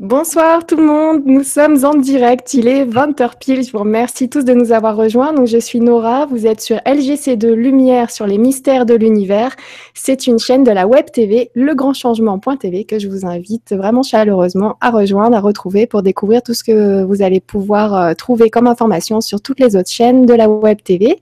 Bonsoir 0.00 0.64
tout 0.64 0.76
le 0.76 0.82
monde, 0.82 1.24
nous 1.26 1.42
sommes 1.42 1.84
en 1.84 1.92
direct, 1.92 2.54
il 2.54 2.68
est 2.68 2.86
20h 2.86 3.32
pile, 3.38 3.62
je 3.62 3.70
vous 3.70 3.80
remercie 3.80 4.30
tous 4.30 4.46
de 4.46 4.54
nous 4.54 4.72
avoir 4.72 4.96
rejoints. 4.96 5.34
Donc 5.34 5.46
je 5.46 5.58
suis 5.58 5.78
Nora, 5.78 6.24
vous 6.24 6.46
êtes 6.46 6.62
sur 6.62 6.78
LGC2 6.78 7.52
Lumière 7.52 8.10
sur 8.10 8.26
les 8.26 8.38
mystères 8.38 8.86
de 8.86 8.94
l'univers. 8.94 9.54
C'est 9.92 10.26
une 10.26 10.38
chaîne 10.38 10.64
de 10.64 10.70
la 10.70 10.86
web 10.86 11.04
TV, 11.12 11.50
legrandchangement.tv 11.54 12.84
que 12.84 12.98
je 12.98 13.08
vous 13.08 13.26
invite 13.26 13.74
vraiment 13.74 14.02
chaleureusement 14.02 14.78
à 14.80 14.88
rejoindre, 14.88 15.36
à 15.36 15.40
retrouver 15.40 15.86
pour 15.86 16.02
découvrir 16.02 16.42
tout 16.42 16.54
ce 16.54 16.64
que 16.64 17.02
vous 17.02 17.20
allez 17.20 17.40
pouvoir 17.40 17.94
euh, 17.94 18.14
trouver 18.14 18.48
comme 18.48 18.68
information 18.68 19.20
sur 19.20 19.42
toutes 19.42 19.60
les 19.60 19.76
autres 19.76 19.90
chaînes 19.90 20.24
de 20.24 20.32
la 20.32 20.48
web 20.48 20.78
TV. 20.82 21.20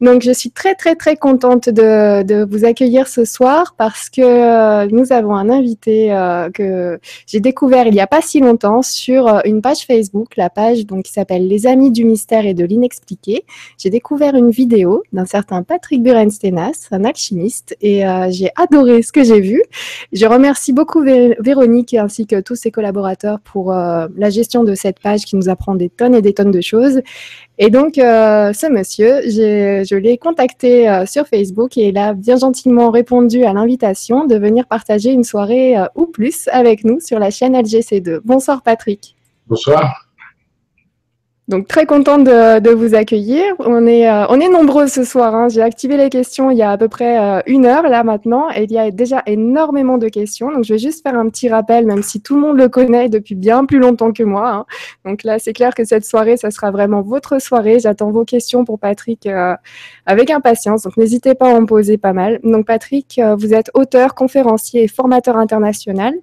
Donc, 0.00 0.22
je 0.22 0.30
suis 0.30 0.50
très, 0.50 0.74
très, 0.74 0.94
très 0.94 1.16
contente 1.16 1.68
de, 1.68 2.44
vous 2.44 2.64
accueillir 2.64 3.06
ce 3.06 3.24
soir 3.24 3.74
parce 3.76 4.08
que 4.08 4.22
euh, 4.22 4.88
nous 4.90 5.12
avons 5.12 5.34
un 5.34 5.50
invité 5.50 6.12
euh, 6.12 6.48
que 6.50 6.98
j'ai 7.26 7.40
découvert 7.40 7.86
il 7.86 7.92
n'y 7.92 8.00
a 8.00 8.06
pas 8.10 8.20
si 8.20 8.40
longtemps 8.40 8.82
sur 8.82 9.28
euh, 9.28 9.40
une 9.44 9.62
page 9.62 9.86
Facebook, 9.86 10.36
la 10.36 10.50
page 10.50 10.84
donc, 10.84 11.04
qui 11.04 11.12
s'appelle 11.12 11.46
Les 11.46 11.66
Amis 11.66 11.90
du 11.90 12.04
Mystère 12.04 12.44
et 12.44 12.54
de 12.54 12.64
l'Inexpliqué. 12.64 13.44
J'ai 13.78 13.90
découvert 13.90 14.34
une 14.34 14.50
vidéo 14.50 15.02
d'un 15.12 15.26
certain 15.26 15.62
Patrick 15.62 16.02
Burenstenas, 16.02 16.88
un 16.90 17.04
alchimiste, 17.04 17.76
et 17.80 18.02
j'ai 18.30 18.50
adoré 18.56 19.02
ce 19.02 19.12
que 19.12 19.22
j'ai 19.22 19.40
vu. 19.40 19.62
Je 20.12 20.26
remercie 20.26 20.72
beaucoup 20.72 21.02
Véronique 21.02 21.94
ainsi 21.94 22.26
que 22.26 22.40
tous 22.40 22.56
ses 22.56 22.70
collaborateurs 22.70 23.40
pour 23.40 23.72
la 23.72 24.30
gestion 24.30 24.64
de 24.64 24.74
cette 24.74 25.00
page 25.00 25.24
qui 25.24 25.36
nous 25.36 25.48
apprend 25.48 25.74
des 25.74 25.88
tonnes 25.88 26.14
et 26.14 26.22
des 26.22 26.34
tonnes 26.34 26.50
de 26.50 26.60
choses. 26.60 27.00
Et 27.62 27.68
donc, 27.68 27.98
euh, 27.98 28.54
ce 28.54 28.66
monsieur, 28.72 29.20
je 29.20 29.94
l'ai 29.94 30.16
contacté 30.16 30.88
euh, 30.88 31.04
sur 31.04 31.26
Facebook 31.26 31.76
et 31.76 31.88
il 31.88 31.98
a 31.98 32.14
bien 32.14 32.38
gentiment 32.38 32.90
répondu 32.90 33.44
à 33.44 33.52
l'invitation 33.52 34.26
de 34.26 34.34
venir 34.34 34.66
partager 34.66 35.10
une 35.10 35.24
soirée 35.24 35.76
euh, 35.76 35.84
ou 35.94 36.06
plus 36.06 36.48
avec 36.52 36.84
nous 36.84 37.00
sur 37.00 37.18
la 37.18 37.30
chaîne 37.30 37.52
LGC2. 37.54 38.20
Bonsoir 38.24 38.62
Patrick. 38.62 39.14
Bonsoir. 39.46 40.09
Donc 41.50 41.66
très 41.66 41.84
contente 41.84 42.22
de, 42.22 42.70
vous 42.70 42.94
accueillir. 42.94 43.42
On 43.58 43.84
est, 43.84 44.08
euh, 44.08 44.24
on 44.28 44.38
est 44.38 44.48
nombreux 44.48 44.86
ce 44.86 45.02
soir. 45.02 45.34
Hein. 45.34 45.48
J'ai 45.48 45.62
activé 45.62 45.96
les 45.96 46.08
questions 46.08 46.48
il 46.52 46.56
y 46.56 46.62
a 46.62 46.70
à 46.70 46.78
peu 46.78 46.86
près 46.86 47.18
euh, 47.18 47.40
une 47.44 47.66
heure 47.66 47.82
là 47.88 48.04
maintenant 48.04 48.48
et 48.54 48.62
il 48.62 48.70
y 48.70 48.78
a 48.78 48.92
déjà 48.92 49.24
énormément 49.26 49.98
de 49.98 50.08
questions. 50.08 50.52
Donc 50.52 50.62
je 50.62 50.74
vais 50.74 50.78
juste 50.78 51.02
faire 51.02 51.18
un 51.18 51.28
petit 51.28 51.48
rappel, 51.48 51.86
même 51.86 52.04
si 52.04 52.20
tout 52.20 52.36
le 52.36 52.40
monde 52.40 52.56
le 52.56 52.68
connaît 52.68 53.08
depuis 53.08 53.34
bien 53.34 53.64
plus 53.64 53.80
longtemps 53.80 54.12
que 54.12 54.22
moi. 54.22 54.48
Hein. 54.48 54.64
Donc 55.04 55.24
là, 55.24 55.40
c'est 55.40 55.52
clair 55.52 55.74
que 55.74 55.82
cette 55.82 56.04
soirée, 56.04 56.36
ça 56.36 56.52
sera 56.52 56.70
vraiment 56.70 57.02
votre 57.02 57.42
soirée. 57.42 57.80
J'attends 57.80 58.12
vos 58.12 58.24
questions 58.24 58.64
pour 58.64 58.78
Patrick 58.78 59.26
euh, 59.26 59.56
avec 60.06 60.30
impatience. 60.30 60.84
Donc 60.84 60.96
n'hésitez 60.96 61.34
pas 61.34 61.50
à 61.50 61.54
en 61.54 61.66
poser 61.66 61.98
pas 61.98 62.12
mal. 62.12 62.38
Donc 62.44 62.64
Patrick, 62.64 63.20
vous 63.38 63.54
êtes 63.54 63.72
auteur, 63.74 64.14
conférencier 64.14 64.84
et 64.84 64.88
formateur 64.88 65.36
international. 65.36 66.14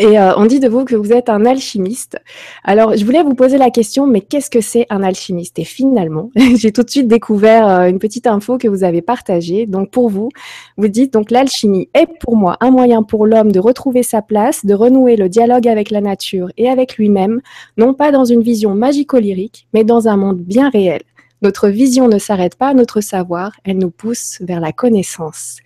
Et 0.00 0.18
euh, 0.18 0.34
on 0.36 0.46
dit 0.46 0.58
de 0.58 0.68
vous 0.68 0.84
que 0.84 0.96
vous 0.96 1.12
êtes 1.12 1.28
un 1.28 1.46
alchimiste. 1.46 2.18
Alors, 2.64 2.96
je 2.96 3.04
voulais 3.04 3.22
vous 3.22 3.34
poser 3.34 3.58
la 3.58 3.70
question, 3.70 4.06
mais 4.06 4.20
qu'est-ce 4.20 4.50
que 4.50 4.60
c'est 4.60 4.86
un 4.90 5.02
alchimiste? 5.04 5.58
Et 5.60 5.64
finalement, 5.64 6.30
j'ai 6.56 6.72
tout 6.72 6.82
de 6.82 6.90
suite 6.90 7.06
découvert 7.06 7.68
euh, 7.68 7.86
une 7.86 8.00
petite 8.00 8.26
info 8.26 8.58
que 8.58 8.66
vous 8.66 8.82
avez 8.82 9.02
partagée. 9.02 9.66
Donc, 9.66 9.90
pour 9.90 10.10
vous, 10.10 10.30
vous 10.76 10.88
dites 10.88 11.12
donc 11.12 11.30
l'alchimie 11.30 11.88
est 11.94 12.08
pour 12.20 12.36
moi 12.36 12.56
un 12.60 12.70
moyen 12.72 13.04
pour 13.04 13.26
l'homme 13.26 13.52
de 13.52 13.60
retrouver 13.60 14.02
sa 14.02 14.20
place, 14.20 14.66
de 14.66 14.74
renouer 14.74 15.16
le 15.16 15.28
dialogue 15.28 15.68
avec 15.68 15.90
la 15.90 16.00
nature 16.00 16.48
et 16.56 16.68
avec 16.68 16.96
lui-même, 16.96 17.40
non 17.76 17.94
pas 17.94 18.10
dans 18.10 18.24
une 18.24 18.42
vision 18.42 18.74
magico-lyrique, 18.74 19.68
mais 19.72 19.84
dans 19.84 20.08
un 20.08 20.16
monde 20.16 20.38
bien 20.38 20.70
réel. 20.70 21.02
Notre 21.42 21.68
vision 21.68 22.08
ne 22.08 22.18
s'arrête 22.18 22.56
pas 22.56 22.68
à 22.68 22.74
notre 22.74 23.00
savoir, 23.00 23.52
elle 23.64 23.78
nous 23.78 23.90
pousse 23.90 24.38
vers 24.40 24.60
la 24.60 24.72
connaissance. 24.72 25.58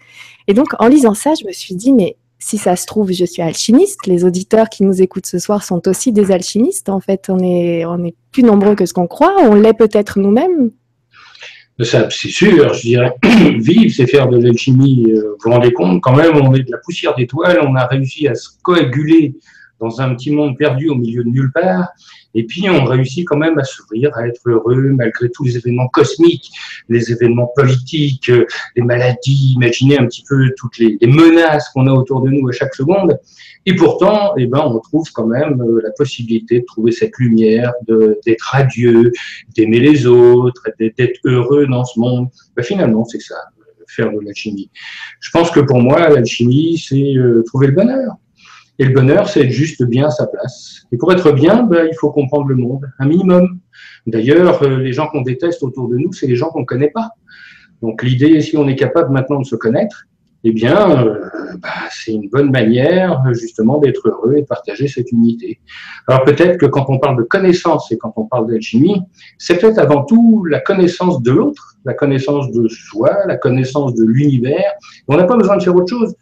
Et 0.49 0.55
donc, 0.55 0.69
en 0.81 0.89
lisant 0.89 1.15
ça, 1.15 1.35
je 1.41 1.47
me 1.47 1.53
suis 1.53 1.77
dit, 1.77 1.93
mais 1.93 2.17
si 2.39 2.57
ça 2.57 2.77
se 2.77 2.87
trouve, 2.87 3.13
je 3.13 3.25
suis 3.25 3.43
alchimiste. 3.43 4.07
Les 4.07 4.25
auditeurs 4.25 4.69
qui 4.69 4.85
nous 4.85 5.03
écoutent 5.03 5.27
ce 5.27 5.39
soir 5.39 5.65
sont 5.65 5.87
aussi 5.89 6.13
des 6.13 6.31
alchimistes. 6.31 6.89
En 6.89 7.01
fait, 7.01 7.27
on 7.29 7.39
est, 7.41 7.85
plus 8.31 8.45
nombreux 8.45 8.77
que 8.77 8.87
ce 8.87 8.95
qu'on 8.95 9.09
croit. 9.09 9.35
On 9.43 9.55
l'est 9.55 9.75
peut-être 9.75 10.19
nous-mêmes. 10.19 10.71
C'est 11.81 12.11
sûr, 12.11 12.75
je 12.75 12.81
dirais. 12.81 13.15
Vivre, 13.59 13.93
c'est 13.95 14.07
faire 14.07 14.29
de 14.29 14.39
l'alchimie. 14.39 15.07
Euh, 15.09 15.21
vous 15.21 15.37
vous 15.45 15.51
rendez 15.51 15.73
compte, 15.73 16.01
quand 16.01 16.15
même, 16.15 16.37
on 16.37 16.55
est 16.55 16.63
de 16.63 16.71
la 16.71 16.79
poussière 16.79 17.15
d'étoiles. 17.15 17.61
On 17.63 17.75
a 17.77 17.87
réussi 17.87 18.27
à 18.29 18.35
se 18.35 18.49
coaguler 18.63 19.35
dans 19.81 20.01
un 20.01 20.15
petit 20.15 20.31
monde 20.31 20.57
perdu 20.57 20.89
au 20.89 20.95
milieu 20.95 21.25
de 21.25 21.29
nulle 21.29 21.53
part. 21.53 21.89
Et 22.39 22.45
puis, 22.45 22.71
on 22.71 22.85
réussit 22.85 23.27
quand 23.27 23.37
même 23.37 23.59
à 23.59 23.65
s'ouvrir, 23.65 24.17
à 24.17 24.29
être 24.29 24.41
heureux, 24.47 24.93
malgré 24.95 25.29
tous 25.29 25.43
les 25.43 25.57
événements 25.57 25.89
cosmiques, 25.89 26.53
les 26.89 27.11
événements 27.11 27.51
politiques, 27.57 28.29
euh, 28.29 28.47
les 28.77 28.83
maladies, 28.83 29.55
imaginez 29.57 29.99
un 29.99 30.07
petit 30.07 30.23
peu 30.29 30.49
toutes 30.57 30.79
les, 30.79 30.97
menaces 31.03 31.69
qu'on 31.71 31.89
a 31.89 31.93
autour 31.93 32.21
de 32.21 32.31
nous 32.31 32.49
à 32.49 32.53
chaque 32.53 32.77
seconde. 32.77 33.19
Et 33.67 33.75
pourtant, 33.75 34.35
eh 34.37 34.47
ben, 34.47 34.61
on 34.65 34.79
trouve 34.79 35.11
quand 35.13 35.27
même 35.27 35.61
euh, 35.61 35.81
la 35.83 35.91
possibilité 35.91 36.61
de 36.61 36.65
trouver 36.65 36.93
cette 36.93 37.19
lumière, 37.19 37.73
d'être 38.25 38.43
radieux, 38.43 39.11
d'aimer 39.57 39.81
les 39.81 40.07
autres, 40.07 40.63
d'être 40.79 41.19
heureux 41.25 41.67
dans 41.67 41.85
ce 41.85 41.99
monde. 41.99 42.29
Ben, 42.55 42.63
finalement, 42.63 43.05
c'est 43.05 43.21
ça, 43.21 43.35
faire 43.89 44.13
de 44.13 44.21
l'alchimie. 44.21 44.71
Je 45.19 45.33
pense 45.33 45.51
que 45.51 45.59
pour 45.59 45.81
moi, 45.81 46.09
l'alchimie, 46.09 46.79
c'est 46.79 47.17
euh, 47.17 47.43
trouver 47.49 47.67
le 47.67 47.73
bonheur. 47.73 48.13
Et 48.79 48.85
le 48.85 48.95
bonheur, 48.95 49.29
c'est 49.29 49.41
être 49.41 49.51
juste 49.51 49.83
bien 49.85 50.07
à 50.07 50.11
sa 50.11 50.27
place. 50.27 50.83
Et 50.93 50.97
pour 50.97 51.13
être 51.13 51.33
bien, 51.33 51.65
ben, 51.65 51.89
il 51.91 51.97
faut 51.97 52.11
comprendre 52.11 52.47
le 52.47 52.55
monde, 52.55 52.89
un 52.99 53.07
minimum. 53.07 53.59
D'ailleurs, 54.07 54.63
euh, 54.63 54.79
les 54.79 54.93
gens 54.93 55.09
qu'on 55.09 55.23
déteste 55.23 55.63
autour 55.63 55.89
de 55.89 55.97
nous, 55.97 56.13
c'est 56.13 56.27
les 56.27 56.37
gens 56.37 56.51
qu'on 56.51 56.61
ne 56.61 56.67
connaît 56.67 56.91
pas. 56.91 57.11
Donc 57.83 58.03
l'idée, 58.03 58.41
si 58.41 58.57
on 58.57 58.69
est 58.69 58.77
capable 58.77 59.13
maintenant 59.13 59.41
de 59.41 59.47
se 59.47 59.57
connaître, 59.57 60.05
eh 60.45 60.53
bien, 60.53 61.05
euh, 61.05 61.19
bah, 61.61 61.69
c'est 61.91 62.13
une 62.13 62.29
bonne 62.29 62.51
manière 62.51 63.21
justement 63.33 63.79
d'être 63.79 64.09
heureux 64.09 64.37
et 64.37 64.43
de 64.43 64.47
partager 64.47 64.87
cette 64.87 65.11
unité. 65.11 65.59
Alors 66.07 66.23
peut-être 66.23 66.59
que 66.59 66.67
quand 66.67 66.87
on 66.89 66.99
parle 66.99 67.19
de 67.19 67.25
connaissance 67.25 67.91
et 67.91 67.99
quand 67.99 68.13
on 68.17 68.27
parle 68.27 68.49
d'alchimie, 68.49 69.03
c'est 69.39 69.59
peut-être 69.59 69.79
avant 69.79 70.05
tout 70.05 70.45
la 70.45 70.61
connaissance 70.61 71.23
de 71.23 71.33
l'autre, 71.33 71.75
la 71.85 71.95
connaissance 71.95 72.53
de 72.53 72.69
soi, 72.69 73.27
la 73.27 73.37
connaissance 73.37 73.95
de 73.95 74.05
l'univers. 74.05 74.73
On 75.09 75.17
n'a 75.17 75.25
pas 75.25 75.37
besoin 75.37 75.57
de 75.57 75.63
faire 75.63 75.75
autre 75.75 75.91
chose. 75.91 76.15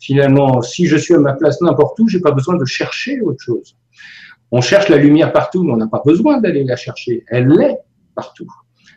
Finalement, 0.00 0.62
si 0.62 0.86
je 0.86 0.96
suis 0.96 1.14
à 1.14 1.18
ma 1.18 1.34
place 1.34 1.60
n'importe 1.60 2.00
où, 2.00 2.08
j'ai 2.08 2.20
pas 2.20 2.32
besoin 2.32 2.56
de 2.56 2.64
chercher 2.64 3.20
autre 3.20 3.42
chose. 3.42 3.76
On 4.50 4.62
cherche 4.62 4.88
la 4.88 4.96
lumière 4.96 5.32
partout, 5.32 5.62
mais 5.62 5.72
on 5.72 5.76
n'a 5.76 5.86
pas 5.86 6.02
besoin 6.04 6.38
d'aller 6.38 6.64
la 6.64 6.74
chercher. 6.74 7.24
Elle 7.28 7.52
est 7.60 7.78
partout. 8.14 8.46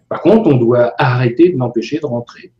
Par 0.07 0.21
contre, 0.21 0.49
on 0.49 0.55
doit 0.55 0.93
arrêter 0.97 1.49
de 1.49 1.57
l'empêcher 1.57 1.99
de 1.99 2.05
rentrer. 2.05 2.53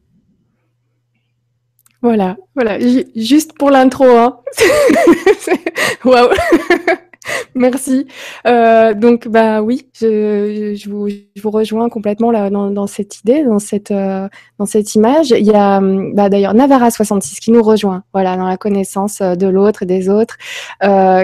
Voilà, 2.02 2.36
voilà, 2.54 2.80
juste 3.16 3.58
pour 3.58 3.72
l'intro. 3.72 4.06
Hein. 4.06 4.40
Waouh 6.04 6.30
Merci. 7.56 8.08
Euh, 8.48 8.94
donc, 8.94 9.28
bah 9.28 9.62
oui, 9.62 9.88
je, 9.94 10.90
vous, 10.90 11.52
rejoins 11.52 11.90
complètement 11.90 12.32
là, 12.32 12.50
dans, 12.50 12.88
cette 12.88 13.20
idée, 13.20 13.44
dans 13.44 13.60
cette, 13.60 13.92
euh, 13.92 14.28
dans 14.60 14.66
cette 14.66 14.96
image. 14.96 15.32
Il 15.32 15.46
y 15.46 15.54
a 15.54 15.80
bah, 15.82 16.30
d'ailleurs 16.30 16.54
Navara66 16.54 17.40
qui 17.40 17.52
nous 17.52 17.64
rejoint, 17.64 18.04
voilà, 18.14 18.36
dans 18.38 18.48
la 18.48 18.58
connaissance 18.58 19.22
euh, 19.22 19.36
de 19.36 19.48
l'autre 19.48 19.84
et 19.84 19.86
des 19.86 20.10
autres, 20.10 20.38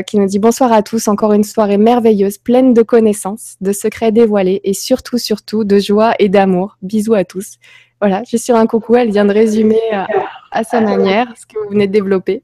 qui 0.05 0.17
nous 0.17 0.25
dit 0.25 0.39
bonsoir 0.39 0.71
à 0.71 0.81
tous, 0.81 1.07
encore 1.07 1.33
une 1.33 1.43
soirée 1.43 1.77
merveilleuse, 1.77 2.37
pleine 2.37 2.73
de 2.73 2.81
connaissances, 2.81 3.55
de 3.61 3.71
secrets 3.71 4.11
dévoilés 4.11 4.61
et 4.63 4.73
surtout, 4.73 5.17
surtout 5.17 5.63
de 5.63 5.79
joie 5.79 6.13
et 6.19 6.29
d'amour. 6.29 6.77
Bisous 6.81 7.13
à 7.13 7.23
tous. 7.23 7.57
Voilà, 8.01 8.21
je 8.23 8.29
suis 8.29 8.39
sur 8.39 8.55
un 8.55 8.65
coucou, 8.65 8.95
elle 8.95 9.11
vient 9.11 9.25
de 9.25 9.33
résumer 9.33 9.81
à 10.51 10.63
sa 10.63 10.79
manière 10.81 11.27
ce 11.35 11.45
que 11.45 11.61
vous 11.61 11.71
venez 11.71 11.87
de 11.87 11.91
développer. 11.91 12.43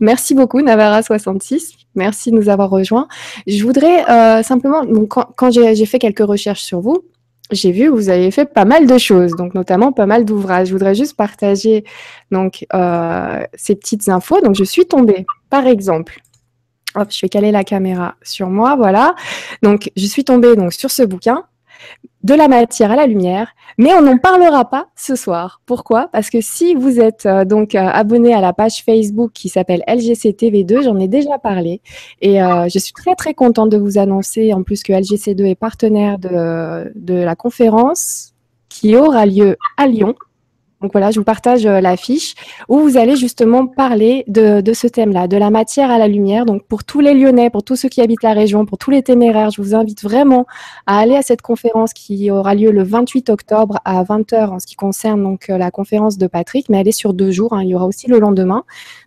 Merci 0.00 0.34
beaucoup, 0.34 0.60
Navara66. 0.60 1.74
Merci 1.94 2.30
de 2.30 2.36
nous 2.36 2.48
avoir 2.48 2.70
rejoints. 2.70 3.08
Je 3.46 3.62
voudrais 3.62 4.08
euh, 4.10 4.42
simplement, 4.42 4.82
quand, 5.08 5.50
j'ai 5.50 5.86
fait 5.86 5.98
quelques 5.98 6.26
recherches 6.26 6.62
sur 6.62 6.80
vous, 6.80 7.04
j'ai 7.50 7.70
vu 7.70 7.84
que 7.86 7.90
vous 7.90 8.08
avez 8.08 8.30
fait 8.30 8.46
pas 8.46 8.64
mal 8.64 8.86
de 8.86 8.98
choses, 8.98 9.32
donc 9.32 9.54
notamment 9.54 9.92
pas 9.92 10.06
mal 10.06 10.24
d'ouvrages. 10.24 10.68
Je 10.68 10.72
voudrais 10.72 10.94
juste 10.94 11.16
partager 11.16 11.84
donc 12.30 12.66
euh, 12.74 13.44
ces 13.54 13.76
petites 13.76 14.08
infos. 14.08 14.40
Donc, 14.40 14.54
je 14.54 14.64
suis 14.64 14.86
tombée, 14.86 15.26
par 15.50 15.66
exemple, 15.66 16.20
hop, 16.94 17.08
je 17.10 17.20
vais 17.20 17.28
caler 17.28 17.52
la 17.52 17.64
caméra 17.64 18.14
sur 18.22 18.48
moi, 18.48 18.76
voilà. 18.76 19.14
Donc, 19.62 19.90
je 19.96 20.06
suis 20.06 20.24
tombée 20.24 20.56
donc 20.56 20.72
sur 20.72 20.90
ce 20.90 21.02
bouquin 21.02 21.44
de 22.22 22.34
la 22.34 22.48
matière 22.48 22.92
à 22.92 22.96
la 22.96 23.06
lumière, 23.06 23.52
mais 23.78 23.92
on 23.94 24.02
n'en 24.02 24.18
parlera 24.18 24.68
pas 24.68 24.88
ce 24.96 25.16
soir. 25.16 25.60
Pourquoi? 25.66 26.08
Parce 26.12 26.30
que 26.30 26.40
si 26.40 26.74
vous 26.74 27.00
êtes 27.00 27.26
euh, 27.26 27.44
donc 27.44 27.74
euh, 27.74 27.80
abonné 27.80 28.32
à 28.32 28.40
la 28.40 28.52
page 28.52 28.84
Facebook 28.84 29.32
qui 29.32 29.48
s'appelle 29.48 29.82
LGCTV2, 29.88 30.84
j'en 30.84 30.98
ai 30.98 31.08
déjà 31.08 31.38
parlé, 31.38 31.80
et 32.20 32.42
euh, 32.42 32.68
je 32.68 32.78
suis 32.78 32.92
très 32.92 33.14
très 33.16 33.34
contente 33.34 33.70
de 33.70 33.76
vous 33.76 33.98
annoncer 33.98 34.52
en 34.52 34.62
plus 34.62 34.82
que 34.82 34.92
LGC2 34.92 35.44
est 35.46 35.54
partenaire 35.54 36.18
de, 36.18 36.92
de 36.94 37.14
la 37.14 37.34
conférence 37.34 38.34
qui 38.68 38.96
aura 38.96 39.26
lieu 39.26 39.56
à 39.76 39.86
Lyon 39.86 40.14
Donc 40.82 40.90
voilà, 40.92 41.12
je 41.12 41.20
vous 41.20 41.24
partage 41.24 41.64
euh, 41.64 41.80
la 41.80 41.96
fiche 41.96 42.34
où 42.68 42.80
vous 42.80 42.96
allez 42.96 43.14
justement 43.14 43.66
parler 43.66 44.24
de, 44.26 44.62
ce 44.72 44.88
thème-là, 44.88 45.28
de 45.28 45.36
la 45.36 45.50
matière 45.50 45.90
à 45.90 45.98
la 45.98 46.08
lumière. 46.08 46.44
Donc 46.44 46.64
pour 46.64 46.82
tous 46.82 47.00
les 47.00 47.14
Lyonnais, 47.14 47.50
pour 47.50 47.62
tous 47.62 47.76
ceux 47.76 47.88
qui 47.88 48.00
habitent 48.00 48.24
la 48.24 48.32
région, 48.32 48.66
pour 48.66 48.78
tous 48.78 48.90
les 48.90 49.02
téméraires, 49.02 49.50
je 49.50 49.62
vous 49.62 49.74
invite 49.76 50.02
vraiment 50.02 50.46
à 50.86 50.98
aller 50.98 51.14
à 51.14 51.22
cette 51.22 51.40
conférence 51.40 51.92
qui 51.92 52.30
aura 52.30 52.54
lieu 52.56 52.72
le 52.72 52.82
28 52.82 53.30
octobre 53.30 53.78
à 53.84 54.02
20h 54.02 54.48
en 54.48 54.58
ce 54.58 54.66
qui 54.66 54.74
concerne 54.74 55.22
donc 55.22 55.50
euh, 55.50 55.56
la 55.56 55.70
conférence 55.70 56.18
de 56.18 56.26
Patrick, 56.26 56.68
mais 56.68 56.80
elle 56.80 56.88
est 56.88 56.92
sur 56.92 57.14
deux 57.14 57.30
jours. 57.30 57.52
Hein. 57.52 57.62
il 57.62 57.68
y 57.68 57.74
aura 57.76 57.86
aussi 57.86 58.08
le 58.08 58.18
lendemain. 58.18 58.64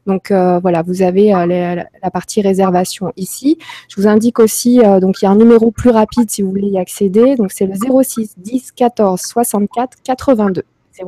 Donc 0.08 0.32
euh, 0.32 0.60
voilà, 0.60 0.82
vous 0.82 1.02
avez 1.02 1.32
la 1.32 2.12
partie 2.12 2.42
réservation 2.42 3.12
ici. 3.18 3.58
Je 3.90 4.00
vous 4.00 4.08
indique 4.08 4.40
aussi, 4.40 4.80
donc 5.02 5.22
il 5.22 5.26
y 5.26 5.28
a 5.28 5.32
un 5.32 5.36
numéro 5.36 5.72
plus 5.72 5.90
rapide 5.90 6.30
si 6.30 6.42
vous 6.42 6.52
voulez 6.52 6.70
y 6.70 6.78
accéder. 6.78 7.36
Donc 7.36 7.52
c'est 7.52 7.66
le 7.66 7.74
06 7.74 8.36
10 8.38 8.72
14 8.72 9.20
64 9.20 9.98
82. 10.04 10.64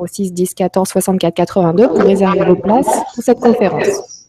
06 0.05 0.33
10 0.33 0.53
14 0.53 0.89
64 0.89 1.33
82 1.33 1.87
pour 1.87 1.99
réserver 1.99 2.45
vos 2.45 2.55
places 2.55 2.87
pour 3.13 3.23
cette 3.23 3.39
conférence. 3.39 4.27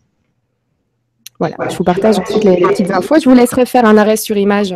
Voilà, 1.39 1.57
je 1.69 1.77
vous 1.77 1.85
partage 1.85 2.19
ensuite 2.19 2.45
les, 2.45 2.57
petites 2.57 2.91
infos. 2.91 3.17
Je 3.21 3.29
vous 3.29 3.35
laisserai 3.35 3.65
faire 3.65 3.85
un 3.85 3.97
arrêt 3.97 4.17
sur 4.17 4.37
image 4.37 4.75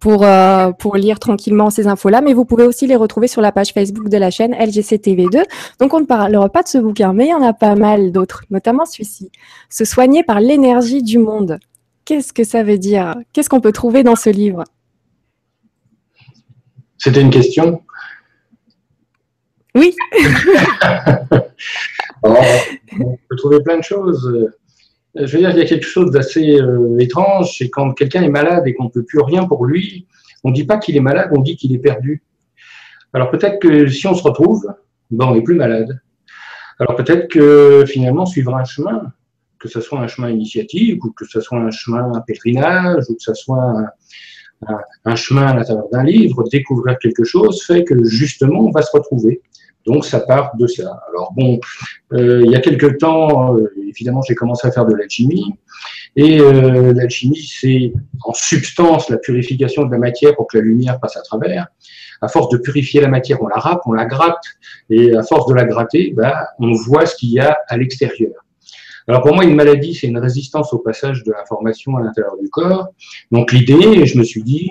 pour, 0.00 0.24
euh, 0.24 0.72
pour 0.72 0.96
lire 0.96 1.18
tranquillement 1.18 1.70
ces 1.70 1.86
infos-là, 1.86 2.20
mais 2.22 2.32
vous 2.32 2.44
pouvez 2.44 2.64
aussi 2.64 2.86
les 2.86 2.96
retrouver 2.96 3.28
sur 3.28 3.42
la 3.42 3.52
page 3.52 3.72
Facebook 3.72 4.08
de 4.08 4.16
la 4.16 4.30
chaîne 4.30 4.54
LGCTV2. 4.54 5.44
Donc 5.78 5.92
on 5.92 6.00
ne 6.00 6.06
parlera 6.06 6.48
pas 6.48 6.62
de 6.62 6.68
ce 6.68 6.78
bouquin, 6.78 7.12
mais 7.12 7.26
il 7.26 7.30
y 7.30 7.34
en 7.34 7.42
a 7.42 7.52
pas 7.52 7.74
mal 7.74 8.10
d'autres, 8.10 8.44
notamment 8.50 8.86
celui-ci. 8.86 9.30
Se 9.68 9.84
soigner 9.84 10.22
par 10.22 10.40
l'énergie 10.40 11.02
du 11.02 11.18
monde. 11.18 11.58
Qu'est-ce 12.04 12.32
que 12.32 12.44
ça 12.44 12.62
veut 12.62 12.78
dire? 12.78 13.16
Qu'est-ce 13.32 13.50
qu'on 13.50 13.60
peut 13.60 13.72
trouver 13.72 14.02
dans 14.02 14.16
ce 14.16 14.30
livre? 14.30 14.64
C'était 16.98 17.20
une 17.20 17.30
question? 17.30 17.82
Oui. 19.76 19.94
on 22.22 23.18
peut 23.28 23.36
trouver 23.36 23.62
plein 23.62 23.78
de 23.78 23.84
choses. 23.84 24.50
Je 25.14 25.32
veux 25.32 25.38
dire, 25.38 25.50
il 25.50 25.58
y 25.58 25.62
a 25.62 25.66
quelque 25.66 25.86
chose 25.86 26.10
d'assez 26.10 26.60
euh, 26.60 26.98
étrange, 26.98 27.56
c'est 27.58 27.70
quand 27.70 27.92
quelqu'un 27.92 28.22
est 28.22 28.28
malade 28.28 28.66
et 28.66 28.74
qu'on 28.74 28.84
ne 28.84 28.90
peut 28.90 29.04
plus 29.04 29.20
rien 29.20 29.44
pour 29.44 29.64
lui, 29.64 30.06
on 30.44 30.50
ne 30.50 30.54
dit 30.54 30.64
pas 30.64 30.78
qu'il 30.78 30.96
est 30.96 31.00
malade, 31.00 31.30
on 31.32 31.40
dit 31.40 31.56
qu'il 31.56 31.74
est 31.74 31.78
perdu. 31.78 32.22
Alors 33.12 33.30
peut-être 33.30 33.58
que 33.60 33.86
si 33.88 34.06
on 34.06 34.14
se 34.14 34.22
retrouve, 34.22 34.66
ben, 35.10 35.26
on 35.26 35.34
n'est 35.34 35.42
plus 35.42 35.54
malade. 35.54 36.00
Alors 36.78 36.96
peut-être 36.96 37.28
que 37.28 37.84
finalement, 37.86 38.26
suivre 38.26 38.54
un 38.54 38.64
chemin, 38.64 39.12
que 39.58 39.68
ce 39.68 39.80
soit 39.80 40.00
un 40.00 40.06
chemin 40.06 40.28
initiatique, 40.28 41.02
ou 41.04 41.12
que 41.12 41.24
ce 41.24 41.40
soit 41.40 41.58
un 41.58 41.70
chemin 41.70 42.22
pèlerinage, 42.26 43.04
ou 43.08 43.14
que 43.14 43.22
ce 43.22 43.32
soit 43.32 43.62
un, 43.62 43.86
un 45.04 45.16
chemin 45.16 45.46
à 45.46 45.54
l'intérieur 45.54 45.88
d'un 45.90 46.04
livre, 46.04 46.44
découvrir 46.50 46.98
quelque 46.98 47.24
chose, 47.24 47.62
fait 47.62 47.84
que 47.84 48.04
justement, 48.04 48.60
on 48.60 48.70
va 48.70 48.82
se 48.82 48.90
retrouver. 48.92 49.40
Donc 49.86 50.04
ça 50.04 50.20
part 50.20 50.56
de 50.56 50.66
ça. 50.66 51.00
Alors 51.08 51.32
bon, 51.34 51.60
euh, 52.12 52.42
il 52.44 52.50
y 52.50 52.56
a 52.56 52.60
quelques 52.60 52.98
temps, 52.98 53.56
euh, 53.56 53.72
évidemment, 53.86 54.20
j'ai 54.22 54.34
commencé 54.34 54.66
à 54.66 54.72
faire 54.72 54.84
de 54.84 54.94
l'alchimie. 54.94 55.54
Et 56.16 56.40
euh, 56.40 56.92
l'alchimie, 56.92 57.38
c'est 57.38 57.92
en 58.24 58.32
substance 58.32 59.08
la 59.10 59.18
purification 59.18 59.84
de 59.84 59.92
la 59.92 59.98
matière 59.98 60.34
pour 60.34 60.48
que 60.48 60.58
la 60.58 60.64
lumière 60.64 60.98
passe 60.98 61.16
à 61.16 61.22
travers. 61.22 61.68
À 62.20 62.28
force 62.28 62.48
de 62.48 62.58
purifier 62.58 63.00
la 63.00 63.08
matière, 63.08 63.40
on 63.42 63.46
la 63.46 63.56
râpe, 63.58 63.82
on 63.86 63.92
la 63.92 64.06
gratte. 64.06 64.42
Et 64.90 65.14
à 65.14 65.22
force 65.22 65.46
de 65.48 65.54
la 65.54 65.64
gratter, 65.64 66.12
bah, 66.16 66.48
on 66.58 66.72
voit 66.72 67.06
ce 67.06 67.14
qu'il 67.14 67.30
y 67.30 67.38
a 67.38 67.56
à 67.68 67.76
l'extérieur. 67.76 68.32
Alors 69.08 69.22
pour 69.22 69.34
moi, 69.34 69.44
une 69.44 69.54
maladie, 69.54 69.94
c'est 69.94 70.08
une 70.08 70.18
résistance 70.18 70.72
au 70.72 70.78
passage 70.78 71.22
de 71.22 71.30
l'information 71.30 71.96
à 71.96 72.02
l'intérieur 72.02 72.36
du 72.40 72.48
corps. 72.48 72.88
Donc 73.30 73.52
l'idée, 73.52 74.04
je 74.04 74.18
me 74.18 74.24
suis 74.24 74.42
dit, 74.42 74.70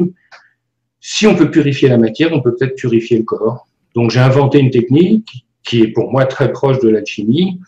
si 1.00 1.26
on 1.26 1.36
peut 1.36 1.50
purifier 1.50 1.88
la 1.88 1.98
matière, 1.98 2.34
on 2.34 2.42
peut 2.42 2.54
peut-être 2.54 2.76
purifier 2.76 3.18
le 3.18 3.24
corps. 3.24 3.66
Donc 3.96 4.12
j'ai 4.12 4.20
inventé 4.20 4.60
une 4.60 4.72
technique 4.72 5.46
qui 5.64 5.82
est 5.82 5.88
pour 5.88 6.12
moi 6.12 6.26
très 6.26 6.52
proche 6.52 6.80
de 6.80 6.90
l'alchimie. 6.90 7.60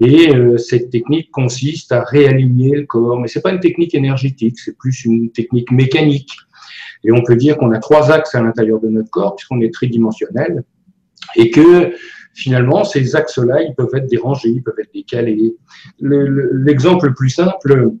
Et 0.00 0.34
euh, 0.34 0.58
cette 0.58 0.90
technique 0.90 1.30
consiste 1.30 1.92
à 1.92 2.02
réaligner 2.02 2.76
le 2.76 2.86
corps. 2.86 3.18
Mais 3.20 3.28
c'est 3.28 3.40
pas 3.40 3.52
une 3.52 3.60
technique 3.60 3.94
énergétique, 3.94 4.58
c'est 4.58 4.76
plus 4.76 5.04
une 5.04 5.30
technique 5.30 5.70
mécanique. 5.70 6.32
Et 7.04 7.12
on 7.12 7.22
peut 7.22 7.36
dire 7.36 7.56
qu'on 7.56 7.70
a 7.72 7.78
trois 7.78 8.10
axes 8.10 8.34
à 8.34 8.42
l'intérieur 8.42 8.80
de 8.80 8.88
notre 8.88 9.10
corps, 9.10 9.36
puisqu'on 9.36 9.60
est 9.60 9.72
tridimensionnel, 9.72 10.64
et 11.36 11.50
que 11.50 11.92
finalement, 12.34 12.84
ces 12.84 13.16
axes-là, 13.16 13.62
ils 13.62 13.74
peuvent 13.74 13.94
être 13.94 14.08
dérangés, 14.08 14.48
ils 14.48 14.62
peuvent 14.62 14.78
être 14.78 14.92
décalés. 14.92 15.54
L'exemple 16.00 17.06
le, 17.06 17.14
plus 17.14 17.30
simple, 17.30 17.92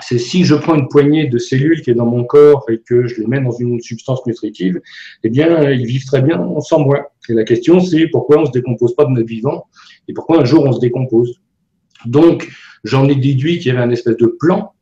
c'est 0.00 0.18
si 0.18 0.44
je 0.44 0.54
prends 0.54 0.74
une 0.74 0.88
poignée 0.88 1.26
de 1.26 1.38
cellules 1.38 1.80
qui 1.82 1.90
est 1.90 1.94
dans 1.94 2.06
mon 2.06 2.24
corps 2.24 2.64
et 2.68 2.78
que 2.78 3.06
je 3.06 3.20
les 3.20 3.26
mets 3.26 3.40
dans 3.40 3.52
une 3.52 3.80
substance 3.80 4.24
nutritive, 4.26 4.80
eh 5.24 5.30
bien, 5.30 5.70
ils 5.70 5.86
vivent 5.86 6.04
très 6.04 6.22
bien 6.22 6.44
sans 6.60 6.80
moi. 6.80 7.12
Et 7.28 7.32
la 7.32 7.44
question, 7.44 7.80
c'est 7.80 8.08
pourquoi 8.08 8.38
on 8.38 8.42
ne 8.42 8.46
se 8.46 8.52
décompose 8.52 8.94
pas 8.94 9.04
de 9.04 9.10
notre 9.10 9.26
vivant 9.26 9.66
et 10.08 10.12
pourquoi 10.12 10.40
un 10.40 10.44
jour 10.44 10.64
on 10.64 10.72
se 10.72 10.80
décompose. 10.80 11.40
Donc, 12.04 12.48
j'en 12.84 13.08
ai 13.08 13.14
déduit 13.14 13.58
qu'il 13.58 13.72
y 13.72 13.76
avait 13.76 13.84
un 13.84 13.90
espèce 13.90 14.16
de 14.16 14.26
plan, 14.26 14.72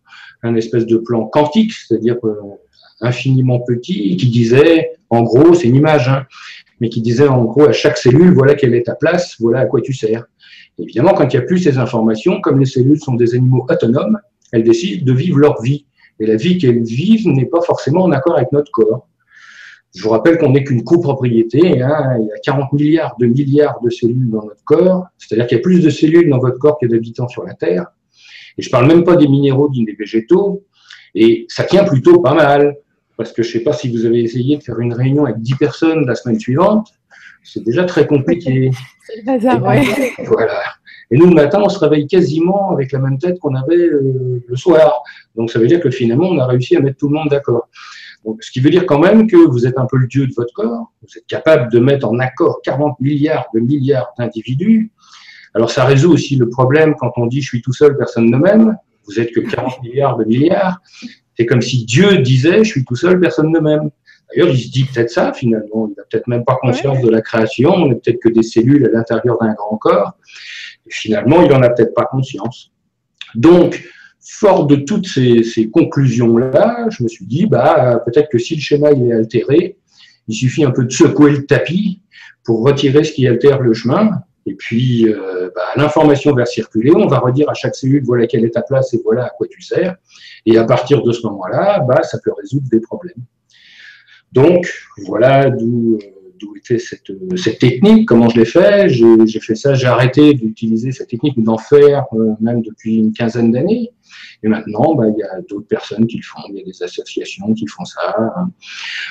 un 0.42 0.56
espèce 0.56 0.86
de 0.86 0.96
plan 0.96 1.26
quantique, 1.26 1.72
c'est-à-dire 1.72 2.16
euh, 2.24 2.34
infiniment 3.00 3.60
petit, 3.60 4.16
qui 4.16 4.28
disait, 4.28 4.90
en 5.10 5.22
gros, 5.22 5.54
c'est 5.54 5.68
une 5.68 5.76
image, 5.76 6.08
hein, 6.08 6.26
mais 6.80 6.88
qui 6.88 7.00
disait 7.00 7.28
en 7.28 7.44
gros 7.44 7.64
à 7.64 7.72
chaque 7.72 7.96
cellule, 7.96 8.32
voilà 8.32 8.54
quelle 8.54 8.74
est 8.74 8.86
ta 8.86 8.94
place, 8.94 9.36
voilà 9.38 9.60
à 9.60 9.66
quoi 9.66 9.80
tu 9.80 9.94
sers. 9.94 10.24
Évidemment, 10.78 11.14
quand 11.14 11.32
il 11.32 11.36
n'y 11.38 11.42
a 11.42 11.46
plus 11.46 11.60
ces 11.60 11.78
informations, 11.78 12.40
comme 12.40 12.58
les 12.58 12.66
cellules 12.66 13.00
sont 13.00 13.14
des 13.14 13.34
animaux 13.34 13.64
autonomes, 13.70 14.18
elles 14.54 14.62
décident 14.62 15.04
de 15.04 15.12
vivre 15.12 15.38
leur 15.38 15.60
vie. 15.60 15.84
Et 16.20 16.26
la 16.26 16.36
vie 16.36 16.58
qu'elles 16.58 16.84
vivent 16.84 17.26
n'est 17.26 17.46
pas 17.46 17.60
forcément 17.60 18.04
en 18.04 18.12
accord 18.12 18.36
avec 18.36 18.52
notre 18.52 18.70
corps. 18.70 19.08
Je 19.96 20.02
vous 20.02 20.10
rappelle 20.10 20.38
qu'on 20.38 20.50
n'est 20.50 20.62
qu'une 20.62 20.84
copropriété. 20.84 21.82
Hein. 21.82 22.18
Il 22.20 22.26
y 22.26 22.32
a 22.32 22.38
40 22.44 22.72
milliards 22.72 23.16
de 23.18 23.26
milliards 23.26 23.80
de 23.80 23.90
cellules 23.90 24.30
dans 24.30 24.44
notre 24.44 24.62
corps. 24.64 25.06
C'est-à-dire 25.18 25.48
qu'il 25.48 25.58
y 25.58 25.60
a 25.60 25.62
plus 25.62 25.82
de 25.82 25.90
cellules 25.90 26.30
dans 26.30 26.38
votre 26.38 26.58
corps 26.58 26.78
que 26.80 26.86
d'habitants 26.86 27.26
sur 27.26 27.44
la 27.44 27.54
Terre. 27.54 27.86
Et 28.56 28.62
je 28.62 28.70
parle 28.70 28.86
même 28.86 29.02
pas 29.02 29.16
des 29.16 29.26
minéraux 29.26 29.68
ni 29.70 29.84
des 29.84 29.94
végétaux. 29.94 30.64
Et 31.16 31.46
ça 31.48 31.64
tient 31.64 31.82
plutôt 31.82 32.20
pas 32.20 32.34
mal. 32.34 32.76
Parce 33.16 33.32
que 33.32 33.42
je 33.42 33.50
sais 33.50 33.64
pas 33.64 33.72
si 33.72 33.90
vous 33.90 34.06
avez 34.06 34.22
essayé 34.22 34.56
de 34.56 34.62
faire 34.62 34.78
une 34.78 34.92
réunion 34.92 35.24
avec 35.24 35.40
10 35.40 35.54
personnes 35.56 36.06
la 36.06 36.14
semaine 36.14 36.38
suivante. 36.38 36.88
C'est 37.42 37.64
déjà 37.64 37.84
très 37.84 38.06
compliqué. 38.06 38.70
C'est 39.04 39.16
le 39.18 39.24
bazar, 39.24 39.62
ouais. 39.64 39.84
Voilà. 40.26 40.62
Et 41.10 41.16
nous, 41.16 41.26
le 41.26 41.34
matin, 41.34 41.60
on 41.62 41.68
se 41.68 41.78
réveille 41.78 42.06
quasiment 42.06 42.70
avec 42.70 42.92
la 42.92 42.98
même 42.98 43.18
tête 43.18 43.38
qu'on 43.38 43.54
avait 43.54 43.76
euh, 43.76 44.42
le 44.46 44.56
soir. 44.56 45.02
Donc, 45.36 45.50
ça 45.50 45.58
veut 45.58 45.66
dire 45.66 45.80
que 45.80 45.90
finalement, 45.90 46.28
on 46.28 46.38
a 46.38 46.46
réussi 46.46 46.76
à 46.76 46.80
mettre 46.80 46.98
tout 46.98 47.08
le 47.08 47.14
monde 47.14 47.28
d'accord. 47.28 47.68
Donc, 48.24 48.42
ce 48.42 48.50
qui 48.50 48.60
veut 48.60 48.70
dire 48.70 48.86
quand 48.86 48.98
même 48.98 49.26
que 49.26 49.36
vous 49.36 49.66
êtes 49.66 49.78
un 49.78 49.86
peu 49.86 49.98
le 49.98 50.06
dieu 50.06 50.26
de 50.26 50.32
votre 50.34 50.52
corps. 50.54 50.92
Vous 51.02 51.18
êtes 51.18 51.26
capable 51.26 51.70
de 51.70 51.78
mettre 51.78 52.08
en 52.08 52.18
accord 52.18 52.60
40 52.64 52.98
milliards 53.00 53.46
de 53.54 53.60
milliards 53.60 54.12
d'individus. 54.18 54.90
Alors, 55.54 55.70
ça 55.70 55.84
résout 55.84 56.12
aussi 56.12 56.36
le 56.36 56.48
problème 56.48 56.94
quand 56.98 57.12
on 57.16 57.26
dit 57.26 57.40
je 57.40 57.48
suis 57.48 57.62
tout 57.62 57.72
seul, 57.72 57.96
personne 57.96 58.30
ne 58.30 58.36
m'aime. 58.36 58.76
Vous 59.06 59.20
êtes 59.20 59.32
que 59.32 59.40
40 59.40 59.82
milliards 59.82 60.16
de 60.16 60.24
milliards. 60.24 60.80
C'est 61.36 61.46
comme 61.46 61.60
si 61.60 61.84
Dieu 61.84 62.18
disait 62.18 62.64
je 62.64 62.70
suis 62.70 62.84
tout 62.84 62.96
seul, 62.96 63.20
personne 63.20 63.52
ne 63.52 63.60
m'aime. 63.60 63.90
D'ailleurs, 64.30 64.48
il 64.48 64.58
se 64.58 64.70
dit 64.70 64.84
peut-être 64.84 65.10
ça 65.10 65.32
finalement. 65.32 65.88
Il 65.88 65.94
n'a 65.96 66.04
peut-être 66.10 66.26
même 66.26 66.44
pas 66.44 66.56
conscience 66.56 67.00
de 67.02 67.10
la 67.10 67.20
création. 67.20 67.72
On 67.74 67.88
n'est 67.88 67.96
peut-être 67.96 68.20
que 68.20 68.28
des 68.28 68.42
cellules 68.42 68.86
à 68.86 68.90
l'intérieur 68.90 69.38
d'un 69.40 69.52
grand 69.52 69.76
corps. 69.76 70.16
Finalement, 70.88 71.42
il 71.42 71.50
n'en 71.50 71.62
a 71.62 71.70
peut-être 71.70 71.94
pas 71.94 72.04
conscience. 72.04 72.72
Donc, 73.34 73.82
fort 74.20 74.66
de 74.66 74.76
toutes 74.76 75.06
ces, 75.06 75.70
conclusions-là, 75.70 76.86
je 76.90 77.02
me 77.02 77.08
suis 77.08 77.26
dit, 77.26 77.46
bah, 77.46 78.02
peut-être 78.04 78.28
que 78.30 78.38
si 78.38 78.54
le 78.54 78.60
schéma 78.60 78.90
est 78.90 79.12
altéré, 79.12 79.78
il 80.28 80.34
suffit 80.34 80.64
un 80.64 80.70
peu 80.70 80.84
de 80.84 80.90
secouer 80.90 81.32
le 81.32 81.46
tapis 81.46 82.00
pour 82.44 82.64
retirer 82.64 83.04
ce 83.04 83.12
qui 83.12 83.26
altère 83.26 83.60
le 83.60 83.74
chemin. 83.74 84.10
Et 84.46 84.54
puis, 84.54 85.08
euh, 85.08 85.50
bah, 85.54 85.62
l'information 85.76 86.34
va 86.34 86.44
circuler. 86.44 86.92
On 86.94 87.06
va 87.06 87.18
redire 87.18 87.48
à 87.48 87.54
chaque 87.54 87.74
cellule, 87.74 88.02
voilà 88.04 88.26
quelle 88.26 88.44
est 88.44 88.50
ta 88.50 88.62
place 88.62 88.92
et 88.92 89.00
voilà 89.02 89.26
à 89.26 89.30
quoi 89.30 89.46
tu 89.50 89.62
sers. 89.62 89.96
Et 90.44 90.58
à 90.58 90.64
partir 90.64 91.02
de 91.02 91.12
ce 91.12 91.26
moment-là, 91.26 91.80
bah, 91.80 92.02
ça 92.02 92.18
peut 92.22 92.32
résoudre 92.32 92.68
des 92.70 92.80
problèmes. 92.80 93.22
Donc, 94.32 94.70
voilà 95.06 95.48
d'où 95.48 95.98
euh, 96.02 96.13
d'où 96.40 96.56
était 96.56 96.78
cette, 96.78 97.12
cette, 97.36 97.58
technique, 97.58 98.06
comment 98.06 98.28
je 98.28 98.38
l'ai 98.38 98.44
fait. 98.44 98.88
J'ai 98.88 99.40
fait 99.40 99.54
ça, 99.54 99.74
j'ai 99.74 99.86
arrêté 99.86 100.34
d'utiliser 100.34 100.92
cette 100.92 101.08
technique 101.08 101.36
ou 101.36 101.42
d'en 101.42 101.58
faire 101.58 102.04
euh, 102.14 102.32
même 102.40 102.62
depuis 102.62 102.96
une 102.96 103.12
quinzaine 103.12 103.52
d'années. 103.52 103.90
Et 104.42 104.48
maintenant, 104.48 104.94
bah, 104.94 105.04
il 105.08 105.18
y 105.18 105.22
a 105.22 105.40
d'autres 105.48 105.66
personnes 105.66 106.06
qui 106.06 106.18
le 106.18 106.22
font, 106.22 106.40
il 106.48 106.56
y 106.56 106.60
a 106.60 106.64
des 106.64 106.82
associations 106.82 107.52
qui 107.54 107.66
font 107.66 107.84
ça, 107.84 108.14
hein. 108.18 108.50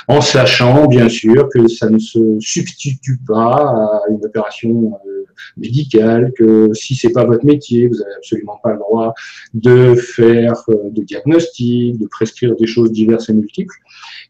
en 0.07 0.21
sachant 0.21 0.85
bien 0.87 1.09
sûr 1.09 1.49
que 1.49 1.67
ça 1.67 1.89
ne 1.89 1.97
se 1.97 2.39
substitue 2.39 3.19
pas 3.27 3.55
à 3.55 4.01
une 4.09 4.23
opération 4.23 4.99
euh, 5.07 5.12
médicale, 5.57 6.31
que 6.37 6.73
si 6.73 6.95
c'est 6.95 7.11
pas 7.11 7.25
votre 7.25 7.45
métier, 7.45 7.87
vous 7.87 7.95
n'avez 7.95 8.15
absolument 8.17 8.59
pas 8.61 8.73
le 8.73 8.79
droit 8.79 9.13
de 9.53 9.95
faire 9.95 10.63
euh, 10.69 10.89
de 10.89 11.03
diagnostic, 11.03 11.97
de 11.97 12.07
prescrire 12.07 12.55
des 12.55 12.67
choses 12.67 12.91
diverses 12.91 13.29
et 13.29 13.33
multiples. 13.33 13.75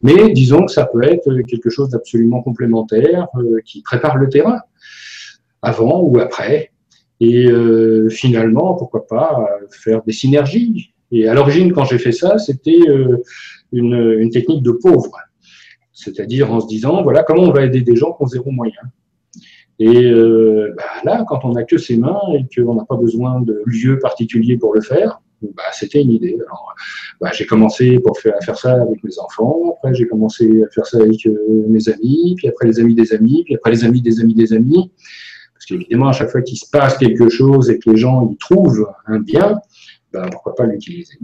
Mais 0.02 0.32
disons 0.32 0.66
que 0.66 0.72
ça 0.72 0.86
peut 0.86 1.02
être 1.02 1.30
quelque 1.48 1.70
chose 1.70 1.90
d'absolument 1.90 2.42
complémentaire 2.42 3.28
euh, 3.36 3.60
qui 3.64 3.82
prépare 3.82 4.16
le 4.16 4.28
terrain, 4.28 4.60
avant 5.62 6.00
ou 6.02 6.18
après. 6.18 6.70
Et 7.20 7.46
euh, 7.46 8.08
finalement, 8.10 8.74
pourquoi 8.74 9.06
pas 9.06 9.48
faire 9.70 10.02
des 10.02 10.12
synergies. 10.12 10.92
Et 11.12 11.28
à 11.28 11.34
l'origine, 11.34 11.72
quand 11.72 11.84
j'ai 11.84 11.98
fait 11.98 12.12
ça, 12.12 12.38
c'était 12.38 12.80
une, 13.72 14.30
technique 14.30 14.62
de 14.62 14.72
pauvre. 14.72 15.12
C'est-à-dire 15.92 16.52
en 16.52 16.60
se 16.60 16.66
disant, 16.66 17.02
voilà, 17.04 17.22
comment 17.22 17.44
on 17.44 17.52
va 17.52 17.64
aider 17.64 17.82
des 17.82 17.94
gens 17.94 18.12
qui 18.12 18.22
ont 18.24 18.26
zéro 18.26 18.50
moyen. 18.50 18.72
Et 19.78 20.04
euh, 20.04 20.72
bah, 20.76 20.84
là, 21.04 21.24
quand 21.28 21.44
on 21.44 21.52
n'a 21.52 21.64
que 21.64 21.78
ses 21.78 21.96
mains 21.96 22.20
et 22.34 22.46
qu'on 22.54 22.74
n'a 22.74 22.84
pas 22.84 22.96
besoin 22.96 23.40
de 23.40 23.62
lieu 23.66 23.98
particulier 23.98 24.56
pour 24.56 24.74
le 24.74 24.80
faire, 24.80 25.20
bah, 25.42 25.62
c'était 25.72 26.00
une 26.00 26.12
idée. 26.12 26.36
bah, 27.20 27.30
j'ai 27.32 27.44
commencé 27.44 27.98
pour 27.98 28.18
faire, 28.18 28.34
faire 28.42 28.56
ça 28.56 28.80
avec 28.80 29.02
mes 29.02 29.18
enfants, 29.18 29.76
après 29.76 29.94
j'ai 29.94 30.06
commencé 30.06 30.62
à 30.62 30.70
faire 30.70 30.86
ça 30.86 30.98
avec 30.98 31.26
euh, 31.26 31.64
mes 31.68 31.88
amis, 31.88 32.34
puis 32.36 32.48
après 32.48 32.66
les 32.66 32.80
amis 32.80 32.94
des 32.94 33.12
amis, 33.12 33.42
puis 33.44 33.56
après 33.56 33.72
les 33.72 33.84
amis 33.84 34.00
des 34.00 34.20
amis 34.20 34.34
des 34.34 34.52
amis. 34.52 34.90
Parce 35.52 35.66
qu'évidemment, 35.66 36.08
à 36.08 36.12
chaque 36.12 36.30
fois 36.30 36.42
qu'il 36.42 36.58
se 36.58 36.68
passe 36.70 36.96
quelque 36.96 37.28
chose 37.28 37.70
et 37.70 37.78
que 37.78 37.90
les 37.90 37.96
gens 37.96 38.28
y 38.30 38.36
trouvent 38.36 38.88
un 39.06 39.18
bien, 39.18 39.58
bah, 40.12 40.28
pourquoi 40.30 40.54
pas 40.54 40.66
l'utiliser. 40.66 41.18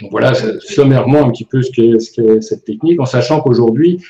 Donc 0.00 0.10
voilà 0.10 0.32
sommairement 0.60 1.24
un 1.24 1.30
petit 1.30 1.44
peu 1.44 1.60
ce 1.62 1.70
qu'est 1.72 1.98
ce 1.98 2.40
cette 2.40 2.64
technique, 2.64 3.00
en 3.00 3.06
sachant 3.06 3.40
qu'aujourd'hui, 3.40 4.00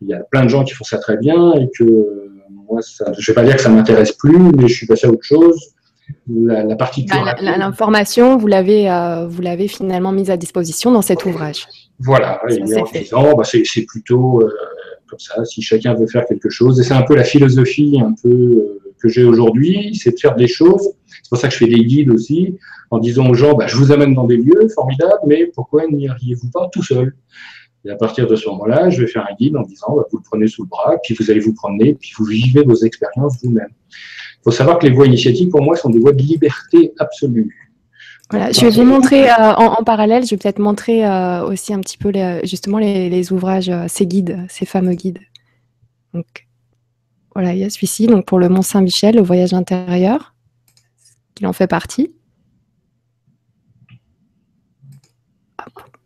il 0.00 0.08
y 0.08 0.14
a 0.14 0.20
plein 0.20 0.44
de 0.44 0.48
gens 0.48 0.64
qui 0.64 0.74
font 0.74 0.84
ça 0.84 0.98
très 0.98 1.16
bien 1.16 1.54
et 1.54 1.68
que 1.76 2.28
moi, 2.50 2.82
ça, 2.82 3.12
je 3.12 3.20
ne 3.20 3.26
vais 3.26 3.34
pas 3.34 3.44
dire 3.44 3.56
que 3.56 3.62
ça 3.62 3.68
m'intéresse 3.68 4.12
plus, 4.12 4.38
mais 4.38 4.68
je 4.68 4.74
suis 4.74 4.86
passé 4.86 5.06
à 5.06 5.10
autre 5.10 5.22
chose. 5.22 5.72
La, 6.26 6.76
partie 6.76 7.04
bah, 7.04 7.34
L'information, 7.40 8.38
vous 8.38 8.46
l'avez, 8.46 8.90
euh, 8.90 9.26
vous 9.26 9.42
l'avez 9.42 9.68
finalement 9.68 10.12
mise 10.12 10.30
à 10.30 10.36
disposition 10.36 10.90
dans 10.90 11.02
cet 11.02 11.24
ouvrage. 11.26 11.66
Voilà, 11.98 12.40
en 12.44 12.64
disant, 12.64 13.34
bah, 13.36 13.44
c'est, 13.44 13.82
plutôt 13.82 14.42
euh, 14.42 14.50
comme 15.08 15.18
ça, 15.18 15.44
si 15.44 15.60
chacun 15.62 15.94
veut 15.94 16.06
faire 16.06 16.24
quelque 16.26 16.48
chose. 16.48 16.80
Et 16.80 16.82
c'est 16.82 16.94
un 16.94 17.02
peu 17.02 17.14
la 17.14 17.24
philosophie 17.24 18.00
un 18.02 18.14
peu 18.22 18.28
euh, 18.28 18.80
que 19.00 19.08
j'ai 19.08 19.24
aujourd'hui, 19.24 19.94
c'est 19.94 20.12
de 20.12 20.18
faire 20.18 20.34
des 20.34 20.48
choses. 20.48 20.90
C'est 21.06 21.28
pour 21.28 21.38
ça 21.38 21.48
que 21.48 21.54
je 21.54 21.58
fais 21.58 21.66
des 21.66 21.84
guides 21.84 22.10
aussi, 22.10 22.56
en 22.90 22.98
disant 22.98 23.28
aux 23.28 23.34
gens, 23.34 23.54
bah, 23.54 23.66
je 23.66 23.76
vous 23.76 23.92
amène 23.92 24.14
dans 24.14 24.24
des 24.24 24.36
lieux 24.36 24.68
formidables, 24.74 25.20
mais 25.26 25.46
pourquoi 25.54 25.86
n'iriez-vous 25.86 26.50
pas 26.50 26.68
tout 26.72 26.82
seul? 26.82 27.14
Et 27.88 27.90
à 27.90 27.96
partir 27.96 28.26
de 28.26 28.36
ce 28.36 28.46
moment-là, 28.50 28.90
je 28.90 29.00
vais 29.00 29.06
faire 29.06 29.26
un 29.28 29.34
guide 29.34 29.56
en 29.56 29.62
disant, 29.62 29.96
bah, 29.96 30.02
vous 30.10 30.18
le 30.18 30.22
prenez 30.22 30.46
sous 30.46 30.62
le 30.64 30.68
bras, 30.68 30.96
puis 31.02 31.16
vous 31.18 31.30
allez 31.30 31.40
vous 31.40 31.54
promener, 31.54 31.94
puis 31.94 32.12
vous 32.18 32.26
vivez 32.26 32.62
vos 32.62 32.74
expériences 32.74 33.42
vous-même. 33.42 33.70
Il 33.90 34.44
faut 34.44 34.50
savoir 34.50 34.78
que 34.78 34.86
les 34.86 34.92
voies 34.92 35.06
initiatiques, 35.06 35.50
pour 35.50 35.62
moi, 35.62 35.74
sont 35.74 35.88
des 35.88 35.98
voies 35.98 36.12
de 36.12 36.22
liberté 36.22 36.92
absolue. 36.98 37.56
Voilà, 38.30 38.52
je 38.52 38.60
vais 38.60 38.70
vous 38.70 38.84
montrer 38.84 39.30
euh, 39.30 39.54
en, 39.54 39.82
parallèle, 39.84 40.22
je 40.26 40.30
vais 40.30 40.36
peut-être 40.36 40.58
montrer 40.58 41.06
euh, 41.06 41.46
aussi 41.46 41.72
un 41.72 41.80
petit 41.80 41.96
peu 41.96 42.12
justement 42.44 42.76
les, 42.76 43.32
ouvrages, 43.32 43.70
euh, 43.70 43.86
ces 43.88 44.06
guides, 44.06 44.44
ces 44.50 44.66
fameux 44.66 44.92
guides. 44.92 45.20
Donc, 46.12 46.46
voilà, 47.34 47.54
il 47.54 47.60
y 47.60 47.64
a 47.64 47.70
celui-ci, 47.70 48.06
donc 48.06 48.26
pour 48.26 48.38
le 48.38 48.50
Mont 48.50 48.60
Saint-Michel, 48.60 49.14
le 49.14 49.22
voyage 49.22 49.54
intérieur, 49.54 50.34
il 51.40 51.46
en 51.46 51.54
fait 51.54 51.68
partie. 51.68 52.14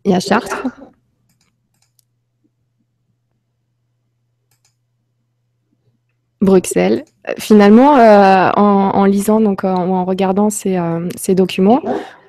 Il 0.04 0.12
y 0.12 0.14
a 0.14 0.20
Chartres. 0.20 0.68
Bruxelles. 6.42 7.04
Finalement, 7.38 7.96
euh, 7.96 8.50
en, 8.56 9.04
lisant 9.04 9.40
donc 9.40 9.64
euh, 9.64 9.72
ou 9.72 9.94
en 9.94 10.04
regardant 10.04 10.50
ces, 10.50 10.76
euh, 10.76 11.08
ces, 11.16 11.34
documents, 11.34 11.82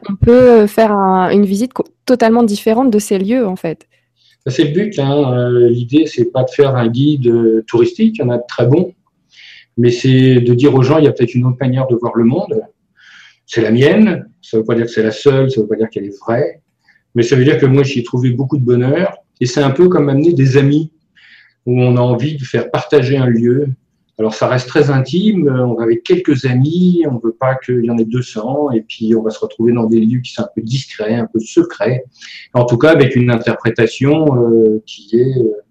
on 0.08 0.16
peut 0.16 0.68
faire 0.68 0.92
une 0.92 1.46
visite 1.46 1.72
totalement 2.06 2.44
différente 2.44 2.92
de 2.92 3.00
ces 3.00 3.18
lieux 3.18 3.46
en 3.46 3.56
fait. 3.56 3.88
C'est 4.48 4.66
le 4.66 4.72
but. 4.72 5.00
Hein. 5.00 5.50
L'idée, 5.70 6.06
c'est 6.06 6.32
pas 6.32 6.44
de 6.44 6.50
faire 6.50 6.76
un 6.76 6.88
guide 6.88 7.66
touristique, 7.66 8.18
il 8.18 8.22
y 8.22 8.24
en 8.24 8.30
a 8.30 8.38
de 8.38 8.44
très 8.48 8.68
bons, 8.68 8.94
mais 9.78 9.90
c'est 9.90 10.42
de 10.42 10.54
dire 10.54 10.76
aux 10.76 10.84
gens, 10.84 11.00
il 11.00 11.06
y 11.06 11.08
a 11.08 11.12
peut-être 11.12 11.34
une 11.34 11.46
autre 11.46 11.58
manière 11.60 11.88
de 11.88 11.96
voir 11.96 12.14
le 12.16 12.26
monde. 12.26 12.62
C'est 13.46 13.62
la 13.62 13.72
mienne. 13.72 14.28
Ça 14.42 14.58
ne 14.58 14.62
veut 14.62 14.66
pas 14.66 14.76
dire 14.76 14.86
que 14.86 14.92
c'est 14.92 15.04
la 15.04 15.12
seule, 15.12 15.50
ça 15.50 15.60
ne 15.60 15.64
veut 15.64 15.70
pas 15.70 15.76
dire 15.76 15.90
qu'elle 15.90 16.06
est 16.06 16.20
vraie, 16.20 16.62
mais 17.16 17.24
ça 17.24 17.36
veut 17.36 17.46
dire 17.46 17.58
que 17.58 17.66
moi, 17.66 17.84
j'y 17.84 18.00
ai 18.00 18.04
trouvé 18.04 18.32
beaucoup 18.32 18.58
de 18.58 18.64
bonheur. 18.64 19.16
Et 19.40 19.46
c'est 19.46 19.62
un 19.62 19.72
peu 19.72 19.88
comme 19.88 20.10
amener 20.10 20.34
des 20.34 20.58
amis, 20.58 20.92
où 21.66 21.82
on 21.82 21.96
a 21.96 22.02
envie 22.02 22.36
de 22.36 22.44
faire 22.44 22.70
partager 22.70 23.18
un 23.18 23.28
lieu, 23.28 23.68
alors 24.20 24.36
ça 24.36 24.48
reste 24.48 24.68
très 24.68 24.92
intime, 24.92 25.48
on 25.48 25.74
va 25.74 25.84
avec 25.84 26.04
quelques 26.04 26.46
amis, 26.46 27.04
on 27.10 27.14
ne 27.14 27.20
veut 27.24 27.36
pas 27.38 27.56
qu'il 27.56 27.84
y 27.84 27.90
en 27.90 27.98
ait 27.98 28.06
200, 28.06 28.72
et 28.72 28.82
puis 28.82 29.16
on 29.16 29.24
va 29.24 29.32
se 29.32 29.40
retrouver 29.40 29.74
dans 29.74 29.86
des 29.86 30.00
lieux 30.00 30.20
qui 30.20 30.34
sont 30.34 30.44
un 30.44 30.50
peu 30.56 30.62
discrets, 30.62 31.16
un 31.16 31.26
peu 31.26 31.40
secrets, 31.40 32.06
en 32.54 32.66
tout 32.66 32.78
cas 32.78 32.92
avec 32.92 33.16
une 33.16 33.32
interprétation 33.32 34.26
euh, 34.38 34.84
qui, 34.86 35.16
est, 35.16 35.40
euh, 35.40 35.64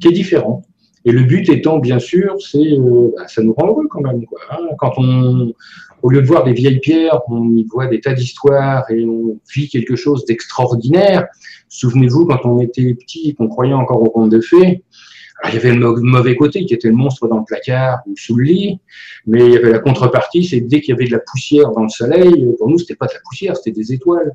qui 0.00 0.08
est 0.08 0.12
différente. 0.12 0.64
Et 1.04 1.12
le 1.12 1.22
but 1.22 1.48
étant, 1.48 1.78
bien 1.78 2.00
sûr, 2.00 2.34
c'est, 2.40 2.58
euh, 2.58 3.12
bah, 3.16 3.28
ça 3.28 3.40
nous 3.40 3.52
rend 3.52 3.68
heureux 3.68 3.86
quand 3.88 4.00
même. 4.00 4.26
Quoi, 4.26 4.40
hein. 4.50 4.66
Quand 4.76 4.94
on, 4.98 5.54
au 6.02 6.10
lieu 6.10 6.20
de 6.20 6.26
voir 6.26 6.42
des 6.42 6.52
vieilles 6.52 6.80
pierres, 6.80 7.20
on 7.28 7.56
y 7.56 7.64
voit 7.64 7.86
des 7.86 8.00
tas 8.00 8.12
d'histoires 8.12 8.90
et 8.90 9.04
on 9.04 9.38
vit 9.54 9.68
quelque 9.68 9.94
chose 9.94 10.24
d'extraordinaire. 10.24 11.26
Souvenez-vous, 11.68 12.26
quand 12.26 12.44
on 12.44 12.58
était 12.58 12.92
petit, 12.94 13.36
qu'on 13.36 13.46
croyait 13.46 13.72
encore 13.72 14.02
au 14.02 14.10
conte 14.10 14.30
de 14.30 14.40
fées, 14.40 14.82
il 15.44 15.54
y 15.54 15.56
avait 15.58 15.74
le 15.74 15.94
mauvais 16.00 16.34
côté 16.34 16.64
qui 16.64 16.74
était 16.74 16.88
le 16.88 16.94
monstre 16.94 17.28
dans 17.28 17.38
le 17.38 17.44
placard 17.44 18.00
ou 18.06 18.14
sous 18.16 18.36
le 18.36 18.44
lit, 18.44 18.80
mais 19.26 19.46
il 19.46 19.52
y 19.52 19.56
avait 19.56 19.70
la 19.70 19.78
contrepartie, 19.78 20.44
c'est 20.44 20.60
dès 20.60 20.80
qu'il 20.80 20.94
y 20.94 20.96
avait 20.96 21.06
de 21.06 21.12
la 21.12 21.20
poussière 21.20 21.70
dans 21.70 21.82
le 21.82 21.88
soleil, 21.88 22.54
pour 22.58 22.68
nous, 22.68 22.78
c'était 22.78 22.94
pas 22.94 23.06
de 23.06 23.12
la 23.14 23.20
poussière, 23.28 23.56
c'était 23.56 23.78
des 23.78 23.92
étoiles. 23.92 24.32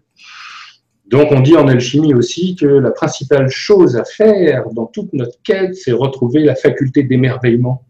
Donc 1.07 1.31
on 1.31 1.41
dit 1.41 1.57
en 1.57 1.67
alchimie 1.67 2.13
aussi 2.13 2.55
que 2.55 2.65
la 2.65 2.91
principale 2.91 3.49
chose 3.49 3.97
à 3.97 4.05
faire 4.05 4.69
dans 4.71 4.85
toute 4.85 5.11
notre 5.11 5.37
quête, 5.43 5.75
c'est 5.75 5.91
retrouver 5.91 6.43
la 6.43 6.55
faculté 6.55 7.03
d'émerveillement. 7.03 7.83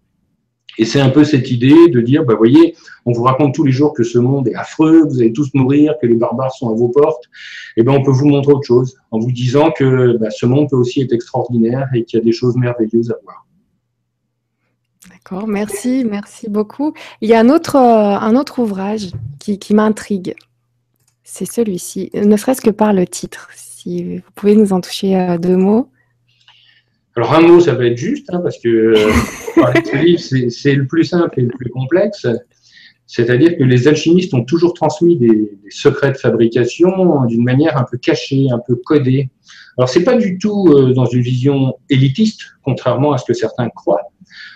Et 0.77 0.85
c'est 0.85 0.99
un 0.99 1.09
peu 1.09 1.23
cette 1.23 1.51
idée 1.51 1.89
de 1.89 2.01
dire, 2.01 2.23
bah, 2.23 2.35
voyez, 2.35 2.75
on 3.05 3.11
vous 3.11 3.23
raconte 3.23 3.53
tous 3.53 3.63
les 3.63 3.71
jours 3.71 3.93
que 3.93 4.03
ce 4.03 4.17
monde 4.19 4.47
est 4.47 4.55
affreux, 4.55 5.03
vous 5.07 5.19
allez 5.19 5.33
tous 5.33 5.53
mourir, 5.53 5.95
que 6.01 6.07
les 6.07 6.15
barbares 6.15 6.53
sont 6.53 6.69
à 6.69 6.73
vos 6.73 6.89
portes. 6.89 7.23
Eh 7.77 7.83
ben, 7.83 7.93
on 7.93 8.03
peut 8.03 8.11
vous 8.11 8.27
montrer 8.27 8.53
autre 8.53 8.65
chose, 8.65 8.95
en 9.11 9.19
vous 9.19 9.31
disant 9.31 9.71
que 9.71 10.17
bah, 10.17 10.29
ce 10.29 10.45
monde 10.45 10.69
peut 10.69 10.77
aussi 10.77 11.01
être 11.01 11.13
extraordinaire 11.13 11.89
et 11.93 12.03
qu'il 12.03 12.19
y 12.19 12.21
a 12.21 12.25
des 12.25 12.31
choses 12.31 12.55
merveilleuses 12.55 13.11
à 13.11 13.15
voir. 13.23 13.45
D'accord, 15.09 15.47
merci, 15.47 16.05
merci 16.09 16.49
beaucoup. 16.49 16.93
Il 17.21 17.29
y 17.29 17.33
a 17.33 17.39
un 17.39 17.49
autre, 17.49 17.75
euh, 17.75 18.17
un 18.19 18.35
autre 18.35 18.59
ouvrage 18.59 19.11
qui, 19.39 19.59
qui 19.59 19.73
m'intrigue. 19.73 20.35
C'est 21.23 21.45
celui-ci, 21.45 22.09
ne 22.13 22.35
serait-ce 22.35 22.61
que 22.61 22.69
par 22.69 22.93
le 22.93 23.07
titre. 23.07 23.49
Si 23.55 24.17
vous 24.17 24.31
pouvez 24.35 24.55
nous 24.55 24.73
en 24.73 24.81
toucher 24.81 25.17
euh, 25.17 25.37
deux 25.37 25.57
mots. 25.57 25.89
Alors 27.15 27.33
un 27.33 27.41
mot, 27.41 27.59
ça 27.59 27.73
va 27.73 27.85
être 27.85 27.97
juste, 27.97 28.27
hein, 28.31 28.39
parce 28.41 28.57
que 28.57 28.69
euh, 28.69 30.17
c'est 30.17 30.75
le 30.75 30.87
plus 30.87 31.03
simple 31.03 31.39
et 31.39 31.43
le 31.43 31.49
plus 31.49 31.69
complexe. 31.69 32.25
C'est-à-dire 33.05 33.57
que 33.57 33.63
les 33.65 33.89
alchimistes 33.89 34.33
ont 34.33 34.45
toujours 34.45 34.73
transmis 34.73 35.17
des, 35.17 35.51
secrets 35.69 36.13
de 36.13 36.17
fabrication 36.17 37.25
d'une 37.25 37.43
manière 37.43 37.77
un 37.77 37.83
peu 37.89 37.97
cachée, 37.97 38.47
un 38.49 38.59
peu 38.65 38.75
codée. 38.75 39.29
Alors 39.77 39.89
c'est 39.89 40.03
pas 40.03 40.15
du 40.15 40.37
tout 40.37 40.69
euh, 40.69 40.93
dans 40.93 41.05
une 41.05 41.21
vision 41.21 41.75
élitiste, 41.89 42.41
contrairement 42.63 43.11
à 43.11 43.17
ce 43.17 43.25
que 43.25 43.33
certains 43.33 43.69
croient, 43.69 44.11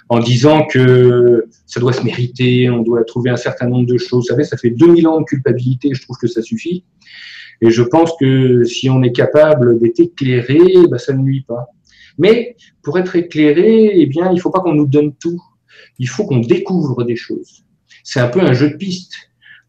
en 0.08 0.20
disant 0.20 0.66
que 0.66 1.48
ça 1.66 1.82
doit 1.82 1.92
se 1.92 2.04
mériter, 2.04 2.70
on 2.70 2.84
doit 2.84 3.04
trouver 3.04 3.30
un 3.30 3.38
certain 3.38 3.68
nombre 3.68 3.88
de 3.88 3.98
choses. 3.98 4.24
Vous 4.24 4.30
savez, 4.30 4.46
ça 4.46 4.56
fait 4.56 4.70
2000 4.70 5.08
ans 5.08 5.20
de 5.20 5.26
culpabilité, 5.26 5.90
je 5.94 6.02
trouve 6.02 6.18
que 6.18 6.28
ça 6.28 6.42
suffit. 6.42 6.86
Et 7.62 7.72
je 7.72 7.84
pense 7.84 8.12
que 8.18 8.64
si 8.64 8.90
on 8.90 9.04
est 9.04 9.14
capable 9.14 9.80
d'être 9.80 10.00
éclairé, 10.00 10.60
bah, 10.90 10.98
ça 10.98 11.14
ne 11.14 11.20
nuit 11.20 11.44
pas. 11.46 11.68
Mais 12.18 12.56
pour 12.82 12.98
être 12.98 13.16
éclairé, 13.16 13.92
eh 13.94 14.06
bien, 14.06 14.30
il 14.32 14.36
ne 14.36 14.40
faut 14.40 14.52
pas 14.52 14.60
qu'on 14.60 14.74
nous 14.74 14.88
donne 14.88 15.14
tout. 15.16 15.42
Il 16.00 16.08
faut 16.08 16.26
qu'on 16.26 16.40
découvre 16.40 17.04
des 17.04 17.16
choses. 17.16 17.66
C'est 18.04 18.20
un 18.20 18.28
peu 18.28 18.42
un 18.42 18.54
jeu 18.54 18.70
de 18.70 18.76
piste. 18.76 19.14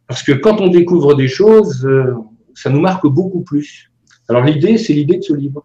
Parce 0.06 0.22
que 0.22 0.32
quand 0.32 0.60
on 0.60 0.68
découvre 0.68 1.14
des 1.14 1.28
choses, 1.28 1.84
euh, 1.84 2.14
ça 2.54 2.70
nous 2.70 2.80
marque 2.80 3.06
beaucoup 3.06 3.42
plus. 3.42 3.90
Alors 4.28 4.44
l'idée, 4.44 4.78
c'est 4.78 4.92
l'idée 4.92 5.18
de 5.18 5.22
ce 5.22 5.34
livre. 5.34 5.64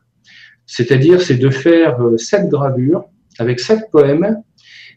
C'est-à-dire, 0.65 1.21
c'est 1.21 1.37
de 1.37 1.49
faire 1.49 2.01
euh, 2.01 2.17
sept 2.17 2.49
gravures 2.49 3.03
avec 3.39 3.59
sept 3.59 3.89
poèmes 3.91 4.41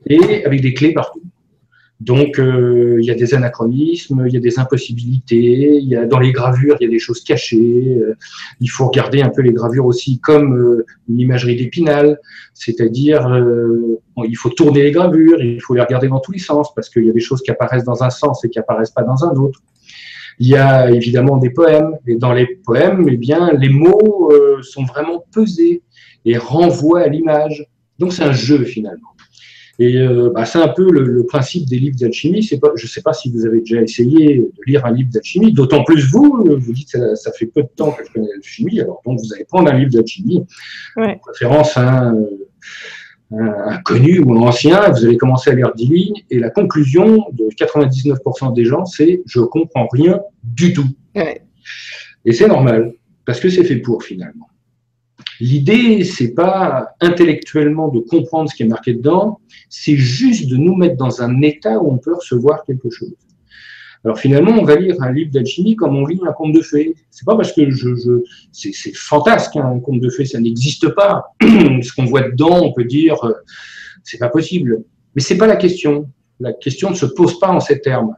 et 0.06 0.44
avec 0.44 0.60
des 0.60 0.74
clés 0.74 0.92
partout. 0.92 1.22
Donc, 2.00 2.38
euh, 2.38 2.98
il 3.00 3.06
y 3.06 3.10
a 3.10 3.14
des 3.14 3.34
anachronismes, 3.34 4.24
il 4.26 4.34
y 4.34 4.36
a 4.36 4.40
des 4.40 4.58
impossibilités, 4.58 5.78
il 5.80 5.88
y 5.88 5.96
a, 5.96 6.06
dans 6.06 6.18
les 6.18 6.32
gravures, 6.32 6.76
il 6.80 6.84
y 6.84 6.88
a 6.88 6.90
des 6.90 6.98
choses 6.98 7.22
cachées. 7.22 7.98
Euh, 8.00 8.16
il 8.60 8.68
faut 8.68 8.86
regarder 8.86 9.22
un 9.22 9.28
peu 9.28 9.42
les 9.42 9.52
gravures 9.52 9.86
aussi 9.86 10.18
comme 10.18 10.56
euh, 10.56 10.86
une 11.08 11.20
imagerie 11.20 11.56
d'épinal, 11.56 12.18
c'est-à-dire 12.52 13.28
il 14.16 14.36
faut 14.36 14.50
tourner 14.50 14.82
les 14.82 14.90
gravures, 14.90 15.40
il 15.42 15.60
faut 15.60 15.74
les 15.74 15.80
regarder 15.80 16.08
dans 16.08 16.20
tous 16.20 16.32
les 16.32 16.38
sens, 16.38 16.74
parce 16.74 16.88
qu'il 16.88 17.04
y 17.04 17.10
a 17.10 17.12
des 17.12 17.20
choses 17.20 17.42
qui 17.42 17.50
apparaissent 17.50 17.84
dans 17.84 18.02
un 18.02 18.10
sens 18.10 18.44
et 18.44 18.50
qui 18.50 18.58
apparaissent 18.58 18.90
pas 18.90 19.02
dans 19.02 19.24
un 19.24 19.34
autre. 19.36 19.60
Il 20.40 20.48
y 20.48 20.56
a 20.56 20.90
évidemment 20.90 21.36
des 21.36 21.50
poèmes, 21.50 21.96
et 22.06 22.16
dans 22.16 22.32
les 22.32 22.46
poèmes, 22.64 23.06
eh 23.08 23.16
bien, 23.16 23.52
les 23.52 23.68
mots 23.68 24.32
sont 24.62 24.84
vraiment 24.84 25.24
pesés 25.32 25.82
et 26.24 26.36
renvoient 26.36 27.02
à 27.02 27.08
l'image. 27.08 27.66
Donc, 27.98 28.12
c'est 28.12 28.24
un 28.24 28.32
jeu 28.32 28.64
finalement. 28.64 29.13
Et 29.78 29.98
euh, 29.98 30.30
bah, 30.32 30.44
c'est 30.44 30.60
un 30.60 30.68
peu 30.68 30.90
le, 30.90 31.24
principe 31.26 31.66
des 31.66 31.78
livres 31.78 31.96
d'alchimie. 31.98 32.42
je 32.42 32.56
ne 32.56 32.88
sais 32.88 33.02
pas 33.02 33.12
si 33.12 33.30
vous 33.30 33.44
avez 33.44 33.60
déjà 33.60 33.82
essayé 33.82 34.36
de 34.38 34.52
lire 34.66 34.86
un 34.86 34.92
livre 34.92 35.10
d'alchimie, 35.10 35.52
d'autant 35.52 35.82
plus 35.82 36.08
vous, 36.10 36.44
vous 36.58 36.72
dites 36.72 36.92
que 36.92 37.14
ça, 37.16 37.32
fait 37.32 37.46
peu 37.46 37.62
de 37.62 37.68
temps 37.74 37.90
que 37.90 38.04
je 38.06 38.12
connais 38.12 38.28
l'alchimie, 38.34 38.80
alors 38.80 39.02
donc 39.04 39.18
vous 39.18 39.34
allez 39.34 39.44
prendre 39.44 39.70
un 39.70 39.76
livre 39.76 39.90
d'alchimie, 39.90 40.46
ouais. 40.96 41.14
en 41.14 41.18
préférence 41.18 41.76
un, 41.76 42.14
un, 43.32 43.78
connu 43.78 44.20
ou 44.20 44.32
un 44.34 44.42
ancien, 44.42 44.90
vous 44.90 45.06
allez 45.06 45.16
commencer 45.16 45.50
à 45.50 45.54
lire 45.54 45.72
10 45.74 45.86
lignes, 45.86 46.22
et 46.30 46.38
la 46.38 46.50
conclusion 46.50 47.24
de 47.32 47.48
99% 47.56 48.54
des 48.54 48.64
gens, 48.64 48.84
c'est 48.84 49.22
«je 49.26 49.40
comprends 49.40 49.88
rien 49.90 50.20
du 50.44 50.72
tout 50.72 50.86
ouais. 51.16 51.42
Et 52.24 52.32
c'est 52.32 52.46
normal, 52.46 52.92
parce 53.24 53.40
que 53.40 53.48
c'est 53.48 53.64
fait 53.64 53.76
pour 53.76 54.04
finalement. 54.04 54.48
L'idée, 55.40 56.04
c'est 56.04 56.34
pas 56.34 56.94
intellectuellement 57.00 57.88
de 57.88 58.00
comprendre 58.00 58.50
ce 58.50 58.54
qui 58.54 58.62
est 58.62 58.68
marqué 58.68 58.94
dedans, 58.94 59.40
c'est 59.68 59.96
juste 59.96 60.48
de 60.48 60.56
nous 60.56 60.76
mettre 60.76 60.96
dans 60.96 61.22
un 61.22 61.42
état 61.42 61.80
où 61.80 61.90
on 61.90 61.98
peut 61.98 62.14
recevoir 62.14 62.64
quelque 62.64 62.90
chose. 62.90 63.14
Alors 64.04 64.18
finalement, 64.18 64.52
on 64.52 64.64
va 64.64 64.76
lire 64.76 64.96
un 65.00 65.12
livre 65.12 65.30
d'alchimie 65.30 65.76
comme 65.76 65.96
on 65.96 66.06
lit 66.06 66.20
un 66.26 66.32
conte 66.32 66.52
de 66.52 66.60
fées. 66.60 66.94
C'est 67.10 67.24
pas 67.24 67.36
parce 67.36 67.52
que 67.52 67.70
je, 67.70 67.94
je 67.94 68.22
c'est 68.52 68.94
fantasque 68.94 69.56
hein, 69.56 69.72
un 69.76 69.80
conte 69.80 70.00
de 70.00 70.10
fées, 70.10 70.26
ça 70.26 70.38
n'existe 70.38 70.88
pas. 70.90 71.34
ce 71.42 71.92
qu'on 71.94 72.04
voit 72.04 72.22
dedans, 72.22 72.60
on 72.62 72.72
peut 72.72 72.84
dire 72.84 73.16
euh, 73.24 73.32
c'est 74.02 74.18
pas 74.18 74.28
possible. 74.28 74.84
Mais 75.14 75.22
c'est 75.22 75.38
pas 75.38 75.46
la 75.46 75.56
question. 75.56 76.10
La 76.38 76.52
question 76.52 76.90
ne 76.90 76.94
se 76.94 77.06
pose 77.06 77.38
pas 77.38 77.48
en 77.48 77.60
ces 77.60 77.80
termes. 77.80 78.14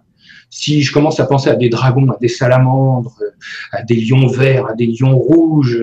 Si 0.48 0.82
je 0.82 0.92
commence 0.92 1.20
à 1.20 1.26
penser 1.26 1.50
à 1.50 1.56
des 1.56 1.68
dragons, 1.68 2.08
à 2.10 2.16
des 2.18 2.28
salamandres, 2.28 3.18
à 3.72 3.82
des 3.82 3.96
lions 3.96 4.26
verts, 4.26 4.66
à 4.66 4.74
des 4.74 4.86
lions 4.86 5.16
rouges, 5.16 5.82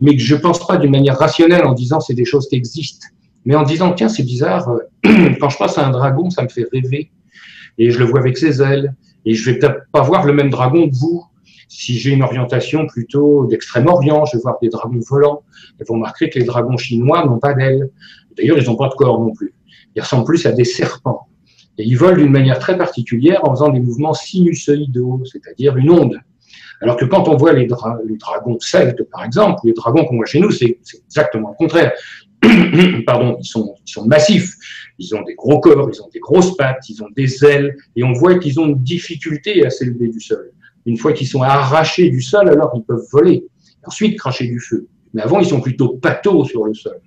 mais 0.00 0.16
que 0.16 0.22
je 0.22 0.36
pense 0.36 0.66
pas 0.66 0.76
d'une 0.76 0.92
manière 0.92 1.18
rationnelle 1.18 1.64
en 1.64 1.72
disant 1.72 2.00
c'est 2.00 2.14
des 2.14 2.24
choses 2.24 2.48
qui 2.48 2.56
existent, 2.56 3.06
mais 3.44 3.54
en 3.54 3.64
disant 3.64 3.92
tiens 3.92 4.08
c'est 4.08 4.22
bizarre, 4.22 4.70
quand 5.04 5.50
je 5.50 5.56
pense 5.56 5.78
à 5.78 5.86
un 5.86 5.90
dragon 5.90 6.30
ça 6.30 6.42
me 6.42 6.48
fait 6.48 6.66
rêver 6.72 7.10
et 7.78 7.90
je 7.90 7.98
le 7.98 8.04
vois 8.04 8.20
avec 8.20 8.38
ses 8.38 8.62
ailes 8.62 8.94
et 9.24 9.34
je 9.34 9.50
vais 9.50 9.58
peut-être 9.58 9.86
pas 9.92 10.02
voir 10.02 10.24
le 10.24 10.32
même 10.32 10.50
dragon 10.50 10.88
que 10.88 10.94
vous. 10.94 11.24
Si 11.68 11.98
j'ai 11.98 12.10
une 12.10 12.22
orientation 12.22 12.86
plutôt 12.86 13.46
d'extrême-orient, 13.46 14.26
je 14.26 14.36
vais 14.36 14.42
voir 14.42 14.58
des 14.60 14.68
dragons 14.68 15.00
volants. 15.08 15.42
Et 15.80 15.84
vous 15.84 15.94
remarquerez 15.94 16.30
que 16.30 16.38
les 16.38 16.44
dragons 16.44 16.76
chinois 16.76 17.24
n'ont 17.24 17.38
pas 17.38 17.54
d'ailes. 17.54 17.90
D'ailleurs, 18.36 18.58
ils 18.58 18.66
n'ont 18.66 18.76
pas 18.76 18.88
de 18.88 18.94
corps 18.94 19.18
non 19.18 19.32
plus. 19.32 19.54
Ils 19.96 20.02
ressemblent 20.02 20.24
plus 20.24 20.46
à 20.46 20.52
des 20.52 20.64
serpents. 20.64 21.26
Et 21.78 21.84
ils 21.84 21.96
volent 21.96 22.16
d'une 22.16 22.30
manière 22.30 22.58
très 22.58 22.78
particulière 22.78 23.40
en 23.44 23.50
faisant 23.54 23.70
des 23.70 23.80
mouvements 23.80 24.14
sinusoïdaux, 24.14 25.22
c'est-à-dire 25.24 25.76
une 25.76 25.90
onde. 25.90 26.20
Alors 26.80 26.96
que 26.96 27.04
quand 27.04 27.28
on 27.28 27.36
voit 27.36 27.52
les, 27.52 27.66
dragons 27.66 28.58
celtes, 28.60 29.02
par 29.10 29.24
exemple, 29.24 29.60
les 29.64 29.72
dragons 29.72 30.04
qu'on 30.04 30.16
voit 30.16 30.26
chez 30.26 30.40
nous, 30.40 30.50
c'est 30.50 30.78
exactement 31.06 31.50
le 31.50 31.56
contraire. 31.56 31.92
Pardon, 33.06 33.36
ils 33.40 33.46
sont, 33.46 33.74
ils 33.86 33.90
sont 33.90 34.06
massifs, 34.06 34.54
ils 34.98 35.14
ont 35.14 35.22
des 35.22 35.34
gros 35.34 35.60
corps, 35.60 35.88
ils 35.92 36.02
ont 36.02 36.08
des 36.12 36.20
grosses 36.20 36.56
pattes, 36.56 36.88
ils 36.88 37.02
ont 37.02 37.08
des 37.16 37.44
ailes, 37.44 37.76
et 37.96 38.04
on 38.04 38.12
voit 38.12 38.38
qu'ils 38.38 38.60
ont 38.60 38.66
une 38.66 38.82
difficulté 38.82 39.64
à 39.64 39.70
s'élever 39.70 40.08
du 40.08 40.20
sol. 40.20 40.50
Une 40.86 40.98
fois 40.98 41.12
qu'ils 41.12 41.28
sont 41.28 41.42
arrachés 41.42 42.10
du 42.10 42.20
sol, 42.20 42.48
alors 42.48 42.72
ils 42.76 42.82
peuvent 42.82 43.06
voler, 43.10 43.46
ensuite 43.84 44.18
cracher 44.18 44.46
du 44.46 44.60
feu. 44.60 44.86
Mais 45.14 45.22
avant, 45.22 45.40
ils 45.40 45.46
sont 45.46 45.60
plutôt 45.60 45.96
pâteaux 45.96 46.44
sur 46.44 46.64
le 46.64 46.74
sol. 46.74 47.00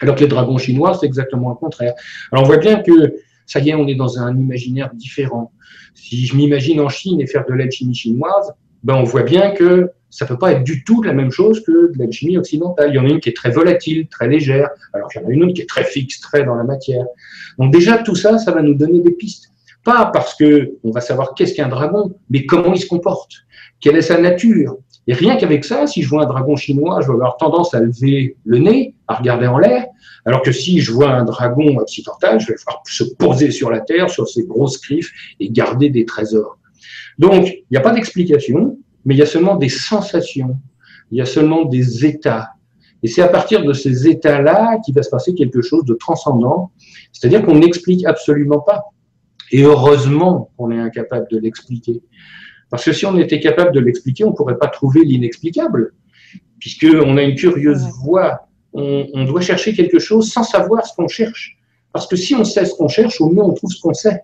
Alors 0.00 0.14
que 0.14 0.20
les 0.20 0.28
dragons 0.28 0.58
chinois, 0.58 0.96
c'est 0.98 1.06
exactement 1.06 1.50
le 1.50 1.56
contraire. 1.56 1.92
Alors 2.30 2.44
on 2.44 2.46
voit 2.46 2.58
bien 2.58 2.82
que 2.82 3.16
ça 3.48 3.58
y 3.58 3.70
est, 3.70 3.74
on 3.74 3.88
est 3.88 3.96
dans 3.96 4.20
un 4.20 4.36
imaginaire 4.36 4.94
différent. 4.94 5.52
Si 5.94 6.26
je 6.26 6.36
m'imagine 6.36 6.80
en 6.80 6.88
Chine 6.88 7.20
et 7.20 7.26
faire 7.26 7.44
de 7.46 7.54
l'alchimie 7.54 7.94
chinoise, 7.94 8.52
ben 8.84 8.94
on 8.94 9.02
voit 9.02 9.24
bien 9.24 9.50
que 9.50 9.90
ça 10.10 10.26
peut 10.26 10.38
pas 10.38 10.52
être 10.52 10.64
du 10.64 10.84
tout 10.84 11.02
la 11.02 11.12
même 11.12 11.30
chose 11.30 11.62
que 11.64 11.92
de 11.92 11.98
l'alchimie 11.98 12.38
occidentale. 12.38 12.90
Il 12.90 12.96
y 12.96 12.98
en 12.98 13.06
a 13.06 13.08
une 13.08 13.20
qui 13.20 13.30
est 13.30 13.36
très 13.36 13.50
volatile, 13.50 14.06
très 14.08 14.28
légère, 14.28 14.68
alors 14.92 15.08
qu'il 15.08 15.20
y 15.22 15.24
en 15.24 15.28
a 15.28 15.32
une 15.32 15.44
autre 15.44 15.54
qui 15.54 15.62
est 15.62 15.68
très 15.68 15.84
fixe, 15.84 16.20
très 16.20 16.44
dans 16.44 16.54
la 16.54 16.64
matière. 16.64 17.04
Donc 17.58 17.72
déjà, 17.72 17.98
tout 17.98 18.14
ça, 18.14 18.38
ça 18.38 18.52
va 18.52 18.62
nous 18.62 18.74
donner 18.74 19.00
des 19.00 19.12
pistes. 19.12 19.50
Pas 19.84 20.06
parce 20.12 20.34
que 20.34 20.74
on 20.84 20.90
va 20.90 21.00
savoir 21.00 21.34
qu'est-ce 21.34 21.54
qu'un 21.54 21.68
dragon, 21.68 22.14
mais 22.30 22.44
comment 22.44 22.74
il 22.74 22.80
se 22.80 22.86
comporte, 22.86 23.32
quelle 23.80 23.96
est 23.96 24.02
sa 24.02 24.20
nature. 24.20 24.78
Et 25.08 25.14
rien 25.14 25.36
qu'avec 25.36 25.64
ça, 25.64 25.86
si 25.86 26.02
je 26.02 26.08
vois 26.08 26.24
un 26.24 26.26
dragon 26.26 26.54
chinois, 26.54 27.00
je 27.00 27.06
vais 27.06 27.14
avoir 27.14 27.38
tendance 27.38 27.72
à 27.72 27.80
lever 27.80 28.36
le 28.44 28.58
nez, 28.58 28.94
à 29.08 29.14
regarder 29.14 29.46
en 29.46 29.56
l'air, 29.56 29.86
alors 30.26 30.42
que 30.42 30.52
si 30.52 30.80
je 30.80 30.92
vois 30.92 31.08
un 31.10 31.24
dragon 31.24 31.78
occidental, 31.78 32.38
je 32.38 32.48
vais 32.48 32.58
falloir 32.58 32.82
se 32.86 33.04
poser 33.18 33.50
sur 33.50 33.70
la 33.70 33.80
terre, 33.80 34.10
sur 34.10 34.28
ses 34.28 34.44
grosses 34.44 34.78
griffes 34.82 35.10
et 35.40 35.48
garder 35.50 35.88
des 35.88 36.04
trésors. 36.04 36.58
Donc, 37.18 37.48
il 37.48 37.64
n'y 37.70 37.78
a 37.78 37.80
pas 37.80 37.92
d'explication, 37.94 38.78
mais 39.06 39.14
il 39.14 39.18
y 39.18 39.22
a 39.22 39.26
seulement 39.26 39.56
des 39.56 39.70
sensations, 39.70 40.58
il 41.10 41.16
y 41.16 41.22
a 41.22 41.26
seulement 41.26 41.64
des 41.64 42.04
états. 42.04 42.50
Et 43.02 43.08
c'est 43.08 43.22
à 43.22 43.28
partir 43.28 43.64
de 43.64 43.72
ces 43.72 44.08
états-là 44.08 44.78
qu'il 44.84 44.94
va 44.94 45.02
se 45.02 45.08
passer 45.08 45.34
quelque 45.34 45.62
chose 45.62 45.86
de 45.86 45.94
transcendant, 45.94 46.70
c'est-à-dire 47.12 47.42
qu'on 47.46 47.58
n'explique 47.58 48.04
absolument 48.04 48.60
pas. 48.60 48.82
Et 49.52 49.62
heureusement 49.62 50.50
qu'on 50.58 50.70
est 50.70 50.78
incapable 50.78 51.28
de 51.30 51.38
l'expliquer. 51.38 52.02
Parce 52.70 52.84
que 52.84 52.92
si 52.92 53.06
on 53.06 53.16
était 53.18 53.40
capable 53.40 53.72
de 53.72 53.80
l'expliquer, 53.80 54.24
on 54.24 54.30
ne 54.30 54.34
pourrait 54.34 54.58
pas 54.58 54.68
trouver 54.68 55.04
l'inexplicable, 55.04 55.92
puisqu'on 56.58 57.16
a 57.16 57.22
une 57.22 57.34
curieuse 57.34 57.86
voix 58.02 58.48
on, 58.72 59.24
doit 59.24 59.40
chercher 59.40 59.74
quelque 59.74 59.98
chose 59.98 60.30
sans 60.30 60.42
savoir 60.42 60.86
ce 60.86 60.94
qu'on 60.94 61.08
cherche. 61.08 61.56
Parce 61.92 62.06
que 62.06 62.16
si 62.16 62.34
on 62.34 62.44
sait 62.44 62.64
ce 62.64 62.74
qu'on 62.74 62.88
cherche, 62.88 63.20
au 63.20 63.28
mieux 63.28 63.42
on 63.42 63.52
trouve 63.52 63.70
ce 63.70 63.80
qu'on 63.80 63.94
sait. 63.94 64.22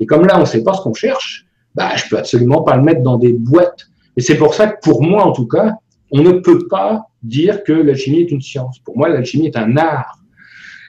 Et 0.00 0.06
comme 0.06 0.26
là, 0.26 0.36
on 0.36 0.40
ne 0.40 0.46
sait 0.46 0.62
pas 0.62 0.74
ce 0.74 0.82
qu'on 0.82 0.94
cherche, 0.94 1.46
bah, 1.74 1.96
je 1.96 2.08
peux 2.08 2.18
absolument 2.18 2.62
pas 2.62 2.76
le 2.76 2.82
mettre 2.82 3.02
dans 3.02 3.16
des 3.16 3.32
boîtes. 3.32 3.86
Et 4.16 4.20
c'est 4.20 4.36
pour 4.36 4.54
ça 4.54 4.68
que 4.68 4.80
pour 4.82 5.02
moi, 5.02 5.24
en 5.24 5.32
tout 5.32 5.46
cas, 5.46 5.74
on 6.10 6.22
ne 6.22 6.32
peut 6.32 6.66
pas 6.68 7.08
dire 7.22 7.62
que 7.64 7.72
l'alchimie 7.72 8.20
est 8.20 8.30
une 8.30 8.42
science. 8.42 8.78
Pour 8.80 8.96
moi, 8.96 9.08
l'alchimie 9.08 9.46
est 9.46 9.56
un 9.56 9.76
art. 9.76 10.18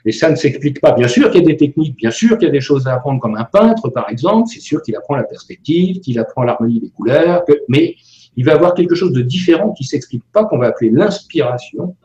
Et 0.06 0.12
ça 0.12 0.30
ne 0.30 0.36
s'explique 0.36 0.80
pas. 0.80 0.92
Bien 0.92 1.08
sûr 1.08 1.30
qu'il 1.30 1.42
y 1.42 1.44
a 1.44 1.46
des 1.48 1.56
techniques, 1.56 1.96
bien 1.96 2.12
sûr 2.12 2.38
qu'il 2.38 2.46
y 2.46 2.48
a 2.48 2.52
des 2.52 2.60
choses 2.60 2.86
à 2.86 2.94
apprendre, 2.94 3.20
comme 3.20 3.36
un 3.36 3.44
peintre, 3.44 3.88
par 3.90 4.08
exemple. 4.08 4.48
C'est 4.48 4.60
sûr 4.60 4.80
qu'il 4.80 4.94
apprend 4.96 5.16
la 5.16 5.24
perspective, 5.24 6.00
qu'il 6.00 6.18
apprend 6.18 6.44
l'harmonie 6.44 6.80
des 6.80 6.90
couleurs, 6.90 7.44
mais 7.68 7.96
il 8.36 8.44
va 8.44 8.52
avoir 8.52 8.74
quelque 8.74 8.94
chose 8.94 9.12
de 9.12 9.22
différent 9.22 9.72
qui 9.72 9.84
s'explique 9.84 10.22
pas, 10.32 10.44
qu'on 10.44 10.58
va 10.58 10.68
appeler 10.68 10.90
l'inspiration, 10.90 11.96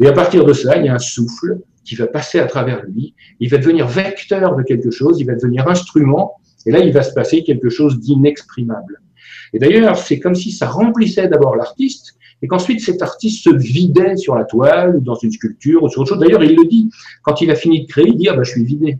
et 0.00 0.06
à 0.06 0.12
partir 0.12 0.44
de 0.44 0.52
ça, 0.52 0.76
il 0.76 0.86
y 0.86 0.88
a 0.88 0.94
un 0.94 0.98
souffle 0.98 1.60
qui 1.84 1.94
va 1.94 2.06
passer 2.06 2.38
à 2.38 2.46
travers 2.46 2.82
lui, 2.84 3.14
il 3.40 3.48
va 3.48 3.58
devenir 3.58 3.86
vecteur 3.86 4.54
de 4.54 4.62
quelque 4.62 4.90
chose, 4.90 5.20
il 5.20 5.24
va 5.24 5.34
devenir 5.34 5.66
instrument, 5.68 6.34
et 6.66 6.70
là, 6.70 6.80
il 6.80 6.92
va 6.92 7.02
se 7.02 7.14
passer 7.14 7.42
quelque 7.44 7.70
chose 7.70 7.98
d'inexprimable. 7.98 9.00
Et 9.54 9.58
d'ailleurs, 9.58 9.96
c'est 9.96 10.18
comme 10.18 10.34
si 10.34 10.52
ça 10.52 10.68
remplissait 10.68 11.28
d'abord 11.28 11.56
l'artiste, 11.56 12.17
et 12.42 12.46
qu'ensuite 12.46 12.80
cet 12.80 13.02
artiste 13.02 13.44
se 13.44 13.54
vidait 13.54 14.16
sur 14.16 14.34
la 14.34 14.44
toile, 14.44 14.96
ou 14.96 15.00
dans 15.00 15.16
une 15.16 15.32
sculpture, 15.32 15.82
ou 15.82 15.88
sur 15.88 16.02
autre 16.02 16.10
chose. 16.10 16.18
D'ailleurs, 16.18 16.42
il 16.42 16.56
le 16.56 16.64
dit. 16.66 16.88
Quand 17.22 17.40
il 17.40 17.50
a 17.50 17.54
fini 17.54 17.82
de 17.82 17.88
créer, 17.88 18.08
il 18.08 18.16
dit, 18.16 18.28
ah 18.28 18.36
bah, 18.36 18.42
je 18.44 18.52
suis 18.52 18.64
vidé. 18.64 18.98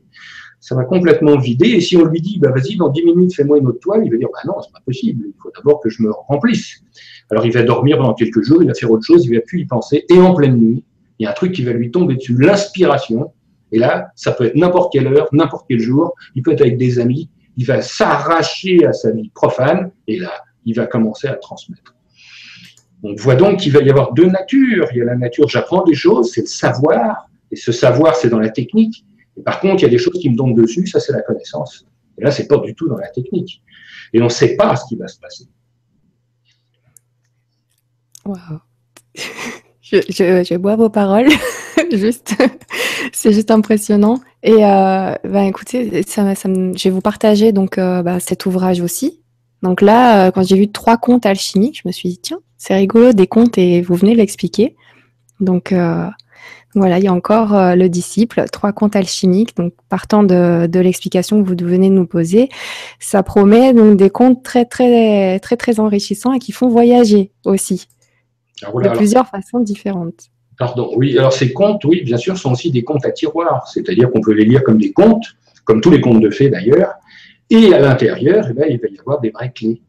Ça 0.61 0.75
va 0.75 0.85
complètement 0.85 1.39
vider. 1.39 1.69
Et 1.69 1.81
si 1.81 1.97
on 1.97 2.05
lui 2.05 2.21
dit, 2.21 2.39
bah, 2.41 2.51
vas-y, 2.51 2.77
dans 2.77 2.89
dix 2.89 3.05
minutes, 3.05 3.35
fais-moi 3.35 3.59
une 3.59 3.69
autre 3.69 3.79
toile, 3.81 4.03
il 4.05 4.11
va 4.11 4.17
dire, 4.17 4.29
bah 4.33 4.41
non, 4.47 4.61
c'est 4.61 4.73
pas 4.73 4.81
possible. 4.85 5.27
Il 5.29 5.35
faut 5.41 5.53
d'abord 5.55 5.81
que 5.81 5.89
je 5.89 6.03
me 6.03 6.11
remplisse. 6.11 6.83
Alors, 7.31 7.47
il 7.47 7.53
va 7.53 7.63
dormir 7.63 7.99
pendant 7.99 8.15
quelques 8.15 8.43
jours, 8.43 8.63
il 8.63 8.69
va 8.69 8.75
faire 8.75 8.91
autre 8.91 9.05
chose, 9.05 9.25
il 9.25 9.35
va 9.35 9.41
plus 9.41 9.61
y 9.61 9.67
penser. 9.67 10.05
Et 10.09 10.19
en 10.19 10.35
pleine 10.35 10.57
nuit, 10.57 10.85
il 11.19 11.25
y 11.25 11.27
a 11.27 11.31
un 11.31 11.35
truc 11.35 11.53
qui 11.53 11.63
va 11.63 11.73
lui 11.73 11.91
tomber 11.91 12.17
dessus, 12.17 12.37
l'inspiration. 12.37 13.33
Et 13.71 13.79
là, 13.79 14.11
ça 14.17 14.33
peut 14.33 14.47
être 14.47 14.57
n'importe 14.57 14.93
quelle 14.93 15.07
heure, 15.07 15.29
n'importe 15.33 15.67
quel 15.69 15.79
jour. 15.79 16.15
Il 16.35 16.43
peut 16.43 16.53
être 16.53 16.63
avec 16.63 16.79
des 16.79 16.99
amis. 16.99 17.29
Il 17.57 17.67
va 17.67 17.83
s'arracher 17.83 18.85
à 18.85 18.93
sa 18.93 19.13
vie 19.13 19.31
profane. 19.35 19.91
Et 20.07 20.19
là, 20.19 20.33
il 20.65 20.75
va 20.75 20.87
commencer 20.87 21.29
à 21.29 21.35
transmettre. 21.35 21.95
On 23.03 23.15
voit 23.15 23.37
donc 23.37 23.61
qu'il 23.61 23.73
va 23.73 23.81
y 23.81 23.91
avoir 23.91 24.13
deux 24.13 24.27
natures. 24.27 24.89
Il 24.93 24.99
y 24.99 25.03
a 25.03 25.05
la 25.05 25.17
nature, 25.17 25.49
j'apprends 25.49 25.85
des 25.85 25.95
choses, 25.95 26.33
c'est 26.33 26.43
le 26.43 26.47
savoir. 26.47 27.29
Et 27.51 27.57
ce 27.57 27.73
savoir, 27.73 28.17
c'est 28.17 28.29
dans 28.29 28.41
la 28.41 28.51
technique. 28.51 29.05
Et 29.37 29.43
par 29.43 29.61
contre, 29.61 29.83
il 29.83 29.83
y 29.83 29.87
a 29.87 29.91
des 29.91 29.99
choses 29.99 30.19
qui 30.21 30.29
me 30.31 30.37
tombent 30.37 30.57
dessus, 30.57 30.87
ça, 30.87 31.01
c'est 31.01 31.13
la 31.13 31.23
connaissance. 31.23 31.87
Et 32.19 32.25
là, 32.25 32.31
c'est 32.31 32.49
pas 32.49 32.59
du 32.59 32.75
tout 32.75 32.89
dans 32.89 32.97
la 32.97 33.09
technique. 33.09 33.63
Et 34.13 34.21
on 34.21 34.25
ne 34.25 34.31
sait 34.31 34.57
pas 34.57 34.75
ce 34.77 34.85
qui 34.89 34.97
va 34.97 35.07
se 35.07 35.19
passer. 35.19 35.45
Waouh 38.25 38.61
je, 39.83 40.57
bois 40.57 40.77
vos 40.77 40.91
paroles, 40.91 41.29
c'est 43.13 43.33
juste 43.33 43.51
impressionnant. 43.51 44.21
Et 44.43 44.53
euh, 44.53 45.15
bah, 45.25 45.45
écoutez, 45.45 46.03
ça, 46.03 46.35
ça 46.35 46.49
je 46.49 46.85
vais 46.85 46.91
vous 46.91 47.01
partager 47.01 47.53
donc 47.53 47.79
euh, 47.79 48.03
bah, 48.03 48.21
cet 48.21 48.47
ouvrage 48.47 48.81
aussi. 48.81 49.23
Donc 49.63 49.81
là, 49.81 50.29
euh, 50.29 50.31
quand 50.31 50.43
j'ai 50.43 50.57
vu 50.57 50.69
trois 50.71 50.97
contes 50.97 51.27
alchimiques, 51.27 51.81
je 51.83 51.89
me 51.89 51.93
suis 51.93 52.09
dit 52.11 52.19
tiens, 52.19 52.41
c'est 52.57 52.75
rigolo 52.75 53.13
des 53.13 53.27
contes 53.27 53.59
et 53.59 53.81
vous 53.83 53.95
venez 53.95 54.15
l'expliquer. 54.15 54.77
Donc 55.41 55.73
euh, 55.73 56.07
voilà, 56.75 56.99
il 56.99 57.05
y 57.05 57.09
a 57.09 57.13
encore 57.13 57.53
le 57.55 57.89
disciple, 57.89 58.45
trois 58.53 58.73
contes 58.73 58.95
alchimiques. 58.95 59.57
Donc 59.57 59.73
partant 59.89 60.23
de, 60.23 60.67
de 60.67 60.81
l'explication 60.81 61.43
que 61.43 61.49
vous 61.49 61.57
venez 61.67 61.89
de 61.89 61.95
nous 61.95 62.07
poser, 62.07 62.49
ça 63.01 63.23
promet 63.23 63.73
donc 63.73 63.97
des 63.97 64.11
contes 64.11 64.43
très 64.43 64.65
très 64.65 65.41
très 65.41 65.57
très 65.57 65.81
enrichissants 65.81 66.33
et 66.33 66.39
qui 66.39 66.53
font 66.53 66.69
voyager 66.69 67.33
aussi 67.45 67.89
de 68.63 68.89
plusieurs 68.91 69.29
façons 69.29 69.61
différentes. 69.61 70.31
Pardon, 70.59 70.91
oui. 70.97 71.17
Alors 71.17 71.33
ces 71.33 71.53
contes, 71.53 71.85
oui, 71.85 72.03
bien 72.03 72.17
sûr, 72.17 72.37
sont 72.37 72.53
aussi 72.53 72.71
des 72.71 72.83
contes 72.83 73.07
à 73.07 73.13
tiroir, 73.13 73.69
c'est-à-dire 73.69 74.11
qu'on 74.11 74.21
peut 74.21 74.33
les 74.33 74.45
lire 74.45 74.65
comme 74.65 74.79
des 74.79 74.93
contes, 74.93 75.37
comme 75.65 75.81
tous 75.81 75.91
les 75.91 76.01
contes 76.01 76.21
de 76.21 76.31
fées 76.31 76.49
d'ailleurs, 76.49 76.95
et 77.51 77.73
à 77.73 77.81
l'intérieur, 77.81 78.47
eh 78.51 78.53
ben, 78.53 78.67
il 78.69 78.79
va 78.79 78.89
y 78.89 78.99
avoir 78.99 79.21
des 79.21 79.31
vraies 79.31 79.53
clés. 79.53 79.83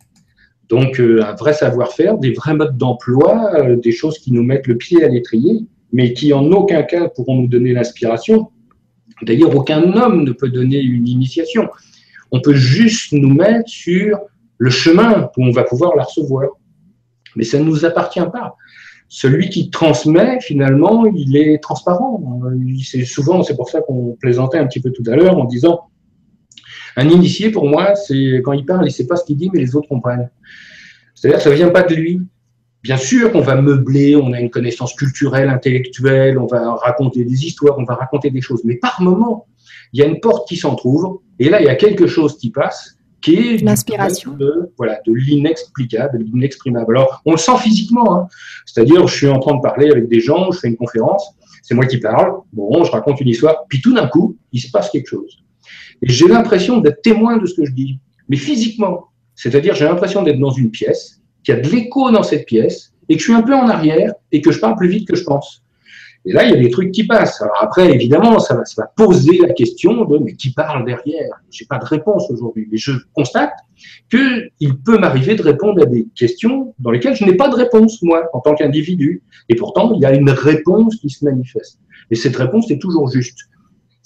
Donc 0.69 0.99
euh, 0.99 1.23
un 1.23 1.33
vrai 1.33 1.53
savoir-faire, 1.53 2.17
des 2.17 2.31
vrais 2.31 2.53
modes 2.53 2.77
d'emploi, 2.77 3.51
euh, 3.55 3.75
des 3.75 3.91
choses 3.91 4.19
qui 4.19 4.31
nous 4.31 4.43
mettent 4.43 4.67
le 4.67 4.77
pied 4.77 5.03
à 5.03 5.07
l'étrier, 5.07 5.65
mais 5.91 6.13
qui 6.13 6.31
en 6.33 6.45
aucun 6.51 6.83
cas 6.83 7.09
pourront 7.09 7.41
nous 7.41 7.47
donner 7.47 7.73
l'inspiration. 7.73 8.51
D'ailleurs, 9.23 9.55
aucun 9.55 9.93
homme 9.93 10.23
ne 10.23 10.31
peut 10.31 10.49
donner 10.49 10.79
une 10.79 11.07
initiation. 11.07 11.67
On 12.31 12.39
peut 12.39 12.53
juste 12.53 13.11
nous 13.11 13.33
mettre 13.33 13.69
sur 13.69 14.19
le 14.57 14.69
chemin 14.69 15.29
où 15.35 15.43
on 15.43 15.51
va 15.51 15.63
pouvoir 15.63 15.95
la 15.95 16.03
recevoir 16.03 16.49
mais 17.35 17.43
ça 17.43 17.59
ne 17.59 17.63
nous 17.63 17.85
appartient 17.85 18.19
pas. 18.19 18.55
Celui 19.07 19.49
qui 19.49 19.69
transmet, 19.71 20.39
finalement, 20.39 21.05
il 21.05 21.35
est 21.35 21.61
transparent. 21.63 22.21
C'est 22.83 23.05
souvent, 23.05 23.41
c'est 23.43 23.55
pour 23.55 23.69
ça 23.69 23.81
qu'on 23.81 24.15
plaisantait 24.19 24.59
un 24.59 24.67
petit 24.67 24.79
peu 24.79 24.91
tout 24.91 25.03
à 25.07 25.15
l'heure 25.15 25.37
en 25.37 25.45
disant, 25.45 25.88
un 26.95 27.09
initié, 27.09 27.51
pour 27.51 27.67
moi, 27.67 27.95
c'est 27.95 28.41
quand 28.43 28.53
il 28.53 28.65
parle, 28.65 28.83
il 28.83 28.89
ne 28.89 28.93
sait 28.93 29.07
pas 29.07 29.15
ce 29.15 29.25
qu'il 29.25 29.37
dit, 29.37 29.49
mais 29.53 29.59
les 29.59 29.75
autres 29.75 29.87
comprennent. 29.87 30.29
C'est-à-dire 31.15 31.37
que 31.37 31.43
ça 31.43 31.49
ne 31.49 31.55
vient 31.55 31.69
pas 31.69 31.83
de 31.83 31.95
lui. 31.95 32.21
Bien 32.81 32.97
sûr 32.97 33.31
qu'on 33.31 33.41
va 33.41 33.55
meubler, 33.55 34.15
on 34.15 34.31
a 34.31 34.39
une 34.39 34.49
connaissance 34.49 34.93
culturelle, 34.93 35.49
intellectuelle, 35.49 36.37
on 36.39 36.47
va 36.47 36.75
raconter 36.75 37.25
des 37.25 37.45
histoires, 37.45 37.77
on 37.77 37.83
va 37.83 37.95
raconter 37.95 38.29
des 38.29 38.41
choses. 38.41 38.61
Mais 38.63 38.75
par 38.75 39.01
moment, 39.01 39.47
il 39.91 39.99
y 39.99 40.03
a 40.03 40.05
une 40.05 40.19
porte 40.21 40.47
qui 40.47 40.55
s'entrouvre, 40.55 41.21
et 41.39 41.49
là, 41.49 41.61
il 41.61 41.65
y 41.65 41.69
a 41.69 41.75
quelque 41.75 42.07
chose 42.07 42.37
qui 42.37 42.51
passe, 42.51 42.95
qui 43.21 43.35
est 43.35 43.63
l'inspiration 43.63 44.33
de, 44.33 44.71
voilà, 44.77 44.99
de 45.05 45.13
l'inexplicable, 45.13 46.19
de 46.19 46.23
l'inexprimable. 46.23 46.95
Alors, 46.95 47.21
on 47.25 47.31
le 47.31 47.37
sent 47.37 47.57
physiquement, 47.57 48.15
hein. 48.15 48.27
c'est-à-dire, 48.65 49.05
je 49.07 49.15
suis 49.15 49.27
en 49.27 49.39
train 49.39 49.55
de 49.55 49.61
parler 49.61 49.89
avec 49.89 50.07
des 50.07 50.21
gens, 50.21 50.51
je 50.51 50.59
fais 50.59 50.69
une 50.69 50.77
conférence, 50.77 51.35
c'est 51.63 51.75
moi 51.75 51.85
qui 51.85 51.97
parle, 51.97 52.39
bon, 52.53 52.83
je 52.83 52.91
raconte 52.91 53.19
une 53.19 53.27
histoire, 53.27 53.65
puis 53.67 53.81
tout 53.81 53.93
d'un 53.93 54.07
coup, 54.07 54.37
il 54.53 54.61
se 54.61 54.71
passe 54.71 54.89
quelque 54.89 55.07
chose. 55.07 55.38
Et 56.01 56.09
j'ai 56.09 56.27
l'impression 56.27 56.79
d'être 56.79 57.01
témoin 57.01 57.37
de 57.37 57.45
ce 57.45 57.55
que 57.55 57.65
je 57.65 57.71
dis, 57.71 57.99
mais 58.27 58.37
physiquement. 58.37 59.07
C'est-à-dire, 59.35 59.75
j'ai 59.75 59.85
l'impression 59.85 60.23
d'être 60.23 60.39
dans 60.39 60.51
une 60.51 60.71
pièce, 60.71 61.21
qu'il 61.43 61.55
y 61.55 61.57
a 61.57 61.61
de 61.61 61.69
l'écho 61.69 62.11
dans 62.11 62.23
cette 62.23 62.45
pièce, 62.45 62.93
et 63.07 63.15
que 63.15 63.19
je 63.19 63.25
suis 63.25 63.33
un 63.33 63.41
peu 63.41 63.55
en 63.55 63.67
arrière, 63.67 64.13
et 64.31 64.41
que 64.41 64.51
je 64.51 64.59
parle 64.59 64.75
plus 64.75 64.89
vite 64.89 65.07
que 65.07 65.15
je 65.15 65.23
pense. 65.23 65.63
Et 66.25 66.33
là, 66.33 66.43
il 66.43 66.51
y 66.51 66.53
a 66.53 66.57
des 66.57 66.69
trucs 66.69 66.91
qui 66.91 67.07
passent. 67.07 67.41
Alors 67.41 67.57
après, 67.61 67.91
évidemment, 67.93 68.39
ça 68.39 68.55
va, 68.55 68.85
poser 68.95 69.37
la 69.37 69.53
question 69.53 70.03
de 70.03 70.17
mais 70.17 70.33
qui 70.33 70.51
parle 70.51 70.85
derrière? 70.85 71.31
J'ai 71.49 71.65
pas 71.65 71.77
de 71.77 71.85
réponse 71.85 72.29
aujourd'hui, 72.29 72.67
mais 72.69 72.77
je 72.77 72.91
constate 73.13 73.53
qu'il 74.11 74.77
peut 74.83 74.97
m'arriver 74.97 75.35
de 75.35 75.41
répondre 75.41 75.81
à 75.81 75.85
des 75.85 76.07
questions 76.15 76.73
dans 76.79 76.91
lesquelles 76.91 77.15
je 77.15 77.23
n'ai 77.23 77.35
pas 77.35 77.47
de 77.47 77.55
réponse 77.55 78.01
moi 78.01 78.29
en 78.33 78.41
tant 78.41 78.53
qu'individu. 78.53 79.23
Et 79.47 79.55
pourtant, 79.55 79.93
il 79.93 80.01
y 80.01 80.05
a 80.05 80.13
une 80.13 80.29
réponse 80.29 80.97
qui 80.97 81.09
se 81.09 81.23
manifeste. 81.23 81.79
Et 82.11 82.15
cette 82.15 82.35
réponse 82.35 82.69
est 82.69 82.79
toujours 82.79 83.09
juste. 83.09 83.37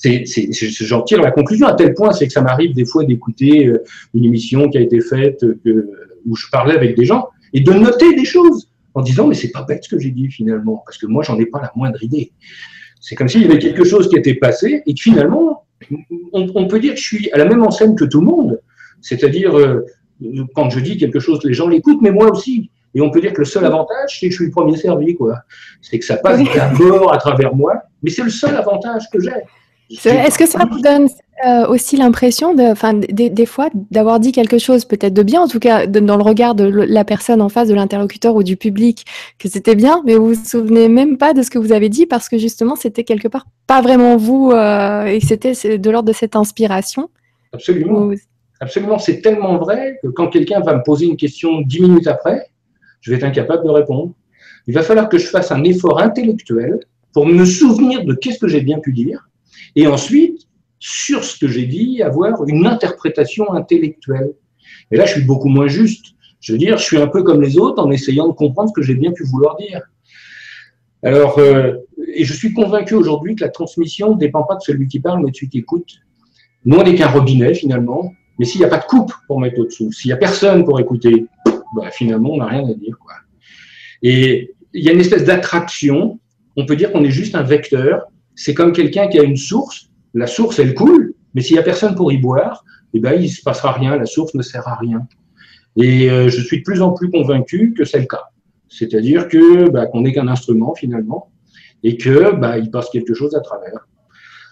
C'est, 0.04 0.26
j'en 0.52 1.02
tire 1.04 1.22
la 1.22 1.32
conclusion 1.32 1.66
à 1.66 1.76
tel 1.76 1.94
point, 1.94 2.12
c'est 2.12 2.28
que 2.28 2.34
ça 2.34 2.42
m'arrive 2.42 2.74
des 2.74 2.84
fois 2.84 3.06
d'écouter 3.06 3.68
euh, 3.68 3.84
une 4.14 4.26
émission 4.26 4.70
qui 4.70 4.78
a 4.78 4.82
été 4.82 5.00
faite 5.00 5.44
euh, 5.44 5.92
où 6.26 6.36
je 6.36 6.48
parlais 6.52 6.76
avec 6.76 6.98
des 6.98 7.06
gens 7.06 7.30
et 7.54 7.62
de 7.62 7.72
noter 7.72 8.14
des 8.14 8.26
choses 8.26 8.68
en 8.96 9.02
disant 9.02 9.28
mais 9.28 9.36
c'est 9.36 9.52
pas 9.52 9.64
bête 9.64 9.86
ce 9.86 9.90
que 9.90 10.00
j'ai 10.00 10.12
dit 10.12 10.30
finalement, 10.30 10.84
parce 10.86 10.98
que 10.98 11.06
moi 11.06 11.24
j'en 11.24 11.40
ai 11.40 11.46
pas 11.46 11.62
la 11.62 11.72
moindre 11.76 12.04
idée. 12.04 12.34
C'est 13.00 13.16
comme 13.16 13.30
s'il 13.30 13.44
y 13.44 13.46
avait 13.46 13.60
quelque 13.60 13.86
chose 13.86 14.10
qui 14.10 14.18
était 14.18 14.36
passé 14.36 14.84
et 14.86 14.94
que 14.94 15.02
finalement 15.02 15.64
on, 16.34 16.68
peut 16.68 16.80
dire 16.80 16.94
que 16.94 17.00
je 17.00 17.06
suis 17.06 17.32
à 17.32 17.38
la 17.38 17.46
même 17.46 17.64
enseigne 17.64 17.96
que 17.96 18.06
tout 18.06 18.20
le 18.20 18.28
monde. 18.28 18.62
C'est-à-dire 19.00 19.58
euh, 19.58 19.86
quand 20.54 20.70
je 20.70 20.80
dis 20.82 20.98
quelque 20.98 21.20
chose, 21.20 21.40
les 21.44 21.54
gens 21.54 21.68
l'écoutent, 21.68 22.02
mais 22.02 22.12
moi 22.12 22.30
aussi. 22.30 22.70
Et 22.96 23.02
on 23.02 23.10
peut 23.10 23.22
dire 23.22 23.34
que 23.34 23.40
le 23.40 23.46
seul 23.46 23.66
avantage, 23.66 24.20
c'est 24.20 24.28
que 24.28 24.32
je 24.32 24.38
suis 24.38 24.46
le 24.46 24.52
premier 24.52 24.78
servi, 24.78 25.16
quoi. 25.16 25.40
C'est 25.82 25.98
que 25.98 26.06
ça 26.06 26.18
passe 26.18 26.42
d'abord 26.54 27.12
à 27.12 27.18
travers 27.18 27.56
moi, 27.56 27.82
mais 28.04 28.12
c'est 28.12 28.24
le 28.24 28.30
seul 28.30 28.56
avantage 28.56 29.04
que 29.12 29.20
j'ai. 29.20 29.32
Est-ce 29.90 30.38
que 30.38 30.48
ça 30.48 30.66
vous 30.70 30.80
donne 30.80 31.08
euh, 31.46 31.68
aussi 31.68 31.98
l'impression, 31.98 32.54
de, 32.54 33.12
des, 33.12 33.30
des, 33.30 33.46
fois, 33.46 33.70
d'avoir 33.92 34.20
dit 34.20 34.32
quelque 34.32 34.58
chose 34.58 34.86
peut-être 34.86 35.14
de 35.14 35.24
bien, 35.24 35.42
en 35.42 35.48
tout 35.48 35.60
cas 35.60 35.88
dans 35.88 36.16
le 36.16 36.24
regard 36.24 36.56
de 36.56 36.64
la 36.64 37.04
personne 37.04 37.42
en 37.42 37.50
face, 37.50 37.68
de 37.68 37.74
l'interlocuteur 37.74 38.36
ou 38.36 38.44
du 38.44 38.56
public, 38.56 39.06
que 39.40 39.50
c'était 39.50 39.76
bien, 39.76 40.02
mais 40.06 40.16
vous 40.16 40.36
vous 40.36 40.46
souvenez 40.46 40.88
même 40.88 41.18
pas 41.18 41.34
de 41.34 41.42
ce 41.42 41.50
que 41.50 41.58
vous 41.58 41.74
avez 41.74 41.90
dit 41.90 42.06
parce 42.06 42.30
que 42.30 42.38
justement 42.38 42.76
c'était 42.76 43.04
quelque 43.04 43.28
part 43.28 43.46
pas 43.68 43.82
vraiment 43.82 44.16
vous 44.16 44.52
euh, 44.52 45.06
et 45.06 45.20
c'était 45.20 45.78
de 45.78 45.90
l'ordre 45.90 46.08
de 46.08 46.14
cette 46.14 46.36
inspiration. 46.36 47.10
Absolument. 47.52 48.12
Absolument, 48.62 48.98
c'est 48.98 49.22
tellement 49.22 49.58
vrai 49.58 50.00
que 50.02 50.08
quand 50.08 50.28
quelqu'un 50.28 50.62
va 50.62 50.76
me 50.76 50.84
poser 50.84 51.08
une 51.08 51.18
question 51.18 51.60
dix 51.62 51.82
minutes 51.82 52.08
après, 52.08 52.48
je 53.02 53.12
vais 53.12 53.18
être 53.18 53.26
incapable 53.26 53.66
de 53.66 53.70
répondre. 53.70 54.14
Il 54.68 54.74
va 54.74 54.82
falloir 54.82 55.10
que 55.10 55.18
je 55.18 55.28
fasse 55.28 55.52
un 55.52 55.64
effort 55.66 56.00
intellectuel 56.00 56.80
pour 57.12 57.26
me 57.26 57.44
souvenir 57.44 58.06
de 58.06 58.14
qu'est-ce 58.14 58.40
que 58.40 58.48
j'ai 58.48 58.62
bien 58.62 58.80
pu 58.80 58.94
dire 58.94 59.28
et 59.76 59.88
ensuite, 59.88 60.48
sur 60.80 61.24
ce 61.24 61.40
que 61.40 61.48
j'ai 61.48 61.66
dit, 61.66 62.02
avoir 62.02 62.46
une 62.46 62.68
interprétation 62.68 63.54
intellectuelle. 63.54 64.34
Et 64.92 64.98
là, 64.98 65.06
je 65.06 65.14
suis 65.14 65.24
beaucoup 65.24 65.50
moins 65.50 65.68
juste. 65.68 66.08
Je 66.42 66.52
veux 66.52 66.58
dire, 66.58 66.78
je 66.78 66.84
suis 66.84 66.98
un 66.98 67.08
peu 67.08 67.24
comme 67.24 67.42
les 67.42 67.58
autres 67.58 67.82
en 67.82 67.90
essayant 67.90 68.28
de 68.28 68.34
comprendre 68.34 68.70
ce 68.70 68.74
que 68.74 68.82
j'ai 68.82 68.96
bien 68.96 69.12
pu 69.14 69.24
vouloir 69.24 69.56
dire. 69.56 69.82
Alors, 71.04 71.40
euh, 71.40 71.76
et 72.14 72.26
je 72.26 72.34
suis 72.34 72.54
convaincu 72.54 72.96
aujourd'hui 72.96 73.36
que 73.36 73.44
la 73.44 73.50
transmission 73.50 74.16
ne 74.16 74.20
dépend 74.20 74.44
pas 74.44 74.56
de 74.56 74.62
celui 74.62 74.88
qui 74.88 75.00
parle, 75.00 75.24
mais 75.24 75.32
de 75.32 75.36
celui 75.36 75.50
qui 75.50 75.60
écoute. 75.60 75.90
Nous, 76.66 76.78
on 76.78 76.84
n'est 76.84 76.96
qu'un 76.96 77.08
robinet, 77.08 77.54
finalement. 77.54 78.14
Mais 78.40 78.46
s'il 78.46 78.60
n'y 78.60 78.66
a 78.66 78.70
pas 78.70 78.80
de 78.80 78.86
coupe 78.86 79.14
pour 79.28 79.40
mettre 79.40 79.60
au-dessous, 79.60 79.92
s'il 79.92 80.10
n'y 80.10 80.14
a 80.14 80.18
personne 80.18 80.66
pour 80.66 80.80
écouter, 80.80 81.28
bah, 81.76 81.92
finalement, 81.92 82.32
on 82.32 82.38
n'a 82.38 82.48
rien 82.48 82.68
à 82.68 82.74
dire. 82.74 82.98
Quoi. 83.00 83.14
Et 84.02 84.54
il 84.74 84.84
y 84.84 84.90
a 84.90 84.94
une 84.94 85.00
espèce 85.00 85.24
d'attraction. 85.24 86.20
On 86.56 86.66
peut 86.66 86.76
dire 86.76 86.92
qu'on 86.92 87.04
est 87.04 87.12
juste 87.12 87.36
un 87.36 87.44
vecteur 87.44 88.08
c'est 88.36 88.54
comme 88.54 88.72
quelqu'un 88.72 89.08
qui 89.08 89.20
a 89.20 89.24
une 89.24 89.38
source, 89.38 89.90
la 90.14 90.28
source 90.28 90.60
elle 90.60 90.74
coule, 90.74 91.14
mais 91.34 91.42
s'il 91.42 91.56
n'y 91.56 91.60
a 91.60 91.64
personne 91.64 91.96
pour 91.96 92.12
y 92.12 92.18
boire, 92.18 92.64
eh 92.94 93.00
ben, 93.00 93.14
il 93.14 93.24
ne 93.24 93.28
se 93.28 93.42
passera 93.42 93.72
rien, 93.72 93.98
la 93.98 94.06
source 94.06 94.34
ne 94.36 94.42
sert 94.42 94.68
à 94.68 94.76
rien. 94.76 95.08
Et 95.78 96.10
euh, 96.10 96.30
je 96.30 96.42
suis 96.42 96.60
de 96.60 96.64
plus 96.64 96.82
en 96.82 96.92
plus 96.92 97.10
convaincu 97.10 97.74
que 97.76 97.86
c'est 97.86 98.00
le 98.00 98.06
cas. 98.06 98.30
C'est-à-dire 98.70 99.28
que 99.28 99.70
bah, 99.70 99.88
qu'on 99.88 100.02
n'est 100.02 100.14
qu'un 100.14 100.28
instrument 100.28 100.76
finalement, 100.76 101.32
et 101.84 101.98
que 101.98 102.36
bah, 102.36 102.58
il 102.58 102.70
passe 102.70 102.90
quelque 102.90 103.14
chose 103.14 103.36
à 103.36 103.42
travers. 103.42 103.88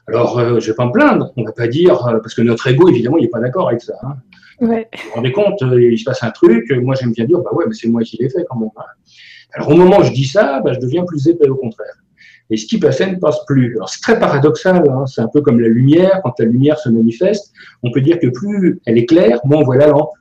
Alors, 0.07 0.39
euh, 0.39 0.59
je 0.59 0.65
ne 0.65 0.71
vais 0.71 0.75
pas 0.75 0.85
me 0.87 0.91
plaindre, 0.91 1.31
on 1.37 1.41
ne 1.41 1.45
va 1.45 1.53
pas 1.53 1.67
dire, 1.67 2.05
euh, 2.07 2.19
parce 2.19 2.33
que 2.33 2.41
notre 2.41 2.67
ego, 2.67 2.89
évidemment, 2.89 3.17
il 3.17 3.23
n'est 3.23 3.29
pas 3.29 3.39
d'accord 3.39 3.69
avec 3.69 3.81
ça. 3.81 3.93
Hein. 4.03 4.15
Ouais. 4.59 4.87
Vous 4.93 5.09
vous 5.09 5.15
rendez 5.15 5.31
compte, 5.31 5.61
il 5.61 5.97
se 5.97 6.03
passe 6.03 6.23
un 6.23 6.29
truc, 6.31 6.71
moi 6.71 6.93
j'aime 6.93 7.13
bien 7.13 7.25
dire, 7.25 7.39
bah 7.39 7.49
ouais, 7.53 7.65
mais 7.67 7.73
c'est 7.73 7.87
moi 7.87 8.03
qui 8.03 8.17
l'ai 8.17 8.29
fait 8.29 8.45
quand 8.47 8.59
même. 8.59 8.69
Alors 9.53 9.69
au 9.69 9.75
moment 9.75 9.99
où 9.99 10.03
je 10.03 10.11
dis 10.11 10.25
ça, 10.25 10.61
bah, 10.63 10.73
je 10.73 10.79
deviens 10.79 11.03
plus 11.03 11.27
épais 11.27 11.49
au 11.49 11.55
contraire 11.55 11.95
et 12.51 12.57
ce 12.57 12.67
qui 12.67 12.77
passait 12.77 13.09
ne 13.09 13.17
passe 13.17 13.43
plus. 13.45 13.75
Alors 13.77 13.89
c'est 13.89 14.01
très 14.01 14.19
paradoxal, 14.19 14.87
hein. 14.89 15.05
c'est 15.07 15.21
un 15.21 15.27
peu 15.27 15.41
comme 15.41 15.59
la 15.59 15.69
lumière, 15.69 16.19
quand 16.23 16.33
la 16.37 16.45
lumière 16.45 16.77
se 16.77 16.89
manifeste, 16.89 17.53
on 17.81 17.91
peut 17.91 18.01
dire 18.01 18.19
que 18.19 18.27
plus 18.27 18.79
elle 18.85 18.97
est 18.97 19.05
claire, 19.05 19.39
moins 19.45 19.61
on 19.61 19.63
voit 19.63 19.77
la 19.77 19.87
lampe. 19.87 20.11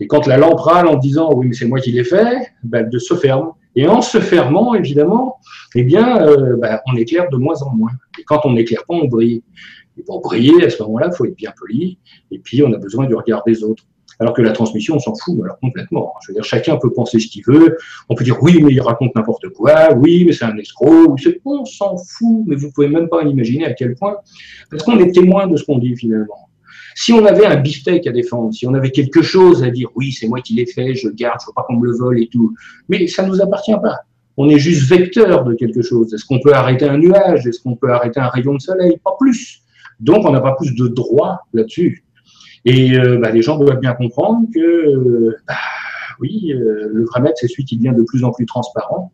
Et 0.00 0.06
quand 0.06 0.26
la 0.26 0.38
lampe 0.38 0.58
râle 0.58 0.88
en 0.88 0.96
disant 0.96 1.32
oui 1.34 1.46
mais 1.46 1.54
c'est 1.54 1.66
moi 1.66 1.78
qui 1.78 1.92
l'ai 1.92 2.04
fait, 2.04 2.52
ben, 2.64 2.88
elle 2.92 3.00
se 3.00 3.14
ferme. 3.14 3.52
Et 3.76 3.86
en 3.86 4.00
se 4.02 4.18
fermant, 4.18 4.74
évidemment, 4.74 5.36
eh 5.76 5.84
bien, 5.84 6.20
euh, 6.26 6.56
ben, 6.56 6.80
on 6.86 6.96
éclaire 6.96 7.28
de 7.30 7.36
moins 7.36 7.62
en 7.62 7.70
moins. 7.72 7.92
Et 8.18 8.24
quand 8.24 8.40
on 8.44 8.54
n'éclaire 8.54 8.84
pas, 8.86 8.94
on 8.94 9.06
brille. 9.06 9.44
Et 9.96 10.02
pour 10.02 10.20
briller, 10.20 10.64
à 10.64 10.70
ce 10.70 10.82
moment-là, 10.82 11.10
il 11.12 11.16
faut 11.16 11.24
être 11.24 11.36
bien 11.36 11.52
poli. 11.56 11.98
Et 12.32 12.40
puis, 12.40 12.64
on 12.64 12.72
a 12.72 12.78
besoin 12.78 13.06
du 13.06 13.14
regard 13.14 13.44
des 13.46 13.62
autres. 13.62 13.84
Alors 14.20 14.34
que 14.34 14.42
la 14.42 14.52
transmission, 14.52 14.96
on 14.96 14.98
s'en 14.98 15.14
fout 15.14 15.40
alors 15.42 15.58
complètement. 15.58 16.12
Je 16.22 16.28
veux 16.28 16.34
dire, 16.34 16.44
chacun 16.44 16.76
peut 16.76 16.92
penser 16.92 17.18
ce 17.18 17.26
qu'il 17.26 17.42
veut. 17.46 17.78
On 18.10 18.14
peut 18.14 18.22
dire 18.22 18.36
oui, 18.42 18.60
mais 18.62 18.72
il 18.72 18.80
raconte 18.80 19.14
n'importe 19.16 19.48
quoi. 19.48 19.94
Oui, 19.94 20.24
mais 20.26 20.32
c'est 20.32 20.44
un 20.44 20.56
escroc. 20.58 21.16
On 21.46 21.64
s'en 21.64 21.96
fout, 21.96 22.44
mais 22.46 22.54
vous 22.54 22.70
pouvez 22.70 22.88
même 22.88 23.08
pas 23.08 23.22
imaginer 23.22 23.64
à 23.64 23.72
quel 23.72 23.94
point. 23.94 24.16
Parce 24.70 24.82
qu'on 24.82 24.98
est 24.98 25.10
témoin 25.10 25.46
de 25.46 25.56
ce 25.56 25.64
qu'on 25.64 25.78
dit 25.78 25.96
finalement. 25.96 26.50
Si 26.94 27.12
on 27.14 27.24
avait 27.24 27.46
un 27.46 27.56
beefsteak 27.56 28.06
à 28.06 28.12
défendre, 28.12 28.52
si 28.52 28.66
on 28.66 28.74
avait 28.74 28.90
quelque 28.90 29.22
chose 29.22 29.62
à 29.64 29.70
dire, 29.70 29.88
oui, 29.94 30.12
c'est 30.12 30.28
moi 30.28 30.40
qui 30.40 30.54
l'ai 30.54 30.66
fait, 30.66 30.94
je 30.94 31.08
garde, 31.08 31.38
il 31.40 31.44
faut 31.46 31.52
pas 31.52 31.62
qu'on 31.62 31.76
me 31.76 31.86
le 31.86 31.96
vole 31.96 32.20
et 32.20 32.28
tout. 32.28 32.54
Mais 32.90 33.06
ça 33.06 33.24
nous 33.24 33.40
appartient 33.40 33.72
pas. 33.80 34.00
On 34.36 34.50
est 34.50 34.58
juste 34.58 34.88
vecteur 34.88 35.44
de 35.44 35.54
quelque 35.54 35.80
chose. 35.80 36.12
Est-ce 36.12 36.24
qu'on 36.26 36.40
peut 36.40 36.52
arrêter 36.52 36.86
un 36.86 36.98
nuage? 36.98 37.46
Est-ce 37.46 37.60
qu'on 37.60 37.76
peut 37.76 37.90
arrêter 37.90 38.20
un 38.20 38.28
rayon 38.28 38.54
de 38.54 38.60
soleil? 38.60 38.98
Pas 39.02 39.16
plus. 39.18 39.62
Donc, 39.98 40.26
on 40.26 40.32
n'a 40.32 40.40
pas 40.40 40.56
plus 40.56 40.74
de 40.74 40.88
droit 40.88 41.40
là-dessus. 41.52 42.04
Et 42.64 42.98
euh, 42.98 43.18
bah, 43.18 43.30
les 43.30 43.42
gens 43.42 43.58
doivent 43.58 43.80
bien 43.80 43.94
comprendre 43.94 44.46
que, 44.54 44.60
euh, 44.60 45.36
bah, 45.46 45.54
oui, 46.20 46.52
euh, 46.52 46.90
le 46.92 47.04
vrai 47.04 47.20
maître, 47.20 47.38
c'est 47.40 47.48
celui 47.48 47.64
qui 47.64 47.76
devient 47.76 47.96
de 47.96 48.02
plus 48.02 48.24
en 48.24 48.32
plus 48.32 48.46
transparent, 48.46 49.12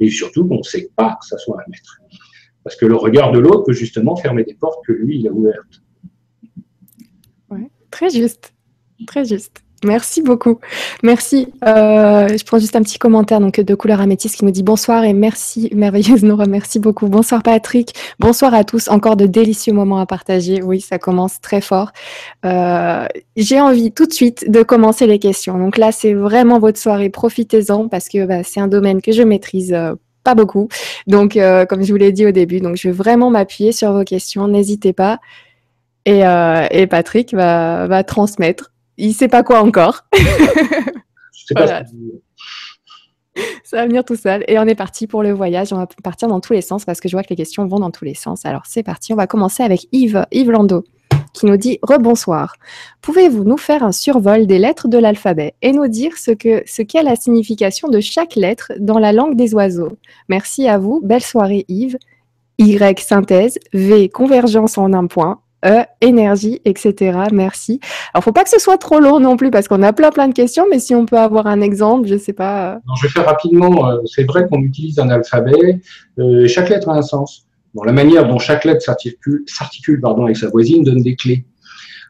et 0.00 0.10
surtout 0.10 0.46
qu'on 0.46 0.58
ne 0.58 0.62
sait 0.62 0.90
pas 0.96 1.16
que 1.20 1.26
ça 1.26 1.38
soit 1.38 1.60
un 1.60 1.70
maître. 1.70 2.00
Parce 2.64 2.76
que 2.76 2.86
le 2.86 2.96
regard 2.96 3.32
de 3.32 3.38
l'autre 3.38 3.64
peut 3.64 3.72
justement 3.72 4.16
fermer 4.16 4.44
des 4.44 4.54
portes 4.54 4.84
que 4.84 4.92
lui, 4.92 5.20
il 5.20 5.28
a 5.28 5.32
ouvertes. 5.32 5.82
Ouais, 7.50 7.70
très 7.90 8.10
juste, 8.10 8.52
très 9.06 9.24
juste. 9.24 9.62
Merci 9.84 10.22
beaucoup. 10.22 10.58
Merci. 11.04 11.48
Euh, 11.64 12.26
je 12.28 12.44
prends 12.44 12.58
juste 12.58 12.74
un 12.74 12.82
petit 12.82 12.98
commentaire 12.98 13.38
donc 13.38 13.60
de 13.60 13.74
couleur 13.76 14.00
améthyste 14.00 14.36
qui 14.36 14.44
nous 14.44 14.50
dit 14.50 14.64
bonsoir 14.64 15.04
et 15.04 15.12
merci 15.12 15.70
merveilleuse 15.72 16.24
Nora, 16.24 16.46
merci 16.46 16.80
beaucoup. 16.80 17.06
Bonsoir 17.06 17.44
Patrick. 17.44 17.94
Bonsoir 18.18 18.54
à 18.54 18.64
tous. 18.64 18.88
Encore 18.88 19.16
de 19.16 19.26
délicieux 19.26 19.72
moments 19.72 20.00
à 20.00 20.06
partager. 20.06 20.62
Oui, 20.62 20.80
ça 20.80 20.98
commence 20.98 21.40
très 21.40 21.60
fort. 21.60 21.92
Euh, 22.44 23.06
j'ai 23.36 23.60
envie 23.60 23.92
tout 23.92 24.06
de 24.06 24.12
suite 24.12 24.50
de 24.50 24.64
commencer 24.64 25.06
les 25.06 25.20
questions. 25.20 25.58
Donc 25.58 25.78
là, 25.78 25.92
c'est 25.92 26.14
vraiment 26.14 26.58
votre 26.58 26.78
soirée. 26.78 27.08
Profitez-en 27.08 27.88
parce 27.88 28.08
que 28.08 28.26
bah, 28.26 28.42
c'est 28.42 28.60
un 28.60 28.68
domaine 28.68 29.00
que 29.00 29.12
je 29.12 29.22
maîtrise. 29.22 29.72
Euh, 29.72 29.94
pas 30.24 30.34
beaucoup. 30.34 30.68
Donc, 31.06 31.38
comme 31.70 31.82
je 31.82 31.90
vous 31.90 31.96
l'ai 31.96 32.12
dit 32.12 32.26
au 32.26 32.32
début, 32.32 32.60
donc 32.60 32.76
je 32.76 32.88
vais 32.88 32.92
vraiment 32.92 33.30
m'appuyer 33.30 33.72
sur 33.72 33.92
vos 33.92 34.04
questions. 34.04 34.46
N'hésitez 34.46 34.92
pas. 34.92 35.20
Et, 36.04 36.20
Patrick 36.86 37.32
va 37.32 38.04
transmettre 38.04 38.72
il 38.98 39.14
sait 39.14 39.28
pas 39.28 39.42
quoi 39.42 39.60
encore. 39.62 40.04
sais 41.32 41.54
pas 41.54 41.82
Ça 43.64 43.76
va 43.76 43.86
venir 43.86 44.04
tout 44.04 44.16
seul. 44.16 44.44
Et 44.48 44.58
on 44.58 44.64
est 44.64 44.74
parti 44.74 45.06
pour 45.06 45.22
le 45.22 45.32
voyage. 45.32 45.72
On 45.72 45.76
va 45.76 45.86
partir 46.02 46.28
dans 46.28 46.40
tous 46.40 46.52
les 46.52 46.60
sens 46.60 46.84
parce 46.84 47.00
que 47.00 47.08
je 47.08 47.14
vois 47.14 47.22
que 47.22 47.30
les 47.30 47.36
questions 47.36 47.66
vont 47.66 47.78
dans 47.78 47.90
tous 47.90 48.04
les 48.04 48.14
sens. 48.14 48.44
Alors 48.44 48.62
c'est 48.66 48.82
parti. 48.82 49.12
On 49.12 49.16
va 49.16 49.26
commencer 49.26 49.62
avec 49.62 49.86
Yves, 49.92 50.26
Yves 50.32 50.50
Lando 50.50 50.84
qui 51.34 51.46
nous 51.46 51.56
dit 51.56 51.78
Rebonsoir. 51.82 52.56
Pouvez-vous 53.00 53.44
nous 53.44 53.58
faire 53.58 53.84
un 53.84 53.92
survol 53.92 54.46
des 54.46 54.58
lettres 54.58 54.88
de 54.88 54.98
l'alphabet 54.98 55.54
et 55.62 55.72
nous 55.72 55.86
dire 55.86 56.16
ce 56.16 56.30
que 56.32 56.62
ce 56.66 56.82
qu'est 56.82 57.02
la 57.02 57.16
signification 57.16 57.88
de 57.88 58.00
chaque 58.00 58.34
lettre 58.34 58.72
dans 58.80 58.98
la 58.98 59.12
langue 59.12 59.36
des 59.36 59.54
oiseaux? 59.54 59.98
Merci 60.28 60.66
à 60.68 60.78
vous. 60.78 61.00
Belle 61.02 61.22
soirée 61.22 61.64
Yves. 61.68 61.98
Y 62.60 62.98
synthèse, 62.98 63.60
V 63.72 64.08
convergence 64.08 64.78
en 64.78 64.92
un 64.92 65.06
point, 65.06 65.40
E, 65.66 65.82
énergie, 66.00 66.60
etc. 66.64 67.18
Merci. 67.32 67.80
Alors, 68.14 68.22
faut 68.22 68.32
pas 68.32 68.44
que 68.44 68.50
ce 68.50 68.60
soit 68.60 68.78
trop 68.78 69.00
lourd 69.00 69.18
non 69.18 69.36
plus 69.36 69.50
parce 69.50 69.66
qu'on 69.66 69.82
a 69.82 69.92
plein 69.92 70.10
plein 70.10 70.28
de 70.28 70.32
questions, 70.32 70.66
mais 70.70 70.78
si 70.78 70.94
on 70.94 71.04
peut 71.04 71.18
avoir 71.18 71.48
un 71.48 71.60
exemple, 71.60 72.06
je 72.06 72.16
sais 72.16 72.32
pas. 72.32 72.74
Euh. 72.74 72.78
je 72.96 73.06
vais 73.06 73.12
faire 73.12 73.26
rapidement. 73.26 73.90
Euh, 73.90 73.98
c'est 74.06 74.22
vrai 74.22 74.46
qu'on 74.48 74.60
utilise 74.60 75.00
un 75.00 75.10
alphabet. 75.10 75.80
Euh, 76.20 76.46
chaque 76.46 76.68
lettre 76.68 76.88
a 76.88 76.94
un 76.94 77.02
sens. 77.02 77.46
Bon, 77.74 77.82
la 77.82 77.92
manière 77.92 78.28
dont 78.28 78.38
chaque 78.38 78.64
lettre 78.64 78.82
s'articule, 78.82 80.00
avec 80.22 80.36
sa 80.36 80.48
voisine 80.48 80.84
donne 80.84 81.02
des 81.02 81.16
clés. 81.16 81.44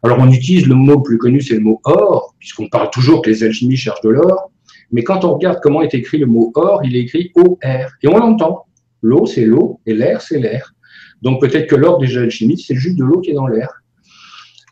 Alors, 0.03 0.19
on 0.21 0.31
utilise 0.31 0.67
le 0.67 0.75
mot 0.75 0.97
le 0.97 1.03
plus 1.03 1.19
connu, 1.19 1.41
c'est 1.41 1.55
le 1.55 1.61
mot 1.61 1.81
or, 1.85 2.35
puisqu'on 2.39 2.69
parle 2.69 2.91
toujours 2.91 3.23
que 3.23 3.31
les 3.31 3.43
alchimistes 3.45 3.83
cherchent 3.83 4.03
de 4.03 4.11
l'or. 4.11 4.51
Mais 4.93 5.03
quand 5.03 5.25
on 5.25 5.35
regarde 5.35 5.59
comment 5.63 5.81
est 5.81 5.95
écrit 5.95 6.19
le 6.19 6.27
mot 6.27 6.53
or, 6.55 6.83
il 6.85 6.95
est 6.97 7.01
écrit 7.01 7.33
OR. 7.35 7.57
Et 8.03 8.09
on 8.09 8.19
l'entend. 8.19 8.67
L'eau, 9.01 9.27
c'est 9.27 9.45
l'eau, 9.45 9.81
et 9.87 9.95
l'air, 9.95 10.21
c'est 10.21 10.39
l'air. 10.39 10.75
Donc 11.23 11.41
peut-être 11.41 11.69
que 11.69 11.77
l'or 11.77 11.99
des 11.99 12.17
alchimistes, 12.17 12.67
c'est 12.69 12.75
juste 12.75 12.97
de 12.97 13.05
l'eau 13.05 13.21
qui 13.21 13.31
est 13.31 13.35
dans 13.35 13.47
l'air. 13.47 13.83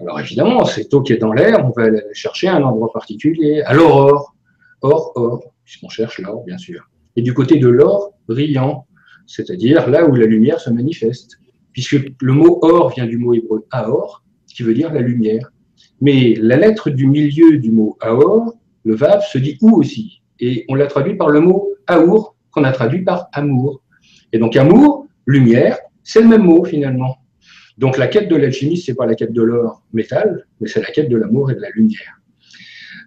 Alors 0.01 0.21
évidemment, 0.21 0.65
cette 0.65 0.93
eau 0.95 1.03
qui 1.03 1.13
est 1.13 1.19
dans 1.19 1.33
l'air, 1.33 1.65
on 1.65 1.73
va 1.81 1.89
chercher 2.13 2.49
à 2.49 2.57
un 2.57 2.63
endroit 2.63 2.93
particulier. 2.93 3.63
Alors 3.63 3.97
or, 3.97 4.35
or, 4.83 5.13
or, 5.15 5.55
puisqu'on 5.65 5.89
cherche 5.89 6.19
l'or, 6.19 6.45
bien 6.45 6.59
sûr. 6.59 6.89
Et 7.17 7.23
du 7.23 7.33
côté 7.33 7.59
de 7.59 7.69
l'or, 7.69 8.13
brillant, 8.29 8.87
c'est-à-dire 9.27 9.89
là 9.89 10.07
où 10.07 10.15
la 10.15 10.27
lumière 10.27 10.61
se 10.61 10.71
manifeste. 10.71 11.39
Puisque 11.73 11.97
le 12.21 12.33
mot 12.33 12.59
or 12.63 12.91
vient 12.91 13.07
du 13.07 13.19
mot 13.19 13.35
hébreu 13.35 13.67
aor, 13.71 14.23
qui 14.47 14.63
veut 14.63 14.75
dire 14.75 14.93
la 14.93 15.01
lumière. 15.01 15.51
Mais 16.01 16.35
la 16.39 16.57
lettre 16.57 16.91
du 16.91 17.07
milieu 17.07 17.59
du 17.59 17.71
mot 17.71 17.97
aor, 18.01 18.55
le 18.85 18.95
vav, 18.95 19.23
se 19.23 19.39
dit 19.39 19.59
ou 19.61 19.79
aussi. 19.79 20.23
Et 20.41 20.65
on 20.69 20.75
l'a 20.75 20.87
traduit 20.87 21.17
par 21.17 21.29
le 21.29 21.41
mot 21.41 21.69
aour, 21.89 22.37
qu'on 22.51 22.65
a 22.65 22.73
traduit 22.73 23.03
par 23.03 23.29
amour. 23.33 23.83
Et 24.33 24.39
donc 24.39 24.57
amour, 24.57 25.07
lumière, 25.27 25.79
c'est 26.07 26.21
le 26.21 26.29
même 26.29 26.45
mot 26.45 26.64
finalement. 26.64 27.19
Donc 27.79 27.99
la 27.99 28.07
quête 28.07 28.29
de 28.29 28.37
l'alchimie, 28.37 28.79
c'est 28.79 28.95
pas 28.95 29.07
la 29.07 29.16
quête 29.16 29.33
de 29.33 29.42
l'or 29.42 29.83
métal, 29.92 30.47
mais 30.61 30.69
c'est 30.69 30.81
la 30.81 30.90
quête 30.90 31.09
de 31.09 31.16
l'amour 31.16 31.51
et 31.51 31.55
de 31.55 31.61
la 31.61 31.69
lumière. 31.71 32.21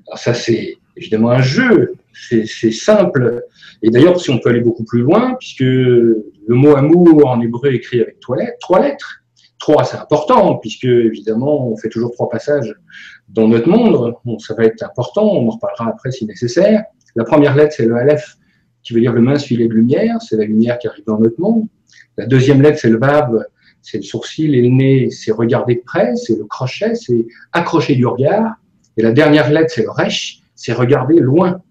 Alors 0.08 0.20
ça, 0.20 0.34
c'est 0.34 0.76
évidemment 0.98 1.32
un 1.32 1.42
jeu, 1.42 1.94
c'est 2.14 2.46
simple. 2.72 3.46
Et 3.82 3.90
d'ailleurs, 3.90 4.20
si 4.20 4.30
on 4.30 4.40
peut 4.40 4.50
aller 4.50 4.60
beaucoup 4.60 4.84
plus 4.84 5.02
loin, 5.02 5.36
puisque 5.40 5.62
le 5.62 6.24
mot 6.50 6.76
amour 6.76 7.26
en 7.26 7.40
hébreu 7.42 7.72
est 7.72 7.76
écrit 7.76 8.02
avec 8.02 8.20
trois 8.20 8.38
lettres, 8.38 8.58
trois 8.60 8.82
lettres. 8.82 9.24
Trois, 9.60 9.84
c'est 9.84 9.98
important, 9.98 10.56
puisque 10.58 10.86
évidemment, 10.86 11.70
on 11.70 11.78
fait 11.78 11.90
toujours 11.90 12.12
trois 12.12 12.30
passages 12.30 12.74
dans 13.30 13.48
notre 13.48 13.70
monde. 13.70 14.14
ça 14.40 14.54
va 14.56 14.66
être 14.66 14.84
important, 14.84 15.26
on 15.26 15.48
en 15.48 15.52
reparlera 15.52 15.90
après 15.90 16.12
si 16.12 16.26
nécessaire. 16.26 16.84
La 17.16 17.24
première 17.24 17.56
lettre, 17.56 17.74
c'est 17.76 17.86
le 17.86 17.96
Aleph, 17.96 18.36
qui 18.84 18.94
veut 18.94 19.02
dire 19.02 19.14
le 19.14 19.22
mince 19.22 19.44
filet 19.44 19.68
de 19.68 19.74
lumière, 19.74 20.22
c'est 20.22 20.38
la 20.38 20.46
lumière 20.46 20.80
qui 20.80 20.88
arrive 20.88 21.06
dans 21.06 21.20
notre 21.20 21.40
monde. 21.40 21.68
La 22.20 22.26
deuxième 22.26 22.62
lettre, 22.62 22.80
c'est 22.80 22.90
le 22.90 22.98
Bab, 22.98 23.46
c'est 23.82 24.00
le 24.00 24.04
sourcil, 24.04 24.54
et 24.54 24.62
le 24.62 24.68
nez, 24.68 25.10
c'est 25.10 25.32
regarder 25.32 25.76
de 25.76 25.82
près, 25.86 26.18
c'est 26.18 26.38
le 26.38 26.44
crochet, 26.44 26.96
c'est 26.96 27.26
accrocher 27.54 27.96
du 27.96 28.06
regard. 28.06 28.56
Et 28.98 29.02
la 29.02 29.14
dernière 29.14 29.50
lettre, 29.50 29.72
c'est 29.74 29.84
le 29.84 29.90
Resh, 29.90 30.42
c'est 30.54 30.74
regarder 30.74 31.18
loin. 31.22 31.62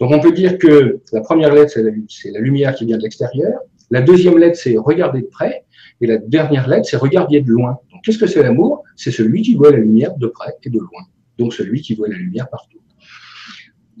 Donc 0.00 0.10
on 0.10 0.18
peut 0.18 0.32
dire 0.32 0.58
que 0.58 0.98
la 1.12 1.20
première 1.20 1.54
lettre, 1.54 1.70
c'est 2.08 2.32
la, 2.32 2.40
lumière 2.40 2.74
qui 2.74 2.84
vient 2.84 2.96
de 2.96 3.02
l'extérieur. 3.04 3.60
La 3.92 4.02
deuxième 4.02 4.38
lettre, 4.38 4.58
c'est 4.58 4.76
regarder 4.76 5.20
de 5.20 5.28
près. 5.28 5.64
Et 6.00 6.08
la 6.08 6.18
dernière 6.18 6.66
lettre, 6.66 6.88
c'est 6.90 6.96
regarder 6.96 7.40
de 7.40 7.50
loin. 7.52 7.78
Donc 7.92 8.02
qu'est-ce 8.02 8.18
que 8.18 8.26
c'est 8.26 8.42
l'amour? 8.42 8.82
C'est 8.96 9.12
celui 9.12 9.42
qui 9.42 9.54
voit 9.54 9.70
la 9.70 9.76
lumière 9.76 10.16
de 10.16 10.26
près 10.26 10.56
et 10.64 10.68
de 10.68 10.80
loin. 10.80 11.02
Donc 11.38 11.54
celui 11.54 11.80
qui 11.80 11.94
voit 11.94 12.08
la 12.08 12.16
lumière 12.16 12.48
partout. 12.50 12.80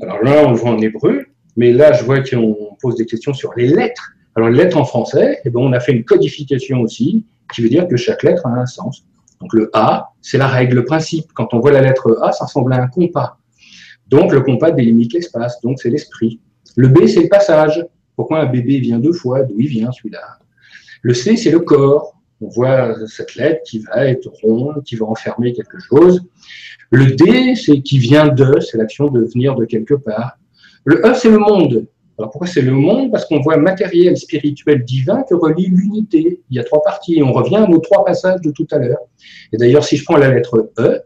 Alors 0.00 0.20
là, 0.24 0.42
on 0.44 0.50
le 0.50 0.56
voit 0.56 0.70
en 0.70 0.78
hébreu, 0.78 1.26
mais 1.56 1.72
là, 1.72 1.92
je 1.92 2.02
vois 2.02 2.24
qu'on 2.24 2.76
pose 2.80 2.96
des 2.96 3.06
questions 3.06 3.34
sur 3.34 3.52
les 3.56 3.68
lettres. 3.68 4.14
Alors, 4.34 4.48
les 4.48 4.56
lettres 4.64 4.78
en 4.78 4.84
français, 4.84 5.40
eh 5.44 5.50
ben, 5.50 5.60
on 5.60 5.72
a 5.72 5.80
fait 5.80 5.92
une 5.92 6.04
codification 6.04 6.80
aussi, 6.80 7.26
qui 7.52 7.62
veut 7.62 7.68
dire 7.68 7.86
que 7.86 7.96
chaque 7.96 8.22
lettre 8.22 8.46
a 8.46 8.50
un 8.50 8.66
sens. 8.66 9.04
Donc, 9.40 9.52
le 9.52 9.70
A, 9.74 10.12
c'est 10.20 10.38
la 10.38 10.46
règle, 10.46 10.76
le 10.76 10.84
principe. 10.84 11.32
Quand 11.34 11.52
on 11.52 11.60
voit 11.60 11.72
la 11.72 11.82
lettre 11.82 12.18
A, 12.22 12.32
ça 12.32 12.44
ressemble 12.44 12.72
à 12.72 12.82
un 12.82 12.86
compas. 12.86 13.38
Donc, 14.08 14.32
le 14.32 14.40
compas 14.40 14.70
délimite 14.70 15.12
l'espace, 15.12 15.60
donc 15.62 15.80
c'est 15.80 15.90
l'esprit. 15.90 16.40
Le 16.76 16.88
B, 16.88 17.06
c'est 17.06 17.22
le 17.22 17.28
passage. 17.28 17.84
Pourquoi 18.16 18.40
un 18.40 18.46
bébé 18.46 18.78
vient 18.78 18.98
deux 18.98 19.12
fois? 19.12 19.42
D'où 19.42 19.58
il 19.58 19.68
vient 19.68 19.90
celui-là? 19.92 20.38
Le 21.02 21.14
C, 21.14 21.36
c'est 21.36 21.50
le 21.50 21.60
corps. 21.60 22.14
On 22.40 22.48
voit 22.48 22.94
cette 23.06 23.34
lettre 23.36 23.62
qui 23.64 23.80
va 23.80 24.06
être 24.06 24.28
ronde, 24.42 24.82
qui 24.84 24.96
va 24.96 25.06
enfermer 25.06 25.52
quelque 25.52 25.78
chose. 25.78 26.22
Le 26.90 27.12
D, 27.12 27.54
c'est 27.54 27.80
qui 27.80 27.98
vient 27.98 28.28
de, 28.28 28.60
c'est 28.60 28.78
l'action 28.78 29.08
de 29.08 29.24
venir 29.24 29.54
de 29.54 29.64
quelque 29.64 29.94
part. 29.94 30.38
Le 30.84 31.06
E, 31.06 31.14
c'est 31.14 31.30
le 31.30 31.38
monde. 31.38 31.86
Alors 32.22 32.30
pourquoi 32.30 32.46
c'est 32.46 32.62
le 32.62 32.70
monde? 32.70 33.10
Parce 33.10 33.24
qu'on 33.24 33.40
voit 33.40 33.56
matériel, 33.56 34.16
spirituel, 34.16 34.84
divin 34.84 35.24
que 35.28 35.34
relie 35.34 35.66
l'unité. 35.66 36.40
Il 36.50 36.56
y 36.56 36.60
a 36.60 36.62
trois 36.62 36.80
parties. 36.80 37.20
on 37.20 37.32
revient 37.32 37.56
à 37.56 37.66
nos 37.66 37.78
trois 37.78 38.04
passages 38.04 38.40
de 38.42 38.52
tout 38.52 38.66
à 38.70 38.78
l'heure. 38.78 39.00
Et 39.52 39.56
d'ailleurs, 39.56 39.82
si 39.82 39.96
je 39.96 40.04
prends 40.04 40.16
la 40.16 40.32
lettre 40.32 40.70
E, 40.78 41.00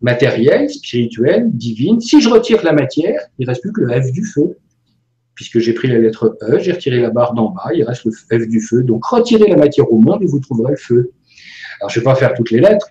matériel, 0.00 0.70
spirituel, 0.70 1.50
divine, 1.52 2.00
si 2.00 2.22
je 2.22 2.28
retire 2.30 2.64
la 2.64 2.72
matière, 2.72 3.20
il 3.38 3.44
ne 3.44 3.48
reste 3.48 3.60
plus 3.60 3.72
que 3.72 3.82
le 3.82 4.00
F 4.00 4.12
du 4.12 4.24
feu. 4.24 4.56
Puisque 5.34 5.58
j'ai 5.58 5.74
pris 5.74 5.88
la 5.88 5.98
lettre 5.98 6.38
E, 6.40 6.58
j'ai 6.58 6.72
retiré 6.72 7.00
la 7.00 7.10
barre 7.10 7.34
d'en 7.34 7.50
bas, 7.50 7.68
il 7.74 7.84
reste 7.84 8.06
le 8.06 8.12
F 8.12 8.48
du 8.48 8.62
feu. 8.62 8.82
Donc 8.82 9.04
retirez 9.04 9.50
la 9.50 9.56
matière 9.56 9.92
au 9.92 9.98
monde 9.98 10.22
et 10.22 10.26
vous 10.26 10.40
trouverez 10.40 10.70
le 10.70 10.78
feu. 10.78 11.12
Alors 11.80 11.90
je 11.90 11.98
ne 11.98 12.00
vais 12.02 12.10
pas 12.10 12.14
faire 12.14 12.32
toutes 12.32 12.50
les 12.50 12.60
lettres. 12.60 12.88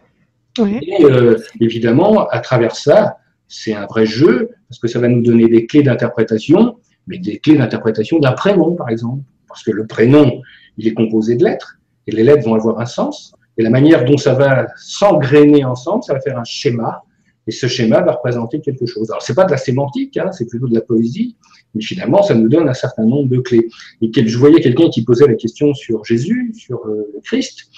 Et 0.59 1.03
euh, 1.03 1.35
évidemment, 1.59 2.27
à 2.27 2.41
travers 2.41 2.75
ça, 2.75 3.17
c'est 3.47 3.73
un 3.73 3.87
vrai 3.87 4.05
jeu, 4.05 4.49
parce 4.69 4.77
que 4.77 4.87
ça 4.87 4.99
va 4.99 5.07
nous 5.07 5.23
donner 5.23 5.47
des 5.47 5.65
clés 5.65 5.81
d'interprétation 5.81 6.75
mais 7.07 7.17
des 7.17 7.39
clés 7.39 7.57
d'interprétation 7.57 8.19
d'un 8.19 8.33
prénom, 8.33 8.75
par 8.75 8.89
exemple. 8.89 9.23
Parce 9.47 9.63
que 9.63 9.71
le 9.71 9.85
prénom, 9.85 10.41
il 10.77 10.87
est 10.87 10.93
composé 10.93 11.35
de 11.35 11.43
lettres, 11.43 11.77
et 12.07 12.11
les 12.11 12.23
lettres 12.23 12.45
vont 12.45 12.55
avoir 12.55 12.79
un 12.79 12.85
sens. 12.85 13.33
Et 13.57 13.63
la 13.63 13.69
manière 13.69 14.05
dont 14.05 14.17
ça 14.17 14.33
va 14.33 14.67
s'engrainer 14.77 15.65
ensemble, 15.65 16.03
ça 16.03 16.13
va 16.13 16.21
faire 16.21 16.39
un 16.39 16.43
schéma, 16.43 17.03
et 17.47 17.51
ce 17.51 17.67
schéma 17.67 18.01
va 18.01 18.13
représenter 18.13 18.61
quelque 18.61 18.85
chose. 18.85 19.09
Alors, 19.09 19.21
c'est 19.21 19.33
pas 19.33 19.45
de 19.45 19.51
la 19.51 19.57
sémantique, 19.57 20.15
hein, 20.17 20.31
c'est 20.31 20.45
plutôt 20.45 20.67
de 20.67 20.75
la 20.75 20.81
poésie, 20.81 21.35
mais 21.73 21.81
finalement, 21.81 22.21
ça 22.21 22.35
nous 22.35 22.47
donne 22.47 22.69
un 22.69 22.73
certain 22.73 23.03
nombre 23.03 23.29
de 23.29 23.39
clés. 23.39 23.67
Et 24.01 24.27
je 24.27 24.37
voyais 24.37 24.61
quelqu'un 24.61 24.89
qui 24.89 25.03
posait 25.03 25.27
la 25.27 25.35
question 25.35 25.73
sur 25.73 26.05
Jésus, 26.05 26.53
sur 26.55 26.85
euh, 26.85 27.09
le 27.13 27.19
Christ. 27.21 27.69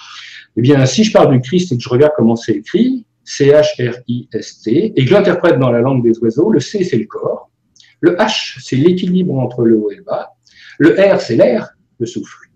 Eh 0.58 0.62
bien, 0.62 0.86
si 0.86 1.04
je 1.04 1.12
parle 1.12 1.34
du 1.34 1.42
Christ 1.42 1.72
et 1.72 1.78
que 1.78 1.84
je 1.84 1.90
regarde 1.90 2.14
comment 2.16 2.36
c'est 2.36 2.54
écrit, 2.54 3.06
C-H-R-I-S-T, 3.24 4.94
et 4.96 5.04
que 5.04 5.10
je 5.10 5.14
l'interprète 5.14 5.58
dans 5.58 5.72
la 5.72 5.80
langue 5.80 6.04
des 6.04 6.18
oiseaux, 6.20 6.52
le 6.52 6.60
C, 6.60 6.84
c'est 6.84 6.98
le 6.98 7.06
corps, 7.06 7.50
le 8.04 8.18
H, 8.18 8.58
c'est 8.62 8.76
l'équilibre 8.76 9.40
entre 9.40 9.64
le 9.64 9.78
haut 9.78 9.90
et 9.90 9.96
le 9.96 10.04
bas. 10.04 10.34
Le 10.78 10.90
R, 10.90 11.22
c'est 11.22 11.38
l'air, 11.38 11.70
le 12.00 12.06
souffle. 12.06 12.50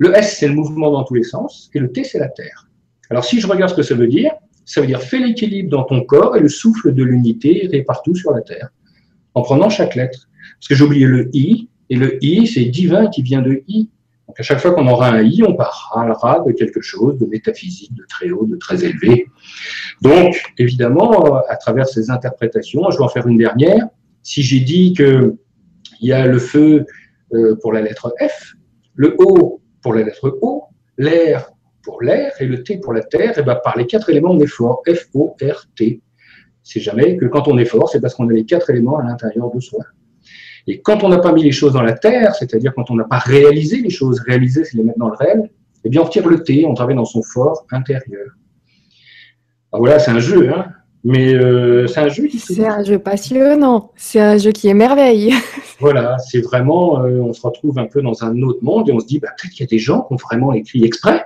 Le 0.00 0.12
S, 0.16 0.38
c'est 0.38 0.48
le 0.48 0.54
mouvement 0.54 0.90
dans 0.90 1.04
tous 1.04 1.14
les 1.14 1.22
sens. 1.22 1.70
Et 1.74 1.78
le 1.78 1.92
T, 1.92 2.02
c'est 2.02 2.18
la 2.18 2.28
terre. 2.28 2.68
Alors, 3.08 3.24
si 3.24 3.40
je 3.40 3.46
regarde 3.46 3.70
ce 3.70 3.76
que 3.76 3.82
ça 3.82 3.94
veut 3.94 4.08
dire, 4.08 4.32
ça 4.64 4.80
veut 4.80 4.88
dire 4.88 5.00
fais 5.00 5.20
l'équilibre 5.20 5.70
dans 5.70 5.84
ton 5.84 6.02
corps 6.02 6.36
et 6.36 6.40
le 6.40 6.48
souffle 6.48 6.92
de 6.92 7.04
l'unité 7.04 7.68
est 7.72 7.84
partout 7.84 8.16
sur 8.16 8.32
la 8.32 8.40
terre, 8.40 8.70
en 9.34 9.42
prenant 9.42 9.70
chaque 9.70 9.94
lettre. 9.94 10.28
Parce 10.58 10.66
que 10.66 10.74
j'ai 10.74 10.82
oublié 10.82 11.06
le 11.06 11.30
I, 11.34 11.68
et 11.88 11.94
le 11.94 12.22
I, 12.24 12.48
c'est 12.48 12.64
divin 12.64 13.06
qui 13.06 13.22
vient 13.22 13.42
de 13.42 13.62
I. 13.68 13.88
Donc 14.26 14.40
à 14.40 14.42
chaque 14.42 14.58
fois 14.58 14.72
qu'on 14.72 14.88
aura 14.88 15.10
un 15.10 15.22
I, 15.22 15.44
on 15.44 15.54
parlera 15.54 16.42
de 16.44 16.50
quelque 16.50 16.80
chose 16.80 17.16
de 17.16 17.26
métaphysique, 17.26 17.94
de 17.94 18.04
très 18.08 18.30
haut, 18.30 18.44
de 18.44 18.56
très 18.56 18.84
élevé. 18.84 19.28
Donc, 20.02 20.42
évidemment, 20.58 21.36
à 21.48 21.56
travers 21.56 21.86
ces 21.86 22.10
interprétations, 22.10 22.90
je 22.90 22.98
vais 22.98 23.04
en 23.04 23.08
faire 23.08 23.28
une 23.28 23.38
dernière 23.38 23.86
si 24.28 24.42
j'ai 24.42 24.60
dit 24.60 24.92
qu'il 24.92 25.38
y 26.02 26.12
a 26.12 26.26
le 26.26 26.38
feu 26.38 26.84
euh, 27.32 27.56
pour 27.62 27.72
la 27.72 27.80
lettre 27.80 28.12
F, 28.20 28.52
le 28.94 29.16
O 29.18 29.62
pour 29.80 29.94
la 29.94 30.02
lettre 30.02 30.38
O, 30.42 30.64
l'air 30.98 31.50
pour 31.82 32.02
l'air 32.02 32.32
et 32.38 32.44
le 32.44 32.62
T 32.62 32.76
pour 32.76 32.92
la 32.92 33.02
terre, 33.02 33.38
et 33.38 33.40
eh 33.40 33.42
ben 33.42 33.58
par 33.64 33.78
les 33.78 33.86
quatre 33.86 34.10
éléments, 34.10 34.32
on 34.32 34.40
est 34.40 34.46
fort. 34.46 34.82
F, 34.86 35.08
O, 35.14 35.34
R, 35.40 35.64
T. 35.74 36.02
C'est 36.62 36.80
jamais 36.80 37.16
que 37.16 37.24
quand 37.24 37.48
on 37.48 37.56
est 37.56 37.64
fort, 37.64 37.88
c'est 37.88 38.02
parce 38.02 38.14
qu'on 38.14 38.28
a 38.28 38.32
les 38.32 38.44
quatre 38.44 38.68
éléments 38.68 38.98
à 38.98 39.04
l'intérieur 39.04 39.50
de 39.50 39.60
soi. 39.60 39.82
Et 40.66 40.82
quand 40.82 41.02
on 41.04 41.08
n'a 41.08 41.20
pas 41.20 41.32
mis 41.32 41.42
les 41.42 41.52
choses 41.52 41.72
dans 41.72 41.82
la 41.82 41.94
terre, 41.94 42.34
c'est-à-dire 42.34 42.74
quand 42.74 42.90
on 42.90 42.96
n'a 42.96 43.04
pas 43.04 43.20
réalisé 43.20 43.80
les 43.80 43.88
choses, 43.88 44.20
réalisé, 44.20 44.62
c'est 44.66 44.76
les 44.76 44.84
mettre 44.84 44.98
dans 44.98 45.08
le 45.08 45.16
réel, 45.16 45.48
eh 45.84 45.88
bien 45.88 46.02
on 46.02 46.06
tire 46.06 46.28
le 46.28 46.42
T, 46.42 46.66
on 46.66 46.74
travaille 46.74 46.96
dans 46.96 47.06
son 47.06 47.22
fort 47.22 47.64
intérieur. 47.70 48.26
Alors 49.72 49.86
voilà, 49.86 49.98
c'est 49.98 50.10
un 50.10 50.18
jeu, 50.18 50.52
hein 50.52 50.66
mais 51.08 51.32
euh, 51.32 51.86
c'est 51.86 52.00
un 52.00 52.08
jeu 52.10 52.26
qui 52.26 52.38
C'est 52.38 52.66
un 52.66 52.84
jeu 52.84 52.98
passionnant, 52.98 53.92
c'est 53.96 54.20
un 54.20 54.36
jeu 54.36 54.52
qui 54.52 54.68
est 54.68 54.74
merveille. 54.74 55.32
voilà, 55.80 56.18
c'est 56.18 56.42
vraiment, 56.42 57.02
euh, 57.02 57.22
on 57.22 57.32
se 57.32 57.40
retrouve 57.40 57.78
un 57.78 57.86
peu 57.86 58.02
dans 58.02 58.22
un 58.24 58.42
autre 58.42 58.62
monde 58.62 58.90
et 58.90 58.92
on 58.92 59.00
se 59.00 59.06
dit, 59.06 59.18
bah, 59.18 59.28
peut-être 59.28 59.54
qu'il 59.54 59.64
y 59.64 59.66
a 59.66 59.70
des 59.70 59.78
gens 59.78 60.02
qui 60.02 60.12
ont 60.12 60.16
vraiment 60.16 60.52
écrit 60.52 60.84
exprès 60.84 61.24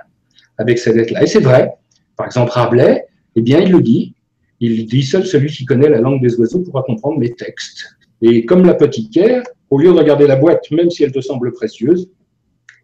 avec 0.57 0.79
cette 0.79 0.95
lettre-là. 0.95 1.23
Et 1.23 1.27
c'est 1.27 1.41
vrai. 1.41 1.73
Par 2.15 2.27
exemple, 2.27 2.51
Rabelais, 2.51 3.07
eh 3.35 3.41
bien, 3.41 3.59
il 3.59 3.73
le 3.73 3.81
dit. 3.81 4.15
Il 4.61 4.85
dit 4.85 5.03
seul 5.03 5.25
celui 5.25 5.51
qui 5.51 5.65
connaît 5.65 5.89
la 5.89 5.99
langue 5.99 6.21
des 6.21 6.39
oiseaux 6.39 6.61
pourra 6.61 6.83
comprendre 6.83 7.19
mes 7.19 7.33
textes. 7.33 7.97
Et 8.21 8.45
comme 8.45 8.61
la 8.61 8.67
l'apothicaire, 8.67 9.43
au 9.69 9.79
lieu 9.79 9.91
de 9.91 9.97
regarder 9.97 10.27
la 10.27 10.37
boîte, 10.37 10.71
même 10.71 10.91
si 10.91 11.03
elle 11.03 11.11
te 11.11 11.19
semble 11.19 11.51
précieuse, 11.51 12.09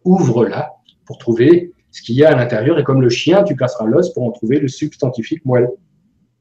ouvre-la 0.04 0.74
pour 1.06 1.16
trouver 1.16 1.72
ce 1.92 2.02
qu'il 2.02 2.16
y 2.16 2.24
a 2.24 2.30
à 2.30 2.36
l'intérieur. 2.36 2.78
Et 2.78 2.84
comme 2.84 3.00
le 3.00 3.08
chien, 3.08 3.42
tu 3.42 3.56
casseras 3.56 3.86
l'os 3.86 4.12
pour 4.12 4.24
en 4.24 4.32
trouver 4.32 4.58
le 4.58 4.68
substantifique 4.68 5.46
moelle. 5.46 5.70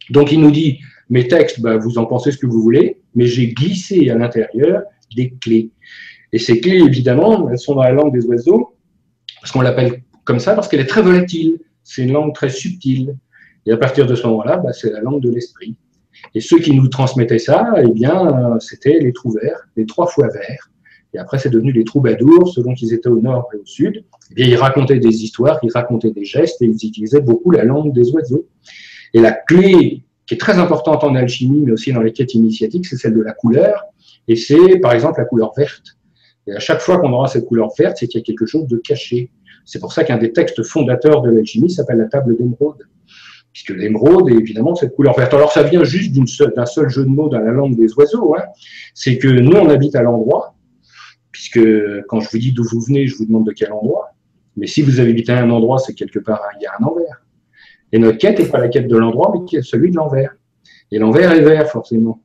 Donc 0.10 0.32
il 0.32 0.40
nous 0.42 0.52
dit, 0.52 0.80
mes 1.10 1.28
textes, 1.28 1.62
bah, 1.62 1.78
vous 1.78 1.98
en 1.98 2.06
pensez 2.06 2.32
ce 2.32 2.38
que 2.38 2.46
vous 2.46 2.62
voulez, 2.62 3.02
mais 3.16 3.26
j'ai 3.26 3.54
glissé 3.54 4.10
à 4.10 4.16
l'intérieur 4.16 4.84
des 5.16 5.32
clés. 5.32 5.72
Et 6.32 6.40
ces 6.40 6.60
clés, 6.60 6.80
évidemment, 6.80 7.50
elles 7.50 7.58
sont 7.58 7.76
dans 7.76 7.84
la 7.84 7.92
langue 7.92 8.14
des 8.14 8.26
oiseaux, 8.26 8.76
parce 9.42 9.52
qu'on 9.52 9.62
l'appelle 9.62 10.04
comme 10.24 10.40
ça, 10.40 10.54
parce 10.54 10.68
qu'elle 10.68 10.82
est 10.82 10.86
très 10.86 11.02
volatile. 11.02 11.60
C'est 11.84 12.04
une 12.04 12.12
langue 12.12 12.34
très 12.36 12.50
subtile. 12.50 13.16
Et 13.66 13.72
à 13.72 13.78
partir 13.78 14.06
de 14.06 14.16
ce 14.16 14.28
moment-là, 14.28 14.58
bah, 14.58 14.74
c'est 14.74 14.92
la 14.92 15.02
langue 15.02 15.22
de 15.22 15.32
l'esprit. 15.32 15.76
Et 16.36 16.42
ceux 16.42 16.60
qui 16.60 16.74
nous 16.74 16.88
transmettaient 16.88 17.40
ça, 17.40 17.74
eh 17.78 17.92
bien, 17.92 18.58
c'était 18.60 19.00
les 19.00 19.14
trous 19.14 19.32
verts, 19.32 19.68
les 19.76 19.86
trois 19.86 20.08
fois 20.08 20.28
verts. 20.28 20.70
Et 21.14 21.18
après, 21.18 21.40
c'est 21.40 21.50
devenu 21.50 21.72
les 21.72 21.84
troubadours, 21.84 22.54
selon 22.54 22.74
qu'ils 22.76 22.94
étaient 22.94 23.10
au 23.10 23.20
nord 23.20 23.48
et 23.54 23.58
au 23.58 23.66
sud. 23.66 24.04
Eh 24.38 24.44
ils 24.44 24.56
racontaient 24.56 25.00
des 25.00 25.24
histoires, 25.24 25.60
ils 25.64 25.72
racontaient 25.72 26.12
des 26.12 26.26
gestes 26.26 26.62
et 26.62 26.66
ils 26.66 26.76
utilisaient 26.76 27.22
beaucoup 27.22 27.52
la 27.52 27.64
langue 27.64 27.94
des 27.94 28.12
oiseaux. 28.12 28.48
Et 29.14 29.22
la 29.22 29.32
clé 29.32 30.04
qui 30.26 30.36
est 30.36 30.38
très 30.38 30.60
importante 30.60 31.04
en 31.04 31.16
alchimie, 31.16 31.64
mais 31.66 31.72
aussi 31.72 31.92
dans 31.92 32.02
les 32.02 32.14
quêtes 32.14 32.34
initiatiques, 32.36 32.86
c'est 32.86 32.98
celle 32.98 33.16
de 33.16 33.22
la 33.22 33.34
couleur. 33.34 33.86
Et 34.28 34.36
c'est, 34.36 34.78
par 34.80 34.94
exemple, 34.94 35.20
la 35.20 35.26
couleur 35.26 35.54
verte. 35.58 35.98
Et 36.46 36.54
à 36.54 36.60
chaque 36.60 36.82
fois 36.82 37.00
qu'on 37.00 37.12
aura 37.14 37.28
cette 37.28 37.46
couleur 37.46 37.70
verte, 37.78 37.98
c'est 38.00 38.08
qu'il 38.08 38.20
y 38.20 38.24
a 38.24 38.26
quelque 38.26 38.46
chose 38.46 38.68
de 38.68 38.78
caché. 38.78 39.32
C'est 39.66 39.80
pour 39.80 39.94
ça 39.94 40.04
qu'un 40.04 40.18
des 40.18 40.32
textes 40.32 40.64
fondateurs 40.64 41.22
de 41.22 41.32
l'alchimie 41.32 41.70
s'appelle 41.70 41.98
la 41.98 42.06
table 42.06 42.38
d'émeraude 42.38 42.88
puisque 43.52 43.70
l'émeraude 43.70 44.30
est 44.30 44.36
évidemment 44.36 44.76
cette 44.76 44.96
couleur 44.96 45.18
verte. 45.18 45.34
Alors 45.34 45.52
ça 45.52 45.64
vient 45.64 45.84
juste 45.84 46.14
d'un 46.14 46.66
seul, 46.66 46.90
jeu 46.90 47.04
de 47.04 47.10
mots 47.10 47.30
dans 47.30 47.40
la 47.40 47.52
langue 47.52 47.76
des 47.76 47.92
oiseaux, 47.94 48.36
hein. 48.36 48.44
c'est 48.94 49.18
que 49.18 49.28
nous 49.28 49.58
on 49.58 49.70
habite 49.70 49.96
à 49.96 50.02
l'endroit, 50.02 50.56
puisque 51.32 51.60
quand 52.08 52.20
je 52.20 52.30
vous 52.30 52.38
dis 52.38 52.52
d'où 52.52 52.64
vous 52.64 52.82
venez, 52.82 53.08
je 53.08 53.16
vous 53.16 53.26
demande 53.26 53.46
de 53.46 53.52
quel 53.52 53.72
endroit, 53.72 54.14
mais 54.56 54.68
si 54.68 54.82
vous 54.82 55.00
habitez 55.00 55.32
à 55.32 55.42
un 55.42 55.50
endroit, 55.50 55.80
c'est 55.80 55.94
quelque 55.94 56.20
part, 56.20 56.42
il 56.60 56.64
y 56.64 56.66
a 56.68 56.72
un 56.80 56.84
envers. 56.84 57.24
Et 57.92 58.00
notre 58.00 58.18
quête 58.18 58.40
n'est 58.40 58.46
pas 58.46 58.60
la 58.60 58.70
quête 58.70 58.88
de 58.88 58.98
l'endroit, 58.98 59.34
mais 59.34 59.62
celui 59.62 59.92
de 59.92 59.96
l'envers. 59.96 60.36
Et 60.92 61.00
l'envers 61.00 61.32
est 61.32 61.42
vert, 61.42 61.68
forcément, 61.70 62.22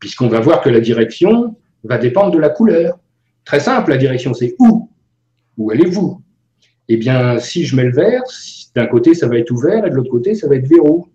puisqu'on 0.00 0.28
va 0.28 0.40
voir 0.40 0.60
que 0.60 0.68
la 0.68 0.80
direction 0.80 1.56
va 1.84 1.98
dépendre 1.98 2.32
de 2.32 2.38
la 2.38 2.50
couleur. 2.50 2.98
Très 3.44 3.60
simple, 3.60 3.90
la 3.90 3.96
direction, 3.96 4.34
c'est 4.34 4.54
où? 4.58 4.90
Où 5.56 5.70
allez-vous? 5.70 6.22
Eh 6.88 6.96
bien, 6.96 7.38
si 7.38 7.64
je 7.64 7.76
mets 7.76 7.84
le 7.84 7.92
vert, 7.92 8.22
d'un 8.74 8.86
côté, 8.86 9.14
ça 9.14 9.28
va 9.28 9.38
être 9.38 9.50
ouvert 9.50 9.86
et 9.86 9.90
de 9.90 9.94
l'autre 9.94 10.10
côté, 10.10 10.34
ça 10.34 10.48
va 10.48 10.56
être 10.56 10.68
verrou. 10.68 11.08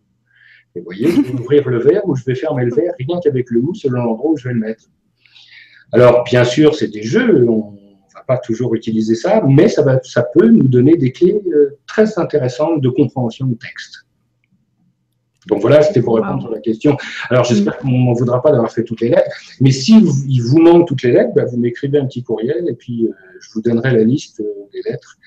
Et 0.75 0.79
vous 0.79 0.85
voyez, 0.85 1.11
je 1.11 1.21
vais 1.21 1.33
ouvrir 1.33 1.69
le 1.69 1.79
verre 1.79 2.01
ou 2.05 2.15
je 2.15 2.23
vais 2.25 2.35
fermer 2.35 2.65
le 2.65 2.73
verre 2.73 2.93
rien 2.97 3.19
qu'avec 3.23 3.49
le 3.51 3.59
où, 3.61 3.73
selon 3.73 4.01
l'endroit 4.03 4.31
où 4.31 4.37
je 4.37 4.47
vais 4.47 4.53
le 4.53 4.59
mettre. 4.59 4.85
Alors, 5.91 6.23
bien 6.23 6.43
sûr, 6.43 6.73
c'est 6.73 6.87
des 6.87 7.03
jeux, 7.03 7.45
va 8.13 8.23
pas 8.27 8.37
toujours 8.37 8.75
utiliser 8.75 9.15
ça, 9.15 9.41
mais 9.47 9.67
ça, 9.67 9.81
va, 9.81 9.99
ça 10.03 10.23
peut 10.23 10.47
nous 10.47 10.67
donner 10.67 10.95
des 10.95 11.11
clés 11.11 11.41
euh, 11.53 11.77
très 11.87 12.17
intéressantes 12.19 12.81
de 12.81 12.89
compréhension 12.89 13.45
du 13.45 13.57
texte. 13.57 14.05
Donc 15.47 15.61
voilà, 15.61 15.81
c'était 15.81 16.01
pour 16.01 16.15
répondre 16.15 16.47
à 16.47 16.51
la 16.51 16.59
question. 16.59 16.97
Alors 17.29 17.43
j'espère 17.43 17.77
qu'on 17.77 17.89
ne 17.89 17.97
m'en 17.97 18.13
voudra 18.13 18.41
pas 18.41 18.51
d'avoir 18.51 18.71
fait 18.71 18.83
toutes 18.83 19.01
les 19.01 19.09
lettres, 19.09 19.31
mais 19.59 19.71
si 19.71 19.97
il 20.27 20.41
vous 20.41 20.59
manque 20.59 20.87
toutes 20.87 21.03
les 21.03 21.11
lettres, 21.11 21.31
bah, 21.35 21.45
vous 21.45 21.57
m'écrivez 21.57 21.99
un 21.99 22.05
petit 22.05 22.23
courriel 22.23 22.65
et 22.69 22.73
puis 22.73 23.05
euh, 23.05 23.13
je 23.41 23.49
vous 23.53 23.61
donnerai 23.61 23.91
la 23.91 24.03
liste 24.03 24.39
euh, 24.39 24.45
des 24.71 24.81
lettres 24.89 25.17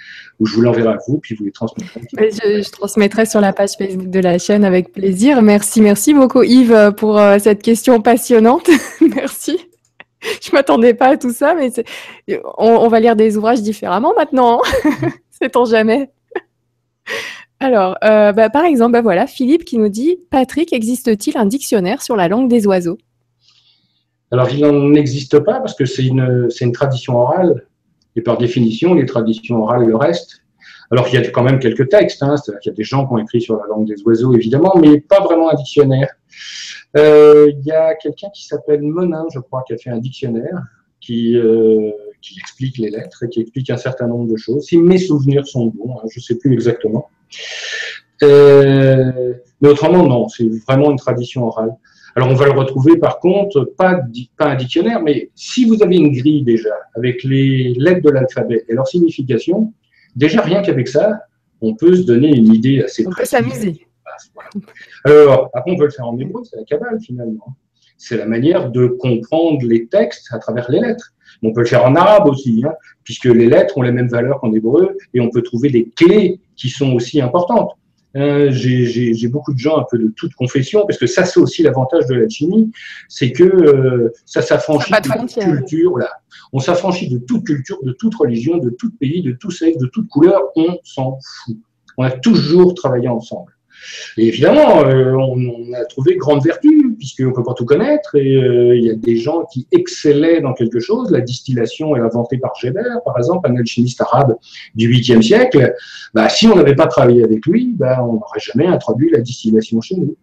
ou 0.41 0.47
je 0.47 0.55
vous 0.55 0.63
l'enverrai 0.63 0.89
à 0.89 0.99
vous, 1.07 1.19
puis 1.19 1.35
vous 1.35 1.45
les 1.45 1.53
transmettrez. 1.53 2.01
Je, 2.13 2.63
je, 2.63 2.71
transmettrai 2.71 3.27
sur 3.27 3.41
la 3.41 3.53
page 3.53 3.73
Facebook 3.79 4.09
de 4.09 4.21
la 4.21 4.39
chaîne 4.39 4.65
avec 4.65 4.93
plaisir. 4.93 5.43
Merci, 5.43 5.81
merci 5.81 6.15
beaucoup 6.15 6.43
Yves 6.43 6.93
pour 6.97 7.19
euh, 7.19 7.39
cette 7.39 7.63
question 7.63 8.01
passionnante. 8.01 8.69
merci. 9.15 9.59
Je 10.43 10.51
m'attendais 10.53 10.95
pas 10.95 11.09
à 11.09 11.17
tout 11.17 11.33
ça, 11.33 11.55
mais 11.55 11.71
on, 12.59 12.89
va 12.89 13.01
lire 13.01 13.17
des 13.17 13.37
ouvrages 13.37 13.63
différemment 13.63 14.15
maintenant. 14.17 14.61
Hein. 14.65 15.09
En 15.55 15.67
jamais? 15.67 16.11
Alors, 17.61 17.97
euh, 18.05 18.33
bah, 18.33 18.49
par 18.49 18.65
exemple, 18.65 18.93
bah, 18.93 19.03
voilà, 19.03 19.27
Philippe 19.27 19.65
qui 19.65 19.77
nous 19.77 19.91
dit 19.91 20.19
Patrick, 20.31 20.73
existe-t-il 20.73 21.37
un 21.37 21.45
dictionnaire 21.45 22.01
sur 22.01 22.17
la 22.17 22.29
langue 22.29 22.49
des 22.49 22.67
oiseaux 22.67 22.97
Alors, 24.31 24.49
il 24.51 24.63
n'en 24.63 24.95
existe 24.95 25.39
pas 25.41 25.61
parce 25.61 25.75
que 25.75 25.85
c'est 25.85 26.05
une, 26.05 26.49
une, 26.61 26.73
tradition 26.73 27.17
orale. 27.17 27.67
Et 28.17 28.23
par 28.23 28.39
définition, 28.39 28.95
les 28.95 29.05
traditions 29.05 29.63
orales 29.63 29.85
le 29.85 29.95
restent. 29.95 30.43
Alors, 30.91 31.07
il 31.09 31.15
y 31.15 31.19
a 31.19 31.29
quand 31.29 31.43
même 31.43 31.59
quelques 31.59 31.91
textes. 31.91 32.23
Hein, 32.23 32.37
C'est-à-dire 32.37 32.61
qu'il 32.61 32.73
y 32.73 32.75
a 32.75 32.77
des 32.77 32.85
gens 32.85 33.07
qui 33.07 33.13
ont 33.13 33.19
écrit 33.19 33.43
sur 33.43 33.57
la 33.57 33.67
langue 33.67 33.87
des 33.87 34.03
oiseaux, 34.05 34.35
évidemment, 34.35 34.75
mais 34.81 35.01
pas 35.01 35.21
vraiment 35.21 35.51
un 35.51 35.55
dictionnaire. 35.55 36.09
Euh, 36.97 37.51
il 37.51 37.65
y 37.65 37.73
a 37.73 37.95
quelqu'un 37.95 38.29
qui 38.35 38.47
s'appelle 38.47 38.83
Menin, 38.83 39.27
je 39.33 39.39
crois, 39.39 39.65
qui 39.67 39.75
a 39.75 39.77
fait 39.77 39.91
un 39.91 39.99
dictionnaire 39.99 40.63
qui, 41.01 41.37
euh, 41.37 41.91
qui 42.23 42.39
explique 42.39 42.79
les 42.79 42.91
lettres 42.91 43.25
et 43.25 43.29
qui 43.29 43.41
explique 43.41 43.71
un 43.71 43.77
certain 43.77 44.07
nombre 44.07 44.31
de 44.31 44.37
choses. 44.37 44.65
Si 44.65 44.79
mes 44.79 44.99
souvenirs 44.99 45.47
sont 45.47 45.67
bons, 45.67 45.97
hein, 45.99 46.07
je 46.11 46.19
ne 46.19 46.23
sais 46.23 46.39
plus 46.39 46.53
exactement. 46.53 47.09
Euh, 48.23 49.35
mais 49.61 49.69
autrement, 49.69 50.05
non, 50.05 50.29
c'est 50.29 50.49
vraiment 50.67 50.91
une 50.91 50.97
tradition 50.97 51.45
orale. 51.45 51.77
Alors, 52.15 52.31
on 52.31 52.35
va 52.35 52.47
le 52.47 52.53
retrouver, 52.53 52.97
par 52.97 53.19
contre, 53.21 53.65
pas, 53.77 54.01
pas 54.39 54.47
un 54.47 54.55
dictionnaire, 54.55 55.03
mais 55.03 55.31
si 55.35 55.67
vous 55.67 55.83
avez 55.83 55.97
une 55.97 56.13
grille 56.13 56.43
déjà, 56.45 56.75
avec 56.95 57.23
les 57.25 57.75
lettres 57.75 58.01
de 58.01 58.11
l'alphabet 58.11 58.65
et 58.69 58.73
leur 58.73 58.89
signification, 58.89 59.75
déjà 60.15 60.41
rien 60.41 60.63
qu'avec 60.63 60.89
ça, 60.89 61.21
on 61.61 61.75
peut 61.75 61.95
se 61.95 62.03
donner 62.03 62.35
une 62.35 62.55
idée 62.55 62.83
assez 62.83 63.07
On 63.07 63.11
peut 63.11 63.27
s'amuser. 63.27 63.86
Alors, 65.05 65.51
après, 65.55 65.71
on 65.71 65.77
peut 65.77 65.85
le 65.85 65.91
faire 65.91 66.07
en 66.07 66.19
hébreu, 66.19 66.43
c'est 66.45 66.57
la 66.57 66.65
cabale 66.65 66.99
finalement. 67.01 67.57
C'est 67.99 68.17
la 68.17 68.27
manière 68.27 68.71
de 68.71 68.87
comprendre 68.87 69.65
les 69.67 69.87
textes 69.87 70.29
à 70.33 70.39
travers 70.39 70.71
les 70.71 70.81
lettres. 70.81 71.15
On 71.43 71.53
peut 71.53 71.61
le 71.61 71.67
faire 71.67 71.85
en 71.85 71.95
arabe 71.95 72.27
aussi, 72.27 72.63
hein, 72.67 72.73
puisque 73.05 73.27
les 73.27 73.47
lettres 73.47 73.77
ont 73.79 73.83
les 73.83 73.93
mêmes 73.93 74.09
valeurs 74.09 74.41
qu'en 74.41 74.53
hébreu, 74.53 74.97
et 75.15 75.21
on 75.21 75.31
peut 75.31 75.43
trouver 75.43 75.71
des 75.71 75.91
clés 75.97 76.41
qui 76.57 76.69
sont 76.69 76.93
aussi 76.93 77.21
importantes. 77.21 77.73
Euh, 78.17 78.51
j'ai 78.51 79.29
beaucoup 79.29 79.53
de 79.53 79.59
gens 79.59 79.79
un 79.79 79.85
peu 79.91 79.99
de 79.99 80.09
toute 80.17 80.35
confession, 80.35 80.87
parce 80.87 80.99
que 80.99 81.07
ça, 81.07 81.25
c'est 81.25 81.39
aussi 81.39 81.63
l'avantage 81.63 82.07
de 82.07 82.15
la 82.15 82.29
chimie, 82.29 82.71
c'est 83.09 83.33
que 83.33 83.45
euh, 83.45 84.13
ça 84.25 84.41
s'affranchit 84.41 84.91
de, 84.91 85.19
toute 85.19 85.35
culture. 85.35 85.99
Là. 85.99 86.11
On 86.53 86.59
s'affranchit 86.59 87.09
de 87.09 87.19
toute 87.19 87.45
culture, 87.45 87.79
de 87.83 87.93
toute 87.93 88.15
religion, 88.15 88.57
de 88.57 88.71
tout 88.71 88.91
pays, 88.99 89.23
de 89.23 89.33
tout 89.33 89.51
sexe, 89.51 89.77
de 89.79 89.87
toute 89.87 90.09
couleur. 90.09 90.41
On 90.57 90.79
s'en 90.83 91.19
fout. 91.45 91.59
On 91.99 92.05
a 92.05 92.11
toujours 92.11 92.75
travaillé 92.75 93.09
ensemble. 93.09 93.56
Et 94.17 94.29
évidemment, 94.29 94.85
euh, 94.85 95.13
on, 95.13 95.73
a 95.73 95.85
trouvé 95.85 96.17
grande 96.17 96.43
vertu, 96.45 96.95
puisqu'on 96.99 97.25
ne 97.25 97.33
peut 97.33 97.43
pas 97.43 97.55
tout 97.55 97.65
connaître, 97.65 98.15
et 98.15 98.37
euh, 98.37 98.77
il 98.77 98.85
y 98.85 98.91
a 98.91 98.95
des 98.95 99.17
gens 99.17 99.45
qui 99.45 99.67
excellaient 99.73 100.41
dans 100.41 100.55
quelque 100.55 100.81
chose. 100.81 101.11
La 101.11 101.21
distillation 101.21 101.97
est 101.97 102.01
inventée 102.01 102.39
par 102.39 102.55
Geber, 102.57 102.83
par 103.05 103.17
exemple, 103.19 103.51
un 103.51 103.57
alchimiste 103.57 104.01
arabe 104.01 104.37
du 104.75 104.89
8e 104.91 105.23
siècle. 105.23 105.75
Bah, 106.15 106.29
si 106.29 106.47
on 106.47 106.57
n'avait 106.57 106.75
pas 106.75 106.87
travaillé 106.87 107.23
avec 107.23 107.45
lui, 107.47 107.75
bah, 107.77 108.05
on 108.05 108.15
n'aurait 108.15 108.41
jamais 108.41 108.67
introduit 108.67 109.11
la 109.11 109.21
distillation 109.21 109.81
chez 109.81 109.97
nous. 109.97 110.17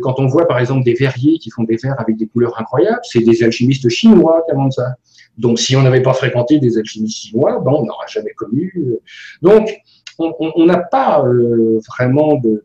Quand 0.00 0.20
on 0.20 0.26
voit 0.26 0.46
par 0.46 0.58
exemple 0.58 0.84
des 0.84 0.94
verriers 0.94 1.38
qui 1.38 1.50
font 1.50 1.64
des 1.64 1.76
verres 1.76 1.98
avec 1.98 2.16
des 2.16 2.26
couleurs 2.26 2.58
incroyables, 2.60 3.00
c'est 3.02 3.20
des 3.20 3.42
alchimistes 3.42 3.88
chinois 3.88 4.44
qui 4.46 4.52
inventent 4.52 4.74
ça. 4.74 4.94
Donc 5.38 5.58
si 5.58 5.74
on 5.74 5.82
n'avait 5.82 6.02
pas 6.02 6.12
fréquenté 6.12 6.58
des 6.58 6.76
alchimistes 6.78 7.18
chinois, 7.18 7.60
ben, 7.64 7.72
on 7.72 7.84
n'aurait 7.84 8.08
jamais 8.08 8.32
connu. 8.32 8.72
Euh. 8.76 9.00
Donc 9.42 9.74
on 10.20 10.66
n'a 10.66 10.78
pas 10.78 11.24
euh, 11.24 11.80
vraiment 11.88 12.36
de, 12.36 12.62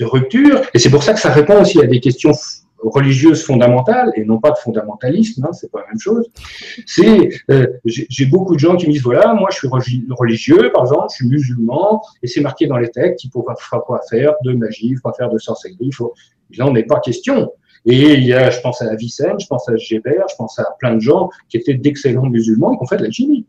rupture, 0.00 0.60
et 0.74 0.78
c'est 0.78 0.90
pour 0.90 1.02
ça 1.02 1.14
que 1.14 1.20
ça 1.20 1.30
répond 1.30 1.62
aussi 1.62 1.80
à 1.80 1.86
des 1.86 2.00
questions 2.00 2.32
religieuses 2.82 3.42
fondamentales 3.42 4.12
et 4.16 4.24
non 4.24 4.38
pas 4.38 4.50
de 4.50 4.58
fondamentalisme, 4.58 5.46
hein, 5.46 5.52
c'est 5.52 5.70
pas 5.70 5.80
la 5.80 5.86
même 5.86 5.98
chose. 5.98 6.30
Euh, 7.00 7.66
j'ai 7.86 8.26
beaucoup 8.26 8.54
de 8.54 8.60
gens 8.60 8.76
qui 8.76 8.86
me 8.86 8.92
disent 8.92 9.04
voilà 9.04 9.32
moi 9.32 9.48
je 9.50 9.56
suis 9.56 9.68
religieux 9.68 10.70
par 10.72 10.82
exemple, 10.82 11.06
je 11.10 11.14
suis 11.14 11.28
musulman 11.28 12.02
et 12.22 12.26
c'est 12.26 12.42
marqué 12.42 12.66
dans 12.66 12.76
les 12.76 12.90
textes 12.90 13.24
il 13.24 13.28
ne 13.28 13.32
faut 13.32 13.42
pas 13.42 13.54
faire 14.10 14.34
de 14.44 14.52
magie, 14.52 14.88
il 14.88 14.96
faut 14.96 15.08
pas 15.08 15.14
faire 15.16 15.30
de 15.30 15.38
sorcellerie, 15.38 15.78
il 15.80 15.94
faut 15.94 16.12
là 16.58 16.66
on 16.66 16.72
n'est 16.72 16.84
pas 16.84 17.00
question. 17.00 17.50
Et 17.86 18.14
il 18.14 18.24
y 18.24 18.32
a, 18.32 18.48
je 18.48 18.60
pense 18.60 18.80
à 18.80 18.90
Avicenne, 18.90 19.38
je 19.38 19.46
pense 19.46 19.68
à 19.68 19.76
Gébert, 19.76 20.24
je 20.30 20.36
pense 20.36 20.58
à 20.58 20.64
plein 20.78 20.94
de 20.94 21.00
gens 21.00 21.28
qui 21.50 21.58
étaient 21.58 21.74
d'excellents 21.74 22.26
musulmans 22.26 22.72
et 22.72 22.76
qui 22.76 22.82
ont 22.82 22.86
fait 22.86 22.96
de 22.96 23.04
la 23.04 23.10
chimie. 23.10 23.46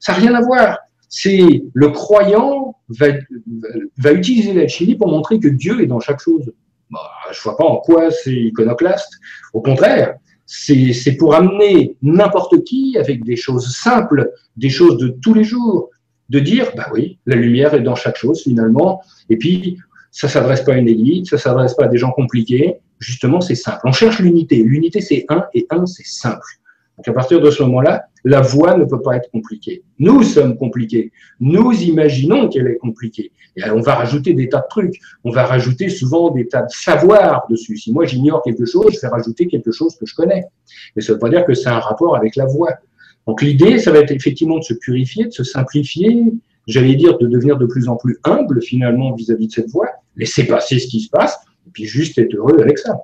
Ça 0.00 0.12
n'a 0.12 0.18
rien 0.18 0.34
à 0.34 0.40
voir 0.40 0.78
c'est 1.16 1.62
le 1.72 1.90
croyant 1.90 2.74
va, 2.88 3.06
va 3.98 4.12
utiliser 4.12 4.52
l'alchimie 4.52 4.96
pour 4.96 5.06
montrer 5.06 5.38
que 5.38 5.46
Dieu 5.46 5.80
est 5.80 5.86
dans 5.86 6.00
chaque 6.00 6.18
chose. 6.18 6.52
Bah, 6.90 7.08
je 7.30 7.40
vois 7.40 7.56
pas 7.56 7.64
en 7.64 7.76
quoi 7.76 8.10
c'est 8.10 8.34
iconoclaste. 8.34 9.12
Au 9.52 9.62
contraire, 9.62 10.16
c'est 10.44 11.16
pour 11.16 11.36
amener 11.36 11.96
n'importe 12.02 12.64
qui 12.64 12.98
avec 12.98 13.22
des 13.22 13.36
choses 13.36 13.76
simples, 13.76 14.32
des 14.56 14.70
choses 14.70 14.96
de 14.98 15.06
tous 15.22 15.34
les 15.34 15.44
jours, 15.44 15.90
de 16.30 16.40
dire, 16.40 16.72
bah 16.76 16.88
oui, 16.92 17.20
la 17.26 17.36
lumière 17.36 17.74
est 17.74 17.82
dans 17.82 17.94
chaque 17.94 18.16
chose 18.16 18.42
finalement. 18.42 19.00
Et 19.30 19.36
puis, 19.36 19.78
ça 20.10 20.28
s'adresse 20.28 20.62
pas 20.62 20.72
à 20.72 20.78
une 20.78 20.88
élite, 20.88 21.28
ça 21.28 21.38
s'adresse 21.38 21.74
pas 21.74 21.84
à 21.84 21.88
des 21.88 21.98
gens 21.98 22.10
compliqués. 22.10 22.78
Justement, 22.98 23.40
c'est 23.40 23.54
simple. 23.54 23.78
On 23.84 23.92
cherche 23.92 24.18
l'unité. 24.18 24.56
L'unité, 24.64 25.00
c'est 25.00 25.26
un 25.28 25.44
et 25.54 25.64
un, 25.70 25.86
c'est 25.86 26.06
simple. 26.06 26.58
Donc 26.96 27.08
à 27.08 27.12
partir 27.12 27.40
de 27.40 27.50
ce 27.50 27.62
moment-là, 27.64 28.06
la 28.24 28.40
voie 28.40 28.76
ne 28.76 28.84
peut 28.84 29.00
pas 29.02 29.16
être 29.16 29.30
compliquée. 29.30 29.82
Nous 29.98 30.22
sommes 30.22 30.56
compliqués. 30.56 31.12
Nous 31.40 31.72
imaginons 31.72 32.48
qu'elle 32.48 32.68
est 32.68 32.78
compliquée. 32.78 33.32
Et 33.56 33.68
on 33.70 33.80
va 33.80 33.96
rajouter 33.96 34.32
des 34.32 34.48
tas 34.48 34.60
de 34.60 34.66
trucs. 34.70 34.98
On 35.24 35.30
va 35.30 35.44
rajouter 35.44 35.88
souvent 35.88 36.30
des 36.30 36.46
tas 36.46 36.62
de 36.62 36.70
savoirs 36.70 37.46
dessus. 37.50 37.76
Si 37.76 37.92
moi 37.92 38.04
j'ignore 38.04 38.42
quelque 38.42 38.64
chose, 38.64 38.92
je 38.94 39.00
vais 39.00 39.08
rajouter 39.08 39.46
quelque 39.46 39.72
chose 39.72 39.96
que 39.96 40.06
je 40.06 40.14
connais. 40.14 40.44
Mais 40.94 41.02
ça 41.02 41.12
ne 41.12 41.14
veut 41.14 41.20
pas 41.20 41.30
dire 41.30 41.44
que 41.44 41.54
c'est 41.54 41.68
un 41.68 41.80
rapport 41.80 42.16
avec 42.16 42.36
la 42.36 42.46
voie. 42.46 42.72
Donc 43.26 43.42
l'idée, 43.42 43.78
ça 43.78 43.90
va 43.90 43.98
être 43.98 44.10
effectivement 44.10 44.58
de 44.58 44.64
se 44.64 44.74
purifier, 44.74 45.26
de 45.26 45.32
se 45.32 45.44
simplifier, 45.44 46.22
j'allais 46.66 46.94
dire 46.94 47.18
de 47.18 47.26
devenir 47.26 47.58
de 47.58 47.66
plus 47.66 47.88
en 47.88 47.96
plus 47.96 48.18
humble 48.24 48.62
finalement 48.62 49.14
vis-à-vis 49.14 49.46
-vis 49.46 49.48
de 49.48 49.52
cette 49.52 49.70
voie, 49.70 49.88
laisser 50.16 50.46
passer 50.46 50.78
ce 50.78 50.86
qui 50.86 51.00
se 51.00 51.10
passe, 51.10 51.38
et 51.66 51.70
puis 51.72 51.86
juste 51.86 52.18
être 52.18 52.34
heureux 52.34 52.60
avec 52.60 52.78
ça 52.78 53.00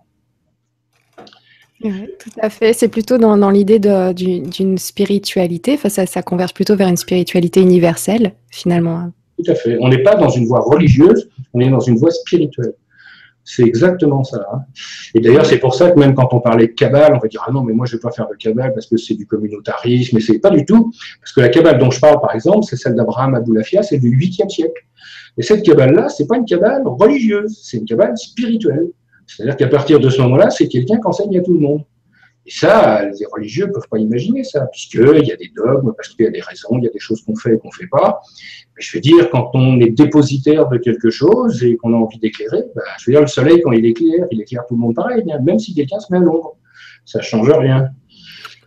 tout 1.82 2.30
à 2.40 2.50
fait. 2.50 2.72
C'est 2.72 2.88
plutôt 2.88 3.18
dans, 3.18 3.50
l'idée 3.50 3.78
d'une 3.78 4.78
spiritualité. 4.78 5.74
Enfin, 5.74 5.88
ça, 5.88 6.22
converge 6.22 6.54
plutôt 6.54 6.76
vers 6.76 6.88
une 6.88 6.96
spiritualité 6.96 7.60
universelle, 7.60 8.32
finalement. 8.50 9.10
tout 9.38 9.50
à 9.50 9.54
fait. 9.54 9.78
On 9.80 9.88
n'est 9.88 10.02
pas 10.02 10.14
dans 10.14 10.28
une 10.28 10.46
voie 10.46 10.60
religieuse, 10.60 11.28
on 11.54 11.60
est 11.60 11.70
dans 11.70 11.80
une 11.80 11.96
voie 11.96 12.10
spirituelle. 12.10 12.74
C'est 13.44 13.64
exactement 13.64 14.22
ça. 14.22 14.46
Hein. 14.52 14.60
Et 15.14 15.20
d'ailleurs, 15.20 15.46
c'est 15.46 15.58
pour 15.58 15.74
ça 15.74 15.90
que 15.90 15.98
même 15.98 16.14
quand 16.14 16.28
on 16.32 16.40
parlait 16.40 16.68
de 16.68 16.72
Kabbale, 16.72 17.14
on 17.14 17.18
va 17.18 17.26
dire 17.26 17.42
ah 17.46 17.50
non, 17.50 17.62
mais 17.62 17.72
moi 17.72 17.86
je 17.86 17.94
ne 17.94 17.98
vais 17.98 18.02
pas 18.02 18.12
faire 18.12 18.28
de 18.28 18.34
Kabbale 18.34 18.72
parce 18.74 18.86
que 18.86 18.96
c'est 18.96 19.14
du 19.14 19.26
communautarisme, 19.26 20.16
mais 20.16 20.22
c'est 20.22 20.38
pas 20.38 20.50
du 20.50 20.64
tout. 20.64 20.92
Parce 21.20 21.32
que 21.32 21.40
la 21.40 21.48
Kabbale 21.48 21.78
dont 21.78 21.90
je 21.90 21.98
parle, 21.98 22.20
par 22.20 22.34
exemple, 22.34 22.64
c'est 22.68 22.76
celle 22.76 22.94
d'Abraham 22.94 23.34
Aboulafia, 23.34 23.82
c'est 23.82 23.98
du 23.98 24.16
8e 24.16 24.48
siècle. 24.48 24.86
Et 25.38 25.42
cette 25.42 25.64
Kabbale-là, 25.64 26.08
c'est 26.10 26.26
pas 26.26 26.36
une 26.36 26.44
Kabbale 26.44 26.82
religieuse, 26.84 27.58
c'est 27.62 27.78
une 27.78 27.86
Kabbale 27.86 28.16
spirituelle. 28.16 28.88
C'est-à-dire 29.36 29.56
qu'à 29.56 29.68
partir 29.68 30.00
de 30.00 30.10
ce 30.10 30.20
moment-là, 30.22 30.50
c'est 30.50 30.68
quelqu'un 30.68 30.96
qui 30.96 31.06
enseigne 31.06 31.38
à 31.38 31.42
tout 31.42 31.54
le 31.54 31.60
monde. 31.60 31.82
Et 32.46 32.50
ça, 32.50 33.04
les 33.04 33.26
religieux 33.32 33.66
ne 33.66 33.72
peuvent 33.72 33.88
pas 33.88 33.98
imaginer 33.98 34.42
ça, 34.44 34.66
puisqu'il 34.66 35.26
y 35.26 35.32
a 35.32 35.36
des 35.36 35.52
dogmes, 35.54 35.92
parce 35.96 36.08
qu'il 36.08 36.24
y 36.24 36.28
a 36.28 36.30
des 36.30 36.40
raisons, 36.40 36.78
il 36.78 36.84
y 36.84 36.88
a 36.88 36.90
des 36.90 36.98
choses 36.98 37.22
qu'on 37.22 37.36
fait 37.36 37.54
et 37.54 37.58
qu'on 37.58 37.68
ne 37.68 37.72
fait 37.72 37.86
pas. 37.86 38.20
Mais 38.76 38.82
je 38.82 38.96
veux 38.96 39.00
dire, 39.00 39.30
quand 39.30 39.50
on 39.54 39.78
est 39.78 39.90
dépositaire 39.90 40.68
de 40.68 40.78
quelque 40.78 41.10
chose 41.10 41.62
et 41.62 41.76
qu'on 41.76 41.92
a 41.92 41.96
envie 41.96 42.18
d'éclairer, 42.18 42.64
bah, 42.74 42.82
je 42.98 43.10
veux 43.10 43.12
dire, 43.14 43.20
le 43.20 43.26
soleil, 43.26 43.60
quand 43.62 43.72
il 43.72 43.84
éclaire, 43.84 44.26
il 44.30 44.40
éclaire 44.40 44.64
tout 44.66 44.74
le 44.74 44.80
monde 44.80 44.94
pareil, 44.94 45.22
même 45.42 45.58
si 45.58 45.74
quelqu'un 45.74 46.00
se 46.00 46.10
met 46.12 46.18
à 46.18 46.22
l'ombre. 46.22 46.56
Ça 47.04 47.18
ne 47.18 47.24
change 47.24 47.50
rien. 47.50 47.88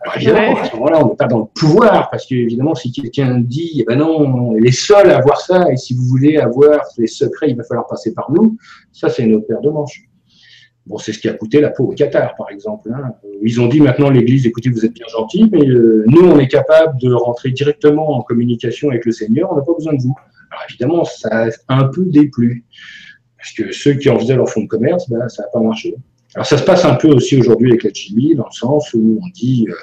Alors 0.01 0.18
évidemment, 0.18 0.59
à 0.59 0.66
ce 0.66 0.76
moment-là, 0.76 1.03
on 1.03 1.09
n'est 1.09 1.16
pas 1.16 1.28
dans 1.28 1.39
le 1.39 1.45
pouvoir, 1.55 2.09
parce 2.09 2.26
qu'évidemment, 2.26 2.76
si 2.76 2.91
quelqu'un 2.91 3.39
dit, 3.39 3.80
eh 3.80 3.86
ben 3.86 3.97
non, 3.97 4.20
on 4.20 4.55
est 4.55 4.59
les 4.59 4.72
seuls 4.72 5.09
à 5.09 5.18
avoir 5.18 5.39
ça, 5.39 5.72
et 5.72 5.78
si 5.78 5.95
vous 5.95 6.03
voulez 6.03 6.38
avoir 6.38 6.82
les 6.97 7.07
secrets, 7.07 7.49
il 7.49 7.55
va 7.55 7.64
falloir 7.64 7.88
passer 7.88 8.14
par 8.14 8.30
nous, 8.32 8.57
ça, 8.91 9.09
c'est 9.09 9.26
notre 9.26 9.47
paire 9.47 9.61
de 9.61 9.70
manches. 9.70 10.03
Bon, 10.86 10.97
c'est 10.97 11.13
ce 11.13 11.19
qui 11.19 11.29
a 11.29 11.34
coûté 11.34 11.61
la 11.61 11.69
peau 11.69 11.86
au 11.86 11.93
Qatar, 11.93 12.36
par 12.36 12.49
exemple. 12.49 12.91
Hein. 12.93 13.13
Ils 13.41 13.61
ont 13.61 13.67
dit 13.67 13.79
maintenant 13.79 14.09
l'Église, 14.09 14.45
écoutez, 14.45 14.69
vous 14.69 14.86
êtes 14.86 14.93
bien 14.93 15.07
gentil, 15.07 15.49
mais 15.49 15.65
euh, 15.65 16.03
nous, 16.07 16.27
on 16.27 16.38
est 16.39 16.49
capable 16.49 16.99
de 16.99 17.13
rentrer 17.13 17.51
directement 17.51 18.17
en 18.17 18.21
communication 18.21 18.89
avec 18.89 19.05
le 19.05 19.13
Seigneur, 19.13 19.51
on 19.51 19.55
n'a 19.55 19.61
pas 19.61 19.73
besoin 19.73 19.93
de 19.93 20.01
vous. 20.01 20.15
Alors 20.51 20.63
évidemment, 20.69 21.05
ça 21.05 21.47
a 21.69 21.75
un 21.75 21.86
peu 21.86 22.03
déplu, 22.05 22.65
parce 23.38 23.53
que 23.53 23.71
ceux 23.71 23.93
qui 23.93 24.09
en 24.09 24.19
faisaient 24.19 24.36
leur 24.36 24.49
fonds 24.49 24.63
de 24.63 24.67
commerce, 24.67 25.09
ben, 25.09 25.27
ça 25.29 25.43
n'a 25.43 25.49
pas 25.49 25.61
marché. 25.61 25.95
Alors 26.36 26.45
ça 26.45 26.57
se 26.57 26.63
passe 26.63 26.84
un 26.84 26.95
peu 26.95 27.09
aussi 27.09 27.38
aujourd'hui 27.38 27.69
avec 27.69 27.84
la 27.84 27.93
chimie, 27.93 28.36
dans 28.36 28.45
le 28.45 28.51
sens 28.51 28.93
où 28.93 29.19
on 29.23 29.27
dit, 29.29 29.65
euh, 29.69 29.73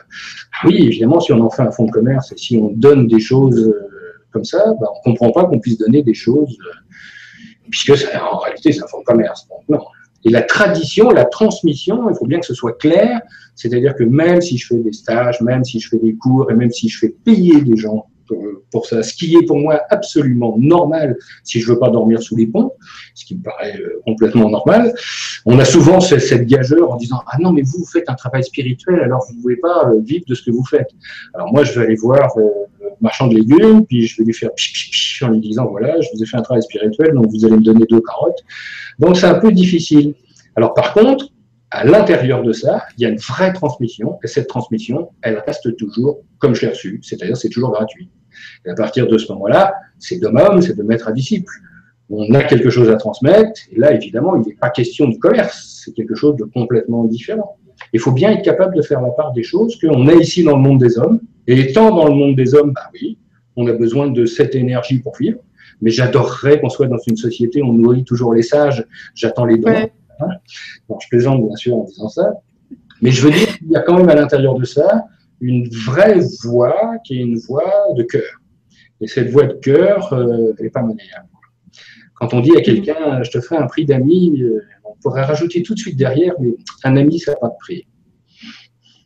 ah 0.52 0.66
oui, 0.66 0.84
évidemment, 0.86 1.20
si 1.20 1.32
on 1.32 1.40
en 1.40 1.48
fait 1.48 1.62
un 1.62 1.70
fonds 1.70 1.86
de 1.86 1.92
commerce 1.92 2.30
et 2.32 2.36
si 2.36 2.58
on 2.58 2.72
donne 2.72 3.06
des 3.06 3.20
choses 3.20 3.58
euh, 3.58 3.88
comme 4.32 4.44
ça, 4.44 4.64
ben, 4.78 4.86
on 5.06 5.10
ne 5.10 5.16
comprend 5.16 5.32
pas 5.32 5.48
qu'on 5.48 5.60
puisse 5.60 5.78
donner 5.78 6.02
des 6.02 6.14
choses, 6.14 6.58
puisque 7.70 8.06
en 8.20 8.36
réalité, 8.38 8.72
c'est 8.72 8.82
un 8.82 8.86
fonds 8.86 9.00
de 9.00 9.04
commerce. 9.04 9.48
Donc 9.48 9.62
non. 9.68 9.84
Et 10.24 10.30
la 10.30 10.42
tradition, 10.42 11.10
la 11.10 11.24
transmission, 11.24 12.10
il 12.10 12.16
faut 12.16 12.26
bien 12.26 12.40
que 12.40 12.46
ce 12.46 12.54
soit 12.54 12.78
clair, 12.78 13.20
c'est-à-dire 13.54 13.94
que 13.94 14.04
même 14.04 14.40
si 14.40 14.58
je 14.58 14.66
fais 14.66 14.76
des 14.76 14.92
stages, 14.92 15.40
même 15.40 15.64
si 15.64 15.80
je 15.80 15.88
fais 15.88 15.98
des 15.98 16.14
cours, 16.14 16.50
et 16.50 16.54
même 16.54 16.70
si 16.70 16.88
je 16.88 16.98
fais 16.98 17.14
payer 17.24 17.60
des 17.62 17.76
gens 17.76 18.06
pour, 18.70 18.86
ça, 18.86 19.02
ce 19.02 19.14
qui 19.14 19.34
est 19.34 19.46
pour 19.46 19.58
moi 19.58 19.80
absolument 19.90 20.56
normal 20.58 21.16
si 21.44 21.60
je 21.60 21.72
veux 21.72 21.78
pas 21.78 21.90
dormir 21.90 22.22
sous 22.22 22.36
les 22.36 22.46
ponts, 22.46 22.72
ce 23.14 23.24
qui 23.24 23.36
me 23.36 23.42
paraît 23.42 23.76
euh, 23.78 24.00
complètement 24.06 24.48
normal, 24.48 24.94
on 25.46 25.58
a 25.58 25.64
souvent 25.64 26.00
cette 26.00 26.46
gageure 26.46 26.92
en 26.92 26.96
disant 26.96 27.22
ah 27.26 27.38
non 27.40 27.52
mais 27.52 27.62
vous, 27.62 27.84
faites 27.84 28.08
un 28.08 28.14
travail 28.14 28.44
spirituel 28.44 29.00
alors 29.00 29.24
vous 29.28 29.36
ne 29.36 29.42
pouvez 29.42 29.56
pas 29.56 29.90
euh, 29.90 30.00
vivre 30.00 30.24
de 30.26 30.34
ce 30.34 30.42
que 30.42 30.50
vous 30.50 30.64
faites. 30.64 30.90
Alors 31.34 31.52
moi 31.52 31.64
je 31.64 31.78
vais 31.78 31.86
aller 31.86 31.96
voir 31.96 32.36
euh, 32.38 32.48
marchand 33.00 33.26
de 33.26 33.34
légumes 33.34 33.86
puis 33.86 34.06
je 34.06 34.16
vais 34.18 34.24
lui 34.24 34.34
faire 34.34 34.52
pich, 34.54 35.22
en 35.24 35.28
lui 35.28 35.40
disant 35.40 35.66
voilà 35.66 36.00
je 36.00 36.08
vous 36.14 36.22
ai 36.22 36.26
fait 36.26 36.36
un 36.36 36.42
travail 36.42 36.62
spirituel 36.62 37.12
donc 37.14 37.26
vous 37.30 37.44
allez 37.44 37.56
me 37.56 37.62
donner 37.62 37.86
deux 37.88 38.00
carottes 38.00 38.42
donc 38.98 39.16
c'est 39.16 39.26
un 39.26 39.38
peu 39.38 39.50
difficile. 39.50 40.14
Alors 40.56 40.74
par 40.74 40.92
contre, 40.92 41.30
à 41.70 41.84
l'intérieur 41.84 42.42
de 42.42 42.52
ça, 42.52 42.82
il 42.96 43.02
y 43.02 43.06
a 43.06 43.08
une 43.08 43.18
vraie 43.18 43.52
transmission, 43.52 44.18
et 44.24 44.26
cette 44.26 44.48
transmission, 44.48 45.10
elle 45.22 45.42
reste 45.46 45.76
toujours 45.76 46.20
comme 46.38 46.54
je 46.54 46.62
l'ai 46.62 46.68
reçue, 46.68 47.00
c'est-à-dire 47.02 47.36
c'est 47.36 47.48
toujours 47.48 47.72
gratuit. 47.72 48.10
Et 48.66 48.70
à 48.70 48.74
partir 48.74 49.06
de 49.06 49.16
ce 49.16 49.32
moment-là, 49.32 49.74
c'est 49.98 50.18
d'homme 50.18 50.60
c'est 50.60 50.76
de 50.76 50.82
maître 50.82 51.08
à 51.08 51.12
disciple. 51.12 51.52
On 52.08 52.34
a 52.34 52.42
quelque 52.42 52.70
chose 52.70 52.90
à 52.90 52.96
transmettre, 52.96 53.60
et 53.70 53.78
là, 53.78 53.92
évidemment, 53.94 54.34
il 54.34 54.42
n'est 54.46 54.56
pas 54.56 54.70
question 54.70 55.08
de 55.08 55.16
commerce, 55.16 55.82
c'est 55.84 55.92
quelque 55.92 56.16
chose 56.16 56.36
de 56.36 56.44
complètement 56.44 57.04
différent. 57.04 57.56
Il 57.92 58.00
faut 58.00 58.12
bien 58.12 58.32
être 58.32 58.44
capable 58.44 58.74
de 58.74 58.82
faire 58.82 59.00
la 59.00 59.10
part 59.10 59.32
des 59.32 59.44
choses 59.44 59.78
qu'on 59.78 60.08
est 60.08 60.18
ici 60.18 60.42
dans 60.42 60.56
le 60.56 60.62
monde 60.62 60.80
des 60.80 60.98
hommes, 60.98 61.20
et 61.50 61.58
étant 61.58 61.92
dans 61.92 62.06
le 62.06 62.14
monde 62.14 62.36
des 62.36 62.54
hommes, 62.54 62.72
bah 62.72 62.88
oui, 62.94 63.18
on 63.56 63.66
a 63.66 63.72
besoin 63.72 64.08
de 64.08 64.24
cette 64.24 64.54
énergie 64.54 65.00
pour 65.00 65.16
vivre, 65.16 65.40
mais 65.82 65.90
j'adorerais 65.90 66.60
qu'on 66.60 66.68
soit 66.68 66.86
dans 66.86 67.00
une 67.08 67.16
société 67.16 67.60
où 67.60 67.66
on 67.66 67.72
nourrit 67.72 68.04
toujours 68.04 68.32
les 68.34 68.44
sages, 68.44 68.86
j'attends 69.16 69.46
les 69.46 69.58
dons. 69.58 69.68
Hein. 69.68 70.28
Bon, 70.88 70.96
je 71.00 71.08
plaisante 71.08 71.44
bien 71.44 71.56
sûr 71.56 71.76
en 71.76 71.82
disant 71.82 72.08
ça, 72.08 72.34
mais 73.02 73.10
je 73.10 73.22
veux 73.22 73.32
dire 73.32 73.58
qu'il 73.58 73.68
y 73.68 73.74
a 73.74 73.80
quand 73.80 73.96
même 73.96 74.08
à 74.08 74.14
l'intérieur 74.14 74.54
de 74.54 74.64
ça 74.64 75.06
une 75.40 75.68
vraie 75.68 76.20
voix 76.44 76.98
qui 77.04 77.18
est 77.18 77.22
une 77.22 77.38
voix 77.38 77.88
de 77.96 78.04
cœur. 78.04 78.40
Et 79.00 79.08
cette 79.08 79.30
voix 79.30 79.46
de 79.46 79.54
cœur, 79.54 80.12
euh, 80.12 80.52
elle 80.56 80.64
n'est 80.66 80.70
pas 80.70 80.82
monnayable. 80.82 81.26
Quand 82.14 82.32
on 82.32 82.40
dit 82.40 82.56
à 82.56 82.60
quelqu'un, 82.60 83.24
je 83.24 83.30
te 83.32 83.40
ferai 83.40 83.56
un 83.56 83.66
prix 83.66 83.86
d'ami, 83.86 84.40
euh, 84.40 84.60
on 84.84 84.94
pourrait 85.02 85.24
rajouter 85.24 85.64
tout 85.64 85.74
de 85.74 85.80
suite 85.80 85.96
derrière, 85.96 86.34
mais 86.38 86.50
un 86.84 86.96
ami, 86.96 87.18
ça 87.18 87.32
n'a 87.32 87.38
pas 87.38 87.48
de 87.48 87.56
prix. 87.58 87.86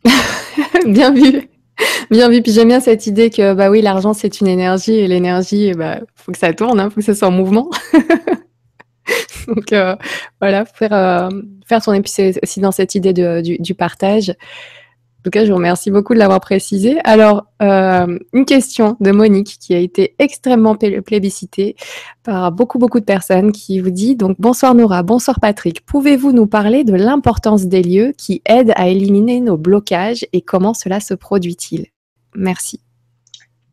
Bien 0.93 1.11
vu. 1.11 1.49
Bien 2.11 2.29
vu. 2.29 2.41
Puis 2.41 2.51
j'aime 2.51 2.69
bien 2.69 2.79
cette 2.79 3.07
idée 3.07 3.29
que 3.29 3.53
bah 3.53 3.69
oui, 3.69 3.81
l'argent 3.81 4.13
c'est 4.13 4.39
une 4.41 4.47
énergie 4.47 4.93
et 4.93 5.07
l'énergie, 5.07 5.73
bah 5.73 5.99
faut 6.15 6.31
que 6.31 6.37
ça 6.37 6.53
tourne, 6.53 6.79
hein, 6.79 6.89
faut 6.89 6.97
que 6.97 7.05
ça 7.05 7.15
soit 7.15 7.27
en 7.27 7.31
mouvement. 7.31 7.69
Donc 9.47 9.73
euh, 9.73 9.95
voilà, 10.41 10.65
faire 10.65 10.93
euh, 10.93 11.29
faire 11.67 11.83
son 11.83 11.93
épice 11.93 12.19
aussi 12.41 12.59
dans 12.59 12.71
cette 12.71 12.95
idée 12.95 13.13
du, 13.13 13.57
du, 13.59 13.75
partage. 13.75 14.33
En 15.25 15.31
tout 15.31 15.39
cas, 15.39 15.43
je 15.43 15.49
vous 15.49 15.57
remercie 15.57 15.89
beaucoup 15.89 16.13
de 16.13 16.19
l'avoir 16.19 16.39
précisé. 16.39 16.99
Alors, 17.03 17.47
euh, 17.63 18.19
une 18.31 18.45
question 18.45 18.95
de 18.99 19.09
Monique 19.09 19.57
qui 19.59 19.73
a 19.73 19.79
été 19.79 20.13
extrêmement 20.19 20.75
plébiscitée 20.75 21.75
par 22.21 22.51
beaucoup, 22.51 22.77
beaucoup 22.77 22.99
de 22.99 23.05
personnes 23.05 23.51
qui 23.51 23.79
vous 23.79 23.89
dit 23.89 24.15
donc 24.15 24.39
bonsoir 24.39 24.75
Nora, 24.75 25.01
bonsoir 25.01 25.39
Patrick. 25.39 25.83
Pouvez-vous 25.83 26.31
nous 26.31 26.45
parler 26.45 26.83
de 26.83 26.93
l'importance 26.93 27.65
des 27.65 27.81
lieux 27.81 28.13
qui 28.15 28.43
aident 28.45 28.73
à 28.75 28.87
éliminer 28.87 29.41
nos 29.41 29.57
blocages 29.57 30.27
et 30.31 30.41
comment 30.41 30.75
cela 30.75 30.99
se 30.99 31.15
produit-il? 31.15 31.87
Merci. 32.35 32.81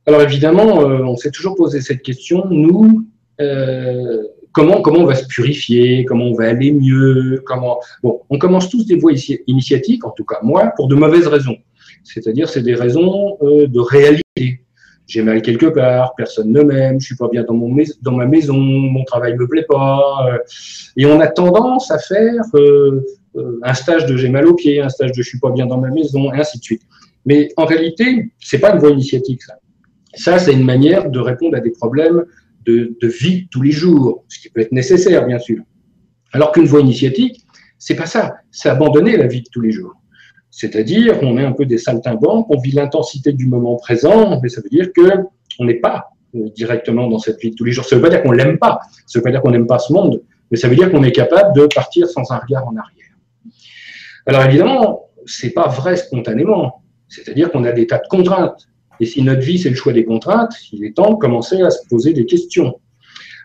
Alors 0.07 0.23
évidemment, 0.23 0.81
euh, 0.81 1.05
on 1.05 1.19
s'est 1.19 1.33
toujours 1.33 1.57
posé 1.57 1.83
cette 1.83 2.01
question. 2.01 2.47
Nous, 2.49 3.05
euh, 3.43 4.23
comment, 4.53 4.81
comment 4.83 5.01
on 5.01 5.07
va 5.07 5.15
se 5.15 5.27
purifier, 5.27 6.05
comment 6.05 6.27
on 6.27 6.35
va 6.35 6.49
aller 6.49 6.73
mieux, 6.73 7.43
comment. 7.45 7.81
Bon, 8.03 8.21
on 8.31 8.39
commence 8.39 8.69
tous 8.69 8.87
des 8.87 8.97
voies 8.97 9.13
initiatiques, 9.47 10.05
en 10.05 10.11
tout 10.11 10.25
cas 10.25 10.39
moi, 10.43 10.73
pour 10.77 10.89
de 10.89 10.95
mauvaises 10.95 11.27
raisons. 11.27 11.57
C'est-à-dire, 12.05 12.49
c'est 12.49 12.63
des 12.63 12.75
raisons 12.75 13.39
euh, 13.43 13.67
de 13.67 13.81
réalité. 13.81 14.23
J'ai 15.07 15.23
mal 15.23 15.43
quelque 15.43 15.67
part, 15.67 16.15
personne 16.17 16.53
ne 16.53 16.63
m'aime, 16.63 17.01
je 17.01 17.07
suis 17.07 17.17
pas 17.17 17.29
bien 17.29 17.45
dans, 17.45 17.55
ma 18.13 18.27
maison, 18.27 18.57
mon 18.57 19.05
travail 19.05 19.37
me 19.37 19.47
plaît 19.47 19.67
pas. 19.69 20.27
Euh, 20.27 20.39
et 20.97 21.07
on 21.07 21.21
a 21.21 21.27
tendance 21.27 21.91
à 21.91 21.99
faire 21.99 22.43
euh, 22.55 23.05
un 23.63 23.75
stage 23.75 24.07
de 24.07 24.17
j'ai 24.17 24.29
mal 24.29 24.47
au 24.47 24.55
pied, 24.55 24.81
un 24.81 24.89
stage 24.89 25.13
de 25.13 25.23
je 25.23 25.29
suis 25.29 25.41
pas 25.41 25.51
bien 25.51 25.67
dans 25.67 25.79
ma 25.79 25.91
maison, 25.91 26.33
et 26.33 26.39
ainsi 26.39 26.59
de 26.59 26.63
suite. 26.63 26.83
Mais 27.27 27.49
en 27.57 27.65
réalité, 27.65 28.31
c'est 28.41 28.59
pas 28.59 28.73
une 28.73 28.79
voie 28.79 28.91
initiatique, 28.91 29.43
ça. 29.43 29.55
Ça, 30.15 30.39
c'est 30.39 30.53
une 30.53 30.65
manière 30.65 31.11
de 31.11 31.19
répondre 31.19 31.57
à 31.57 31.61
des 31.61 31.71
problèmes 31.71 32.25
de, 32.65 32.97
vie 33.03 33.49
tous 33.51 33.63
les 33.63 33.73
jours, 33.73 34.25
ce 34.29 34.41
qui 34.41 34.51
peut 34.51 34.61
être 34.61 34.73
nécessaire, 34.73 35.27
bien 35.27 35.39
sûr. 35.39 35.59
Alors 36.33 36.53
qu'une 36.53 36.67
voie 36.67 36.81
initiatique, 36.81 37.45
c'est 37.79 37.97
pas 37.97 38.07
ça, 38.07 38.37
c'est 38.51 38.69
abandonner 38.69 39.17
la 39.17 39.27
vie 39.27 39.43
de 39.43 39.49
tous 39.51 39.61
les 39.61 39.73
jours. 39.73 39.95
C'est-à-dire, 40.51 41.19
on 41.23 41.39
est 41.39 41.45
un 41.45 41.53
peu 41.53 41.67
des 41.67 41.79
saltimbanques, 41.79 42.47
on 42.51 42.59
vit 42.59 42.73
l'intensité 42.73 43.33
du 43.33 43.47
moment 43.47 43.77
présent, 43.77 44.41
mais 44.43 44.49
ça 44.49 44.61
veut 44.61 44.69
dire 44.69 44.93
que 44.93 45.25
on 45.59 45.65
n'est 45.65 45.81
pas 45.81 46.11
euh, 46.35 46.49
directement 46.55 47.09
dans 47.09 47.19
cette 47.19 47.41
vie 47.41 47.51
de 47.51 47.57
tous 47.57 47.65
les 47.65 47.73
jours. 47.73 47.85
Ça 47.85 47.97
ne 47.97 48.01
veut 48.01 48.09
pas 48.09 48.15
dire 48.15 48.23
qu'on 48.23 48.33
l'aime 48.33 48.59
pas, 48.59 48.81
ça 49.07 49.19
ne 49.19 49.21
veut 49.21 49.25
pas 49.25 49.31
dire 49.31 49.43
qu'on 49.43 49.51
n'aime 49.51 49.67
pas 49.67 49.79
ce 49.79 49.93
monde, 49.93 50.23
mais 50.51 50.57
ça 50.57 50.69
veut 50.69 50.77
dire 50.77 50.91
qu'on 50.91 51.03
est 51.03 51.13
capable 51.13 51.55
de 51.59 51.67
partir 51.67 52.09
sans 52.09 52.31
un 52.31 52.39
regard 52.39 52.67
en 52.67 52.77
arrière. 52.77 53.17
Alors 54.27 54.43
évidemment, 54.45 55.11
c'est 55.27 55.51
pas 55.51 55.69
vrai 55.69 55.97
spontanément. 55.97 56.83
C'est-à-dire 57.09 57.51
qu'on 57.51 57.65
a 57.65 57.73
des 57.73 57.87
tas 57.87 57.99
de 57.99 58.09
contraintes. 58.09 58.69
Et 59.01 59.07
si 59.07 59.23
notre 59.23 59.41
vie, 59.41 59.59
c'est 59.59 59.71
le 59.71 59.77
choix 59.77 59.93
des 59.93 60.05
contraintes, 60.05 60.55
il 60.73 60.85
est 60.85 60.95
temps 60.95 61.13
de 61.13 61.19
commencer 61.19 61.61
à 61.63 61.71
se 61.71 61.87
poser 61.89 62.13
des 62.13 62.27
questions. 62.27 62.81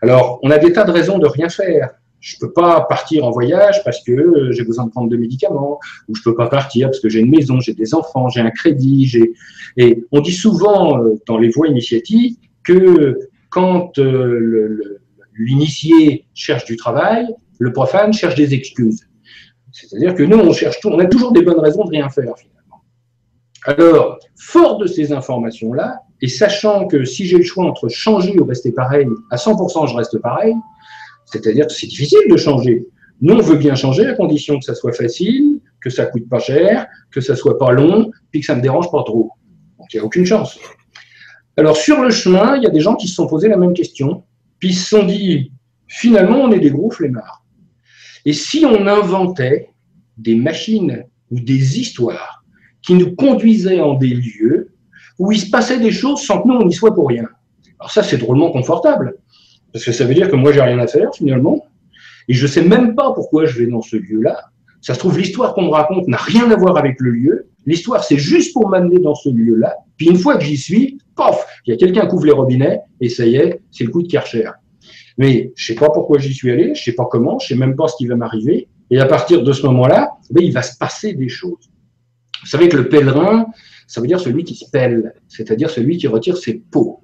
Alors, 0.02 0.40
on 0.44 0.52
a 0.52 0.58
des 0.58 0.74
tas 0.74 0.84
de 0.84 0.92
raisons 0.92 1.18
de 1.18 1.28
rien 1.28 1.50
faire. 1.50 1.90
Je 2.20 2.36
ne 2.36 2.48
peux 2.48 2.54
pas 2.54 2.82
partir 2.82 3.26
en 3.26 3.32
voyage 3.32 3.84
parce 3.84 4.04
que 4.04 4.52
j'ai 4.52 4.64
besoin 4.64 4.86
de 4.86 4.92
prendre 4.92 5.10
de 5.10 5.18
médicaments, 5.18 5.80
ou 6.08 6.16
je 6.16 6.22
ne 6.22 6.24
peux 6.24 6.36
pas 6.36 6.48
partir 6.48 6.88
parce 6.88 7.00
que 7.00 7.10
j'ai 7.10 7.20
une 7.20 7.30
maison, 7.30 7.60
j'ai 7.60 7.74
des 7.74 7.94
enfants, 7.94 8.30
j'ai 8.30 8.42
un 8.42 8.50
crédit. 8.50 9.06
J'ai... 9.06 9.34
Et 9.78 10.04
on 10.12 10.22
dit 10.22 10.34
souvent 10.34 11.00
euh, 11.00 11.16
dans 11.28 11.38
les 11.38 11.50
voies 11.50 11.68
initiatives 11.68 12.36
que 12.64 13.18
quand 13.50 13.98
euh, 13.98 15.00
l'initié 15.38 16.26
cherche 16.34 16.66
du 16.66 16.76
travail, 16.76 17.28
le 17.60 17.72
profane 17.72 18.14
cherche 18.14 18.36
des 18.36 18.54
excuses. 18.54 19.08
C'est-à-dire 19.72 20.16
que 20.16 20.24
nous, 20.24 20.38
on 20.38 20.54
cherche 20.54 20.80
tout, 20.80 20.90
on 20.90 21.00
a 21.00 21.06
toujours 21.06 21.32
des 21.32 21.44
bonnes 21.44 21.60
raisons 21.60 21.86
de 21.86 21.92
rien 21.92 22.10
faire. 22.10 22.34
Alors, 23.66 24.20
fort 24.38 24.78
de 24.78 24.88
ces 24.88 25.12
informations-là, 25.12 26.02
et 26.22 26.28
sachant 26.28 26.88
que 26.88 27.04
si 27.06 27.26
j'ai 27.26 27.38
le 27.38 27.44
choix 27.44 27.66
entre 27.66 27.90
changer 27.90 28.40
ou 28.40 28.46
rester 28.46 28.72
pareil, 28.72 29.08
à 29.32 29.36
100% 29.36 29.90
je 29.90 29.96
reste 29.96 30.20
pareil, 30.20 30.54
c'est-à-dire 31.26 31.68
que 31.68 31.74
c'est 31.74 31.88
difficile 31.88 32.20
de 32.30 32.38
changer. 32.38 32.88
Nous, 33.20 33.34
on 33.34 33.42
veut 33.42 33.58
bien 33.58 33.76
changer 33.76 34.06
à 34.06 34.14
condition 34.14 34.60
que 34.60 34.66
ça 34.66 34.76
soit 34.76 34.94
facile, 34.94 35.60
que 35.82 35.90
ça 35.90 36.06
coûte 36.06 36.30
pas 36.30 36.40
cher, 36.40 36.88
que 37.12 37.20
ça 37.20 37.36
soit 37.36 37.58
pas 37.58 37.72
long, 37.72 38.12
puis 38.32 38.42
que 38.42 38.46
ça 38.46 38.56
me 38.56 38.62
dérange 38.62 38.92
pas 38.92 39.04
trop. 39.04 39.32
Donc, 39.78 39.88
il 39.94 39.98
n'y 39.98 40.02
a 40.02 40.06
aucune 40.06 40.26
chance. 40.26 40.58
Alors, 41.58 41.76
sur 41.76 42.02
le 42.02 42.12
chemin, 42.12 42.56
il 42.58 42.64
y 42.64 42.68
a 42.68 42.70
des 42.70 42.80
gens 42.80 42.96
qui 42.96 43.08
se 43.08 43.16
sont 43.16 43.28
posés 43.28 43.50
la 43.50 43.58
même 43.58 43.74
question. 43.74 44.24
Puis 44.60 44.74
se 44.74 44.90
sont 44.90 45.06
dit, 45.06 45.52
finalement, 45.88 46.42
on 46.42 46.52
est 46.52 46.60
des 46.60 46.70
gros 46.70 46.92
flemmards. 46.92 47.44
Et 48.26 48.34
si 48.34 48.66
on 48.66 48.86
inventait 48.88 49.70
des 50.18 50.36
machines 50.36 51.04
ou 51.32 51.40
des 51.40 51.80
histoires 51.80 52.37
qui 52.88 52.94
nous 52.94 53.14
conduisaient 53.16 53.82
en 53.82 53.96
des 53.96 54.08
lieux 54.08 54.72
où 55.20 55.34
il 55.34 55.40
se 55.40 55.50
passait 55.50 55.78
des 55.78 55.92
choses 55.92 56.22
sans 56.22 56.42
que 56.42 56.48
nous, 56.48 56.54
on 56.54 56.66
n'y 56.66 56.74
soit 56.74 56.96
pour 56.96 57.10
rien. 57.10 57.26
Alors 57.80 57.92
ça, 57.92 58.02
c'est 58.02 58.18
drôlement 58.18 58.50
confortable, 58.50 59.18
parce 59.74 59.84
que 59.84 59.92
ça 59.92 60.06
veut 60.06 60.14
dire 60.14 60.30
que 60.30 60.38
moi, 60.38 60.54
j'ai 60.54 60.62
rien 60.62 60.80
à 60.80 60.88
faire, 60.88 61.14
finalement, 61.14 61.66
et 62.30 62.34
je 62.34 62.48
sais 62.48 62.64
même 62.64 62.96
pas 62.96 63.12
pourquoi 63.14 63.46
je 63.46 63.60
vais 63.60 63.68
dans 63.68 63.82
ce 63.82 63.98
lieu-là. 63.98 64.40
Ça 64.80 64.94
se 64.94 65.00
trouve, 65.00 65.18
l'histoire 65.18 65.54
qu'on 65.54 65.64
me 65.64 65.70
raconte 65.70 66.08
n'a 66.08 66.16
rien 66.16 66.50
à 66.50 66.56
voir 66.56 66.78
avec 66.78 66.96
le 67.02 67.12
lieu. 67.12 67.50
L'histoire, 67.66 68.06
c'est 68.06 68.18
juste 68.18 68.54
pour 68.54 68.70
m'amener 68.70 69.00
dans 69.00 69.16
ce 69.16 69.28
lieu-là. 69.28 69.76
Puis 69.98 70.08
une 70.08 70.18
fois 70.18 70.38
que 70.38 70.46
j'y 70.46 70.56
suis, 70.56 70.98
pof, 71.16 71.46
il 71.66 71.72
y 71.72 71.74
a 71.74 71.78
quelqu'un 71.78 72.08
qui 72.08 72.16
ouvre 72.16 72.26
les 72.26 72.32
robinets, 72.32 72.80
et 73.02 73.10
ça 73.10 73.26
y 73.26 73.36
est, 73.36 73.60
c'est 73.70 73.84
le 73.84 73.90
coup 73.90 74.02
de 74.02 74.08
Karcher. 74.08 74.50
Mais 75.18 75.52
je 75.56 75.74
sais 75.74 75.76
pas 75.76 75.90
pourquoi 75.90 76.20
j'y 76.20 76.34
suis 76.34 76.52
allé, 76.52 76.74
je 76.74 76.82
sais 76.82 76.94
pas 76.94 77.06
comment, 77.12 77.38
je 77.40 77.48
sais 77.48 77.56
même 77.56 77.76
pas 77.76 77.90
ce 77.90 77.98
qui 77.98 78.08
va 78.08 78.16
m'arriver. 78.16 78.70
Et 78.92 79.00
à 79.00 79.06
partir 79.06 79.44
de 79.44 79.52
ce 79.52 79.66
moment-là, 79.66 80.12
ben, 80.32 80.42
il 80.42 80.54
va 80.54 80.62
se 80.62 80.78
passer 80.78 81.14
des 81.14 81.28
choses. 81.28 81.70
Vous 82.48 82.52
savez 82.52 82.70
que 82.70 82.78
le 82.78 82.88
pèlerin, 82.88 83.48
ça 83.88 84.00
veut 84.00 84.08
dire 84.08 84.22
celui 84.22 84.46
qui 84.46 84.56
se 84.56 84.70
pèle, 84.70 85.14
c'est-à-dire 85.28 85.70
celui 85.70 85.98
qui 85.98 86.08
retire 86.08 86.38
ses 86.38 86.54
peaux. 86.54 87.02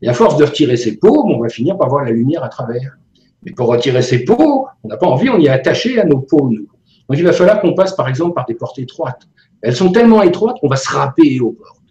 Et 0.00 0.08
à 0.08 0.14
force 0.14 0.38
de 0.38 0.44
retirer 0.44 0.78
ses 0.78 0.96
peaux, 0.96 1.26
on 1.26 1.38
va 1.38 1.50
finir 1.50 1.76
par 1.76 1.90
voir 1.90 2.06
la 2.06 2.10
lumière 2.10 2.42
à 2.42 2.48
travers. 2.48 2.96
Mais 3.42 3.52
pour 3.52 3.66
retirer 3.66 4.00
ses 4.00 4.24
peaux, 4.24 4.66
on 4.82 4.88
n'a 4.88 4.96
pas 4.96 5.06
envie, 5.06 5.28
on 5.28 5.38
y 5.38 5.44
est 5.44 5.50
attaché 5.50 6.00
à 6.00 6.06
nos 6.06 6.20
peaux, 6.20 6.48
nous. 6.48 6.68
Donc 7.06 7.18
il 7.18 7.22
va 7.22 7.34
falloir 7.34 7.60
qu'on 7.60 7.74
passe, 7.74 7.94
par 7.94 8.08
exemple, 8.08 8.32
par 8.32 8.46
des 8.46 8.54
portes 8.54 8.78
étroites. 8.78 9.28
Elles 9.60 9.76
sont 9.76 9.92
tellement 9.92 10.22
étroites 10.22 10.56
qu'on 10.58 10.68
va 10.68 10.76
se 10.76 10.88
râper 10.90 11.38
aux 11.38 11.52
portes. 11.52 11.82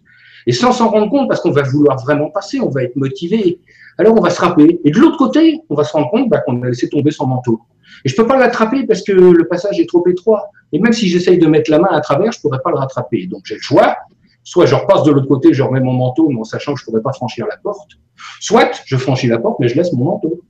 Et 0.48 0.52
sans 0.52 0.72
s'en 0.72 0.90
rendre 0.90 1.08
compte, 1.08 1.28
parce 1.28 1.40
qu'on 1.40 1.52
va 1.52 1.62
vouloir 1.62 2.02
vraiment 2.02 2.30
passer, 2.30 2.58
on 2.58 2.68
va 2.68 2.82
être 2.82 2.96
motivé. 2.96 3.60
Alors 3.96 4.16
on 4.18 4.20
va 4.20 4.30
se 4.30 4.40
râper. 4.40 4.80
Et 4.84 4.90
de 4.90 4.98
l'autre 4.98 5.18
côté, 5.18 5.60
on 5.70 5.76
va 5.76 5.84
se 5.84 5.92
rendre 5.92 6.10
compte 6.10 6.28
bah, 6.28 6.40
qu'on 6.40 6.60
a 6.62 6.66
laissé 6.66 6.88
tomber 6.88 7.12
son 7.12 7.28
manteau. 7.28 7.60
Et 8.04 8.08
je 8.08 8.16
peux 8.16 8.26
pas 8.26 8.38
l'attraper 8.38 8.86
parce 8.86 9.02
que 9.02 9.12
le 9.12 9.48
passage 9.48 9.78
est 9.80 9.88
trop 9.88 10.06
étroit. 10.08 10.50
Et 10.72 10.78
même 10.78 10.92
si 10.92 11.08
j'essaye 11.08 11.38
de 11.38 11.46
mettre 11.46 11.70
la 11.70 11.78
main 11.78 11.88
à 11.90 12.00
travers, 12.00 12.32
je 12.32 12.40
pourrais 12.40 12.60
pas 12.62 12.70
le 12.70 12.76
rattraper. 12.76 13.26
Donc 13.26 13.42
j'ai 13.44 13.54
le 13.54 13.60
choix. 13.60 13.96
Soit 14.44 14.66
je 14.66 14.74
repasse 14.74 15.02
de 15.02 15.10
l'autre 15.10 15.26
côté, 15.28 15.52
je 15.52 15.62
remets 15.62 15.80
mon 15.80 15.92
manteau, 15.92 16.28
mais 16.30 16.40
en 16.40 16.44
sachant 16.44 16.74
que 16.74 16.80
je 16.80 16.84
pourrais 16.84 17.02
pas 17.02 17.12
franchir 17.12 17.46
la 17.48 17.56
porte. 17.58 17.92
Soit 18.40 18.82
je 18.86 18.96
franchis 18.96 19.26
la 19.26 19.38
porte, 19.38 19.58
mais 19.60 19.68
je 19.68 19.76
laisse 19.76 19.92
mon 19.92 20.04
manteau. 20.04 20.40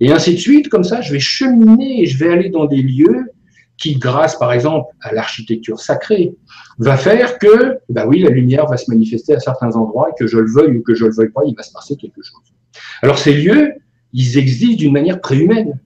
Et 0.00 0.12
ainsi 0.12 0.34
de 0.34 0.38
suite, 0.38 0.68
comme 0.68 0.84
ça, 0.84 1.00
je 1.00 1.12
vais 1.12 1.20
cheminer 1.20 2.02
et 2.02 2.06
je 2.06 2.18
vais 2.18 2.32
aller 2.32 2.48
dans 2.48 2.66
des 2.66 2.82
lieux 2.82 3.32
qui, 3.76 3.96
grâce 3.96 4.36
par 4.36 4.52
exemple 4.52 4.94
à 5.00 5.12
l'architecture 5.12 5.80
sacrée, 5.80 6.34
va 6.78 6.96
faire 6.96 7.38
que, 7.38 7.78
bah 7.88 8.06
oui, 8.06 8.20
la 8.20 8.30
lumière 8.30 8.66
va 8.66 8.76
se 8.76 8.90
manifester 8.90 9.34
à 9.34 9.40
certains 9.40 9.74
endroits 9.76 10.10
que 10.18 10.26
je 10.26 10.38
le 10.38 10.50
veuille 10.50 10.78
ou 10.78 10.82
que 10.82 10.94
je 10.94 11.04
le 11.04 11.12
veuille 11.12 11.30
pas, 11.30 11.42
il 11.46 11.54
va 11.56 11.62
se 11.62 11.72
passer 11.72 11.96
quelque 11.96 12.22
chose. 12.22 12.54
Alors 13.02 13.18
ces 13.18 13.34
lieux, 13.34 13.72
ils 14.12 14.38
existent 14.38 14.76
d'une 14.76 14.92
manière 14.92 15.20
préhumaine. 15.20 15.80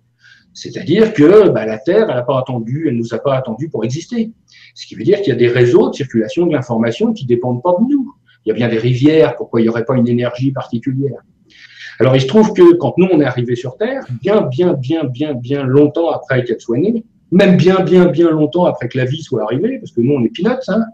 C'est-à-dire 0.58 1.12
que 1.12 1.48
bah, 1.50 1.64
la 1.64 1.78
Terre, 1.78 2.06
elle 2.08 2.16
n'a 2.16 2.22
pas 2.22 2.38
attendu, 2.38 2.86
elle 2.88 2.96
nous 2.96 3.14
a 3.14 3.18
pas 3.18 3.36
attendu 3.36 3.68
pour 3.68 3.84
exister. 3.84 4.32
Ce 4.74 4.86
qui 4.86 4.96
veut 4.96 5.04
dire 5.04 5.18
qu'il 5.18 5.28
y 5.28 5.36
a 5.36 5.38
des 5.38 5.48
réseaux 5.48 5.90
de 5.90 5.94
circulation 5.94 6.46
de 6.46 6.52
l'information 6.52 7.12
qui 7.12 7.26
dépendent 7.26 7.62
pas 7.62 7.74
de 7.78 7.84
nous. 7.88 8.12
Il 8.44 8.48
y 8.48 8.52
a 8.52 8.54
bien 8.54 8.68
des 8.68 8.78
rivières, 8.78 9.36
pourquoi 9.36 9.60
il 9.60 9.64
n'y 9.64 9.68
aurait 9.68 9.84
pas 9.84 9.96
une 9.96 10.08
énergie 10.08 10.50
particulière? 10.50 11.20
Alors 12.00 12.16
il 12.16 12.20
se 12.20 12.26
trouve 12.26 12.52
que 12.52 12.74
quand 12.74 12.94
nous, 12.98 13.06
on 13.12 13.20
est 13.20 13.24
arrivé 13.24 13.54
sur 13.54 13.76
Terre, 13.76 14.04
bien, 14.20 14.42
bien, 14.42 14.74
bien, 14.74 15.04
bien, 15.04 15.34
bien 15.34 15.64
longtemps 15.64 16.10
après 16.10 16.44
qu'elle 16.44 16.60
soit 16.60 16.78
née, 16.78 17.04
même 17.30 17.56
bien, 17.56 17.80
bien, 17.80 18.06
bien 18.06 18.30
longtemps 18.30 18.64
après 18.64 18.88
que 18.88 18.98
la 18.98 19.04
vie 19.04 19.22
soit 19.22 19.42
arrivée, 19.42 19.78
parce 19.78 19.92
que 19.92 20.00
nous, 20.00 20.14
on 20.14 20.24
est 20.24 20.32
peanuts. 20.34 20.56
Hein. 20.68 20.84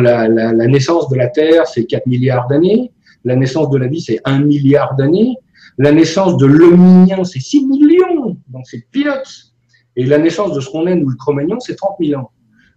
La, 0.00 0.28
la 0.28 0.66
naissance 0.66 1.08
de 1.08 1.16
la 1.16 1.28
Terre, 1.28 1.66
c'est 1.66 1.84
4 1.84 2.06
milliards 2.06 2.46
d'années. 2.48 2.90
La 3.24 3.36
naissance 3.36 3.68
de 3.70 3.76
la 3.76 3.88
vie, 3.88 4.00
c'est 4.00 4.20
1 4.24 4.40
milliard 4.40 4.94
d'années. 4.96 5.36
La 5.78 5.92
naissance 5.92 6.36
de 6.36 6.46
l'hominien, 6.46 7.24
c'est 7.24 7.40
6 7.40 7.66
millions, 7.66 8.36
donc 8.48 8.64
c'est 8.64 8.84
peanuts. 8.90 9.52
Et 9.96 10.04
la 10.04 10.18
naissance 10.18 10.52
de 10.52 10.60
ce 10.60 10.68
qu'on 10.70 10.86
est, 10.86 10.94
nous, 10.94 11.08
le 11.08 11.16
cro 11.16 11.32
c'est 11.60 11.76
30 11.76 11.96
000 12.00 12.20
ans. 12.20 12.30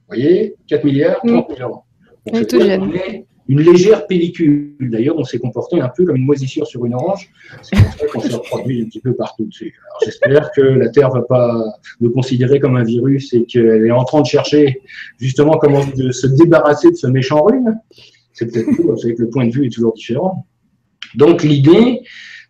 Vous 0.10 0.16
voyez 0.16 0.56
4 0.68 0.84
milliards, 0.84 1.20
30 1.26 1.56
000 1.58 1.72
ans. 1.72 1.86
Donc, 2.32 2.46
c'est 2.50 3.26
une 3.48 3.60
légère 3.60 4.08
pellicule. 4.08 4.76
D'ailleurs, 4.80 5.18
on 5.18 5.24
s'est 5.24 5.40
comporté 5.40 5.82
un 5.82 5.90
peu 5.90 6.06
comme 6.06 6.16
une 6.16 6.26
moisissure 6.26 6.66
sur 6.66 6.86
une 6.86 6.94
orange. 6.94 7.30
C'est 7.64 7.76
pour 7.76 7.94
ça 7.94 8.08
qu'on 8.08 8.20
s'est 8.22 8.34
reproduit 8.34 8.82
un 8.82 8.86
petit 8.86 9.02
peu 9.02 9.14
partout 9.14 9.46
dessus. 9.46 9.74
Alors, 9.88 10.00
j'espère 10.06 10.52
que 10.52 10.62
la 10.62 10.90
Terre 10.90 11.10
ne 11.10 11.16
va 11.16 11.22
pas 11.24 11.64
nous 12.00 12.12
considérer 12.12 12.60
comme 12.60 12.78
un 12.78 12.84
virus 12.84 13.34
et 13.34 13.46
qu'elle 13.46 13.86
est 13.86 13.92
en 13.92 14.04
train 14.04 14.22
de 14.22 14.28
chercher 14.28 14.82
justement 15.20 15.58
comment 15.58 15.82
se 15.82 16.28
débarrasser 16.28 16.92
de 16.92 16.96
ce 16.96 17.08
méchant 17.08 17.44
rhume. 17.44 17.76
C'est 18.32 18.46
peut-être 18.46 18.76
tout, 18.76 18.84
vous 18.84 18.98
savez 18.98 19.16
que 19.16 19.24
le 19.24 19.30
point 19.30 19.46
de 19.46 19.52
vue 19.52 19.66
est 19.66 19.74
toujours 19.74 19.94
différent. 19.94 20.48
Donc, 21.16 21.44
l'idée, 21.44 22.02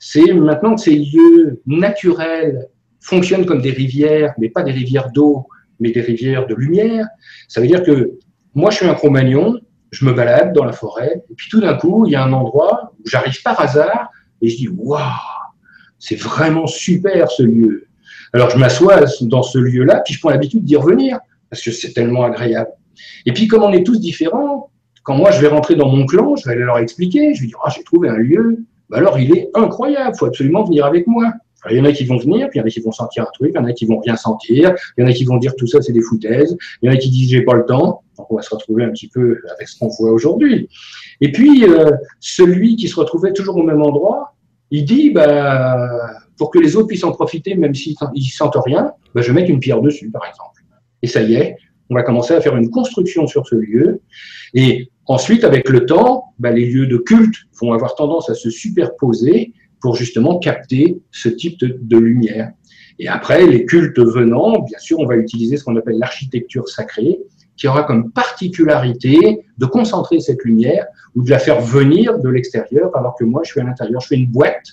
c'est 0.04 0.34
maintenant 0.34 0.74
que 0.74 0.82
ces 0.82 0.96
lieux 0.96 1.62
naturels 1.68 2.68
fonctionnent 3.02 3.46
comme 3.46 3.62
des 3.62 3.70
rivières, 3.70 4.34
mais 4.40 4.50
pas 4.50 4.64
des 4.64 4.72
rivières 4.72 5.12
d'eau, 5.12 5.48
mais 5.80 5.92
des 5.92 6.02
rivières 6.02 6.48
de 6.48 6.56
lumière. 6.56 7.06
Ça 7.48 7.62
veut 7.62 7.68
dire 7.68 7.84
que 7.84 8.14
moi, 8.56 8.72
je 8.72 8.78
suis 8.78 8.88
un 8.88 8.96
Cro-Magnon, 8.96 9.60
je 9.92 10.04
me 10.06 10.12
balade 10.12 10.54
dans 10.54 10.66
la 10.66 10.72
forêt, 10.72 11.24
et 11.30 11.36
puis 11.36 11.50
tout 11.52 11.62
d'un 11.62 11.76
coup, 11.76 12.08
il 12.08 12.14
y 12.14 12.16
a 12.16 12.24
un 12.24 12.34
endroit 12.34 12.94
où 13.00 13.08
j'arrive 13.08 13.40
par 13.44 13.62
hasard, 13.62 14.10
et 14.42 14.50
je 14.50 14.58
dis, 14.58 14.70
waouh, 14.70 15.02
c'est 16.00 16.20
vraiment 16.20 16.66
super 16.66 17.30
ce 17.30 17.44
lieu. 17.44 17.86
Alors 18.34 18.50
je 18.50 18.58
m'assois 18.58 19.02
dans 19.22 19.44
ce 19.44 19.60
lieu-là, 19.60 20.02
puis 20.04 20.16
je 20.16 20.20
prends 20.20 20.32
l'habitude 20.32 20.64
d'y 20.64 20.78
revenir, 20.78 21.20
parce 21.52 21.62
que 21.62 21.70
c'est 21.70 21.94
tellement 21.94 22.24
agréable. 22.24 22.72
Et 23.28 23.34
puis 23.34 23.48
comme 23.48 23.62
on 23.62 23.72
est 23.72 23.84
tous 23.84 24.00
différents, 24.00 24.72
quand 25.04 25.16
moi 25.16 25.30
je 25.30 25.42
vais 25.42 25.48
rentrer 25.48 25.76
dans 25.76 25.90
mon 25.90 26.08
clan, 26.08 26.36
je 26.36 26.46
vais 26.46 26.54
aller 26.54 26.64
leur 26.64 26.80
expliquer, 26.80 27.36
je 27.36 27.42
vais 27.42 27.48
dire, 27.48 27.60
ah, 27.64 27.72
j'ai 27.76 27.84
trouvé 27.84 28.10
un 28.10 28.18
lieu 28.18 28.66
bah 28.92 28.98
alors 28.98 29.18
il 29.18 29.36
est 29.36 29.50
incroyable, 29.54 30.16
faut 30.18 30.26
absolument 30.26 30.66
venir 30.66 30.86
avec 30.86 31.08
moi. 31.08 31.32
il 31.70 31.78
y 31.78 31.80
en 31.80 31.86
a 31.86 31.94
qui 31.94 32.04
vont 32.04 32.18
venir, 32.18 32.50
puis 32.50 32.60
il 32.60 32.62
y 32.62 32.64
en 32.64 32.68
a 32.68 32.70
qui 32.70 32.82
vont 32.82 32.92
sentir 32.92 33.24
un 33.24 33.32
truc, 33.34 33.52
il 33.56 33.58
y 33.58 33.60
en 33.60 33.66
a 33.66 33.72
qui 33.72 33.86
vont 33.86 34.00
rien 34.00 34.18
sentir, 34.18 34.76
il 34.98 35.02
y 35.02 35.04
en 35.06 35.10
a 35.10 35.14
qui 35.14 35.24
vont 35.24 35.38
dire 35.38 35.56
tout 35.56 35.66
ça 35.66 35.82
c'est 35.82 35.94
des 35.94 36.02
foutaises, 36.02 36.58
il 36.82 36.88
y 36.88 36.90
en 36.90 36.94
a 36.94 36.98
qui 36.98 37.10
disent 37.10 37.30
j'ai 37.30 37.44
pas 37.44 37.54
le 37.54 37.66
temps. 37.66 38.04
Donc 38.18 38.30
on 38.30 38.36
va 38.36 38.42
se 38.42 38.54
retrouver 38.54 38.84
un 38.84 38.90
petit 38.90 39.08
peu 39.08 39.42
avec 39.56 39.70
ce 39.70 39.80
qu'on 39.80 39.88
voit 39.88 40.12
aujourd'hui. 40.12 40.68
Et 41.22 41.32
puis 41.32 41.64
euh, 41.64 41.92
celui 42.20 42.76
qui 42.76 42.90
se 42.90 43.00
retrouvait 43.00 43.32
toujours 43.32 43.56
au 43.56 43.64
même 43.64 43.82
endroit, 43.82 44.36
il 44.72 44.84
dit 44.84 45.10
bah 45.12 45.78
pour 46.38 46.52
que 46.52 46.60
les 46.60 46.76
autres 46.76 46.88
puissent 46.88 47.06
en 47.06 47.14
profiter 47.14 47.56
même 47.56 47.74
s'ils 47.74 47.96
sentent 47.96 48.58
rien, 48.66 48.92
bah, 49.16 49.22
je 49.22 49.28
vais 49.32 49.40
mettre 49.40 49.52
une 49.52 49.62
pierre 49.62 49.80
dessus 49.80 50.12
par 50.12 50.26
exemple. 50.26 50.64
Et 51.02 51.08
ça 51.08 51.22
y 51.22 51.36
est, 51.36 51.56
on 51.90 51.96
va 51.96 52.04
commencer 52.04 52.34
à 52.34 52.42
faire 52.42 52.58
une 52.58 52.70
construction 52.70 53.26
sur 53.26 53.48
ce 53.48 53.56
lieu. 53.56 54.02
Et 54.54 54.91
Ensuite, 55.08 55.44
avec 55.44 55.70
le 55.70 55.86
temps, 55.86 56.34
bah, 56.40 56.52
les 56.52 56.66
lieux 56.66 56.88
de 56.88 56.98
culte 56.98 57.36
vont 57.60 57.74
avoir 57.74 57.96
tendance 57.96 58.30
à 58.30 58.36
se 58.36 58.50
superposer 58.50 59.54
pour 59.82 59.96
justement 59.96 60.38
capter 60.38 61.00
ce 61.12 61.28
type 61.28 61.60
de, 61.60 61.98
lumière. 61.98 62.52
Et 63.00 63.08
après, 63.08 63.48
les 63.48 63.66
cultes 63.66 64.00
venant, 64.00 64.60
bien 64.60 64.78
sûr, 64.78 65.00
on 65.00 65.06
va 65.08 65.16
utiliser 65.16 65.58
ce 65.58 65.64
qu'on 65.64 65.76
appelle 65.76 65.98
l'architecture 65.98 66.70
sacrée, 66.70 67.20
qui 67.58 67.68
aura 67.68 67.84
comme 67.84 68.12
particularité 68.12 69.42
de 69.58 69.66
concentrer 69.66 70.20
cette 70.20 70.44
lumière 70.44 70.86
ou 71.16 71.24
de 71.24 71.30
la 71.30 71.40
faire 71.40 71.62
venir 71.62 72.20
de 72.20 72.30
l'extérieur, 72.30 72.96
alors 72.96 73.16
que 73.16 73.24
moi, 73.24 73.42
je 73.44 73.52
suis 73.52 73.60
à 73.60 73.64
l'intérieur. 73.64 74.02
Je 74.02 74.08
fais 74.08 74.16
une 74.16 74.28
boîte, 74.28 74.68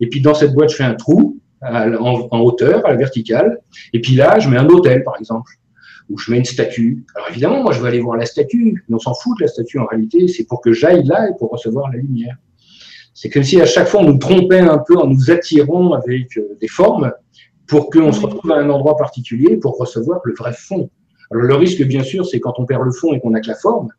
et 0.00 0.08
puis 0.08 0.20
dans 0.20 0.34
cette 0.34 0.52
boîte, 0.52 0.70
je 0.70 0.76
fais 0.76 0.84
un 0.84 0.94
trou 0.94 1.38
en, 1.62 2.28
en 2.30 2.40
hauteur, 2.40 2.84
à 2.86 2.90
la 2.90 2.96
verticale, 2.96 3.58
et 3.92 4.00
puis 4.00 4.14
là, 4.14 4.40
je 4.40 4.48
mets 4.48 4.56
un 4.56 4.68
hôtel, 4.68 5.04
par 5.04 5.16
exemple 5.18 5.52
où 6.10 6.18
je 6.18 6.30
mets 6.30 6.38
une 6.38 6.44
statue. 6.44 7.04
Alors 7.14 7.30
évidemment, 7.30 7.62
moi 7.62 7.72
je 7.72 7.80
veux 7.80 7.86
aller 7.86 8.00
voir 8.00 8.16
la 8.16 8.26
statue, 8.26 8.82
mais 8.88 8.94
on 8.96 8.98
s'en 8.98 9.14
fout 9.14 9.38
de 9.38 9.44
la 9.44 9.48
statue 9.48 9.78
en 9.78 9.86
réalité, 9.86 10.28
c'est 10.28 10.44
pour 10.44 10.60
que 10.60 10.72
j'aille 10.72 11.04
là 11.04 11.28
et 11.28 11.32
pour 11.38 11.50
recevoir 11.50 11.90
la 11.90 11.98
lumière. 11.98 12.36
C'est 13.14 13.30
comme 13.30 13.44
si 13.44 13.60
à 13.60 13.66
chaque 13.66 13.86
fois 13.86 14.00
on 14.00 14.04
nous 14.04 14.18
trompait 14.18 14.60
un 14.60 14.78
peu 14.78 14.96
en 14.96 15.06
nous 15.06 15.30
attirant 15.30 15.92
avec 15.92 16.36
euh, 16.36 16.56
des 16.60 16.68
formes 16.68 17.12
pour 17.66 17.90
qu'on 17.90 18.12
se 18.12 18.20
retrouve 18.20 18.50
à 18.50 18.56
un 18.56 18.68
endroit 18.68 18.96
particulier 18.96 19.56
pour 19.56 19.78
recevoir 19.78 20.20
le 20.24 20.34
vrai 20.34 20.52
fond. 20.52 20.90
Alors 21.30 21.44
le 21.44 21.54
risque, 21.54 21.82
bien 21.84 22.02
sûr, 22.02 22.26
c'est 22.26 22.40
quand 22.40 22.54
on 22.58 22.66
perd 22.66 22.82
le 22.82 22.90
fond 22.90 23.12
et 23.12 23.20
qu'on 23.20 23.30
n'a 23.30 23.40
que 23.40 23.46
la 23.46 23.54
forme. 23.54 23.90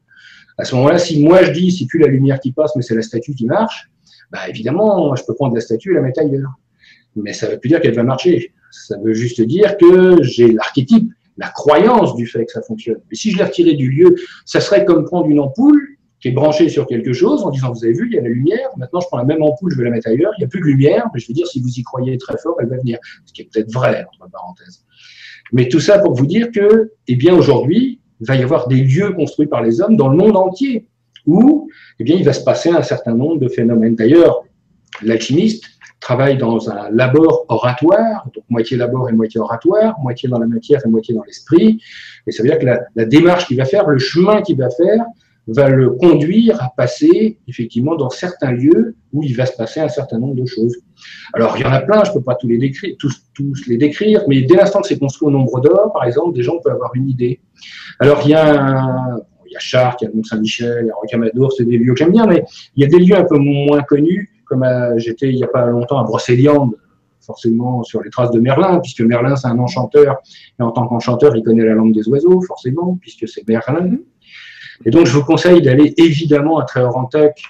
À 0.58 0.66
ce 0.66 0.76
moment-là, 0.76 1.00
si 1.00 1.24
moi 1.24 1.44
je 1.44 1.52
dis 1.52 1.72
c'est 1.72 1.86
plus 1.86 2.00
la 2.00 2.08
lumière 2.08 2.40
qui 2.42 2.52
passe, 2.52 2.76
mais 2.76 2.82
c'est 2.82 2.96
la 2.96 3.02
statue 3.02 3.34
qui 3.34 3.46
marche, 3.46 3.90
bah 4.32 4.50
évidemment, 4.50 5.16
je 5.16 5.24
peux 5.24 5.34
prendre 5.34 5.56
la 5.56 5.62
statue 5.62 5.92
et 5.92 5.94
la 5.96 6.02
mettre 6.02 6.20
ailleurs. 6.20 6.52
Mais 7.16 7.34
ça 7.34 7.48
ne 7.48 7.54
veut 7.54 7.60
plus 7.60 7.70
dire 7.70 7.82
qu'elle 7.82 7.96
va 7.96 8.04
marcher. 8.04 8.54
Ça 8.72 8.98
veut 9.04 9.14
juste 9.14 9.42
dire 9.42 9.78
que 9.78 10.22
j'ai 10.24 10.52
l'archétype 10.52 11.12
la 11.42 11.50
croyance 11.50 12.16
du 12.16 12.28
fait 12.28 12.46
que 12.46 12.52
ça 12.52 12.62
fonctionne. 12.62 13.00
Mais 13.10 13.18
si 13.18 13.32
je 13.32 13.40
la 13.40 13.46
retirais 13.46 13.74
du 13.74 13.90
lieu, 13.90 14.16
ça 14.46 14.62
serait 14.62 14.86
comme 14.86 15.06
prendre 15.06 15.28
une 15.28 15.40
ampoule 15.40 15.82
qui 16.20 16.28
est 16.28 16.32
branchée 16.32 16.70
sur 16.70 16.86
quelque 16.86 17.14
chose 17.14 17.44
en 17.44 17.50
disant, 17.50 17.72
vous 17.74 17.84
avez 17.84 17.94
vu, 17.94 18.08
il 18.08 18.14
y 18.14 18.20
a 18.20 18.22
la 18.22 18.30
lumière, 18.30 18.70
maintenant 18.78 19.00
je 19.00 19.08
prends 19.08 19.18
la 19.18 19.24
même 19.24 19.42
ampoule, 19.42 19.72
je 19.72 19.78
vais 19.80 19.86
la 19.86 19.90
mettre 19.90 20.08
ailleurs, 20.08 20.32
il 20.38 20.42
n'y 20.42 20.46
a 20.46 20.48
plus 20.48 20.60
de 20.60 20.66
lumière, 20.66 21.08
mais 21.12 21.20
je 21.20 21.28
veux 21.28 21.34
dire, 21.34 21.48
si 21.48 21.60
vous 21.60 21.68
y 21.68 21.82
croyez 21.82 22.16
très 22.20 22.38
fort, 22.38 22.56
elle 22.62 22.68
va 22.68 22.78
venir. 22.78 23.00
Ce 23.26 23.34
qui 23.34 23.42
est 23.42 23.50
peut-être 23.52 23.74
vrai, 23.74 24.06
entre 24.14 24.32
parenthèses. 24.32 24.86
Mais 25.52 25.68
tout 25.68 25.80
ça 25.80 25.98
pour 25.98 26.14
vous 26.14 26.28
dire 26.28 26.52
que, 26.52 26.92
eh 27.08 27.16
bien, 27.16 27.34
aujourd'hui, 27.34 28.00
il 28.20 28.28
va 28.28 28.36
y 28.36 28.44
avoir 28.44 28.68
des 28.68 28.84
lieux 28.84 29.12
construits 29.14 29.48
par 29.48 29.64
les 29.64 29.82
hommes 29.82 29.98
dans 29.98 30.10
le 30.10 30.16
monde 30.16 30.38
entier 30.38 30.88
où, 31.26 31.68
eh 32.00 32.04
bien, 32.04 32.16
il 32.16 32.24
va 32.24 32.34
se 32.34 32.44
passer 32.44 32.70
un 32.70 32.84
certain 32.84 33.16
nombre 33.16 33.40
de 33.40 33.48
phénomènes. 33.48 33.96
D'ailleurs, 33.96 34.44
l'alchimiste, 35.02 35.66
travaille 36.02 36.38
dans 36.38 36.70
un 36.70 36.90
labor 36.90 37.46
oratoire, 37.48 38.28
donc 38.34 38.44
moitié 38.50 38.76
labor 38.76 39.08
et 39.10 39.14
moitié 39.14 39.40
oratoire, 39.40 39.98
moitié 40.02 40.28
dans 40.28 40.40
la 40.40 40.48
matière 40.48 40.82
et 40.86 40.90
moitié 40.90 41.14
dans 41.14 41.24
l'esprit. 41.24 41.82
Et 42.28 42.32
ça 42.32 42.44
veut 42.44 42.50
dire 42.50 42.60
que 42.60 42.66
la, 42.66 43.06
démarche 43.06 43.48
qu'il 43.48 43.58
va 43.58 43.66
faire, 43.66 43.88
le 43.88 44.00
chemin 44.00 44.42
qu'il 44.42 44.58
va 44.58 44.70
faire, 44.70 45.06
va 45.48 45.70
le 45.70 45.92
conduire 45.92 46.62
à 46.62 46.72
passer 46.76 47.40
effectivement 47.48 47.96
dans 47.96 48.10
certains 48.10 48.52
lieux 48.52 48.96
où 49.12 49.24
il 49.24 49.36
va 49.36 49.46
se 49.46 49.56
passer 49.56 49.80
un 49.80 49.90
certain 49.90 50.20
nombre 50.20 50.36
de 50.36 50.46
choses. 50.46 50.78
Alors 51.34 51.56
il 51.58 51.64
y 51.64 51.66
en 51.66 51.72
a 51.72 51.82
plein, 51.82 52.04
je 52.04 52.12
ne 52.12 52.16
peux 52.16 52.24
pas 52.24 52.36
tous 52.36 52.48
les 52.48 52.58
décrire, 52.58 52.96
tous, 53.00 53.24
tous 53.34 53.68
les 53.68 53.78
décrire, 53.78 54.24
mais 54.28 54.42
dès 54.42 54.56
l'instant 54.56 54.82
que 54.82 54.88
c'est 54.88 55.00
construit 55.00 55.28
au 55.28 55.32
nombre 55.32 55.60
d'or, 55.60 55.94
par 55.94 56.06
exemple, 56.06 56.36
des 56.36 56.44
gens 56.44 56.60
peuvent 56.64 56.74
avoir 56.74 56.96
une 56.96 57.10
idée. 57.10 57.42
Alors 58.00 58.22
il 58.24 58.30
y 58.30 58.34
a 58.34 58.54
un, 58.54 59.18
il 59.52 59.54
y 59.54 59.58
a 59.58 59.60
Chartres, 59.60 60.04
il 60.04 60.06
y 60.06 60.08
a 60.08 60.16
Mont-Saint-Michel, 60.16 60.84
il 60.84 60.88
y 60.88 60.92
a 60.92 60.96
Rocamadour, 60.96 61.52
c'est 61.52 61.66
des 61.66 61.78
lieux 61.78 61.94
que 61.94 62.00
j'aime 62.00 62.12
bien, 62.12 62.26
mais 62.26 62.44
il 62.76 62.84
y 62.84 62.86
a 62.86 62.90
des 62.90 63.00
lieux 63.00 63.18
un 63.18 63.26
peu 63.26 63.38
moins 63.38 63.82
connus, 63.82 64.31
comme 64.52 64.66
j'étais 64.98 65.30
il 65.30 65.38
n'y 65.38 65.44
a 65.44 65.48
pas 65.48 65.66
longtemps 65.66 65.98
à 65.98 66.04
Brocéliande, 66.04 66.76
forcément 67.22 67.84
sur 67.84 68.02
les 68.04 68.10
traces 68.10 68.32
de 68.32 68.40
Merlin, 68.42 68.80
puisque 68.80 69.00
Merlin 69.00 69.38
c'est 69.38 69.48
un 69.48 69.60
enchanteur, 69.60 70.18
et 70.60 70.62
en 70.62 70.72
tant 70.72 70.88
qu'enchanteur, 70.88 71.36
il 71.38 71.44
connaît 71.44 71.64
la 71.64 71.74
langue 71.74 71.94
des 71.94 72.08
oiseaux, 72.10 72.42
forcément, 72.42 72.98
puisque 73.00 73.30
c'est 73.30 73.48
Merlin. 73.48 73.96
Et 74.84 74.90
donc 74.90 75.06
je 75.06 75.14
vous 75.14 75.24
conseille 75.24 75.62
d'aller 75.62 75.94
évidemment 75.98 76.60
à 76.60 76.66
Tréorantec 76.66 77.42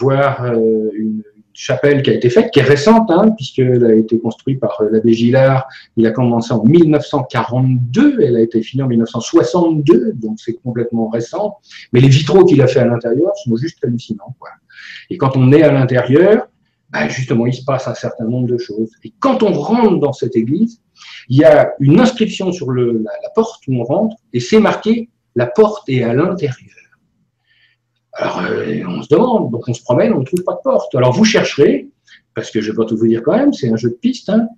voir 0.00 0.42
euh, 0.42 0.90
une, 0.94 1.22
chapelle 1.58 2.02
qui 2.02 2.10
a 2.10 2.14
été 2.14 2.30
faite, 2.30 2.52
qui 2.52 2.60
est 2.60 2.62
récente, 2.62 3.10
hein, 3.10 3.32
puisqu'elle 3.36 3.84
a 3.84 3.92
été 3.92 4.20
construite 4.20 4.60
par 4.60 4.80
euh, 4.80 4.88
l'abbé 4.92 5.12
Gillard. 5.12 5.66
Il 5.96 6.06
a 6.06 6.12
commencé 6.12 6.52
en 6.52 6.62
1942, 6.62 8.20
elle 8.22 8.36
a 8.36 8.40
été 8.40 8.62
finie 8.62 8.84
en 8.84 8.86
1962, 8.86 10.12
donc 10.14 10.38
c'est 10.38 10.54
complètement 10.62 11.08
récent. 11.08 11.58
Mais 11.92 11.98
les 12.00 12.08
vitraux 12.08 12.44
qu'il 12.44 12.62
a 12.62 12.68
fait 12.68 12.78
à 12.78 12.86
l'intérieur 12.86 13.32
sont 13.44 13.56
juste 13.56 13.84
hallucinants. 13.84 14.36
Quoi. 14.38 14.50
Et 15.10 15.16
quand 15.16 15.36
on 15.36 15.50
est 15.50 15.62
à 15.62 15.72
l'intérieur, 15.72 16.46
bah, 16.90 17.08
justement, 17.08 17.44
il 17.44 17.54
se 17.54 17.64
passe 17.64 17.88
un 17.88 17.94
certain 17.94 18.24
nombre 18.26 18.46
de 18.46 18.56
choses. 18.56 18.92
Et 19.02 19.12
quand 19.18 19.42
on 19.42 19.52
rentre 19.52 19.98
dans 19.98 20.12
cette 20.12 20.36
église, 20.36 20.80
il 21.28 21.38
y 21.38 21.44
a 21.44 21.72
une 21.80 21.98
inscription 21.98 22.52
sur 22.52 22.70
la 22.70 23.30
porte 23.34 23.64
où 23.66 23.80
on 23.80 23.84
rentre, 23.84 24.16
et 24.32 24.38
c'est 24.38 24.60
marqué 24.60 25.10
la 25.34 25.46
porte 25.46 25.88
est 25.88 26.04
à 26.04 26.14
l'intérieur. 26.14 26.87
Alors, 28.18 28.40
euh, 28.40 28.82
on 28.88 29.02
se 29.02 29.08
demande, 29.08 29.52
donc 29.52 29.68
on 29.68 29.74
se 29.74 29.82
promène, 29.82 30.12
on 30.12 30.20
ne 30.20 30.24
trouve 30.24 30.42
pas 30.42 30.54
de 30.54 30.60
porte. 30.62 30.92
Alors, 30.96 31.12
vous 31.12 31.24
chercherez, 31.24 31.88
parce 32.34 32.50
que 32.50 32.60
je 32.60 32.66
ne 32.66 32.72
vais 32.72 32.82
pas 32.82 32.84
tout 32.84 32.96
vous 32.96 33.06
dire 33.06 33.22
quand 33.22 33.36
même, 33.36 33.52
c'est 33.52 33.70
un 33.70 33.76
jeu 33.76 33.90
de 33.90 33.94
piste, 33.94 34.28
hein, 34.28 34.48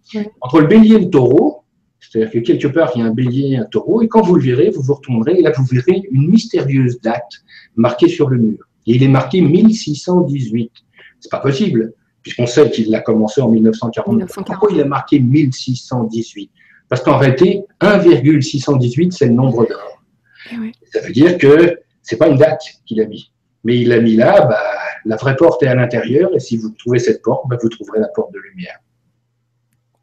entre 0.40 0.60
le 0.60 0.66
bélier 0.66 0.94
et 0.94 1.00
le 1.00 1.10
taureau, 1.10 1.64
c'est-à-dire 2.00 2.32
que 2.32 2.38
quelque 2.38 2.68
part, 2.68 2.92
il 2.94 3.00
y 3.00 3.02
a 3.02 3.06
un 3.06 3.12
bélier 3.12 3.50
et 3.50 3.56
un 3.58 3.66
taureau, 3.66 4.00
et 4.00 4.08
quand 4.08 4.22
vous 4.22 4.34
le 4.34 4.42
verrez, 4.42 4.70
vous 4.70 4.80
vous 4.80 4.94
retournerez, 4.94 5.38
et 5.38 5.42
là, 5.42 5.52
vous 5.54 5.64
verrez 5.64 6.02
une 6.10 6.28
mystérieuse 6.28 7.00
date 7.02 7.30
marquée 7.76 8.08
sur 8.08 8.30
le 8.30 8.38
mur. 8.38 8.58
Et 8.86 8.94
il 8.94 9.02
est 9.02 9.08
marqué 9.08 9.42
1618. 9.42 10.72
C'est 11.20 11.30
pas 11.30 11.38
possible, 11.38 11.92
puisqu'on 12.22 12.46
sait 12.46 12.70
qu'il 12.70 12.94
a 12.94 13.00
commencé 13.00 13.42
en 13.42 13.50
1940. 13.50 14.24
Pourquoi 14.46 14.70
il 14.72 14.80
a 14.80 14.86
marqué 14.86 15.20
1618 15.20 16.50
Parce 16.88 17.02
qu'en 17.02 17.18
réalité, 17.18 17.62
1,618, 17.80 19.12
c'est 19.12 19.26
le 19.26 19.34
nombre 19.34 19.66
d'or. 19.68 20.02
Eh 20.50 20.56
Ça 20.92 21.00
veut 21.06 21.12
dire 21.12 21.36
que 21.36 21.78
c'est 22.02 22.16
pas 22.16 22.28
une 22.28 22.38
date 22.38 22.62
qu'il 22.86 23.00
a 23.02 23.06
mis. 23.06 23.30
Mais 23.64 23.78
il 23.78 23.88
l'a 23.88 24.00
mis 24.00 24.16
là, 24.16 24.46
bah, 24.46 24.60
la 25.04 25.16
vraie 25.16 25.36
porte 25.36 25.62
est 25.62 25.68
à 25.68 25.74
l'intérieur, 25.74 26.30
et 26.34 26.40
si 26.40 26.56
vous 26.56 26.70
trouvez 26.70 26.98
cette 26.98 27.22
porte, 27.22 27.44
bah, 27.48 27.56
vous 27.60 27.68
trouverez 27.68 28.00
la 28.00 28.08
porte 28.08 28.32
de 28.32 28.38
lumière. 28.38 28.78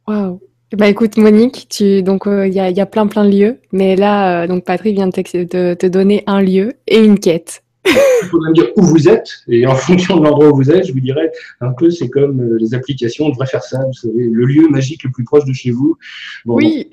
Waouh! 0.07 0.39
Bah 0.75 0.89
écoute 0.89 1.15
Monique, 1.15 1.67
tu 1.69 2.03
donc 2.03 2.27
euh, 2.27 2.45
il 2.45 2.53
y, 2.53 2.59
a, 2.59 2.85
plein 2.85 3.07
plein 3.07 3.23
de 3.23 3.29
lieux, 3.29 3.59
mais 3.71 3.95
là 3.95 4.43
euh, 4.43 4.47
donc 4.47 4.65
Patrick 4.65 4.95
vient 4.95 5.07
de 5.07 5.11
te, 5.13 5.87
donner 5.87 6.23
un 6.27 6.41
lieu 6.41 6.73
et 6.87 6.99
une 6.99 7.19
quête. 7.19 7.63
Il 7.85 8.27
faut 8.27 8.41
me 8.41 8.53
dire 8.53 8.67
où 8.75 8.81
vous 8.81 9.07
êtes 9.07 9.29
et 9.47 9.65
en 9.65 9.75
fonction 9.75 10.17
de 10.17 10.25
l'endroit 10.25 10.49
où 10.49 10.55
vous 10.57 10.69
êtes, 10.69 10.87
je 10.87 10.91
vous 10.91 10.99
dirais 10.99 11.31
un 11.61 11.71
peu 11.71 11.89
c'est 11.89 12.09
comme 12.09 12.41
euh, 12.41 12.57
les 12.59 12.73
applications, 12.73 13.27
on 13.27 13.29
devrait 13.29 13.47
faire 13.47 13.63
ça, 13.63 13.81
vous 13.85 13.93
savez, 13.93 14.27
le 14.29 14.45
lieu 14.45 14.67
magique 14.67 15.05
le 15.05 15.11
plus 15.11 15.23
proche 15.23 15.45
de 15.45 15.53
chez 15.53 15.71
vous. 15.71 15.97
oui. 16.45 16.89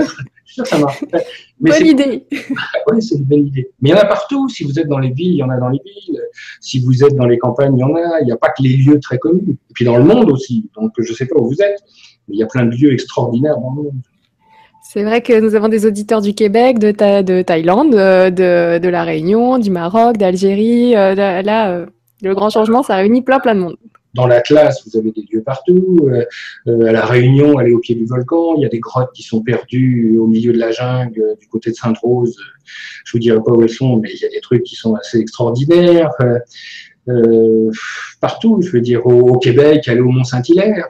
suis 0.52 0.54
sûr 0.54 0.64
que 0.64 0.70
ça 0.70 0.78
marche. 0.78 1.04
bonne 1.60 1.86
idée. 1.86 2.26
oui, 2.92 3.02
c'est 3.02 3.16
une 3.16 3.24
bonne 3.24 3.46
idée. 3.46 3.70
Mais 3.80 3.90
il 3.90 3.92
y 3.92 3.94
en 3.94 3.98
a 3.98 4.06
partout. 4.06 4.48
Si 4.48 4.64
vous 4.64 4.78
êtes 4.78 4.88
dans 4.88 4.98
les 4.98 5.10
villes, 5.10 5.34
il 5.34 5.36
y 5.36 5.42
en 5.42 5.50
a 5.50 5.56
dans 5.56 5.68
les 5.68 5.80
villes. 5.84 6.20
Si 6.60 6.80
vous 6.80 7.04
êtes 7.04 7.14
dans 7.14 7.26
les 7.26 7.38
campagnes, 7.38 7.76
il 7.76 7.80
y 7.80 7.84
en 7.84 7.94
a. 7.94 8.20
Il 8.20 8.26
n'y 8.26 8.32
a 8.32 8.36
pas 8.36 8.48
que 8.50 8.62
les 8.62 8.76
lieux 8.76 8.98
très 9.00 9.18
connus. 9.18 9.42
Et 9.48 9.72
puis 9.74 9.84
dans 9.84 9.96
le 9.96 10.04
monde 10.04 10.30
aussi. 10.30 10.68
Donc 10.74 10.92
je 10.98 11.10
ne 11.10 11.16
sais 11.16 11.26
pas 11.26 11.38
où 11.38 11.48
vous 11.48 11.62
êtes, 11.62 11.82
mais 12.28 12.36
il 12.36 12.38
y 12.38 12.42
a 12.42 12.46
plein 12.46 12.64
de 12.64 12.74
lieux 12.74 12.92
extraordinaires 12.92 13.56
dans 13.58 13.70
le 13.70 13.82
monde. 13.82 13.92
C'est 14.92 15.04
vrai 15.04 15.20
que 15.22 15.38
nous 15.38 15.54
avons 15.54 15.68
des 15.68 15.86
auditeurs 15.86 16.20
du 16.20 16.34
Québec, 16.34 16.80
de, 16.80 16.90
de 17.22 17.42
Thaïlande, 17.42 17.94
euh, 17.94 18.30
de, 18.30 18.78
de, 18.82 18.88
la 18.88 19.04
Réunion, 19.04 19.58
du 19.58 19.70
Maroc, 19.70 20.16
d'Algérie. 20.16 20.96
Euh, 20.96 21.14
là, 21.14 21.70
euh, 21.70 21.86
le 22.22 22.34
grand 22.34 22.50
changement, 22.50 22.82
ça 22.82 22.96
réunit 22.96 23.22
plein, 23.22 23.38
plein 23.38 23.54
de 23.54 23.60
monde 23.60 23.76
dans 24.14 24.26
la 24.26 24.40
classe, 24.40 24.86
vous 24.86 24.98
avez 24.98 25.12
des 25.12 25.24
lieux 25.30 25.42
partout. 25.42 25.98
Euh, 26.02 26.24
euh, 26.66 26.86
à 26.86 26.92
la 26.92 27.04
Réunion, 27.04 27.60
elle 27.60 27.68
est 27.68 27.72
au 27.72 27.78
pied 27.78 27.94
du 27.94 28.06
volcan. 28.06 28.56
Il 28.56 28.62
y 28.62 28.66
a 28.66 28.68
des 28.68 28.80
grottes 28.80 29.12
qui 29.14 29.22
sont 29.22 29.42
perdues 29.42 30.18
au 30.18 30.26
milieu 30.26 30.52
de 30.52 30.58
la 30.58 30.72
jungle, 30.72 31.36
du 31.40 31.46
côté 31.46 31.70
de 31.70 31.76
Sainte-Rose. 31.76 32.36
Je 33.04 33.12
vous 33.12 33.18
dirai 33.18 33.38
pas 33.44 33.52
où 33.52 33.62
elles 33.62 33.70
sont, 33.70 33.98
mais 33.98 34.10
il 34.12 34.20
y 34.20 34.24
a 34.24 34.28
des 34.28 34.40
trucs 34.40 34.64
qui 34.64 34.74
sont 34.74 34.94
assez 34.94 35.18
extraordinaires. 35.18 36.10
Euh, 37.08 37.70
partout, 38.20 38.60
je 38.62 38.70
veux 38.70 38.80
dire, 38.80 39.06
au, 39.06 39.38
Québec, 39.38 39.86
aller 39.88 40.00
au 40.00 40.10
Mont-Saint-Hilaire. 40.10 40.88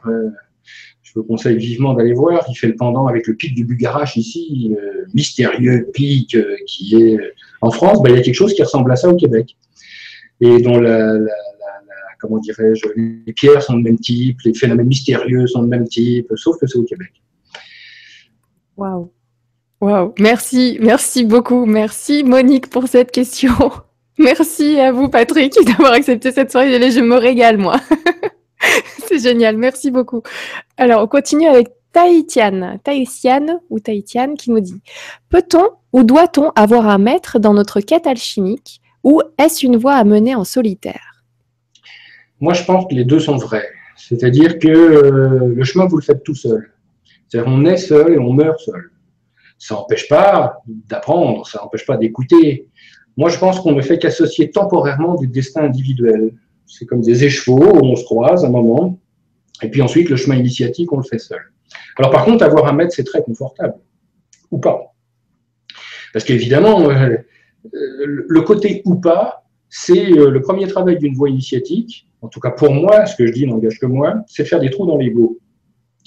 je 1.02 1.12
vous 1.14 1.24
conseille 1.24 1.58
vivement 1.58 1.92
d'aller 1.92 2.14
voir. 2.14 2.46
Il 2.48 2.54
fait 2.54 2.68
le 2.68 2.76
pendant 2.76 3.06
avec 3.06 3.26
le 3.26 3.34
pic 3.34 3.54
du 3.54 3.64
Bugarache 3.64 4.16
ici, 4.16 4.74
mystérieux 5.12 5.88
pic 5.92 6.36
qui 6.66 6.96
est 6.96 7.18
en 7.60 7.70
France. 7.70 8.02
Ben, 8.02 8.10
il 8.10 8.16
y 8.16 8.18
a 8.18 8.22
quelque 8.22 8.34
chose 8.34 8.54
qui 8.54 8.62
ressemble 8.62 8.90
à 8.92 8.96
ça 8.96 9.08
au 9.08 9.16
Québec. 9.16 9.56
Et 10.42 10.62
dont 10.62 10.80
la 10.80 11.18
comment 12.20 12.38
dirais-je, 12.38 12.86
les 12.96 13.32
pierres 13.32 13.62
sont 13.62 13.76
de 13.76 13.82
même 13.82 13.98
type, 13.98 14.40
les 14.44 14.54
phénomènes 14.54 14.86
mystérieux 14.86 15.46
sont 15.46 15.62
de 15.62 15.68
même 15.68 15.88
type, 15.88 16.30
sauf 16.36 16.58
que 16.58 16.66
c'est 16.66 16.78
au 16.78 16.84
Québec. 16.84 17.12
Waouh. 18.76 19.10
Waouh. 19.80 20.14
Merci, 20.18 20.78
merci 20.80 21.24
beaucoup. 21.24 21.64
Merci 21.66 22.22
Monique 22.22 22.68
pour 22.68 22.88
cette 22.88 23.10
question. 23.10 23.52
Merci 24.18 24.78
à 24.78 24.92
vous 24.92 25.08
Patrick 25.08 25.54
d'avoir 25.66 25.92
accepté 25.92 26.30
cette 26.30 26.50
soirée. 26.50 26.90
Je 26.90 27.00
me 27.00 27.16
régale 27.16 27.56
moi. 27.56 27.80
c'est 29.06 29.18
génial. 29.18 29.56
Merci 29.56 29.90
beaucoup. 29.90 30.22
Alors, 30.76 31.02
on 31.02 31.06
continue 31.06 31.46
avec 31.46 31.68
Taïtiane, 31.92 32.78
Taïtiane 32.84 33.60
ou 33.70 33.80
Taïtiane 33.80 34.36
qui 34.36 34.50
nous 34.50 34.60
dit 34.60 34.80
Peut-on 35.30 35.70
ou 35.92 36.02
doit-on 36.02 36.50
avoir 36.50 36.86
un 36.86 36.98
maître 36.98 37.38
dans 37.38 37.54
notre 37.54 37.80
quête 37.80 38.06
alchimique 38.06 38.80
ou 39.02 39.22
est-ce 39.38 39.64
une 39.64 39.76
voie 39.76 39.94
à 39.94 40.04
mener 40.04 40.34
en 40.34 40.44
solitaire? 40.44 41.09
Moi, 42.41 42.55
je 42.55 42.64
pense 42.64 42.86
que 42.86 42.95
les 42.95 43.05
deux 43.05 43.20
sont 43.20 43.36
vrais. 43.36 43.68
C'est-à-dire 43.97 44.59
que 44.59 44.68
euh, 44.68 45.53
le 45.55 45.64
chemin, 45.64 45.86
vous 45.86 45.97
le 45.97 46.03
faites 46.03 46.22
tout 46.22 46.34
seul. 46.34 46.72
C'est-à-dire 47.28 47.53
on 47.53 47.64
est 47.64 47.76
seul 47.76 48.14
et 48.14 48.18
on 48.18 48.32
meurt 48.32 48.59
seul. 48.59 48.91
Ça 49.59 49.74
n'empêche 49.74 50.09
pas 50.09 50.62
d'apprendre, 50.66 51.47
ça 51.47 51.61
n'empêche 51.62 51.84
pas 51.84 51.97
d'écouter. 51.97 52.68
Moi, 53.16 53.28
je 53.28 53.38
pense 53.38 53.61
qu'on 53.61 53.72
ne 53.72 53.82
fait 53.82 53.99
qu'associer 53.99 54.51
temporairement 54.51 55.16
des 55.16 55.26
destins 55.26 55.62
individuels. 55.62 56.32
C'est 56.66 56.86
comme 56.86 57.03
des 57.03 57.24
écheveaux 57.24 57.76
où 57.76 57.84
on 57.84 57.97
se 57.97 58.05
croise 58.05 58.45
un 58.45 58.49
moment, 58.49 58.99
et 59.62 59.68
puis 59.68 59.82
ensuite, 59.82 60.09
le 60.09 60.16
chemin 60.16 60.36
initiatique, 60.36 60.93
on 60.93 60.97
le 60.97 61.03
fait 61.03 61.18
seul. 61.18 61.41
Alors 61.99 62.11
par 62.11 62.24
contre, 62.24 62.45
avoir 62.45 62.66
un 62.66 62.72
maître, 62.72 62.95
c'est 62.95 63.05
très 63.05 63.22
confortable. 63.22 63.74
Ou 64.51 64.59
pas. 64.59 64.95
Parce 66.12 66.24
qu'évidemment, 66.24 66.91
euh, 66.91 67.18
le 67.72 68.41
côté 68.41 68.82
ou 68.84 68.97
pas, 68.97 69.45
c'est 69.68 70.11
euh, 70.12 70.30
le 70.30 70.41
premier 70.41 70.66
travail 70.66 70.99
d'une 70.99 71.14
voie 71.14 71.28
initiatique, 71.28 72.09
en 72.22 72.28
tout 72.28 72.40
cas 72.40 72.50
pour 72.50 72.72
moi, 72.72 73.06
ce 73.06 73.16
que 73.16 73.26
je 73.26 73.32
dis 73.32 73.46
n'engage 73.46 73.78
que 73.78 73.86
moi, 73.86 74.16
c'est 74.26 74.44
de 74.44 74.48
faire 74.48 74.60
des 74.60 74.70
trous 74.70 74.86
dans 74.86 74.96
l'ego. 74.96 75.38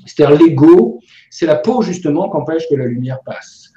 C'est-à-dire 0.05 0.37
l'ego, 0.37 0.99
c'est 1.29 1.45
la 1.45 1.55
peau 1.55 1.81
justement 1.81 2.29
qu'empêche 2.29 2.67
que 2.69 2.75
la 2.75 2.85
lumière 2.85 3.19
passe. 3.25 3.71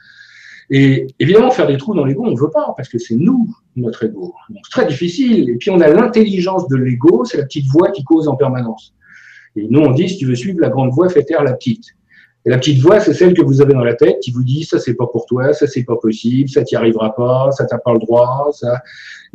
Et 0.69 1.07
évidemment, 1.21 1.51
faire 1.51 1.67
des 1.67 1.77
trous 1.77 1.95
dans 1.95 2.05
l'ego, 2.05 2.25
on 2.27 2.33
ne 2.33 2.39
veut 2.39 2.51
pas, 2.51 2.75
parce 2.77 2.89
que 2.89 2.99
c'est 2.99 3.15
nous, 3.15 3.55
notre 3.77 4.05
ego. 4.05 4.35
Donc 4.51 4.63
c'est 4.65 4.81
très 4.81 4.87
difficile. 4.87 5.51
Et 5.51 5.55
puis 5.57 5.71
on 5.71 5.81
a 5.81 5.89
l'intelligence 5.89 6.67
de 6.69 6.77
l'ego, 6.77 7.25
c'est 7.25 7.39
la 7.39 7.45
petite 7.45 7.67
voix 7.69 7.91
qui 7.91 8.03
cause 8.03 8.29
en 8.29 8.37
permanence. 8.37 8.93
Et 9.55 9.67
nous, 9.71 9.81
on 9.81 9.93
dit, 9.93 10.09
si 10.09 10.19
tu 10.19 10.27
veux 10.27 10.35
suivre 10.35 10.61
la 10.61 10.69
grande 10.69 10.91
voix, 10.93 11.09
fais 11.09 11.23
taire 11.23 11.43
la 11.43 11.55
petite. 11.55 11.85
Et 12.47 12.51
la 12.51 12.59
petite 12.59 12.79
voix, 12.81 13.01
c'est 13.01 13.13
celle 13.13 13.35
que 13.35 13.43
vous 13.43 13.61
avez 13.61 13.73
dans 13.73 13.83
la 13.83 13.95
tête 13.95 14.21
qui 14.21 14.31
vous 14.31 14.45
dit 14.45 14.63
ça 14.63 14.79
c'est 14.79 14.95
pas 14.95 15.09
pour 15.09 15.27
toi, 15.27 15.53
ça 15.53 15.67
c'est 15.67 15.83
pas 15.83 15.97
possible, 15.97 16.49
ça 16.49 16.63
t'y 16.63 16.77
arrivera 16.77 17.13
pas, 17.13 17.51
ça 17.51 17.65
t'as 17.67 17.79
pas 17.79 17.93
le 17.93 17.99
droit, 17.99 18.51
ça. 18.53 18.83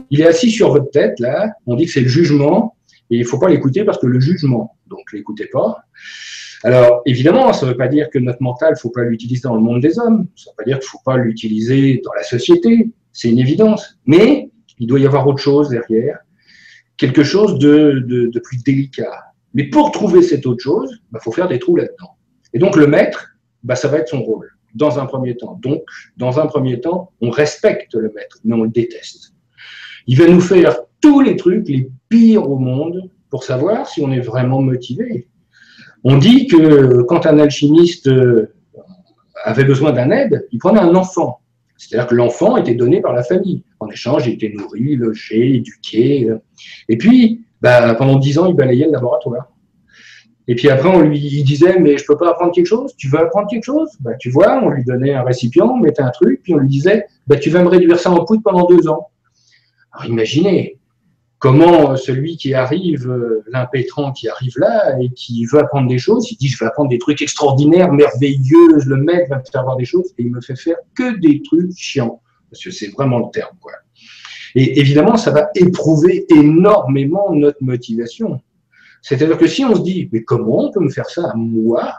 Il 0.10 0.22
est 0.22 0.28
assis 0.28 0.50
sur 0.50 0.72
votre 0.72 0.90
tête 0.92 1.20
là. 1.20 1.50
On 1.68 1.76
dit 1.76 1.86
que 1.86 1.92
c'est 1.92 2.02
le 2.02 2.08
jugement 2.08 2.78
et 3.12 3.18
il 3.18 3.26
faut 3.26 3.38
pas 3.38 3.50
l'écouter 3.50 3.84
parce 3.84 4.00
que 4.00 4.08
le 4.08 4.20
jugement. 4.20 4.78
Donc 4.88 5.12
l'écoutez 5.14 5.46
pas. 5.46 5.84
Alors 6.64 7.02
évidemment, 7.06 7.54
ça 7.54 7.66
ne 7.66 7.72
veut 7.72 7.78
pas 7.78 7.88
dire 7.88 8.10
que 8.10 8.20
notre 8.20 8.42
mental, 8.42 8.76
faut 8.76 8.90
pas 8.90 9.04
l'utiliser 9.04 9.44
dans 9.44 9.56
le 9.56 9.62
monde 9.62 9.82
des 9.82 10.00
hommes. 10.00 10.28
Ça 10.36 10.50
ne 10.50 10.52
veut 10.52 10.56
pas 10.58 10.64
dire 10.64 10.80
qu'il 10.80 10.90
faut 10.90 11.02
pas 11.06 11.18
l'utiliser 11.18 12.02
dans 12.04 12.14
la 12.14 12.24
société. 12.24 12.90
C'est 13.12 13.30
une 13.30 13.40
évidence. 13.40 14.00
Mais 14.06 14.50
il 14.80 14.88
doit 14.88 15.00
y 15.00 15.06
avoir 15.06 15.28
autre 15.28 15.40
chose 15.40 15.70
derrière, 15.70 16.20
quelque 16.98 17.24
chose 17.24 17.60
de 17.60 18.40
plus 18.44 18.64
délicat. 18.64 19.32
Mais 19.54 19.66
pour 19.66 19.92
trouver 19.92 20.22
cette 20.22 20.46
autre 20.46 20.64
chose, 20.64 20.90
il 20.92 21.12
bah, 21.12 21.20
faut 21.22 21.32
faire 21.32 21.48
des 21.48 21.60
trous 21.60 21.76
là-dedans. 21.76 22.16
Et 22.54 22.60
donc 22.60 22.76
le 22.76 22.88
maître, 22.88 23.36
bah, 23.64 23.76
ça 23.76 23.88
va 23.88 23.98
être 23.98 24.10
son 24.10 24.22
rôle, 24.22 24.50
dans 24.76 25.00
un 25.00 25.06
premier 25.06 25.36
temps. 25.36 25.60
Donc, 25.62 25.84
dans 26.18 26.40
un 26.40 26.48
premier 26.48 26.80
temps, 26.80 27.12
on 27.22 27.30
respecte 27.30 27.94
le 27.96 28.12
maître, 28.16 28.40
mais 28.44 28.56
on 28.56 28.64
le 28.64 28.70
déteste. 28.70 29.34
Il 30.08 30.18
va 30.18 30.28
nous 30.28 30.42
faire 30.42 30.78
tous 31.02 31.22
les 31.22 31.36
trucs 31.36 31.68
les 31.68 31.90
pires 32.10 32.50
au 32.50 32.58
monde 32.58 33.10
pour 33.30 33.44
savoir 33.44 33.88
si 33.88 34.02
on 34.02 34.12
est 34.12 34.20
vraiment 34.20 34.62
motivé. 34.62 35.28
On 36.04 36.18
dit 36.18 36.48
que 36.48 37.02
quand 37.04 37.26
un 37.26 37.40
alchimiste 37.40 38.08
euh, 38.08 38.54
avait 39.44 39.64
besoin 39.64 39.92
d'un 39.92 40.12
aide, 40.12 40.48
il 40.52 40.60
prenait 40.60 40.80
un 40.80 40.96
enfant. 40.96 41.40
C'est-à-dire 41.78 42.08
que 42.08 42.16
l'enfant 42.16 42.58
était 42.58 42.76
donné 42.76 43.02
par 43.02 43.14
la 43.14 43.24
famille. 43.24 43.64
En 43.80 43.88
échange, 43.88 44.28
il 44.28 44.34
était 44.34 44.54
nourri, 44.56 44.96
logé, 44.96 45.56
éduqué. 45.56 46.30
Et 46.90 46.98
puis, 46.98 47.46
bah, 47.60 47.96
pendant 47.96 48.18
dix 48.18 48.38
ans, 48.38 48.46
il 48.46 48.56
balayait 48.56 48.86
le 48.86 48.92
laboratoire. 48.92 49.52
Et 50.48 50.56
puis 50.56 50.70
après, 50.70 50.90
on 50.90 51.02
lui 51.02 51.44
disait, 51.44 51.80
mais 51.80 51.98
je 51.98 52.06
peux 52.06 52.18
pas 52.18 52.32
apprendre 52.32 52.52
quelque 52.52 52.66
chose? 52.66 52.94
Tu 52.98 53.08
veux 53.08 53.20
apprendre 53.20 53.48
quelque 53.48 53.64
chose? 53.64 53.90
Bah, 54.00 54.12
Tu 54.20 54.30
vois, 54.30 54.62
on 54.64 54.70
lui 54.70 54.84
donnait 54.84 55.14
un 55.14 55.24
récipient, 55.24 55.68
on 55.68 55.78
mettait 55.78 56.02
un 56.02 56.10
truc, 56.10 56.42
puis 56.44 56.54
on 56.54 56.58
lui 56.58 56.68
disait, 56.68 57.06
bah, 57.28 57.38
tu 57.38 57.50
vas 57.50 57.64
me 57.64 57.70
réduire 57.70 58.00
ça 58.00 58.12
en 58.12 58.26
poudre 58.26 58.42
pendant 58.44 58.66
deux 58.66 58.88
ans. 58.88 59.10
Alors 59.94 60.12
imaginez 60.12 60.78
comment 61.42 61.98
celui 61.98 62.38
qui 62.38 62.54
arrive, 62.54 63.10
euh, 63.10 63.44
l'impétrant 63.52 64.12
qui 64.12 64.30
arrive 64.30 64.54
là 64.58 64.96
et 65.02 65.10
qui 65.10 65.44
veut 65.46 65.60
apprendre 65.60 65.90
des 65.90 65.98
choses, 65.98 66.32
il 66.32 66.38
dit, 66.38 66.48
je 66.48 66.58
vais 66.60 66.68
apprendre 66.68 66.90
des 66.90 67.00
trucs 67.00 67.22
extraordinaires, 67.22 67.92
merveilleux, 67.92 68.78
le 68.86 68.96
maître 68.98 69.28
va 69.32 69.40
me 69.40 69.44
faire 69.52 69.64
voir 69.64 69.76
des 69.76 69.84
choses, 69.84 70.14
et 70.20 70.22
il 70.22 70.32
me 70.32 70.40
fait 70.40 70.56
faire 70.56 70.78
que 70.96 71.20
des 71.20 71.42
trucs 71.42 71.76
chiants, 71.76 72.22
parce 72.50 72.64
que 72.64 72.70
c'est 72.70 72.90
vraiment 72.90 73.18
le 73.18 73.32
terme. 73.34 73.58
Quoi. 73.60 73.72
Et 74.54 74.80
évidemment, 74.80 75.18
ça 75.18 75.32
va 75.32 75.50
éprouver 75.56 76.28
énormément 76.30 77.34
notre 77.34 77.64
motivation. 77.64 78.40
C'est-à-dire 79.02 79.40
que 79.40 79.48
si 79.48 79.66
on 79.66 79.76
se 79.76 79.82
dit, 79.82 80.10
mais 80.12 80.24
comment 80.24 80.68
on 80.68 80.72
peut 80.72 80.80
me 80.80 80.92
faire 80.92 81.10
ça 81.10 81.28
à 81.28 81.34
moi, 81.36 81.96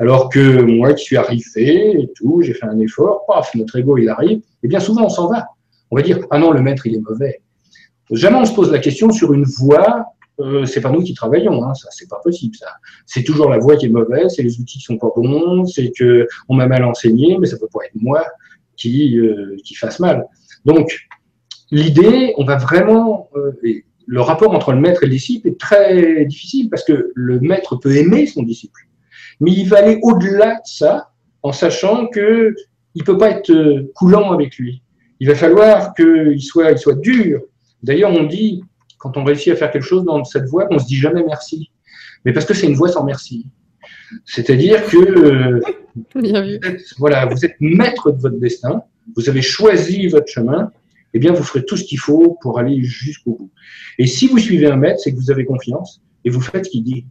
alors 0.00 0.30
que 0.30 0.62
moi 0.62 0.94
qui 0.94 1.04
suis 1.04 1.16
arrivé 1.16 1.92
et 1.92 2.10
tout, 2.16 2.42
j'ai 2.42 2.54
fait 2.54 2.66
un 2.66 2.80
effort, 2.80 3.24
paf, 3.26 3.54
notre 3.54 3.78
ego 3.78 3.98
il 3.98 4.08
arrive, 4.08 4.38
et 4.38 4.64
eh 4.64 4.68
bien 4.68 4.80
souvent 4.80 5.04
on 5.04 5.10
s'en 5.10 5.28
va. 5.28 5.46
On 5.92 5.96
va 5.96 6.02
dire, 6.02 6.18
ah 6.30 6.40
non, 6.40 6.50
le 6.50 6.60
maître 6.60 6.88
il 6.88 6.96
est 6.96 7.00
mauvais. 7.00 7.40
Jamais 8.10 8.38
on 8.38 8.44
se 8.44 8.54
pose 8.54 8.72
la 8.72 8.78
question 8.78 9.10
sur 9.10 9.32
une 9.32 9.44
voie, 9.44 10.06
euh, 10.40 10.64
c'est 10.64 10.80
pas 10.80 10.90
nous 10.90 11.02
qui 11.02 11.14
travaillons, 11.14 11.64
hein, 11.64 11.74
ça 11.74 11.88
c'est 11.90 12.08
pas 12.08 12.20
possible 12.22 12.54
ça. 12.56 12.68
C'est 13.06 13.22
toujours 13.22 13.50
la 13.50 13.58
voie 13.58 13.76
qui 13.76 13.86
est 13.86 13.90
mauvaise, 13.90 14.34
c'est 14.34 14.42
les 14.42 14.58
outils 14.60 14.78
qui 14.78 14.84
sont 14.84 14.98
pas 14.98 15.10
bons, 15.14 15.66
c'est 15.66 15.92
que 15.92 16.26
on 16.48 16.54
m'a 16.54 16.66
mal 16.66 16.84
enseigné, 16.84 17.36
mais 17.38 17.46
ça 17.46 17.58
peut 17.58 17.68
pas 17.72 17.84
être 17.84 17.94
moi 17.94 18.24
qui 18.76 19.18
euh, 19.18 19.56
qui 19.64 19.74
fasse 19.74 20.00
mal. 20.00 20.26
Donc 20.64 21.08
l'idée, 21.70 22.34
on 22.38 22.44
va 22.44 22.56
vraiment 22.56 23.28
euh, 23.36 23.52
le 24.06 24.20
rapport 24.20 24.52
entre 24.52 24.72
le 24.72 24.80
maître 24.80 25.02
et 25.02 25.06
le 25.06 25.12
disciple 25.12 25.48
est 25.48 25.60
très 25.60 26.24
difficile 26.24 26.68
parce 26.70 26.84
que 26.84 27.12
le 27.14 27.38
maître 27.40 27.76
peut 27.76 27.94
aimer 27.94 28.26
son 28.26 28.42
disciple, 28.42 28.88
mais 29.40 29.52
il 29.52 29.68
va 29.68 29.78
aller 29.78 29.98
au-delà 30.02 30.54
de 30.54 30.60
ça 30.64 31.10
en 31.42 31.52
sachant 31.52 32.06
que 32.08 32.54
il 32.94 33.04
peut 33.04 33.18
pas 33.18 33.30
être 33.30 33.52
coulant 33.94 34.32
avec 34.32 34.56
lui. 34.56 34.82
Il 35.20 35.28
va 35.28 35.34
falloir 35.34 35.94
qu'il 35.94 36.42
soit, 36.42 36.72
il 36.72 36.78
soit 36.78 36.96
dur. 36.96 37.42
D'ailleurs, 37.82 38.10
on 38.10 38.24
dit, 38.24 38.62
quand 38.98 39.16
on 39.16 39.24
réussit 39.24 39.52
à 39.52 39.56
faire 39.56 39.70
quelque 39.70 39.84
chose 39.84 40.04
dans 40.04 40.24
cette 40.24 40.46
voie, 40.46 40.66
on 40.70 40.78
se 40.78 40.86
dit 40.86 40.96
jamais 40.96 41.24
merci. 41.24 41.70
Mais 42.24 42.32
parce 42.32 42.46
que 42.46 42.54
c'est 42.54 42.66
une 42.66 42.74
voie 42.74 42.88
sans 42.88 43.04
merci. 43.04 43.46
C'est-à-dire 44.26 44.84
que 44.86 44.96
euh, 44.98 45.60
voilà, 46.98 47.26
vous 47.26 47.44
êtes 47.44 47.56
maître 47.60 48.10
de 48.10 48.20
votre 48.20 48.38
destin, 48.38 48.82
vous 49.16 49.28
avez 49.28 49.42
choisi 49.42 50.06
votre 50.08 50.28
chemin, 50.28 50.70
eh 51.14 51.18
bien, 51.18 51.32
vous 51.32 51.42
ferez 51.42 51.64
tout 51.64 51.76
ce 51.76 51.84
qu'il 51.84 51.98
faut 51.98 52.38
pour 52.40 52.58
aller 52.58 52.82
jusqu'au 52.82 53.32
bout. 53.32 53.50
Et 53.98 54.06
si 54.06 54.28
vous 54.28 54.38
suivez 54.38 54.66
un 54.66 54.76
maître, 54.76 55.00
c'est 55.00 55.12
que 55.12 55.16
vous 55.16 55.30
avez 55.30 55.44
confiance 55.44 56.00
et 56.24 56.30
vous 56.30 56.40
faites 56.40 56.66
ce 56.66 56.70
qu'il 56.70 56.84
dit. 56.84 57.06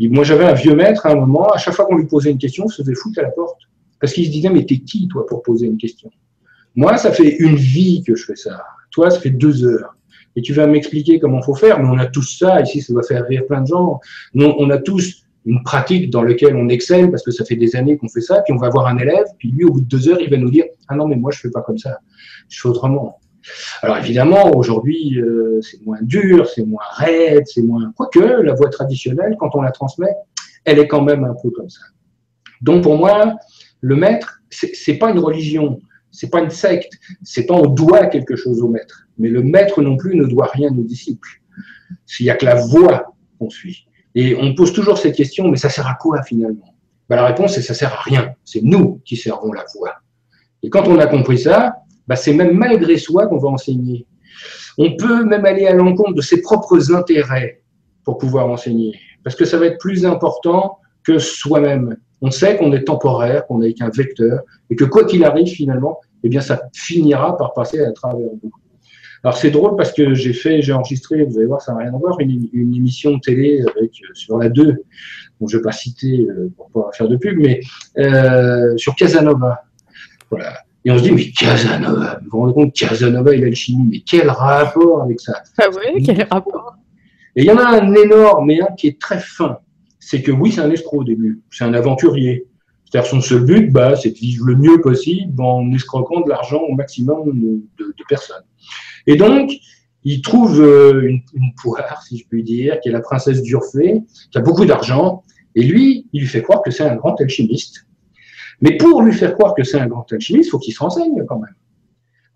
Moi, 0.00 0.24
j'avais 0.24 0.44
un 0.44 0.52
vieux 0.52 0.74
maître 0.74 1.06
à 1.06 1.12
un 1.12 1.14
moment, 1.14 1.48
à 1.48 1.58
chaque 1.58 1.74
fois 1.74 1.86
qu'on 1.86 1.96
lui 1.96 2.06
posait 2.06 2.30
une 2.30 2.38
question, 2.38 2.66
il 2.66 2.72
se 2.72 2.82
faisait 2.82 2.94
foutre 2.94 3.18
à 3.20 3.22
la 3.22 3.30
porte. 3.30 3.60
Parce 4.00 4.12
qu'il 4.12 4.26
se 4.26 4.30
disait, 4.30 4.50
mais 4.50 4.64
t'es 4.64 4.78
qui, 4.78 5.08
toi, 5.08 5.26
pour 5.26 5.42
poser 5.42 5.66
une 5.66 5.78
question? 5.78 6.10
Moi, 6.76 6.96
ça 6.98 7.10
fait 7.10 7.36
une 7.38 7.56
vie 7.56 8.02
que 8.06 8.14
je 8.14 8.24
fais 8.24 8.36
ça. 8.36 8.62
Ça 9.10 9.20
fait 9.20 9.30
deux 9.30 9.64
heures. 9.64 9.96
Et 10.36 10.42
tu 10.42 10.52
vas 10.52 10.66
m'expliquer 10.66 11.18
comment 11.18 11.42
faut 11.42 11.54
faire, 11.54 11.80
mais 11.80 11.88
on 11.88 11.98
a 11.98 12.06
tous 12.06 12.38
ça, 12.38 12.60
ici, 12.60 12.80
ça 12.80 12.94
va 12.94 13.02
faire 13.02 13.26
rire 13.26 13.46
plein 13.46 13.62
de 13.62 13.66
gens. 13.66 14.00
on 14.34 14.70
a 14.70 14.78
tous 14.78 15.24
une 15.46 15.62
pratique 15.62 16.10
dans 16.10 16.22
laquelle 16.22 16.54
on 16.56 16.68
excelle 16.68 17.10
parce 17.10 17.22
que 17.22 17.30
ça 17.30 17.44
fait 17.44 17.56
des 17.56 17.74
années 17.74 17.96
qu'on 17.96 18.08
fait 18.08 18.20
ça, 18.20 18.42
puis 18.42 18.52
on 18.52 18.58
va 18.58 18.68
voir 18.68 18.86
un 18.86 18.98
élève, 18.98 19.24
puis 19.38 19.50
lui, 19.50 19.64
au 19.64 19.72
bout 19.72 19.80
de 19.80 19.86
deux 19.86 20.08
heures, 20.08 20.20
il 20.20 20.30
va 20.30 20.36
nous 20.36 20.50
dire 20.50 20.64
Ah 20.88 20.94
non, 20.94 21.08
mais 21.08 21.16
moi, 21.16 21.30
je 21.32 21.40
fais 21.40 21.50
pas 21.50 21.62
comme 21.62 21.78
ça, 21.78 21.98
je 22.48 22.60
fais 22.60 22.68
autrement. 22.68 23.18
Alors 23.82 23.96
évidemment, 23.96 24.54
aujourd'hui, 24.54 25.18
euh, 25.20 25.60
c'est 25.62 25.84
moins 25.84 25.98
dur, 26.02 26.48
c'est 26.48 26.64
moins 26.64 26.82
raide, 26.96 27.44
c'est 27.46 27.62
moins. 27.62 27.92
Quoique, 27.96 28.18
la 28.18 28.52
voie 28.54 28.68
traditionnelle, 28.68 29.36
quand 29.38 29.54
on 29.54 29.62
la 29.62 29.70
transmet, 29.70 30.14
elle 30.64 30.78
est 30.78 30.86
quand 30.86 31.02
même 31.02 31.24
un 31.24 31.34
peu 31.42 31.50
comme 31.50 31.70
ça. 31.70 31.80
Donc 32.60 32.82
pour 32.82 32.98
moi, 32.98 33.36
le 33.80 33.96
maître, 33.96 34.40
c'est 34.50 34.94
pas 34.94 35.10
une 35.10 35.18
religion, 35.18 35.80
c'est 36.10 36.30
pas 36.30 36.40
une 36.40 36.50
secte, 36.50 36.92
c'est 37.22 37.46
pas 37.46 37.54
on 37.54 37.66
doit 37.66 38.06
quelque 38.06 38.36
chose 38.36 38.60
au 38.62 38.68
maître. 38.68 39.06
Mais 39.18 39.28
le 39.28 39.42
maître 39.42 39.82
non 39.82 39.96
plus 39.96 40.16
ne 40.16 40.24
doit 40.24 40.46
rien 40.52 40.70
aux 40.70 40.84
disciples. 40.84 41.42
S'il 42.06 42.24
n'y 42.24 42.30
a 42.30 42.36
que 42.36 42.44
la 42.44 42.56
voie 42.56 43.14
qu'on 43.38 43.50
suit. 43.50 43.86
Et 44.14 44.34
on 44.36 44.54
pose 44.54 44.72
toujours 44.72 44.98
cette 44.98 45.14
question, 45.14 45.48
mais 45.48 45.56
ça 45.56 45.68
sert 45.68 45.86
à 45.86 45.94
quoi 45.94 46.22
finalement? 46.22 46.74
Bah, 47.08 47.16
La 47.16 47.26
réponse 47.26 47.56
est 47.58 47.62
ça 47.62 47.74
sert 47.74 47.92
à 47.92 48.02
rien. 48.02 48.34
C'est 48.44 48.62
nous 48.62 49.00
qui 49.04 49.16
servons 49.16 49.52
la 49.52 49.64
voie. 49.74 49.94
Et 50.62 50.70
quand 50.70 50.88
on 50.88 50.98
a 50.98 51.06
compris 51.06 51.38
ça, 51.38 51.76
bah, 52.06 52.16
c'est 52.16 52.34
même 52.34 52.56
malgré 52.56 52.96
soi 52.98 53.26
qu'on 53.26 53.38
va 53.38 53.48
enseigner. 53.48 54.06
On 54.76 54.96
peut 54.96 55.24
même 55.24 55.44
aller 55.44 55.66
à 55.66 55.74
l'encontre 55.74 56.14
de 56.14 56.22
ses 56.22 56.40
propres 56.40 56.92
intérêts 56.92 57.62
pour 58.04 58.18
pouvoir 58.18 58.48
enseigner, 58.48 58.98
parce 59.22 59.36
que 59.36 59.44
ça 59.44 59.58
va 59.58 59.66
être 59.66 59.78
plus 59.78 60.06
important 60.06 60.78
que 61.04 61.18
soi-même. 61.18 61.96
On 62.20 62.30
sait 62.30 62.56
qu'on 62.56 62.72
est 62.72 62.84
temporaire, 62.84 63.46
qu'on 63.46 63.58
n'est 63.58 63.74
qu'un 63.74 63.90
vecteur, 63.90 64.40
et 64.70 64.76
que 64.76 64.84
quoi 64.84 65.04
qu'il 65.04 65.24
arrive 65.24 65.46
finalement, 65.46 66.00
eh 66.24 66.28
bien 66.28 66.40
ça 66.40 66.62
finira 66.74 67.36
par 67.36 67.54
passer 67.54 67.80
à 67.80 67.92
travers 67.92 68.28
nous. 68.42 68.52
Alors 69.24 69.36
c'est 69.36 69.50
drôle 69.50 69.76
parce 69.76 69.92
que 69.92 70.14
j'ai 70.14 70.32
fait, 70.32 70.62
j'ai 70.62 70.72
enregistré, 70.72 71.24
vous 71.24 71.38
allez 71.38 71.46
voir, 71.46 71.60
ça 71.60 71.72
n'a 71.72 71.80
rien 71.80 71.94
à 71.94 71.98
voir, 71.98 72.20
une, 72.20 72.48
émission 72.54 73.18
télé 73.18 73.60
avec, 73.62 73.90
euh, 74.02 74.14
sur 74.14 74.38
la 74.38 74.48
2, 74.48 74.84
dont 75.40 75.46
je 75.48 75.56
ne 75.56 75.60
vais 75.60 75.64
pas 75.64 75.72
citer 75.72 76.26
euh, 76.28 76.52
pour 76.56 76.70
pas 76.70 76.90
faire 76.92 77.08
de 77.08 77.16
pub, 77.16 77.38
mais 77.38 77.60
euh, 77.98 78.76
sur 78.76 78.94
Casanova. 78.94 79.64
Voilà. 80.30 80.58
Et 80.84 80.90
on 80.92 80.98
se 80.98 81.02
dit, 81.02 81.10
mais 81.10 81.30
Casanova, 81.30 82.20
vous 82.22 82.30
vous 82.30 82.38
rendez 82.38 82.54
compte, 82.54 82.72
Casanova 82.72 83.34
et 83.34 83.38
l'alchimie, 83.38 83.88
mais 83.90 84.00
quel 84.08 84.30
rapport 84.30 85.02
avec 85.02 85.20
ça? 85.20 85.42
Ah 85.58 85.66
oui, 85.74 86.02
quel 86.04 86.26
rapport? 86.30 86.76
Et 87.34 87.42
il 87.42 87.46
y 87.46 87.50
en 87.50 87.58
a 87.58 87.66
un 87.66 87.92
énorme, 87.94 88.46
mais 88.46 88.60
un 88.60 88.72
qui 88.76 88.86
est 88.88 89.00
très 89.00 89.18
fin. 89.18 89.58
C'est 90.10 90.22
que 90.22 90.32
oui, 90.32 90.52
c'est 90.52 90.62
un 90.62 90.70
escroc 90.70 91.00
au 91.00 91.04
début, 91.04 91.42
c'est 91.50 91.64
un 91.64 91.74
aventurier. 91.74 92.46
C'est-à-dire 92.86 93.10
son 93.10 93.20
seul 93.20 93.44
but, 93.44 93.70
bah, 93.70 93.94
c'est 93.94 94.08
de 94.08 94.16
vivre 94.16 94.46
le 94.46 94.56
mieux 94.56 94.80
possible 94.80 95.38
en 95.38 95.70
escroquant 95.74 96.22
de 96.22 96.30
l'argent 96.30 96.62
au 96.66 96.74
maximum 96.74 97.38
de, 97.38 97.94
personnes. 98.08 98.42
Et 99.06 99.16
donc, 99.16 99.50
il 100.04 100.22
trouve 100.22 100.62
euh, 100.62 101.10
une, 101.34 101.52
poire, 101.62 102.02
si 102.04 102.16
je 102.16 102.26
puis 102.26 102.42
dire, 102.42 102.80
qui 102.80 102.88
est 102.88 102.92
la 102.92 103.02
princesse 103.02 103.42
d'Urfé, 103.42 104.00
qui 104.30 104.38
a 104.38 104.40
beaucoup 104.40 104.64
d'argent, 104.64 105.24
et 105.54 105.62
lui, 105.62 106.06
il 106.14 106.22
lui 106.22 106.26
fait 106.26 106.40
croire 106.40 106.62
que 106.62 106.70
c'est 106.70 106.84
un 106.84 106.96
grand 106.96 107.20
alchimiste. 107.20 107.84
Mais 108.62 108.78
pour 108.78 109.02
lui 109.02 109.12
faire 109.12 109.34
croire 109.34 109.54
que 109.54 109.62
c'est 109.62 109.78
un 109.78 109.88
grand 109.88 110.10
alchimiste, 110.10 110.48
il 110.48 110.50
faut 110.50 110.58
qu'il 110.58 110.72
se 110.72 110.80
renseigne 110.80 111.22
quand 111.28 111.38
même. 111.38 111.54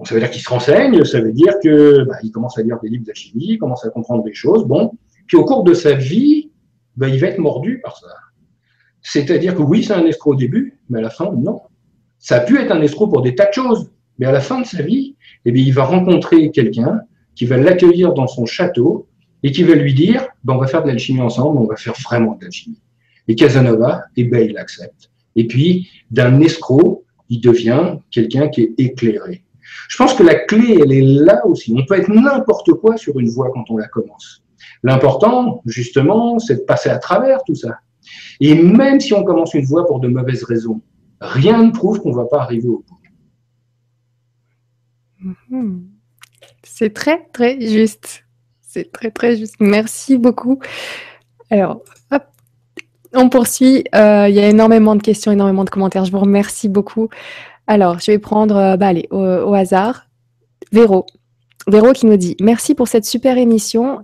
Ça 0.04 0.12
veut 0.12 0.20
dire 0.20 0.30
qu'il 0.30 0.42
se 0.42 0.50
renseigne, 0.50 1.02
ça 1.04 1.22
veut 1.22 1.32
dire 1.32 1.54
que 1.64 2.04
bah, 2.04 2.16
commence 2.34 2.58
à 2.58 2.62
lire 2.62 2.78
des 2.82 2.90
livres 2.90 3.06
d'alchimie, 3.06 3.52
il 3.52 3.58
commence 3.58 3.86
à 3.86 3.88
comprendre 3.88 4.24
des 4.24 4.34
choses, 4.34 4.66
bon. 4.66 4.92
Puis 5.26 5.38
au 5.38 5.44
cours 5.46 5.64
de 5.64 5.72
sa 5.72 5.94
vie, 5.94 6.50
bah, 6.96 7.08
il 7.08 7.18
va 7.20 7.28
être 7.28 7.38
mordu 7.38 7.80
par 7.82 7.96
ça. 7.96 8.08
C'est-à-dire 9.02 9.54
que 9.54 9.62
oui, 9.62 9.82
c'est 9.84 9.94
un 9.94 10.06
escroc 10.06 10.32
au 10.32 10.36
début, 10.36 10.78
mais 10.88 10.98
à 10.98 11.02
la 11.02 11.10
fin, 11.10 11.32
non. 11.32 11.60
Ça 12.18 12.36
a 12.36 12.40
pu 12.40 12.58
être 12.58 12.70
un 12.70 12.80
escroc 12.82 13.08
pour 13.08 13.22
des 13.22 13.34
tas 13.34 13.46
de 13.46 13.52
choses, 13.52 13.90
mais 14.18 14.26
à 14.26 14.32
la 14.32 14.40
fin 14.40 14.60
de 14.60 14.66
sa 14.66 14.82
vie, 14.82 15.16
eh 15.44 15.52
bien, 15.52 15.64
il 15.64 15.72
va 15.72 15.84
rencontrer 15.84 16.50
quelqu'un 16.50 17.00
qui 17.34 17.46
va 17.46 17.56
l'accueillir 17.56 18.12
dans 18.12 18.26
son 18.26 18.46
château 18.46 19.08
et 19.42 19.50
qui 19.50 19.64
va 19.64 19.74
lui 19.74 19.94
dire 19.94 20.28
ben, 20.44 20.54
on 20.54 20.58
va 20.58 20.66
faire 20.66 20.82
de 20.82 20.88
l'alchimie 20.88 21.20
ensemble, 21.20 21.58
on 21.58 21.66
va 21.66 21.76
faire 21.76 21.94
vraiment 22.04 22.36
de 22.36 22.44
l'alchimie. 22.44 22.80
Et 23.28 23.34
Casanova, 23.34 24.04
eh 24.16 24.24
ben, 24.24 24.48
il 24.48 24.56
accepte. 24.58 25.10
Et 25.34 25.46
puis, 25.46 25.88
d'un 26.10 26.40
escroc, 26.40 27.04
il 27.28 27.40
devient 27.40 27.96
quelqu'un 28.10 28.48
qui 28.48 28.62
est 28.62 28.74
éclairé. 28.78 29.42
Je 29.88 29.96
pense 29.96 30.14
que 30.14 30.22
la 30.22 30.34
clé, 30.34 30.78
elle 30.82 30.92
est 30.92 31.02
là 31.02 31.44
aussi. 31.46 31.74
On 31.76 31.84
peut 31.86 31.98
être 31.98 32.10
n'importe 32.10 32.72
quoi 32.74 32.96
sur 32.96 33.18
une 33.18 33.28
voie 33.28 33.50
quand 33.52 33.64
on 33.70 33.78
la 33.78 33.88
commence. 33.88 34.44
L'important, 34.82 35.62
justement, 35.64 36.38
c'est 36.38 36.56
de 36.56 36.60
passer 36.60 36.90
à 36.90 36.98
travers 36.98 37.42
tout 37.44 37.54
ça. 37.54 37.78
Et 38.40 38.54
même 38.54 39.00
si 39.00 39.14
on 39.14 39.22
commence 39.22 39.54
une 39.54 39.64
voie 39.64 39.86
pour 39.86 40.00
de 40.00 40.08
mauvaises 40.08 40.44
raisons, 40.44 40.80
rien 41.20 41.62
ne 41.62 41.70
prouve 41.70 42.00
qu'on 42.00 42.10
ne 42.10 42.16
va 42.16 42.24
pas 42.24 42.40
arriver 42.40 42.68
au 42.68 42.84
bout. 42.88 42.98
Mhm. 45.50 45.88
C'est 46.64 46.92
très, 46.92 47.26
très 47.32 47.60
juste. 47.60 48.24
C'est 48.60 48.90
très, 48.90 49.10
très 49.10 49.36
juste. 49.36 49.56
Merci 49.60 50.18
beaucoup. 50.18 50.58
Alors, 51.50 51.82
on 53.14 53.28
poursuit. 53.28 53.84
Euh, 53.94 54.28
il 54.28 54.34
y 54.34 54.40
a 54.40 54.48
énormément 54.48 54.96
de 54.96 55.02
questions, 55.02 55.32
énormément 55.32 55.64
de 55.64 55.70
commentaires. 55.70 56.04
Je 56.04 56.12
vous 56.12 56.20
remercie 56.20 56.68
beaucoup. 56.68 57.08
Alors, 57.66 57.98
je 58.00 58.10
vais 58.10 58.18
prendre, 58.18 58.56
euh, 58.56 58.76
bah, 58.76 58.88
allez, 58.88 59.08
au, 59.10 59.54
hasard, 59.54 60.06
Véro. 60.72 61.06
Véro 61.68 61.92
qui 61.92 62.06
nous 62.06 62.16
dit 62.16 62.36
Merci 62.40 62.74
pour 62.74 62.88
cette 62.88 63.04
super 63.04 63.38
émission. 63.38 64.00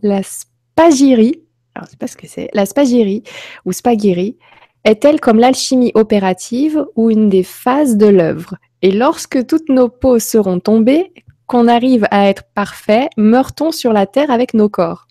Que 2.16 2.26
c'est, 2.26 2.48
la 2.54 2.66
spagyrie 2.66 3.22
ou 3.64 3.72
spagyrie 3.72 4.36
est-elle 4.84 5.20
comme 5.20 5.38
l'alchimie 5.38 5.92
opérative 5.94 6.84
ou 6.94 7.10
une 7.10 7.28
des 7.28 7.42
phases 7.42 7.96
de 7.96 8.06
l'œuvre? 8.06 8.54
Et 8.82 8.92
lorsque 8.92 9.44
toutes 9.46 9.68
nos 9.68 9.88
peaux 9.88 10.18
seront 10.18 10.60
tombées, 10.60 11.12
qu'on 11.46 11.66
arrive 11.66 12.06
à 12.10 12.28
être 12.28 12.44
parfait, 12.54 13.08
meurt-on 13.16 13.72
sur 13.72 13.92
la 13.92 14.06
terre 14.06 14.30
avec 14.30 14.54
nos 14.54 14.68
corps? 14.68 15.08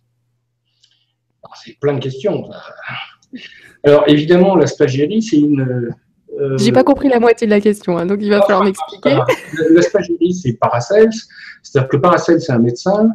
C'est 1.64 1.78
plein 1.80 1.94
de 1.94 2.00
questions. 2.00 2.50
Alors 3.84 4.04
évidemment, 4.08 4.56
la 4.56 4.68
spagyrie, 4.68 5.22
c'est 5.22 5.38
une, 5.38 5.90
J'ai 6.58 6.72
pas 6.72 6.84
compris 6.84 7.10
la 7.10 7.20
moitié 7.20 7.48
de 7.48 7.52
la 7.52 7.62
question, 7.62 7.98
hein, 7.98 8.06
donc 8.06 8.20
il 8.22 8.30
va 8.30 8.42
falloir 8.42 8.64
m'expliquer. 8.64 9.18
L'asphagie, 9.72 10.34
c'est 10.34 10.54
Paracels, 10.54 11.10
c'est-à-dire 11.64 11.90
que 11.90 11.98
Paracels, 11.98 12.42
c'est 12.42 12.52
un 12.52 12.60
médecin, 12.60 13.12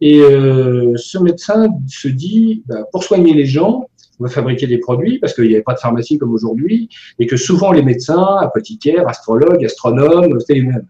et 0.00 0.20
euh, 0.20 0.92
ce 0.96 1.18
médecin 1.18 1.68
se 1.86 2.08
dit, 2.08 2.62
bah, 2.66 2.84
pour 2.90 3.04
soigner 3.04 3.32
les 3.32 3.46
gens, 3.46 3.86
on 4.20 4.24
va 4.24 4.30
fabriquer 4.30 4.66
des 4.66 4.78
produits, 4.78 5.18
parce 5.18 5.34
qu'il 5.34 5.48
n'y 5.48 5.54
avait 5.54 5.62
pas 5.62 5.74
de 5.74 5.78
pharmacie 5.78 6.18
comme 6.18 6.32
aujourd'hui, 6.32 6.88
et 7.18 7.26
que 7.26 7.36
souvent 7.36 7.72
les 7.72 7.82
médecins, 7.82 8.38
apothicaires, 8.40 9.08
astrologues, 9.08 9.64
astronomes, 9.64 10.38
c'était 10.40 10.54
les 10.54 10.62
mêmes. 10.62 10.86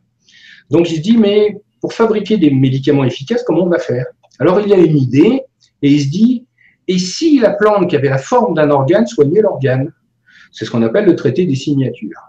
Donc 0.71 0.91
il 0.91 0.97
se 0.97 1.01
dit, 1.01 1.17
mais 1.17 1.61
pour 1.81 1.93
fabriquer 1.93 2.39
des 2.39 2.51
médicaments 2.51 3.05
efficaces, 3.05 3.43
comment 3.43 3.65
on 3.65 3.69
va 3.69 3.79
faire? 3.79 4.07
Alors 4.39 4.61
il 4.61 4.73
a 4.73 4.77
une 4.77 4.97
idée, 4.97 5.43
et 5.83 5.91
il 5.91 6.01
se 6.01 6.09
dit, 6.09 6.47
et 6.89 6.99
si 6.99 7.39
la 7.41 7.51
plante 7.51 7.89
qui 7.89 7.97
avait 7.97 8.11
la 8.11 8.19
forme 8.19 8.55
d'un 8.55 8.71
organe 8.71 9.07
soignait 9.07 9.41
l'organe? 9.41 9.93
C'est 10.55 10.65
ce 10.65 10.71
qu'on 10.71 10.83
appelle 10.83 11.05
le 11.05 11.17
traité 11.17 11.45
des 11.47 11.57
signatures. 11.57 12.21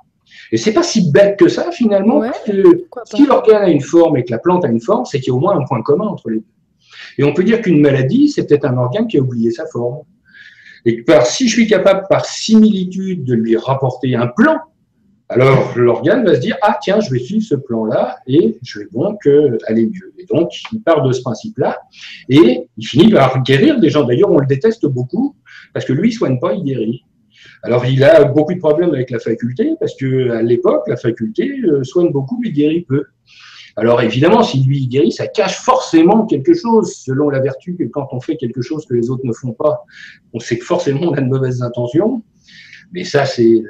Et 0.51 0.57
c'est 0.57 0.73
pas 0.73 0.83
si 0.83 1.11
bête 1.11 1.37
que 1.37 1.47
ça 1.47 1.71
finalement, 1.71 2.21
que 2.45 2.85
si 3.05 3.25
l'organe 3.25 3.63
a 3.63 3.69
une 3.69 3.81
forme 3.81 4.17
et 4.17 4.23
que 4.23 4.31
la 4.31 4.39
plante 4.39 4.65
a 4.65 4.67
une 4.67 4.81
forme, 4.81 5.05
c'est 5.05 5.19
qu'il 5.19 5.29
y 5.29 5.31
a 5.31 5.35
au 5.35 5.39
moins 5.39 5.57
un 5.57 5.63
point 5.63 5.81
commun 5.81 6.07
entre 6.07 6.29
les 6.29 6.37
deux. 6.37 6.45
Et 7.17 7.23
on 7.23 7.33
peut 7.33 7.43
dire 7.43 7.61
qu'une 7.61 7.81
maladie, 7.81 8.29
c'est 8.29 8.45
peut-être 8.45 8.65
un 8.65 8.77
organe 8.77 9.07
qui 9.07 9.17
a 9.17 9.21
oublié 9.21 9.51
sa 9.51 9.65
forme. 9.67 9.99
Et 10.85 11.01
par, 11.03 11.25
si 11.25 11.47
je 11.47 11.53
suis 11.53 11.67
capable, 11.67 12.05
par 12.09 12.25
similitude, 12.25 13.23
de 13.23 13.33
lui 13.33 13.57
rapporter 13.57 14.15
un 14.15 14.27
plan, 14.27 14.57
alors 15.27 15.73
l'organe 15.75 16.23
va 16.23 16.35
se 16.35 16.39
dire 16.39 16.55
ah 16.61 16.77
tiens 16.79 16.99
je 16.99 17.09
vais 17.09 17.17
suivre 17.17 17.43
ce 17.43 17.55
plan-là 17.55 18.19
et 18.27 18.59
je 18.61 18.79
vais 18.79 18.87
donc 18.93 19.25
euh, 19.25 19.57
aller 19.67 19.87
mieux. 19.87 20.13
Et 20.19 20.25
donc 20.25 20.51
il 20.71 20.81
part 20.83 21.01
de 21.01 21.11
ce 21.11 21.21
principe-là 21.21 21.79
et 22.29 22.67
il 22.77 22.87
finit 22.87 23.09
par 23.09 23.41
guérir 23.41 23.79
des 23.79 23.89
gens. 23.89 24.03
D'ailleurs 24.03 24.31
on 24.31 24.37
le 24.37 24.45
déteste 24.45 24.85
beaucoup 24.85 25.35
parce 25.73 25.83
que 25.85 25.93
lui 25.93 26.09
il 26.09 26.13
soigne 26.13 26.39
pas, 26.39 26.53
il 26.53 26.63
guérit. 26.63 27.03
Alors 27.65 27.85
il 27.85 28.03
a 28.03 28.23
beaucoup 28.25 28.53
de 28.53 28.59
problèmes 28.59 28.93
avec 28.93 29.09
la 29.09 29.17
faculté 29.17 29.73
parce 29.79 29.95
que 29.95 30.29
à 30.29 30.41
l'époque 30.43 30.83
la 30.87 30.97
faculté 30.97 31.59
euh, 31.63 31.83
soigne 31.83 32.11
beaucoup 32.11 32.39
mais 32.41 32.51
guérit 32.51 32.85
peu. 32.87 33.05
Alors 33.75 34.01
évidemment, 34.01 34.43
si 34.43 34.63
lui 34.63 34.87
guérit, 34.87 35.11
ça 35.11 35.27
cache 35.27 35.57
forcément 35.57 36.25
quelque 36.25 36.53
chose, 36.53 36.95
selon 36.95 37.29
la 37.29 37.39
vertu 37.39 37.75
que 37.75 37.83
quand 37.83 38.07
on 38.11 38.21
fait 38.21 38.37
quelque 38.37 38.61
chose 38.61 38.85
que 38.85 38.93
les 38.93 39.09
autres 39.09 39.25
ne 39.25 39.33
font 39.33 39.51
pas, 39.51 39.83
on 40.33 40.39
sait 40.39 40.57
que 40.57 40.63
forcément 40.63 41.01
on 41.01 41.13
a 41.13 41.21
de 41.21 41.27
mauvaises 41.27 41.61
intentions. 41.61 42.23
Mais 42.93 43.03
ça, 43.03 43.25
c'est, 43.25 43.63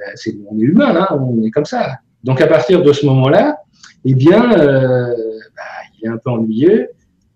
on 0.47 0.59
est 0.59 0.63
humain, 0.63 1.07
hein, 1.09 1.17
on 1.19 1.41
est 1.41 1.49
comme 1.49 1.65
ça. 1.65 1.99
Donc 2.23 2.41
à 2.41 2.47
partir 2.47 2.83
de 2.83 2.93
ce 2.93 3.05
moment-là, 3.07 3.57
eh 4.03 4.13
bien, 4.13 4.59
euh, 4.59 5.07
bah, 5.55 5.63
il 5.97 6.05
est 6.05 6.09
un 6.09 6.17
peu 6.17 6.29
ennuyeux, 6.29 6.89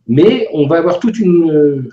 mais 0.10 0.48
on 0.54 0.68
va 0.68 0.80
avoir 0.80 1.00
tout 1.00 1.14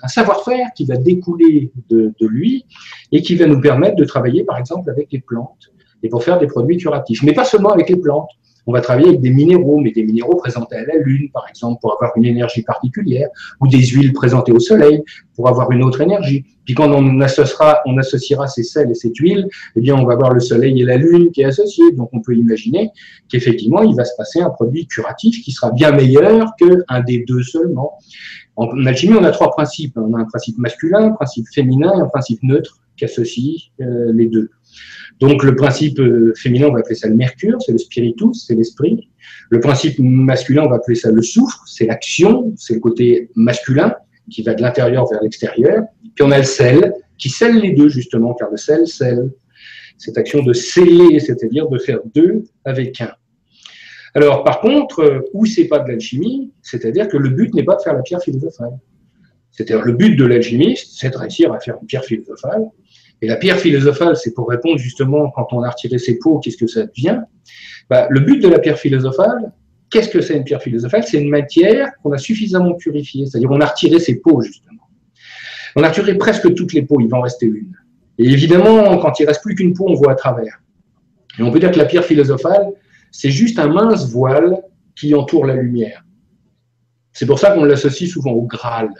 un 0.02 0.08
savoir-faire 0.08 0.68
qui 0.74 0.86
va 0.86 0.96
découler 0.96 1.70
de, 1.90 2.14
de, 2.18 2.26
lui 2.26 2.64
et 3.12 3.20
qui 3.20 3.36
va 3.36 3.46
nous 3.46 3.60
permettre 3.60 3.96
de 3.96 4.04
travailler, 4.04 4.42
par 4.42 4.56
exemple, 4.56 4.90
avec 4.90 5.12
les 5.12 5.20
plantes 5.20 5.70
et 6.02 6.08
pour 6.08 6.24
faire 6.24 6.38
des 6.38 6.46
produits 6.46 6.78
curatifs. 6.78 7.22
Mais 7.22 7.34
pas 7.34 7.44
seulement 7.44 7.70
avec 7.70 7.90
les 7.90 7.96
plantes. 7.96 8.30
On 8.66 8.72
va 8.72 8.80
travailler 8.80 9.08
avec 9.08 9.20
des 9.20 9.30
minéraux, 9.30 9.80
mais 9.80 9.92
des 9.92 10.02
minéraux 10.02 10.36
présentés 10.36 10.76
à 10.76 10.84
la 10.84 10.98
Lune, 10.98 11.30
par 11.32 11.48
exemple, 11.48 11.80
pour 11.80 11.92
avoir 11.92 12.12
une 12.16 12.24
énergie 12.24 12.62
particulière, 12.62 13.28
ou 13.60 13.68
des 13.68 13.84
huiles 13.84 14.12
présentées 14.12 14.52
au 14.52 14.58
Soleil 14.58 15.02
pour 15.34 15.48
avoir 15.48 15.70
une 15.70 15.84
autre 15.84 16.00
énergie. 16.00 16.44
Puis 16.64 16.74
quand 16.74 16.90
on 16.90 17.20
associera, 17.20 17.80
on 17.86 17.96
associera 17.98 18.48
ces 18.48 18.64
sels 18.64 18.90
et 18.90 18.94
cette 18.94 19.16
huile, 19.18 19.46
eh 19.76 19.80
bien, 19.80 19.94
on 19.94 20.04
va 20.04 20.14
avoir 20.14 20.32
le 20.32 20.40
Soleil 20.40 20.80
et 20.80 20.84
la 20.84 20.96
Lune 20.96 21.30
qui 21.30 21.42
est 21.42 21.44
associé. 21.44 21.84
Donc, 21.92 22.10
on 22.12 22.20
peut 22.20 22.34
imaginer 22.34 22.90
qu'effectivement, 23.28 23.82
il 23.82 23.94
va 23.94 24.04
se 24.04 24.16
passer 24.16 24.40
un 24.40 24.50
produit 24.50 24.86
curatif 24.86 25.42
qui 25.44 25.52
sera 25.52 25.70
bien 25.70 25.92
meilleur 25.92 26.50
qu'un 26.58 27.00
des 27.00 27.24
deux 27.26 27.42
seulement. 27.42 27.98
En 28.56 28.86
alchimie, 28.86 29.14
on 29.14 29.24
a 29.24 29.30
trois 29.30 29.50
principes. 29.50 29.96
On 29.96 30.14
a 30.14 30.20
un 30.20 30.24
principe 30.24 30.58
masculin, 30.58 31.04
un 31.04 31.12
principe 31.12 31.46
féminin 31.54 31.92
et 31.96 32.00
un 32.00 32.08
principe 32.08 32.42
neutre 32.42 32.80
qui 32.96 33.04
associe 33.04 33.70
euh, 33.80 34.12
les 34.12 34.26
deux. 34.26 34.50
Donc 35.20 35.42
le 35.42 35.56
principe 35.56 35.98
euh, 35.98 36.34
féminin, 36.36 36.66
on 36.68 36.72
va 36.72 36.80
appeler 36.80 36.94
ça 36.94 37.08
le 37.08 37.14
mercure, 37.14 37.56
c'est 37.64 37.72
le 37.72 37.78
spiritus, 37.78 38.44
c'est 38.46 38.54
l'esprit. 38.54 39.08
Le 39.50 39.60
principe 39.60 39.98
masculin, 39.98 40.64
on 40.64 40.68
va 40.68 40.76
appeler 40.76 40.96
ça 40.96 41.10
le 41.10 41.22
soufre, 41.22 41.62
c'est 41.66 41.86
l'action, 41.86 42.52
c'est 42.56 42.74
le 42.74 42.80
côté 42.80 43.30
masculin 43.34 43.94
qui 44.30 44.42
va 44.42 44.54
de 44.54 44.62
l'intérieur 44.62 45.08
vers 45.08 45.22
l'extérieur. 45.22 45.84
Puis 46.14 46.24
on 46.24 46.30
a 46.30 46.38
le 46.38 46.44
sel, 46.44 46.92
qui 47.16 47.30
scelle 47.30 47.60
les 47.60 47.72
deux 47.72 47.88
justement, 47.88 48.34
car 48.34 48.50
le 48.50 48.56
sel 48.56 48.86
scelle. 48.86 49.30
Cette 49.98 50.18
action 50.18 50.42
de 50.42 50.52
sceller, 50.52 51.20
c'est-à-dire 51.20 51.68
de 51.68 51.78
faire 51.78 52.00
deux 52.14 52.44
avec 52.66 53.00
un. 53.00 53.12
Alors 54.14 54.44
par 54.44 54.60
contre, 54.60 55.00
euh, 55.00 55.20
où 55.32 55.46
c'est 55.46 55.66
pas 55.66 55.78
de 55.78 55.88
l'alchimie, 55.88 56.52
c'est-à-dire 56.60 57.08
que 57.08 57.16
le 57.16 57.30
but 57.30 57.54
n'est 57.54 57.64
pas 57.64 57.76
de 57.76 57.82
faire 57.82 57.94
la 57.94 58.02
pierre 58.02 58.22
philosophale. 58.22 58.78
C'est-à-dire 59.50 59.82
le 59.82 59.92
but 59.92 60.16
de 60.16 60.24
l'alchimiste, 60.26 60.98
c'est 60.98 61.10
de 61.10 61.16
réussir 61.16 61.52
à 61.52 61.60
faire 61.60 61.78
une 61.80 61.86
pierre 61.86 62.04
philosophale 62.04 62.66
et 63.22 63.28
la 63.28 63.36
pierre 63.36 63.58
philosophale, 63.58 64.16
c'est 64.16 64.34
pour 64.34 64.48
répondre 64.48 64.78
justement, 64.78 65.30
quand 65.30 65.48
on 65.52 65.62
a 65.62 65.70
retiré 65.70 65.98
ses 65.98 66.18
peaux, 66.18 66.38
qu'est-ce 66.38 66.56
que 66.56 66.66
ça 66.66 66.84
devient? 66.86 67.22
Bah, 67.88 68.06
Le 68.10 68.20
but 68.20 68.42
de 68.42 68.48
la 68.48 68.58
pierre 68.58 68.78
philosophale, 68.78 69.52
qu'est-ce 69.90 70.10
que 70.10 70.20
c'est 70.20 70.36
une 70.36 70.44
pierre 70.44 70.62
philosophale? 70.62 71.04
C'est 71.04 71.20
une 71.20 71.30
matière 71.30 71.90
qu'on 72.02 72.12
a 72.12 72.18
suffisamment 72.18 72.74
purifiée, 72.74 73.26
c'est-à-dire 73.26 73.50
on 73.50 73.60
a 73.60 73.66
retiré 73.66 73.98
ses 73.98 74.20
peaux, 74.20 74.42
justement. 74.42 74.82
On 75.76 75.82
a 75.82 75.88
retiré 75.88 76.14
presque 76.14 76.54
toutes 76.54 76.72
les 76.72 76.82
peaux, 76.82 77.00
il 77.00 77.08
va 77.08 77.18
en 77.18 77.22
rester 77.22 77.46
une. 77.46 77.74
Et 78.18 78.24
évidemment, 78.24 78.96
quand 78.98 79.18
il 79.20 79.26
reste 79.26 79.42
plus 79.42 79.54
qu'une 79.54 79.74
peau, 79.74 79.86
on 79.88 79.94
voit 79.94 80.12
à 80.12 80.14
travers. 80.14 80.60
Et 81.38 81.42
on 81.42 81.50
peut 81.50 81.58
dire 81.58 81.70
que 81.70 81.78
la 81.78 81.84
pierre 81.84 82.04
philosophale, 82.04 82.68
c'est 83.10 83.30
juste 83.30 83.58
un 83.58 83.68
mince 83.68 84.10
voile 84.10 84.58
qui 84.94 85.14
entoure 85.14 85.46
la 85.46 85.54
lumière. 85.54 86.04
C'est 87.12 87.26
pour 87.26 87.38
ça 87.38 87.52
qu'on 87.52 87.64
l'associe 87.64 88.10
souvent 88.10 88.32
au 88.32 88.42
Graal. 88.42 88.90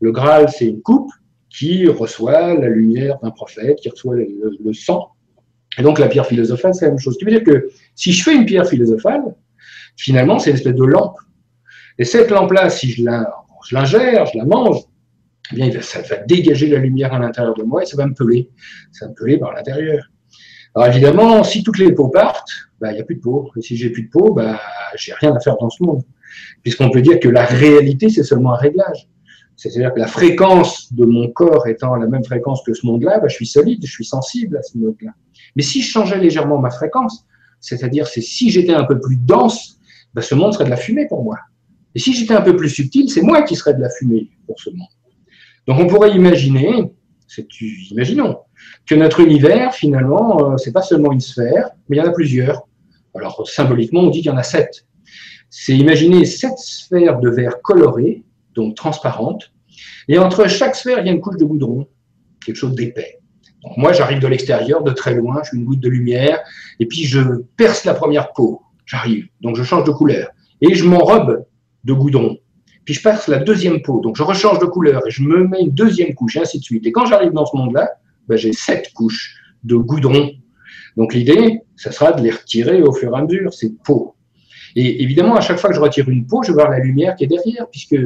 Le 0.00 0.12
Graal, 0.12 0.48
c'est 0.50 0.66
une 0.66 0.82
coupe 0.82 1.10
qui 1.56 1.86
reçoit 1.86 2.54
la 2.54 2.68
lumière 2.68 3.18
d'un 3.22 3.30
prophète, 3.30 3.78
qui 3.78 3.88
reçoit 3.88 4.14
le, 4.14 4.72
sang. 4.74 5.08
Et 5.78 5.82
donc 5.82 5.98
la 5.98 6.08
pierre 6.08 6.26
philosophale, 6.26 6.74
c'est 6.74 6.84
la 6.84 6.90
même 6.90 6.98
chose. 6.98 7.14
Ce 7.14 7.18
qui 7.18 7.24
veut 7.24 7.30
dire 7.30 7.44
que 7.44 7.70
si 7.94 8.12
je 8.12 8.22
fais 8.22 8.34
une 8.34 8.44
pierre 8.44 8.66
philosophale, 8.66 9.22
finalement, 9.96 10.38
c'est 10.38 10.50
une 10.50 10.56
espèce 10.56 10.74
de 10.74 10.84
lampe. 10.84 11.16
Et 11.98 12.04
cette 12.04 12.30
lampe-là, 12.30 12.68
si 12.68 12.90
je 12.90 13.02
l'ingère, 13.72 14.26
je 14.26 14.38
la 14.38 14.44
mange, 14.44 14.80
eh 15.52 15.54
bien, 15.54 15.80
ça 15.80 16.02
va 16.02 16.16
dégager 16.16 16.68
la 16.68 16.78
lumière 16.78 17.14
à 17.14 17.18
l'intérieur 17.18 17.54
de 17.54 17.62
moi 17.62 17.82
et 17.82 17.86
ça 17.86 17.96
va 17.96 18.06
me 18.06 18.14
peler. 18.14 18.50
Ça 18.92 19.06
va 19.06 19.12
me 19.12 19.16
peler 19.16 19.38
par 19.38 19.54
l'intérieur. 19.54 20.04
Alors 20.74 20.88
évidemment, 20.88 21.42
si 21.42 21.62
toutes 21.62 21.78
les 21.78 21.92
peaux 21.92 22.08
partent, 22.08 22.50
bah, 22.80 22.90
il 22.90 22.96
n'y 22.96 23.00
a 23.00 23.04
plus 23.04 23.16
de 23.16 23.22
peau. 23.22 23.50
Et 23.56 23.62
si 23.62 23.78
j'ai 23.78 23.88
plus 23.88 24.02
de 24.02 24.10
peau, 24.10 24.34
bah, 24.34 24.60
j'ai 24.96 25.14
rien 25.14 25.34
à 25.34 25.40
faire 25.40 25.56
dans 25.58 25.70
ce 25.70 25.82
monde. 25.82 26.02
Puisqu'on 26.62 26.90
peut 26.90 27.00
dire 27.00 27.18
que 27.18 27.30
la 27.30 27.46
réalité, 27.46 28.10
c'est 28.10 28.24
seulement 28.24 28.52
un 28.52 28.58
réglage. 28.58 29.08
C'est-à-dire 29.56 29.94
que 29.94 29.98
la 29.98 30.06
fréquence 30.06 30.92
de 30.92 31.06
mon 31.06 31.28
corps 31.28 31.66
étant 31.66 31.96
la 31.96 32.06
même 32.06 32.24
fréquence 32.24 32.62
que 32.64 32.74
ce 32.74 32.86
monde-là, 32.86 33.20
bah, 33.20 33.28
je 33.28 33.34
suis 33.34 33.46
solide, 33.46 33.84
je 33.84 33.90
suis 33.90 34.04
sensible 34.04 34.58
à 34.58 34.62
ce 34.62 34.76
monde-là. 34.76 35.12
Mais 35.56 35.62
si 35.62 35.80
je 35.80 35.90
changeais 35.90 36.18
légèrement 36.18 36.58
ma 36.58 36.70
fréquence, 36.70 37.26
c'est-à-dire 37.60 38.06
c'est 38.06 38.20
si 38.20 38.50
j'étais 38.50 38.74
un 38.74 38.84
peu 38.84 39.00
plus 39.00 39.16
dense, 39.16 39.78
bah, 40.12 40.20
ce 40.20 40.34
monde 40.34 40.52
serait 40.52 40.66
de 40.66 40.70
la 40.70 40.76
fumée 40.76 41.06
pour 41.08 41.24
moi. 41.24 41.38
Et 41.94 41.98
si 41.98 42.12
j'étais 42.12 42.34
un 42.34 42.42
peu 42.42 42.54
plus 42.54 42.68
subtil, 42.68 43.08
c'est 43.08 43.22
moi 43.22 43.42
qui 43.42 43.56
serais 43.56 43.72
de 43.72 43.80
la 43.80 43.88
fumée 43.88 44.30
pour 44.46 44.60
ce 44.60 44.68
monde. 44.68 44.88
Donc 45.66 45.78
on 45.80 45.86
pourrait 45.86 46.14
imaginer, 46.14 46.92
imaginons, 47.90 48.40
que 48.84 48.94
notre 48.94 49.20
univers, 49.20 49.74
finalement, 49.74 50.52
euh, 50.52 50.56
c'est 50.58 50.72
pas 50.72 50.82
seulement 50.82 51.12
une 51.12 51.20
sphère, 51.20 51.70
mais 51.88 51.96
il 51.96 52.00
y 52.00 52.02
en 52.02 52.08
a 52.08 52.12
plusieurs. 52.12 52.68
Alors 53.14 53.48
symboliquement, 53.48 54.02
on 54.02 54.10
dit 54.10 54.20
qu'il 54.20 54.30
y 54.30 54.34
en 54.34 54.36
a 54.36 54.42
sept. 54.42 54.86
C'est 55.48 55.74
imaginer 55.74 56.26
sept 56.26 56.58
sphères 56.58 57.18
de 57.18 57.30
verre 57.30 57.62
colorées 57.62 58.25
donc 58.56 58.74
transparente. 58.74 59.52
Et 60.08 60.18
entre 60.18 60.48
chaque 60.48 60.74
sphère, 60.74 60.98
il 61.00 61.06
y 61.06 61.08
a 61.08 61.12
une 61.12 61.20
couche 61.20 61.36
de 61.36 61.44
goudron, 61.44 61.86
quelque 62.44 62.56
chose 62.56 62.74
d'épais. 62.74 63.18
Donc 63.62 63.76
moi, 63.76 63.92
j'arrive 63.92 64.20
de 64.20 64.26
l'extérieur, 64.26 64.82
de 64.82 64.92
très 64.92 65.14
loin, 65.14 65.40
je 65.42 65.50
suis 65.50 65.58
une 65.58 65.64
goutte 65.64 65.80
de 65.80 65.88
lumière, 65.88 66.40
et 66.80 66.86
puis 66.86 67.04
je 67.04 67.20
perce 67.56 67.84
la 67.84 67.94
première 67.94 68.32
peau. 68.32 68.62
J'arrive, 68.86 69.26
donc 69.40 69.56
je 69.56 69.62
change 69.62 69.84
de 69.84 69.90
couleur. 69.90 70.28
Et 70.60 70.74
je 70.74 70.84
m'enrobe 70.84 71.44
de 71.84 71.92
goudron. 71.92 72.38
Puis 72.84 72.94
je 72.94 73.02
perce 73.02 73.26
la 73.28 73.38
deuxième 73.38 73.82
peau, 73.82 74.00
donc 74.00 74.16
je 74.16 74.22
rechange 74.22 74.60
de 74.60 74.66
couleur, 74.66 75.06
et 75.06 75.10
je 75.10 75.22
me 75.22 75.46
mets 75.46 75.60
une 75.60 75.72
deuxième 75.72 76.14
couche, 76.14 76.36
et 76.36 76.40
ainsi 76.40 76.58
de 76.60 76.64
suite. 76.64 76.86
Et 76.86 76.92
quand 76.92 77.06
j'arrive 77.06 77.32
dans 77.32 77.44
ce 77.44 77.56
monde-là, 77.56 77.90
ben, 78.28 78.36
j'ai 78.36 78.52
sept 78.52 78.92
couches 78.94 79.36
de 79.64 79.76
goudron. 79.76 80.30
Donc 80.96 81.12
l'idée, 81.12 81.60
ce 81.74 81.90
sera 81.90 82.12
de 82.12 82.22
les 82.22 82.30
retirer 82.30 82.82
au 82.82 82.92
fur 82.92 83.14
et 83.14 83.18
à 83.18 83.22
mesure, 83.22 83.52
ces 83.52 83.72
peaux. 83.84 84.14
Et 84.76 85.02
évidemment, 85.02 85.36
à 85.36 85.40
chaque 85.40 85.58
fois 85.58 85.70
que 85.70 85.76
je 85.76 85.80
retire 85.80 86.08
une 86.08 86.26
peau, 86.26 86.42
je 86.42 86.48
vais 86.48 86.54
voir 86.54 86.70
la 86.70 86.78
lumière 86.78 87.16
qui 87.16 87.24
est 87.24 87.28
derrière, 87.28 87.68
puisque 87.70 87.96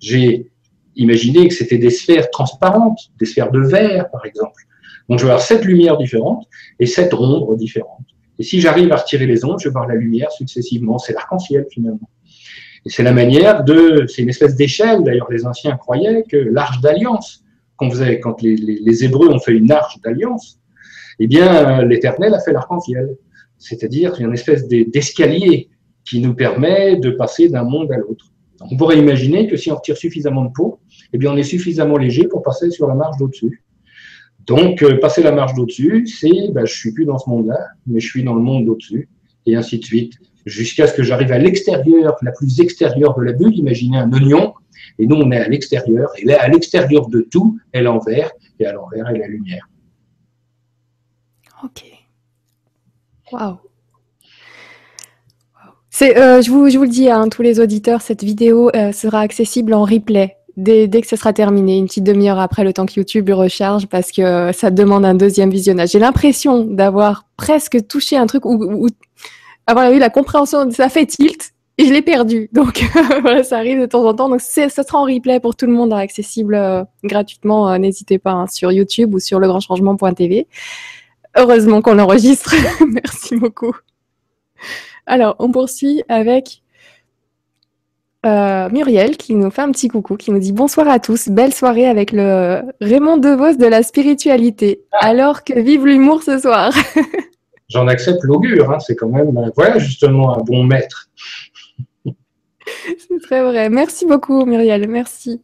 j'ai 0.00 0.50
imaginé 0.96 1.48
que 1.48 1.54
c'était 1.54 1.78
des 1.78 1.90
sphères 1.90 2.30
transparentes, 2.30 3.10
des 3.18 3.26
sphères 3.26 3.50
de 3.50 3.60
verre, 3.60 4.10
par 4.10 4.26
exemple. 4.26 4.62
Donc, 5.08 5.18
je 5.18 5.24
vais 5.24 5.30
avoir 5.30 5.44
sept 5.44 5.64
lumières 5.64 5.96
différentes 5.96 6.46
et 6.78 6.86
sept 6.86 7.14
ombres 7.14 7.56
différentes. 7.56 8.06
Et 8.38 8.42
si 8.42 8.60
j'arrive 8.60 8.92
à 8.92 8.96
retirer 8.96 9.26
les 9.26 9.44
ombres, 9.44 9.58
je 9.58 9.68
vais 9.68 9.72
voir 9.72 9.86
la 9.86 9.94
lumière 9.94 10.30
successivement. 10.30 10.98
C'est 10.98 11.12
l'arc-en-ciel, 11.12 11.66
finalement. 11.70 12.08
Et 12.84 12.90
c'est 12.90 13.02
la 13.02 13.12
manière 13.12 13.64
de, 13.64 14.06
c'est 14.06 14.22
une 14.22 14.28
espèce 14.28 14.54
d'échelle. 14.54 15.02
D'ailleurs, 15.02 15.30
les 15.30 15.46
anciens 15.46 15.76
croyaient 15.76 16.24
que 16.30 16.36
l'arche 16.36 16.80
d'alliance, 16.80 17.42
qu'on 17.76 17.90
faisait, 17.90 18.20
quand 18.20 18.42
les, 18.42 18.56
les, 18.56 19.04
Hébreux 19.04 19.28
ont 19.28 19.40
fait 19.40 19.52
une 19.52 19.70
arche 19.72 20.00
d'alliance, 20.00 20.60
eh 21.18 21.26
bien, 21.26 21.82
l'Éternel 21.82 22.34
a 22.34 22.40
fait 22.40 22.52
l'arc-en-ciel. 22.52 23.16
C'est-à-dire 23.56 24.20
une 24.20 24.32
espèce 24.32 24.68
d'escalier 24.68 25.68
qui 26.04 26.20
nous 26.20 26.34
permet 26.34 26.96
de 26.96 27.10
passer 27.10 27.48
d'un 27.48 27.64
monde 27.64 27.90
à 27.90 27.96
l'autre. 27.96 28.26
On 28.60 28.76
pourrait 28.76 28.98
imaginer 28.98 29.46
que 29.46 29.56
si 29.56 29.70
on 29.70 29.76
retire 29.76 29.96
suffisamment 29.96 30.44
de 30.44 30.52
peau, 30.52 30.80
eh 31.12 31.18
bien, 31.18 31.32
on 31.32 31.36
est 31.36 31.44
suffisamment 31.44 31.96
léger 31.96 32.26
pour 32.26 32.42
passer 32.42 32.70
sur 32.70 32.88
la 32.88 32.94
marge 32.94 33.16
d'au-dessus. 33.18 33.62
Donc, 34.46 34.82
euh, 34.82 34.98
passer 34.98 35.22
la 35.22 35.32
marche 35.32 35.54
d'au-dessus, 35.54 36.06
c'est 36.06 36.50
ben, 36.52 36.64
je 36.64 36.74
suis 36.74 36.92
plus 36.92 37.04
dans 37.04 37.18
ce 37.18 37.28
monde-là, 37.28 37.58
mais 37.86 38.00
je 38.00 38.08
suis 38.08 38.24
dans 38.24 38.34
le 38.34 38.40
monde 38.40 38.64
d'au-dessus, 38.64 39.08
et 39.46 39.54
ainsi 39.54 39.78
de 39.78 39.84
suite, 39.84 40.14
jusqu'à 40.46 40.86
ce 40.86 40.94
que 40.94 41.02
j'arrive 41.02 41.32
à 41.32 41.38
l'extérieur, 41.38 42.16
la 42.22 42.32
plus 42.32 42.60
extérieure 42.60 43.16
de 43.16 43.22
la 43.22 43.32
bulle. 43.32 43.54
Imaginez 43.56 43.98
un 43.98 44.10
oignon, 44.12 44.54
et 44.98 45.06
nous, 45.06 45.16
on 45.16 45.30
est 45.30 45.36
à 45.38 45.48
l'extérieur, 45.48 46.10
et 46.18 46.24
là, 46.24 46.42
à 46.42 46.48
l'extérieur 46.48 47.08
de 47.08 47.20
tout 47.20 47.58
est 47.72 47.82
l'envers, 47.82 48.30
et 48.58 48.66
à 48.66 48.72
l'envers 48.72 49.08
est 49.08 49.18
la 49.18 49.28
lumière. 49.28 49.68
Ok. 51.62 51.84
Waouh. 53.32 53.58
Euh, 56.02 56.42
je, 56.42 56.50
vous, 56.50 56.68
je 56.68 56.76
vous 56.78 56.84
le 56.84 56.90
dis 56.90 57.08
à 57.08 57.18
hein, 57.18 57.28
tous 57.28 57.42
les 57.42 57.60
auditeurs, 57.60 58.02
cette 58.02 58.22
vidéo 58.22 58.70
euh, 58.74 58.92
sera 58.92 59.20
accessible 59.20 59.74
en 59.74 59.82
replay 59.82 60.36
dès, 60.56 60.88
que 60.88 61.06
ce 61.06 61.16
sera 61.16 61.32
terminé, 61.32 61.78
une 61.78 61.86
petite 61.86 62.04
demi-heure 62.04 62.38
après 62.38 62.64
le 62.64 62.72
temps 62.72 62.86
que 62.86 62.94
YouTube 62.96 63.30
recharge, 63.30 63.86
parce 63.86 64.10
que 64.10 64.50
ça 64.52 64.70
demande 64.70 65.04
un 65.04 65.14
deuxième 65.14 65.50
visionnage. 65.50 65.90
J'ai 65.90 66.00
l'impression 66.00 66.64
d'avoir 66.64 67.26
presque 67.36 67.86
touché 67.86 68.16
un 68.16 68.26
truc 68.26 68.44
où, 68.44 68.88
avoir 69.66 69.92
eu 69.92 69.98
la 69.98 70.10
compréhension, 70.10 70.68
ça 70.70 70.88
fait 70.88 71.06
tilt, 71.06 71.52
et 71.78 71.86
je 71.86 71.92
l'ai 71.92 72.02
perdu. 72.02 72.48
Donc 72.52 72.84
voilà, 73.22 73.44
ça 73.44 73.58
arrive 73.58 73.80
de 73.80 73.86
temps 73.86 74.04
en 74.04 74.14
temps. 74.14 74.28
Donc 74.28 74.40
ça 74.40 74.68
sera 74.68 74.98
en 74.98 75.04
replay 75.04 75.38
pour 75.38 75.54
tout 75.54 75.66
le 75.66 75.72
monde, 75.72 75.92
accessible 75.92 76.54
euh, 76.56 76.82
gratuitement. 77.04 77.78
N'hésitez 77.78 78.18
pas 78.18 78.32
hein, 78.32 78.46
sur 78.48 78.72
YouTube 78.72 79.14
ou 79.14 79.20
sur 79.20 79.38
legrandchangement.tv. 79.38 80.48
Heureusement 81.36 81.82
qu'on 81.82 81.94
l'enregistre. 81.94 82.54
Merci 82.86 83.36
beaucoup. 83.36 83.72
Alors, 85.08 85.36
on 85.38 85.50
poursuit 85.50 86.02
avec 86.08 86.62
euh, 88.26 88.68
Muriel 88.68 89.16
qui 89.16 89.34
nous 89.34 89.50
fait 89.50 89.62
un 89.62 89.72
petit 89.72 89.88
coucou, 89.88 90.16
qui 90.16 90.30
nous 90.30 90.38
dit 90.38 90.52
bonsoir 90.52 90.86
à 90.86 90.98
tous, 90.98 91.28
belle 91.30 91.54
soirée 91.54 91.86
avec 91.86 92.12
le 92.12 92.60
Raymond 92.82 93.16
DeVos 93.16 93.56
de 93.56 93.66
la 93.66 93.82
spiritualité. 93.82 94.82
Ah. 94.92 95.06
Alors 95.06 95.44
que 95.44 95.58
vive 95.58 95.86
l'humour 95.86 96.22
ce 96.22 96.38
soir. 96.38 96.74
J'en 97.70 97.86
accepte 97.86 98.22
l'augure, 98.22 98.70
hein, 98.70 98.78
c'est 98.80 98.96
quand 98.96 99.08
même, 99.08 99.36
euh, 99.38 99.50
voilà 99.56 99.78
justement 99.78 100.36
un 100.36 100.42
bon 100.42 100.62
maître. 100.62 101.08
c'est 102.04 103.20
très 103.22 103.42
vrai. 103.42 103.70
Merci 103.70 104.04
beaucoup 104.04 104.44
Muriel, 104.44 104.88
merci. 104.88 105.40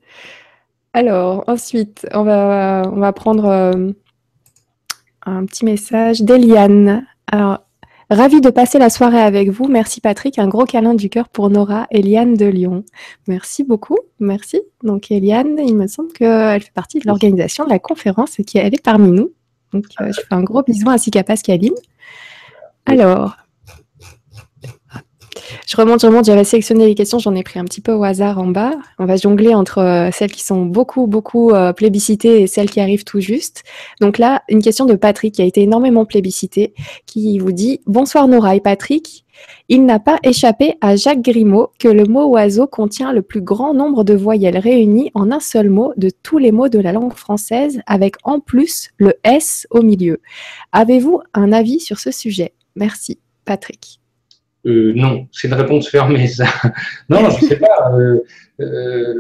Alors 0.93 1.45
ensuite, 1.47 2.07
on 2.12 2.23
va, 2.23 2.83
on 2.93 3.01
va 3.01 3.12
prendre 3.15 3.47
euh, 3.47 3.91
un 5.25 5.47
petit 5.47 5.65
message 5.65 6.21
d'Eliane. 6.21 7.07
Alors, 7.33 7.64
Ravi 8.11 8.40
de 8.40 8.50
passer 8.50 8.78
la 8.78 8.90
soirée 8.90 9.20
avec 9.20 9.48
vous. 9.48 9.66
Merci 9.66 10.00
Patrick. 10.00 10.38
Un 10.38 10.48
gros 10.48 10.64
câlin 10.64 10.94
du 10.94 11.09
cœur 11.09 11.28
pour 11.28 11.50
Nora, 11.50 11.86
Eliane 11.90 12.34
de 12.34 12.46
Lyon. 12.46 12.84
Merci 13.28 13.64
beaucoup. 13.64 13.98
Merci. 14.20 14.61
Donc 14.82 15.11
Eliane, 15.11 15.59
il 15.59 15.74
me 15.74 15.86
semble 15.86 16.12
qu'elle 16.12 16.62
fait 16.62 16.72
partie 16.72 16.98
de 16.98 17.07
l'organisation 17.07 17.64
de 17.64 17.70
la 17.70 17.78
conférence 17.78 18.38
et 18.38 18.44
qu'elle 18.44 18.74
est 18.74 18.82
parmi 18.82 19.11
nous. 19.11 19.32
Donc 19.72 19.86
euh, 20.00 20.12
je 20.12 20.20
fais 20.20 20.34
un 20.34 20.42
gros 20.42 20.62
bisou 20.62 20.88
ainsi 20.90 21.11
qu'à 21.11 21.24
Pascaline. 21.24 21.74
Alors, 22.86 23.36
je 25.66 25.76
remonte, 25.76 26.01
je 26.01 26.07
remonte, 26.07 26.24
j'avais 26.24 26.45
sélectionné 26.45 26.87
les 26.87 26.95
questions, 26.95 27.18
j'en 27.18 27.35
ai 27.35 27.43
pris 27.43 27.59
un 27.59 27.64
petit 27.64 27.80
peu 27.80 27.93
au 27.93 28.05
hasard 28.05 28.39
en 28.39 28.47
bas. 28.47 28.72
On 28.99 29.07
va 29.07 29.16
jongler 29.16 29.55
entre 29.55 29.78
euh, 29.78 30.11
celles 30.12 30.32
qui 30.32 30.43
sont 30.43 30.64
beaucoup, 30.66 31.07
beaucoup 31.07 31.51
euh, 31.51 31.72
plébiscitées 31.72 32.43
et 32.43 32.47
celles 32.47 32.70
qui 32.70 32.80
arrivent 32.80 33.05
tout 33.05 33.20
juste. 33.20 33.64
Donc 34.01 34.18
là, 34.18 34.43
une 34.49 34.62
question 34.62 34.85
de 34.85 34.95
Patrick 34.95 35.35
qui 35.35 35.43
a 35.43 35.45
été 35.45 35.62
énormément 35.62 36.05
plébiscitée, 36.05 36.74
qui 37.07 37.39
vous 37.39 37.53
dit 37.53 37.80
Bonsoir 37.87 38.28
Nora 38.28 38.57
et 38.57 38.61
Patrick. 38.61 39.24
Il 39.68 39.85
n'a 39.85 39.99
pas 39.99 40.18
échappé 40.22 40.74
à 40.80 40.97
Jacques 40.97 41.22
Grimaud 41.22 41.70
que 41.78 41.89
le 41.89 42.05
mot 42.05 42.26
oiseau 42.26 42.66
contient 42.66 43.12
le 43.12 43.22
plus 43.22 43.41
grand 43.41 43.74
nombre 43.74 44.05
de 44.05 44.14
voyelles 44.14 44.59
réunies 44.59 45.11
en 45.14 45.30
un 45.32 45.41
seul 45.41 45.70
mot 45.70 45.93
de 45.97 46.11
tous 46.22 46.39
les 46.39 46.53
mots 46.53 46.68
de 46.68 46.78
la 46.78 46.93
langue 46.93 47.14
française, 47.14 47.80
avec 47.87 48.16
en 48.24 48.41
plus 48.41 48.91
le 48.97 49.14
S 49.24 49.66
au 49.70 49.82
milieu. 49.82 50.20
Avez-vous 50.72 51.20
un 51.32 51.53
avis 51.53 51.80
sur 51.80 51.99
ce 51.99 52.11
sujet? 52.11 52.55
Merci, 52.76 53.18
Patrick. 53.45 54.03
Euh, 54.67 54.93
non, 54.95 55.27
c'est 55.33 55.49
une 55.49 55.55
réponse 55.55 55.89
fermée, 55.89 56.27
ça. 56.29 56.47
non, 57.09 57.29
je 57.31 57.45
ne 57.45 57.49
sais 57.51 57.57
pas. 57.57 57.93
Euh, 57.95 58.21
euh, 58.61 59.15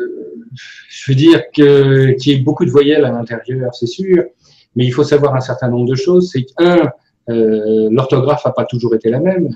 je 0.88 1.10
veux 1.10 1.16
dire 1.16 1.50
qu'il 1.52 2.16
y 2.18 2.32
ait 2.32 2.38
beaucoup 2.38 2.64
de 2.64 2.70
voyelles 2.70 3.04
à 3.04 3.10
l'intérieur, 3.10 3.74
c'est 3.74 3.86
sûr, 3.86 4.24
mais 4.76 4.86
il 4.86 4.92
faut 4.92 5.04
savoir 5.04 5.34
un 5.34 5.40
certain 5.40 5.68
nombre 5.68 5.88
de 5.88 5.96
choses. 5.96 6.30
C'est 6.32 6.44
qu'un, 6.44 6.90
l'orthographe 7.26 8.44
n'a 8.44 8.52
pas 8.52 8.64
toujours 8.64 8.94
été 8.94 9.10
la 9.10 9.20
même. 9.20 9.50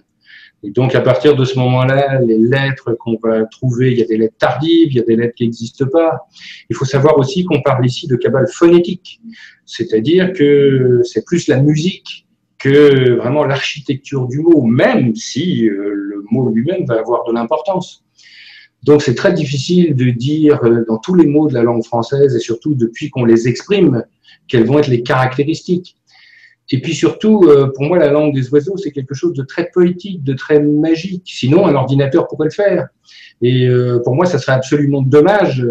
Et 0.65 0.71
donc, 0.71 0.97
à 0.97 1.01
partir 1.01 1.37
de 1.37 1.45
ce 1.45 1.57
moment-là, 1.59 2.21
les 2.21 2.37
lettres 2.37 2.95
qu'on 2.95 3.17
va 3.23 3.45
trouver, 3.45 3.93
il 3.93 3.99
y 3.99 4.03
a 4.03 4.07
des 4.07 4.17
lettres 4.17 4.39
tardives, 4.39 4.89
il 4.91 4.97
y 4.97 5.01
a 5.01 5.05
des 5.05 5.15
lettres 5.15 5.35
qui 5.37 5.45
n'existent 5.45 5.87
pas. 5.87 6.27
Il 6.69 6.75
faut 6.75 6.85
savoir 6.85 7.17
aussi 7.17 7.45
qu'on 7.45 7.63
parle 7.63 7.87
ici 7.87 8.09
de 8.09 8.17
cabale 8.17 8.49
phonétique, 8.53 9.21
c'est-à-dire 9.65 10.33
que 10.33 11.01
c'est 11.05 11.25
plus 11.25 11.47
la 11.47 11.61
musique 11.61 12.27
que 12.59 13.15
vraiment 13.15 13.45
l'architecture 13.45 14.27
du 14.27 14.41
mot, 14.41 14.63
même 14.63 15.15
si 15.15 15.69
euh, 15.69 15.91
le 15.95 16.25
mot 16.31 16.51
lui-même 16.51 16.85
va 16.87 16.99
avoir 16.99 17.25
de 17.25 17.33
l'importance. 17.33 18.05
Donc 18.83 19.03
c'est 19.03 19.15
très 19.15 19.33
difficile 19.33 19.95
de 19.95 20.11
dire 20.11 20.63
euh, 20.65 20.85
dans 20.89 20.99
tous 20.99 21.15
les 21.15 21.27
mots 21.27 21.49
de 21.49 21.55
la 21.55 21.63
langue 21.63 21.85
française, 21.85 22.35
et 22.35 22.41
surtout 22.41 22.75
depuis 22.75 23.11
qu'on 23.11 23.25
les 23.25 23.49
exprime, 23.49 24.05
quelles 24.49 24.65
vont 24.65 24.79
être 24.81 24.89
les 24.89 25.03
caractéristiques. 25.03 25.97
Et 26.71 26.83
puis 26.83 26.95
surtout, 26.95 27.45
euh, 27.45 27.73
pour 27.75 27.85
moi, 27.85 27.99
la 27.99 28.11
langue 28.11 28.35
des 28.35 28.51
oiseaux, 28.51 28.77
c'est 28.77 28.91
quelque 28.91 29.15
chose 29.15 29.33
de 29.35 29.43
très 29.43 29.71
poétique, 29.73 30.23
de 30.25 30.35
très 30.35 30.61
magique. 30.61 31.23
Sinon, 31.27 31.67
un 31.67 31.75
ordinateur 31.75 32.27
pourrait 32.27 32.49
le 32.49 32.53
faire. 32.53 32.89
Et 33.41 33.69
pour 34.05 34.17
moi, 34.17 34.27
ça 34.27 34.37
serait 34.39 34.53
absolument 34.53 35.01
dommage 35.01 35.65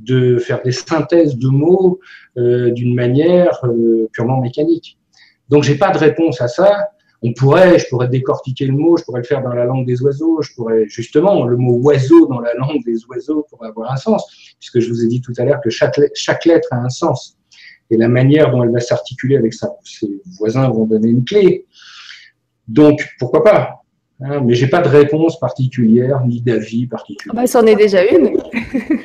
de 0.00 0.38
faire 0.38 0.60
des 0.60 0.72
synthèses 0.72 1.36
de 1.36 1.46
mots 1.46 2.00
d'une 2.36 2.96
manière 2.96 3.62
purement 4.12 4.40
mécanique. 4.40 4.98
Donc, 5.52 5.64
j'ai 5.64 5.74
pas 5.74 5.90
de 5.90 5.98
réponse 5.98 6.40
à 6.40 6.48
ça. 6.48 6.88
On 7.20 7.34
pourrait, 7.34 7.78
je 7.78 7.86
pourrais 7.90 8.08
décortiquer 8.08 8.64
le 8.64 8.72
mot, 8.72 8.96
je 8.96 9.04
pourrais 9.04 9.20
le 9.20 9.26
faire 9.26 9.42
dans 9.42 9.52
la 9.52 9.66
langue 9.66 9.86
des 9.86 10.00
oiseaux, 10.00 10.40
je 10.40 10.50
pourrais 10.54 10.88
justement, 10.88 11.44
le 11.44 11.58
mot 11.58 11.74
oiseau 11.74 12.26
dans 12.26 12.40
la 12.40 12.54
langue 12.54 12.82
des 12.86 13.04
oiseaux 13.04 13.46
pourrait 13.50 13.68
avoir 13.68 13.92
un 13.92 13.96
sens, 13.96 14.54
puisque 14.58 14.80
je 14.80 14.88
vous 14.88 15.04
ai 15.04 15.08
dit 15.08 15.20
tout 15.20 15.34
à 15.36 15.44
l'heure 15.44 15.60
que 15.62 15.68
chaque, 15.68 16.00
chaque 16.14 16.46
lettre 16.46 16.68
a 16.70 16.76
un 16.76 16.88
sens. 16.88 17.36
Et 17.90 17.98
la 17.98 18.08
manière 18.08 18.50
dont 18.50 18.64
elle 18.64 18.72
va 18.72 18.80
s'articuler 18.80 19.36
avec 19.36 19.52
ses 19.52 20.22
voisins 20.38 20.70
vont 20.70 20.86
donner 20.86 21.10
une 21.10 21.24
clé. 21.24 21.66
Donc, 22.66 23.06
pourquoi 23.18 23.44
pas 23.44 23.82
hein, 24.22 24.40
Mais 24.40 24.54
j'ai 24.54 24.68
pas 24.68 24.80
de 24.80 24.88
réponse 24.88 25.38
particulière, 25.38 26.24
ni 26.24 26.40
d'avis 26.40 26.86
particulier. 26.86 27.30
Ah 27.30 27.42
bah, 27.42 27.46
c'en 27.46 27.66
est 27.66 27.76
déjà 27.76 28.02
une. 28.04 28.38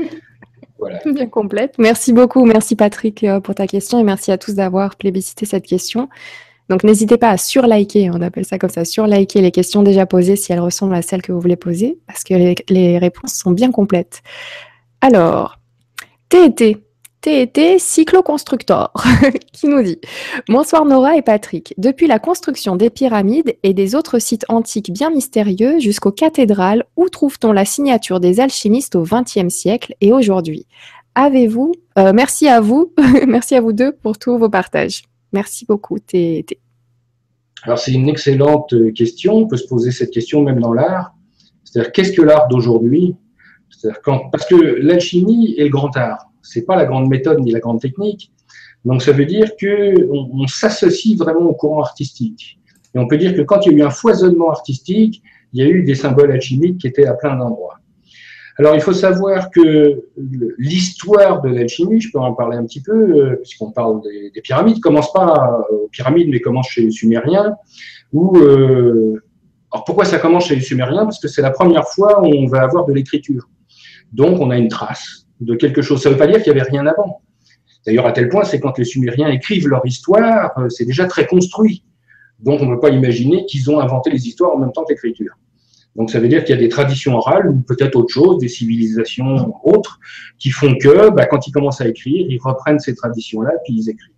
Bien 1.06 1.28
complète. 1.28 1.76
Merci 1.78 2.14
beaucoup. 2.14 2.46
Merci 2.46 2.76
Patrick 2.76 3.24
euh, 3.24 3.40
pour 3.40 3.56
ta 3.56 3.68
question 3.68 4.00
et 4.00 4.04
merci 4.04 4.32
à 4.32 4.38
tous 4.38 4.54
d'avoir 4.54 4.96
plébiscité 4.96 5.46
cette 5.46 5.66
question. 5.66 6.10
Donc 6.70 6.84
n'hésitez 6.84 7.18
pas 7.18 7.30
à 7.30 7.38
surliker, 7.38 8.10
on 8.14 8.22
appelle 8.22 8.44
ça 8.44 8.58
comme 8.58 8.70
ça, 8.70 8.84
surliker 8.84 9.40
les 9.42 9.52
questions 9.52 9.84
déjà 9.84 10.06
posées 10.06 10.36
si 10.36 10.52
elles 10.52 10.60
ressemblent 10.60 10.96
à 10.96 11.02
celles 11.02 11.22
que 11.22 11.32
vous 11.32 11.40
voulez 11.40 11.56
poser, 11.56 11.98
parce 12.08 12.26
que 12.26 12.34
les, 12.34 12.56
les 12.68 12.98
réponses 12.98 13.36
sont 13.36 13.52
bien 13.52 13.72
complètes. 13.72 14.22
Alors, 15.00 15.60
TET, 16.28 16.78
TET 17.22 17.80
Cycloconstructor, 17.80 18.94
qui 19.52 19.68
nous 19.68 19.82
dit 19.82 20.00
Bonsoir 20.48 20.86
Nora 20.86 21.18
et 21.18 21.22
Patrick. 21.22 21.74
Depuis 21.78 22.08
la 22.08 22.20
construction 22.20 22.76
des 22.76 22.90
pyramides 22.90 23.56
et 23.64 23.74
des 23.74 23.96
autres 23.96 24.20
sites 24.20 24.46
antiques 24.50 24.92
bien 24.92 25.10
mystérieux 25.10 25.80
jusqu'aux 25.80 26.12
cathédrales, 26.12 26.86
où 26.96 27.10
trouve-t-on 27.10 27.52
la 27.52 27.66
signature 27.66 28.20
des 28.20 28.40
alchimistes 28.40 28.96
au 28.96 29.04
XXe 29.04 29.50
siècle 29.50 29.96
et 30.00 30.14
aujourd'hui? 30.14 30.68
Avez-vous 31.16 31.74
euh, 31.98 32.14
Merci 32.14 32.48
à 32.48 32.62
vous, 32.62 32.94
merci 33.28 33.56
à 33.56 33.62
vous 33.62 33.74
deux 33.74 33.92
pour 33.92 34.20
tous 34.20 34.38
vos 34.38 34.50
partages. 34.50 35.04
Merci 35.34 35.66
beaucoup, 35.66 35.98
TET. 36.00 36.58
Alors 37.64 37.80
c'est 37.80 37.94
une 37.94 38.08
excellente 38.08 38.74
question. 38.94 39.34
On 39.34 39.48
peut 39.48 39.58
se 39.58 39.68
poser 39.68 39.92
cette 39.92 40.12
question 40.12 40.44
même 40.44 40.60
dans 40.60 40.74
l'art. 40.74 41.14
C'est-à-dire 41.64 41.92
qu'est-ce 41.92 42.14
que 42.14 42.22
l'art 42.22 42.48
d'aujourd'hui? 42.48 43.16
Parce 44.32 44.46
que 44.46 44.56
l'alchimie 44.56 45.56
est 45.58 45.64
le 45.64 45.70
grand 45.70 45.96
art 45.98 46.27
c'est 46.48 46.66
pas 46.66 46.76
la 46.76 46.86
grande 46.86 47.10
méthode 47.10 47.40
ni 47.40 47.52
la 47.52 47.60
grande 47.60 47.82
technique. 47.82 48.32
Donc 48.86 49.02
ça 49.02 49.12
veut 49.12 49.26
dire 49.26 49.56
que 49.60 50.10
on, 50.12 50.48
s'associe 50.48 51.18
vraiment 51.18 51.50
au 51.50 51.54
courant 51.54 51.82
artistique. 51.82 52.60
Et 52.96 53.00
on 53.00 53.08
peut 53.08 53.18
dire 53.18 53.36
que 53.36 53.42
quand 53.42 53.66
il 53.66 53.74
y 53.74 53.76
a 53.76 53.78
eu 53.80 53.82
un 53.84 53.90
foisonnement 53.90 54.50
artistique, 54.50 55.22
il 55.54 55.64
y 55.64 55.68
a 55.68 55.70
eu 55.70 55.84
des 55.84 55.96
symboles 55.96 56.32
alchimiques 56.32 56.80
qui 56.80 56.88
étaient 56.88 57.06
à 57.06 57.14
plein 57.14 57.36
d'endroits. 57.36 57.80
Alors 58.60 58.74
il 58.74 58.82
faut 58.82 58.94
savoir 58.94 59.52
que 59.52 60.04
l'histoire 60.58 61.42
de 61.42 61.50
l'alchimie, 61.50 62.02
je 62.02 62.12
peux 62.12 62.20
en 62.20 62.34
parler 62.34 62.58
un 62.58 62.66
petit 62.66 62.82
peu, 62.82 62.94
euh, 62.94 63.36
puisqu'on 63.36 63.72
parle 63.72 64.02
des, 64.02 64.42
pyramides, 64.42 64.80
commence 64.80 65.14
pas 65.14 65.60
aux 65.70 65.90
pyramides, 65.90 66.30
mais 66.30 66.40
commence 66.40 66.70
chez 66.70 66.82
les 66.82 66.92
Sumériens. 66.92 67.56
Où, 68.14 68.38
euh, 68.38 69.22
alors 69.72 69.84
pourquoi 69.84 70.06
ça 70.06 70.18
commence 70.18 70.48
chez 70.48 70.56
les 70.56 70.62
Sumériens? 70.62 71.04
Parce 71.04 71.20
que 71.20 71.28
c'est 71.28 71.44
la 71.44 71.52
première 71.52 71.88
fois 71.88 72.22
où 72.24 72.34
on 72.34 72.48
va 72.48 72.62
avoir 72.62 72.86
de 72.86 72.94
l'écriture. 72.94 73.48
Donc 74.12 74.40
on 74.40 74.50
a 74.50 74.58
une 74.58 74.70
trace 74.70 75.27
de 75.42 75.56
quelque 75.56 75.82
chose. 75.82 76.02
Ça 76.02 76.10
ne 76.10 76.14
veut 76.14 76.20
pas 76.20 76.28
dire 76.28 76.42
qu'il 76.42 76.54
n'y 76.54 76.60
avait 76.60 76.70
rien 76.70 76.86
avant. 76.86 77.22
D'ailleurs, 77.86 78.06
à 78.06 78.12
tel 78.12 78.30
point, 78.30 78.44
c'est 78.44 78.60
quand 78.60 78.78
les 78.78 78.86
Sumériens 78.86 79.30
écrivent 79.30 79.68
leur 79.68 79.86
histoire, 79.86 80.52
euh, 80.58 80.70
c'est 80.70 80.86
déjà 80.86 81.06
très 81.06 81.26
construit. 81.26 81.84
Donc, 82.40 82.62
on 82.62 82.66
ne 82.66 82.76
peut 82.76 82.82
pas 82.82 82.90
imaginer 82.90 83.46
qu'ils 83.46 83.72
ont 83.72 83.80
inventé 83.80 84.10
les 84.10 84.28
histoires 84.28 84.54
en 84.56 84.60
même 84.60 84.72
temps 84.72 84.84
que 84.84 84.94
l'écriture. 84.94 85.34
Donc, 85.96 86.12
ça 86.12 86.20
veut 86.20 86.28
dire 86.28 86.44
qu'il 86.44 86.54
y 86.54 86.58
a 86.58 86.62
des 86.62 86.70
traditions 86.70 87.16
orales 87.16 87.50
ou 87.50 87.62
peut-être 87.62 87.96
autre 87.96 88.14
chose, 88.14 88.38
des 88.38 88.50
civilisations 88.50 89.54
autres, 89.64 90.00
qui 90.38 90.52
font 90.52 90.76
que, 90.78 91.10
bah, 91.10 91.26
quand 91.26 91.48
ils 91.48 91.52
commencent 91.52 91.82
à 91.82 91.88
écrire, 91.88 92.28
ils 92.30 92.40
reprennent 92.40 92.80
ces 92.80 92.94
traditions-là 92.94 93.52
puis 93.66 93.74
ils 93.76 93.90
écrivent. 93.90 94.17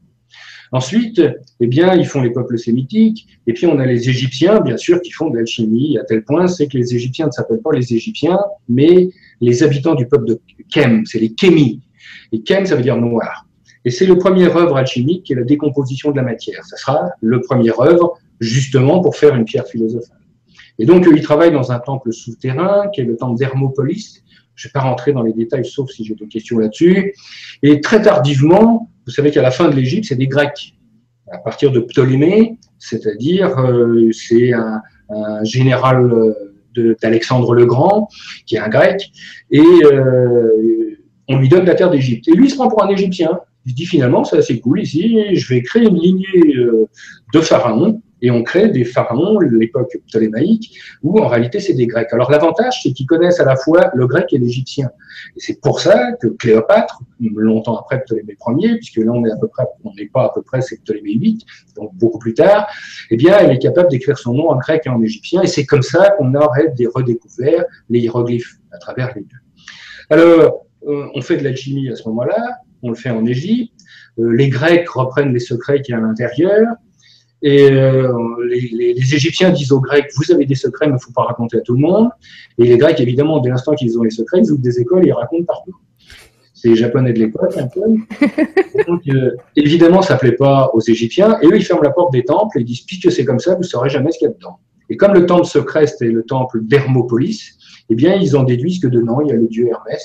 Ensuite, 0.72 1.22
eh 1.60 1.68
bien, 1.68 1.96
ils 1.96 2.06
font 2.06 2.22
les 2.22 2.30
peuples 2.30 2.58
sémitiques, 2.58 3.28
et 3.48 3.54
puis 3.54 3.66
on 3.66 3.80
a 3.80 3.86
les 3.86 4.08
Égyptiens, 4.08 4.60
bien 4.60 4.78
sûr, 4.78 5.02
qui 5.02 5.12
font 5.12 5.30
de 5.30 5.38
l'alchimie, 5.38 5.98
à 5.98 6.04
tel 6.04 6.24
point, 6.24 6.48
c'est 6.48 6.68
que 6.68 6.78
les 6.78 6.94
Égyptiens 6.94 7.28
ne 7.28 7.32
s'appellent 7.32 7.62
pas 7.62 7.74
les 7.74 7.94
Égyptiens, 7.94 8.40
mais 8.68 9.10
les 9.42 9.64
habitants 9.64 9.96
du 9.96 10.08
peuple 10.08 10.26
de 10.26 10.42
Kem, 10.72 11.06
c'est 11.06 11.20
les 11.20 11.34
Kémis. 11.34 11.82
Et 12.32 12.42
Kem, 12.42 12.66
ça 12.66 12.76
veut 12.76 12.84
dire 12.84 12.98
noir. 12.98 13.48
Et 13.86 13.92
c'est 13.92 14.06
le 14.06 14.18
premier 14.18 14.46
œuvre 14.46 14.76
alchimique 14.76 15.24
qui 15.24 15.34
est 15.34 15.38
la 15.38 15.44
décomposition 15.44 16.12
de 16.12 16.18
la 16.18 16.24
matière. 16.24 16.64
Ça 16.66 16.78
sera 16.78 17.10
le 17.22 17.42
premier 17.42 17.72
œuvre, 17.80 18.20
justement, 18.40 19.02
pour 19.02 19.16
faire 19.16 19.36
une 19.36 19.46
pierre 19.46 19.68
philosophale. 19.68 20.18
Et 20.78 20.86
donc, 20.86 21.08
ils 21.14 21.22
travaillent 21.22 21.52
dans 21.52 21.72
un 21.72 21.80
temple 21.80 22.14
souterrain, 22.14 22.90
qui 22.94 23.02
est 23.02 23.06
le 23.06 23.18
temple 23.18 23.38
d'Hermopolis. 23.38 24.24
Je 24.60 24.68
ne 24.68 24.70
vais 24.70 24.74
pas 24.74 24.82
rentrer 24.82 25.14
dans 25.14 25.24
les 25.24 25.32
détails, 25.32 25.64
sauf 25.64 25.90
si 25.90 26.04
j'ai 26.04 26.16
des 26.16 26.28
questions 26.28 26.58
là-dessus. 26.58 27.16
Et 27.64 27.80
très 27.80 28.02
tardivement, 28.02 28.90
vous 29.06 29.12
savez 29.14 29.32
qu'à 29.32 29.42
la 29.42 29.52
fin 29.52 29.70
de 29.70 29.76
l'Égypte, 29.76 30.08
c'est 30.10 30.18
des 30.18 30.28
Grecs. 30.28 30.76
À 31.32 31.38
partir 31.38 31.72
de 31.72 31.80
Ptolémée, 31.80 32.58
c'est-à-dire, 32.78 33.58
euh, 33.58 34.12
c'est 34.12 34.52
un, 34.52 34.82
général 35.44 36.12
euh, 36.12 36.96
d'Alexandre 37.02 37.54
le 37.54 37.66
Grand, 37.66 38.10
qui 38.46 38.58
est 38.58 38.60
un 38.60 38.68
Grec, 38.68 39.10
et 39.50 39.62
euh, 39.62 41.00
on 41.30 41.38
lui 41.38 41.48
donne 41.48 41.66
la 41.66 41.76
terre 41.76 41.90
d'Égypte. 41.90 42.28
Et 42.28 42.32
lui, 42.32 42.48
il 42.48 42.50
se 42.50 42.56
prend 42.56 42.68
pour 42.68 42.84
un 42.84 42.90
Égyptien. 42.90 43.40
Il 43.66 43.72
se 43.72 43.76
dit 43.76 43.86
finalement, 43.86 44.26
c'est 44.26 44.38
assez 44.38 44.60
cool 44.60 44.82
ici, 44.82 45.36
je 45.36 45.54
vais 45.54 45.62
créer 45.62 45.84
une 45.84 45.98
lignée 45.98 46.56
de 47.34 47.42
pharaons 47.42 48.02
et 48.22 48.32
on 48.32 48.44
crée 48.44 48.70
des 48.70 48.84
pharaons, 48.84 49.40
l'époque 49.40 49.98
ptolémaïque, 50.08 50.78
où 51.04 51.20
en 51.20 51.28
réalité 51.28 51.60
c'est 51.60 51.74
des 51.74 51.88
Grecs. 51.88 52.10
Alors 52.12 52.32
l'avantage, 52.32 52.82
c'est 52.84 52.92
qu'ils 52.92 53.06
connaissent 53.06 53.40
à 53.40 53.46
la 53.46 53.56
fois 53.56 53.92
le 53.94 54.08
grec 54.08 54.28
et 54.32 54.38
l'égyptien. 54.38 54.90
Et 55.36 55.40
c'est 55.40 55.62
pour 55.62 55.80
ça 55.80 56.14
que 56.14 56.28
Cléopâtre, 56.28 57.02
longtemps 57.20 57.78
après 57.78 58.02
Ptolémée 58.02 58.38
Ier, 58.58 58.76
puisque 58.76 58.98
là 58.98 59.12
on 59.12 59.26
est 59.26 59.32
à 59.32 59.38
peu 59.38 59.48
près, 59.48 59.64
on 59.84 59.94
n'est 59.94 60.08
pas 60.08 60.26
à 60.26 60.32
peu 60.34 60.42
près, 60.42 60.62
c'est 60.62 60.82
Ptolémée 60.84 61.18
VIII, 61.18 61.46
donc 61.76 61.94
beaucoup 61.96 62.20
plus 62.20 62.34
tard, 62.34 62.68
eh 63.10 63.18
bien 63.18 63.38
elle 63.38 63.52
est 63.52 63.60
capable 63.60 63.90
d'écrire 63.90 64.18
son 64.18 64.34
nom 64.34 64.50
en 64.50 64.58
grec 64.58 64.84
et 64.86 64.90
en 64.90 65.02
égyptien, 65.02 65.42
et 65.42 65.48
c'est 65.48 65.66
comme 65.66 65.84
ça 65.84 66.12
qu'on 66.12 66.34
aurait 66.36 66.70
des 66.78 66.88
redécouverts 66.88 67.66
les 67.90 68.00
hiéroglyphes 68.00 68.58
à 68.72 68.78
travers 68.78 69.14
les 69.16 69.22
deux. 69.22 69.38
Alors, 70.10 70.66
euh, 70.88 71.08
on 71.14 71.22
fait 71.22 71.38
de 71.38 71.44
l'alchimie 71.44 71.90
à 71.90 71.96
ce 71.96 72.08
moment-là, 72.10 72.58
on 72.82 72.90
le 72.90 72.96
fait 72.96 73.10
en 73.10 73.26
Égypte, 73.26 73.74
euh, 74.20 74.32
les 74.32 74.50
Grecs 74.50 74.90
reprennent 74.90 75.34
les 75.34 75.40
secrets 75.40 75.82
qui 75.82 75.92
y 75.92 75.96
a 75.96 75.98
à 75.98 76.02
l'intérieur, 76.02 76.68
et 77.42 77.72
euh, 77.72 78.12
les, 78.50 78.70
les, 78.74 79.16
Égyptiens 79.16 79.50
disent 79.52 79.72
aux 79.72 79.80
Grecs, 79.80 80.10
vous 80.18 80.32
avez 80.34 80.46
des 80.46 80.56
secrets, 80.56 80.88
mais 80.88 80.94
il 80.94 80.96
ne 80.96 81.00
faut 81.00 81.14
pas 81.14 81.24
raconter 81.24 81.58
à 81.58 81.62
tout 81.62 81.74
le 81.74 81.80
monde. 81.80 82.10
Et 82.58 82.66
les 82.66 82.78
Grecs, 82.78 83.00
évidemment, 83.00 83.40
dès 83.40 83.50
l'instant 83.50 83.74
qu'ils 83.76 83.98
ont 83.98 84.04
les 84.04 84.10
secrets, 84.10 84.40
ils 84.40 84.52
ouvrent 84.52 84.62
des 84.62 84.80
écoles 84.80 85.06
et 85.06 85.10
ils 85.10 85.14
racontent 85.14 85.46
partout. 85.46 85.76
C'est 86.54 86.70
les 86.70 86.76
Japonais 86.76 87.14
de 87.14 87.20
l'époque, 87.20 87.56
un 87.58 87.68
peu. 87.68 87.82
Donc, 88.88 89.02
euh, 89.08 89.32
évidemment, 89.56 90.02
ça 90.02 90.16
ne 90.16 90.20
plaît 90.20 90.34
pas 90.34 90.70
aux 90.74 90.82
Égyptiens. 90.82 91.38
Et 91.42 91.48
eux, 91.48 91.56
ils 91.56 91.64
ferment 91.64 91.84
la 91.84 91.92
porte 91.92 92.12
des 92.12 92.26
temples 92.26 92.58
et 92.58 92.62
ils 92.62 92.66
disent, 92.66 92.82
puisque 92.82 93.10
c'est 93.10 93.24
comme 93.24 93.40
ça, 93.40 93.54
vous 93.54 93.62
ne 93.62 93.66
saurez 93.66 93.90
jamais 93.90 94.12
ce 94.12 94.20
qu'il 94.20 94.28
y 94.28 94.32
a 94.32 94.34
dedans. 94.34 94.60
Et 94.90 94.98
comme 94.98 95.14
le 95.14 95.26
temple 95.26 95.46
secret, 95.46 95.88
c'était 95.88 96.12
le 96.12 96.24
temple 96.24 96.62
d'Hermopolis, 96.64 97.58
eh 97.90 97.96
bien, 97.96 98.16
ils 98.16 98.36
en 98.36 98.44
déduisent 98.44 98.80
que 98.80 98.88
dedans, 98.88 99.22
il 99.22 99.30
y 99.30 99.32
a 99.32 99.36
le 99.36 99.48
dieu 99.48 99.70
Hermès 99.70 100.04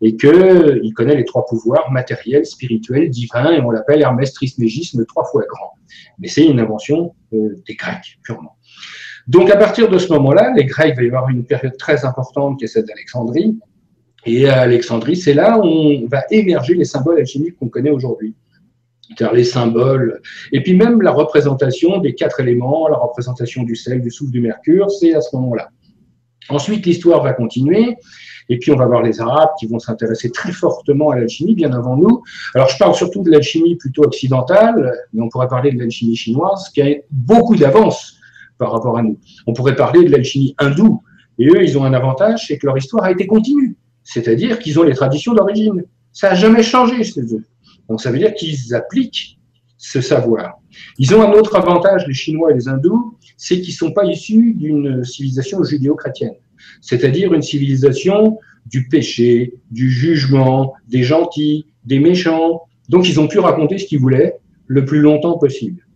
et 0.00 0.16
qu'il 0.16 0.92
connaît 0.94 1.14
les 1.14 1.24
trois 1.24 1.46
pouvoirs 1.46 1.90
matériels, 1.92 2.44
spirituels, 2.44 3.08
divins, 3.08 3.52
et 3.52 3.60
on 3.60 3.70
l'appelle 3.70 4.02
Hermès 4.02 4.32
Trismégisme 4.32 5.04
trois 5.06 5.24
fois 5.24 5.44
grand. 5.48 5.74
Mais 6.18 6.28
c'est 6.28 6.44
une 6.44 6.60
invention 6.60 7.14
euh, 7.32 7.56
des 7.66 7.74
Grecs, 7.74 8.18
purement. 8.22 8.56
Donc, 9.26 9.50
à 9.50 9.56
partir 9.56 9.88
de 9.88 9.98
ce 9.98 10.12
moment-là, 10.12 10.52
les 10.56 10.64
Grecs, 10.64 10.96
y 11.00 11.06
avoir 11.06 11.28
une 11.28 11.44
période 11.44 11.76
très 11.76 12.04
importante 12.04 12.58
qui 12.58 12.64
est 12.64 12.68
celle 12.68 12.84
d'Alexandrie. 12.84 13.58
Et 14.24 14.48
à 14.48 14.60
Alexandrie, 14.60 15.16
c'est 15.16 15.34
là 15.34 15.58
où 15.58 15.64
on 15.64 16.06
va 16.06 16.24
émerger 16.30 16.74
les 16.74 16.84
symboles 16.84 17.18
alchimiques 17.18 17.56
qu'on 17.58 17.68
connaît 17.68 17.90
aujourd'hui. 17.90 18.34
Car 19.16 19.32
les 19.32 19.44
symboles, 19.44 20.22
et 20.52 20.62
puis 20.62 20.74
même 20.74 21.02
la 21.02 21.10
représentation 21.10 21.98
des 21.98 22.14
quatre 22.14 22.40
éléments, 22.40 22.88
la 22.88 22.96
représentation 22.96 23.62
du 23.62 23.76
sel, 23.76 24.00
du 24.00 24.10
soufre, 24.10 24.30
du 24.30 24.40
mercure, 24.40 24.90
c'est 24.90 25.14
à 25.14 25.20
ce 25.20 25.36
moment-là. 25.36 25.68
Ensuite, 26.48 26.86
l'histoire 26.86 27.22
va 27.22 27.32
continuer. 27.32 27.96
Et 28.48 28.58
puis, 28.58 28.72
on 28.72 28.76
va 28.76 28.86
voir 28.86 29.02
les 29.02 29.20
Arabes 29.20 29.50
qui 29.58 29.66
vont 29.66 29.78
s'intéresser 29.78 30.30
très 30.30 30.52
fortement 30.52 31.10
à 31.10 31.16
l'alchimie, 31.16 31.54
bien 31.54 31.72
avant 31.72 31.96
nous. 31.96 32.22
Alors, 32.54 32.68
je 32.68 32.76
parle 32.78 32.94
surtout 32.94 33.22
de 33.22 33.30
l'alchimie 33.30 33.76
plutôt 33.76 34.02
occidentale, 34.02 34.92
mais 35.12 35.22
on 35.22 35.28
pourrait 35.28 35.48
parler 35.48 35.72
de 35.72 35.78
l'alchimie 35.78 36.16
chinoise, 36.16 36.68
qui 36.70 36.82
a 36.82 36.94
beaucoup 37.10 37.56
d'avance 37.56 38.16
par 38.58 38.72
rapport 38.72 38.98
à 38.98 39.02
nous. 39.02 39.18
On 39.46 39.52
pourrait 39.52 39.76
parler 39.76 40.04
de 40.04 40.10
l'alchimie 40.10 40.54
hindoue. 40.58 41.02
Et 41.38 41.46
eux, 41.46 41.62
ils 41.62 41.78
ont 41.78 41.84
un 41.84 41.94
avantage, 41.94 42.46
c'est 42.46 42.58
que 42.58 42.66
leur 42.66 42.76
histoire 42.76 43.04
a 43.04 43.10
été 43.10 43.26
continue. 43.26 43.76
C'est-à-dire 44.04 44.58
qu'ils 44.58 44.78
ont 44.78 44.82
les 44.82 44.94
traditions 44.94 45.34
d'origine. 45.34 45.84
Ça 46.12 46.30
n'a 46.30 46.34
jamais 46.34 46.62
changé 46.62 47.02
chez 47.04 47.22
eux. 47.22 47.44
Donc, 47.88 48.00
ça 48.00 48.10
veut 48.10 48.18
dire 48.18 48.34
qu'ils 48.34 48.74
appliquent 48.74 49.38
ce 49.76 50.00
savoir. 50.00 50.60
Ils 50.98 51.14
ont 51.14 51.22
un 51.22 51.32
autre 51.32 51.56
avantage, 51.56 52.06
les 52.06 52.14
Chinois 52.14 52.52
et 52.52 52.54
les 52.54 52.68
Hindous, 52.68 53.18
c'est 53.36 53.60
qu'ils 53.60 53.72
ne 53.72 53.76
sont 53.76 53.92
pas 53.92 54.04
issus 54.04 54.54
d'une 54.54 55.02
civilisation 55.04 55.62
judéo-chrétienne, 55.64 56.34
c'est-à-dire 56.80 57.32
une 57.32 57.42
civilisation 57.42 58.38
du 58.66 58.88
péché, 58.88 59.54
du 59.70 59.90
jugement, 59.90 60.74
des 60.88 61.02
gentils, 61.02 61.66
des 61.84 61.98
méchants. 61.98 62.62
Donc 62.88 63.08
ils 63.08 63.20
ont 63.20 63.28
pu 63.28 63.38
raconter 63.38 63.78
ce 63.78 63.86
qu'ils 63.86 64.00
voulaient 64.00 64.38
le 64.66 64.84
plus 64.84 65.00
longtemps 65.00 65.38
possible. 65.38 65.86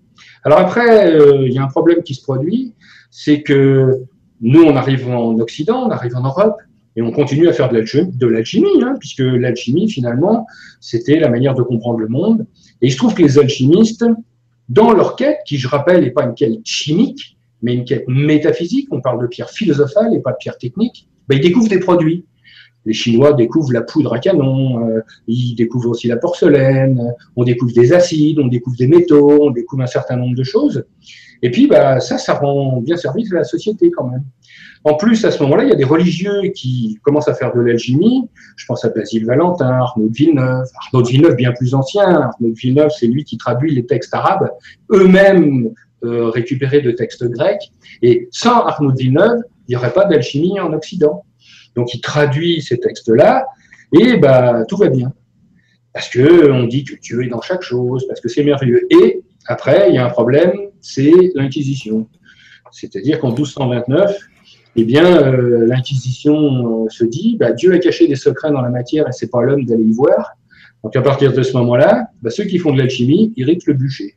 Alors 0.45 0.59
après, 0.59 1.13
euh, 1.13 1.47
il 1.47 1.53
y 1.53 1.59
a 1.59 1.63
un 1.63 1.69
problème 1.69 2.03
qui 2.03 2.15
se 2.15 2.23
produit, 2.23 2.75
c'est 3.11 3.43
que 3.43 4.05
nous, 4.41 4.63
on 4.63 4.77
arrive 4.77 5.09
en 5.09 5.39
Occident, 5.39 5.87
on 5.87 5.91
arrive 5.91 6.15
en 6.17 6.23
Europe, 6.23 6.57
et 6.97 7.03
on 7.03 7.11
continue 7.11 7.49
à 7.49 7.53
faire 7.53 7.69
de 7.69 8.27
l'alchimie, 8.27 8.83
hein, 8.83 8.95
puisque 8.99 9.21
l'alchimie, 9.21 9.91
finalement, 9.91 10.47
c'était 10.81 11.19
la 11.19 11.29
manière 11.29 11.55
de 11.55 11.63
comprendre 11.63 11.99
le 11.99 12.09
monde. 12.09 12.47
Et 12.81 12.87
il 12.87 12.93
se 12.93 12.97
trouve 12.97 13.15
que 13.15 13.23
les 13.23 13.39
alchimistes, 13.39 14.05
dans 14.71 14.93
leur 14.93 15.15
quête, 15.15 15.39
qui, 15.47 15.59
je 15.59 15.69
rappelle, 15.69 16.03
n'est 16.03 16.11
pas 16.11 16.25
une 16.25 16.35
quête 16.35 16.55
chimique, 16.65 17.36
mais 17.67 17.75
une 17.75 17.85
quête 17.85 18.05
métaphysique, 18.07 18.87
on 18.93 19.01
parle 19.01 19.21
de 19.21 19.27
pierre 19.27 19.51
philosophale 19.51 20.15
et 20.15 20.21
pas 20.21 20.31
de 20.31 20.37
pierre 20.37 20.57
technique, 20.57 21.09
ben, 21.27 21.35
ils 21.37 21.41
découvrent 21.41 21.69
des 21.69 21.81
produits. 21.81 22.25
Les 22.85 22.93
Chinois 22.93 23.33
découvrent 23.33 23.73
la 23.73 23.83
poudre 23.83 24.15
à 24.15 24.21
canon, 24.21 24.89
euh, 24.89 25.01
ils 25.27 25.57
découvrent 25.57 25.91
aussi 25.91 26.07
la 26.07 26.17
porcelaine, 26.17 27.03
on 27.35 27.43
découvre 27.43 27.73
des 27.73 27.93
acides, 27.93 28.39
on 28.39 28.47
découvre 28.47 28.77
des 28.77 28.87
métaux, 28.87 29.43
on 29.43 29.51
découvre 29.51 29.83
un 29.83 29.89
certain 29.89 30.15
nombre 30.15 30.37
de 30.37 30.45
choses. 30.45 30.85
Et 31.43 31.51
puis, 31.51 31.67
bah, 31.67 31.99
ça, 31.99 32.19
ça 32.19 32.35
rend 32.35 32.81
bien 32.81 32.97
service 32.97 33.33
à 33.33 33.37
la 33.37 33.45
société 33.45 33.91
quand 33.91 34.09
même. 34.09 34.23
En 34.85 34.95
plus, 34.95 35.25
à 35.25 35.33
ce 35.33 35.43
moment-là, 35.43 35.65
il 35.65 35.71
y 35.71 35.73
a 35.73 35.77
des 35.77 35.85
religieux 35.85 36.53
qui 36.55 37.01
commencent 37.03 37.27
à 37.27 37.35
faire 37.35 37.53
de 37.53 37.61
l'alchimie. 37.61 38.29
Je 38.55 38.67
pense 38.67 38.85
à 38.85 38.91
Basile 38.91 39.27
Valentin, 39.27 39.67
Arnaud 39.67 40.09
de 40.09 40.15
Villeneuve. 40.15 40.67
Arnaud 40.87 41.03
de 41.03 41.09
Villeneuve, 41.09 41.35
bien 41.35 41.51
plus 41.51 41.75
ancien. 41.75 42.05
Arnaud 42.05 42.51
de 42.51 42.55
Villeneuve, 42.55 42.91
c'est 42.97 43.09
lui 43.09 43.25
qui 43.25 43.37
traduit 43.37 43.75
les 43.75 43.85
textes 43.85 44.15
arabes, 44.15 44.49
eux-mêmes 44.93 45.73
euh, 46.05 46.29
récupérés 46.31 46.83
de 46.83 46.91
textes 46.91 47.25
grecs. 47.25 47.73
Et 48.03 48.29
sans 48.31 48.65
Arnaud 48.65 48.95
Villeneuve, 48.95 49.41
il 49.67 49.73
n'y 49.73 49.77
aurait 49.77 49.93
pas 49.93 50.05
d'alchimie 50.05 50.61
en 50.61 50.73
Occident. 50.73 51.25
Donc 51.75 51.95
il 51.95 52.01
traduit 52.01 52.63
ces 52.63 52.79
textes-là, 52.79 53.47
et 53.93 54.17
bah, 54.17 54.65
tout 54.69 54.77
va 54.77 54.89
bien. 54.89 55.13
Parce 55.93 56.11
qu'on 56.11 56.65
dit 56.65 56.85
que 56.85 56.95
Dieu 57.01 57.25
est 57.25 57.29
dans 57.29 57.41
chaque 57.41 57.63
chose, 57.63 58.07
parce 58.07 58.21
que 58.21 58.29
c'est 58.29 58.45
merveilleux. 58.45 58.87
Et 58.91 59.23
après, 59.47 59.89
il 59.89 59.95
y 59.95 59.99
a 59.99 60.05
un 60.05 60.11
problème, 60.11 60.53
c'est 60.81 61.13
l'Inquisition. 61.35 62.09
C'est-à-dire 62.71 63.19
qu'en 63.19 63.29
1229, 63.29 64.15
eh 64.77 64.85
bien, 64.85 65.23
euh, 65.23 65.67
l'Inquisition 65.67 66.85
euh, 66.85 66.89
se 66.91 67.05
dit, 67.05 67.37
bah, 67.39 67.53
Dieu 67.53 67.73
a 67.73 67.79
caché 67.79 68.07
des 68.07 68.17
secrets 68.17 68.51
dans 68.51 68.61
la 68.61 68.69
matière 68.69 69.09
et 69.09 69.13
c'est 69.13 69.31
pas 69.31 69.43
l'homme 69.43 69.65
d'aller 69.65 69.85
y 69.85 69.93
voir. 69.93 70.33
Donc 70.85 70.95
à 70.97 71.03
partir 71.03 71.33
de 71.33 71.43
ce 71.43 71.55
moment-là, 71.57 72.09
bah, 72.21 72.31
ceux 72.31 72.45
qui 72.45 72.59
font 72.59 72.73
de 72.73 72.79
l'alchimie, 72.79 73.33
ils 73.37 73.47
le 73.47 73.73
bûcher. 73.73 74.17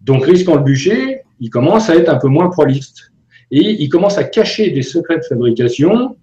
Donc, 0.00 0.24
risquant 0.24 0.56
le 0.56 0.62
bûcher, 0.62 1.22
il 1.40 1.50
commence 1.50 1.90
à 1.90 1.96
être 1.96 2.08
un 2.08 2.18
peu 2.18 2.28
moins 2.28 2.48
proliste. 2.48 3.12
Et 3.50 3.82
il 3.82 3.88
commence 3.88 4.16
à 4.18 4.24
cacher 4.24 4.70
des 4.70 4.82
secrets 4.82 5.18
de 5.18 5.24
fabrication 5.24 6.16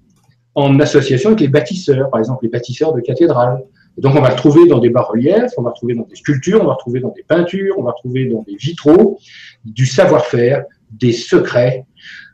en 0.55 0.79
association 0.79 1.29
avec 1.31 1.41
les 1.41 1.47
bâtisseurs, 1.49 2.09
par 2.09 2.19
exemple 2.19 2.43
les 2.43 2.49
bâtisseurs 2.49 2.93
de 2.93 3.01
cathédrales. 3.01 3.63
Et 3.97 4.01
donc, 4.01 4.15
on 4.15 4.21
va 4.21 4.29
retrouver 4.29 4.67
dans 4.67 4.79
des 4.79 4.89
bas-reliefs, 4.89 5.51
on 5.57 5.63
va 5.63 5.71
retrouver 5.71 5.95
dans 5.95 6.07
des 6.07 6.15
sculptures, 6.15 6.61
on 6.61 6.67
va 6.67 6.73
retrouver 6.73 6.99
dans 6.99 7.13
des 7.15 7.23
peintures, 7.23 7.75
on 7.77 7.83
va 7.83 7.91
retrouver 7.91 8.25
dans 8.25 8.43
des 8.43 8.55
vitraux 8.55 9.19
du 9.65 9.85
savoir-faire, 9.85 10.65
des 10.91 11.11
secrets, 11.11 11.85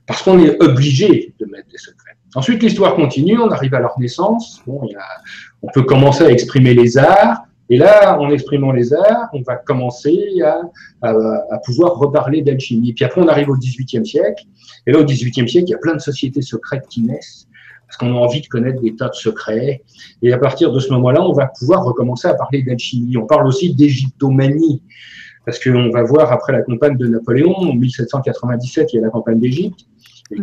parce 0.05 0.21
qu'on 0.21 0.39
est 0.39 0.61
obligé 0.61 1.33
de 1.39 1.45
mettre 1.45 1.69
des 1.69 1.77
secrets. 1.77 2.11
Ensuite, 2.35 2.61
l'histoire 2.63 2.95
continue, 2.95 3.39
on 3.39 3.49
arrive 3.49 3.73
à 3.75 3.79
la 3.79 3.87
Renaissance. 3.87 4.61
Bon, 4.65 4.81
on 5.61 5.67
peut 5.71 5.83
commencer 5.83 6.23
à 6.23 6.29
exprimer 6.29 6.73
les 6.73 6.97
arts, 6.97 7.43
et 7.69 7.77
là, 7.77 8.19
en 8.19 8.29
exprimant 8.29 8.71
les 8.71 8.93
arts, 8.93 9.29
on 9.33 9.41
va 9.41 9.55
commencer 9.55 10.41
à, 11.01 11.57
pouvoir 11.65 11.95
reparler 11.95 12.41
d'alchimie. 12.41 12.93
Puis 12.93 13.05
après, 13.05 13.21
on 13.21 13.27
arrive 13.27 13.49
au 13.49 13.55
XVIIIe 13.55 14.05
siècle. 14.05 14.43
Et 14.85 14.91
là, 14.91 14.99
au 14.99 15.05
XVIIIe 15.05 15.47
siècle, 15.47 15.67
il 15.67 15.71
y 15.71 15.75
a 15.75 15.77
plein 15.77 15.95
de 15.95 16.01
sociétés 16.01 16.41
secrètes 16.41 16.87
qui 16.89 17.01
naissent 17.01 17.47
parce 17.87 17.97
qu'on 17.97 18.17
a 18.17 18.19
envie 18.19 18.41
de 18.41 18.47
connaître 18.47 18.81
des 18.81 18.95
tas 18.95 19.09
de 19.09 19.13
secrets. 19.13 19.83
Et 20.23 20.33
à 20.33 20.37
partir 20.39 20.71
de 20.71 20.79
ce 20.79 20.91
moment-là, 20.93 21.21
on 21.21 21.31
va 21.31 21.47
pouvoir 21.47 21.83
recommencer 21.83 22.27
à 22.27 22.33
parler 22.33 22.63
d'alchimie. 22.63 23.15
On 23.17 23.27
parle 23.27 23.45
aussi 23.45 23.75
d'égyptomanie, 23.75 24.81
parce 25.45 25.59
qu'on 25.59 25.89
va 25.89 26.01
voir 26.03 26.31
après 26.31 26.53
la 26.53 26.63
campagne 26.63 26.97
de 26.97 27.07
Napoléon, 27.07 27.55
en 27.55 27.73
1797, 27.73 28.93
il 28.93 28.95
y 28.95 28.99
a 28.99 29.03
la 29.03 29.09
campagne 29.09 29.39
d'Égypte. 29.39 29.81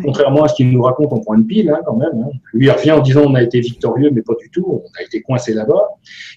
Contrairement 0.05 0.45
à 0.45 0.49
ce 0.49 0.55
qu'il 0.55 0.71
nous 0.71 0.83
raconte, 0.83 1.13
on 1.13 1.21
prend 1.21 1.35
une 1.35 1.47
pile 1.47 1.71
hein, 1.71 1.81
quand 1.85 1.97
même. 1.97 2.25
Hein. 2.25 2.31
Lui, 2.53 2.71
revient 2.71 2.93
en 2.93 3.01
disant 3.01 3.23
on 3.27 3.35
a 3.35 3.43
été 3.43 3.61
victorieux, 3.61 4.11
mais 4.13 4.23
pas 4.23 4.35
du 4.41 4.51
tout, 4.51 4.65
on 4.69 4.99
a 4.99 5.03
été 5.03 5.23
coincé 5.23 5.55
là-bas. 5.55 5.83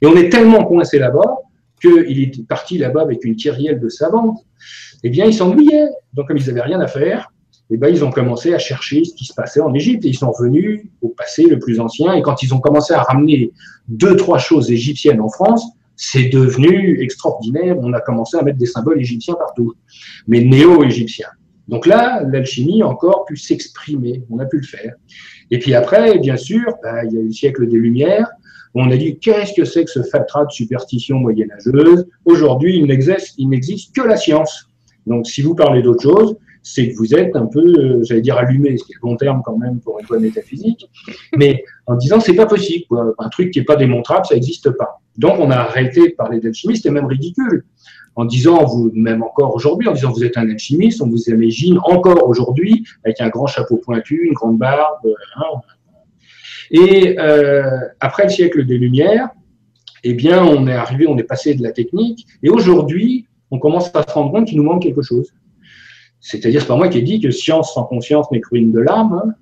Et 0.02 0.06
on 0.06 0.16
est 0.16 0.30
tellement 0.30 0.64
coincé 0.64 1.00
là-bas 1.00 1.38
qu'il 1.82 2.22
est 2.22 2.48
parti 2.48 2.78
là-bas 2.78 3.02
avec 3.02 3.24
une 3.26 3.36
kyrielle 3.36 3.80
de 3.80 3.90
savants, 3.90 4.42
eh 5.04 5.10
bien, 5.10 5.26
ils 5.26 5.34
s'ennuyaient. 5.34 5.90
Donc, 6.14 6.28
comme 6.28 6.38
ils 6.38 6.48
n'avaient 6.48 6.62
rien 6.62 6.80
à 6.80 6.88
faire, 6.88 7.32
eh 7.70 7.78
ben, 7.78 7.90
ils 7.90 8.04
ont 8.06 8.12
commencé 8.12 8.54
à 8.54 8.60
chercher 8.60 9.04
ce 9.04 9.14
qui 9.14 9.26
se 9.26 9.34
passait 9.34 9.60
en 9.60 9.74
Égypte. 9.74 10.06
Et 10.06 10.10
ils 10.10 10.18
sont 10.18 10.32
venus 10.40 10.82
au 11.02 11.10
passé 11.10 11.44
le 11.46 11.60
plus 11.60 11.80
ancien. 11.80 12.14
Et 12.14 12.22
quand 12.22 12.42
ils 12.44 12.54
ont 12.54 12.60
commencé 12.60 12.94
à 12.94 13.02
ramener 13.02 13.52
deux, 13.88 14.16
trois 14.16 14.38
choses 14.38 14.72
égyptiennes 14.72 15.20
en 15.20 15.30
France, 15.30 15.66
c'est 15.96 16.30
devenu 16.30 17.02
extraordinaire. 17.02 17.78
On 17.80 17.94
a 17.94 18.00
commencé 18.00 18.38
à 18.38 18.44
mettre 18.44 18.58
des 18.58 18.66
symboles 18.66 19.00
égyptiens 19.00 19.36
partout, 19.36 19.74
mais 20.28 20.42
néo-égyptiens. 20.42 21.30
Donc 21.68 21.86
là, 21.86 22.24
l'alchimie 22.24 22.82
a 22.82 22.88
encore 22.88 23.26
pu 23.26 23.38
s'exprimer. 23.38 24.24
On 24.30 24.40
a 24.40 24.46
pu 24.46 24.58
le 24.58 24.64
faire. 24.64 24.94
Et 25.52 25.60
puis 25.60 25.74
après, 25.74 26.18
bien 26.20 26.38
sûr, 26.38 26.76
bah, 26.84 27.04
il 27.06 27.14
y 27.14 27.18
a 27.18 27.22
eu 27.22 27.26
le 27.26 27.32
siècle 27.32 27.68
des 27.68 27.78
Lumières. 27.78 28.30
On 28.76 28.90
a 28.90 28.98
dit 28.98 29.20
qu'est-ce 29.20 29.54
que 29.54 29.66
c'est 29.66 29.86
que 29.86 29.92
ce 29.92 30.02
fatras 30.04 30.46
de 30.46 30.52
superstition 30.52 31.20
moyenâgeuse? 31.20 32.08
Aujourd'hui, 32.26 32.78
il 32.78 33.50
n'existe 33.50 33.96
que 33.96 34.02
la 34.02 34.18
science. 34.18 34.68
Donc, 35.06 35.28
si 35.28 35.42
vous 35.42 35.54
parlez 35.54 35.82
d'autre 35.84 36.02
chose, 36.02 36.36
c'est 36.64 36.90
que 36.90 36.96
vous 36.96 37.14
êtes 37.14 37.36
un 37.36 37.46
peu, 37.46 37.60
euh, 37.60 38.04
j'allais 38.04 38.22
dire 38.22 38.38
allumé, 38.38 38.78
ce 38.78 38.86
qui 38.86 38.94
est 38.94 38.96
le 38.96 39.08
bon 39.08 39.18
terme 39.18 39.42
quand 39.44 39.58
même 39.58 39.80
pour 39.82 40.00
une 40.00 40.08
bonne 40.08 40.22
métaphysique, 40.22 40.90
mais 41.36 41.64
en 41.86 41.96
disant 41.96 42.22
c'est 42.22 42.36
pas 42.36 42.46
possible, 42.46 42.86
un 43.20 43.30
truc 43.30 43.52
qui 43.52 43.60
n'est 43.60 43.66
pas 43.66 43.76
démontrable, 43.76 44.26
ça 44.26 44.36
n'existe 44.36 44.72
pas. 44.72 45.02
Donc 45.18 45.40
on 45.40 45.52
a 45.52 45.58
arrêté 45.58 46.10
de 46.10 46.16
parler 46.16 46.40
d'alchimie, 46.40 46.78
c'était 46.78 46.90
même 46.90 47.06
ridicule. 47.06 47.66
En 48.16 48.26
disant, 48.26 48.64
vous, 48.64 48.92
même 48.94 49.24
encore 49.24 49.56
aujourd'hui, 49.56 49.88
en 49.88 49.94
disant 49.94 50.12
vous 50.12 50.24
êtes 50.24 50.38
un 50.38 50.50
alchimiste, 50.50 51.02
on 51.02 51.08
vous 51.08 51.30
imagine 51.30 51.80
encore 51.84 52.28
aujourd'hui 52.28 52.86
avec 53.04 53.20
un 53.22 53.30
grand 53.30 53.48
chapeau 53.48 53.78
pointu, 53.78 54.28
une 54.28 54.34
grande 54.34 54.60
barbe. 54.60 55.00
Hein. 55.38 55.60
Et 56.70 57.20
euh, 57.20 57.64
après 58.00 58.24
le 58.24 58.30
siècle 58.30 58.66
des 58.66 58.78
Lumières, 58.78 59.30
eh 60.04 60.14
bien, 60.14 60.44
on 60.44 60.68
est 60.68 60.74
arrivé, 60.74 61.08
on 61.08 61.18
est 61.18 61.24
passé 61.24 61.56
de 61.56 61.64
la 61.64 61.72
technique, 61.72 62.28
et 62.44 62.50
aujourd'hui, 62.50 63.28
on 63.52 63.60
commence 63.60 63.96
à 63.96 64.04
se 64.04 64.14
rendre 64.14 64.32
compte 64.32 64.48
qu'il 64.48 64.58
nous 64.58 64.64
manque 64.64 64.84
quelque 64.84 65.02
chose. 65.02 65.34
C'est-à-dire, 66.20 66.62
c'est 66.62 66.68
pas 66.68 66.76
moi 66.76 66.88
qui 66.88 67.00
ai 67.00 67.02
dit 67.02 67.20
que 67.20 67.32
science 67.32 67.74
sans 67.74 67.84
conscience 67.84 68.30
n'est 68.32 68.42
ruine 68.50 68.72
de 68.72 68.80
l'âme, 68.80 69.22
hein, 69.24 69.34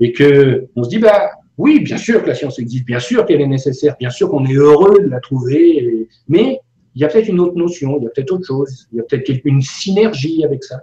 et 0.00 0.12
que 0.12 0.66
on 0.76 0.82
se 0.82 0.88
dit, 0.88 0.98
bah 0.98 1.30
oui, 1.56 1.80
bien 1.80 1.96
sûr 1.96 2.22
que 2.22 2.28
la 2.28 2.34
science 2.34 2.58
existe, 2.58 2.84
bien 2.84 3.00
sûr 3.00 3.26
qu'elle 3.26 3.40
est 3.40 3.46
nécessaire, 3.46 3.96
bien 3.98 4.10
sûr 4.10 4.30
qu'on 4.30 4.44
est 4.46 4.54
heureux 4.54 5.00
de 5.02 5.08
la 5.08 5.20
trouver, 5.20 6.06
mais 6.28 6.60
il 6.94 7.02
y 7.02 7.04
a 7.04 7.08
peut-être 7.08 7.28
une 7.28 7.40
autre 7.40 7.56
notion, 7.56 7.98
il 7.98 8.04
y 8.04 8.06
a 8.06 8.10
peut-être 8.10 8.32
autre 8.32 8.46
chose, 8.46 8.88
il 8.92 8.98
y 8.98 9.00
a 9.00 9.04
peut-être 9.04 9.40
une 9.44 9.62
synergie 9.62 10.44
avec 10.44 10.64
ça. 10.64 10.82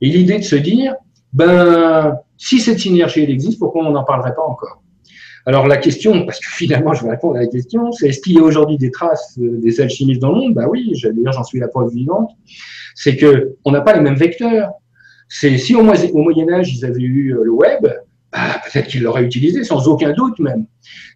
Et 0.00 0.08
l'idée 0.08 0.38
de 0.38 0.44
se 0.44 0.56
dire, 0.56 0.94
ben, 1.32 2.16
si 2.36 2.58
cette 2.58 2.78
synergie 2.78 3.22
existe, 3.22 3.58
pourquoi 3.58 3.86
on 3.86 3.92
n'en 3.92 4.04
parlerait 4.04 4.34
pas 4.34 4.42
encore? 4.42 4.82
Alors 5.44 5.66
la 5.66 5.76
question, 5.76 6.24
parce 6.24 6.38
que 6.38 6.48
finalement 6.48 6.94
je 6.94 7.04
vais 7.04 7.10
répondre 7.10 7.36
à 7.36 7.40
la 7.40 7.48
question, 7.48 7.90
c'est 7.90 8.08
est-ce 8.08 8.20
qu'il 8.20 8.34
y 8.34 8.38
a 8.38 8.42
aujourd'hui 8.42 8.78
des 8.78 8.92
traces 8.92 9.36
des 9.36 9.80
alchimistes 9.80 10.20
dans 10.20 10.32
le 10.32 10.40
monde? 10.40 10.54
Ben 10.54 10.66
oui, 10.70 10.92
d'ailleurs 11.02 11.32
j'en 11.32 11.42
suis 11.42 11.58
la 11.58 11.66
preuve 11.66 11.90
vivante 11.90 12.30
c'est 12.94 13.16
que 13.16 13.56
on 13.64 13.72
n'a 13.72 13.80
pas 13.80 13.94
les 13.94 14.00
mêmes 14.00 14.16
vecteurs. 14.16 14.72
C'est 15.28 15.56
si 15.58 15.74
au, 15.74 15.82
Moyen 15.82 16.48
Âge 16.50 16.74
ils 16.74 16.84
avaient 16.84 17.00
eu 17.00 17.34
euh, 17.34 17.44
le 17.44 17.50
web, 17.50 17.86
bah, 18.32 18.60
peut-être 18.64 18.88
qu'ils 18.88 19.02
l'auraient 19.02 19.24
utilisé 19.24 19.62
sans 19.62 19.86
aucun 19.88 20.12
doute 20.12 20.38
même. 20.38 20.66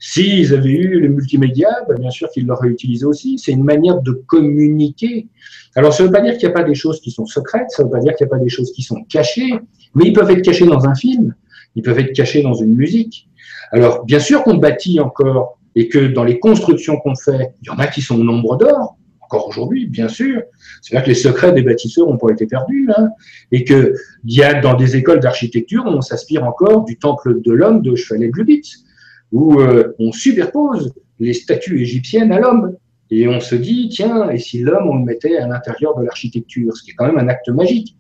S'ils 0.01 0.53
avaient 0.55 0.69
eu 0.71 1.01
le 1.01 1.09
multimédia, 1.09 1.69
bah, 1.89 1.95
bien 1.99 2.11
sûr 2.11 2.29
qu'ils 2.31 2.47
l'auraient 2.47 2.69
utilisé 2.69 3.07
aussi. 3.07 3.39
C'est 3.39 3.53
une 3.53 3.65
manière 3.65 4.01
de 4.03 4.13
communiquer. 4.13 5.29
Alors 5.75 5.95
ça 5.95 6.03
ne 6.03 6.09
veut 6.09 6.13
pas 6.13 6.21
dire 6.21 6.37
qu'il 6.37 6.49
n'y 6.49 6.55
a 6.55 6.57
pas 6.57 6.65
des 6.65 6.75
choses 6.75 7.01
qui 7.01 7.11
sont 7.11 7.27
secrètes, 7.27 7.71
ça 7.71 7.83
ne 7.83 7.89
veut 7.89 7.93
pas 7.93 8.01
dire 8.01 8.15
qu'il 8.15 8.27
n'y 8.27 8.33
a 8.33 8.37
pas 8.37 8.43
des 8.43 8.51
choses 8.51 8.73
qui 8.73 8.83
sont 8.83 9.03
cachées, 9.05 9.55
mais 9.95 10.07
ils 10.07 10.13
peuvent 10.13 10.31
être 10.31 10.43
cachés 10.43 10.67
dans 10.67 10.87
un 10.87 10.95
film, 10.95 11.35
ils 11.75 11.83
peuvent 11.83 11.99
être 11.99 12.13
cachés 12.13 12.43
dans 12.43 12.55
une 12.55 12.75
musique. 12.75 13.29
Alors 13.73 14.05
bien 14.05 14.21
sûr 14.21 14.43
qu'on 14.43 14.57
bâtit 14.57 15.01
encore 15.01 15.59
et 15.75 15.89
que 15.89 15.99
dans 15.99 16.25
les 16.25 16.39
constructions 16.39 16.99
qu'on 16.99 17.15
fait, 17.15 17.55
il 17.63 17.67
y 17.67 17.71
en 17.71 17.79
a 17.79 17.87
qui 17.87 18.03
sont 18.03 18.19
au 18.19 18.25
nombre 18.25 18.57
d'or, 18.57 18.97
encore 19.27 19.49
aujourd'hui, 19.49 19.87
bien 19.87 20.09
sûr. 20.09 20.43
C'est 20.83 20.95
vrai 20.95 21.05
que 21.05 21.09
les 21.09 21.15
secrets 21.15 21.53
des 21.53 21.63
bâtisseurs 21.63 22.07
n'ont 22.07 22.17
pas 22.17 22.31
été 22.31 22.47
perdus, 22.47 22.89
hein, 22.97 23.09
et 23.53 23.65
qu'il 23.65 23.95
y 24.25 24.43
a 24.43 24.61
dans 24.61 24.75
des 24.75 24.97
écoles 24.97 25.21
d'architecture, 25.21 25.85
on 25.87 26.01
s'aspire 26.01 26.45
encore 26.45 26.85
du 26.85 26.97
temple 26.99 27.41
de 27.43 27.53
l'homme 27.53 27.83
de 27.83 27.95
Chevalet 27.97 28.29
Glubitz, 28.29 28.85
où 29.33 29.61
euh, 29.61 29.95
on 29.99 30.13
superpose 30.13 30.95
les 31.19 31.33
statues 31.33 31.81
égyptiennes 31.81 32.33
à 32.33 32.41
l'homme. 32.41 32.77
Et 33.11 33.29
on 33.29 33.39
se 33.39 33.55
dit, 33.55 33.89
tiens, 33.89 34.31
et 34.31 34.39
si 34.39 34.59
l'homme, 34.59 34.89
on 34.89 34.97
le 34.97 35.05
mettait 35.05 35.37
à 35.37 35.47
l'intérieur 35.47 35.97
de 35.97 36.05
l'architecture, 36.05 36.77
ce 36.77 36.83
qui 36.83 36.91
est 36.91 36.95
quand 36.95 37.07
même 37.07 37.19
un 37.19 37.29
acte 37.29 37.49
magique. 37.49 37.97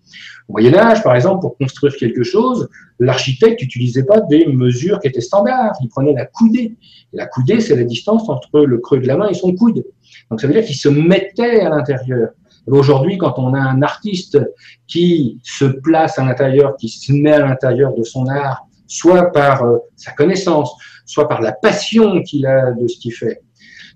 Au 0.49 0.53
Moyen 0.53 0.75
Âge, 0.75 1.03
par 1.03 1.17
exemple, 1.17 1.41
pour 1.41 1.57
construire 1.57 1.97
quelque 1.97 2.23
chose, 2.23 2.69
l'architecte 3.01 3.61
n'utilisait 3.61 4.05
pas 4.05 4.21
des 4.21 4.47
mesures 4.47 5.01
qui 5.01 5.09
étaient 5.09 5.21
standards, 5.21 5.75
il 5.81 5.89
prenait 5.89 6.13
la 6.13 6.27
coudée. 6.27 6.77
la 7.13 7.27
coudée, 7.27 7.61
c'est 7.61 7.75
la 7.75 7.85
distance 7.85 8.29
entre 8.29 8.61
le 8.61 8.79
creux 8.79 8.99
de 8.99 9.07
la 9.07 9.17
main 9.17 9.29
et 9.29 9.35
son 9.35 9.55
coude. 9.55 9.85
Donc 10.31 10.41
ça 10.41 10.47
veut 10.47 10.53
dire 10.53 10.65
qu'il 10.65 10.77
se 10.77 10.89
mettait 10.89 11.61
à 11.61 11.71
l'intérieur. 11.71 12.31
Aujourd'hui, 12.69 13.17
quand 13.17 13.39
on 13.39 13.55
a 13.55 13.61
un 13.61 13.83
artiste 13.83 14.39
qui 14.87 15.41
se 15.43 15.65
place 15.65 16.19
à 16.19 16.25
l'intérieur, 16.25 16.77
qui 16.77 16.89
se 16.89 17.13
met 17.13 17.33
à 17.33 17.47
l'intérieur 17.47 17.95
de 17.95 18.03
son 18.03 18.27
art, 18.27 18.67
soit 18.89 19.33
par 19.33 19.65
euh, 19.65 19.79
sa 19.97 20.13
connaissance, 20.13 20.73
soit 21.05 21.29
par 21.29 21.41
la 21.43 21.53
passion 21.53 22.23
qu'il 22.23 22.47
a 22.47 22.73
de 22.73 22.87
ce 22.87 22.99
qu'il 22.99 23.13
fait. 23.13 23.43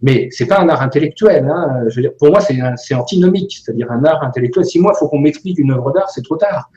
Mais 0.03 0.29
c'est 0.31 0.47
pas 0.47 0.61
un 0.61 0.69
art 0.69 0.83
intellectuel. 0.83 1.47
Hein. 1.47 1.85
Pour 2.19 2.31
moi, 2.31 2.41
c'est 2.77 2.95
antinomique, 2.95 3.61
c'est-à-dire 3.63 3.91
un 3.91 4.03
art 4.05 4.23
intellectuel. 4.23 4.65
Si 4.65 4.79
moi, 4.79 4.93
il 4.95 4.99
faut 4.99 5.09
qu'on 5.09 5.19
m'explique 5.19 5.59
une 5.59 5.73
œuvre 5.73 5.93
d'art, 5.93 6.09
c'est 6.11 6.23
trop 6.23 6.37
tard. 6.37 6.71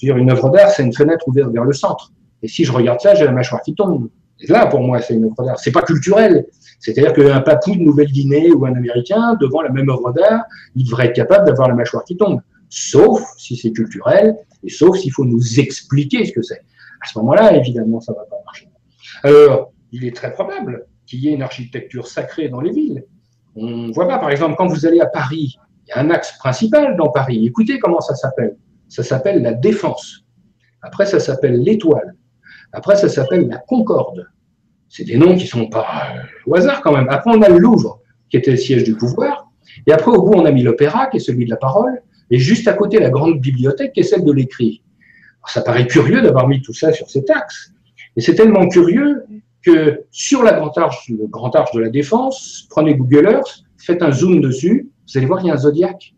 Je 0.00 0.06
veux 0.06 0.12
dire, 0.12 0.22
une 0.22 0.30
œuvre 0.30 0.50
d'art, 0.50 0.70
c'est 0.70 0.82
une 0.82 0.92
fenêtre 0.92 1.26
ouverte 1.26 1.50
vers 1.50 1.64
le 1.64 1.72
centre. 1.72 2.12
Et 2.42 2.48
si 2.48 2.64
je 2.64 2.72
regarde 2.72 3.00
ça, 3.00 3.14
j'ai 3.14 3.24
la 3.24 3.32
mâchoire 3.32 3.62
qui 3.62 3.74
tombe. 3.74 4.08
Et 4.40 4.46
là, 4.46 4.66
pour 4.66 4.80
moi, 4.80 5.00
c'est 5.00 5.14
une 5.14 5.24
œuvre 5.24 5.44
d'art. 5.44 5.58
C'est 5.58 5.72
pas 5.72 5.82
culturel. 5.82 6.46
C'est-à-dire 6.78 7.12
qu'un 7.12 7.40
papou 7.40 7.74
de 7.74 7.80
Nouvelle-Guinée 7.80 8.52
ou 8.52 8.66
un 8.66 8.74
Américain, 8.74 9.36
devant 9.40 9.62
la 9.62 9.70
même 9.70 9.88
œuvre 9.88 10.12
d'art, 10.12 10.44
il 10.76 10.84
devrait 10.84 11.06
être 11.06 11.16
capable 11.16 11.46
d'avoir 11.46 11.68
la 11.68 11.74
mâchoire 11.74 12.04
qui 12.04 12.16
tombe. 12.16 12.40
Sauf 12.68 13.22
si 13.38 13.56
c'est 13.56 13.72
culturel, 13.72 14.36
et 14.62 14.68
sauf 14.68 14.96
s'il 14.98 15.10
faut 15.10 15.24
nous 15.24 15.58
expliquer 15.58 16.26
ce 16.26 16.32
que 16.32 16.42
c'est. 16.42 16.60
À 17.02 17.08
ce 17.10 17.18
moment-là, 17.18 17.56
évidemment, 17.56 18.00
ça 18.00 18.12
va 18.12 18.24
pas 18.24 18.36
marcher. 18.44 18.68
Alors, 19.22 19.72
il 19.90 20.04
est 20.04 20.14
très 20.14 20.32
probable 20.32 20.86
qu'il 21.08 21.20
y 21.20 21.28
ait 21.28 21.32
une 21.32 21.42
architecture 21.42 22.06
sacrée 22.06 22.48
dans 22.48 22.60
les 22.60 22.70
villes. 22.70 23.04
On 23.56 23.90
voit 23.90 24.06
pas, 24.06 24.18
par 24.18 24.30
exemple, 24.30 24.56
quand 24.56 24.66
vous 24.66 24.86
allez 24.86 25.00
à 25.00 25.06
Paris, 25.06 25.56
il 25.86 25.90
y 25.90 25.92
a 25.92 26.00
un 26.00 26.10
axe 26.10 26.36
principal 26.38 26.96
dans 26.96 27.08
Paris. 27.08 27.46
Écoutez 27.46 27.78
comment 27.78 28.00
ça 28.00 28.14
s'appelle. 28.14 28.56
Ça 28.88 29.02
s'appelle 29.02 29.42
la 29.42 29.54
Défense. 29.54 30.24
Après, 30.82 31.06
ça 31.06 31.18
s'appelle 31.18 31.62
l'Étoile. 31.62 32.14
Après, 32.72 32.96
ça 32.96 33.08
s'appelle 33.08 33.48
la 33.48 33.56
Concorde. 33.56 34.28
C'est 34.90 35.04
des 35.04 35.16
noms 35.16 35.34
qui 35.34 35.46
sont 35.46 35.68
pas 35.68 35.86
euh, 36.14 36.20
au 36.46 36.56
hasard 36.56 36.82
quand 36.82 36.92
même. 36.92 37.08
Après, 37.08 37.30
on 37.34 37.40
a 37.42 37.48
le 37.48 37.58
Louvre, 37.58 38.00
qui 38.30 38.36
était 38.36 38.50
le 38.50 38.56
siège 38.58 38.84
du 38.84 38.94
pouvoir. 38.94 39.50
Et 39.86 39.92
après, 39.92 40.10
au 40.10 40.22
bout, 40.22 40.34
on 40.34 40.44
a 40.44 40.50
mis 40.50 40.62
l'Opéra, 40.62 41.06
qui 41.06 41.16
est 41.16 41.20
celui 41.20 41.46
de 41.46 41.50
la 41.50 41.56
parole. 41.56 42.02
Et 42.30 42.38
juste 42.38 42.68
à 42.68 42.74
côté, 42.74 42.98
la 43.00 43.10
grande 43.10 43.40
bibliothèque, 43.40 43.92
qui 43.92 44.00
est 44.00 44.04
celle 44.04 44.24
de 44.24 44.32
l'écrit. 44.32 44.82
Ça 45.46 45.62
paraît 45.62 45.86
curieux 45.86 46.20
d'avoir 46.20 46.46
mis 46.46 46.60
tout 46.60 46.74
ça 46.74 46.92
sur 46.92 47.08
cet 47.08 47.30
axe. 47.30 47.72
Et 48.16 48.20
c'est 48.20 48.34
tellement 48.34 48.68
curieux 48.68 49.24
sur 50.10 50.42
la 50.42 50.52
grande 50.52 50.76
arche, 50.76 51.08
le 51.08 51.26
grand 51.26 51.54
arche 51.54 51.72
de 51.72 51.80
la 51.80 51.88
Défense, 51.88 52.66
prenez 52.70 52.94
Google 52.94 53.26
Earth, 53.26 53.64
faites 53.76 54.02
un 54.02 54.12
zoom 54.12 54.40
dessus, 54.40 54.90
vous 55.06 55.18
allez 55.18 55.26
voir 55.26 55.40
qu'il 55.40 55.48
y 55.48 55.50
a 55.50 55.54
un 55.54 55.58
zodiaque. 55.58 56.14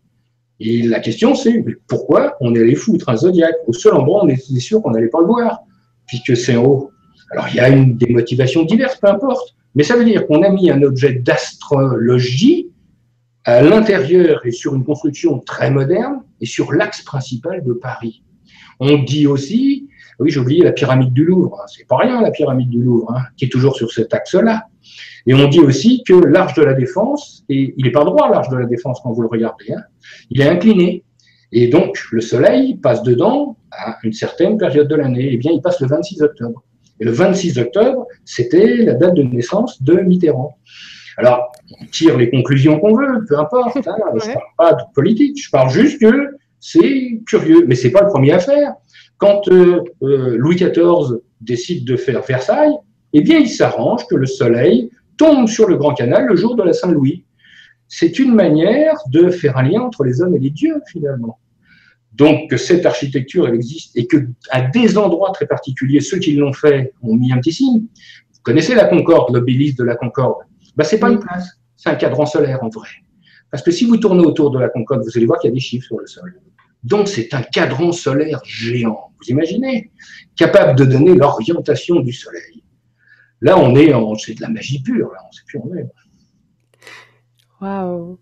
Et 0.59 0.83
la 0.83 1.01
question, 1.01 1.35
c'est 1.35 1.65
pourquoi 1.89 2.37
on 2.41 2.55
est 2.55 2.61
allé 2.61 2.75
foutre 2.75 3.09
un 3.09 3.17
zodiaque 3.17 3.57
au 3.67 3.73
seul 3.73 3.95
endroit 3.95 4.25
on 4.25 4.29
était 4.29 4.61
sûr 4.61 4.83
qu'on 4.83 4.91
n'allait 4.91 5.09
pas 5.09 5.21
le 5.21 5.27
voir, 5.27 5.61
puisque 6.07 6.37
c'est 6.37 6.57
en 6.57 6.65
haut. 6.65 6.91
Alors, 7.31 7.47
il 7.49 7.57
y 7.57 7.61
a 7.61 7.69
une, 7.69 7.97
des 7.97 8.13
motivations 8.13 8.65
diverses, 8.65 8.97
peu 8.97 9.09
importe. 9.09 9.55
Mais 9.75 9.85
ça 9.85 9.97
veut 9.97 10.05
dire 10.05 10.27
qu'on 10.27 10.43
a 10.43 10.49
mis 10.51 10.71
un 10.71 10.83
objet 10.83 11.15
d'astrologie 11.15 12.71
à 13.45 13.63
l'intérieur 13.63 14.45
et 14.45 14.51
sur 14.51 14.75
une 14.75 14.85
construction 14.85 15.39
très 15.39 15.71
moderne 15.71 16.23
et 16.41 16.47
sur 16.47 16.73
l'axe 16.73 17.03
principal 17.03 17.63
de 17.65 17.73
Paris. 17.73 18.23
On 18.81 18.99
dit 18.99 19.27
aussi, 19.27 19.89
oui, 20.21 20.31
j'ai 20.31 20.41
oublié 20.41 20.63
la 20.63 20.73
pyramide 20.73 21.13
du 21.13 21.25
Louvre, 21.25 21.59
hein. 21.61 21.67
c'est 21.67 21.87
pas 21.87 21.97
rien 21.97 22.21
la 22.21 22.31
pyramide 22.31 22.69
du 22.69 22.83
Louvre, 22.83 23.13
hein, 23.15 23.23
qui 23.37 23.47
est 23.47 23.49
toujours 23.49 23.75
sur 23.75 23.91
cet 23.91 24.13
axe-là. 24.15 24.67
Et 25.27 25.35
on 25.35 25.49
dit 25.49 25.61
aussi 25.61 26.03
que 26.07 26.15
l'arche 26.15 26.55
de 26.55 26.63
la 26.63 26.75
Défense, 26.75 27.45
et 27.49 27.75
il 27.77 27.85
n'est 27.85 27.91
pas 27.91 28.05
droit 28.05 28.31
l'arche 28.31 28.49
de 28.49 28.57
la 28.57 28.67
Défense 28.67 29.01
quand 29.03 29.13
vous 29.13 29.23
le 29.23 29.29
regardez, 29.29 29.73
hein, 29.73 29.83
il 30.31 30.41
est 30.41 30.49
incliné. 30.49 31.05
Et 31.53 31.69
donc 31.69 31.99
le 32.13 32.21
Soleil 32.21 32.77
passe 32.77 33.03
dedans 33.03 33.57
à 33.73 33.97
une 34.03 34.13
certaine 34.13 34.59
période 34.59 34.89
de 34.89 34.95
l'année. 34.95 35.31
Eh 35.33 35.37
bien, 35.37 35.53
il 35.53 35.61
passe 35.61 35.81
le 35.81 35.87
26 35.87 36.23
octobre. 36.23 36.63
Et 37.01 37.05
le 37.05 37.13
26 37.13 37.59
octobre, 37.59 38.07
c'était 38.25 38.77
la 38.77 38.95
date 38.95 39.15
de 39.15 39.23
naissance 39.23 39.83
de 39.83 39.95
Mitterrand. 39.95 40.59
Alors, 41.17 41.53
on 41.81 41.87
tire 41.87 42.17
les 42.17 42.31
conclusions 42.31 42.79
qu'on 42.79 42.95
veut, 42.95 43.25
peu 43.29 43.39
importe. 43.39 43.77
Hein, 43.77 43.83
je 44.23 44.29
ne 44.29 44.35
parle 44.35 44.45
pas 44.57 44.73
de 44.75 44.83
politique, 44.95 45.43
je 45.43 45.51
parle 45.51 45.71
juste 45.71 46.01
que 46.01 46.39
c'est 46.61 47.21
curieux. 47.27 47.65
Mais 47.67 47.75
c'est 47.75 47.91
pas 47.91 48.03
le 48.03 48.09
premier 48.09 48.33
à 48.33 48.39
faire. 48.39 48.75
Quand 49.19 49.49
euh, 49.49 49.83
euh, 50.03 50.37
Louis 50.37 50.57
XIV 50.57 51.19
décide 51.41 51.87
de 51.87 51.97
faire 51.97 52.23
Versailles, 52.23 52.77
eh 53.13 53.23
bien, 53.23 53.39
il 53.39 53.49
s'arrange 53.49 54.07
que 54.07 54.15
le 54.15 54.27
soleil 54.27 54.91
tombe 55.17 55.49
sur 55.49 55.69
le 55.69 55.77
Grand 55.77 55.95
Canal 55.95 56.27
le 56.27 56.37
jour 56.37 56.55
de 56.55 56.63
la 56.63 56.73
Saint-Louis. 56.73 57.25
C'est 57.89 58.19
une 58.19 58.35
manière 58.35 58.95
de 59.11 59.31
faire 59.31 59.59
un 59.59 59.65
lien 59.65 59.81
entre 59.81 60.05
les 60.05 60.23
hommes 60.23 60.37
et 60.37 60.39
les 60.39 60.51
dieux, 60.51 60.81
finalement. 60.87 61.39
Donc, 62.13 62.53
cette 62.57 62.87
architecture, 62.87 63.49
elle 63.49 63.55
existe 63.55 63.97
et 63.97 64.07
que 64.07 64.29
à 64.51 64.63
des 64.63 64.97
endroits 64.99 65.33
très 65.33 65.47
particuliers, 65.47 66.01
ceux 66.01 66.19
qui 66.19 66.35
l'ont 66.35 66.53
fait 66.53 66.93
ont 67.03 67.17
mis 67.17 67.33
un 67.33 67.39
petit 67.39 67.53
signe. 67.53 67.81
Vous 68.33 68.41
connaissez 68.43 68.75
la 68.75 68.85
Concorde, 68.85 69.35
l'obélisque 69.35 69.79
de 69.79 69.85
la 69.85 69.97
Concorde? 69.97 70.43
Ben, 70.77 70.85
c'est 70.85 70.99
pas 70.99 71.11
une 71.11 71.19
place, 71.19 71.49
c'est 71.77 71.89
un 71.89 71.95
cadran 71.95 72.27
solaire 72.27 72.63
en 72.63 72.69
vrai. 72.69 72.89
Parce 73.51 73.63
que 73.63 73.71
si 73.71 73.85
vous 73.85 73.97
tournez 73.97 74.25
autour 74.25 74.51
de 74.51 74.59
la 74.59 74.69
Concorde, 74.69 75.03
vous 75.03 75.17
allez 75.17 75.27
voir 75.27 75.39
qu'il 75.39 75.49
y 75.49 75.53
a 75.53 75.55
des 75.55 75.61
chiffres 75.61 75.87
sur 75.87 75.99
le 75.99 76.07
sol. 76.07 76.41
Donc 76.83 77.09
c'est 77.09 77.35
un 77.35 77.43
cadran 77.43 77.93
solaire 77.93 78.41
géant, 78.45 79.13
vous 79.21 79.31
imaginez, 79.31 79.91
capable 80.37 80.79
de 80.79 80.85
donner 80.85 81.15
l'orientation 81.15 82.01
du 82.01 82.13
Soleil. 82.13 82.65
Là, 83.43 83.59
on 83.59 83.75
est 83.77 83.93
en, 83.93 84.15
c'est 84.15 84.35
de 84.35 84.41
la 84.41 84.49
magie 84.49 84.83
pure, 84.83 85.11
là, 85.13 85.19
on 85.25 85.29
ne 85.29 85.33
sait 85.33 85.43
plus 85.47 85.59
où 85.59 85.71
on 85.71 85.77
est. 85.77 85.87
Waouh 87.61 88.19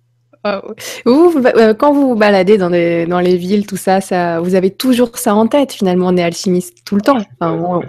vous, 1.04 1.42
euh, 1.44 1.74
quand 1.74 1.92
vous 1.92 2.08
vous 2.08 2.14
baladez 2.14 2.58
dans, 2.58 2.70
dans 2.70 3.20
les 3.20 3.36
villes, 3.36 3.66
tout 3.66 3.76
ça, 3.76 4.00
ça, 4.00 4.40
vous 4.40 4.54
avez 4.54 4.70
toujours 4.70 5.16
ça 5.18 5.34
en 5.34 5.46
tête. 5.46 5.72
Finalement, 5.72 6.08
on 6.08 6.16
est 6.16 6.22
alchimiste 6.22 6.84
tout 6.84 6.94
le 6.94 7.02
temps. 7.02 7.18
Enfin, 7.40 7.52
on, 7.52 7.80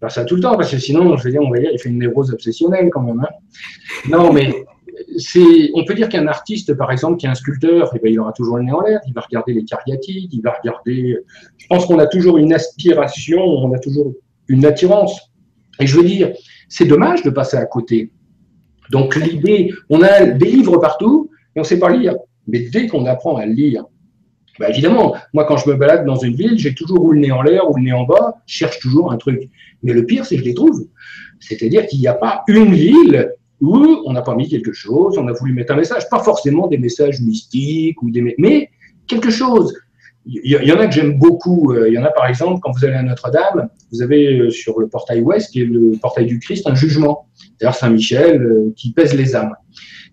pas 0.00 0.08
ça 0.08 0.24
tout 0.24 0.36
le 0.36 0.42
temps, 0.42 0.56
parce 0.56 0.70
que 0.70 0.78
sinon, 0.78 1.16
je 1.16 1.24
veux 1.24 1.30
dire, 1.30 1.40
on 1.42 1.50
va 1.50 1.58
dire, 1.58 1.70
il 1.72 1.78
fait 1.78 1.88
une 1.88 1.98
névrose 1.98 2.32
obsessionnelle 2.32 2.90
quand 2.90 3.02
même. 3.02 3.20
Hein. 3.20 3.28
Non, 4.08 4.32
mais 4.32 4.64
on 5.74 5.84
peut 5.84 5.94
dire 5.94 6.08
qu'un 6.08 6.26
artiste, 6.26 6.74
par 6.74 6.92
exemple, 6.92 7.16
qui 7.18 7.26
est 7.26 7.28
un 7.28 7.34
sculpteur, 7.34 7.92
eh 7.94 7.98
ben, 7.98 8.12
il 8.12 8.20
aura 8.20 8.32
toujours 8.32 8.56
le 8.58 8.64
nez 8.64 8.72
en 8.72 8.80
l'air. 8.80 9.00
Il 9.06 9.14
va 9.14 9.22
regarder 9.22 9.52
les 9.52 9.64
cariatides, 9.64 10.32
il 10.32 10.42
va 10.42 10.52
regarder. 10.52 11.18
Je 11.56 11.66
pense 11.66 11.86
qu'on 11.86 11.98
a 11.98 12.06
toujours 12.06 12.38
une 12.38 12.52
aspiration, 12.52 13.40
on 13.40 13.72
a 13.72 13.78
toujours 13.78 14.12
une 14.48 14.64
attirance. 14.64 15.32
Et 15.80 15.86
je 15.86 15.96
veux 15.96 16.04
dire, 16.04 16.32
c'est 16.68 16.86
dommage 16.86 17.22
de 17.22 17.30
passer 17.30 17.56
à 17.56 17.66
côté. 17.66 18.10
Donc 18.90 19.16
l'idée, 19.16 19.72
on 19.90 20.02
a 20.02 20.26
des 20.26 20.46
livres 20.46 20.78
partout 20.78 21.30
et 21.54 21.58
on 21.58 21.62
ne 21.62 21.66
sait 21.66 21.78
pas 21.78 21.90
lire. 21.90 22.14
Mais 22.46 22.60
dès 22.60 22.86
qu'on 22.86 23.06
apprend 23.06 23.36
à 23.36 23.46
lire, 23.46 23.84
bah 24.58 24.70
évidemment, 24.70 25.14
moi 25.34 25.44
quand 25.44 25.56
je 25.56 25.68
me 25.68 25.74
balade 25.74 26.06
dans 26.06 26.16
une 26.16 26.34
ville, 26.34 26.58
j'ai 26.58 26.74
toujours 26.74 27.04
ou 27.04 27.12
le 27.12 27.20
nez 27.20 27.32
en 27.32 27.42
l'air 27.42 27.68
ou 27.70 27.76
le 27.76 27.82
nez 27.82 27.92
en 27.92 28.04
bas, 28.04 28.36
je 28.46 28.54
cherche 28.54 28.78
toujours 28.78 29.12
un 29.12 29.16
truc. 29.16 29.50
Mais 29.82 29.92
le 29.92 30.06
pire, 30.06 30.24
c'est 30.24 30.36
que 30.36 30.42
je 30.42 30.48
les 30.48 30.54
trouve. 30.54 30.86
C'est-à-dire 31.40 31.86
qu'il 31.86 32.00
n'y 32.00 32.06
a 32.06 32.14
pas 32.14 32.42
une 32.48 32.72
ville 32.72 33.32
où 33.60 34.02
on 34.04 34.12
n'a 34.12 34.22
pas 34.22 34.34
mis 34.34 34.48
quelque 34.48 34.72
chose, 34.72 35.16
on 35.18 35.28
a 35.28 35.32
voulu 35.32 35.52
mettre 35.52 35.72
un 35.72 35.76
message, 35.76 36.08
pas 36.10 36.22
forcément 36.22 36.66
des 36.66 36.78
messages 36.78 37.20
mystiques 37.20 38.02
ou 38.02 38.10
des, 38.10 38.34
mais 38.38 38.70
quelque 39.06 39.30
chose. 39.30 39.74
Il 40.28 40.50
y, 40.50 40.72
en 40.72 40.80
a 40.80 40.88
que 40.88 40.92
j'aime 40.92 41.18
beaucoup. 41.18 41.72
Euh, 41.72 41.88
il 41.88 41.94
y 41.94 41.98
en 41.98 42.02
a 42.02 42.10
par 42.10 42.26
exemple 42.26 42.58
quand 42.60 42.72
vous 42.72 42.84
allez 42.84 42.96
à 42.96 43.02
Notre-Dame, 43.04 43.68
vous 43.92 44.02
avez 44.02 44.40
euh, 44.40 44.50
sur 44.50 44.80
le 44.80 44.88
portail 44.88 45.20
ouest, 45.20 45.52
qui 45.52 45.60
est 45.60 45.64
le 45.64 45.92
portail 46.02 46.26
du 46.26 46.40
Christ, 46.40 46.66
un 46.66 46.74
jugement. 46.74 47.28
C'est-à-dire 47.56 47.78
Saint-Michel 47.78 48.42
euh, 48.42 48.72
qui 48.74 48.92
pèse 48.92 49.14
les 49.14 49.36
âmes. 49.36 49.54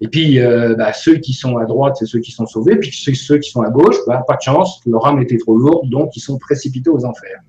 Et 0.02 0.07
puis, 0.07 0.38
bah, 0.78 0.91
ceux 0.91 1.15
qui 1.15 1.32
sont 1.32 1.57
à 1.57 1.65
droite, 1.65 1.95
c'est 1.98 2.06
ceux 2.06 2.20
qui 2.20 2.32
sont 2.32 2.45
sauvés. 2.45 2.76
Puis 2.76 2.91
ceux 2.91 3.38
qui 3.38 3.49
sont 3.49 3.61
à 3.61 3.70
gauche, 3.70 3.95
bah, 4.06 4.22
pas 4.28 4.36
de 4.36 4.41
chance, 4.41 4.82
leur 4.86 5.06
âme 5.07 5.22
était 5.22 5.38
trop 5.38 5.57
lourde, 5.57 5.90
donc 5.90 6.15
ils 6.18 6.20
sont 6.20 6.38
précipités 6.38 6.90
aux 6.90 7.06
enfers. 7.06 7.40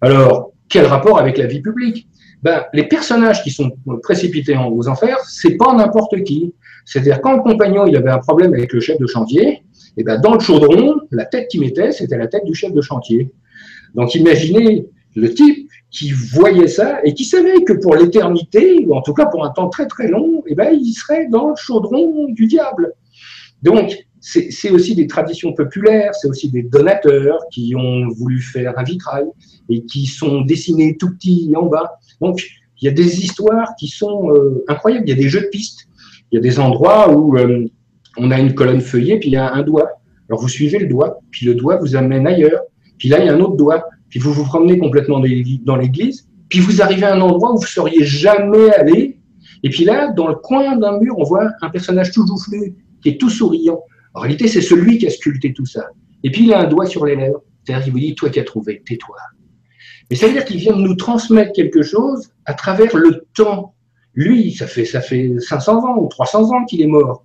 Alors, 0.00 0.52
quel 0.68 0.86
rapport 0.86 1.18
avec 1.18 1.38
la 1.38 1.46
vie 1.46 1.60
publique? 1.60 2.08
Ben, 2.42 2.64
Les 2.72 2.84
personnages 2.84 3.42
qui 3.42 3.50
sont 3.50 3.70
précipités 4.02 4.56
aux 4.56 4.88
enfers, 4.88 5.18
c'est 5.26 5.56
pas 5.56 5.74
n'importe 5.74 6.22
qui. 6.24 6.54
C'est-à-dire, 6.84 7.20
quand 7.20 7.36
le 7.36 7.42
compagnon 7.42 7.86
il 7.86 7.96
avait 7.96 8.10
un 8.10 8.18
problème 8.18 8.54
avec 8.54 8.72
le 8.72 8.80
chef 8.80 8.98
de 8.98 9.06
chantier, 9.06 9.48
et 9.48 9.64
eh 9.98 10.04
ben, 10.04 10.18
dans 10.20 10.34
le 10.34 10.40
chaudron, 10.40 11.00
la 11.10 11.26
tête 11.26 11.48
qu'il 11.48 11.60
mettait, 11.60 11.92
c'était 11.92 12.16
la 12.16 12.26
tête 12.26 12.44
du 12.44 12.54
chef 12.54 12.72
de 12.72 12.80
chantier. 12.80 13.30
Donc, 13.94 14.14
imaginez 14.14 14.86
le 15.14 15.34
type 15.34 15.68
qui 15.90 16.10
voyait 16.10 16.68
ça 16.68 17.00
et 17.04 17.12
qui 17.12 17.26
savait 17.26 17.62
que 17.62 17.74
pour 17.74 17.94
l'éternité, 17.94 18.84
ou 18.86 18.94
en 18.94 19.02
tout 19.02 19.12
cas 19.12 19.26
pour 19.26 19.44
un 19.44 19.50
temps 19.50 19.68
très 19.68 19.86
très 19.86 20.08
long, 20.08 20.42
eh 20.46 20.54
ben, 20.54 20.72
il 20.72 20.92
serait 20.94 21.28
dans 21.28 21.50
le 21.50 21.56
chaudron 21.56 22.28
du 22.30 22.46
diable. 22.46 22.94
Donc, 23.62 24.06
c'est 24.22 24.70
aussi 24.70 24.94
des 24.94 25.08
traditions 25.08 25.52
populaires, 25.52 26.14
c'est 26.14 26.28
aussi 26.28 26.48
des 26.48 26.62
donateurs 26.62 27.40
qui 27.52 27.74
ont 27.76 28.08
voulu 28.08 28.40
faire 28.40 28.72
un 28.78 28.84
vitrail 28.84 29.26
et 29.68 29.84
qui 29.84 30.06
sont 30.06 30.42
dessinés 30.42 30.96
tout 30.96 31.10
petits 31.12 31.52
en 31.56 31.66
bas. 31.66 31.98
Donc, 32.22 32.42
il 32.80 32.86
y 32.86 32.88
a 32.88 32.92
des 32.92 33.20
histoires 33.20 33.74
qui 33.78 33.88
sont 33.88 34.30
euh, 34.32 34.64
incroyables. 34.68 35.04
Il 35.06 35.10
y 35.10 35.12
a 35.12 35.22
des 35.22 35.28
jeux 35.28 35.42
de 35.42 35.46
pistes. 35.46 35.88
Il 36.30 36.36
y 36.36 36.38
a 36.38 36.40
des 36.40 36.58
endroits 36.58 37.12
où 37.12 37.36
euh, 37.36 37.66
on 38.16 38.30
a 38.30 38.38
une 38.38 38.54
colonne 38.54 38.80
feuillée, 38.80 39.18
puis 39.18 39.28
il 39.28 39.32
y 39.32 39.36
a 39.36 39.52
un 39.52 39.62
doigt. 39.62 39.88
Alors, 40.28 40.40
vous 40.40 40.48
suivez 40.48 40.78
le 40.78 40.86
doigt, 40.86 41.20
puis 41.30 41.46
le 41.46 41.54
doigt 41.54 41.76
vous 41.76 41.94
amène 41.96 42.26
ailleurs. 42.26 42.62
Puis 42.98 43.08
là, 43.08 43.20
il 43.20 43.26
y 43.26 43.28
a 43.28 43.34
un 43.34 43.40
autre 43.40 43.56
doigt. 43.56 43.84
Puis 44.08 44.20
vous 44.20 44.32
vous 44.32 44.44
promenez 44.44 44.78
complètement 44.78 45.20
dans 45.64 45.76
l'église, 45.76 46.28
puis 46.50 46.60
vous 46.60 46.82
arrivez 46.82 47.04
à 47.04 47.14
un 47.14 47.20
endroit 47.22 47.52
où 47.52 47.56
vous 47.56 47.62
ne 47.62 47.66
seriez 47.66 48.04
jamais 48.04 48.70
allé. 48.74 49.18
Et 49.62 49.70
puis 49.70 49.84
là, 49.84 50.12
dans 50.12 50.28
le 50.28 50.34
coin 50.34 50.76
d'un 50.76 50.98
mur, 50.98 51.14
on 51.16 51.24
voit 51.24 51.48
un 51.62 51.70
personnage 51.70 52.12
tout 52.12 52.26
joufflu, 52.26 52.74
qui 53.02 53.08
est 53.08 53.18
tout 53.18 53.30
souriant. 53.30 53.80
En 54.12 54.20
réalité, 54.20 54.48
c'est 54.48 54.60
celui 54.60 54.98
qui 54.98 55.06
a 55.06 55.10
sculpté 55.10 55.54
tout 55.54 55.64
ça. 55.64 55.86
Et 56.24 56.30
puis 56.30 56.44
il 56.44 56.52
a 56.52 56.60
un 56.60 56.66
doigt 56.66 56.84
sur 56.84 57.06
les 57.06 57.16
lèvres. 57.16 57.42
C'est-à-dire 57.64 57.84
qu'il 57.84 57.92
vous 57.94 58.00
dit, 58.00 58.14
toi 58.14 58.28
qui 58.28 58.40
as 58.40 58.44
trouvé, 58.44 58.82
tais-toi. 58.84 59.16
Mais 60.12 60.18
ça 60.18 60.26
veut 60.26 60.34
dire 60.34 60.44
qu'il 60.44 60.58
vient 60.58 60.76
de 60.76 60.82
nous 60.82 60.94
transmettre 60.94 61.52
quelque 61.54 61.80
chose 61.80 62.28
à 62.44 62.52
travers 62.52 62.94
le 62.94 63.24
temps. 63.34 63.72
Lui, 64.12 64.52
ça 64.52 64.66
fait, 64.66 64.84
ça 64.84 65.00
fait 65.00 65.32
500 65.38 65.86
ans 65.86 65.96
ou 65.96 66.06
300 66.06 66.50
ans 66.52 66.66
qu'il 66.66 66.82
est 66.82 66.86
mort. 66.86 67.24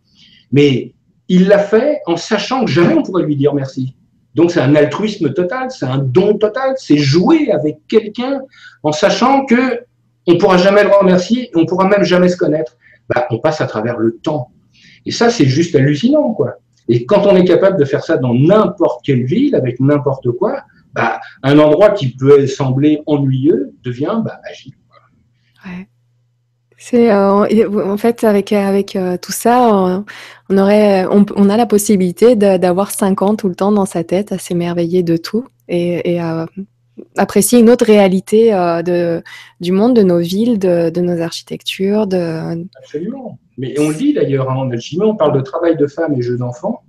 Mais 0.53 0.93
il 1.27 1.49
l'a 1.49 1.59
fait 1.59 1.99
en 2.05 2.15
sachant 2.15 2.63
que 2.63 2.71
jamais 2.71 2.93
on 2.93 3.03
pourrait 3.03 3.23
lui 3.23 3.35
dire 3.35 3.53
merci. 3.53 3.97
Donc 4.35 4.51
c'est 4.51 4.61
un 4.61 4.73
altruisme 4.73 5.33
total, 5.33 5.69
c'est 5.69 5.85
un 5.85 5.97
don 5.97 6.37
total, 6.37 6.75
c'est 6.77 6.95
jouer 6.95 7.51
avec 7.51 7.79
quelqu'un 7.89 8.39
en 8.83 8.93
sachant 8.93 9.43
que 9.43 9.81
on 10.25 10.37
pourra 10.37 10.57
jamais 10.57 10.85
le 10.85 10.89
remercier, 10.89 11.51
on 11.55 11.65
pourra 11.65 11.89
même 11.89 12.05
jamais 12.05 12.29
se 12.29 12.37
connaître. 12.37 12.77
Bah, 13.13 13.27
on 13.31 13.39
passe 13.39 13.59
à 13.59 13.67
travers 13.67 13.97
le 13.97 14.15
temps. 14.15 14.51
Et 15.05 15.11
ça, 15.11 15.29
c'est 15.29 15.43
juste 15.45 15.75
hallucinant, 15.75 16.31
quoi. 16.31 16.59
Et 16.87 17.05
quand 17.05 17.27
on 17.27 17.35
est 17.35 17.43
capable 17.43 17.77
de 17.77 17.83
faire 17.83 18.05
ça 18.05 18.15
dans 18.15 18.33
n'importe 18.33 19.03
quelle 19.03 19.25
ville, 19.25 19.55
avec 19.55 19.81
n'importe 19.81 20.31
quoi, 20.31 20.63
bah, 20.97 21.19
un 21.43 21.59
endroit 21.59 21.91
qui 21.91 22.09
peut 22.09 22.47
sembler 22.47 23.01
ennuyeux 23.05 23.73
devient 23.83 24.21
bah, 24.25 24.39
magique. 24.43 24.75
Ouais. 25.65 25.87
C'est 26.79 27.11
euh, 27.11 27.91
en 27.91 27.97
fait 27.97 28.23
avec 28.23 28.53
avec 28.53 28.95
euh, 28.95 29.17
tout 29.17 29.31
ça, 29.31 30.03
on, 30.49 30.57
aurait 30.57 31.05
on, 31.07 31.49
a 31.49 31.57
la 31.57 31.65
possibilité 31.65 32.35
d'avoir 32.35 32.91
cinq 32.91 33.23
ans 33.23 33.35
tout 33.35 33.49
le 33.49 33.55
temps 33.55 33.71
dans 33.71 33.87
sa 33.87 34.03
tête 34.03 34.31
à 34.31 34.37
s'émerveiller 34.37 35.01
de 35.01 35.17
tout 35.17 35.47
et, 35.67 36.19
à 36.19 36.45
apprécier 37.15 37.59
une 37.59 37.69
autre 37.69 37.85
réalité 37.85 38.53
euh, 38.53 38.81
de, 38.81 39.23
du 39.59 39.71
monde, 39.71 39.95
de 39.95 40.03
nos 40.03 40.19
villes, 40.19 40.57
de, 40.59 40.89
de 40.89 41.01
nos 41.01 41.19
architectures. 41.21 42.07
De... 42.07 42.65
Absolument. 42.77 43.39
Mais 43.57 43.79
on 43.79 43.89
le 43.89 43.95
dit 43.95 44.13
d'ailleurs 44.13 44.49
hein, 44.49 44.55
en 44.55 44.71
alchimie, 44.71 45.03
on 45.03 45.15
parle 45.15 45.35
de 45.35 45.41
travail 45.41 45.77
de 45.77 45.87
femme 45.87 46.13
et 46.13 46.21
jeu 46.21 46.37
d'enfant, 46.37 46.83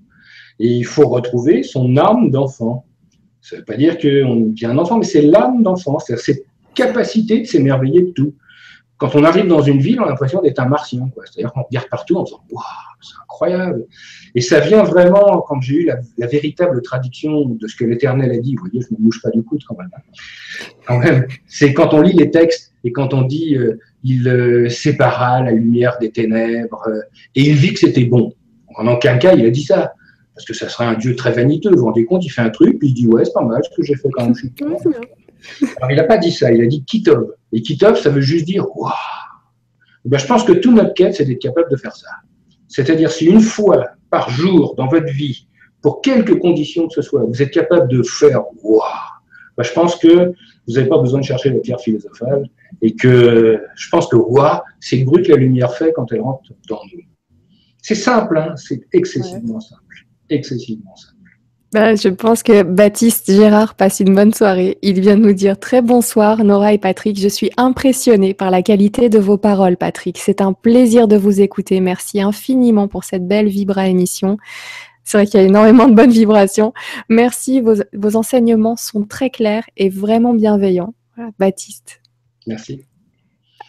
et 0.61 0.69
il 0.69 0.85
faut 0.85 1.09
retrouver 1.09 1.63
son 1.63 1.97
âme 1.97 2.31
d'enfant. 2.31 2.85
Ça 3.49 3.57
ne 3.57 3.61
veut 3.61 3.65
pas 3.65 3.77
dire 3.77 3.99
qu'on 3.99 4.37
devient 4.37 4.67
un 4.67 4.79
enfant, 4.79 4.99
mais 4.99 5.05
c'est 5.05 5.23
l'âme 5.23 5.63
d'enfant, 5.63 5.99
c'est-à-dire 5.99 6.25
cette 6.25 6.45
capacité 6.75 7.41
de 7.41 7.45
s'émerveiller 7.45 8.03
de 8.03 8.11
tout 8.11 8.35
quand 8.99 9.15
on 9.15 9.23
arrive 9.23 9.47
dans 9.47 9.63
une 9.63 9.79
ville, 9.79 10.01
on 10.01 10.05
a 10.05 10.09
l'impression 10.09 10.43
d'être 10.43 10.59
un 10.59 10.67
martien. 10.67 11.09
C'est-à-dire 11.25 11.53
qu'on 11.53 11.63
regarde 11.63 11.89
partout 11.89 12.17
en 12.17 12.25
disant 12.25 12.41
Waouh, 12.51 12.65
c'est 13.01 13.15
incroyable. 13.23 13.87
Et 14.35 14.41
ça 14.41 14.59
vient 14.59 14.83
vraiment, 14.83 15.41
quand 15.47 15.61
j'ai 15.61 15.77
eu 15.77 15.85
la, 15.87 16.27
véritable 16.27 16.83
traduction 16.83 17.47
de 17.47 17.67
ce 17.69 17.77
que 17.77 17.85
l'Éternel 17.85 18.33
a 18.33 18.39
dit, 18.39 18.57
vous 18.57 18.65
voyez, 18.65 18.81
je 18.81 18.93
ne 18.93 18.99
me 18.99 19.05
mouche 19.05 19.23
pas 19.23 19.31
du 19.31 19.43
coude 19.45 19.63
quand 19.67 19.79
même. 19.79 19.89
Hein. 19.95 20.01
Quand 20.87 20.99
même, 20.99 21.27
c'est 21.47 21.73
quand 21.73 21.95
on 21.95 22.03
lit 22.03 22.13
les 22.13 22.31
textes 22.31 22.75
et 22.83 22.91
quand 22.91 23.15
on 23.15 23.23
dit 23.23 23.55
euh, 23.57 23.79
Il 24.03 24.29
euh, 24.29 24.69
sépara 24.69 25.43
la 25.43 25.53
lumière 25.53 25.97
des 26.01 26.11
ténèbres 26.11 26.83
euh, 26.89 27.01
et 27.37 27.43
il 27.43 27.55
vit 27.55 27.73
que 27.73 27.79
c'était 27.79 28.05
bon. 28.05 28.35
En 28.75 28.89
aucun 28.89 29.17
cas, 29.19 29.35
il 29.35 29.47
a 29.47 29.51
dit 29.51 29.63
ça. 29.63 29.93
Parce 30.39 30.47
que 30.47 30.55
ça 30.55 30.69
serait 30.69 30.85
un 30.85 30.95
Dieu 30.95 31.17
très 31.17 31.33
vaniteux. 31.33 31.71
Vous 31.71 31.79
vous 31.79 31.87
rendez 31.87 32.05
compte, 32.05 32.25
il 32.25 32.29
fait 32.29 32.43
un 32.43 32.51
truc, 32.51 32.79
puis 32.79 32.91
il 32.91 32.95
dit 32.95 33.09
Ouais, 33.09 33.25
c'est 33.25 33.33
pas 33.33 33.43
mal 33.43 33.61
ce 33.65 33.77
que 33.77 33.83
j'ai 33.83 33.97
fait 33.97 34.09
quand 34.13 34.25
même. 34.25 34.35
Alors, 35.79 35.91
il 35.91 35.97
n'a 35.97 36.05
pas 36.05 36.17
dit 36.17 36.31
ça, 36.31 36.53
il 36.53 36.63
a 36.63 36.67
dit 36.67 36.85
Kitov. 36.85 37.33
Et 37.51 37.61
Kitov, 37.61 37.97
ça 37.97 38.11
veut 38.11 38.21
juste 38.21 38.45
dire 38.45 38.65
Waouh 38.77 38.93
ben, 40.05 40.17
Je 40.17 40.27
pense 40.27 40.45
que 40.45 40.53
tout 40.53 40.73
notre 40.73 40.95
quête, 40.95 41.17
c'est 41.17 41.25
d'être 41.25 41.43
capable 41.43 41.69
de 41.73 41.77
faire 41.77 41.97
ça. 41.97 42.07
C'est-à-dire, 42.69 43.11
si 43.11 43.27
une 43.27 43.41
fois 43.41 43.85
par 44.11 44.31
jour 44.31 44.77
dans 44.77 44.87
votre 44.87 45.13
vie, 45.13 45.49
pour 45.83 46.03
quelque 46.03 46.35
condition 46.35 46.87
que 46.87 46.95
ce 46.95 47.03
soit, 47.03 47.25
vous 47.25 47.43
êtes 47.43 47.51
capable 47.51 47.89
de 47.89 48.05
faire 48.05 48.43
Waouh 48.63 48.81
ben, 49.57 49.65
Je 49.65 49.73
pense 49.73 49.97
que 49.97 50.29
vous 50.69 50.75
n'avez 50.75 50.89
pas 50.89 50.99
besoin 50.99 51.19
de 51.19 51.25
chercher 51.25 51.51
la 51.51 51.59
pierre 51.59 51.81
philosophale 51.81 52.49
et 52.81 52.95
que 52.95 53.61
je 53.75 53.89
pense 53.91 54.07
que 54.07 54.15
Waouh, 54.15 54.61
c'est 54.79 54.99
le 54.99 55.05
bruit 55.05 55.25
que 55.25 55.33
la 55.33 55.39
lumière 55.39 55.75
fait 55.75 55.93
quand 55.93 56.13
elle 56.13 56.21
rentre 56.21 56.45
dans 56.69 56.79
nous. 56.93 57.03
C'est 57.83 57.95
simple, 57.97 58.39
hein 58.39 58.55
c'est 58.57 58.83
excessivement 58.93 59.59
simple. 59.59 60.08
Excessivement 60.31 60.97
simple. 60.97 61.19
Bah, 61.73 61.95
je 61.95 62.09
pense 62.09 62.43
que 62.43 62.63
Baptiste 62.63 63.31
Gérard 63.31 63.75
passe 63.75 64.01
une 64.01 64.15
bonne 64.15 64.33
soirée. 64.33 64.79
Il 64.81 65.01
vient 65.01 65.17
nous 65.17 65.35
dire 65.35 65.61
très 65.61 65.83
bonsoir, 65.83 66.43
Nora 66.43 66.73
et 66.73 66.79
Patrick. 66.79 67.21
Je 67.21 67.29
suis 67.29 67.51
impressionnée 67.59 68.33
par 68.33 68.51
la 68.51 68.63
qualité 68.63 69.11
de 69.11 69.19
vos 69.19 69.37
paroles, 69.37 69.77
Patrick. 69.77 70.17
C'est 70.17 70.41
un 70.41 70.55
plaisir 70.55 71.09
de 71.09 71.17
vous 71.17 71.43
écouter. 71.43 71.81
Merci 71.81 72.23
infiniment 72.23 72.89
pour 72.89 73.05
cette 73.05 73.29
belle 73.29 73.49
vibra 73.49 73.87
émission. 73.87 74.39
C'est 75.05 75.19
vrai 75.19 75.27
qu'il 75.27 75.41
y 75.41 75.43
a 75.43 75.47
énormément 75.47 75.89
de 75.89 75.95
bonnes 75.95 76.11
vibrations. 76.11 76.73
Merci. 77.11 77.61
Vos, 77.61 77.75
vos 77.93 78.17
enseignements 78.17 78.77
sont 78.77 79.05
très 79.05 79.29
clairs 79.29 79.65
et 79.77 79.91
vraiment 79.91 80.33
bienveillants. 80.33 80.95
Baptiste. 81.39 82.01
Merci. 82.47 82.88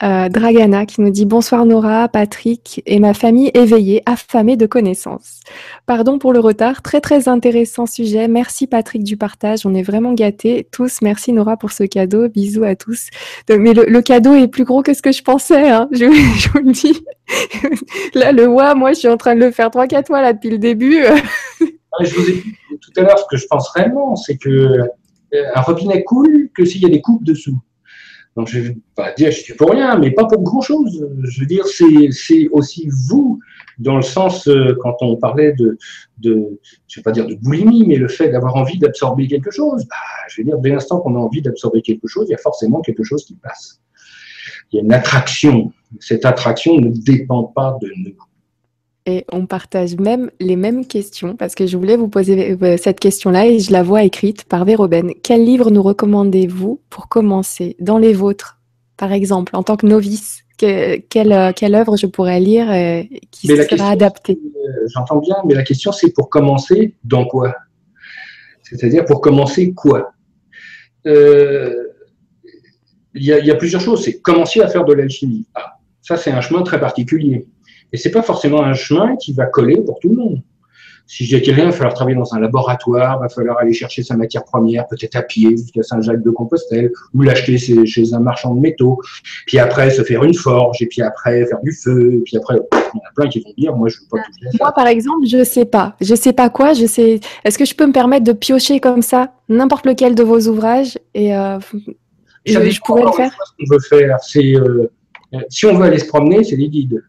Euh, 0.04 0.30
Dragana 0.30 0.86
qui 0.86 1.02
nous 1.02 1.10
dit 1.10 1.26
bonsoir 1.26 1.66
Nora, 1.66 2.08
Patrick 2.08 2.82
et 2.86 3.00
ma 3.00 3.14
famille 3.14 3.52
éveillée, 3.54 4.02
affamée 4.06 4.58
de 4.58 4.66
connaissances. 4.66 5.42
Pardon 5.86 6.20
pour 6.20 6.34
le 6.34 6.40
retard, 6.40 6.82
très 6.82 7.02
très 7.02 7.28
intéressant 7.28 7.86
sujet. 7.86 8.28
Merci 8.28 8.68
Patrick 8.68 9.04
du 9.04 9.18
partage, 9.18 9.66
on 9.66 9.74
est 9.74 9.84
vraiment 9.84 10.14
gâtés 10.14 10.68
tous. 10.72 11.02
Merci 11.02 11.34
Nora 11.34 11.58
pour 11.58 11.72
ce 11.72 11.84
cadeau, 11.84 12.30
bisous 12.30 12.64
à 12.64 12.76
tous. 12.76 13.08
Mais 13.50 13.74
le, 13.74 14.02
cadeau 14.02 14.36
est 14.36 14.48
plus 14.48 14.64
gros 14.64 14.82
que 14.82 14.94
ce 14.94 15.02
que 15.02 15.12
je 15.12 15.22
pensais, 15.22 15.70
hein. 15.70 15.90
je, 15.92 16.06
vous 16.06 16.60
le 16.60 16.72
dis. 16.72 17.04
là 18.14 18.32
le 18.32 18.48
wa, 18.48 18.76
moi 18.76 18.94
je 18.94 19.00
suis 19.00 19.10
en 19.10 19.18
train 19.18 19.36
de 19.36 19.42
le 19.42 19.52
faire 19.52 19.70
trois 19.70 19.88
quatre 19.88 20.08
fois 20.08 20.32
depuis 20.32 20.50
le 20.50 20.58
début. 20.58 21.04
je 22.02 22.16
vous 22.16 22.30
ai 22.30 22.34
dit 22.34 22.56
tout 22.82 22.92
à 22.98 23.02
l'heure 23.02 23.20
ce 23.20 23.26
que 23.30 23.38
je 23.38 23.48
pense 23.48 23.70
réellement, 23.70 24.16
c'est 24.16 24.38
que 24.38 24.50
euh, 24.50 25.44
un 25.56 25.62
robinet 25.62 26.04
coule 26.04 26.50
que 26.56 26.66
s'il 26.66 26.82
y 26.82 26.86
a 26.86 26.90
des 26.90 27.02
coupes 27.02 27.24
dessous. 27.24 27.58
Donc, 28.40 28.48
je 28.48 28.60
ne 28.60 28.64
vais 28.70 28.78
pas 28.96 29.12
dire 29.12 29.32
je 29.32 29.42
suis 29.42 29.54
pour 29.54 29.70
rien, 29.72 29.98
mais 29.98 30.12
pas 30.12 30.24
pour 30.24 30.42
grand-chose. 30.44 31.06
Je 31.24 31.42
veux 31.42 31.46
dire, 31.46 31.66
c'est 31.68 32.48
aussi 32.54 32.88
vous, 32.90 33.38
dans 33.80 33.98
le 33.98 34.02
sens, 34.02 34.48
euh, 34.48 34.78
quand 34.80 34.96
on 35.02 35.18
parlait 35.18 35.52
de, 35.52 35.78
de 36.20 36.58
je 36.88 37.00
vais 37.00 37.04
pas 37.04 37.12
dire 37.12 37.28
de 37.28 37.36
boulimie, 37.36 37.86
mais 37.86 37.98
le 37.98 38.08
fait 38.08 38.30
d'avoir 38.30 38.56
envie 38.56 38.80
d'absorber 38.80 39.28
quelque 39.28 39.52
chose, 39.52 39.86
bah, 39.90 39.98
je 40.30 40.40
veux 40.40 40.46
dire, 40.46 40.58
dès 40.60 40.70
l'instant 40.70 41.02
qu'on 41.02 41.16
a 41.16 41.20
envie 41.20 41.42
d'absorber 41.42 41.82
quelque 41.82 42.08
chose, 42.08 42.28
il 42.30 42.32
y 42.32 42.34
a 42.34 42.38
forcément 42.38 42.80
quelque 42.80 43.04
chose 43.04 43.26
qui 43.26 43.36
passe. 43.36 43.82
Il 44.72 44.78
y 44.78 44.80
a 44.80 44.84
une 44.84 44.94
attraction. 44.94 45.74
Cette 46.00 46.24
attraction 46.24 46.80
ne 46.80 46.92
dépend 46.92 47.44
pas 47.44 47.78
de 47.82 47.92
nous. 47.98 48.16
Et 49.10 49.26
on 49.32 49.48
partage 49.48 49.96
même 49.96 50.30
les 50.40 50.56
mêmes 50.56 50.86
questions 50.86 51.36
parce 51.36 51.56
que 51.56 51.66
je 51.66 51.78
voulais 51.78 51.98
vous 51.98 52.10
poser 52.10 52.56
euh, 52.62 52.78
cette 52.78 53.00
question-là 53.00 53.48
et 53.48 53.58
je 53.60 53.72
la 53.72 53.82
vois 53.82 54.04
écrite 54.04 54.44
par 54.44 54.66
Véroben. 54.66 55.14
Quel 55.24 55.44
livre 55.44 55.72
nous 55.72 55.82
recommandez-vous 55.82 56.80
pour 56.92 57.10
commencer 57.10 57.76
Dans 57.80 57.98
les 57.98 58.14
vôtres, 58.14 58.60
par 58.98 59.12
exemple, 59.12 59.56
en 59.56 59.64
tant 59.64 59.78
que 59.78 59.88
novice, 59.88 60.44
quelle, 60.58 61.32
euh, 61.32 61.52
quelle 61.56 61.74
œuvre 61.74 61.98
je 61.98 62.06
pourrais 62.06 62.40
lire 62.40 62.70
euh, 62.70 63.02
qui 63.32 63.48
sera 63.48 63.90
adaptée? 63.90 64.38
J'entends 64.94 65.18
bien, 65.18 65.38
mais 65.48 65.56
la 65.56 65.64
question 65.64 65.92
c'est 65.92 66.12
pour 66.12 66.30
commencer 66.30 66.94
dans 67.04 67.26
quoi? 67.26 67.56
C'est-à-dire 68.62 69.06
pour 69.06 69.22
commencer 69.22 69.74
quoi? 69.74 70.12
Il 73.16 73.24
y, 73.24 73.34
a, 73.34 73.56
plusieurs 73.56 73.82
choses. 73.82 74.04
C'est 74.04 74.22
commencer 74.22 74.62
à 74.62 74.68
faire 74.68 74.86
de 74.86 74.94
l'alchimie. 74.94 75.48
Ah, 75.56 75.80
ça, 76.04 76.16
c'est 76.16 76.32
un 76.32 76.42
chemin 76.42 76.62
très 76.62 76.80
particulier. 76.80 77.48
Et 77.92 77.98
c'est 77.98 78.12
pas 78.12 78.22
forcément 78.22 78.64
un 78.64 78.74
chemin 78.74 79.16
qui 79.16 79.34
va 79.34 79.46
coller 79.46 79.82
pour 79.82 80.00
tout 80.00 80.10
le 80.10 80.16
monde. 80.16 80.42
Si 81.12 81.26
je 81.26 81.30
dis 81.30 81.36
à 81.38 81.40
quelqu'un, 81.40 81.64
il 81.64 81.66
va 81.66 81.72
falloir 81.72 81.96
travailler 81.96 82.16
dans 82.16 82.36
un 82.36 82.40
laboratoire, 82.40 83.18
il 83.20 83.24
va 83.24 83.30
falloir 83.30 83.58
aller 83.58 83.74
chercher 83.74 84.04
sa 84.04 84.16
matière 84.16 84.44
première, 84.44 84.88
peut-être 84.88 85.16
à 85.16 85.24
pied 85.24 85.58
jusqu'à 85.58 85.82
Saint-Jacques-de-Compostelle, 85.82 86.92
ou 87.16 87.24
l'acheter 87.24 87.58
chez 87.58 88.14
un 88.14 88.20
marchand 88.20 88.54
de 88.54 88.60
métaux, 88.60 89.02
puis 89.48 89.58
après 89.58 89.90
se 89.90 90.04
faire 90.04 90.24
une 90.24 90.36
forge, 90.36 90.84
et 90.84 90.86
puis 90.86 91.02
après 91.02 91.48
faire 91.48 91.60
du 91.64 91.72
feu, 91.72 92.14
et 92.14 92.20
puis 92.20 92.38
après, 92.38 92.58
il 92.72 92.98
y 92.98 93.00
en 93.00 93.10
a 93.10 93.14
plein 93.16 93.28
qui 93.28 93.40
vont 93.40 93.54
dire, 93.58 93.76
moi 93.76 93.90
je 93.90 93.98
veux 93.98 94.06
pas 94.08 94.18
toucher 94.18 94.56
Moi, 94.60 94.72
par 94.72 94.86
exemple, 94.86 95.26
je 95.26 95.44
sais 95.44 95.66
pas. 95.66 95.96
Je 96.00 96.14
sais 96.14 96.32
pas 96.32 96.52
quoi, 96.52 96.74
je 96.74 96.86
sais. 96.86 97.20
Est-ce 97.44 97.58
que 97.58 97.66
je 97.66 97.74
peux 97.74 97.88
me 97.88 97.92
permettre 97.92 98.26
de 98.26 98.34
piocher 98.34 98.80
comme 98.80 99.02
ça 99.02 99.34
n'importe 99.50 99.88
lequel 99.88 100.14
de 100.14 100.22
vos 100.22 100.42
ouvrages 100.42 101.00
et 101.16 101.36
euh, 101.36 101.58
je, 102.46 102.80
pourrais 102.86 103.06
le 103.06 103.12
faire? 103.14 103.32
Ce 103.32 103.66
qu'on 103.66 103.74
veut 103.74 103.80
faire, 103.80 104.20
c'est 104.22 104.54
euh, 104.54 104.92
si 105.50 105.66
on 105.66 105.76
veut 105.76 105.86
aller 105.86 105.98
se 105.98 106.06
promener, 106.06 106.44
c'est 106.44 106.56
les 106.56 106.70
guides 106.70 107.02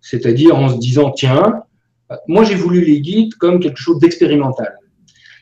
c'est-à-dire 0.00 0.56
en 0.56 0.68
se 0.68 0.78
disant, 0.78 1.10
tiens, 1.10 1.62
moi 2.26 2.44
j'ai 2.44 2.54
voulu 2.54 2.84
les 2.84 3.00
guides 3.00 3.34
comme 3.34 3.60
quelque 3.60 3.78
chose 3.78 3.98
d'expérimental. 3.98 4.76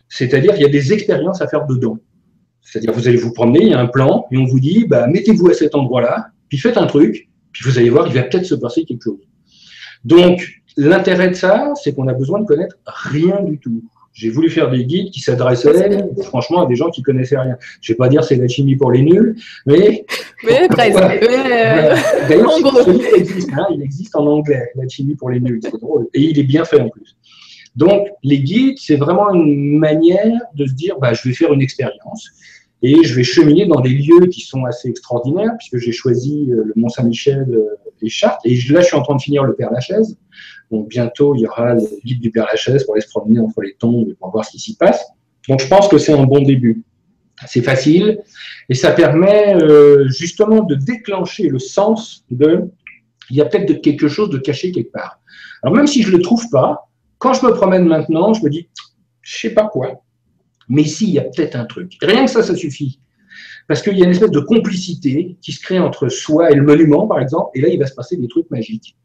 C'est-à-dire 0.09 0.55
il 0.57 0.63
y 0.63 0.65
a 0.65 0.69
des 0.69 0.93
expériences 0.93 1.41
à 1.41 1.49
faire 1.49 1.67
dedans. 1.67 1.99
C'est-à-dire 2.61 2.93
vous 2.93 3.09
allez 3.09 3.17
vous 3.17 3.33
promener, 3.33 3.63
il 3.63 3.69
y 3.69 3.75
a 3.75 3.81
un 3.81 3.87
plan, 3.87 4.27
et 4.31 4.37
on 4.37 4.45
vous 4.45 4.61
dit, 4.61 4.85
bah, 4.87 5.07
mettez-vous 5.07 5.49
à 5.49 5.55
cet 5.55 5.75
endroit-là, 5.75 6.29
puis 6.49 6.59
faites 6.59 6.77
un 6.77 6.87
truc, 6.87 7.29
puis 7.53 7.65
vous 7.65 7.79
allez 7.79 7.89
voir, 7.89 8.07
il 8.09 8.15
va 8.15 8.23
peut-être 8.23 8.45
se 8.45 8.55
passer 8.55 8.85
quelque 8.85 9.05
chose. 9.05 9.21
Donc, 10.05 10.47
l'intérêt 10.77 11.29
de 11.29 11.35
ça, 11.35 11.73
c'est 11.83 11.95
qu'on 11.95 12.09
a 12.09 12.13
besoin 12.13 12.41
de 12.41 12.45
connaître 12.45 12.77
rien 12.87 13.43
du 13.43 13.59
tout. 13.59 13.83
J'ai 14.13 14.31
voulu 14.31 14.51
faire 14.51 14.71
des 14.71 14.85
guides 14.85 15.11
qui 15.11 15.21
s'adressaient, 15.21 16.05
franchement, 16.25 16.65
à 16.65 16.67
des 16.67 16.75
gens 16.75 16.91
qui 16.91 17.03
connaissaient 17.03 17.39
rien. 17.39 17.57
Je 17.81 17.93
vais 17.93 17.97
pas 17.97 18.09
dire 18.09 18.25
c'est 18.25 18.37
la 18.37 18.49
chimie 18.49 18.77
pour 18.77 18.91
les 18.91 19.03
nuls, 19.03 19.37
mais. 19.67 20.05
Mais 20.45 20.69
presque. 20.69 20.99
D'ailleurs, 22.29 22.53
il 22.87 23.17
existe, 23.17 23.51
hein, 23.53 23.67
il 23.71 23.83
existe 23.83 24.15
en 24.15 24.27
anglais, 24.27 24.71
la 24.77 24.89
chimie 24.89 25.17
pour 25.17 25.31
les 25.31 25.41
nuls. 25.41 25.61
C'est 25.63 25.81
drôle. 25.81 26.07
Et 26.15 26.21
il 26.21 26.39
est 26.39 26.45
bien 26.45 26.65
fait 26.65 26.81
en 26.81 26.89
plus. 26.89 27.17
Donc, 27.75 28.09
les 28.23 28.41
guides, 28.41 28.79
c'est 28.79 28.97
vraiment 28.97 29.33
une 29.33 29.79
manière 29.79 30.41
de 30.55 30.67
se 30.67 30.73
dire, 30.75 30.97
bah, 31.01 31.13
je 31.13 31.29
vais 31.29 31.35
faire 31.35 31.53
une 31.53 31.63
expérience 31.63 32.31
et 32.83 33.03
je 33.03 33.15
vais 33.15 33.25
cheminer 33.25 33.67
dans 33.67 33.81
des 33.81 33.91
lieux 33.91 34.27
qui 34.27 34.41
sont 34.41 34.65
assez 34.65 34.89
extraordinaires, 34.89 35.53
puisque 35.59 35.79
j'ai 35.79 35.93
choisi 35.93 36.49
euh, 36.51 36.63
le 36.65 36.73
Mont-Saint-Michel 36.77 37.47
euh, 37.51 37.77
et 38.03 38.09
Chartres. 38.09 38.41
Et 38.45 38.55
là, 38.71 38.81
je 38.81 38.87
suis 38.87 38.97
en 38.97 39.03
train 39.03 39.17
de 39.17 39.21
finir 39.21 39.43
le 39.45 39.55
Père 39.55 39.73
Lachaise. 39.73 40.17
Bientôt, 40.71 41.35
il 41.35 41.41
y 41.43 41.47
aura 41.47 41.75
le 41.75 41.83
guide 42.05 42.21
du 42.21 42.31
Père 42.31 42.47
Lachaise 42.47 42.85
pour 42.85 42.95
aller 42.95 43.03
se 43.03 43.09
promener 43.09 43.41
entre 43.41 43.63
les 43.63 43.75
tombes 43.75 44.15
pour 44.15 44.31
voir 44.31 44.45
ce 44.45 44.53
qui 44.53 44.59
s'y 44.59 44.77
passe. 44.77 45.05
Donc 45.49 45.61
je 45.61 45.69
pense 45.69 45.89
que 45.89 45.99
c'est 45.99 46.13
un 46.13 46.25
bon 46.25 46.43
début. 46.43 46.85
C'est 47.47 47.63
facile 47.63 48.19
et 48.69 48.75
ça 48.75 48.91
permet 48.91 49.55
euh, 49.55 50.09
justement 50.09 50.63
de 50.63 50.75
déclencher 50.75 51.49
le 51.49 51.59
sens 51.59 52.25
de 52.31 52.69
il 53.31 53.37
y 53.37 53.41
a 53.41 53.45
peut-être 53.45 53.81
quelque 53.81 54.09
chose 54.09 54.31
de 54.31 54.39
caché 54.39 54.73
quelque 54.73 54.93
part. 54.93 55.21
Alors 55.63 55.77
même 55.77 55.87
si 55.87 56.03
je 56.03 56.11
ne 56.11 56.17
le 56.17 56.23
trouve 56.23 56.49
pas, 56.51 56.89
quand 57.19 57.35
je 57.35 57.47
me 57.47 57.53
promène 57.53 57.87
maintenant, 57.87 58.33
je 58.33 58.43
me 58.43 58.51
dis, 58.51 58.69
je 59.23 59.39
sais 59.39 59.51
pas 59.51 59.69
quoi, 59.69 60.03
mais 60.69 60.83
ici, 60.83 61.07
il 61.07 61.15
y 61.15 61.19
a 61.19 61.23
peut-être 61.23 61.57
un 61.57 61.65
truc. 61.65 61.97
Rien 62.03 62.25
que 62.27 62.31
ça, 62.31 62.43
ça 62.43 62.55
suffit. 62.55 63.01
Parce 63.67 63.83
qu'il 63.83 63.99
y 63.99 64.03
a 64.03 64.05
une 64.05 64.13
espèce 64.13 64.31
de 64.31 64.41
complicité 64.41 65.37
qui 65.43 65.53
se 65.53 65.61
crée 65.61 65.79
entre 65.79 66.09
soi 66.09 66.51
et 66.51 66.55
le 66.55 66.63
monument, 66.63 67.07
par 67.07 67.21
exemple, 67.21 67.51
et 67.55 67.61
là, 67.61 67.69
il 67.69 67.79
va 67.79 67.87
se 67.87 67.95
passer 67.95 68.17
des 68.17 68.29
trucs 68.29 68.51
magiques. 68.51 68.97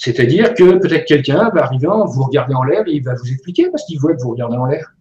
C'est-à-dire 0.00 0.54
que 0.54 0.78
peut-être 0.78 1.06
quelqu'un 1.06 1.50
va 1.52 1.64
arriver, 1.64 1.88
vous 1.88 2.22
regarder 2.22 2.54
en 2.54 2.62
l'air 2.62 2.84
et 2.86 2.92
il 2.92 3.02
va 3.02 3.14
vous 3.16 3.32
expliquer 3.32 3.68
parce 3.68 3.84
qu'il 3.84 3.98
voit 3.98 4.14
que 4.14 4.22
vous 4.22 4.30
regardez 4.30 4.56
en 4.56 4.66
l'air. 4.66 4.94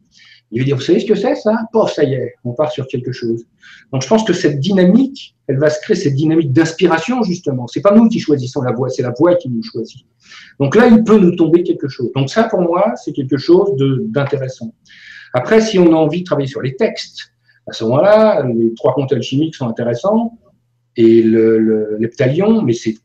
Il 0.49 0.60
va 0.60 0.65
dire, 0.65 0.76
vous 0.76 0.82
savez 0.82 0.99
ce 0.99 1.06
que 1.06 1.14
c'est 1.14 1.36
ça? 1.36 1.56
Pof, 1.72 1.94
ça 1.94 2.03
y 2.03 2.15
est, 2.15 2.34
on 2.44 2.53
part 2.53 2.72
sur 2.72 2.88
quelque 2.88 3.11
chose. 3.11 3.45
Donc 3.94 4.02
je 4.02 4.07
pense 4.07 4.24
que 4.24 4.34
cette 4.34 4.60
dynamique, 4.60 5.36
elle 5.45 5.60
va 5.60 5.69
se 5.69 5.80
créer, 5.82 5.95
cette 5.95 6.15
dynamique 6.15 6.52
d'inspiration 6.52 7.22
justement. 7.22 7.68
C'est 7.68 7.82
pas 7.82 7.94
nous 7.94 8.10
qui 8.10 8.19
choisissons 8.19 8.64
la 8.64 8.72
voix, 8.72 8.90
c'est 8.90 9.03
la 9.03 9.14
voix 9.15 9.36
qui 9.36 9.49
nous 9.49 9.61
choisit. 9.61 10.03
Donc 10.60 10.76
là, 10.76 10.88
il 10.88 11.03
peut 11.03 11.19
nous 11.19 11.36
tomber 11.36 11.61
quelque 11.61 11.88
chose. 11.88 12.11
Donc 12.15 12.32
ça, 12.32 12.45
pour 12.45 12.61
moi, 12.61 12.94
c'est 12.95 13.14
quelque 13.14 13.38
chose 13.38 13.76
d'intéressant. 13.78 14.74
Après, 15.36 15.61
si 15.61 15.78
on 15.78 15.94
a 15.94 15.95
envie 15.95 16.22
de 16.22 16.26
travailler 16.26 16.48
sur 16.48 16.64
les 16.64 16.76
textes, 16.76 17.34
à 17.68 17.74
ce 17.74 17.84
moment-là, 17.84 18.44
les 18.52 18.74
trois 18.74 18.95
comptes 18.95 19.14
alchimiques 19.14 19.53
sont 19.53 19.68
intéressants 19.68 20.40
et 20.95 21.22
le, 21.22 21.98
l'heptalion, 21.99 22.64
mais 22.64 22.74
c'est 22.74 22.95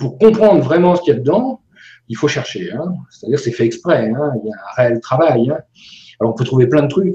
pour 0.00 0.18
comprendre 0.18 0.64
vraiment 0.64 0.96
ce 0.96 1.02
qu'il 1.02 1.12
y 1.12 1.16
a 1.16 1.20
dedans, 1.20 1.60
il 2.08 2.16
faut 2.16 2.26
chercher. 2.26 2.72
Hein. 2.72 2.94
C'est-à-dire 3.10 3.38
c'est 3.38 3.52
fait 3.52 3.66
exprès. 3.66 4.10
Hein. 4.10 4.32
Il 4.42 4.48
y 4.48 4.52
a 4.52 4.56
un 4.56 4.82
réel 4.82 5.00
travail. 5.00 5.50
Hein. 5.50 5.58
Alors 6.18 6.32
on 6.32 6.34
peut 6.34 6.44
trouver 6.44 6.66
plein 6.66 6.82
de 6.82 6.88
trucs, 6.88 7.14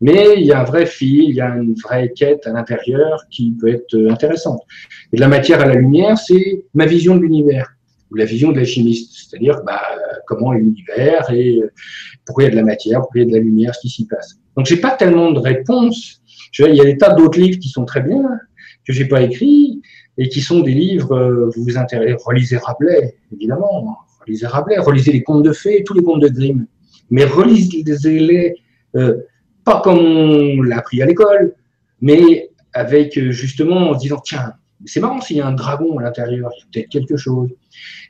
mais 0.00 0.34
il 0.36 0.46
y 0.46 0.52
a 0.52 0.60
un 0.60 0.64
vrai 0.64 0.86
fil, 0.86 1.24
il 1.24 1.34
y 1.34 1.40
a 1.40 1.48
une 1.56 1.74
vraie 1.74 2.12
quête 2.16 2.46
à 2.46 2.52
l'intérieur 2.52 3.24
qui 3.30 3.54
peut 3.60 3.68
être 3.68 3.94
euh, 3.94 4.10
intéressante. 4.10 4.62
Et 5.12 5.16
de 5.16 5.20
la 5.20 5.28
matière 5.28 5.60
à 5.60 5.66
la 5.66 5.74
lumière, 5.74 6.16
c'est 6.16 6.64
ma 6.72 6.86
vision 6.86 7.16
de 7.16 7.20
l'univers 7.20 7.74
ou 8.10 8.14
la 8.16 8.24
vision 8.24 8.50
de 8.50 8.56
l'alchimiste, 8.56 9.12
c'est-à-dire 9.12 9.62
bah, 9.64 9.82
comment 10.26 10.52
est 10.52 10.58
l'univers 10.58 11.30
et 11.30 11.58
euh, 11.58 11.70
pourquoi 12.24 12.44
il 12.44 12.46
y 12.46 12.48
a 12.48 12.52
de 12.52 12.56
la 12.56 12.64
matière, 12.64 13.00
pourquoi 13.00 13.20
il 13.20 13.24
y 13.24 13.26
a 13.26 13.30
de 13.30 13.36
la 13.36 13.44
lumière, 13.44 13.74
ce 13.74 13.80
qui 13.80 13.88
s'y 13.88 14.06
passe. 14.06 14.38
Donc 14.56 14.66
j'ai 14.66 14.78
pas 14.78 14.92
tellement 14.92 15.32
de 15.32 15.38
réponses. 15.38 16.22
Il 16.58 16.74
y 16.74 16.80
a 16.80 16.84
des 16.84 16.96
tas 16.96 17.14
d'autres 17.14 17.38
livres 17.38 17.58
qui 17.58 17.68
sont 17.68 17.84
très 17.84 18.00
bien 18.00 18.22
que 18.86 18.92
j'ai 18.92 19.04
pas 19.04 19.22
écrits 19.22 19.79
et 20.20 20.28
qui 20.28 20.42
sont 20.42 20.60
des 20.60 20.74
livres, 20.74 21.16
euh, 21.16 21.50
vous 21.56 21.64
vous 21.64 21.78
intéressez, 21.78 22.14
relisez 22.22 22.58
Rabelais, 22.58 23.16
évidemment, 23.32 23.96
relisez 24.20 24.46
Rabelais, 24.46 24.78
relisez 24.78 25.12
les 25.12 25.22
contes 25.22 25.42
de 25.42 25.52
fées, 25.52 25.82
tous 25.82 25.94
les 25.94 26.02
contes 26.02 26.20
de 26.20 26.28
Grimm, 26.28 26.66
mais 27.10 27.24
relisez-les 27.24 28.54
euh, 28.96 29.16
pas 29.64 29.80
comme 29.80 29.98
on 29.98 30.62
l'a 30.62 30.78
appris 30.78 31.00
à 31.02 31.06
l'école, 31.06 31.54
mais 32.02 32.50
avec 32.74 33.16
euh, 33.16 33.30
justement 33.30 33.90
en 33.90 33.94
disant, 33.94 34.20
tiens, 34.22 34.52
c'est 34.84 35.00
marrant 35.00 35.22
s'il 35.22 35.38
y 35.38 35.40
a 35.40 35.46
un 35.46 35.52
dragon 35.52 35.98
à 35.98 36.02
l'intérieur, 36.02 36.50
il 36.54 36.60
y 36.60 36.62
a 36.62 36.66
peut-être 36.70 36.90
quelque 36.90 37.16
chose. 37.16 37.48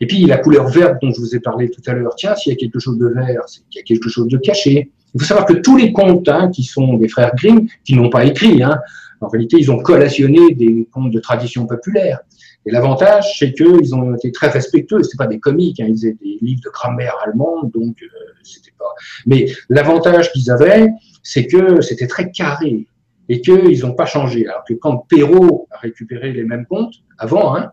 Et 0.00 0.06
puis 0.08 0.24
la 0.24 0.38
couleur 0.38 0.66
verte 0.66 0.96
dont 1.00 1.12
je 1.12 1.20
vous 1.20 1.36
ai 1.36 1.40
parlé 1.40 1.70
tout 1.70 1.82
à 1.86 1.92
l'heure, 1.92 2.16
tiens, 2.16 2.34
s'il 2.34 2.52
y 2.52 2.56
a 2.56 2.58
quelque 2.58 2.80
chose 2.80 2.98
de 2.98 3.06
vert, 3.06 3.42
c'est 3.46 3.60
qu'il 3.70 3.78
y 3.78 3.82
a 3.82 3.84
quelque 3.84 4.08
chose 4.08 4.26
de 4.26 4.36
caché. 4.36 4.90
Il 5.14 5.20
faut 5.20 5.26
savoir 5.26 5.46
que 5.46 5.54
tous 5.54 5.76
les 5.76 5.92
contes 5.92 6.28
hein, 6.28 6.50
qui 6.50 6.64
sont 6.64 6.94
des 6.94 7.08
frères 7.08 7.32
Grimm, 7.36 7.68
qui 7.84 7.94
n'ont 7.94 8.10
pas 8.10 8.24
écrit, 8.24 8.64
hein, 8.64 8.80
en 9.20 9.28
réalité, 9.28 9.58
ils 9.58 9.70
ont 9.70 9.78
collationné 9.78 10.54
des 10.54 10.88
contes 10.90 11.10
de 11.10 11.20
tradition 11.20 11.66
populaire. 11.66 12.20
Et 12.66 12.70
l'avantage, 12.70 13.38
c'est 13.38 13.52
qu'ils 13.52 13.94
ont 13.94 14.14
été 14.14 14.32
très 14.32 14.48
respectueux. 14.48 15.02
C'est 15.02 15.16
pas 15.16 15.26
des 15.26 15.38
comiques, 15.38 15.80
hein, 15.80 15.86
ils 15.88 16.06
étaient 16.06 16.24
des 16.24 16.38
livres 16.40 16.60
de 16.64 16.70
grammaire 16.70 17.14
allemande, 17.24 17.70
donc 17.72 18.02
euh, 18.02 18.06
c'était 18.42 18.72
pas. 18.78 18.92
Mais 19.26 19.46
l'avantage 19.68 20.32
qu'ils 20.32 20.50
avaient, 20.50 20.88
c'est 21.22 21.46
que 21.46 21.80
c'était 21.80 22.06
très 22.06 22.30
carré 22.30 22.86
et 23.28 23.40
qu'ils 23.40 23.80
n'ont 23.80 23.94
pas 23.94 24.06
changé. 24.06 24.46
Alors 24.46 24.64
que 24.68 24.74
quand 24.74 25.06
Perrault 25.08 25.68
a 25.70 25.78
récupéré 25.78 26.32
les 26.32 26.44
mêmes 26.44 26.66
contes 26.66 26.94
avant, 27.18 27.56
hein, 27.56 27.70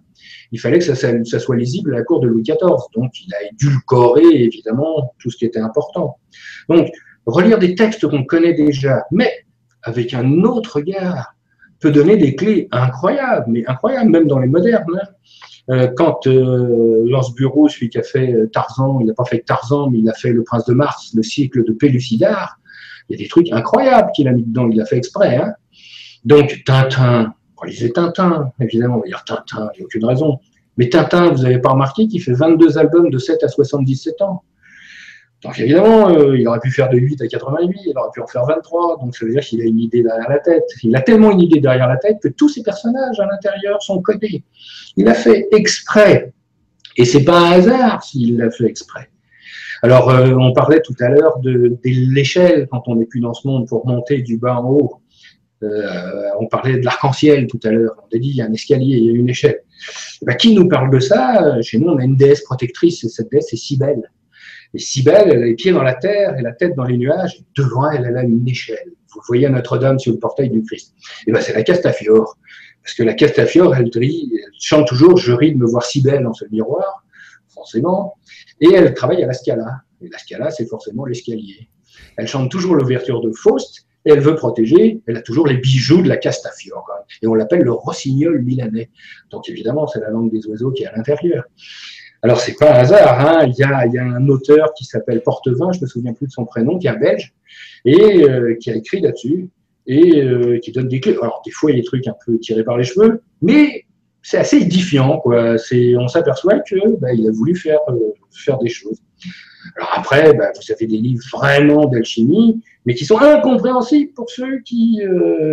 il 0.51 0.59
fallait 0.59 0.79
que 0.79 0.85
ça, 0.85 0.95
ça, 0.95 1.39
soit 1.39 1.55
lisible 1.55 1.93
à 1.93 1.97
la 1.97 2.03
cour 2.03 2.19
de 2.19 2.27
Louis 2.27 2.43
XIV. 2.43 2.57
Donc, 2.95 3.11
il 3.25 3.33
a 3.33 3.43
édulcoré 3.51 4.23
évidemment 4.23 5.13
tout 5.19 5.29
ce 5.29 5.37
qui 5.37 5.45
était 5.45 5.59
important. 5.59 6.17
Donc, 6.69 6.89
relire 7.25 7.59
des 7.59 7.75
textes 7.75 8.07
qu'on 8.07 8.23
connaît 8.23 8.53
déjà, 8.53 9.03
mais 9.11 9.31
avec 9.83 10.13
un 10.13 10.43
autre 10.43 10.77
regard, 10.77 11.33
peut 11.79 11.91
donner 11.91 12.17
des 12.17 12.35
clés 12.35 12.67
incroyables, 12.71 13.45
mais 13.47 13.65
incroyables, 13.67 14.09
même 14.09 14.27
dans 14.27 14.39
les 14.39 14.47
modernes. 14.47 14.85
Hein. 15.01 15.07
Euh, 15.69 15.87
quand 15.95 16.27
euh, 16.27 17.03
Lance 17.09 17.33
Bureau, 17.35 17.67
celui 17.67 17.89
qui 17.89 17.97
a 17.97 18.03
fait 18.03 18.33
euh, 18.33 18.47
Tarzan, 18.47 18.99
il 19.01 19.07
n'a 19.07 19.13
pas 19.13 19.25
fait 19.25 19.39
Tarzan, 19.39 19.89
mais 19.89 19.99
il 19.99 20.09
a 20.09 20.13
fait 20.13 20.31
Le 20.31 20.43
Prince 20.43 20.65
de 20.65 20.73
Mars, 20.73 21.11
le 21.13 21.23
cycle 21.23 21.65
de 21.65 21.73
Pellucidar, 21.73 22.57
il 23.09 23.17
y 23.17 23.21
a 23.21 23.23
des 23.23 23.27
trucs 23.27 23.51
incroyables 23.51 24.11
qu'il 24.15 24.27
a 24.27 24.31
mis 24.31 24.43
dedans, 24.43 24.69
il 24.69 24.77
l'a 24.77 24.85
fait 24.85 24.97
exprès. 24.97 25.35
Hein. 25.35 25.53
Donc 26.23 26.63
Tintin, 26.65 27.33
on 27.61 27.65
lisait 27.65 27.89
Tintin, 27.89 28.51
évidemment, 28.61 28.97
on 28.97 28.99
va 29.01 29.07
dire 29.07 29.23
Tintin, 29.25 29.69
il 29.73 29.79
n'y 29.79 29.83
a 29.83 29.85
aucune 29.85 30.05
raison. 30.05 30.39
Mais 30.77 30.89
Tintin, 30.89 31.31
vous 31.31 31.43
n'avez 31.43 31.59
pas 31.59 31.71
remarqué 31.71 32.07
qu'il 32.07 32.21
fait 32.21 32.33
22 32.33 32.77
albums 32.77 33.09
de 33.09 33.17
7 33.17 33.43
à 33.43 33.47
77 33.49 34.21
ans. 34.21 34.43
Donc 35.43 35.59
évidemment, 35.59 36.09
euh, 36.09 36.37
il 36.37 36.47
aurait 36.47 36.59
pu 36.59 36.71
faire 36.71 36.89
de 36.89 36.97
8 36.97 37.21
à 37.21 37.27
88, 37.27 37.81
il 37.85 37.97
aurait 37.97 38.09
pu 38.11 38.21
en 38.21 38.27
faire 38.27 38.45
23, 38.45 38.99
donc 38.99 39.15
ça 39.15 39.25
veut 39.25 39.31
dire 39.31 39.41
qu'il 39.41 39.61
a 39.61 39.65
une 39.65 39.79
idée 39.79 40.01
derrière 40.01 40.29
la 40.29 40.39
tête. 40.39 40.63
Il 40.81 40.95
a 40.95 41.01
tellement 41.01 41.31
une 41.31 41.41
idée 41.41 41.59
derrière 41.59 41.87
la 41.87 41.97
tête 41.97 42.17
que 42.21 42.27
tous 42.27 42.49
ses 42.49 42.63
personnages 42.63 43.19
à 43.19 43.27
l'intérieur 43.27 43.81
sont 43.83 44.01
codés. 44.01 44.43
Il 44.95 45.07
a 45.07 45.13
fait 45.13 45.47
exprès, 45.51 46.33
et 46.95 47.05
c'est 47.05 47.23
pas 47.23 47.39
un 47.39 47.51
hasard 47.51 48.03
s'il 48.03 48.37
l'a 48.37 48.49
fait 48.49 48.65
exprès. 48.65 49.09
Alors, 49.83 50.09
euh, 50.09 50.33
on 50.39 50.53
parlait 50.53 50.81
tout 50.81 50.95
à 50.99 51.09
l'heure 51.09 51.37
de, 51.39 51.77
l'échelle 51.83 52.67
quand 52.71 52.81
on 52.87 52.95
n'est 52.95 53.05
plus 53.05 53.19
dans 53.19 53.35
ce 53.35 53.47
monde 53.47 53.67
pour 53.67 53.85
monter 53.85 54.23
du 54.23 54.37
bas 54.37 54.59
en 54.59 54.71
haut. 54.71 55.01
Euh, 55.61 56.29
on 56.39 56.47
parlait 56.47 56.79
de 56.79 56.85
l'arc-en-ciel 56.85 57.45
tout 57.45 57.59
à 57.63 57.69
l'heure. 57.69 57.95
On 58.01 58.15
a 58.15 58.19
dit 58.19 58.29
il 58.29 58.35
y 58.35 58.41
a 58.41 58.45
un 58.45 58.53
escalier, 58.53 58.97
il 58.97 59.05
y 59.05 59.09
a 59.09 59.13
une 59.13 59.29
échelle. 59.29 59.61
Eh 60.23 60.25
ben, 60.25 60.35
qui 60.35 60.55
nous 60.55 60.67
parle 60.67 60.89
de 60.89 60.99
ça? 60.99 61.61
Chez 61.61 61.77
nous, 61.77 61.89
on 61.89 61.97
a 61.97 62.03
une 62.03 62.15
déesse 62.15 62.41
protectrice, 62.41 63.03
et 63.03 63.09
cette 63.09 63.29
déesse, 63.31 63.47
c'est 63.51 63.57
Cybèle. 63.57 64.09
Et 64.73 64.79
Cybèle, 64.79 65.29
elle 65.31 65.43
a 65.43 65.45
les 65.45 65.55
pieds 65.55 65.71
dans 65.71 65.83
la 65.83 65.93
terre 65.93 66.37
et 66.37 66.41
la 66.41 66.53
tête 66.53 66.75
dans 66.75 66.83
les 66.83 66.97
nuages. 66.97 67.41
Devant 67.55 67.89
elle, 67.89 68.05
elle 68.05 68.17
a 68.17 68.23
une 68.23 68.47
échelle. 68.47 68.91
Vous 69.13 69.21
voyez 69.27 69.49
Notre-Dame 69.49 69.99
sur 69.99 70.11
le 70.13 70.19
portail 70.19 70.49
du 70.49 70.61
Christ. 70.61 70.93
Et 71.25 71.31
ben, 71.31 71.41
c'est 71.41 71.53
la 71.53 71.63
Castafiore. 71.63 72.37
Parce 72.83 72.95
que 72.95 73.03
la 73.03 73.13
Castafiore, 73.13 73.75
elle, 73.75 73.89
chante 74.59 74.87
toujours 74.87 75.17
Je 75.17 75.33
ris 75.33 75.53
de 75.53 75.57
me 75.57 75.65
voir 75.65 75.85
si 75.85 76.01
belle 76.01 76.23
dans 76.23 76.33
ce 76.33 76.45
miroir, 76.51 77.03
forcément. 77.49 78.15
Et 78.61 78.73
elle 78.73 78.93
travaille 78.93 79.23
à 79.23 79.27
la 79.27 79.33
Scala. 79.33 79.81
Et 80.01 80.09
la 80.09 80.17
Scala, 80.17 80.51
c'est 80.51 80.67
forcément 80.67 81.05
l'escalier. 81.05 81.69
Elle 82.17 82.27
chante 82.27 82.51
toujours 82.51 82.75
l'ouverture 82.75 83.21
de 83.21 83.31
Faust 83.31 83.87
et 84.05 84.11
elle 84.11 84.21
veut 84.21 84.35
protéger, 84.35 85.01
elle 85.05 85.17
a 85.17 85.21
toujours 85.21 85.47
les 85.47 85.57
bijoux 85.57 86.01
de 86.01 86.07
la 86.07 86.15
Castafiore. 86.15 86.87
Et 87.21 87.27
on 87.27 87.33
l'appelle 87.33 87.61
le 87.61 87.73
rossignol 87.73 88.41
milanais. 88.41 88.89
Donc 89.31 89.49
évidemment, 89.49 89.85
c'est 89.87 89.99
la 89.99 90.09
langue 90.09 90.31
des 90.31 90.47
oiseaux 90.47 90.71
qui 90.71 90.83
est 90.83 90.87
à 90.87 90.95
l'intérieur. 90.95 91.43
Alors, 92.27 92.41
c'est 92.41 92.57
pas 92.59 92.73
un 92.75 92.79
hasard, 92.79 93.25
hein. 93.25 93.45
il, 93.47 93.57
y 93.57 93.63
a, 93.63 94.03
un 94.03 94.27
auteur 94.27 94.73
qui 94.73 94.83
s'appelle 94.83 95.23
Portevin, 95.23 95.71
je 95.71 95.79
me 95.79 95.87
souviens 95.87 96.11
plus 96.11 96.27
de 96.27 96.31
son 96.33 96.43
prénom, 96.43 96.77
qui 96.77 96.87
est 96.87 96.89
un 96.89 96.97
belge, 96.97 97.33
et 97.85 98.21
euh, 98.23 98.53
qui 98.59 98.69
a 98.69 98.75
écrit 98.75 98.99
là-dessus, 98.99 99.49
et 99.85 100.21
euh, 100.21 100.59
qui 100.59 100.73
donne 100.73 100.89
des 100.89 100.99
clés. 100.99 101.15
Alors, 101.21 101.41
des 101.45 101.51
fois, 101.51 101.71
il 101.71 101.77
y 101.77 101.79
a 101.79 101.81
des 101.81 101.87
trucs 101.87 102.05
un 102.05 102.15
peu 102.25 102.37
tirés 102.37 102.65
par 102.65 102.77
les 102.77 102.83
cheveux, 102.83 103.21
mais 103.41 103.85
c'est 104.21 104.39
assez 104.39 104.57
édifiant, 104.57 105.19
quoi. 105.19 105.55
On 105.71 106.07
s'aperçoit 106.09 106.59
que 106.59 106.97
bah, 106.99 107.07
a 107.11 107.31
voulu 107.31 107.55
faire, 107.55 107.79
euh, 107.87 107.97
faire 108.33 108.57
des 108.57 108.67
choses. 108.67 109.01
Alors 109.77 109.93
après, 109.95 110.33
bah, 110.33 110.51
vous 110.53 110.73
avez 110.73 110.85
des 110.85 110.97
livres 110.97 111.23
vraiment 111.31 111.85
d'alchimie, 111.85 112.61
mais 112.85 112.93
qui 112.93 113.05
sont 113.05 113.21
incompréhensibles 113.21 114.11
pour 114.11 114.29
ceux 114.29 114.59
qui 114.65 114.99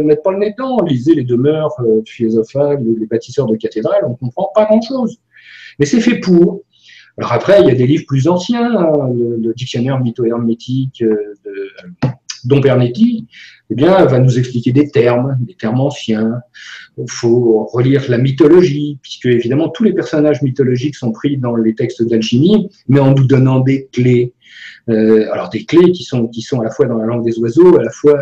mettent 0.03 0.25
pas 0.25 0.33
le 0.33 0.39
nez 0.39 0.51
dedans. 0.51 0.83
Lisez 0.85 1.15
les 1.15 1.23
demeures 1.23 1.75
euh, 1.79 2.03
philosophales, 2.05 2.83
les 2.99 3.07
bâtisseurs 3.07 3.47
de 3.47 3.55
cathédrales, 3.55 4.05
on 4.09 4.17
comprend 4.17 4.51
pas 4.53 4.65
grand-chose. 4.65 5.21
Mais 5.79 5.87
c'est 5.87 6.01
fait 6.01 6.19
pour. 6.19 6.63
Alors 7.17 7.33
après, 7.33 7.61
il 7.61 7.69
y 7.69 7.71
a 7.71 7.75
des 7.75 7.87
livres 7.87 8.05
plus 8.07 8.27
anciens, 8.27 8.75
hein, 8.77 8.93
le, 9.15 9.53
dictionnaire 9.55 10.01
mytho-hermétique 10.01 11.03
euh, 11.03 11.35
de 11.45 12.11
Dompernetti, 12.45 13.27
eh 13.71 13.75
bien, 13.75 14.05
va 14.05 14.19
nous 14.19 14.39
expliquer 14.39 14.73
des 14.73 14.91
termes, 14.91 15.37
des 15.41 15.55
termes 15.55 15.81
anciens. 15.81 16.41
Il 16.99 17.11
faut 17.11 17.65
relire 17.73 18.05
la 18.09 18.19
mythologie, 18.19 18.99
puisque 19.03 19.27
évidemment 19.27 19.69
tous 19.69 19.85
les 19.85 19.93
personnages 19.93 20.43
mythologiques 20.43 20.97
sont 20.97 21.13
pris 21.13 21.39
dans 21.39 21.57
les 21.57 21.75
textes 21.75 22.03
d'alchimie, 22.03 22.69
mais 22.89 23.01
en 23.01 23.15
nous 23.15 23.27
donnant 23.27 23.61
des 23.61 23.89
clés. 23.93 24.33
Euh, 24.91 25.33
alors 25.33 25.49
des 25.49 25.65
clés 25.65 25.93
qui 25.93 26.05
sont 26.05 26.29
qui 26.29 26.43
sont 26.43 26.61
à 26.61 26.65
la 26.65 26.71
fois 26.71 26.87
dans 26.87 26.99
la 26.99 27.07
langue 27.07 27.25
des 27.25 27.39
oiseaux, 27.39 27.79
à 27.79 27.83
la 27.83 27.91
fois 27.91 28.19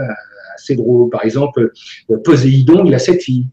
assez 0.54 0.76
drôles. 0.76 1.10
Par 1.10 1.24
exemple, 1.24 1.72
Poséidon, 2.24 2.84
il 2.84 2.94
a 2.94 2.98
sept 3.00 3.22
filles, 3.22 3.46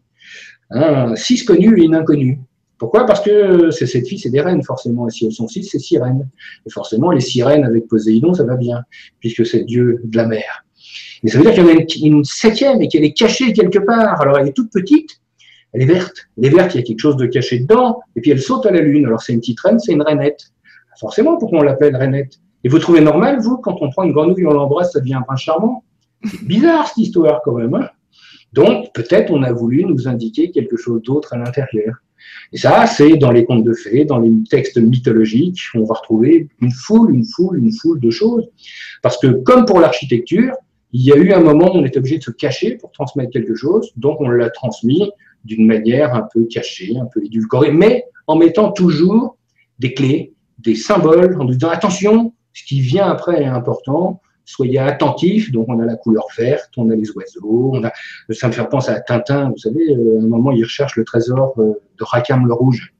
hein, 0.70 1.14
six 1.16 1.44
connues 1.44 1.80
et 1.80 1.84
une 1.84 1.96
inconnue. 1.96 2.38
Pourquoi? 2.80 3.04
Parce 3.04 3.20
que 3.20 3.70
ces 3.70 3.86
sept 3.86 4.08
filles, 4.08 4.18
c'est 4.18 4.30
des 4.30 4.40
reines, 4.40 4.62
forcément. 4.62 5.06
Et 5.06 5.10
si 5.10 5.26
elles 5.26 5.32
sont 5.32 5.46
six, 5.46 5.64
c'est 5.64 5.78
sirènes. 5.78 6.26
Et 6.64 6.70
forcément, 6.70 7.10
les 7.10 7.20
sirènes 7.20 7.62
avec 7.62 7.86
Poséidon, 7.86 8.32
ça 8.32 8.42
va 8.42 8.56
bien, 8.56 8.84
puisque 9.20 9.44
c'est 9.44 9.64
Dieu 9.64 10.00
de 10.02 10.16
la 10.16 10.26
mer. 10.26 10.64
Mais 11.22 11.30
ça 11.30 11.36
veut 11.36 11.44
dire 11.44 11.52
qu'il 11.52 11.62
y 11.62 11.66
en 11.66 12.14
a 12.14 12.16
une, 12.16 12.24
septième 12.24 12.80
et 12.80 12.88
qu'elle 12.88 13.04
est 13.04 13.12
cachée 13.12 13.52
quelque 13.52 13.80
part. 13.80 14.18
Alors, 14.22 14.38
elle 14.38 14.48
est 14.48 14.54
toute 14.54 14.72
petite, 14.72 15.20
elle 15.74 15.82
est 15.82 15.86
verte. 15.86 16.30
Elle 16.38 16.46
est 16.46 16.56
verte, 16.56 16.74
il 16.74 16.78
y 16.78 16.80
a 16.80 16.82
quelque 16.82 17.00
chose 17.00 17.18
de 17.18 17.26
caché 17.26 17.58
dedans, 17.58 18.00
et 18.16 18.22
puis 18.22 18.30
elle 18.30 18.40
saute 18.40 18.64
à 18.64 18.70
la 18.70 18.80
lune. 18.80 19.04
Alors, 19.04 19.20
c'est 19.20 19.34
une 19.34 19.40
petite 19.40 19.60
reine, 19.60 19.78
c'est 19.78 19.92
une 19.92 20.02
rainette. 20.02 20.50
Forcément, 20.98 21.36
pourquoi 21.36 21.58
on 21.58 21.62
l'appelle 21.62 21.94
rainette? 21.94 22.40
Et 22.64 22.70
vous 22.70 22.78
trouvez 22.78 23.02
normal, 23.02 23.40
vous, 23.42 23.58
quand 23.58 23.76
on 23.82 23.90
prend 23.90 24.04
une 24.04 24.12
grenouille, 24.12 24.46
on 24.46 24.54
l'embrasse, 24.54 24.92
ça 24.92 25.00
devient 25.00 25.14
un 25.14 25.22
prince 25.22 25.42
charmant? 25.42 25.84
C'est 26.24 26.46
bizarre, 26.46 26.88
cette 26.88 26.96
histoire, 26.96 27.42
quand 27.44 27.52
même. 27.52 27.74
Hein? 27.74 27.90
Donc, 28.54 28.90
peut-être 28.94 29.30
on 29.30 29.42
a 29.42 29.52
voulu 29.52 29.84
nous 29.84 30.08
indiquer 30.08 30.50
quelque 30.50 30.78
chose 30.78 31.02
d'autre 31.02 31.34
à 31.34 31.36
l'intérieur. 31.36 31.96
Et 32.52 32.58
ça, 32.58 32.86
c'est 32.86 33.16
dans 33.16 33.30
les 33.30 33.44
contes 33.44 33.64
de 33.64 33.72
fées, 33.72 34.04
dans 34.04 34.18
les 34.18 34.30
textes 34.48 34.78
mythologiques, 34.78 35.60
on 35.74 35.84
va 35.84 35.94
retrouver 35.94 36.48
une 36.60 36.70
foule, 36.70 37.14
une 37.14 37.24
foule, 37.24 37.58
une 37.58 37.72
foule 37.72 38.00
de 38.00 38.10
choses. 38.10 38.48
Parce 39.02 39.18
que 39.18 39.28
comme 39.28 39.64
pour 39.64 39.80
l'architecture, 39.80 40.54
il 40.92 41.02
y 41.02 41.12
a 41.12 41.16
eu 41.16 41.32
un 41.32 41.40
moment 41.40 41.72
où 41.72 41.78
on 41.78 41.84
était 41.84 41.98
obligé 41.98 42.18
de 42.18 42.22
se 42.22 42.32
cacher 42.32 42.76
pour 42.76 42.90
transmettre 42.90 43.30
quelque 43.30 43.54
chose, 43.54 43.92
donc 43.96 44.20
on 44.20 44.28
l'a 44.28 44.50
transmis 44.50 45.10
d'une 45.44 45.66
manière 45.66 46.14
un 46.14 46.26
peu 46.32 46.44
cachée, 46.44 46.96
un 46.98 47.06
peu 47.06 47.24
édulcorée, 47.24 47.70
mais 47.70 48.04
en 48.26 48.36
mettant 48.36 48.72
toujours 48.72 49.36
des 49.78 49.94
clés, 49.94 50.34
des 50.58 50.74
symboles, 50.74 51.40
en 51.40 51.44
disant 51.44 51.70
attention, 51.70 52.34
ce 52.52 52.64
qui 52.64 52.80
vient 52.80 53.08
après 53.08 53.42
est 53.42 53.46
important, 53.46 54.20
soyez 54.50 54.78
attentifs. 54.78 55.52
Donc, 55.52 55.66
on 55.68 55.78
a 55.80 55.84
la 55.84 55.96
couleur 55.96 56.26
verte, 56.36 56.70
on 56.76 56.90
a 56.90 56.96
les 56.96 57.10
oiseaux, 57.12 57.70
on 57.74 57.84
a, 57.84 57.92
ça 58.30 58.48
me 58.48 58.52
fait 58.52 58.68
penser 58.68 58.90
à 58.90 59.00
Tintin. 59.00 59.50
Vous 59.50 59.58
savez, 59.58 59.94
euh, 59.94 60.20
à 60.20 60.24
un 60.24 60.26
moment, 60.26 60.50
il 60.50 60.62
recherche 60.62 60.96
le 60.96 61.04
trésor 61.04 61.54
euh, 61.58 61.72
de 61.98 62.04
Rackham 62.04 62.46
le 62.46 62.52
Rouge. 62.52 62.92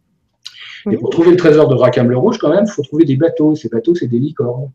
Et 0.91 0.97
pour 0.97 1.11
trouver 1.11 1.31
le 1.31 1.37
trésor 1.37 1.69
de 1.69 1.75
Rackham 1.75 2.09
le 2.09 2.17
Rouge, 2.17 2.39
quand 2.39 2.51
même, 2.51 2.65
il 2.67 2.71
faut 2.71 2.83
trouver 2.83 3.05
des 3.05 3.17
bateaux. 3.17 3.55
Ces 3.55 3.69
bateaux, 3.69 3.95
c'est 3.95 4.07
des 4.07 4.19
licornes. 4.19 4.71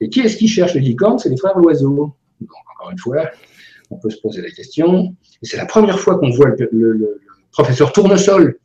Et 0.00 0.10
qui 0.10 0.20
est-ce 0.20 0.36
qui 0.36 0.48
cherche 0.48 0.74
les 0.74 0.80
licornes? 0.80 1.18
C'est 1.18 1.30
les 1.30 1.36
frères 1.36 1.56
Loiseau. 1.58 2.12
Donc, 2.40 2.50
encore 2.74 2.90
une 2.90 2.98
fois, 2.98 3.30
on 3.90 3.96
peut 3.96 4.10
se 4.10 4.20
poser 4.20 4.42
la 4.42 4.50
question. 4.50 5.14
Et 5.42 5.46
c'est 5.46 5.56
la 5.56 5.66
première 5.66 5.98
fois 5.98 6.18
qu'on 6.18 6.30
voit 6.30 6.50
le, 6.70 7.20
professeur 7.52 7.92
Tournesol. 7.92 8.58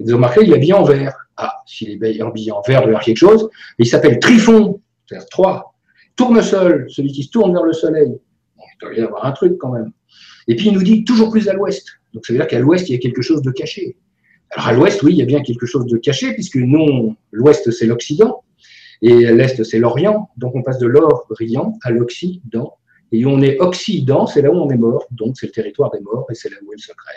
Et 0.00 0.04
vous 0.04 0.16
remarquez, 0.16 0.42
il 0.42 0.52
est 0.52 0.56
habillé 0.56 0.74
en 0.74 0.82
vert. 0.82 1.14
Ah, 1.36 1.62
s'il 1.66 1.90
est 1.90 2.20
habillé 2.20 2.52
en 2.52 2.60
vert, 2.60 2.80
il 2.82 2.84
y 2.84 2.88
avoir 2.88 3.02
quelque 3.02 3.16
chose. 3.16 3.48
il 3.78 3.86
s'appelle 3.86 4.18
Trifon, 4.18 4.80
c'est-à-dire 5.06 5.26
3 5.30 5.73
tournesol, 6.16 6.86
celui 6.88 7.12
qui 7.12 7.24
se 7.24 7.30
tourne 7.30 7.52
vers 7.52 7.64
le 7.64 7.72
soleil. 7.72 8.16
il 8.58 8.80
doit 8.80 8.94
y 8.94 9.00
avoir 9.00 9.24
un 9.24 9.32
truc 9.32 9.58
quand 9.58 9.72
même. 9.72 9.92
Et 10.48 10.56
puis 10.56 10.68
il 10.68 10.74
nous 10.74 10.82
dit 10.82 11.04
toujours 11.04 11.30
plus 11.30 11.48
à 11.48 11.52
l'ouest. 11.52 11.88
Donc 12.12 12.26
ça 12.26 12.32
veut 12.32 12.38
dire 12.38 12.46
qu'à 12.46 12.58
l'ouest, 12.58 12.88
il 12.88 12.92
y 12.92 12.96
a 12.96 12.98
quelque 12.98 13.22
chose 13.22 13.42
de 13.42 13.50
caché. 13.50 13.96
Alors 14.50 14.68
à 14.68 14.72
l'ouest, 14.72 15.02
oui, 15.02 15.12
il 15.12 15.18
y 15.18 15.22
a 15.22 15.26
bien 15.26 15.42
quelque 15.42 15.66
chose 15.66 15.86
de 15.86 15.96
caché, 15.96 16.32
puisque 16.34 16.56
non, 16.56 17.16
l'ouest, 17.32 17.70
c'est 17.70 17.86
l'Occident, 17.86 18.44
et 19.02 19.32
l'est, 19.32 19.62
c'est 19.64 19.78
l'Orient. 19.78 20.30
Donc 20.36 20.54
on 20.54 20.62
passe 20.62 20.78
de 20.78 20.86
l'Orient 20.86 21.78
à 21.82 21.90
l'Occident. 21.90 22.76
Et 23.12 23.24
on 23.26 23.40
est 23.42 23.60
Occident, 23.60 24.26
c'est 24.26 24.42
là 24.42 24.50
où 24.50 24.54
on 24.54 24.70
est 24.70 24.76
mort, 24.76 25.06
donc 25.10 25.36
c'est 25.38 25.46
le 25.46 25.52
territoire 25.52 25.90
des 25.90 26.00
morts, 26.00 26.26
et 26.30 26.34
c'est 26.34 26.48
là 26.50 26.56
où 26.64 26.72
est 26.72 26.76
le 26.76 26.80
secret. 26.80 27.14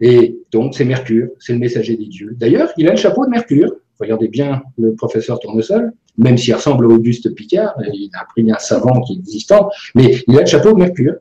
Et 0.00 0.36
donc 0.52 0.74
c'est 0.74 0.84
Mercure, 0.84 1.28
c'est 1.38 1.52
le 1.52 1.58
messager 1.58 1.96
des 1.96 2.06
dieux. 2.06 2.34
D'ailleurs, 2.36 2.72
il 2.76 2.88
a 2.88 2.92
le 2.92 2.96
chapeau 2.96 3.24
de 3.24 3.30
Mercure. 3.30 3.72
Regardez 4.00 4.28
bien 4.28 4.62
le 4.78 4.94
professeur 4.94 5.38
Tournesol 5.38 5.92
même 6.18 6.36
s'il 6.36 6.54
ressemble 6.54 6.84
à 6.84 6.88
Auguste 6.88 7.34
Picard, 7.34 7.74
il 7.92 8.10
a 8.14 8.24
pris 8.26 8.50
un 8.50 8.58
savant 8.58 9.00
qui 9.00 9.14
est 9.14 9.16
existant, 9.16 9.70
mais 9.94 10.22
il 10.26 10.36
a 10.36 10.40
le 10.40 10.46
chapeau 10.46 10.72
de 10.72 10.78
Mercure. 10.78 11.14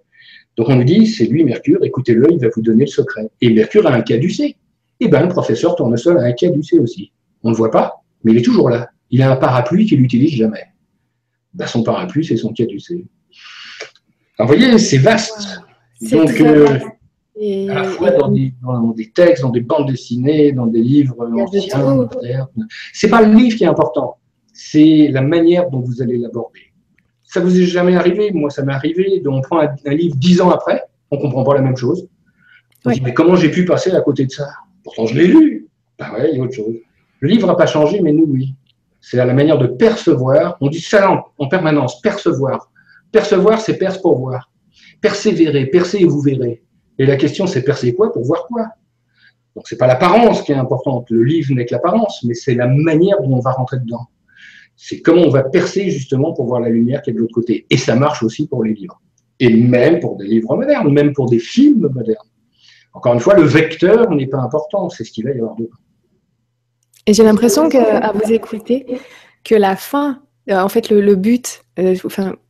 Donc 0.58 0.70
on 0.70 0.78
lui 0.78 0.86
dit, 0.86 1.08
c'est 1.08 1.26
lui 1.26 1.44
Mercure, 1.44 1.84
écoutez-le, 1.84 2.28
il 2.32 2.40
va 2.40 2.48
vous 2.54 2.62
donner 2.62 2.86
le 2.86 2.92
secret. 2.92 3.30
Et 3.40 3.50
Mercure 3.52 3.88
a 3.88 3.94
un 3.94 4.02
caducé. 4.02 4.58
Et 5.00 5.08
bien 5.08 5.22
le 5.22 5.30
professeur 5.30 5.76
Tournesol 5.76 6.20
a 6.20 6.24
un 6.24 6.34
caducé 6.34 6.78
aussi. 6.78 7.12
On 7.44 7.50
ne 7.50 7.54
le 7.54 7.58
voit 7.58 7.72
pas, 7.72 8.04
mais 8.24 8.34
il 8.34 8.38
est 8.38 8.44
toujours 8.44 8.70
là. 8.70 8.90
Il 9.10 9.22
a 9.22 9.32
un 9.32 9.36
parapluie 9.36 9.86
qu'il 9.86 10.02
n'utilise 10.02 10.36
jamais. 10.36 10.64
Ben, 11.54 11.68
son 11.68 11.84
parapluie, 11.84 12.26
c'est 12.26 12.38
son 12.38 12.54
caducé. 12.54 13.06
vous 14.40 14.48
voyez, 14.48 14.78
c'est 14.78 14.98
vaste. 14.98 15.62
Donc, 16.02 16.40
euh, 16.40 16.80
à 17.70 17.74
la 17.74 17.84
fois 17.84 18.12
dans 18.12 18.30
des, 18.30 18.54
dans 18.62 18.92
des, 18.92 19.12
textes, 19.12 19.42
dans 19.42 19.50
des 19.50 19.62
bandes 19.62 19.88
dessinées, 19.88 20.52
dans 20.52 20.68
des 20.68 20.82
livres 20.82 21.16
anciens, 21.34 21.96
modernes. 21.96 22.68
C'est 22.94 23.10
pas 23.10 23.22
le 23.22 23.34
livre 23.34 23.58
qui 23.58 23.64
est 23.64 23.68
important 23.68 24.18
c'est 24.64 25.10
la 25.12 25.22
manière 25.22 25.70
dont 25.70 25.80
vous 25.80 26.02
allez 26.02 26.18
l'aborder. 26.18 26.72
Ça 27.24 27.40
vous 27.40 27.60
est 27.60 27.66
jamais 27.66 27.96
arrivé 27.96 28.32
Moi, 28.32 28.50
ça 28.50 28.64
m'est 28.64 28.74
arrivé. 28.74 29.22
On 29.26 29.42
prend 29.42 29.60
un, 29.60 29.94
livre 29.94 30.16
dix 30.18 30.40
ans 30.40 30.52
après, 30.52 30.84
on 31.10 31.18
comprend 31.18 31.44
pas 31.44 31.56
la 31.56 31.62
même 31.62 31.76
chose. 31.76 32.08
On 32.86 32.92
dit, 32.92 33.02
mais 33.02 33.14
comment 33.14 33.36
j'ai 33.36 33.50
pu 33.50 33.66
passer 33.66 33.92
à 33.92 34.02
côté 34.02 34.26
de 34.26 34.32
ça? 34.32 34.48
Pourtant, 34.84 35.06
je 35.08 35.16
l'ai 35.16 35.28
lu. 35.28 35.68
Ben 35.98 36.12
ouais, 36.14 36.30
il 36.32 36.38
y 36.38 36.40
a 36.40 36.44
autre 36.44 36.54
chose. 36.54 36.76
Le 37.20 37.28
livre 37.28 37.48
n'a 37.48 37.56
pas 37.56 37.66
changé, 37.66 38.02
mais 38.02 38.12
nous, 38.12 38.26
oui. 38.26 38.54
C'est 39.00 39.18
la 39.18 39.26
manière 39.34 39.58
de 39.58 39.68
percevoir. 39.68 40.58
On 40.62 40.70
dit 40.70 40.80
ça 40.80 41.26
en 41.38 41.48
permanence, 41.48 42.02
percevoir. 42.02 42.72
Percevoir, 43.12 43.60
c'est 43.60 43.78
perce 43.78 43.98
pour 43.98 44.18
voir. 44.18 44.52
Persévérer, 45.02 45.66
percez 45.66 46.00
et 46.02 46.06
vous 46.06 46.22
verrez. 46.22 46.64
Et 47.00 47.06
la 47.06 47.18
question, 47.18 47.48
c'est 47.48 47.64
percer 47.64 47.96
quoi 47.96 48.12
pour 48.14 48.24
voir 48.24 48.46
quoi? 48.48 48.68
Donc, 49.56 49.68
c'est 49.68 49.78
pas 49.78 49.88
l'apparence 49.88 50.44
qui 50.44 50.52
est 50.52 50.56
importante. 50.56 51.10
Le 51.10 51.24
livre 51.24 51.54
n'est 51.54 51.66
que 51.66 51.74
l'apparence, 51.74 52.24
mais 52.24 52.36
c'est 52.36 52.56
la 52.56 52.68
manière 52.68 53.22
dont 53.22 53.38
on 53.38 53.40
va 53.40 53.52
rentrer 53.52 53.80
dedans. 53.80 54.08
C'est 54.84 55.00
comment 55.00 55.22
on 55.22 55.30
va 55.30 55.44
percer 55.44 55.92
justement 55.92 56.34
pour 56.34 56.48
voir 56.48 56.60
la 56.60 56.70
lumière 56.70 57.04
qui 57.04 57.12
est 57.12 57.14
de 57.14 57.20
l'autre 57.20 57.36
côté. 57.36 57.68
Et 57.70 57.78
ça 57.78 57.96
marche 57.96 58.24
aussi 58.24 58.48
pour 58.48 58.64
les 58.64 58.74
livres. 58.74 59.00
Et 59.40 59.56
même 59.56 60.00
pour 60.00 60.18
des 60.18 60.26
livres 60.26 60.56
modernes, 60.56 60.92
même 60.92 61.14
pour 61.14 61.30
des 61.30 61.38
films 61.38 61.88
modernes. 61.94 62.28
Encore 62.92 63.14
une 63.14 63.20
fois, 63.20 63.36
le 63.36 63.44
vecteur 63.44 64.10
n'est 64.10 64.26
pas 64.26 64.40
important, 64.40 64.90
c'est 64.90 65.04
ce 65.04 65.12
qu'il 65.12 65.26
va 65.26 65.32
y 65.34 65.38
avoir 65.38 65.56
dedans. 65.56 65.70
Et 67.06 67.14
j'ai 67.14 67.24
l'impression 67.24 67.70
qu'à 67.70 68.12
vous 68.12 68.34
écouter, 68.34 68.88
que 69.44 69.54
la 69.54 69.76
fin, 69.76 70.24
en 70.52 70.70
fait, 70.70 70.90
le, 70.90 71.16
but, 71.16 71.62
euh, 71.80 71.96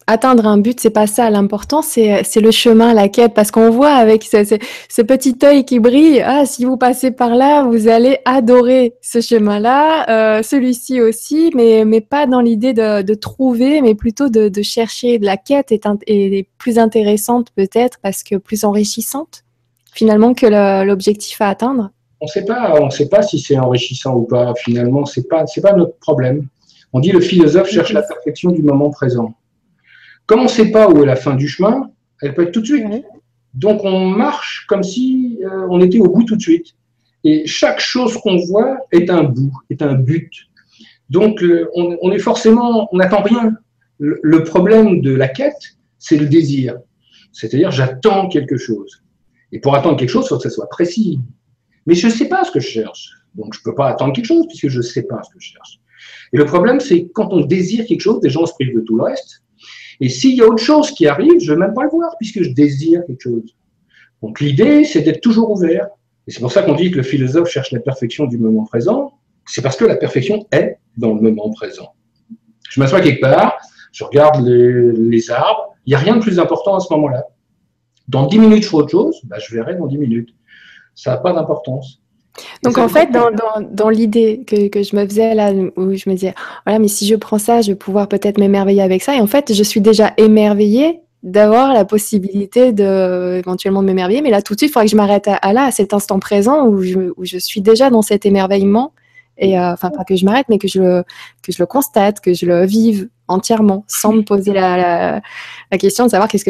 atteindre 0.07 0.45
un 0.47 0.57
but, 0.57 0.79
c'est 0.79 0.89
pas 0.89 1.07
ça. 1.07 1.29
L'important, 1.29 1.81
c'est, 1.81 2.23
le 2.35 2.51
chemin, 2.51 2.93
la 2.93 3.09
quête, 3.09 3.33
parce 3.33 3.51
qu'on 3.51 3.69
voit 3.69 3.93
avec 3.93 4.23
ce, 4.23 5.01
petit 5.01 5.35
œil 5.43 5.65
qui 5.65 5.79
brille, 5.79 6.21
ah, 6.25 6.45
si 6.45 6.65
vous 6.65 6.77
passez 6.77 7.11
par 7.11 7.35
là, 7.35 7.63
vous 7.63 7.87
allez 7.87 8.19
adorer 8.25 8.95
ce 9.01 9.21
chemin-là, 9.21 10.09
euh, 10.09 10.43
celui-ci 10.43 11.01
aussi, 11.01 11.51
mais, 11.55 11.85
mais 11.85 12.01
pas 12.01 12.25
dans 12.25 12.41
l'idée 12.41 12.73
de, 12.73 13.13
trouver, 13.13 13.81
mais 13.81 13.95
plutôt 13.95 14.29
de, 14.29 14.61
chercher. 14.61 15.19
La 15.19 15.37
quête 15.37 15.71
est, 15.71 15.85
est 16.07 16.47
plus 16.57 16.79
intéressante 16.79 17.47
peut-être 17.55 17.99
parce 18.01 18.23
que 18.23 18.35
plus 18.35 18.63
enrichissante 18.63 19.43
finalement 19.91 20.33
que 20.33 20.47
l'objectif 20.85 21.41
à 21.41 21.49
atteindre. 21.49 21.91
On 22.21 22.25
ne 22.25 22.29
sait 22.29 22.45
pas, 22.45 22.79
on 22.79 22.89
sait 22.89 23.09
pas 23.09 23.23
si 23.23 23.39
c'est 23.39 23.57
enrichissant 23.57 24.15
ou 24.15 24.23
pas. 24.23 24.53
Finalement, 24.55 25.05
c'est 25.05 25.27
pas, 25.27 25.45
c'est 25.47 25.61
pas 25.61 25.73
notre 25.73 25.97
problème. 25.97 26.47
On 26.93 26.99
dit 26.99 27.11
le 27.11 27.21
philosophe 27.21 27.69
cherche 27.69 27.93
la 27.93 28.01
perfection 28.01 28.51
du 28.51 28.61
moment 28.61 28.89
présent. 28.89 29.35
Comme 30.25 30.41
on 30.41 30.43
ne 30.43 30.49
sait 30.49 30.71
pas 30.71 30.89
où 30.89 31.01
est 31.03 31.05
la 31.05 31.15
fin 31.15 31.35
du 31.35 31.47
chemin, 31.47 31.89
elle 32.21 32.33
peut 32.33 32.43
être 32.43 32.51
tout 32.51 32.61
de 32.61 32.65
suite. 32.65 32.85
Donc 33.53 33.83
on 33.83 34.05
marche 34.05 34.65
comme 34.67 34.83
si 34.83 35.39
euh, 35.43 35.67
on 35.69 35.81
était 35.81 35.99
au 35.99 36.09
bout 36.09 36.23
tout 36.23 36.35
de 36.35 36.41
suite. 36.41 36.75
Et 37.23 37.45
chaque 37.45 37.79
chose 37.79 38.17
qu'on 38.17 38.37
voit 38.37 38.77
est 38.91 39.09
un 39.09 39.23
bout, 39.23 39.53
est 39.69 39.81
un 39.81 39.93
but. 39.93 40.31
Donc 41.09 41.43
on, 41.75 42.11
est 42.11 42.19
forcément, 42.19 42.87
on 42.93 42.97
n'attend 42.97 43.21
rien. 43.21 43.53
Le, 43.99 44.43
problème 44.43 45.01
de 45.01 45.13
la 45.13 45.27
quête, 45.27 45.75
c'est 45.99 46.15
le 46.15 46.25
désir. 46.25 46.79
C'est-à-dire 47.33 47.69
j'attends 47.69 48.29
quelque 48.29 48.57
chose. 48.57 49.03
Et 49.51 49.59
pour 49.59 49.75
attendre 49.75 49.97
quelque 49.97 50.09
chose, 50.09 50.25
il 50.25 50.29
faut 50.29 50.37
que 50.37 50.43
ça 50.43 50.49
soit 50.49 50.69
précis. 50.69 51.19
Mais 51.85 51.95
je 51.95 52.07
ne 52.07 52.11
sais 52.11 52.29
pas 52.29 52.45
ce 52.45 52.51
que 52.51 52.61
je 52.61 52.67
cherche. 52.67 53.09
Donc 53.35 53.53
je 53.53 53.59
ne 53.59 53.63
peux 53.65 53.75
pas 53.75 53.89
attendre 53.89 54.13
quelque 54.13 54.25
chose 54.25 54.47
puisque 54.47 54.69
je 54.69 54.77
ne 54.77 54.83
sais 54.83 55.03
pas 55.03 55.21
ce 55.21 55.33
que 55.33 55.39
je 55.39 55.51
cherche. 55.51 55.80
Et 56.33 56.37
le 56.37 56.45
problème, 56.45 56.79
c'est 56.79 57.07
quand 57.13 57.33
on 57.33 57.41
désire 57.41 57.85
quelque 57.85 58.01
chose, 58.01 58.19
déjà 58.21 58.39
on 58.39 58.45
se 58.45 58.53
prive 58.53 58.73
de 58.75 58.81
tout 58.81 58.97
le 58.97 59.03
reste. 59.03 59.43
Et 59.99 60.09
s'il 60.09 60.35
y 60.35 60.41
a 60.41 60.47
autre 60.47 60.63
chose 60.63 60.91
qui 60.91 61.07
arrive, 61.07 61.39
je 61.39 61.51
ne 61.51 61.57
vais 61.57 61.65
même 61.67 61.73
pas 61.73 61.83
le 61.83 61.89
voir 61.89 62.15
puisque 62.17 62.41
je 62.41 62.49
désire 62.49 63.01
quelque 63.05 63.21
chose. 63.21 63.55
Donc 64.21 64.39
l'idée, 64.39 64.83
c'est 64.83 65.01
d'être 65.01 65.21
toujours 65.21 65.51
ouvert. 65.51 65.87
Et 66.27 66.31
c'est 66.31 66.39
pour 66.39 66.51
ça 66.51 66.63
qu'on 66.63 66.75
dit 66.75 66.91
que 66.91 66.97
le 66.97 67.03
philosophe 67.03 67.49
cherche 67.49 67.71
la 67.71 67.79
perfection 67.79 68.25
du 68.25 68.37
moment 68.37 68.65
présent. 68.65 69.13
C'est 69.45 69.61
parce 69.61 69.75
que 69.75 69.85
la 69.85 69.95
perfection 69.95 70.47
est 70.51 70.77
dans 70.97 71.13
le 71.13 71.21
moment 71.21 71.49
présent. 71.51 71.93
Je 72.69 72.79
m'assois 72.79 73.01
quelque 73.01 73.21
part, 73.21 73.57
je 73.91 74.03
regarde 74.03 74.45
les, 74.45 75.31
arbres, 75.31 75.75
il 75.85 75.89
n'y 75.89 75.95
a 75.95 75.99
rien 75.99 76.15
de 76.15 76.21
plus 76.21 76.39
important 76.39 76.75
à 76.75 76.79
ce 76.79 76.93
moment-là. 76.93 77.25
Dans 78.07 78.27
10 78.27 78.39
minutes, 78.39 78.63
je 78.63 78.69
fais 78.69 78.75
autre 78.75 78.91
chose, 78.91 79.19
bah, 79.25 79.37
je 79.39 79.53
verrai 79.53 79.75
dans 79.75 79.87
10 79.87 79.97
minutes. 79.97 80.29
Ça 80.95 81.11
n'a 81.11 81.17
pas 81.17 81.33
d'importance. 81.33 82.01
Donc 82.63 82.77
en 82.77 82.87
fait, 82.87 83.11
dans, 83.11 83.29
dans, 83.31 83.67
dans 83.69 83.89
l'idée 83.89 84.43
que, 84.47 84.67
que, 84.69 84.83
je 84.83 84.95
me 84.95 85.05
faisais 85.05 85.35
là, 85.35 85.51
où 85.51 85.93
je 85.93 86.09
me 86.09 86.15
disais, 86.15 86.33
voilà, 86.65 86.79
mais 86.79 86.87
si 86.87 87.05
je 87.05 87.15
prends 87.15 87.37
ça, 87.37 87.61
je 87.61 87.71
vais 87.71 87.75
pouvoir 87.75 88.07
peut-être 88.07 88.37
m'émerveiller 88.37 88.81
avec 88.81 89.03
ça. 89.03 89.15
Et 89.15 89.21
en 89.21 89.27
fait, 89.27 89.53
je 89.53 89.63
suis 89.63 89.81
déjà 89.81 90.13
émerveillée 90.17 91.01
d'avoir 91.23 91.73
la 91.73 91.85
possibilité 91.85 92.71
de 92.71 93.37
éventuellement 93.37 93.81
m'émerveiller. 93.81 94.21
Mais 94.21 94.31
là, 94.31 94.41
tout 94.41 94.53
de 94.53 94.59
suite, 94.59 94.69
il 94.69 94.73
faudrait 94.73 94.85
que 94.85 94.91
je 94.91 94.95
m'arrête 94.95 95.27
à, 95.27 95.53
là, 95.53 95.65
à 95.65 95.71
cet 95.71 95.93
instant 95.93 96.19
présent 96.19 96.67
où 96.67 96.81
je, 96.81 97.11
où 97.15 97.25
je 97.25 97.37
suis 97.37 97.61
déjà 97.61 97.89
dans 97.89 98.01
cet 98.01 98.25
émerveillement. 98.25 98.93
Et 99.37 99.59
euh, 99.59 99.73
enfin, 99.73 99.89
pas 99.89 100.03
que 100.03 100.15
je 100.15 100.25
m'arrête, 100.25 100.47
mais 100.49 100.57
que 100.57 100.67
je, 100.67 101.01
que 101.43 101.51
je 101.51 101.61
le 101.61 101.65
constate, 101.65 102.21
que 102.21 102.33
je 102.33 102.45
le 102.45 102.65
vive 102.65 103.09
entièrement, 103.27 103.83
sans 103.87 104.13
me 104.13 104.21
poser 104.21 104.53
la, 104.53 104.77
la, 104.77 105.21
la 105.71 105.77
question 105.77 106.05
de 106.05 106.11
savoir 106.11 106.29
qu'est-ce 106.29 106.43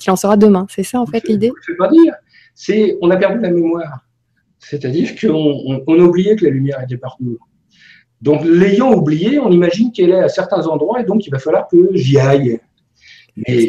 qu'il 0.00 0.10
en 0.10 0.16
sera 0.16 0.36
demain. 0.36 0.66
C'est 0.68 0.82
ça, 0.82 1.00
en 1.00 1.06
fait, 1.06 1.26
l'idée? 1.28 1.52
Je 1.66 1.72
ne 1.72 1.76
pas 1.76 1.88
dire. 1.88 2.14
C'est, 2.54 2.96
on 3.02 3.10
a 3.10 3.16
perdu 3.16 3.40
la 3.40 3.50
mémoire. 3.50 4.03
C'est-à-dire 4.68 5.14
qu'on 5.20 5.82
on, 5.86 5.98
oubliait 6.00 6.36
que 6.36 6.44
la 6.44 6.50
lumière 6.50 6.80
était 6.82 6.96
partout. 6.96 7.38
Donc, 8.22 8.42
l'ayant 8.44 8.92
oublié, 8.92 9.38
on 9.38 9.50
imagine 9.50 9.92
qu'elle 9.92 10.10
est 10.10 10.20
à 10.20 10.28
certains 10.28 10.66
endroits 10.66 11.00
et 11.00 11.04
donc 11.04 11.26
il 11.26 11.30
va 11.30 11.38
falloir 11.38 11.68
que 11.68 11.90
j'y 11.92 12.18
aille. 12.18 12.58
Mais 13.36 13.66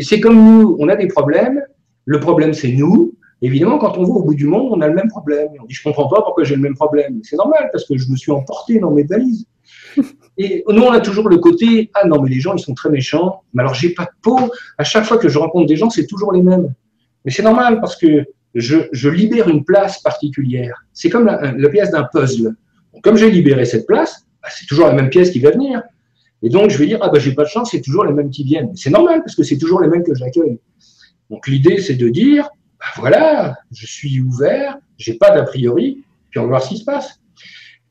c'est 0.00 0.20
comme 0.20 0.36
nous, 0.36 0.76
on 0.78 0.88
a 0.88 0.96
des 0.96 1.06
problèmes. 1.06 1.62
Le 2.04 2.20
problème, 2.20 2.52
c'est 2.52 2.72
nous. 2.72 3.14
Évidemment, 3.40 3.78
quand 3.78 3.96
on 3.98 4.04
va 4.04 4.10
au 4.10 4.22
bout 4.22 4.34
du 4.34 4.46
monde, 4.46 4.68
on 4.70 4.80
a 4.80 4.88
le 4.88 4.94
même 4.94 5.08
problème. 5.08 5.48
On 5.62 5.66
dit, 5.66 5.74
je 5.74 5.82
comprends 5.82 6.08
pas 6.08 6.22
pourquoi 6.22 6.44
j'ai 6.44 6.56
le 6.56 6.62
même 6.62 6.74
problème. 6.74 7.20
C'est 7.22 7.36
normal 7.36 7.68
parce 7.72 7.86
que 7.86 7.96
je 7.96 8.10
me 8.10 8.16
suis 8.16 8.32
emporté 8.32 8.78
dans 8.78 8.90
mes 8.90 9.04
valises. 9.04 9.46
Et 10.36 10.64
nous, 10.68 10.82
on 10.82 10.90
a 10.90 11.00
toujours 11.00 11.28
le 11.28 11.38
côté, 11.38 11.90
ah 11.94 12.06
non, 12.06 12.20
mais 12.20 12.30
les 12.30 12.40
gens, 12.40 12.54
ils 12.54 12.62
sont 12.62 12.74
très 12.74 12.90
méchants. 12.90 13.42
Mais 13.52 13.62
alors, 13.62 13.74
j'ai 13.74 13.90
pas 13.90 14.04
de 14.04 14.10
peau. 14.20 14.38
À 14.78 14.84
chaque 14.84 15.04
fois 15.04 15.18
que 15.18 15.28
je 15.28 15.38
rencontre 15.38 15.66
des 15.66 15.76
gens, 15.76 15.90
c'est 15.90 16.06
toujours 16.06 16.32
les 16.32 16.42
mêmes. 16.42 16.74
Mais 17.24 17.30
c'est 17.30 17.42
normal 17.42 17.80
parce 17.80 17.96
que 17.96 18.26
je, 18.54 19.08
libère 19.08 19.48
une 19.48 19.64
place 19.64 20.00
particulière. 20.00 20.84
C'est 20.92 21.10
comme 21.10 21.26
la, 21.26 21.68
pièce 21.68 21.90
d'un 21.90 22.04
puzzle. 22.04 22.54
comme 23.02 23.16
j'ai 23.16 23.30
libéré 23.30 23.64
cette 23.64 23.86
place, 23.86 24.26
bah, 24.42 24.48
c'est 24.50 24.66
toujours 24.66 24.86
la 24.86 24.94
même 24.94 25.10
pièce 25.10 25.30
qui 25.30 25.40
va 25.40 25.50
venir. 25.50 25.82
Et 26.42 26.48
donc, 26.48 26.70
je 26.70 26.78
vais 26.78 26.86
dire, 26.86 26.98
ah 27.00 27.08
ben, 27.08 27.18
j'ai 27.18 27.32
pas 27.32 27.44
de 27.44 27.48
chance, 27.48 27.70
c'est 27.70 27.80
toujours 27.80 28.04
les 28.04 28.12
mêmes 28.12 28.30
qui 28.30 28.44
viennent. 28.44 28.70
C'est 28.76 28.90
normal, 28.90 29.20
parce 29.20 29.34
que 29.34 29.42
c'est 29.42 29.58
toujours 29.58 29.80
les 29.80 29.88
mêmes 29.88 30.02
que 30.02 30.14
j'accueille. 30.14 30.58
Donc, 31.30 31.48
l'idée, 31.48 31.78
c'est 31.78 31.94
de 31.94 32.08
dire, 32.08 32.48
bah, 32.78 32.86
voilà, 32.96 33.56
je 33.72 33.86
suis 33.86 34.20
ouvert, 34.20 34.76
j'ai 34.98 35.14
pas 35.14 35.30
d'a 35.30 35.42
priori, 35.42 36.04
puis 36.30 36.38
on 36.38 36.42
va 36.42 36.48
voir 36.48 36.62
ce 36.62 36.68
qui 36.68 36.76
se 36.76 36.84
passe. 36.84 37.20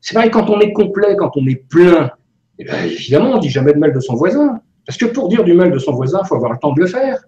C'est 0.00 0.14
pareil, 0.14 0.30
quand 0.30 0.48
on 0.50 0.60
est 0.60 0.72
complet, 0.72 1.16
quand 1.16 1.32
on 1.36 1.46
est 1.46 1.66
plein, 1.68 2.10
eh 2.58 2.64
ben, 2.64 2.84
évidemment, 2.84 3.32
on 3.32 3.38
dit 3.38 3.50
jamais 3.50 3.72
de 3.72 3.78
mal 3.78 3.92
de 3.92 4.00
son 4.00 4.14
voisin. 4.14 4.60
Parce 4.86 4.98
que 4.98 5.06
pour 5.06 5.28
dire 5.28 5.44
du 5.44 5.54
mal 5.54 5.72
de 5.72 5.78
son 5.78 5.92
voisin, 5.92 6.20
il 6.22 6.26
faut 6.28 6.36
avoir 6.36 6.52
le 6.52 6.58
temps 6.58 6.72
de 6.72 6.80
le 6.80 6.86
faire. 6.86 7.24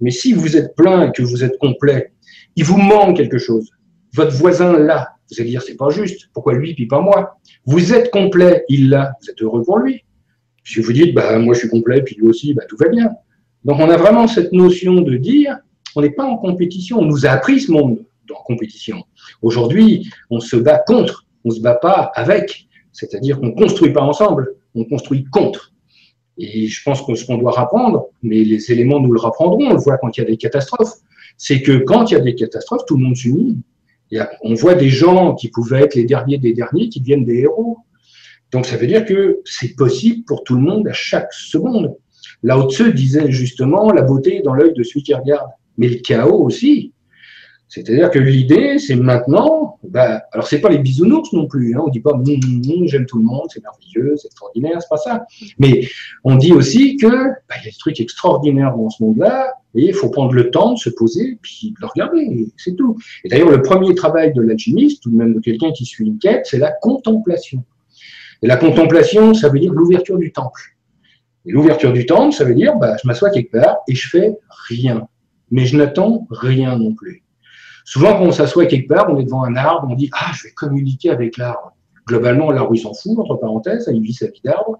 Mais 0.00 0.10
si 0.10 0.32
vous 0.32 0.56
êtes 0.56 0.74
plein 0.76 1.08
et 1.08 1.12
que 1.12 1.22
vous 1.22 1.44
êtes 1.44 1.58
complet, 1.58 2.12
il 2.56 2.64
vous 2.64 2.78
manque 2.78 3.16
quelque 3.16 3.38
chose. 3.38 3.70
Votre 4.14 4.32
voisin 4.32 4.78
l'a. 4.78 5.14
Vous 5.30 5.40
allez 5.40 5.50
dire, 5.50 5.62
c'est 5.62 5.76
pas 5.76 5.90
juste. 5.90 6.30
Pourquoi 6.32 6.54
lui, 6.54 6.74
puis 6.74 6.86
pas 6.86 7.00
moi? 7.00 7.38
Vous 7.64 7.92
êtes 7.92 8.10
complet, 8.10 8.64
il 8.68 8.90
l'a. 8.90 9.12
Vous 9.20 9.30
êtes 9.30 9.40
heureux 9.42 9.62
pour 9.62 9.78
lui. 9.78 10.04
Si 10.64 10.80
vous 10.80 10.92
dites, 10.92 11.14
bah, 11.14 11.38
moi 11.38 11.54
je 11.54 11.60
suis 11.60 11.68
complet, 11.68 12.02
puis 12.02 12.16
lui 12.16 12.28
aussi, 12.28 12.54
bah, 12.54 12.64
tout 12.68 12.76
va 12.76 12.88
bien. 12.88 13.10
Donc 13.64 13.78
on 13.78 13.88
a 13.88 13.96
vraiment 13.96 14.26
cette 14.26 14.52
notion 14.52 15.00
de 15.00 15.16
dire, 15.16 15.58
on 15.94 16.02
n'est 16.02 16.10
pas 16.10 16.24
en 16.24 16.36
compétition. 16.36 16.98
On 16.98 17.04
nous 17.04 17.26
a 17.26 17.30
appris 17.30 17.60
ce 17.60 17.70
monde 17.70 18.04
en 18.34 18.42
compétition. 18.42 19.04
Aujourd'hui, 19.42 20.08
on 20.30 20.40
se 20.40 20.56
bat 20.56 20.78
contre, 20.78 21.26
on 21.44 21.50
se 21.50 21.60
bat 21.60 21.74
pas 21.74 22.10
avec. 22.14 22.68
C'est-à-dire 22.92 23.40
qu'on 23.40 23.48
ne 23.48 23.54
construit 23.54 23.92
pas 23.92 24.02
ensemble, 24.02 24.54
on 24.74 24.84
construit 24.84 25.24
contre. 25.24 25.72
Et 26.38 26.68
je 26.68 26.82
pense 26.82 27.02
que 27.02 27.14
ce 27.14 27.24
qu'on 27.24 27.38
doit 27.38 27.52
rapprendre, 27.52 28.06
mais 28.22 28.42
les 28.44 28.72
éléments 28.72 29.00
nous 29.00 29.12
le 29.12 29.20
rapprendront, 29.20 29.66
on 29.66 29.74
le 29.74 29.80
voit 29.80 29.98
quand 29.98 30.16
il 30.16 30.20
y 30.20 30.24
a 30.24 30.26
des 30.26 30.36
catastrophes, 30.36 30.94
c'est 31.42 31.62
que 31.62 31.78
quand 31.78 32.10
il 32.10 32.12
y 32.12 32.16
a 32.18 32.20
des 32.20 32.34
catastrophes, 32.34 32.84
tout 32.86 32.98
le 32.98 33.02
monde 33.02 33.16
s'unit. 33.16 33.56
On 34.42 34.52
voit 34.52 34.74
des 34.74 34.90
gens 34.90 35.34
qui 35.34 35.48
pouvaient 35.48 35.80
être 35.80 35.94
les 35.94 36.04
derniers 36.04 36.36
des 36.36 36.52
derniers 36.52 36.90
qui 36.90 37.00
deviennent 37.00 37.24
des 37.24 37.38
héros. 37.38 37.78
Donc 38.52 38.66
ça 38.66 38.76
veut 38.76 38.86
dire 38.86 39.06
que 39.06 39.40
c'est 39.46 39.74
possible 39.74 40.22
pour 40.26 40.44
tout 40.44 40.54
le 40.54 40.60
monde 40.60 40.86
à 40.86 40.92
chaque 40.92 41.32
seconde. 41.32 41.96
Lao 42.42 42.70
Tzu 42.70 42.92
disait 42.92 43.30
justement 43.30 43.90
la 43.90 44.02
beauté 44.02 44.36
est 44.36 44.42
dans 44.42 44.52
l'œil 44.52 44.74
de 44.74 44.82
celui 44.82 45.02
qui 45.02 45.14
regarde, 45.14 45.48
mais 45.78 45.88
le 45.88 45.96
chaos 45.96 46.44
aussi. 46.44 46.92
C'est-à-dire 47.70 48.10
que 48.10 48.18
l'idée, 48.18 48.80
c'est 48.80 48.96
maintenant, 48.96 49.78
bah, 49.84 50.24
alors 50.32 50.48
c'est 50.48 50.60
pas 50.60 50.70
les 50.70 50.78
bisounours 50.78 51.32
non 51.32 51.46
plus, 51.46 51.76
hein, 51.76 51.82
on 51.86 51.88
dit 51.88 52.00
pas 52.00 52.14
mmm, 52.14 52.24
mmm, 52.24 52.86
j'aime 52.88 53.06
tout 53.06 53.18
le 53.18 53.24
monde, 53.24 53.46
c'est 53.48 53.62
merveilleux, 53.62 54.16
c'est 54.16 54.26
extraordinaire, 54.26 54.78
c'est 54.80 54.88
pas 54.88 54.96
ça. 54.96 55.24
Mais 55.60 55.86
on 56.24 56.34
dit 56.34 56.52
aussi 56.52 56.96
que 56.96 57.06
bah, 57.06 57.54
il 57.60 57.66
y 57.66 57.68
a 57.68 57.70
des 57.70 57.78
trucs 57.78 58.00
extraordinaires 58.00 58.76
dans 58.76 58.90
ce 58.90 59.04
monde-là, 59.04 59.54
et 59.76 59.84
il 59.84 59.94
faut 59.94 60.10
prendre 60.10 60.32
le 60.32 60.50
temps 60.50 60.72
de 60.72 60.78
se 60.78 60.90
poser, 60.90 61.38
puis 61.42 61.70
de 61.70 61.76
le 61.80 61.86
regarder, 61.86 62.48
c'est 62.56 62.74
tout. 62.74 62.98
Et 63.22 63.28
d'ailleurs, 63.28 63.50
le 63.50 63.62
premier 63.62 63.94
travail 63.94 64.32
de 64.32 64.42
l'alchimiste, 64.42 65.06
ou 65.06 65.10
même 65.12 65.34
de 65.34 65.38
quelqu'un 65.38 65.70
qui 65.70 65.84
suit 65.84 66.04
une 66.04 66.18
quête, 66.18 66.46
c'est 66.46 66.58
la 66.58 66.72
contemplation. 66.72 67.62
Et 68.42 68.48
la 68.48 68.56
contemplation, 68.56 69.32
ça 69.32 69.48
veut 69.48 69.60
dire 69.60 69.72
l'ouverture 69.72 70.18
du 70.18 70.32
temple. 70.32 70.60
Et 71.46 71.52
l'ouverture 71.52 71.92
du 71.92 72.04
temple, 72.04 72.34
ça 72.34 72.42
veut 72.42 72.54
dire, 72.54 72.74
bah, 72.78 72.96
je 73.00 73.06
m'assois 73.06 73.30
quelque 73.30 73.52
part 73.52 73.76
et 73.86 73.94
je 73.94 74.08
fais 74.08 74.36
rien. 74.68 75.06
Mais 75.52 75.66
je 75.66 75.76
n'attends 75.76 76.26
rien 76.30 76.76
non 76.76 76.94
plus. 76.94 77.22
Souvent, 77.90 78.12
quand 78.12 78.22
on 78.22 78.30
s'assoit 78.30 78.66
quelque 78.66 78.86
part, 78.86 79.10
on 79.10 79.18
est 79.18 79.24
devant 79.24 79.42
un 79.42 79.56
arbre, 79.56 79.88
on 79.90 79.96
dit 79.96 80.10
Ah, 80.12 80.30
je 80.32 80.44
vais 80.44 80.52
communiquer 80.52 81.10
avec 81.10 81.36
l'arbre. 81.36 81.74
Globalement, 82.06 82.52
l'arbre, 82.52 82.72
il 82.72 82.78
s'en 82.78 82.94
fout, 82.94 83.18
entre 83.18 83.34
parenthèses, 83.34 83.90
il 83.92 84.00
vit 84.00 84.12
sa 84.12 84.28
vie 84.28 84.40
d'arbre. 84.44 84.78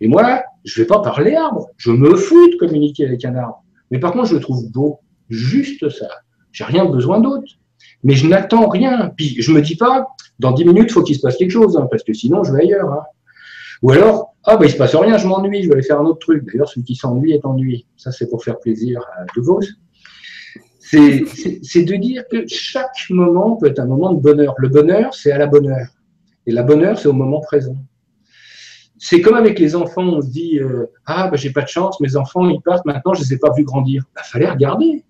Et 0.00 0.08
moi, 0.08 0.42
je 0.64 0.80
ne 0.80 0.82
vais 0.82 0.88
pas 0.88 0.98
parler 0.98 1.36
arbre. 1.36 1.68
Je 1.76 1.92
me 1.92 2.16
fous 2.16 2.50
de 2.50 2.56
communiquer 2.56 3.06
avec 3.06 3.24
un 3.24 3.36
arbre. 3.36 3.62
Mais 3.92 4.00
par 4.00 4.10
contre, 4.10 4.24
je 4.24 4.34
le 4.34 4.40
trouve 4.40 4.68
beau. 4.72 4.98
Juste 5.28 5.88
ça. 5.88 6.08
J'ai 6.50 6.64
rien 6.64 6.84
besoin 6.84 7.20
d'autre. 7.20 7.46
Mais 8.02 8.16
je 8.16 8.26
n'attends 8.26 8.68
rien. 8.68 9.12
Puis 9.16 9.40
je 9.40 9.52
me 9.52 9.62
dis 9.62 9.76
pas, 9.76 10.08
dans 10.40 10.50
dix 10.50 10.64
minutes, 10.64 10.86
il 10.88 10.92
faut 10.92 11.04
qu'il 11.04 11.14
se 11.14 11.20
passe 11.20 11.36
quelque 11.36 11.52
chose, 11.52 11.76
hein, 11.76 11.86
parce 11.88 12.02
que 12.02 12.12
sinon, 12.12 12.42
je 12.42 12.52
vais 12.52 12.62
ailleurs. 12.62 12.92
Hein. 12.92 13.04
Ou 13.82 13.92
alors, 13.92 14.34
ah 14.42 14.56
bah 14.56 14.66
il 14.66 14.72
se 14.72 14.76
passe 14.76 14.96
rien, 14.96 15.16
je 15.16 15.28
m'ennuie, 15.28 15.62
je 15.62 15.68
vais 15.68 15.74
aller 15.74 15.84
faire 15.84 16.00
un 16.00 16.06
autre 16.06 16.18
truc. 16.18 16.44
D'ailleurs, 16.44 16.68
celui 16.68 16.82
qui 16.82 16.96
s'ennuie 16.96 17.34
est 17.34 17.44
ennuyé. 17.44 17.86
Ça, 17.96 18.10
c'est 18.10 18.28
pour 18.28 18.42
faire 18.42 18.58
plaisir 18.58 19.00
à 19.16 19.26
De 19.36 19.40
Vos. 19.40 19.60
C'est 20.90 21.82
de 21.82 21.96
dire 21.96 22.24
que 22.30 22.46
chaque 22.46 23.10
moment 23.10 23.56
peut 23.56 23.66
être 23.66 23.78
un 23.78 23.86
moment 23.86 24.12
de 24.12 24.20
bonheur. 24.20 24.54
Le 24.58 24.68
bonheur, 24.68 25.14
c'est 25.14 25.32
à 25.32 25.38
la 25.38 25.46
bonne 25.46 25.68
heure. 25.68 25.88
Et 26.46 26.52
la 26.52 26.62
bonheur, 26.62 26.98
c'est 26.98 27.08
au 27.08 27.12
moment 27.12 27.40
présent. 27.40 27.76
C'est 28.98 29.20
comme 29.20 29.34
avec 29.34 29.58
les 29.58 29.76
enfants, 29.76 30.02
on 30.02 30.22
se 30.22 30.30
dit 30.30 30.58
euh, 30.58 30.86
Ah, 31.04 31.28
ben, 31.28 31.36
j'ai 31.36 31.50
pas 31.50 31.62
de 31.62 31.68
chance, 31.68 32.00
mes 32.00 32.16
enfants, 32.16 32.48
ils 32.48 32.60
partent 32.62 32.84
maintenant, 32.84 33.14
je 33.14 33.20
ne 33.20 33.26
les 33.26 33.34
ai 33.34 33.38
pas 33.38 33.52
vus 33.56 33.64
grandir. 33.64 34.04
Il 34.08 34.14
bah, 34.14 34.22
fallait 34.24 34.50
regarder. 34.50 35.04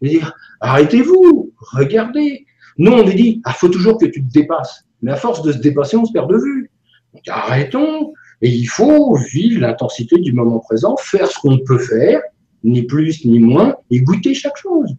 Je 0.00 0.06
veux 0.06 0.12
dire 0.12 0.34
Arrêtez-vous, 0.60 1.52
regardez. 1.72 2.44
Nous, 2.78 2.92
on 2.92 3.04
nous 3.04 3.12
dit 3.12 3.40
Ah, 3.44 3.52
faut 3.52 3.68
toujours 3.68 3.98
que 3.98 4.06
tu 4.06 4.24
te 4.24 4.32
dépasses. 4.32 4.84
Mais 5.00 5.12
à 5.12 5.16
force 5.16 5.42
de 5.42 5.50
se 5.52 5.58
dépasser, 5.58 5.96
on 5.96 6.04
se 6.04 6.12
perd 6.12 6.30
de 6.30 6.36
vue. 6.36 6.70
Donc 7.14 7.22
arrêtons. 7.28 8.12
Et 8.42 8.50
il 8.50 8.66
faut 8.66 9.16
vivre 9.32 9.60
l'intensité 9.60 10.18
du 10.18 10.32
moment 10.32 10.58
présent, 10.58 10.96
faire 10.96 11.28
ce 11.28 11.38
qu'on 11.38 11.58
peut 11.58 11.78
faire, 11.78 12.20
ni 12.64 12.82
plus 12.82 13.24
ni 13.24 13.38
moins, 13.38 13.76
et 13.90 14.00
goûter 14.00 14.34
chaque 14.34 14.56
chose. 14.56 14.96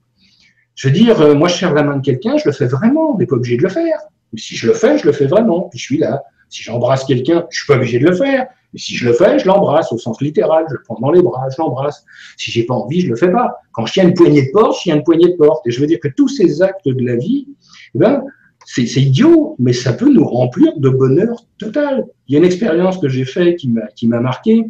Je 0.75 0.87
veux 0.87 0.93
dire, 0.93 1.21
euh, 1.21 1.35
moi, 1.35 1.47
je 1.47 1.57
serre 1.57 1.73
la 1.73 1.83
main 1.83 1.97
de 1.97 2.01
quelqu'un, 2.01 2.37
je 2.37 2.45
le 2.45 2.51
fais 2.51 2.65
vraiment, 2.65 3.13
on 3.13 3.17
n'est 3.17 3.25
pas 3.25 3.35
obligé 3.35 3.57
de 3.57 3.63
le 3.63 3.69
faire. 3.69 3.97
Mais 4.31 4.39
si 4.39 4.55
je 4.55 4.67
le 4.67 4.73
fais, 4.73 4.97
je 4.97 5.05
le 5.05 5.11
fais 5.11 5.27
vraiment, 5.27 5.69
puis 5.69 5.79
je 5.79 5.83
suis 5.83 5.97
là. 5.97 6.23
Si 6.49 6.63
j'embrasse 6.63 7.03
quelqu'un, 7.05 7.45
je 7.49 7.59
suis 7.59 7.67
pas 7.67 7.75
obligé 7.75 7.99
de 7.99 8.05
le 8.05 8.15
faire. 8.15 8.47
Mais 8.73 8.79
si 8.79 8.95
je 8.95 9.05
le 9.05 9.13
fais, 9.13 9.37
je 9.39 9.45
l'embrasse 9.45 9.91
au 9.91 9.97
sens 9.97 10.19
littéral, 10.21 10.65
je 10.67 10.73
le 10.73 10.81
prends 10.83 10.99
dans 10.99 11.11
les 11.11 11.21
bras, 11.21 11.47
je 11.49 11.61
l'embrasse. 11.61 12.03
Si 12.37 12.51
j'ai 12.51 12.63
pas 12.63 12.73
envie, 12.73 13.01
je 13.01 13.09
le 13.09 13.15
fais 13.15 13.31
pas. 13.31 13.55
Quand 13.71 13.85
je 13.85 13.93
tiens 13.93 14.07
une 14.07 14.13
poignée 14.13 14.47
de 14.47 14.51
porte, 14.51 14.77
je 14.77 14.83
tiens 14.83 14.95
une 14.95 15.03
poignée 15.03 15.29
de 15.29 15.35
porte. 15.35 15.65
Et 15.67 15.71
je 15.71 15.79
veux 15.79 15.87
dire 15.87 15.99
que 15.99 16.07
tous 16.07 16.27
ces 16.27 16.61
actes 16.61 16.87
de 16.87 17.05
la 17.05 17.15
vie, 17.15 17.47
eh 17.95 17.99
ben, 17.99 18.23
c'est 18.65 18.83
idiot, 18.83 19.55
mais 19.59 19.73
ça 19.73 19.93
peut 19.93 20.11
nous 20.11 20.25
remplir 20.25 20.77
de 20.77 20.89
bonheur 20.89 21.45
total. 21.59 22.05
Il 22.27 22.33
y 22.33 22.35
a 22.35 22.39
une 22.39 22.45
expérience 22.45 22.97
que 22.97 23.09
j'ai 23.09 23.25
faite 23.25 23.57
qui 23.57 24.07
m'a 24.07 24.19
marqué. 24.19 24.65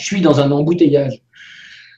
Je 0.00 0.04
suis 0.04 0.20
dans 0.20 0.40
un 0.40 0.50
embouteillage. 0.50 1.22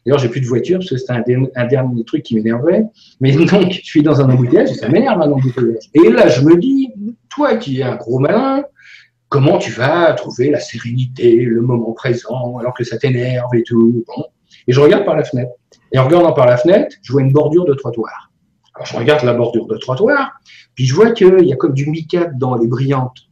D'ailleurs, 0.05 0.19
j'ai 0.19 0.29
plus 0.29 0.41
de 0.41 0.47
voiture 0.47 0.79
parce 0.79 0.91
que 0.91 0.97
c'était 0.97 1.37
un, 1.57 1.67
dernier 1.67 2.05
truc 2.05 2.23
qui 2.23 2.35
m'énervait. 2.35 2.85
Mais 3.21 3.33
donc, 3.47 3.73
je 3.73 3.85
suis 3.85 4.03
dans 4.03 4.21
un 4.21 4.31
embouteillage 4.31 4.71
et 4.71 4.75
ça 4.75 4.89
m'énerve 4.89 5.21
un 5.21 5.31
embouteillage. 5.31 5.91
Et 5.95 6.11
là, 6.11 6.29
je 6.29 6.43
me 6.43 6.57
dis, 6.57 6.93
toi 7.29 7.57
qui 7.57 7.81
es 7.81 7.83
un 7.83 7.97
gros 7.97 8.19
malin, 8.19 8.65
comment 9.29 9.59
tu 9.59 9.73
vas 9.73 10.13
trouver 10.13 10.51
la 10.51 10.61
sérénité, 10.61 11.37
le 11.37 11.61
moment 11.61 11.93
présent, 11.93 12.59
alors 12.59 12.75
que 12.75 12.85
ça 12.85 12.99
t'énerve 12.99 13.55
et 13.55 13.63
tout. 13.63 14.05
Et 14.67 14.73
je 14.73 14.81
regarde 14.81 15.05
par 15.05 15.17
la 15.17 15.25
fenêtre. 15.25 15.53
Et 15.93 15.99
en 15.99 16.05
regardant 16.05 16.33
par 16.33 16.47
la 16.47 16.57
fenêtre, 16.57 16.97
je 17.03 17.13
vois 17.13 17.23
une 17.23 17.33
bordure 17.33 17.65
de 17.65 17.75
trottoir. 17.75 18.31
Alors, 18.75 18.87
je 18.87 18.97
regarde 18.97 19.25
la 19.25 19.35
bordure 19.35 19.67
de 19.67 19.77
trottoir, 19.77 20.33
puis 20.75 20.85
je 20.87 20.95
vois 20.95 21.11
qu'il 21.11 21.45
y 21.45 21.53
a 21.53 21.57
comme 21.57 21.75
du 21.75 21.91
mica 21.91 22.27
dans 22.27 22.55
les 22.55 22.67
brillantes. 22.67 23.28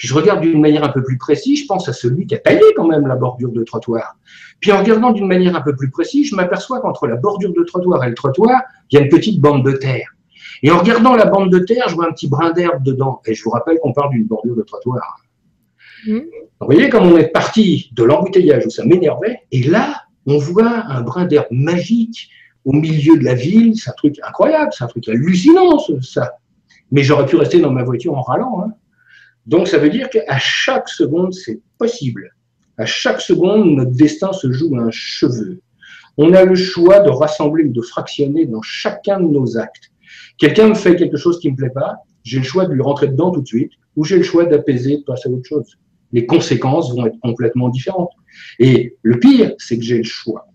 Puis 0.00 0.08
je 0.08 0.14
regarde 0.14 0.40
d'une 0.40 0.62
manière 0.62 0.82
un 0.82 0.88
peu 0.88 1.02
plus 1.02 1.18
précise, 1.18 1.60
je 1.60 1.66
pense 1.66 1.86
à 1.86 1.92
celui 1.92 2.26
qui 2.26 2.34
a 2.34 2.38
taillé 2.38 2.62
quand 2.74 2.88
même 2.88 3.06
la 3.06 3.16
bordure 3.16 3.52
de 3.52 3.62
trottoir. 3.64 4.16
Puis 4.58 4.72
en 4.72 4.78
regardant 4.78 5.12
d'une 5.12 5.26
manière 5.26 5.54
un 5.54 5.60
peu 5.60 5.76
plus 5.76 5.90
précise, 5.90 6.30
je 6.30 6.34
m'aperçois 6.34 6.80
qu'entre 6.80 7.06
la 7.06 7.16
bordure 7.16 7.52
de 7.52 7.62
trottoir 7.64 8.02
et 8.04 8.08
le 8.08 8.14
trottoir, 8.14 8.62
il 8.90 8.98
y 8.98 8.98
a 8.98 9.04
une 9.04 9.10
petite 9.10 9.42
bande 9.42 9.62
de 9.62 9.72
terre. 9.72 10.08
Et 10.62 10.70
en 10.70 10.78
regardant 10.78 11.14
la 11.16 11.26
bande 11.26 11.52
de 11.52 11.58
terre, 11.58 11.84
je 11.90 11.96
vois 11.96 12.06
un 12.08 12.12
petit 12.12 12.28
brin 12.28 12.50
d'herbe 12.52 12.82
dedans. 12.82 13.20
Et 13.26 13.34
je 13.34 13.44
vous 13.44 13.50
rappelle 13.50 13.76
qu'on 13.82 13.92
parle 13.92 14.12
d'une 14.12 14.24
bordure 14.24 14.56
de 14.56 14.62
trottoir. 14.62 15.18
Mmh. 16.06 16.14
Vous 16.60 16.66
voyez 16.66 16.88
comme 16.88 17.04
on 17.04 17.18
est 17.18 17.28
parti 17.28 17.90
de 17.92 18.02
l'embouteillage 18.02 18.64
où 18.64 18.70
ça 18.70 18.86
m'énervait, 18.86 19.40
et 19.52 19.64
là, 19.64 20.04
on 20.24 20.38
voit 20.38 20.86
un 20.86 21.02
brin 21.02 21.26
d'herbe 21.26 21.48
magique 21.50 22.30
au 22.64 22.72
milieu 22.72 23.18
de 23.18 23.24
la 23.24 23.34
ville. 23.34 23.76
C'est 23.76 23.90
un 23.90 23.94
truc 23.98 24.16
incroyable, 24.26 24.70
c'est 24.72 24.82
un 24.82 24.88
truc 24.88 25.06
hallucinant, 25.10 25.78
ça. 26.00 26.36
Mais 26.90 27.02
j'aurais 27.02 27.26
pu 27.26 27.36
rester 27.36 27.60
dans 27.60 27.70
ma 27.70 27.84
voiture 27.84 28.16
en 28.16 28.22
râlant. 28.22 28.64
Hein. 28.64 28.72
Donc 29.50 29.66
ça 29.66 29.78
veut 29.78 29.90
dire 29.90 30.08
qu'à 30.08 30.38
chaque 30.38 30.88
seconde, 30.88 31.34
c'est 31.34 31.60
possible. 31.76 32.30
À 32.78 32.86
chaque 32.86 33.20
seconde, 33.20 33.68
notre 33.74 33.90
destin 33.90 34.32
se 34.32 34.52
joue 34.52 34.76
à 34.76 34.82
un 34.82 34.92
cheveu. 34.92 35.60
On 36.16 36.32
a 36.34 36.44
le 36.44 36.54
choix 36.54 37.00
de 37.00 37.10
rassembler 37.10 37.64
ou 37.64 37.72
de 37.72 37.82
fractionner 37.82 38.46
dans 38.46 38.62
chacun 38.62 39.18
de 39.18 39.26
nos 39.26 39.58
actes. 39.58 39.90
Quelqu'un 40.38 40.68
me 40.68 40.74
fait 40.74 40.94
quelque 40.94 41.16
chose 41.16 41.40
qui 41.40 41.48
ne 41.48 41.52
me 41.52 41.56
plaît 41.56 41.70
pas, 41.70 41.96
j'ai 42.22 42.38
le 42.38 42.44
choix 42.44 42.64
de 42.64 42.72
lui 42.72 42.80
rentrer 42.80 43.08
dedans 43.08 43.32
tout 43.32 43.40
de 43.40 43.46
suite, 43.46 43.72
ou 43.96 44.04
j'ai 44.04 44.18
le 44.18 44.22
choix 44.22 44.44
d'apaiser, 44.44 44.98
de 44.98 45.02
passer 45.02 45.28
à 45.28 45.32
autre 45.32 45.48
chose. 45.48 45.76
Les 46.12 46.26
conséquences 46.26 46.94
vont 46.94 47.06
être 47.06 47.18
complètement 47.20 47.70
différentes. 47.70 48.12
Et 48.60 48.96
le 49.02 49.18
pire, 49.18 49.54
c'est 49.58 49.78
que 49.78 49.84
j'ai 49.84 49.98
le 49.98 50.04
choix. 50.04 50.46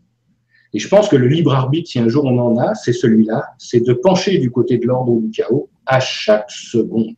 Et 0.71 0.79
je 0.79 0.87
pense 0.87 1.09
que 1.09 1.17
le 1.17 1.27
libre 1.27 1.53
arbitre, 1.53 1.89
si 1.89 1.99
un 1.99 2.07
jour 2.07 2.23
on 2.23 2.39
en 2.39 2.57
a, 2.59 2.73
c'est 2.75 2.93
celui-là, 2.93 3.43
c'est 3.57 3.81
de 3.81 3.91
pencher 3.91 4.37
du 4.37 4.51
côté 4.51 4.77
de 4.77 4.87
l'ordre 4.87 5.11
ou 5.11 5.19
du 5.19 5.31
chaos 5.31 5.69
à 5.85 5.99
chaque 5.99 6.49
seconde. 6.49 7.15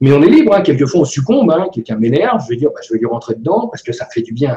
Mais 0.00 0.12
on 0.12 0.22
est 0.22 0.28
libre, 0.28 0.54
hein. 0.54 0.62
quelquefois 0.62 1.00
on 1.00 1.04
succombe, 1.04 1.50
hein. 1.50 1.68
quelqu'un 1.72 1.96
m'énerve, 1.96 2.42
je 2.44 2.50
vais 2.50 2.56
dire, 2.56 2.70
bah, 2.74 2.80
je 2.86 2.92
vais 2.92 2.98
lui 2.98 3.06
rentrer 3.06 3.34
dedans 3.34 3.68
parce 3.68 3.82
que 3.82 3.92
ça 3.92 4.06
fait 4.12 4.22
du 4.22 4.32
bien. 4.32 4.56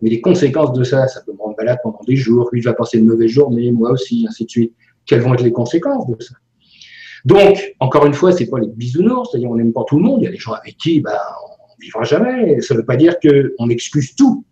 Mais 0.00 0.10
les 0.10 0.20
conséquences 0.20 0.72
de 0.72 0.84
ça, 0.84 1.08
ça 1.08 1.22
peut 1.22 1.32
me 1.32 1.38
rendre 1.38 1.56
malade 1.58 1.78
pendant 1.82 2.00
des 2.06 2.16
jours, 2.16 2.48
lui 2.52 2.60
va 2.60 2.74
passer 2.74 2.98
une 2.98 3.06
mauvaise 3.06 3.30
journée, 3.30 3.72
moi 3.72 3.90
aussi, 3.90 4.26
ainsi 4.28 4.44
de 4.44 4.50
suite. 4.50 4.74
Quelles 5.06 5.20
vont 5.20 5.34
être 5.34 5.42
les 5.42 5.52
conséquences 5.52 6.06
de 6.06 6.16
ça? 6.22 6.34
Donc, 7.24 7.74
encore 7.80 8.06
une 8.06 8.14
fois, 8.14 8.30
c'est 8.30 8.46
pas 8.46 8.60
les 8.60 8.68
bisounours, 8.68 9.30
c'est-à-dire 9.30 9.50
on 9.50 9.56
n'aime 9.56 9.72
pas 9.72 9.84
tout 9.88 9.96
le 9.96 10.02
monde, 10.02 10.20
il 10.20 10.24
y 10.24 10.28
a 10.28 10.30
des 10.30 10.38
gens 10.38 10.52
avec 10.52 10.76
qui 10.76 11.00
bah, 11.00 11.20
on 11.76 11.82
vivra 11.82 12.04
jamais. 12.04 12.60
Ça 12.60 12.74
ne 12.74 12.80
veut 12.80 12.84
pas 12.84 12.96
dire 12.96 13.16
qu'on 13.18 13.68
excuse 13.68 14.14
tout, 14.14 14.44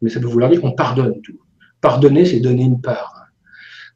mais 0.00 0.08
ça 0.08 0.20
veut 0.20 0.28
vouloir 0.28 0.50
dire 0.50 0.60
qu'on 0.60 0.72
pardonne 0.72 1.20
tout. 1.22 1.38
Pardonner, 1.80 2.24
c'est 2.24 2.40
donner 2.40 2.62
une 2.62 2.80
part. 2.80 3.22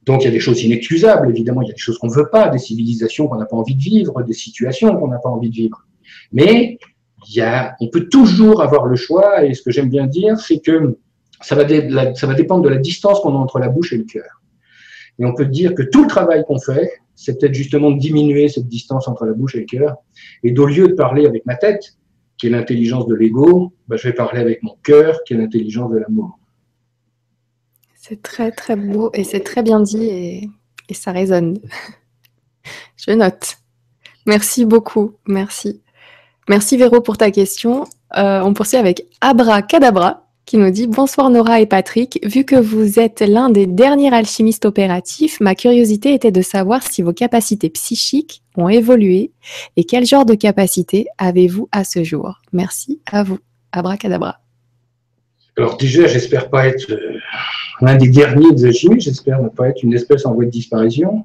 Donc 0.05 0.23
il 0.23 0.27
y 0.27 0.29
a 0.29 0.31
des 0.31 0.41
choses 0.41 0.63
inexcusables, 0.63 1.29
évidemment, 1.31 1.63
il 1.63 1.69
y 1.69 1.71
a 1.71 1.75
des 1.75 1.81
choses 1.81 1.99
qu'on 1.99 2.07
ne 2.07 2.15
veut 2.15 2.29
pas, 2.31 2.49
des 2.49 2.59
civilisations 2.59 3.27
qu'on 3.27 3.39
n'a 3.39 3.47
pas 3.47 3.57
envie 3.57 3.75
de 3.75 3.81
vivre, 3.81 4.23
des 4.23 4.33
situations 4.33 4.97
qu'on 4.97 5.09
n'a 5.09 5.19
pas 5.19 5.29
envie 5.29 5.51
de 5.51 5.55
vivre. 5.55 5.86
Mais 6.33 6.79
il 7.29 7.37
y 7.37 7.41
a, 7.41 7.75
on 7.81 7.89
peut 7.89 8.09
toujours 8.09 8.63
avoir 8.63 8.87
le 8.87 8.97
choix, 8.97 9.45
et 9.45 9.55
ce 9.55 9.63
que 9.63 9.71
j'aime 9.71 9.89
bien 9.89 10.07
dire, 10.07 10.39
c'est 10.39 10.61
que 10.61 10.97
ça 11.41 11.55
va, 11.55 11.65
dépendre 11.65 12.63
de 12.63 12.69
la 12.69 12.79
distance 12.79 13.21
qu'on 13.21 13.35
a 13.35 13.39
entre 13.39 13.59
la 13.59 13.69
bouche 13.69 13.93
et 13.93 13.99
le 13.99 14.05
cœur. 14.05 14.43
Et 15.19 15.25
on 15.25 15.35
peut 15.35 15.47
dire 15.47 15.75
que 15.75 15.83
tout 15.83 16.03
le 16.03 16.09
travail 16.09 16.45
qu'on 16.47 16.59
fait, 16.59 16.91
c'est 17.15 17.39
peut-être 17.39 17.55
justement 17.55 17.91
de 17.91 17.99
diminuer 17.99 18.49
cette 18.49 18.69
distance 18.69 19.09
entre 19.09 19.25
la 19.25 19.33
bouche 19.33 19.55
et 19.55 19.61
le 19.61 19.67
cœur, 19.67 19.97
et 20.43 20.51
d'au 20.51 20.67
lieu 20.67 20.89
de 20.89 20.95
parler 20.95 21.27
avec 21.27 21.45
ma 21.47 21.57
tête, 21.57 21.97
qui 22.37 22.47
est 22.47 22.51
l'intelligence 22.51 23.07
de 23.07 23.15
l'ego, 23.15 23.73
bah, 23.89 23.97
je 23.97 24.09
vais 24.09 24.15
parler 24.15 24.41
avec 24.41 24.63
mon 24.63 24.77
cœur, 24.83 25.21
qui 25.25 25.35
est 25.35 25.37
l'intelligence 25.37 25.91
de 25.91 25.99
l'amour. 25.99 26.39
C'est 27.95 28.23
très 28.23 28.53
très 28.53 28.77
beau 28.77 29.11
et 29.15 29.25
c'est 29.25 29.41
très 29.41 29.63
bien 29.63 29.81
dit 29.81 30.05
et, 30.05 30.49
ça 30.93 31.11
résonne. 31.11 31.59
Je 32.97 33.11
note. 33.11 33.57
Merci 34.27 34.65
beaucoup. 34.65 35.17
Merci. 35.27 35.83
Merci 36.49 36.77
Véro 36.77 37.01
pour 37.01 37.17
ta 37.19 37.31
question. 37.31 37.85
Euh, 38.17 38.41
on 38.41 38.55
poursuit 38.55 38.77
avec 38.77 39.07
Abra 39.21 39.63
Cadabra 39.63 40.23
qui 40.45 40.59
nous 40.59 40.71
dit 40.71 40.87
Bonsoir 40.87 41.29
Nora 41.29 41.61
et 41.61 41.67
Patrick. 41.67 42.21
Vu 42.25 42.45
que 42.45 42.55
vous 42.55 43.01
êtes 43.01 43.21
l'un 43.21 43.51
des 43.51 43.67
derniers 43.67 44.15
alchimistes 44.15 44.65
opératifs, 44.65 45.41
ma 45.41 45.57
curiosité 45.57 46.15
était 46.15 46.31
de 46.31 46.43
savoir 46.43 46.85
si 46.85 47.03
vos 47.03 47.13
capacités 47.13 47.69
psychiques 47.69 48.43
ont 48.57 48.69
évolué 48.69 49.33
et 49.77 49.83
quel 49.83 50.07
genre 50.07 50.25
de 50.25 50.35
capacités 50.35 51.09
avez-vous 51.19 51.69
à 51.73 51.83
ce 51.83 52.05
jour 52.05 52.41
Merci 52.53 53.01
à 53.11 53.25
vous. 53.25 53.39
Abra 53.73 53.97
Cadabra. 53.97 54.39
Alors 55.59 55.77
déjà, 55.77 56.07
j'espère 56.07 56.49
pas 56.49 56.69
être 56.69 56.93
euh, 56.93 57.19
l'un 57.81 57.97
des 57.97 58.09
derniers 58.09 58.53
des 58.53 58.67
alchimistes, 58.67 59.09
j'espère 59.09 59.43
ne 59.43 59.49
pas 59.49 59.69
être 59.69 59.83
une 59.83 59.95
espèce 59.95 60.25
en 60.27 60.35
voie 60.35 60.45
de 60.45 60.51
disparition. 60.51 61.25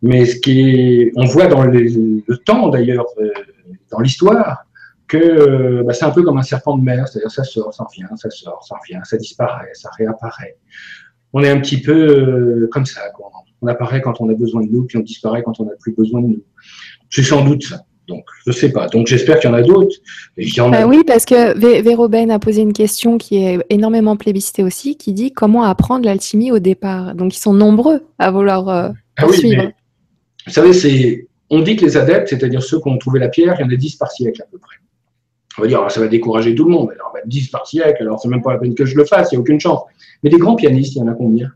Mais 0.00 0.24
ce 0.24 0.36
qui 0.36 0.60
est, 0.60 1.12
on 1.16 1.26
voit 1.26 1.46
dans 1.46 1.64
le, 1.64 2.22
temps 2.46 2.68
d'ailleurs, 2.68 3.06
euh, 3.18 3.28
dans 3.90 4.00
l'histoire, 4.00 4.66
que 5.06 5.16
euh, 5.16 5.82
bah, 5.84 5.92
c'est 5.92 6.04
un 6.04 6.10
peu 6.10 6.22
comme 6.22 6.38
un 6.38 6.42
serpent 6.42 6.76
de 6.76 6.82
mer, 6.82 7.06
c'est-à-dire 7.08 7.30
ça 7.30 7.44
sort, 7.44 7.72
ça 7.74 7.84
revient, 7.84 8.06
ça 8.16 8.30
sort, 8.30 8.64
ça 8.64 8.76
revient, 8.76 9.00
ça 9.04 9.16
disparaît, 9.16 9.70
ça 9.74 9.90
réapparaît. 9.98 10.56
On 11.32 11.42
est 11.42 11.50
un 11.50 11.60
petit 11.60 11.80
peu 11.80 11.92
euh, 11.92 12.68
comme 12.70 12.86
ça, 12.86 13.10
quoi. 13.10 13.30
on 13.60 13.66
apparaît 13.66 14.00
quand 14.00 14.20
on 14.20 14.28
a 14.28 14.34
besoin 14.34 14.64
de 14.64 14.70
nous, 14.70 14.84
puis 14.84 14.98
on 14.98 15.02
disparaît 15.02 15.42
quand 15.42 15.60
on 15.60 15.64
n'a 15.64 15.72
plus 15.80 15.92
besoin 15.92 16.20
de 16.22 16.28
nous. 16.28 16.44
C'est 17.10 17.22
sans 17.22 17.44
doute 17.44 17.64
ça. 17.64 17.84
Donc, 18.06 18.24
je 18.44 18.50
ne 18.50 18.54
sais 18.54 18.70
pas. 18.70 18.86
Donc, 18.88 19.06
j'espère 19.06 19.40
qu'il 19.40 19.48
y 19.48 19.52
en 19.52 19.56
a 19.56 19.62
d'autres. 19.62 19.96
Bah 20.70 20.86
oui, 20.86 21.02
parce 21.06 21.24
que 21.24 21.58
Véro 21.82 22.08
Ben 22.08 22.30
a 22.30 22.38
posé 22.38 22.60
une 22.60 22.74
question 22.74 23.16
qui 23.16 23.36
est 23.36 23.64
énormément 23.70 24.16
plébiscitée 24.16 24.62
aussi, 24.62 24.96
qui 24.96 25.14
dit 25.14 25.32
comment 25.32 25.64
apprendre 25.64 26.04
l'alchimie 26.04 26.52
au 26.52 26.58
départ. 26.58 27.14
Donc, 27.14 27.34
ils 27.34 27.40
sont 27.40 27.54
nombreux 27.54 28.02
à 28.18 28.30
vouloir 28.30 28.68
euh, 28.68 28.90
ah 29.16 29.28
suivre. 29.32 29.70
vous 30.46 30.52
savez, 30.52 30.72
c'est, 30.74 31.28
on 31.54 31.62
dit 31.62 31.76
que 31.76 31.84
les 31.84 31.96
adeptes, 31.96 32.28
c'est-à-dire 32.28 32.62
ceux 32.62 32.80
qui 32.80 32.88
ont 32.88 32.98
trouvé 32.98 33.18
la 33.18 33.28
pierre, 33.28 33.56
il 33.58 33.62
y 33.62 33.64
en 33.64 33.70
a 33.70 33.76
10 33.76 33.96
par 33.96 34.10
siècle 34.10 34.42
à 34.42 34.46
peu 34.50 34.58
près. 34.58 34.76
On 35.58 35.62
va 35.62 35.68
dire, 35.68 35.90
ça 35.90 36.00
va 36.00 36.08
décourager 36.08 36.54
tout 36.54 36.64
le 36.64 36.70
monde. 36.70 36.90
Alors, 36.92 37.14
10 37.24 37.50
bah, 37.50 37.58
par 37.58 37.66
siècle, 37.66 38.02
alors 38.02 38.20
c'est 38.20 38.28
même 38.28 38.42
pas 38.42 38.52
la 38.52 38.58
peine 38.58 38.74
que 38.74 38.84
je 38.84 38.96
le 38.96 39.04
fasse, 39.04 39.30
il 39.32 39.36
n'y 39.36 39.38
a 39.38 39.40
aucune 39.40 39.60
chance. 39.60 39.82
Mais 40.22 40.30
des 40.30 40.38
grands 40.38 40.56
pianistes, 40.56 40.96
il 40.96 40.98
y 40.98 41.02
en 41.02 41.08
a 41.08 41.14
combien? 41.14 41.52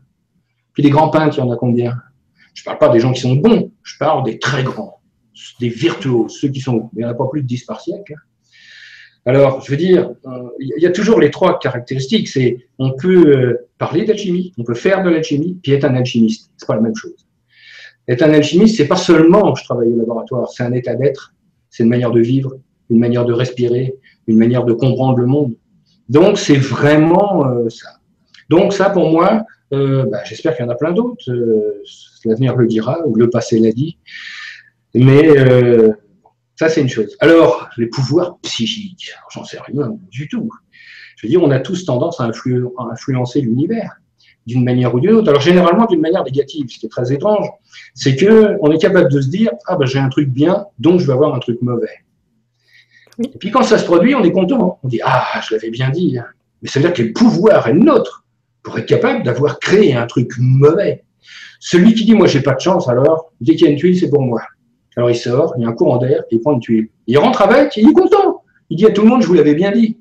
Puis 0.73 0.83
des 0.83 0.89
grands 0.89 1.09
peintres, 1.09 1.37
il 1.37 1.39
y 1.39 1.43
en 1.43 1.51
a 1.51 1.57
combien? 1.57 1.97
Je 2.53 2.61
ne 2.61 2.65
parle 2.65 2.77
pas 2.77 2.89
des 2.89 2.99
gens 2.99 3.11
qui 3.11 3.21
sont 3.21 3.35
bons, 3.35 3.71
je 3.83 3.97
parle 3.97 4.23
des 4.23 4.39
très 4.39 4.63
grands 4.63 4.99
des 5.59 5.69
virtuoses, 5.69 6.37
ceux 6.39 6.49
qui 6.49 6.59
sont, 6.59 6.89
il 6.93 6.99
n'y 6.99 7.05
en 7.05 7.09
a 7.09 7.13
pas 7.13 7.27
plus 7.27 7.41
de 7.41 7.47
10 7.47 7.65
par 7.65 7.81
siècle. 7.81 8.13
Hein. 8.13 8.21
Alors, 9.25 9.61
je 9.61 9.71
veux 9.71 9.77
dire, 9.77 10.11
euh, 10.25 10.49
il 10.59 10.81
y 10.81 10.85
a 10.85 10.91
toujours 10.91 11.19
les 11.19 11.29
trois 11.29 11.59
caractéristiques. 11.59 12.27
C'est, 12.27 12.67
on 12.79 12.93
peut 12.93 13.27
euh, 13.27 13.69
parler 13.77 14.05
d'alchimie, 14.05 14.53
on 14.57 14.63
peut 14.63 14.73
faire 14.73 15.03
de 15.03 15.09
l'alchimie, 15.09 15.59
puis 15.61 15.73
être 15.73 15.85
un 15.85 15.95
alchimiste. 15.95 16.51
C'est 16.57 16.65
pas 16.65 16.75
la 16.75 16.81
même 16.81 16.95
chose. 16.95 17.27
Être 18.09 18.23
un 18.23 18.33
alchimiste, 18.33 18.75
c'est 18.75 18.87
pas 18.87 18.95
seulement 18.95 19.53
je 19.53 19.63
travaille 19.63 19.89
au 19.89 19.97
laboratoire, 19.97 20.49
c'est 20.49 20.63
un 20.63 20.73
état 20.73 20.95
d'être, 20.95 21.33
c'est 21.69 21.83
une 21.83 21.89
manière 21.89 22.11
de 22.11 22.19
vivre, 22.19 22.55
une 22.89 22.99
manière 22.99 23.23
de 23.23 23.33
respirer, 23.33 23.95
une 24.25 24.37
manière 24.37 24.65
de 24.65 24.73
comprendre 24.73 25.17
le 25.17 25.27
monde. 25.27 25.55
Donc, 26.09 26.39
c'est 26.39 26.57
vraiment 26.57 27.45
euh, 27.45 27.69
ça. 27.69 27.99
Donc 28.49 28.73
ça, 28.73 28.89
pour 28.89 29.11
moi, 29.11 29.45
euh, 29.73 30.05
bah, 30.05 30.23
j'espère 30.25 30.55
qu'il 30.55 30.65
y 30.65 30.67
en 30.67 30.71
a 30.71 30.75
plein 30.75 30.91
d'autres. 30.91 31.31
Euh, 31.31 31.83
l'avenir 32.25 32.55
le 32.55 32.65
dira, 32.65 33.05
ou 33.05 33.13
le 33.15 33.29
passé 33.29 33.59
l'a 33.59 33.71
dit. 33.71 33.99
Mais 34.95 35.27
ça, 36.55 36.67
c'est 36.67 36.81
une 36.81 36.89
chose. 36.89 37.15
Alors, 37.19 37.69
les 37.77 37.85
pouvoirs 37.85 38.39
psychiques, 38.41 39.13
j'en 39.31 39.43
sais 39.43 39.59
rien 39.61 39.91
du 40.09 40.27
tout. 40.27 40.49
Je 41.15 41.27
veux 41.27 41.29
dire, 41.29 41.43
on 41.43 41.51
a 41.51 41.59
tous 41.59 41.85
tendance 41.85 42.19
à, 42.19 42.29
influencer 42.91 43.41
l'univers 43.41 44.01
d'une 44.49 44.63
manière 44.63 44.93
ou 44.93 44.99
d'une 44.99 45.11
autre. 45.11 45.29
Alors, 45.29 45.41
généralement, 45.41 45.85
d'une 45.85 46.01
manière 46.01 46.23
négative, 46.23 46.65
ce 46.69 46.79
qui 46.79 46.85
est 46.87 46.89
très 46.89 47.13
étrange, 47.13 47.47
c'est 47.93 48.15
que 48.15 48.57
on 48.61 48.71
est 48.71 48.79
capable 48.79 49.11
de 49.11 49.21
se 49.21 49.29
dire, 49.29 49.51
ah 49.67 49.75
ben 49.77 49.85
j'ai 49.85 49.99
un 49.99 50.09
truc 50.09 50.29
bien, 50.29 50.65
donc 50.79 50.99
je 50.99 51.07
vais 51.07 51.13
avoir 51.13 51.33
un 51.35 51.39
truc 51.39 51.61
mauvais. 51.61 51.99
Et 53.19 53.37
puis 53.37 53.51
quand 53.51 53.63
ça 53.63 53.77
se 53.77 53.85
produit, 53.85 54.15
on 54.15 54.23
est 54.23 54.31
content. 54.31 54.79
On 54.83 54.87
dit, 54.87 55.01
ah, 55.03 55.41
je 55.47 55.53
l'avais 55.53 55.69
bien 55.69 55.89
dit. 55.89 56.17
Hein. 56.17 56.25
Mais 56.61 56.69
ça 56.69 56.79
veut 56.79 56.85
dire 56.85 56.93
que 56.93 57.03
le 57.03 57.13
pouvoir 57.13 57.67
est 57.67 57.73
nôtre 57.73 58.25
pour 58.63 58.77
être 58.77 58.85
capable 58.85 59.23
d'avoir 59.23 59.59
créé 59.59 59.93
un 59.93 60.07
truc 60.07 60.31
mauvais. 60.39 61.03
Celui 61.59 61.93
qui 61.93 62.05
dit, 62.05 62.13
moi, 62.13 62.27
j'ai 62.27 62.41
pas 62.41 62.55
de 62.55 62.61
chance, 62.61 62.87
alors, 62.87 63.31
dès 63.41 63.55
qu'il 63.55 63.65
y 63.65 63.69
a 63.69 63.71
une 63.71 63.77
tuile, 63.77 63.97
c'est 63.99 64.09
pour 64.09 64.21
moi. 64.21 64.41
Alors 64.95 65.11
il 65.11 65.15
sort, 65.15 65.53
il 65.57 65.63
y 65.63 65.65
a 65.65 65.69
un 65.69 65.73
courant 65.73 65.97
d'air, 65.97 66.23
il 66.31 66.41
prend 66.41 66.53
une 66.53 66.59
tuile. 66.59 66.89
Il 67.07 67.17
rentre 67.17 67.41
avec, 67.41 67.77
il 67.77 67.89
est 67.89 67.93
content. 67.93 68.43
Il 68.69 68.77
dit 68.77 68.85
à 68.85 68.91
tout 68.91 69.01
le 69.03 69.09
monde, 69.09 69.21
je 69.21 69.27
vous 69.27 69.33
l'avais 69.33 69.55
bien 69.55 69.71
dit. 69.71 69.97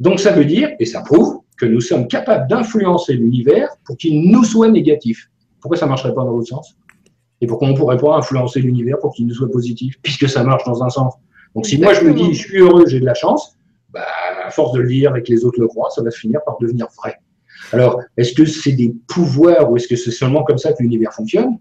Donc 0.00 0.18
ça 0.18 0.32
veut 0.32 0.44
dire, 0.44 0.70
et 0.80 0.86
ça 0.86 1.02
prouve, 1.02 1.40
que 1.56 1.66
nous 1.66 1.80
sommes 1.80 2.08
capables 2.08 2.48
d'influencer 2.48 3.14
l'univers 3.14 3.68
pour 3.84 3.96
qu'il 3.96 4.30
nous 4.30 4.44
soit 4.44 4.68
négatif. 4.68 5.30
Pourquoi 5.60 5.76
ça 5.76 5.86
ne 5.86 5.90
marcherait 5.90 6.14
pas 6.14 6.24
dans 6.24 6.32
l'autre 6.32 6.48
sens? 6.48 6.76
Et 7.40 7.46
pourquoi 7.46 7.68
on 7.68 7.72
ne 7.72 7.76
pourrait 7.76 7.96
pas 7.96 8.16
influencer 8.16 8.60
l'univers 8.60 8.98
pour 8.98 9.12
qu'il 9.14 9.26
nous 9.26 9.34
soit 9.34 9.50
positif, 9.50 9.96
puisque 10.02 10.28
ça 10.28 10.42
marche 10.44 10.64
dans 10.64 10.82
un 10.82 10.90
sens? 10.90 11.14
Donc 11.54 11.66
si 11.66 11.78
moi 11.80 11.94
je 11.94 12.02
me 12.02 12.12
dis, 12.12 12.34
je 12.34 12.48
suis 12.48 12.58
heureux, 12.58 12.84
j'ai 12.86 13.00
de 13.00 13.04
la 13.04 13.14
chance, 13.14 13.56
bah, 13.90 14.04
à 14.44 14.50
force 14.50 14.72
de 14.72 14.80
le 14.80 14.88
dire 14.88 15.14
et 15.16 15.22
que 15.22 15.30
les 15.30 15.44
autres 15.44 15.60
le 15.60 15.68
croient, 15.68 15.90
ça 15.90 16.02
va 16.02 16.10
finir 16.10 16.40
par 16.44 16.58
devenir 16.60 16.88
vrai. 16.96 17.16
Alors, 17.72 18.00
est-ce 18.16 18.34
que 18.34 18.44
c'est 18.44 18.72
des 18.72 18.94
pouvoirs 19.08 19.70
ou 19.70 19.76
est-ce 19.76 19.88
que 19.88 19.96
c'est 19.96 20.10
seulement 20.10 20.42
comme 20.42 20.58
ça 20.58 20.72
que 20.72 20.82
l'univers 20.82 21.12
fonctionne? 21.12 21.58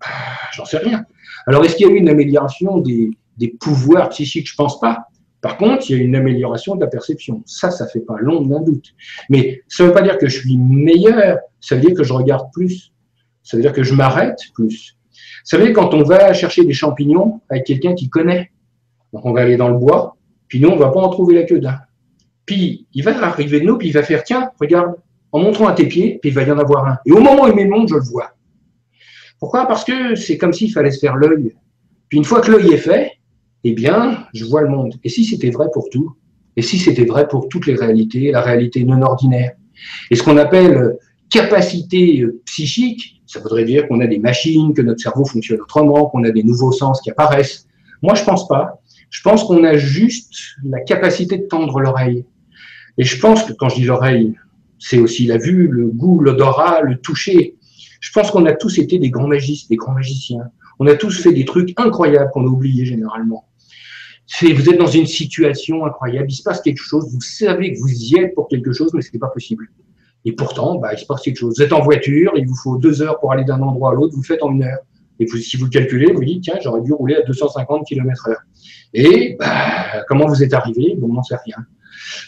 Bah, 0.00 0.06
J'en 0.54 0.64
sais 0.64 0.78
rien. 0.78 1.04
Alors, 1.46 1.64
est-ce 1.64 1.76
qu'il 1.76 1.86
y 1.86 1.90
a 1.90 1.92
eu 1.92 1.96
une 1.96 2.08
amélioration 2.08 2.78
des, 2.78 3.10
pouvoirs 3.58 4.10
psychiques? 4.10 4.48
Je 4.48 4.54
ne 4.54 4.56
pense 4.56 4.78
pas. 4.78 5.08
Par 5.40 5.56
contre, 5.56 5.90
il 5.90 5.96
y 5.96 6.00
a 6.00 6.02
une 6.02 6.16
amélioration 6.16 6.74
de 6.74 6.80
la 6.80 6.86
perception. 6.86 7.42
Ça, 7.46 7.70
ça 7.70 7.86
fait 7.86 8.00
pas 8.00 8.16
long 8.18 8.42
d'un 8.42 8.60
doute. 8.60 8.94
Mais 9.30 9.62
ça 9.68 9.84
ne 9.84 9.88
veut 9.88 9.94
pas 9.94 10.02
dire 10.02 10.18
que 10.18 10.28
je 10.28 10.38
suis 10.40 10.58
meilleur, 10.58 11.38
ça 11.60 11.76
veut 11.76 11.80
dire 11.80 11.94
que 11.94 12.04
je 12.04 12.12
regarde 12.12 12.48
plus. 12.52 12.92
Ça 13.42 13.56
veut 13.56 13.62
dire 13.62 13.72
que 13.72 13.82
je 13.82 13.94
m'arrête 13.94 14.38
plus. 14.54 14.96
Vous 15.10 15.56
savez, 15.56 15.72
quand 15.72 15.94
on 15.94 16.02
va 16.02 16.32
chercher 16.34 16.64
des 16.64 16.74
champignons 16.74 17.40
avec 17.48 17.64
quelqu'un 17.64 17.94
qui 17.94 18.10
connaît, 18.10 18.50
donc 19.12 19.24
on 19.24 19.32
va 19.32 19.40
aller 19.40 19.56
dans 19.56 19.68
le 19.68 19.78
bois, 19.78 20.16
puis 20.48 20.60
nous, 20.60 20.68
on 20.68 20.76
va 20.76 20.90
pas 20.90 21.00
en 21.00 21.08
trouver 21.08 21.34
la 21.34 21.44
queue 21.44 21.58
d'un. 21.58 21.78
Puis 22.44 22.86
il 22.92 23.02
va 23.02 23.16
arriver 23.24 23.60
de 23.60 23.64
nous, 23.64 23.78
puis 23.78 23.88
il 23.88 23.92
va 23.92 24.02
faire, 24.02 24.24
tiens, 24.24 24.50
regarde, 24.60 24.94
en 25.32 25.38
montrant 25.38 25.68
à 25.68 25.72
tes 25.72 25.86
pieds, 25.86 26.18
puis 26.20 26.30
il 26.30 26.34
va 26.34 26.42
y 26.42 26.50
en 26.50 26.58
avoir 26.58 26.86
un. 26.86 26.98
Et 27.06 27.12
au 27.12 27.20
moment 27.20 27.44
où 27.44 27.48
il 27.48 27.54
met 27.54 27.68
je 27.88 27.94
le 27.94 28.00
vois. 28.00 28.34
Pourquoi? 29.38 29.66
Parce 29.66 29.84
que 29.84 30.14
c'est 30.16 30.36
comme 30.36 30.52
s'il 30.52 30.72
fallait 30.72 30.90
se 30.90 30.98
faire 30.98 31.16
l'œil. 31.16 31.54
Puis 32.08 32.18
une 32.18 32.24
fois 32.24 32.40
que 32.40 32.50
l'œil 32.50 32.72
est 32.72 32.78
fait, 32.78 33.12
eh 33.64 33.72
bien, 33.72 34.26
je 34.32 34.44
vois 34.44 34.62
le 34.62 34.68
monde. 34.68 34.94
Et 35.04 35.08
si 35.08 35.24
c'était 35.24 35.50
vrai 35.50 35.68
pour 35.72 35.88
tout? 35.90 36.14
Et 36.56 36.62
si 36.62 36.78
c'était 36.78 37.04
vrai 37.04 37.28
pour 37.28 37.48
toutes 37.48 37.66
les 37.66 37.74
réalités, 37.74 38.30
la 38.32 38.40
réalité 38.40 38.84
non 38.84 39.02
ordinaire? 39.02 39.52
Et 40.10 40.16
ce 40.16 40.22
qu'on 40.22 40.36
appelle 40.36 40.96
capacité 41.30 42.26
psychique, 42.44 43.22
ça 43.26 43.40
voudrait 43.40 43.64
dire 43.64 43.86
qu'on 43.86 44.00
a 44.00 44.06
des 44.06 44.18
machines, 44.18 44.74
que 44.74 44.82
notre 44.82 45.00
cerveau 45.00 45.24
fonctionne 45.24 45.60
autrement, 45.60 46.06
qu'on 46.06 46.24
a 46.24 46.30
des 46.30 46.42
nouveaux 46.42 46.72
sens 46.72 47.00
qui 47.00 47.10
apparaissent. 47.10 47.68
Moi, 48.02 48.14
je 48.14 48.24
pense 48.24 48.48
pas. 48.48 48.80
Je 49.10 49.22
pense 49.22 49.44
qu'on 49.44 49.62
a 49.64 49.76
juste 49.76 50.34
la 50.64 50.80
capacité 50.80 51.38
de 51.38 51.46
tendre 51.46 51.80
l'oreille. 51.80 52.24
Et 52.98 53.04
je 53.04 53.20
pense 53.20 53.44
que 53.44 53.52
quand 53.52 53.68
je 53.68 53.76
dis 53.76 53.84
l'oreille, 53.84 54.34
c'est 54.78 54.98
aussi 54.98 55.26
la 55.26 55.38
vue, 55.38 55.68
le 55.68 55.88
goût, 55.88 56.20
l'odorat, 56.20 56.80
le 56.82 56.96
toucher. 56.96 57.56
Je 58.00 58.10
pense 58.12 58.30
qu'on 58.30 58.46
a 58.46 58.52
tous 58.52 58.78
été 58.78 58.98
des 58.98 59.10
grands 59.10 59.28
magistes, 59.28 59.68
des 59.68 59.76
grands 59.76 59.92
magiciens. 59.92 60.50
On 60.78 60.86
a 60.86 60.94
tous 60.94 61.22
fait 61.22 61.32
des 61.32 61.44
trucs 61.44 61.78
incroyables 61.78 62.30
qu'on 62.32 62.44
a 62.44 62.48
oubliés 62.48 62.86
généralement. 62.86 63.44
Vous 64.42 64.70
êtes 64.70 64.78
dans 64.78 64.86
une 64.86 65.06
situation 65.06 65.84
incroyable, 65.84 66.30
il 66.30 66.34
se 66.34 66.42
passe 66.42 66.60
quelque 66.60 66.80
chose, 66.80 67.06
vous 67.12 67.20
savez 67.20 67.72
que 67.72 67.78
vous 67.78 67.90
y 67.90 68.18
êtes 68.18 68.34
pour 68.34 68.48
quelque 68.48 68.72
chose, 68.72 68.92
mais 68.94 69.02
ce 69.02 69.10
n'est 69.12 69.18
pas 69.18 69.28
possible. 69.28 69.68
Et 70.24 70.32
pourtant, 70.32 70.78
bah, 70.78 70.92
il 70.92 70.98
se 70.98 71.06
passe 71.06 71.22
quelque 71.22 71.38
chose. 71.38 71.54
Vous 71.56 71.62
êtes 71.62 71.72
en 71.72 71.82
voiture, 71.82 72.32
il 72.36 72.46
vous 72.46 72.54
faut 72.54 72.76
deux 72.76 73.02
heures 73.02 73.18
pour 73.18 73.32
aller 73.32 73.44
d'un 73.44 73.60
endroit 73.60 73.90
à 73.90 73.94
l'autre, 73.94 74.14
vous 74.14 74.22
le 74.22 74.26
faites 74.26 74.42
en 74.42 74.52
une 74.52 74.62
heure. 74.62 74.78
Et 75.18 75.26
si 75.26 75.56
vous 75.56 75.64
le 75.64 75.70
calculez, 75.70 76.12
vous 76.12 76.24
dites, 76.24 76.44
tiens, 76.44 76.58
j'aurais 76.62 76.80
dû 76.80 76.92
rouler 76.92 77.16
à 77.16 77.22
250 77.22 77.86
km 77.86 78.28
heure. 78.28 78.40
Et 78.94 79.36
bah, 79.38 80.04
comment 80.08 80.26
vous 80.26 80.42
êtes 80.42 80.54
arrivé? 80.54 80.94
Bon, 80.96 81.08
on 81.10 81.14
n'en 81.14 81.22
sait 81.22 81.36
rien. 81.44 81.56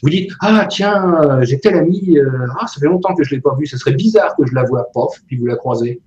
Vous 0.03 0.11
dites, 0.11 0.31
ah 0.41 0.67
tiens, 0.69 1.41
j'ai 1.43 1.59
tel 1.59 1.77
ami, 1.77 2.19
euh, 2.19 2.47
ah, 2.59 2.67
ça 2.67 2.81
fait 2.81 2.87
longtemps 2.87 3.15
que 3.15 3.25
je 3.25 3.35
ne 3.35 3.37
l'ai 3.37 3.43
pas 3.43 3.55
vu, 3.55 3.67
ce 3.67 3.79
serait 3.79 3.95
bizarre 3.95 4.37
que 4.37 4.47
je 4.47 4.55
la 4.55 4.65
vois, 4.65 4.87
pof, 4.93 5.17
puis 5.27 5.37
vous 5.37 5.47
la 5.47 5.57
croisez. 5.57 6.03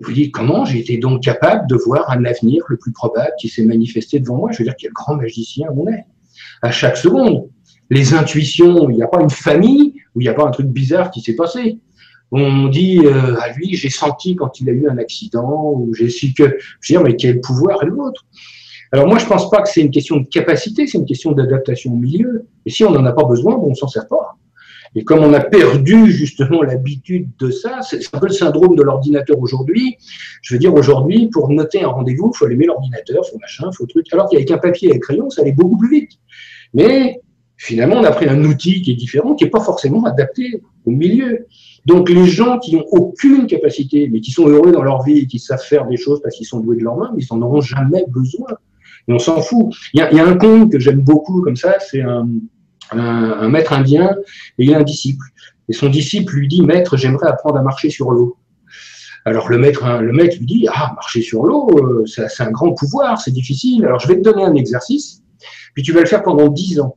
Vous 0.00 0.12
dites, 0.12 0.32
comment 0.32 0.64
j'ai 0.64 0.80
été 0.80 0.98
donc 0.98 1.22
capable 1.22 1.66
de 1.68 1.76
voir 1.76 2.10
un 2.10 2.24
avenir 2.24 2.64
le 2.68 2.76
plus 2.76 2.92
probable 2.92 3.32
qui 3.38 3.48
s'est 3.48 3.64
manifesté 3.64 4.18
devant 4.18 4.36
moi? 4.36 4.50
Je 4.52 4.58
veux 4.58 4.64
dire, 4.64 4.74
quel 4.78 4.92
grand 4.92 5.16
magicien 5.16 5.68
on 5.76 5.88
est. 5.88 6.04
À 6.62 6.70
chaque 6.70 6.96
seconde. 6.96 7.48
Les 7.90 8.14
intuitions, 8.14 8.88
il 8.90 8.96
n'y 8.96 9.02
a 9.02 9.08
pas 9.08 9.20
une 9.20 9.30
famille 9.30 9.94
où 10.14 10.20
il 10.20 10.24
n'y 10.24 10.28
a 10.28 10.34
pas 10.34 10.44
un 10.44 10.50
truc 10.50 10.66
bizarre 10.66 11.10
qui 11.10 11.20
s'est 11.20 11.36
passé. 11.36 11.78
On 12.32 12.68
dit 12.68 13.00
euh, 13.04 13.36
à 13.40 13.52
lui, 13.52 13.74
j'ai 13.76 13.90
senti 13.90 14.34
quand 14.34 14.60
il 14.60 14.68
a 14.68 14.72
eu 14.72 14.88
un 14.88 14.98
accident, 14.98 15.72
ou 15.76 15.94
j'ai 15.94 16.08
su 16.08 16.32
que. 16.32 16.56
Je 16.80 16.94
veux 16.94 16.98
dire, 16.98 17.02
mais 17.02 17.16
quel 17.16 17.40
pouvoir 17.40 17.82
est 17.82 17.86
le 17.86 17.92
vôtre? 17.92 18.26
Alors 18.90 19.06
moi, 19.06 19.18
je 19.18 19.26
pense 19.26 19.50
pas 19.50 19.62
que 19.62 19.68
c'est 19.68 19.80
une 19.80 19.90
question 19.90 20.16
de 20.16 20.26
capacité, 20.26 20.86
c'est 20.86 20.98
une 20.98 21.06
question 21.06 21.32
d'adaptation 21.32 21.92
au 21.92 21.96
milieu. 21.96 22.46
Et 22.66 22.70
si 22.70 22.84
on 22.84 22.90
n'en 22.90 23.04
a 23.04 23.12
pas 23.12 23.24
besoin, 23.24 23.56
bon, 23.56 23.70
on 23.70 23.74
s'en 23.74 23.88
sert 23.88 24.08
pas. 24.08 24.36
Et 24.94 25.04
comme 25.04 25.20
on 25.20 25.32
a 25.32 25.40
perdu 25.40 26.10
justement 26.10 26.62
l'habitude 26.62 27.28
de 27.38 27.50
ça, 27.50 27.80
c'est 27.82 28.00
un 28.12 28.18
peu 28.18 28.26
le 28.26 28.32
syndrome 28.32 28.76
de 28.76 28.82
l'ordinateur 28.82 29.38
aujourd'hui. 29.40 29.96
Je 30.42 30.54
veux 30.54 30.58
dire, 30.58 30.72
aujourd'hui, 30.72 31.28
pour 31.32 31.50
noter 31.50 31.82
un 31.82 31.88
rendez-vous, 31.88 32.30
il 32.32 32.36
faut 32.36 32.44
allumer 32.44 32.66
l'ordinateur, 32.66 33.22
il 33.26 33.30
faut 33.30 33.38
machin, 33.38 33.68
il 33.72 33.76
faut 33.76 33.86
truc. 33.86 34.06
Alors 34.12 34.28
qu'avec 34.28 34.50
un 34.50 34.58
papier 34.58 34.90
et 34.90 34.96
un 34.96 34.98
crayon, 34.98 35.30
ça 35.30 35.42
allait 35.42 35.52
beaucoup 35.52 35.76
plus 35.76 35.90
vite. 35.90 36.12
Mais 36.74 37.20
finalement, 37.56 37.96
on 37.96 38.04
a 38.04 38.12
pris 38.12 38.28
un 38.28 38.44
outil 38.44 38.82
qui 38.82 38.92
est 38.92 38.96
différent, 38.96 39.34
qui 39.34 39.44
n'est 39.44 39.50
pas 39.50 39.60
forcément 39.60 40.04
adapté 40.04 40.62
au 40.86 40.90
milieu. 40.90 41.46
Donc 41.86 42.08
les 42.08 42.26
gens 42.26 42.58
qui 42.58 42.76
n'ont 42.76 42.86
aucune 42.92 43.46
capacité, 43.46 44.08
mais 44.08 44.20
qui 44.20 44.30
sont 44.30 44.48
heureux 44.48 44.70
dans 44.70 44.82
leur 44.82 45.02
vie 45.02 45.18
et 45.18 45.26
qui 45.26 45.38
savent 45.38 45.62
faire 45.62 45.86
des 45.86 45.96
choses 45.96 46.20
parce 46.22 46.36
qu'ils 46.36 46.46
sont 46.46 46.60
doués 46.60 46.76
de 46.76 46.84
leurs 46.84 46.96
mains, 46.96 47.14
ils 47.18 47.26
n'en 47.30 47.42
auront 47.42 47.60
jamais 47.60 48.04
besoin. 48.08 48.48
Et 49.08 49.12
on 49.12 49.18
s'en 49.18 49.42
fout. 49.42 49.74
Il 49.92 50.00
y, 50.00 50.02
a, 50.02 50.26
un 50.26 50.36
conte 50.36 50.72
que 50.72 50.78
j'aime 50.78 51.00
beaucoup 51.00 51.42
comme 51.42 51.56
ça, 51.56 51.76
c'est 51.78 52.00
un, 52.00 52.26
maître 53.48 53.72
indien 53.72 54.14
et 54.58 54.64
il 54.64 54.74
a 54.74 54.78
un 54.78 54.82
disciple. 54.82 55.24
Et 55.68 55.72
son 55.72 55.88
disciple 55.88 56.34
lui 56.34 56.48
dit, 56.48 56.62
maître, 56.62 56.96
j'aimerais 56.96 57.28
apprendre 57.28 57.56
à 57.56 57.62
marcher 57.62 57.90
sur 57.90 58.10
l'eau. 58.10 58.36
Alors 59.24 59.48
le 59.48 59.56
maître, 59.56 60.00
le 60.00 60.12
maître 60.12 60.36
lui 60.38 60.46
dit, 60.46 60.66
ah, 60.70 60.92
marcher 60.94 61.22
sur 61.22 61.44
l'eau, 61.44 61.70
euh, 61.78 62.04
c'est 62.06 62.42
un 62.42 62.50
grand 62.50 62.72
pouvoir, 62.74 63.18
c'est 63.18 63.30
difficile. 63.30 63.84
Alors 63.86 63.98
je 63.98 64.08
vais 64.08 64.16
te 64.16 64.22
donner 64.22 64.44
un 64.44 64.54
exercice, 64.54 65.22
puis 65.72 65.82
tu 65.82 65.92
vas 65.92 66.00
le 66.00 66.06
faire 66.06 66.22
pendant 66.22 66.48
dix 66.48 66.78
ans. 66.78 66.96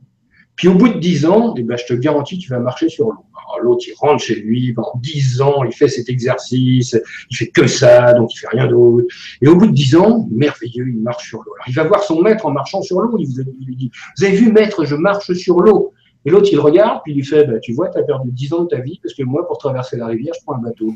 Puis 0.54 0.68
au 0.68 0.74
bout 0.74 0.88
de 0.88 0.98
dix 0.98 1.24
ans, 1.24 1.54
eh 1.56 1.62
ben, 1.62 1.78
je 1.78 1.86
te 1.86 1.94
garantis, 1.94 2.36
tu 2.38 2.50
vas 2.50 2.58
marcher 2.58 2.88
sur 2.88 3.06
l'eau 3.06 3.24
l'autre, 3.62 3.84
il 3.86 3.94
rentre 3.98 4.22
chez 4.22 4.36
lui, 4.36 4.72
pendant 4.72 4.94
dix 4.96 5.40
ans, 5.40 5.64
il 5.64 5.72
fait 5.72 5.88
cet 5.88 6.08
exercice, 6.08 6.96
il 7.30 7.36
fait 7.36 7.48
que 7.48 7.66
ça, 7.66 8.12
donc 8.14 8.34
il 8.34 8.38
fait 8.38 8.48
rien 8.48 8.66
d'autre. 8.66 9.06
Et 9.40 9.48
au 9.48 9.56
bout 9.56 9.66
de 9.66 9.72
dix 9.72 9.96
ans, 9.96 10.26
merveilleux, 10.30 10.88
il 10.88 11.00
marche 11.00 11.28
sur 11.28 11.38
l'eau. 11.38 11.52
Alors 11.54 11.68
il 11.68 11.74
va 11.74 11.84
voir 11.84 12.02
son 12.02 12.20
maître 12.22 12.46
en 12.46 12.50
marchant 12.50 12.82
sur 12.82 13.00
l'eau, 13.00 13.16
il, 13.18 13.28
lui 13.66 13.76
dit, 13.76 13.90
vous 14.16 14.24
avez 14.24 14.36
vu 14.36 14.52
maître, 14.52 14.84
je 14.84 14.94
marche 14.94 15.32
sur 15.32 15.60
l'eau? 15.60 15.92
Et 16.24 16.30
l'autre, 16.30 16.48
il 16.50 16.58
regarde, 16.58 17.00
puis 17.04 17.12
il 17.12 17.16
lui 17.16 17.24
fait, 17.24 17.44
bah, 17.44 17.58
tu 17.60 17.72
vois, 17.72 17.88
tu 17.88 17.98
as 17.98 18.02
perdu 18.02 18.30
dix 18.32 18.52
ans 18.52 18.64
de 18.64 18.68
ta 18.68 18.80
vie, 18.80 18.98
parce 19.02 19.14
que 19.14 19.22
moi, 19.22 19.46
pour 19.46 19.58
traverser 19.58 19.96
la 19.96 20.06
rivière, 20.06 20.34
je 20.38 20.44
prends 20.44 20.56
un 20.56 20.62
bateau. 20.62 20.92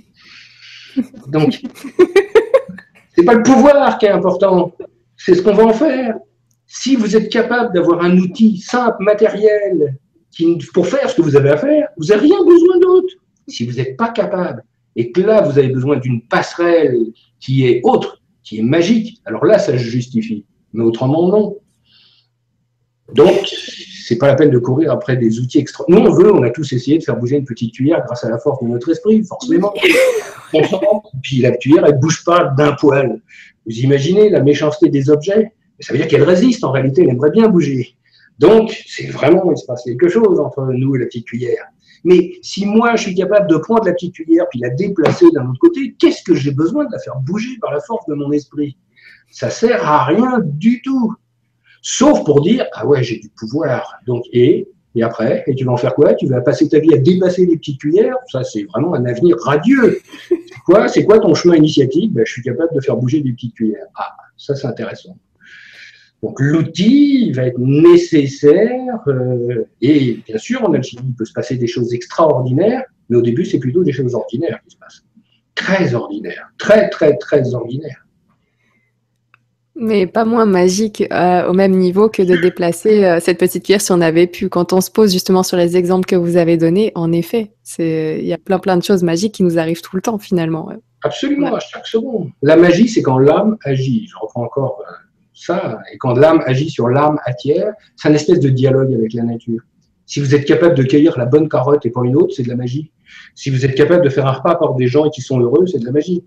Donc, 1.28 1.62
c'est 3.14 3.24
pas 3.24 3.34
le 3.34 3.42
pouvoir 3.42 3.98
qui 3.98 4.06
est 4.06 4.10
important, 4.10 4.74
c'est 5.16 5.34
ce 5.34 5.42
qu'on 5.42 5.54
va 5.54 5.64
en 5.64 5.72
faire. 5.72 6.16
Si 6.66 6.96
vous 6.96 7.16
êtes 7.16 7.30
capable 7.30 7.74
d'avoir 7.74 8.02
un 8.02 8.16
outil 8.16 8.58
simple, 8.58 9.02
matériel, 9.04 9.96
pour 10.72 10.86
faire 10.86 11.10
ce 11.10 11.16
que 11.16 11.22
vous 11.22 11.36
avez 11.36 11.50
à 11.50 11.56
faire, 11.56 11.88
vous 11.96 12.06
n'avez 12.06 12.22
rien 12.22 12.44
besoin 12.44 12.78
d'autre. 12.78 13.14
Si 13.48 13.66
vous 13.66 13.76
n'êtes 13.76 13.96
pas 13.96 14.08
capable 14.08 14.64
et 14.96 15.10
que 15.10 15.20
là, 15.20 15.42
vous 15.42 15.58
avez 15.58 15.68
besoin 15.68 15.96
d'une 15.96 16.22
passerelle 16.22 16.98
qui 17.40 17.66
est 17.66 17.80
autre, 17.82 18.20
qui 18.42 18.58
est 18.58 18.62
magique, 18.62 19.20
alors 19.24 19.44
là, 19.44 19.58
ça 19.58 19.72
se 19.72 19.82
justifie. 19.82 20.44
Mais 20.72 20.84
autrement, 20.84 21.28
non. 21.28 21.56
Donc, 23.14 23.46
c'est 24.06 24.16
pas 24.16 24.26
la 24.26 24.34
peine 24.34 24.50
de 24.50 24.58
courir 24.58 24.90
après 24.90 25.16
des 25.16 25.38
outils 25.38 25.58
extra. 25.58 25.84
Nous, 25.88 25.98
on 25.98 26.10
veut, 26.10 26.32
on 26.32 26.42
a 26.42 26.50
tous 26.50 26.72
essayé 26.72 26.98
de 26.98 27.04
faire 27.04 27.16
bouger 27.16 27.36
une 27.36 27.44
petite 27.44 27.74
cuillère 27.74 28.02
grâce 28.04 28.24
à 28.24 28.30
la 28.30 28.38
force 28.38 28.62
de 28.62 28.68
notre 28.68 28.90
esprit, 28.90 29.22
forcément. 29.24 29.72
puis 31.22 31.38
la 31.38 31.52
cuillère, 31.52 31.84
elle 31.86 31.98
bouge 31.98 32.24
pas 32.24 32.52
d'un 32.56 32.72
poil. 32.72 33.20
Vous 33.66 33.78
imaginez 33.78 34.28
la 34.30 34.40
méchanceté 34.40 34.88
des 34.88 35.10
objets? 35.10 35.52
Ça 35.80 35.92
veut 35.92 35.98
dire 35.98 36.08
qu'elle 36.08 36.22
résiste, 36.22 36.64
en 36.64 36.70
réalité, 36.70 37.02
elle 37.02 37.10
aimerait 37.10 37.30
bien 37.30 37.48
bouger. 37.48 37.96
Donc, 38.38 38.82
c'est 38.86 39.06
vraiment, 39.08 39.50
il 39.52 39.56
se 39.56 39.66
passe 39.66 39.84
quelque 39.84 40.08
chose 40.08 40.40
entre 40.40 40.62
nous 40.72 40.96
et 40.96 40.98
la 40.98 41.06
petite 41.06 41.26
cuillère. 41.26 41.64
Mais 42.04 42.32
si 42.42 42.66
moi, 42.66 42.96
je 42.96 43.02
suis 43.02 43.14
capable 43.14 43.48
de 43.48 43.56
prendre 43.56 43.84
la 43.84 43.92
petite 43.92 44.14
cuillère 44.14 44.46
puis 44.50 44.58
la 44.60 44.70
déplacer 44.70 45.26
d'un 45.32 45.48
autre 45.48 45.60
côté, 45.60 45.94
qu'est-ce 45.98 46.22
que 46.22 46.34
j'ai 46.34 46.50
besoin 46.50 46.84
de 46.84 46.92
la 46.92 46.98
faire 46.98 47.16
bouger 47.20 47.56
par 47.60 47.72
la 47.72 47.80
force 47.80 48.06
de 48.06 48.14
mon 48.14 48.32
esprit? 48.32 48.76
Ça 49.30 49.50
sert 49.50 49.88
à 49.88 50.04
rien 50.04 50.40
du 50.42 50.82
tout. 50.82 51.14
Sauf 51.80 52.24
pour 52.24 52.42
dire, 52.42 52.66
ah 52.72 52.86
ouais, 52.86 53.02
j'ai 53.02 53.18
du 53.18 53.28
pouvoir. 53.28 53.94
Donc, 54.06 54.24
et 54.32 54.68
Et 54.94 55.02
après, 55.02 55.42
et 55.46 55.54
tu 55.54 55.64
vas 55.64 55.72
en 55.72 55.76
faire 55.76 55.94
quoi? 55.94 56.14
Tu 56.14 56.26
vas 56.26 56.40
passer 56.40 56.68
ta 56.68 56.78
vie 56.78 56.92
à 56.94 56.98
dépasser 56.98 57.46
les 57.46 57.56
petites 57.56 57.80
cuillères? 57.80 58.16
Ça, 58.30 58.44
c'est 58.44 58.64
vraiment 58.64 58.94
un 58.94 59.04
avenir 59.06 59.36
radieux. 59.42 60.00
C'est 60.88 61.04
quoi, 61.04 61.18
ton 61.18 61.34
chemin 61.34 61.56
initiatique? 61.56 62.12
Ben, 62.12 62.24
Je 62.26 62.32
suis 62.32 62.42
capable 62.42 62.74
de 62.74 62.80
faire 62.80 62.96
bouger 62.96 63.20
des 63.20 63.32
petites 63.32 63.54
cuillères. 63.54 63.86
Ah, 63.94 64.14
ça, 64.36 64.54
c'est 64.54 64.66
intéressant. 64.66 65.16
Donc 66.22 66.38
l'outil 66.40 67.32
va 67.32 67.46
être 67.46 67.58
nécessaire 67.58 69.00
euh, 69.08 69.64
et 69.80 70.20
bien 70.24 70.38
sûr 70.38 70.62
en 70.62 70.72
alchimie 70.72 71.02
il 71.08 71.14
peut 71.14 71.24
se 71.24 71.32
passer 71.32 71.56
des 71.56 71.66
choses 71.66 71.92
extraordinaires, 71.92 72.84
mais 73.08 73.16
au 73.16 73.22
début 73.22 73.44
c'est 73.44 73.58
plutôt 73.58 73.82
des 73.82 73.92
choses 73.92 74.14
ordinaires 74.14 74.60
qui 74.64 74.70
se 74.70 74.78
passent. 74.78 75.02
Très 75.56 75.94
ordinaires, 75.94 76.52
très 76.58 76.88
très 76.90 77.16
très 77.16 77.54
ordinaires. 77.54 78.06
Mais 79.74 80.06
pas 80.06 80.24
moins 80.24 80.44
magique 80.44 81.02
euh, 81.12 81.48
au 81.48 81.54
même 81.54 81.72
niveau 81.72 82.08
que 82.08 82.22
de 82.22 82.36
déplacer 82.36 83.04
euh, 83.04 83.18
cette 83.20 83.38
petite 83.38 83.64
pierre 83.64 83.80
si 83.80 83.90
on 83.90 84.00
avait 84.00 84.28
pu. 84.28 84.48
Quand 84.48 84.72
on 84.72 84.80
se 84.80 84.90
pose 84.90 85.12
justement 85.12 85.42
sur 85.42 85.56
les 85.56 85.76
exemples 85.76 86.04
que 86.04 86.14
vous 86.14 86.36
avez 86.36 86.56
donnés, 86.56 86.92
en 86.94 87.10
effet, 87.10 87.52
il 87.78 88.24
y 88.24 88.34
a 88.34 88.38
plein 88.38 88.60
plein 88.60 88.76
de 88.76 88.84
choses 88.84 89.02
magiques 89.02 89.34
qui 89.34 89.42
nous 89.42 89.58
arrivent 89.58 89.80
tout 89.80 89.96
le 89.96 90.02
temps 90.02 90.18
finalement. 90.18 90.68
Absolument, 91.02 91.56
à 91.56 91.58
chaque 91.58 91.86
seconde. 91.86 92.30
La 92.42 92.56
magie, 92.56 92.86
c'est 92.86 93.02
quand 93.02 93.18
l'âme 93.18 93.56
agit. 93.64 94.06
Je 94.06 94.16
reprends 94.20 94.44
encore 94.44 94.84
ça. 95.42 95.78
Et 95.92 95.98
quand 95.98 96.14
l'âme 96.14 96.42
agit 96.46 96.70
sur 96.70 96.88
l'âme 96.88 97.18
atière, 97.24 97.72
c'est 97.96 98.08
un 98.08 98.14
espèce 98.14 98.40
de 98.40 98.48
dialogue 98.48 98.92
avec 98.94 99.12
la 99.12 99.22
nature. 99.22 99.60
Si 100.06 100.20
vous 100.20 100.34
êtes 100.34 100.44
capable 100.44 100.74
de 100.74 100.82
cueillir 100.82 101.16
la 101.18 101.26
bonne 101.26 101.48
carotte 101.48 101.86
et 101.86 101.90
pas 101.90 102.02
une 102.04 102.16
autre, 102.16 102.34
c'est 102.34 102.42
de 102.42 102.48
la 102.48 102.56
magie. 102.56 102.90
Si 103.34 103.50
vous 103.50 103.64
êtes 103.64 103.74
capable 103.74 104.04
de 104.04 104.10
faire 104.10 104.26
un 104.26 104.32
repas 104.32 104.56
par 104.56 104.74
des 104.74 104.86
gens 104.86 105.08
qui 105.10 105.22
sont 105.22 105.40
heureux, 105.40 105.66
c'est 105.66 105.78
de 105.78 105.86
la 105.86 105.92
magie. 105.92 106.24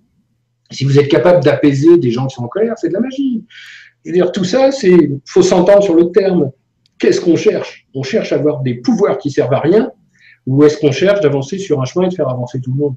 Si 0.72 0.86
vous 0.86 0.98
êtes 0.98 1.10
capable 1.10 1.44
d'apaiser 1.44 1.98
des 1.98 2.12
gens 2.12 2.28
qui 2.28 2.36
sont 2.36 2.44
en 2.44 2.48
colère, 2.48 2.76
c'est 2.78 2.90
de 2.90 2.94
la 2.94 3.00
magie. 3.00 3.46
Et 4.06 4.12
dire 4.12 4.32
tout 4.32 4.44
ça, 4.44 4.72
c'est 4.72 5.12
faut 5.26 5.42
s'entendre 5.42 5.84
sur 5.84 5.96
le 5.96 6.12
terme. 6.12 6.52
Qu'est-ce 6.98 7.22
qu'on 7.22 7.36
cherche? 7.36 7.88
On 7.94 8.04
cherche 8.04 8.32
à 8.32 8.36
avoir 8.36 8.62
des 8.62 8.76
pouvoirs 8.76 9.18
qui 9.18 9.30
servent 9.30 9.54
à 9.54 9.60
rien, 9.60 9.92
ou 10.46 10.64
est-ce 10.64 10.78
qu'on 10.78 10.92
cherche 10.92 11.22
d'avancer 11.22 11.58
sur 11.58 11.82
un 11.82 11.86
chemin 11.86 12.06
et 12.06 12.10
de 12.10 12.14
faire 12.14 12.30
avancer 12.30 12.62
tout 12.62 12.72
le 12.72 12.78
monde? 12.78 12.96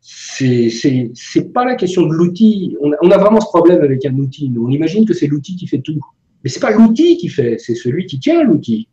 C'est 0.00 1.52
pas 1.52 1.64
la 1.64 1.74
question 1.74 2.06
de 2.06 2.12
l'outil. 2.12 2.76
On, 2.80 3.10
a 3.10 3.18
vraiment 3.18 3.40
ce 3.40 3.46
problème 3.46 3.82
avec 3.82 4.04
un 4.04 4.14
outil. 4.14 4.52
On 4.58 4.70
imagine 4.70 5.06
que 5.06 5.14
c'est 5.14 5.26
l'outil 5.26 5.56
qui 5.56 5.66
fait 5.66 5.80
tout, 5.80 6.00
mais 6.42 6.50
c'est 6.50 6.60
pas 6.60 6.70
l'outil 6.70 7.16
qui 7.16 7.28
fait, 7.28 7.56
c'est 7.58 7.74
celui 7.74 8.06
qui 8.06 8.18
tient 8.18 8.42
l'outil. 8.42 8.88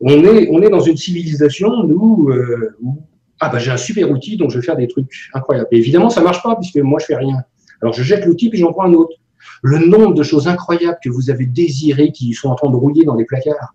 On 0.00 0.62
est 0.62 0.70
dans 0.70 0.80
une 0.80 0.96
civilisation 0.96 1.88
euh, 1.88 2.76
où 2.80 2.98
ah 3.38 3.48
bah 3.48 3.58
j'ai 3.58 3.70
un 3.70 3.76
super 3.76 4.10
outil 4.10 4.36
donc 4.36 4.50
je 4.50 4.58
vais 4.58 4.64
faire 4.64 4.76
des 4.76 4.88
trucs 4.88 5.12
incroyables. 5.34 5.68
Et 5.72 5.78
évidemment 5.78 6.10
ça 6.10 6.22
marche 6.22 6.42
pas 6.42 6.56
puisque 6.56 6.78
moi 6.78 6.98
je 7.00 7.06
fais 7.06 7.16
rien. 7.16 7.42
Alors 7.80 7.92
je 7.92 8.02
jette 8.02 8.24
l'outil 8.24 8.48
puis 8.48 8.58
j'en 8.58 8.72
prends 8.72 8.84
un 8.84 8.94
autre. 8.94 9.16
Le 9.62 9.78
nombre 9.78 10.14
de 10.14 10.22
choses 10.22 10.48
incroyables 10.48 10.98
que 11.02 11.10
vous 11.10 11.30
avez 11.30 11.46
désirées 11.46 12.12
qui 12.12 12.32
sont 12.34 12.48
en 12.48 12.54
train 12.54 12.70
de 12.70 12.76
rouiller 12.76 13.04
dans 13.04 13.14
les 13.14 13.24
placards 13.24 13.74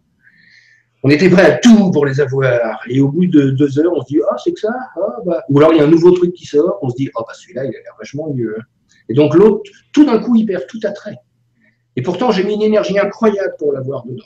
on 1.04 1.10
était 1.10 1.30
prêt 1.30 1.46
à 1.46 1.58
tout 1.58 1.92
pour 1.92 2.06
les 2.06 2.20
avoir. 2.20 2.82
Et 2.90 3.00
au 3.00 3.10
bout 3.10 3.28
de 3.28 3.52
deux 3.52 3.80
heures, 3.80 3.94
on 3.96 4.02
se 4.02 4.08
dit, 4.08 4.20
ah, 4.30 4.36
c'est 4.44 4.54
que 4.54 4.60
ça 4.60 4.74
ah, 4.96 5.18
bah. 5.26 5.44
Ou 5.50 5.60
alors 5.60 5.74
il 5.74 5.78
y 5.78 5.82
a 5.82 5.84
un 5.84 5.90
nouveau 5.90 6.12
truc 6.12 6.34
qui 6.34 6.46
sort, 6.46 6.80
on 6.82 6.90
se 6.90 6.96
dit, 6.96 7.10
ah, 7.16 7.22
bah 7.26 7.34
celui-là, 7.34 7.66
il 7.66 7.70
a 7.70 7.72
l'air 7.72 7.94
vachement 7.98 8.34
mieux. 8.34 8.58
Et 9.10 9.14
donc 9.14 9.36
l'autre, 9.36 9.62
tout 9.94 10.06
d'un 10.06 10.20
coup, 10.20 10.36
il 10.36 10.46
perd 10.46 10.66
tout 10.68 10.80
attrait. 10.84 11.18
Et 11.96 12.02
pourtant, 12.02 12.32
j'ai 12.32 12.44
mis 12.44 12.54
une 12.54 12.62
énergie 12.62 12.98
incroyable 13.00 13.56
pour 13.58 13.74
l'avoir 13.74 14.06
dedans. 14.06 14.24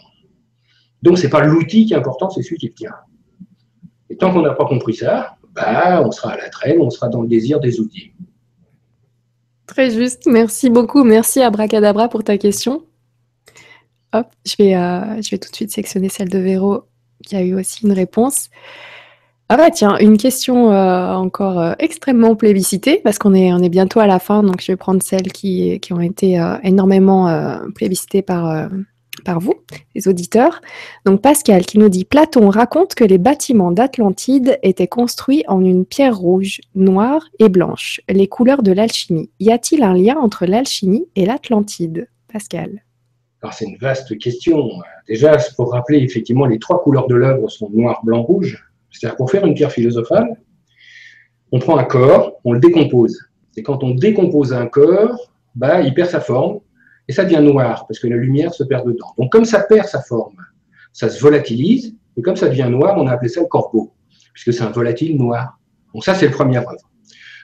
Donc, 1.01 1.17
ce 1.17 1.23
n'est 1.23 1.29
pas 1.29 1.43
l'outil 1.43 1.85
qui 1.85 1.93
est 1.93 1.97
important, 1.97 2.29
c'est 2.29 2.43
celui 2.43 2.57
qui 2.57 2.67
le 2.67 2.73
tient. 2.73 2.93
Et 4.09 4.17
tant 4.17 4.31
qu'on 4.31 4.41
n'a 4.41 4.53
pas 4.53 4.65
compris 4.65 4.93
ça, 4.93 5.37
bah, 5.53 6.03
on 6.05 6.11
sera 6.11 6.31
à 6.31 6.37
la 6.37 6.49
traîne, 6.49 6.81
on 6.81 6.89
sera 6.89 7.07
dans 7.07 7.21
le 7.21 7.27
désir 7.27 7.59
des 7.59 7.79
outils. 7.79 8.11
Très 9.67 9.89
juste. 9.89 10.25
Merci 10.25 10.69
beaucoup. 10.69 11.03
Merci 11.03 11.41
Abracadabra 11.41 12.09
pour 12.09 12.23
ta 12.25 12.37
question. 12.37 12.83
Hop, 14.13 14.27
je 14.45 14.55
vais, 14.57 14.75
euh, 14.75 15.21
je 15.21 15.29
vais 15.31 15.37
tout 15.37 15.49
de 15.49 15.55
suite 15.55 15.71
sectionner 15.71 16.09
celle 16.09 16.29
de 16.29 16.37
Véro 16.39 16.83
qui 17.25 17.35
a 17.35 17.41
eu 17.41 17.55
aussi 17.55 17.85
une 17.85 17.93
réponse. 17.93 18.49
Ah 19.47 19.57
bah 19.57 19.69
tiens, 19.69 19.97
une 19.99 20.17
question 20.17 20.71
euh, 20.71 21.13
encore 21.13 21.59
euh, 21.59 21.73
extrêmement 21.79 22.35
plébiscitée 22.35 23.01
parce 23.03 23.19
qu'on 23.19 23.33
est, 23.33 23.53
on 23.53 23.59
est 23.59 23.69
bientôt 23.69 23.99
à 23.99 24.07
la 24.07 24.19
fin, 24.19 24.43
donc 24.43 24.61
je 24.61 24.71
vais 24.71 24.75
prendre 24.75 25.01
celles 25.01 25.31
qui, 25.31 25.79
qui 25.79 25.93
ont 25.93 25.99
été 25.99 26.41
énormément 26.63 27.59
plébiscitées 27.75 28.21
par, 28.21 28.69
par 29.23 29.39
vous, 29.39 29.53
les 29.93 30.07
auditeurs. 30.07 30.61
Donc 31.05 31.21
Pascal 31.21 31.65
qui 31.65 31.79
nous 31.79 31.89
dit 31.89 32.05
Platon 32.05 32.49
raconte 32.49 32.95
que 32.95 33.03
les 33.03 33.17
bâtiments 33.17 33.71
d'Atlantide 33.71 34.57
étaient 34.63 34.87
construits 34.87 35.43
en 35.47 35.63
une 35.63 35.85
pierre 35.85 36.17
rouge, 36.17 36.61
noire 36.75 37.27
et 37.39 37.49
blanche, 37.49 38.01
les 38.09 38.27
couleurs 38.27 38.63
de 38.63 38.71
l'alchimie. 38.71 39.29
Y 39.39 39.51
a-t-il 39.51 39.83
un 39.83 39.93
lien 39.93 40.17
entre 40.17 40.45
l'alchimie 40.45 41.05
et 41.15 41.25
l'Atlantide? 41.25 42.07
Pascal 42.31 42.81
alors 43.41 43.53
c'est 43.53 43.65
une 43.65 43.77
vaste 43.77 44.17
question. 44.19 44.69
Déjà, 45.07 45.37
pour 45.55 45.71
rappeler, 45.71 45.99
effectivement, 45.99 46.45
les 46.45 46.59
trois 46.59 46.83
couleurs 46.83 47.07
de 47.07 47.15
l'œuvre 47.15 47.49
sont 47.49 47.69
noir, 47.71 48.01
blanc, 48.03 48.21
rouge. 48.21 48.71
C'est-à-dire 48.91 49.15
pour 49.15 49.31
faire 49.31 49.45
une 49.45 49.55
pierre 49.55 49.71
philosophale, 49.71 50.39
on 51.51 51.59
prend 51.59 51.77
un 51.77 51.83
corps, 51.83 52.39
on 52.43 52.53
le 52.53 52.59
décompose. 52.59 53.19
Et 53.57 53.63
quand 53.63 53.83
on 53.83 53.91
décompose 53.91 54.53
un 54.53 54.67
corps, 54.67 55.31
bah, 55.55 55.81
il 55.81 55.93
perd 55.93 56.09
sa 56.09 56.21
forme 56.21 56.59
et 57.07 57.13
ça 57.13 57.23
devient 57.25 57.41
noir 57.41 57.85
parce 57.87 57.99
que 57.99 58.07
la 58.07 58.15
lumière 58.15 58.53
se 58.53 58.63
perd 58.63 58.85
dedans. 58.85 59.13
Donc 59.17 59.31
comme 59.31 59.45
ça 59.45 59.61
perd 59.61 59.87
sa 59.87 60.01
forme, 60.01 60.37
ça 60.93 61.09
se 61.09 61.19
volatilise 61.19 61.95
et 62.15 62.21
comme 62.21 62.35
ça 62.35 62.47
devient 62.47 62.69
noir, 62.69 62.95
on 62.97 63.07
a 63.07 63.13
appelé 63.13 63.29
ça 63.29 63.41
le 63.41 63.47
corbeau 63.47 63.91
puisque 64.33 64.53
c'est 64.53 64.63
un 64.63 64.71
volatile 64.71 65.17
noir. 65.17 65.59
Donc 65.93 66.05
ça, 66.05 66.15
c'est 66.15 66.27
la 66.27 66.31
première 66.31 66.61
œuvre. 66.61 66.89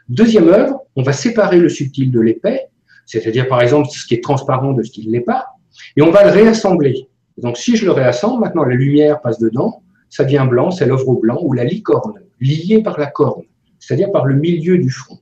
Deuxième 0.08 0.48
œuvre, 0.48 0.84
on 0.96 1.02
va 1.02 1.12
séparer 1.12 1.60
le 1.60 1.68
subtil 1.68 2.12
de 2.12 2.22
l'épais, 2.22 2.68
c'est-à-dire 3.06 3.48
par 3.50 3.62
exemple 3.62 3.90
ce 3.90 4.06
qui 4.06 4.14
est 4.14 4.24
transparent 4.24 4.72
de 4.72 4.84
ce 4.84 4.92
qui 4.92 5.06
ne 5.06 5.12
l'est 5.12 5.22
pas, 5.22 5.48
et 5.96 6.02
on 6.02 6.12
va 6.12 6.24
le 6.24 6.32
réassembler. 6.32 7.08
Donc, 7.38 7.58
si 7.58 7.76
je 7.76 7.86
le 7.86 7.92
réassemble, 7.92 8.42
maintenant 8.42 8.64
la 8.64 8.76
lumière 8.76 9.22
passe 9.22 9.40
dedans, 9.40 9.84
ça 10.10 10.24
devient 10.24 10.48
blanc, 10.50 10.72
c'est 10.72 10.86
l'œuvre 10.86 11.10
au 11.10 11.20
blanc 11.20 11.40
ou 11.42 11.54
la 11.54 11.64
licorne, 11.64 12.22
liée 12.40 12.82
par 12.82 13.00
la 13.00 13.08
corne, 13.08 13.44
c'est-à-dire 13.80 14.12
par 14.12 14.26
le 14.26 14.36
milieu 14.36 14.78
du 14.78 14.90
front. 14.90 15.20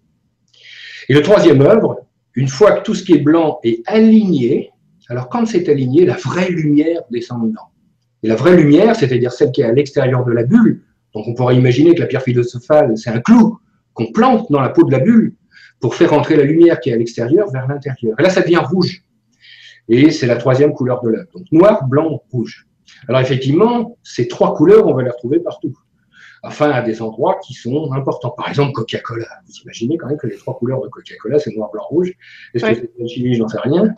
Et 1.09 1.13
le 1.13 1.21
troisième 1.21 1.61
œuvre, 1.61 2.05
une 2.35 2.47
fois 2.47 2.73
que 2.73 2.83
tout 2.83 2.93
ce 2.93 3.03
qui 3.03 3.13
est 3.13 3.19
blanc 3.19 3.59
est 3.63 3.81
aligné, 3.85 4.71
alors 5.09 5.29
quand 5.29 5.45
c'est 5.45 5.69
aligné, 5.69 6.05
la 6.05 6.15
vraie 6.15 6.49
lumière 6.49 7.01
descend 7.11 7.49
dedans. 7.49 7.69
Et 8.23 8.27
la 8.27 8.35
vraie 8.35 8.55
lumière, 8.55 8.95
c'est-à-dire 8.95 9.31
celle 9.31 9.51
qui 9.51 9.61
est 9.61 9.65
à 9.65 9.71
l'extérieur 9.71 10.25
de 10.25 10.31
la 10.31 10.43
bulle, 10.43 10.83
donc 11.13 11.27
on 11.27 11.33
pourrait 11.33 11.55
imaginer 11.55 11.95
que 11.95 12.01
la 12.01 12.07
pierre 12.07 12.23
philosophale, 12.23 12.97
c'est 12.97 13.09
un 13.09 13.19
clou 13.19 13.59
qu'on 13.93 14.11
plante 14.11 14.51
dans 14.51 14.61
la 14.61 14.69
peau 14.69 14.83
de 14.83 14.91
la 14.91 14.99
bulle 14.99 15.33
pour 15.79 15.95
faire 15.95 16.13
entrer 16.13 16.35
la 16.35 16.43
lumière 16.43 16.79
qui 16.79 16.89
est 16.89 16.93
à 16.93 16.97
l'extérieur 16.97 17.49
vers 17.51 17.67
l'intérieur. 17.67 18.19
Et 18.19 18.23
là, 18.23 18.29
ça 18.29 18.41
devient 18.41 18.57
rouge 18.57 19.04
et 19.89 20.11
c'est 20.11 20.27
la 20.27 20.37
troisième 20.37 20.73
couleur 20.73 21.01
de 21.01 21.09
l'œuvre. 21.09 21.29
Donc 21.33 21.45
noir, 21.51 21.87
blanc, 21.87 22.21
rouge. 22.31 22.67
Alors 23.07 23.21
effectivement, 23.21 23.97
ces 24.03 24.27
trois 24.27 24.55
couleurs, 24.55 24.87
on 24.87 24.93
va 24.93 25.03
les 25.03 25.09
retrouver 25.09 25.39
partout. 25.39 25.73
Enfin, 26.43 26.69
à 26.69 26.83
des 26.83 27.01
endroits 27.01 27.39
qui 27.45 27.53
sont 27.53 27.91
importants. 27.93 28.29
Par 28.29 28.47
exemple, 28.49 28.71
Coca-Cola. 28.73 29.25
Vous 29.47 29.53
imaginez 29.63 29.97
quand 29.97 30.07
même 30.07 30.17
que 30.17 30.27
les 30.27 30.37
trois 30.37 30.55
couleurs 30.55 30.79
de 30.81 30.87
Coca-Cola, 30.89 31.39
c'est 31.39 31.55
noir, 31.55 31.71
blanc, 31.71 31.83
rouge. 31.89 32.13
Est-ce 32.53 32.65
que 32.65 32.87
c'est 32.99 33.07
chimie 33.07 33.33
Je 33.33 33.41
n'en 33.41 33.47
sais 33.47 33.59
rien. 33.59 33.93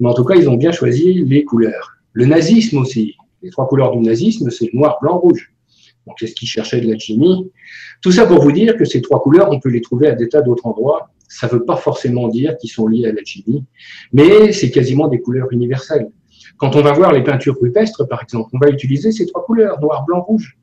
Mais 0.00 0.08
en 0.08 0.14
tout 0.14 0.24
cas, 0.24 0.34
ils 0.34 0.48
ont 0.48 0.56
bien 0.56 0.72
choisi 0.72 1.12
les 1.24 1.44
couleurs. 1.44 1.98
Le 2.14 2.24
nazisme 2.24 2.78
aussi. 2.78 3.16
Les 3.42 3.50
trois 3.50 3.68
couleurs 3.68 3.92
du 3.92 3.98
nazisme, 3.98 4.50
c'est 4.50 4.72
noir, 4.72 4.98
blanc, 5.02 5.18
rouge. 5.18 5.52
Donc, 6.06 6.16
c'est 6.18 6.26
ce 6.26 6.34
qu'ils 6.34 6.48
cherchaient 6.48 6.80
de 6.80 6.90
la 6.90 6.98
chimie. 6.98 7.50
Tout 8.00 8.12
ça 8.12 8.24
pour 8.24 8.40
vous 8.40 8.52
dire 8.52 8.76
que 8.76 8.86
ces 8.86 9.02
trois 9.02 9.20
couleurs, 9.20 9.50
on 9.50 9.60
peut 9.60 9.68
les 9.68 9.82
trouver 9.82 10.08
à 10.08 10.14
des 10.14 10.28
tas 10.30 10.40
d'autres 10.40 10.66
endroits 10.66 11.10
ça 11.34 11.48
ne 11.48 11.52
veut 11.52 11.64
pas 11.64 11.76
forcément 11.76 12.28
dire 12.28 12.56
qu'ils 12.58 12.70
sont 12.70 12.86
liés 12.86 13.06
à 13.06 13.12
l'alchimie, 13.12 13.64
mais 14.12 14.52
c'est 14.52 14.70
quasiment 14.70 15.08
des 15.08 15.20
couleurs 15.20 15.48
universelles. 15.50 16.08
Quand 16.58 16.76
on 16.76 16.82
va 16.82 16.92
voir 16.92 17.12
les 17.12 17.24
peintures 17.24 17.56
rupestres, 17.60 18.06
par 18.06 18.22
exemple, 18.22 18.50
on 18.52 18.58
va 18.58 18.70
utiliser 18.70 19.10
ces 19.10 19.26
trois 19.26 19.44
couleurs, 19.44 19.80
noir, 19.80 20.04
blanc, 20.06 20.22
rouge. 20.22 20.56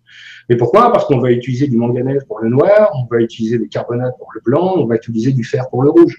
Mais 0.49 0.55
pourquoi? 0.55 0.91
Parce 0.91 1.05
qu'on 1.05 1.19
va 1.19 1.31
utiliser 1.31 1.67
du 1.67 1.75
manganèse 1.75 2.23
pour 2.23 2.39
le 2.39 2.49
noir, 2.49 2.89
on 2.95 3.05
va 3.13 3.21
utiliser 3.21 3.57
des 3.57 3.67
carbonates 3.67 4.17
pour 4.17 4.29
le 4.33 4.41
blanc, 4.45 4.75
on 4.77 4.85
va 4.85 4.95
utiliser 4.95 5.33
du 5.33 5.43
fer 5.43 5.69
pour 5.69 5.83
le 5.83 5.89
rouge. 5.89 6.17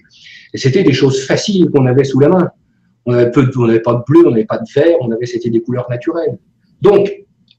Et 0.52 0.58
c'était 0.58 0.82
des 0.82 0.92
choses 0.92 1.24
faciles 1.24 1.70
qu'on 1.70 1.86
avait 1.86 2.04
sous 2.04 2.20
la 2.20 2.28
main. 2.28 2.50
On 3.06 3.12
n'avait 3.12 3.30
pas 3.30 3.40
de 3.42 3.50
bleu, 3.50 4.26
on 4.26 4.30
n'avait 4.30 4.44
pas 4.44 4.58
de 4.58 4.68
fer, 4.68 4.96
on 5.00 5.10
avait, 5.10 5.26
c'était 5.26 5.50
des 5.50 5.62
couleurs 5.62 5.88
naturelles. 5.88 6.38
Donc, 6.82 7.10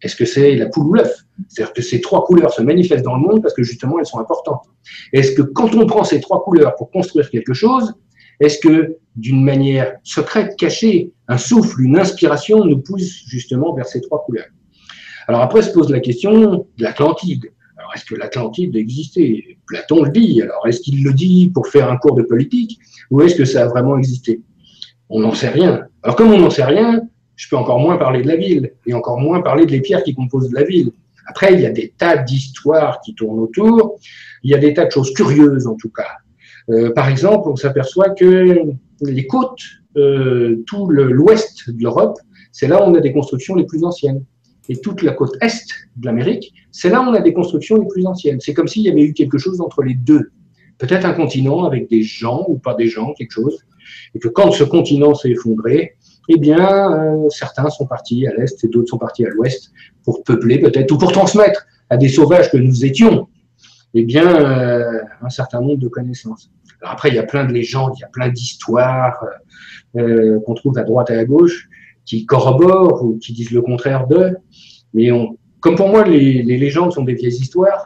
est-ce 0.04 0.16
que 0.16 0.26
c'est 0.26 0.56
la 0.56 0.68
poule 0.68 0.88
ou 0.88 0.94
l'œuf? 0.96 1.14
C'est-à-dire 1.48 1.74
que 1.74 1.82
ces 1.82 2.02
trois 2.02 2.26
couleurs 2.26 2.54
se 2.54 2.62
manifestent 2.62 3.06
dans 3.06 3.16
le 3.16 3.22
monde 3.22 3.42
parce 3.42 3.54
que 3.54 3.64
justement 3.64 4.00
elles 4.00 4.06
sont 4.06 4.20
importantes. 4.20 4.66
Est-ce 5.14 5.32
que 5.32 5.42
quand 5.42 5.74
on 5.76 5.88
prend 5.88 6.04
ces 6.04 6.20
trois 6.20 6.44
couleurs 6.44 6.76
pour 6.76 6.92
construire 6.92 7.30
quelque 7.30 7.54
chose, 7.54 7.94
est-ce 8.40 8.60
que 8.60 8.98
d'une 9.16 9.44
manière 9.44 9.96
secrète, 10.04 10.56
cachée, 10.58 11.14
un 11.28 11.38
souffle, 11.38 11.82
une 11.82 11.98
inspiration 11.98 12.66
nous 12.66 12.80
pousse 12.80 13.24
justement 13.28 13.74
vers 13.74 13.88
ces 13.88 14.02
trois 14.02 14.24
couleurs? 14.26 14.48
Alors 15.28 15.42
après 15.42 15.62
se 15.62 15.72
pose 15.72 15.90
la 15.90 16.02
question 16.02 16.68
de 16.78 16.84
l'Atlantide. 16.84 17.46
Alors 17.78 17.92
est-ce 17.96 18.06
que 18.06 18.16
l'Atlantide 18.16 18.76
existait? 18.76 19.58
Platon 19.68 20.04
le 20.04 20.12
dit. 20.12 20.42
Alors 20.42 20.68
est-ce 20.68 20.82
qu'il 20.82 21.02
le 21.04 21.14
dit 21.14 21.50
pour 21.54 21.68
faire 21.68 21.90
un 21.90 21.96
cours 21.96 22.16
de 22.16 22.24
politique? 22.24 22.78
Ou 23.10 23.22
est-ce 23.22 23.36
que 23.36 23.46
ça 23.46 23.64
a 23.64 23.68
vraiment 23.68 23.98
existé? 23.98 24.42
On 25.10 25.22
n'en 25.22 25.34
sait 25.34 25.50
rien. 25.50 25.88
Alors 26.02 26.18
comme 26.18 26.32
on 26.34 26.40
n'en 26.40 26.50
sait 26.50 26.66
rien, 26.66 27.02
je 27.36 27.50
peux 27.50 27.58
encore 27.58 27.80
moins 27.80 27.98
parler 27.98 28.22
de 28.22 28.28
la 28.28 28.36
ville 28.36 28.74
et 28.86 28.94
encore 28.94 29.20
moins 29.20 29.42
parler 29.42 29.66
des 29.66 29.82
pierres 29.82 30.04
qui 30.04 30.14
composent 30.14 30.52
la 30.52 30.64
ville. 30.64 30.92
Après, 31.28 31.54
il 31.54 31.62
y 31.62 31.66
a 31.66 31.72
des 31.72 31.94
tas 31.98 32.18
d'histoires 32.18 33.00
qui 33.02 33.16
tournent 33.16 33.40
autour. 33.40 33.98
Il 34.44 34.52
y 34.52 34.54
a 34.54 34.58
des 34.58 34.74
tas 34.74 34.86
de 34.86 34.92
choses 34.92 35.14
curieuses, 35.14 35.68
en 35.68 35.76
tout 35.76 35.90
cas. 35.90 36.08
Euh, 36.70 36.92
par 36.94 37.08
exemple, 37.10 37.50
on 37.50 37.56
s'aperçoit 37.56 38.10
que 38.12 38.74
les 39.02 39.28
côtes, 39.28 39.62
euh, 39.98 40.64
tout 40.68 40.88
l'ouest 40.88 41.70
de 41.70 41.82
l'Europe, 41.82 42.18
c'est 42.52 42.68
là 42.68 42.82
où 42.82 42.90
on 42.90 42.96
a 42.96 43.00
des 43.00 43.14
constructions 43.14 43.56
les 43.56 43.66
plus 43.66 43.84
anciennes. 43.84 44.24
et 44.70 44.78
toute 44.78 45.02
la 45.02 45.12
côte 45.12 45.36
est 45.42 45.66
de 45.98 46.06
l'Amérique, 46.06 46.54
c'est 46.72 46.90
là 46.90 47.02
où 47.02 47.04
on 47.04 47.14
a 47.14 47.20
des 47.20 47.34
constructions 47.34 47.76
les 47.82 47.88
plus 47.88 48.06
anciennes. 48.06 48.40
C'est 48.40 48.54
comme 48.54 48.70
s'il 48.70 48.84
y 48.84 48.90
avait 48.90 49.04
eu 49.04 49.14
quelque 49.14 49.38
chose 49.38 49.60
entre 49.60 49.84
les 49.84 49.94
deux. 49.94 50.32
Peut-être 50.78 51.06
un 51.06 51.14
continent 51.14 51.66
avec 51.66 51.90
des 51.90 52.02
gens 52.02 52.46
ou 52.48 52.58
pas 52.58 52.74
des 52.74 52.88
gens, 52.88 53.14
quelque 53.14 53.32
chose. 53.32 53.66
Et 54.16 54.20
que 54.20 54.30
quand 54.30 54.52
ce 54.52 54.64
continent 54.64 55.16
s'est 55.16 55.32
effondré, 55.32 55.98
eh 56.30 56.38
bien, 56.38 56.94
euh, 56.94 57.30
certains 57.30 57.70
sont 57.70 57.86
partis 57.86 58.26
à 58.28 58.34
l'est 58.34 58.64
et 58.64 58.68
d'autres 58.68 58.90
sont 58.90 58.98
partis 58.98 59.26
à 59.26 59.30
l'ouest 59.30 59.72
pour 60.04 60.24
peupler 60.24 60.60
peut-être 60.60 60.92
ou 60.92 60.98
pour 60.98 61.12
transmettre 61.12 61.66
à 61.90 61.98
des 61.98 62.08
sauvages 62.08 62.50
que 62.50 62.58
nous 62.58 62.86
étions, 62.86 63.28
eh 63.94 64.04
bien, 64.04 64.28
euh, 64.28 65.02
un 65.22 65.30
certain 65.30 65.62
nombre 65.62 65.80
de 65.80 65.88
connaissances. 65.88 66.50
Alors 66.82 66.94
après, 66.94 67.10
il 67.10 67.16
y 67.16 67.20
a 67.20 67.24
plein 67.24 67.46
de 67.46 67.52
légendes, 67.52 67.94
il 67.98 68.02
y 68.02 68.06
a 68.06 68.10
plein 68.10 68.30
d'histoires 68.30 69.24
euh, 69.98 70.40
qu'on 70.46 70.54
trouve 70.54 70.78
à 70.78 70.84
droite 70.84 71.10
et 71.10 71.18
à 71.18 71.26
gauche 71.26 71.70
qui 72.06 72.26
corroborent 72.26 73.04
ou 73.04 73.18
qui 73.18 73.34
disent 73.34 73.52
le 73.52 73.62
contraire 73.62 74.08
d'eux. 74.08 74.36
Mais 74.94 75.10
comme 75.60 75.76
pour 75.76 75.88
moi, 75.88 76.06
les, 76.06 76.44
légendes 76.44 76.92
sont 76.92 77.04
des 77.04 77.14
vieilles 77.14 77.40
histoires, 77.40 77.86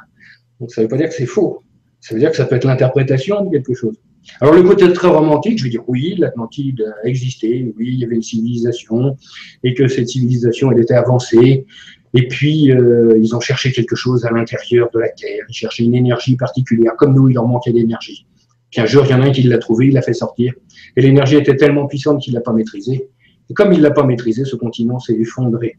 donc 0.59 0.71
ça 0.71 0.81
ne 0.81 0.85
veut 0.85 0.89
pas 0.89 0.97
dire 0.97 1.09
que 1.09 1.13
c'est 1.13 1.27
faux. 1.27 1.63
Ça 2.01 2.15
veut 2.15 2.19
dire 2.19 2.31
que 2.31 2.37
ça 2.37 2.45
peut 2.45 2.55
être 2.55 2.65
l'interprétation 2.65 3.45
de 3.45 3.51
quelque 3.51 3.73
chose. 3.75 3.95
Alors 4.41 4.53
le 4.53 4.63
côté 4.63 4.91
très 4.93 5.07
romantique, 5.07 5.57
je 5.57 5.63
vais 5.63 5.69
dire 5.69 5.83
oui, 5.87 6.15
l'Atlantide 6.17 6.93
a 7.03 7.07
existé, 7.07 7.73
oui, 7.77 7.89
il 7.93 7.99
y 7.99 8.03
avait 8.03 8.15
une 8.15 8.21
civilisation, 8.21 9.17
et 9.63 9.73
que 9.73 9.87
cette 9.87 10.09
civilisation, 10.09 10.71
elle 10.71 10.79
était 10.79 10.93
avancée, 10.93 11.65
et 12.13 12.27
puis 12.27 12.71
euh, 12.71 13.17
ils 13.21 13.35
ont 13.35 13.39
cherché 13.39 13.71
quelque 13.71 13.95
chose 13.95 14.25
à 14.25 14.31
l'intérieur 14.31 14.89
de 14.93 14.99
la 14.99 15.09
Terre, 15.09 15.45
ils 15.49 15.53
cherchaient 15.53 15.83
une 15.83 15.95
énergie 15.95 16.35
particulière, 16.35 16.93
comme 16.97 17.15
nous, 17.15 17.29
il 17.29 17.33
leur 17.35 17.47
manquait 17.47 17.71
d'énergie. 17.71 18.27
Puis 18.71 18.81
un 18.81 18.85
jour, 18.85 19.05
il 19.05 19.11
y 19.11 19.13
en 19.13 19.21
a 19.21 19.25
un 19.25 19.31
qui 19.31 19.43
l'a 19.43 19.57
trouvé, 19.57 19.87
il 19.87 19.93
l'a 19.93 20.01
fait 20.01 20.13
sortir, 20.13 20.53
et 20.95 21.01
l'énergie 21.01 21.35
était 21.35 21.55
tellement 21.55 21.87
puissante 21.87 22.21
qu'il 22.21 22.33
l'a 22.33 22.41
pas 22.41 22.53
maîtrisée. 22.53 23.09
Et 23.49 23.53
comme 23.53 23.71
il 23.71 23.79
ne 23.79 23.83
l'a 23.83 23.91
pas 23.91 24.03
maîtrisé, 24.03 24.43
ce 24.43 24.55
continent 24.55 24.99
s'est 24.99 25.15
effondré. 25.15 25.77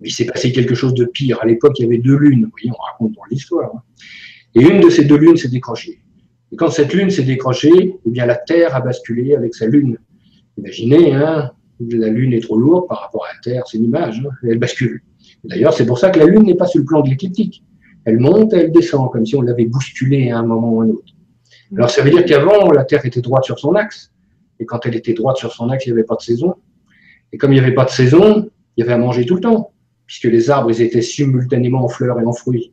Il 0.00 0.12
s'est 0.12 0.24
passé 0.24 0.50
quelque 0.50 0.74
chose 0.74 0.94
de 0.94 1.04
pire. 1.04 1.38
À 1.42 1.46
l'époque, 1.46 1.78
il 1.78 1.82
y 1.82 1.84
avait 1.86 1.98
deux 1.98 2.16
lunes. 2.16 2.44
Vous 2.44 2.50
voyez, 2.50 2.70
on 2.70 2.82
raconte 2.82 3.12
dans 3.12 3.22
l'histoire. 3.30 3.70
Hein. 3.74 3.82
Et 4.54 4.62
une 4.62 4.80
de 4.80 4.90
ces 4.90 5.04
deux 5.04 5.16
lunes 5.16 5.36
s'est 5.36 5.48
décrochée. 5.48 6.01
Et 6.52 6.56
quand 6.56 6.70
cette 6.70 6.92
lune 6.92 7.10
s'est 7.10 7.22
décrochée, 7.22 7.96
eh 8.04 8.10
bien 8.10 8.26
la 8.26 8.36
Terre 8.36 8.76
a 8.76 8.80
basculé 8.80 9.34
avec 9.34 9.54
sa 9.54 9.66
lune. 9.66 9.98
Imaginez, 10.58 11.14
hein, 11.14 11.50
la 11.90 12.08
lune 12.08 12.34
est 12.34 12.42
trop 12.42 12.58
lourde 12.58 12.86
par 12.88 13.00
rapport 13.00 13.24
à 13.24 13.34
la 13.34 13.40
Terre, 13.40 13.64
c'est 13.66 13.78
une 13.78 13.84
image, 13.84 14.22
hein, 14.24 14.30
elle 14.48 14.58
bascule. 14.58 15.02
D'ailleurs, 15.44 15.72
c'est 15.72 15.86
pour 15.86 15.98
ça 15.98 16.10
que 16.10 16.18
la 16.18 16.26
lune 16.26 16.42
n'est 16.42 16.54
pas 16.54 16.66
sur 16.66 16.80
le 16.80 16.84
plan 16.84 17.00
de 17.00 17.08
l'écliptique. 17.08 17.64
Elle 18.04 18.18
monte 18.18 18.52
et 18.52 18.58
elle 18.58 18.72
descend, 18.72 19.10
comme 19.10 19.24
si 19.24 19.34
on 19.34 19.42
l'avait 19.42 19.64
bousculée 19.64 20.30
à 20.30 20.38
un 20.38 20.42
moment 20.42 20.72
ou 20.72 20.80
à 20.82 20.84
un 20.84 20.88
autre. 20.90 21.12
Alors 21.74 21.90
ça 21.90 22.02
veut 22.02 22.10
dire 22.10 22.24
qu'avant, 22.24 22.70
la 22.70 22.84
Terre 22.84 23.04
était 23.06 23.22
droite 23.22 23.44
sur 23.44 23.58
son 23.58 23.74
axe. 23.74 24.12
Et 24.60 24.66
quand 24.66 24.84
elle 24.86 24.94
était 24.94 25.14
droite 25.14 25.38
sur 25.38 25.52
son 25.52 25.70
axe, 25.70 25.86
il 25.86 25.90
n'y 25.90 25.98
avait 25.98 26.06
pas 26.06 26.16
de 26.16 26.22
saison. 26.22 26.54
Et 27.32 27.38
comme 27.38 27.52
il 27.52 27.54
n'y 27.54 27.60
avait 27.60 27.74
pas 27.74 27.84
de 27.84 27.90
saison, 27.90 28.50
il 28.76 28.80
y 28.80 28.82
avait 28.84 28.92
à 28.92 28.98
manger 28.98 29.24
tout 29.24 29.36
le 29.36 29.40
temps, 29.40 29.72
puisque 30.06 30.24
les 30.24 30.50
arbres, 30.50 30.78
étaient 30.78 31.02
simultanément 31.02 31.84
en 31.84 31.88
fleurs 31.88 32.20
et 32.20 32.24
en 32.24 32.32
fruits. 32.32 32.72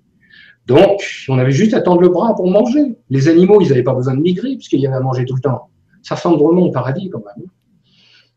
Donc, 0.70 1.02
on 1.28 1.40
avait 1.40 1.52
juste 1.52 1.74
à 1.74 1.82
tendre 1.82 2.02
le 2.02 2.10
bras 2.10 2.36
pour 2.36 2.48
manger. 2.48 2.96
Les 3.10 3.28
animaux, 3.28 3.60
ils 3.60 3.70
n'avaient 3.70 3.82
pas 3.82 3.96
besoin 3.96 4.14
de 4.14 4.22
migrer, 4.22 4.56
puisqu'il 4.56 4.80
y 4.80 4.86
avait 4.86 4.98
à 4.98 5.00
manger 5.00 5.26
tout 5.26 5.34
le 5.34 5.42
temps. 5.42 5.70
Ça 6.04 6.14
ressemble 6.14 6.38
drôlement 6.38 6.62
au 6.62 6.72
paradis, 6.72 7.10
quand 7.10 7.24
même. 7.26 7.48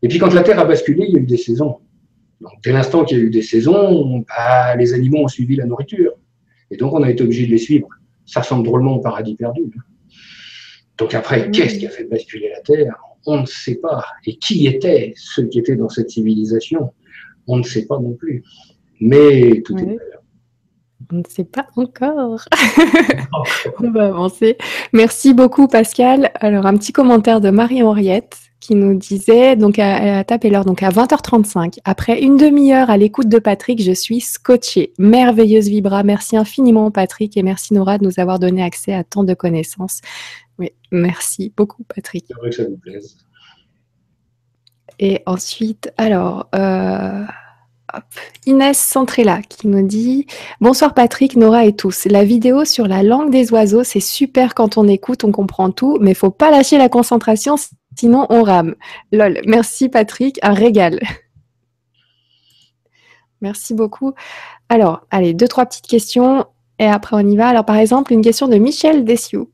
Et 0.01 0.07
puis, 0.07 0.17
quand 0.17 0.33
la 0.33 0.41
Terre 0.41 0.59
a 0.59 0.65
basculé, 0.65 1.05
il 1.07 1.13
y 1.13 1.17
a 1.17 1.19
eu 1.19 1.27
des 1.27 1.37
saisons. 1.37 1.77
Donc, 2.41 2.53
dès 2.63 2.71
l'instant 2.71 3.05
qu'il 3.05 3.19
y 3.19 3.21
a 3.21 3.23
eu 3.23 3.29
des 3.29 3.43
saisons, 3.43 4.25
bah, 4.27 4.75
les 4.75 4.95
animaux 4.95 5.19
ont 5.19 5.27
suivi 5.27 5.55
la 5.55 5.65
nourriture. 5.65 6.13
Et 6.71 6.75
donc, 6.75 6.93
on 6.93 7.03
a 7.03 7.11
été 7.11 7.23
obligé 7.23 7.45
de 7.45 7.51
les 7.51 7.59
suivre. 7.59 7.87
Ça 8.25 8.39
ressemble 8.39 8.65
drôlement 8.65 8.95
au 8.95 8.99
paradis 8.99 9.35
perdu. 9.35 9.71
Donc, 10.97 11.13
après, 11.13 11.51
qu'est-ce 11.51 11.77
qui 11.77 11.85
a 11.85 11.91
fait 11.91 12.05
basculer 12.05 12.49
la 12.49 12.61
Terre? 12.61 12.95
On 13.27 13.41
ne 13.41 13.45
sait 13.45 13.75
pas. 13.75 14.05
Et 14.25 14.37
qui 14.37 14.65
étaient 14.65 15.13
ceux 15.15 15.45
qui 15.45 15.59
étaient 15.59 15.75
dans 15.75 15.89
cette 15.89 16.09
civilisation? 16.09 16.93
On 17.45 17.57
ne 17.57 17.63
sait 17.63 17.85
pas 17.85 17.99
non 17.99 18.13
plus. 18.13 18.43
Mais 18.99 19.61
tout 19.63 19.77
est 19.77 19.99
on 21.13 21.17
ne 21.17 21.23
sait 21.29 21.43
pas 21.43 21.67
encore. 21.75 22.45
On 23.79 23.91
va 23.91 24.07
avancer. 24.07 24.57
Merci 24.91 25.33
beaucoup, 25.33 25.67
Pascal. 25.67 26.31
Alors, 26.35 26.65
un 26.65 26.75
petit 26.77 26.91
commentaire 26.91 27.41
de 27.41 27.49
Marie-Henriette 27.49 28.37
qui 28.59 28.75
nous 28.75 28.97
disait, 28.97 29.57
donc, 29.57 29.77
a 29.77 30.23
tapé 30.23 30.49
l'heure, 30.49 30.63
donc 30.63 30.83
à 30.83 30.89
20h35. 30.89 31.79
Après 31.83 32.21
une 32.21 32.37
demi-heure 32.37 32.89
à 32.89 32.95
l'écoute 32.95 33.27
de 33.27 33.37
Patrick, 33.37 33.83
je 33.83 33.91
suis 33.91 34.21
scotché. 34.21 34.93
Merveilleuse 34.97 35.67
Vibra. 35.67 36.03
Merci 36.03 36.37
infiniment, 36.37 36.89
Patrick, 36.89 37.35
et 37.35 37.43
merci, 37.43 37.73
Nora, 37.73 37.97
de 37.97 38.05
nous 38.05 38.19
avoir 38.19 38.39
donné 38.39 38.63
accès 38.63 38.93
à 38.93 39.03
tant 39.03 39.25
de 39.25 39.33
connaissances. 39.33 39.99
Oui, 40.59 40.71
merci 40.91 41.51
beaucoup, 41.55 41.83
Patrick. 41.93 42.25
C'est 42.27 42.37
vrai 42.37 42.49
que 42.51 42.55
ça 42.55 42.63
vous 42.63 42.77
plaise. 42.77 43.17
Et 44.99 45.21
ensuite, 45.25 45.91
alors, 45.97 46.47
euh, 46.55 47.25
Inès 48.45 48.77
Centrella 48.77 49.41
qui 49.41 49.67
nous 49.67 49.85
dit 49.85 50.27
Bonsoir 50.61 50.93
Patrick, 50.93 51.35
Nora 51.35 51.65
et 51.65 51.75
tous. 51.75 52.05
La 52.05 52.23
vidéo 52.23 52.65
sur 52.65 52.87
la 52.87 53.03
langue 53.03 53.31
des 53.31 53.51
oiseaux, 53.51 53.83
c'est 53.83 53.99
super 53.99 54.55
quand 54.55 54.77
on 54.77 54.87
écoute, 54.87 55.23
on 55.23 55.31
comprend 55.31 55.71
tout, 55.71 55.97
mais 56.01 56.13
faut 56.13 56.31
pas 56.31 56.51
lâcher 56.51 56.77
la 56.77 56.89
concentration, 56.89 57.55
sinon 57.97 58.27
on 58.29 58.43
rame. 58.43 58.75
Lol. 59.11 59.41
Merci 59.45 59.89
Patrick, 59.89 60.39
un 60.41 60.53
régal. 60.53 60.99
Merci 63.41 63.73
beaucoup. 63.73 64.13
Alors, 64.69 65.05
allez, 65.11 65.33
deux, 65.33 65.47
trois 65.47 65.65
petites 65.65 65.87
questions 65.87 66.45
et 66.79 66.87
après 66.87 67.15
on 67.15 67.27
y 67.27 67.35
va. 67.35 67.49
Alors, 67.49 67.65
par 67.65 67.75
exemple, 67.75 68.13
une 68.13 68.21
question 68.21 68.47
de 68.47 68.55
Michel 68.55 69.03
Dessiou. 69.03 69.52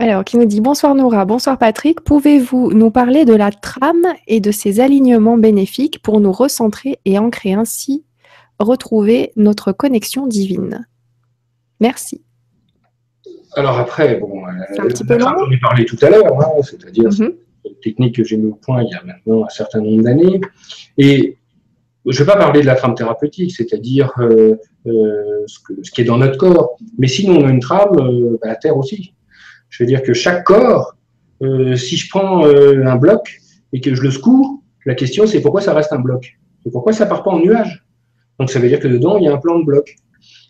Alors, 0.00 0.24
qui 0.24 0.38
nous 0.38 0.46
dit 0.46 0.62
bonsoir 0.62 0.94
Nora, 0.94 1.26
bonsoir 1.26 1.58
Patrick. 1.58 2.00
Pouvez-vous 2.00 2.72
nous 2.72 2.90
parler 2.90 3.26
de 3.26 3.34
la 3.34 3.50
trame 3.50 4.06
et 4.26 4.40
de 4.40 4.50
ses 4.50 4.80
alignements 4.80 5.36
bénéfiques 5.36 6.00
pour 6.00 6.20
nous 6.20 6.32
recentrer 6.32 6.98
et 7.04 7.18
ancrer 7.18 7.52
ainsi 7.52 8.06
retrouver 8.58 9.30
notre 9.36 9.72
connexion 9.72 10.26
divine? 10.26 10.88
Merci. 11.80 12.24
Alors 13.56 13.78
après, 13.78 14.16
bon, 14.16 14.42
un 14.46 14.86
petit 14.86 15.04
peu 15.04 15.18
long. 15.18 15.34
J'en 15.38 15.50
ai 15.50 15.60
parlé 15.60 15.84
tout 15.84 15.98
à 16.00 16.08
l'heure, 16.08 16.32
hein, 16.32 16.62
c'est-à-dire 16.62 17.10
mm 17.10 17.34
une 17.66 17.74
technique 17.82 18.16
que 18.16 18.24
j'ai 18.24 18.38
mis 18.38 18.46
au 18.46 18.54
point 18.54 18.82
il 18.82 18.88
y 18.88 18.94
a 18.94 19.04
maintenant 19.04 19.44
un 19.44 19.50
certain 19.50 19.82
nombre 19.82 20.02
d'années. 20.02 20.40
Et 20.96 21.36
je 22.06 22.22
ne 22.22 22.24
vais 22.24 22.32
pas 22.32 22.38
parler 22.38 22.62
de 22.62 22.66
la 22.66 22.74
trame 22.74 22.94
thérapeutique, 22.94 23.54
c'est-à-dire 23.54 24.10
euh, 24.18 24.56
euh, 24.86 25.44
ce, 25.46 25.90
qui 25.90 26.00
est 26.00 26.04
dans 26.04 26.16
notre 26.16 26.38
corps, 26.38 26.78
mais 26.96 27.06
sinon 27.06 27.40
on 27.40 27.46
a 27.46 27.50
une 27.50 27.60
trame, 27.60 27.98
euh, 27.98 28.38
bah, 28.40 28.48
la 28.48 28.56
Terre 28.56 28.78
aussi. 28.78 29.12
Je 29.70 29.82
veux 29.82 29.86
dire 29.86 30.02
que 30.02 30.12
chaque 30.12 30.44
corps, 30.44 30.96
euh, 31.42 31.74
si 31.76 31.96
je 31.96 32.08
prends 32.10 32.44
euh, 32.44 32.84
un 32.84 32.96
bloc 32.96 33.40
et 33.72 33.80
que 33.80 33.94
je 33.94 34.02
le 34.02 34.10
secoue, 34.10 34.62
la 34.84 34.94
question 34.94 35.26
c'est 35.26 35.40
pourquoi 35.40 35.60
ça 35.60 35.72
reste 35.72 35.92
un 35.92 36.00
bloc? 36.00 36.38
Et 36.66 36.70
pourquoi 36.70 36.92
ça 36.92 37.06
part 37.06 37.22
pas 37.22 37.30
en 37.30 37.38
nuage? 37.38 37.84
Donc 38.38 38.50
ça 38.50 38.58
veut 38.58 38.68
dire 38.68 38.80
que 38.80 38.88
dedans, 38.88 39.16
il 39.16 39.24
y 39.24 39.28
a 39.28 39.32
un 39.32 39.38
plan 39.38 39.58
de 39.58 39.64
bloc. 39.64 39.96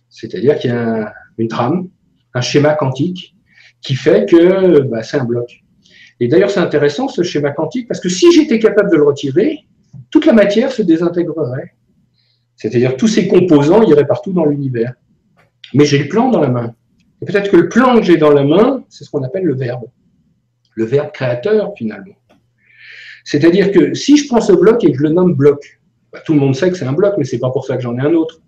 C'est-à-dire 0.08 0.58
qu'il 0.58 0.70
y 0.70 0.74
a 0.74 1.12
une 1.38 1.48
trame, 1.48 1.88
un 2.34 2.40
schéma 2.40 2.74
quantique 2.74 3.36
qui 3.82 3.94
fait 3.94 4.28
que 4.28 4.80
bah, 4.80 5.02
c'est 5.02 5.18
un 5.18 5.24
bloc. 5.24 5.50
Et 6.18 6.28
d'ailleurs, 6.28 6.50
c'est 6.50 6.60
intéressant 6.60 7.08
ce 7.08 7.22
schéma 7.22 7.50
quantique 7.50 7.88
parce 7.88 8.00
que 8.00 8.08
si 8.08 8.30
j'étais 8.32 8.58
capable 8.58 8.90
de 8.90 8.96
le 8.96 9.04
retirer, 9.04 9.60
toute 10.10 10.26
la 10.26 10.32
matière 10.32 10.70
se 10.70 10.82
désintégrerait. 10.82 11.74
C'est-à-dire 12.56 12.96
tous 12.96 13.08
ces 13.08 13.26
composants 13.26 13.82
iraient 13.82 14.06
partout 14.06 14.32
dans 14.32 14.44
l'univers. 14.44 14.94
Mais 15.72 15.84
j'ai 15.84 15.98
le 15.98 16.08
plan 16.08 16.30
dans 16.30 16.40
la 16.40 16.48
main. 16.48 16.74
Et 17.22 17.26
peut-être 17.26 17.50
que 17.50 17.56
le 17.56 17.68
plan 17.68 17.96
que 17.96 18.02
j'ai 18.02 18.16
dans 18.16 18.32
la 18.32 18.44
main, 18.44 18.84
c'est 18.88 19.04
ce 19.04 19.10
qu'on 19.10 19.22
appelle 19.22 19.44
le 19.44 19.54
verbe. 19.54 19.84
Le 20.74 20.84
verbe 20.84 21.12
créateur, 21.12 21.72
finalement. 21.76 22.14
C'est-à-dire 23.24 23.70
que 23.72 23.94
si 23.94 24.16
je 24.16 24.26
prends 24.28 24.40
ce 24.40 24.52
bloc 24.52 24.82
et 24.84 24.92
que 24.92 24.98
je 24.98 25.02
le 25.02 25.10
nomme 25.10 25.34
bloc, 25.34 25.80
bah, 26.12 26.20
tout 26.24 26.32
le 26.32 26.40
monde 26.40 26.54
sait 26.54 26.70
que 26.70 26.76
c'est 26.76 26.86
un 26.86 26.92
bloc, 26.92 27.14
mais 27.18 27.24
ce 27.24 27.36
n'est 27.36 27.40
pas 27.40 27.50
pour 27.50 27.64
ça 27.64 27.76
que 27.76 27.82
j'en 27.82 27.96
ai 27.98 28.00
un 28.00 28.14
autre. 28.14 28.40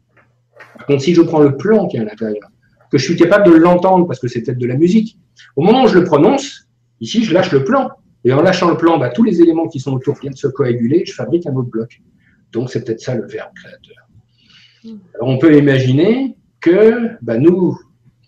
Par 0.76 0.86
contre, 0.86 1.02
si 1.02 1.14
je 1.14 1.22
prends 1.22 1.40
le 1.40 1.56
plan 1.56 1.86
qui 1.86 1.96
est 1.96 2.00
à 2.00 2.04
l'intérieur, 2.04 2.48
que 2.90 2.98
je 2.98 3.04
suis 3.04 3.16
capable 3.16 3.50
de 3.50 3.56
l'entendre 3.56 4.06
parce 4.06 4.18
que 4.18 4.28
c'est 4.28 4.42
peut-être 4.42 4.58
de 4.58 4.66
la 4.66 4.76
musique, 4.76 5.18
au 5.56 5.62
moment 5.62 5.84
où 5.84 5.88
je 5.88 5.98
le 5.98 6.04
prononce, 6.04 6.66
ici, 7.00 7.24
je 7.24 7.32
lâche 7.34 7.52
le 7.52 7.64
plan. 7.64 7.90
Et 8.24 8.32
en 8.32 8.40
lâchant 8.40 8.70
le 8.70 8.76
plan, 8.76 8.98
bah, 8.98 9.10
tous 9.10 9.24
les 9.24 9.40
éléments 9.40 9.68
qui 9.68 9.80
sont 9.80 9.92
autour 9.92 10.16
viennent 10.16 10.36
se 10.36 10.46
coaguler, 10.46 11.04
je 11.04 11.12
fabrique 11.12 11.46
un 11.46 11.54
autre 11.54 11.70
bloc. 11.70 12.00
Donc, 12.52 12.70
c'est 12.70 12.84
peut-être 12.84 13.00
ça 13.00 13.14
le 13.14 13.26
verbe 13.26 13.50
créateur. 13.54 14.08
Alors, 15.14 15.28
on 15.28 15.38
peut 15.38 15.56
imaginer 15.56 16.36
que 16.60 17.10
bah, 17.22 17.38
nous, 17.38 17.78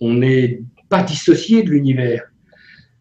on 0.00 0.14
n'est 0.14 0.62
pas 0.88 1.02
dissocié 1.02 1.62
de 1.62 1.70
l'univers. 1.70 2.22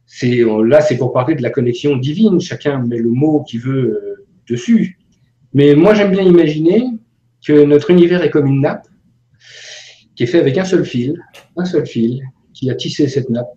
C'est, 0.05 0.43
là, 0.65 0.81
c'est 0.81 0.97
pour 0.97 1.11
parler 1.11 1.35
de 1.35 1.41
la 1.41 1.49
connexion 1.49 1.97
divine. 1.97 2.39
Chacun 2.39 2.79
met 2.85 2.99
le 2.99 3.09
mot 3.09 3.43
qu'il 3.43 3.61
veut 3.61 3.89
euh, 3.89 4.25
dessus. 4.47 4.99
Mais 5.53 5.75
moi, 5.75 5.93
j'aime 5.93 6.11
bien 6.11 6.23
imaginer 6.23 6.83
que 7.45 7.65
notre 7.65 7.91
univers 7.91 8.23
est 8.23 8.29
comme 8.29 8.47
une 8.47 8.61
nappe 8.61 8.87
qui 10.15 10.23
est 10.23 10.27
fait 10.27 10.39
avec 10.39 10.57
un 10.57 10.65
seul 10.65 10.85
fil, 10.85 11.19
un 11.57 11.65
seul 11.65 11.85
fil, 11.85 12.21
qui 12.53 12.69
a 12.69 12.75
tissé 12.75 13.07
cette 13.07 13.29
nappe. 13.29 13.53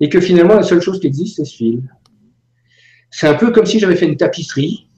Et 0.00 0.08
que 0.08 0.20
finalement, 0.20 0.54
la 0.54 0.62
seule 0.62 0.80
chose 0.80 0.98
qui 1.00 1.06
existe, 1.06 1.36
c'est 1.36 1.44
ce 1.44 1.56
fil. 1.56 1.82
C'est 3.10 3.28
un 3.28 3.34
peu 3.34 3.52
comme 3.52 3.66
si 3.66 3.78
j'avais 3.78 3.96
fait 3.96 4.06
une 4.06 4.16
tapisserie 4.16 4.88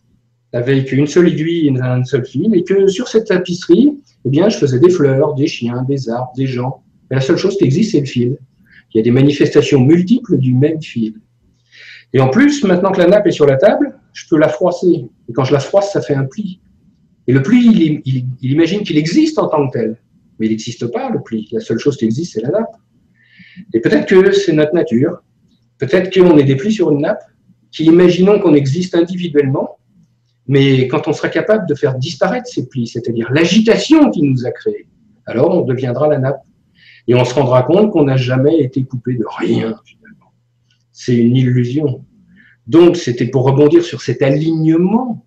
avec 0.53 0.91
une 0.93 1.07
seule 1.07 1.29
aiguille 1.29 1.67
et 1.67 1.81
un 1.81 2.05
seul 2.05 2.25
fil, 2.25 2.55
et 2.55 2.65
que 2.65 2.87
sur 2.87 3.09
cette 3.09 3.27
tapisserie, 3.27 4.01
eh 4.25 4.31
bien, 4.31 4.49
je 4.49 4.57
faisais 4.57 4.79
des 4.79 4.91
fleurs, 4.91 5.35
des 5.35 5.47
chiens, 5.47 5.83
des 5.83 6.09
arbres, 6.09 6.33
des 6.37 6.47
gens, 6.47 6.83
la 7.11 7.21
seule 7.21 7.37
chose 7.37 7.57
qui 7.57 7.65
existe, 7.65 7.93
c'est 7.93 8.01
le 8.01 8.07
fil. 8.07 8.39
Il 8.93 8.99
y 8.99 9.01
a 9.01 9.03
des 9.03 9.11
manifestations 9.11 9.81
multiples 9.81 10.39
du 10.39 10.55
même 10.55 10.81
fil. 10.81 11.15
Et 12.13 12.21
en 12.21 12.29
plus, 12.29 12.65
maintenant 12.65 12.93
que 12.93 12.99
la 12.99 13.07
nappe 13.07 13.27
est 13.27 13.33
sur 13.33 13.47
la 13.47 13.57
table, 13.57 13.99
je 14.13 14.25
peux 14.29 14.39
la 14.39 14.49
froisser. 14.49 15.09
Et 15.29 15.33
quand 15.33 15.45
je 15.45 15.53
la 15.53 15.61
froisse, 15.61 15.93
ça 15.93 16.01
fait 16.01 16.15
un 16.15 16.25
pli. 16.25 16.61
Et 17.27 17.33
le 17.33 17.43
pli, 17.43 18.03
il, 18.05 18.25
il 18.41 18.53
imagine 18.53 18.83
qu'il 18.83 18.97
existe 18.97 19.39
en 19.39 19.49
tant 19.49 19.69
que 19.69 19.79
tel. 19.79 19.97
Mais 20.39 20.47
il 20.47 20.51
n'existe 20.51 20.87
pas, 20.87 21.11
le 21.11 21.21
pli. 21.23 21.49
La 21.53 21.61
seule 21.61 21.79
chose 21.79 21.97
qui 21.97 22.05
existe, 22.05 22.35
c'est 22.35 22.43
la 22.43 22.51
nappe. 22.51 22.77
Et 23.75 23.81
peut-être 23.81 24.07
que 24.07 24.33
c'est 24.33 24.53
notre 24.53 24.75
nature. 24.75 25.23
Peut-être 25.79 26.13
qu'on 26.13 26.39
est 26.39 26.45
des 26.45 26.57
plis 26.57 26.73
sur 26.73 26.91
une 26.91 27.01
nappe, 27.01 27.23
qui 27.71 27.85
imaginons 27.85 28.39
qu'on 28.39 28.55
existe 28.55 28.95
individuellement, 28.95 29.79
mais 30.47 30.89
quand 30.89 31.09
on 31.09 31.13
sera 31.13 31.29
capable 31.29 31.69
de 31.69 31.75
faire 31.75 31.97
disparaître 31.97 32.49
ces 32.49 32.67
plis, 32.69 32.87
c'est-à-dire 32.87 33.31
l'agitation 33.33 34.11
qui 34.11 34.23
nous 34.23 34.47
a 34.47 34.51
créés, 34.51 34.87
alors 35.27 35.51
on 35.51 35.63
deviendra 35.63 36.09
la 36.09 36.19
nappe. 36.19 36.41
Et 37.09 37.15
on 37.15 37.25
se 37.25 37.35
rendra 37.35 37.63
compte 37.63 37.93
qu'on 37.93 38.05
n'a 38.05 38.17
jamais 38.17 38.61
été 38.61 38.83
coupé 38.85 39.15
de 39.15 39.25
rien, 39.39 39.79
finalement. 39.85 40.33
C'est 40.93 41.17
une 41.17 41.37
illusion. 41.37 42.05
Donc, 42.67 42.97
c'était 42.97 43.27
pour 43.27 43.45
rebondir 43.45 43.85
sur 43.85 44.03
cet 44.03 44.23
alignement, 44.23 45.25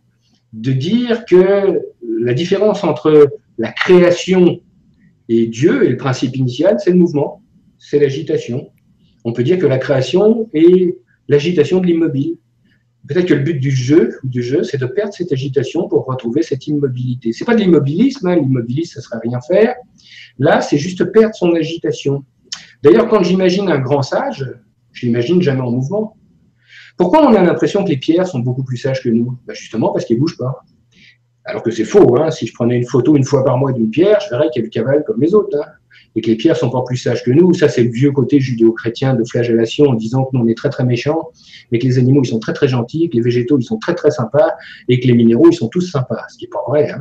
de 0.51 0.71
dire 0.73 1.25
que 1.25 1.79
la 2.01 2.33
différence 2.33 2.83
entre 2.83 3.29
la 3.57 3.71
création 3.71 4.59
et 5.29 5.47
Dieu 5.47 5.85
et 5.85 5.89
le 5.89 5.97
principe 5.97 6.35
initial, 6.35 6.77
c'est 6.79 6.91
le 6.91 6.97
mouvement, 6.97 7.43
c'est 7.77 7.99
l'agitation. 7.99 8.71
On 9.23 9.31
peut 9.31 9.43
dire 9.43 9.59
que 9.59 9.67
la 9.67 9.77
création 9.77 10.49
est 10.53 10.97
l'agitation 11.27 11.79
de 11.79 11.85
l'immobile. 11.85 12.37
Peut-être 13.07 13.27
que 13.27 13.33
le 13.33 13.43
but 13.43 13.59
du 13.59 13.71
jeu, 13.71 14.19
du 14.23 14.43
jeu, 14.43 14.63
c'est 14.63 14.77
de 14.77 14.85
perdre 14.85 15.13
cette 15.13 15.31
agitation 15.31 15.87
pour 15.87 16.05
retrouver 16.05 16.43
cette 16.43 16.67
immobilité. 16.67 17.31
C'est 17.31 17.45
pas 17.45 17.55
de 17.55 17.61
l'immobilisme, 17.61 18.27
hein. 18.27 18.35
l'immobilisme, 18.35 18.95
ça 18.95 19.01
serait 19.01 19.19
rien 19.23 19.39
faire. 19.41 19.75
Là, 20.37 20.61
c'est 20.61 20.77
juste 20.77 21.03
perdre 21.05 21.33
son 21.33 21.53
agitation. 21.55 22.23
D'ailleurs, 22.83 23.07
quand 23.07 23.23
j'imagine 23.23 23.69
un 23.69 23.79
grand 23.79 24.01
sage, 24.01 24.45
je 24.91 25.05
l'imagine 25.05 25.41
jamais 25.41 25.61
en 25.61 25.71
mouvement. 25.71 26.17
Pourquoi 26.97 27.25
on 27.25 27.33
a 27.33 27.41
l'impression 27.41 27.83
que 27.83 27.89
les 27.89 27.97
pierres 27.97 28.27
sont 28.27 28.39
beaucoup 28.39 28.63
plus 28.63 28.77
sages 28.77 29.01
que 29.01 29.09
nous? 29.09 29.37
Ben 29.45 29.53
Justement 29.53 29.91
parce 29.91 30.05
qu'elles 30.05 30.19
bougent 30.19 30.37
pas. 30.37 30.63
Alors 31.45 31.63
que 31.63 31.71
c'est 31.71 31.85
faux. 31.85 32.17
Hein. 32.17 32.29
Si 32.29 32.45
je 32.45 32.53
prenais 32.53 32.77
une 32.77 32.85
photo 32.85 33.15
une 33.15 33.23
fois 33.23 33.43
par 33.43 33.57
mois 33.57 33.71
d'une 33.71 33.89
pierre, 33.89 34.19
je 34.19 34.29
verrais 34.29 34.49
qu'elle 34.53 34.69
cavale 34.69 35.03
comme 35.05 35.21
les 35.21 35.33
autres. 35.33 35.57
Hein. 35.57 35.65
Et 36.15 36.21
que 36.21 36.27
les 36.27 36.35
pierres 36.35 36.57
sont 36.57 36.67
encore 36.67 36.85
plus 36.85 36.97
sages 36.97 37.23
que 37.23 37.31
nous. 37.31 37.53
Ça, 37.53 37.69
c'est 37.69 37.83
le 37.83 37.91
vieux 37.91 38.11
côté 38.11 38.39
judéo-chrétien 38.39 39.15
de 39.15 39.23
flagellation 39.23 39.85
en 39.85 39.93
disant 39.93 40.25
que 40.25 40.29
nous, 40.33 40.43
on 40.43 40.47
est 40.47 40.57
très 40.57 40.69
très 40.69 40.83
méchants, 40.83 41.29
mais 41.71 41.79
que 41.79 41.85
les 41.85 41.97
animaux, 41.97 42.21
ils 42.23 42.27
sont 42.27 42.39
très 42.39 42.53
très 42.53 42.67
gentils, 42.67 43.09
que 43.09 43.15
les 43.15 43.21
végétaux, 43.21 43.59
ils 43.59 43.63
sont 43.63 43.77
très 43.77 43.95
très 43.95 44.11
sympas, 44.11 44.51
et 44.87 44.99
que 44.99 45.07
les 45.07 45.13
minéraux, 45.13 45.49
ils 45.49 45.55
sont 45.55 45.69
tous 45.69 45.81
sympas. 45.81 46.25
Ce 46.29 46.37
qui 46.37 46.45
n'est 46.45 46.49
pas 46.49 46.63
vrai. 46.67 46.91
Hein 46.91 46.99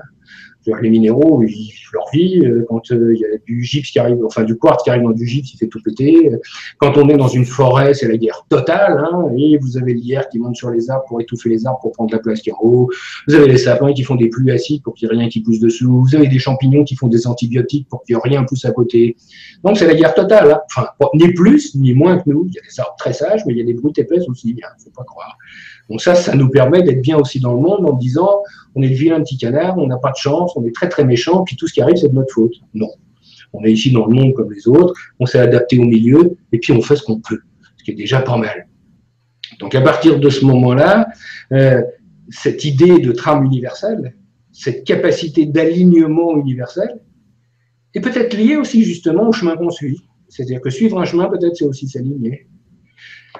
les 0.80 0.90
minéraux, 0.90 1.42
ils 1.42 1.48
vivent 1.48 1.74
leur 1.92 2.04
vie. 2.12 2.40
Euh, 2.44 2.64
quand 2.68 2.90
euh, 2.92 3.14
il 3.14 3.20
y 3.20 3.24
a 3.24 3.28
du 3.46 3.62
gypse 3.62 3.90
qui 3.90 3.98
arrive, 3.98 4.18
enfin 4.24 4.44
du 4.44 4.56
quartz 4.56 4.82
qui 4.82 4.90
arrive 4.90 5.02
dans 5.02 5.10
du 5.10 5.26
gypse, 5.26 5.52
il 5.54 5.56
fait 5.56 5.66
tout 5.66 5.80
péter. 5.82 6.30
Quand 6.78 6.96
on 6.96 7.08
est 7.08 7.16
dans 7.16 7.28
une 7.28 7.44
forêt, 7.44 7.94
c'est 7.94 8.08
la 8.08 8.16
guerre 8.16 8.44
totale. 8.48 8.98
Hein, 8.98 9.30
et 9.36 9.58
vous 9.58 9.76
avez 9.78 9.94
l'hier 9.94 10.28
qui 10.28 10.38
monte 10.38 10.56
sur 10.56 10.70
les 10.70 10.90
arbres 10.90 11.04
pour 11.08 11.20
étouffer 11.20 11.48
les 11.48 11.66
arbres 11.66 11.80
pour 11.80 11.92
prendre 11.92 12.12
la 12.12 12.18
place 12.18 12.40
qui 12.40 12.50
est 12.50 12.52
en 12.52 12.58
haut. 12.62 12.90
Vous 13.26 13.34
avez 13.34 13.48
les 13.48 13.58
sapins 13.58 13.92
qui 13.92 14.02
font 14.02 14.16
des 14.16 14.28
pluies 14.28 14.50
acides 14.50 14.82
pour 14.82 14.94
qu'il 14.94 15.08
n'y 15.08 15.14
ait 15.14 15.18
rien 15.18 15.28
qui 15.28 15.40
pousse 15.40 15.60
dessous. 15.60 16.04
Vous 16.04 16.14
avez 16.14 16.28
des 16.28 16.38
champignons 16.38 16.84
qui 16.84 16.96
font 16.96 17.08
des 17.08 17.26
antibiotiques 17.26 17.88
pour 17.88 18.02
qu'il 18.02 18.16
n'y 18.16 18.20
ait 18.20 18.28
rien 18.30 18.44
pousse 18.44 18.64
à 18.64 18.72
côté. 18.72 19.16
Donc 19.64 19.78
c'est 19.78 19.86
la 19.86 19.94
guerre 19.94 20.14
totale. 20.14 20.50
Hein. 20.52 20.60
Enfin, 20.70 20.88
ni 21.14 21.32
plus 21.32 21.74
ni 21.74 21.94
moins 21.94 22.18
que 22.18 22.28
nous. 22.30 22.44
Il 22.46 22.54
y 22.54 22.58
a 22.58 22.62
des 22.62 22.80
arbres 22.80 22.96
très 22.98 23.12
sages, 23.12 23.42
mais 23.46 23.54
il 23.54 23.58
y 23.58 23.62
a 23.62 23.64
des 23.64 23.74
brutes 23.74 23.98
épaisses 23.98 24.28
aussi. 24.28 24.54
Il 24.56 24.64
hein, 24.64 24.68
ne 24.78 24.84
faut 24.84 24.90
pas 24.90 25.04
croire. 25.04 25.36
Donc 25.88 26.02
ça, 26.02 26.14
ça 26.14 26.34
nous 26.34 26.50
permet 26.50 26.82
d'être 26.82 27.00
bien 27.00 27.16
aussi 27.16 27.40
dans 27.40 27.54
le 27.54 27.60
monde 27.60 27.86
en 27.86 27.94
disant, 27.94 28.42
on 28.74 28.82
est 28.82 28.88
le 28.88 28.94
vilain 28.94 29.20
petit 29.20 29.36
canard, 29.36 29.78
on 29.78 29.86
n'a 29.86 29.98
pas 29.98 30.10
de 30.10 30.16
chance, 30.16 30.52
on 30.56 30.64
est 30.64 30.74
très 30.74 30.88
très 30.88 31.04
méchant, 31.04 31.44
puis 31.44 31.56
tout 31.56 31.66
ce 31.66 31.72
qui 31.72 31.80
arrive, 31.80 31.96
c'est 31.96 32.08
de 32.08 32.14
notre 32.14 32.32
faute. 32.32 32.54
Non. 32.74 32.90
On 33.52 33.64
est 33.64 33.72
ici 33.72 33.90
dans 33.90 34.06
le 34.06 34.14
monde 34.14 34.34
comme 34.34 34.52
les 34.52 34.68
autres, 34.68 34.94
on 35.18 35.26
s'est 35.26 35.38
adapté 35.38 35.78
au 35.78 35.84
milieu, 35.84 36.36
et 36.52 36.58
puis 36.58 36.72
on 36.72 36.82
fait 36.82 36.96
ce 36.96 37.02
qu'on 37.02 37.20
peut, 37.20 37.40
ce 37.76 37.84
qui 37.84 37.92
est 37.92 37.94
déjà 37.94 38.20
pas 38.20 38.36
mal. 38.36 38.68
Donc 39.60 39.74
à 39.74 39.80
partir 39.80 40.20
de 40.20 40.30
ce 40.30 40.44
moment-là, 40.44 41.08
euh, 41.52 41.82
cette 42.28 42.64
idée 42.64 42.98
de 42.98 43.12
trame 43.12 43.44
universelle, 43.44 44.14
cette 44.52 44.84
capacité 44.84 45.46
d'alignement 45.46 46.36
universel, 46.36 47.00
est 47.94 48.00
peut-être 48.00 48.36
liée 48.36 48.56
aussi 48.56 48.84
justement 48.84 49.28
au 49.28 49.32
chemin 49.32 49.56
qu'on 49.56 49.70
suit. 49.70 50.02
C'est-à-dire 50.28 50.60
que 50.60 50.70
suivre 50.70 51.00
un 51.00 51.04
chemin, 51.04 51.28
peut-être, 51.28 51.56
c'est 51.56 51.64
aussi 51.64 51.88
s'aligner. 51.88 52.46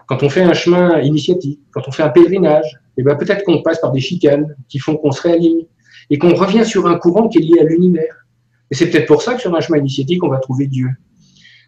Quand 0.06 0.22
on 0.22 0.30
fait 0.30 0.42
un 0.42 0.55
chemin 0.55 1.00
initiatique, 1.00 1.60
quand 1.70 1.86
on 1.86 1.90
fait 1.90 2.02
un 2.02 2.09
pèlerinage, 2.09 2.78
eh 2.98 3.02
ben 3.02 3.14
peut-être 3.16 3.44
qu'on 3.44 3.62
passe 3.62 3.80
par 3.80 3.92
des 3.92 4.00
chicanes 4.00 4.56
qui 4.68 4.78
font 4.78 4.96
qu'on 4.96 5.12
se 5.12 5.22
réaligne 5.22 5.66
et 6.10 6.18
qu'on 6.18 6.34
revient 6.34 6.64
sur 6.64 6.86
un 6.86 6.98
courant 6.98 7.28
qui 7.28 7.38
est 7.38 7.42
lié 7.42 7.60
à 7.60 7.64
l'univers. 7.64 8.26
Et 8.70 8.74
c'est 8.74 8.90
peut-être 8.90 9.06
pour 9.06 9.22
ça 9.22 9.34
que 9.34 9.40
sur 9.40 9.54
un 9.54 9.60
chemin 9.60 9.78
initiatique, 9.78 10.22
on 10.24 10.28
va 10.28 10.38
trouver 10.38 10.66
Dieu. 10.66 10.88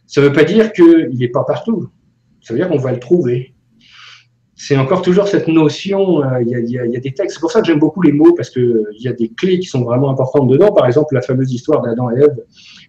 Ça 0.06 0.20
ne 0.20 0.26
veut 0.26 0.32
pas 0.32 0.44
dire 0.44 0.72
qu'il 0.72 1.16
n'est 1.16 1.28
pas 1.28 1.44
partout. 1.44 1.88
Ça 2.40 2.52
veut 2.52 2.58
dire 2.58 2.68
qu'on 2.68 2.78
va 2.78 2.92
le 2.92 2.98
trouver. 2.98 3.54
C'est 4.56 4.76
encore 4.76 5.02
toujours 5.02 5.28
cette 5.28 5.48
notion, 5.48 6.22
euh, 6.22 6.42
il 6.42 6.68
y, 6.68 6.78
a, 6.78 6.86
des 6.86 7.12
textes, 7.14 7.36
c'est 7.36 7.40
pour 7.40 7.50
ça 7.50 7.60
que 7.60 7.66
j'aime 7.66 7.78
beaucoup 7.78 8.02
les 8.02 8.12
mots, 8.12 8.34
parce 8.34 8.50
qu'il 8.50 8.84
y 8.98 9.08
a 9.08 9.12
des 9.14 9.30
clés 9.30 9.58
qui 9.58 9.66
sont 9.66 9.82
vraiment 9.82 10.10
importantes 10.10 10.48
dedans. 10.48 10.72
Par 10.72 10.86
exemple, 10.86 11.14
la 11.14 11.22
fameuse 11.22 11.50
histoire 11.52 11.80
d'Adam 11.80 12.10
et 12.10 12.20
Ève, 12.20 12.36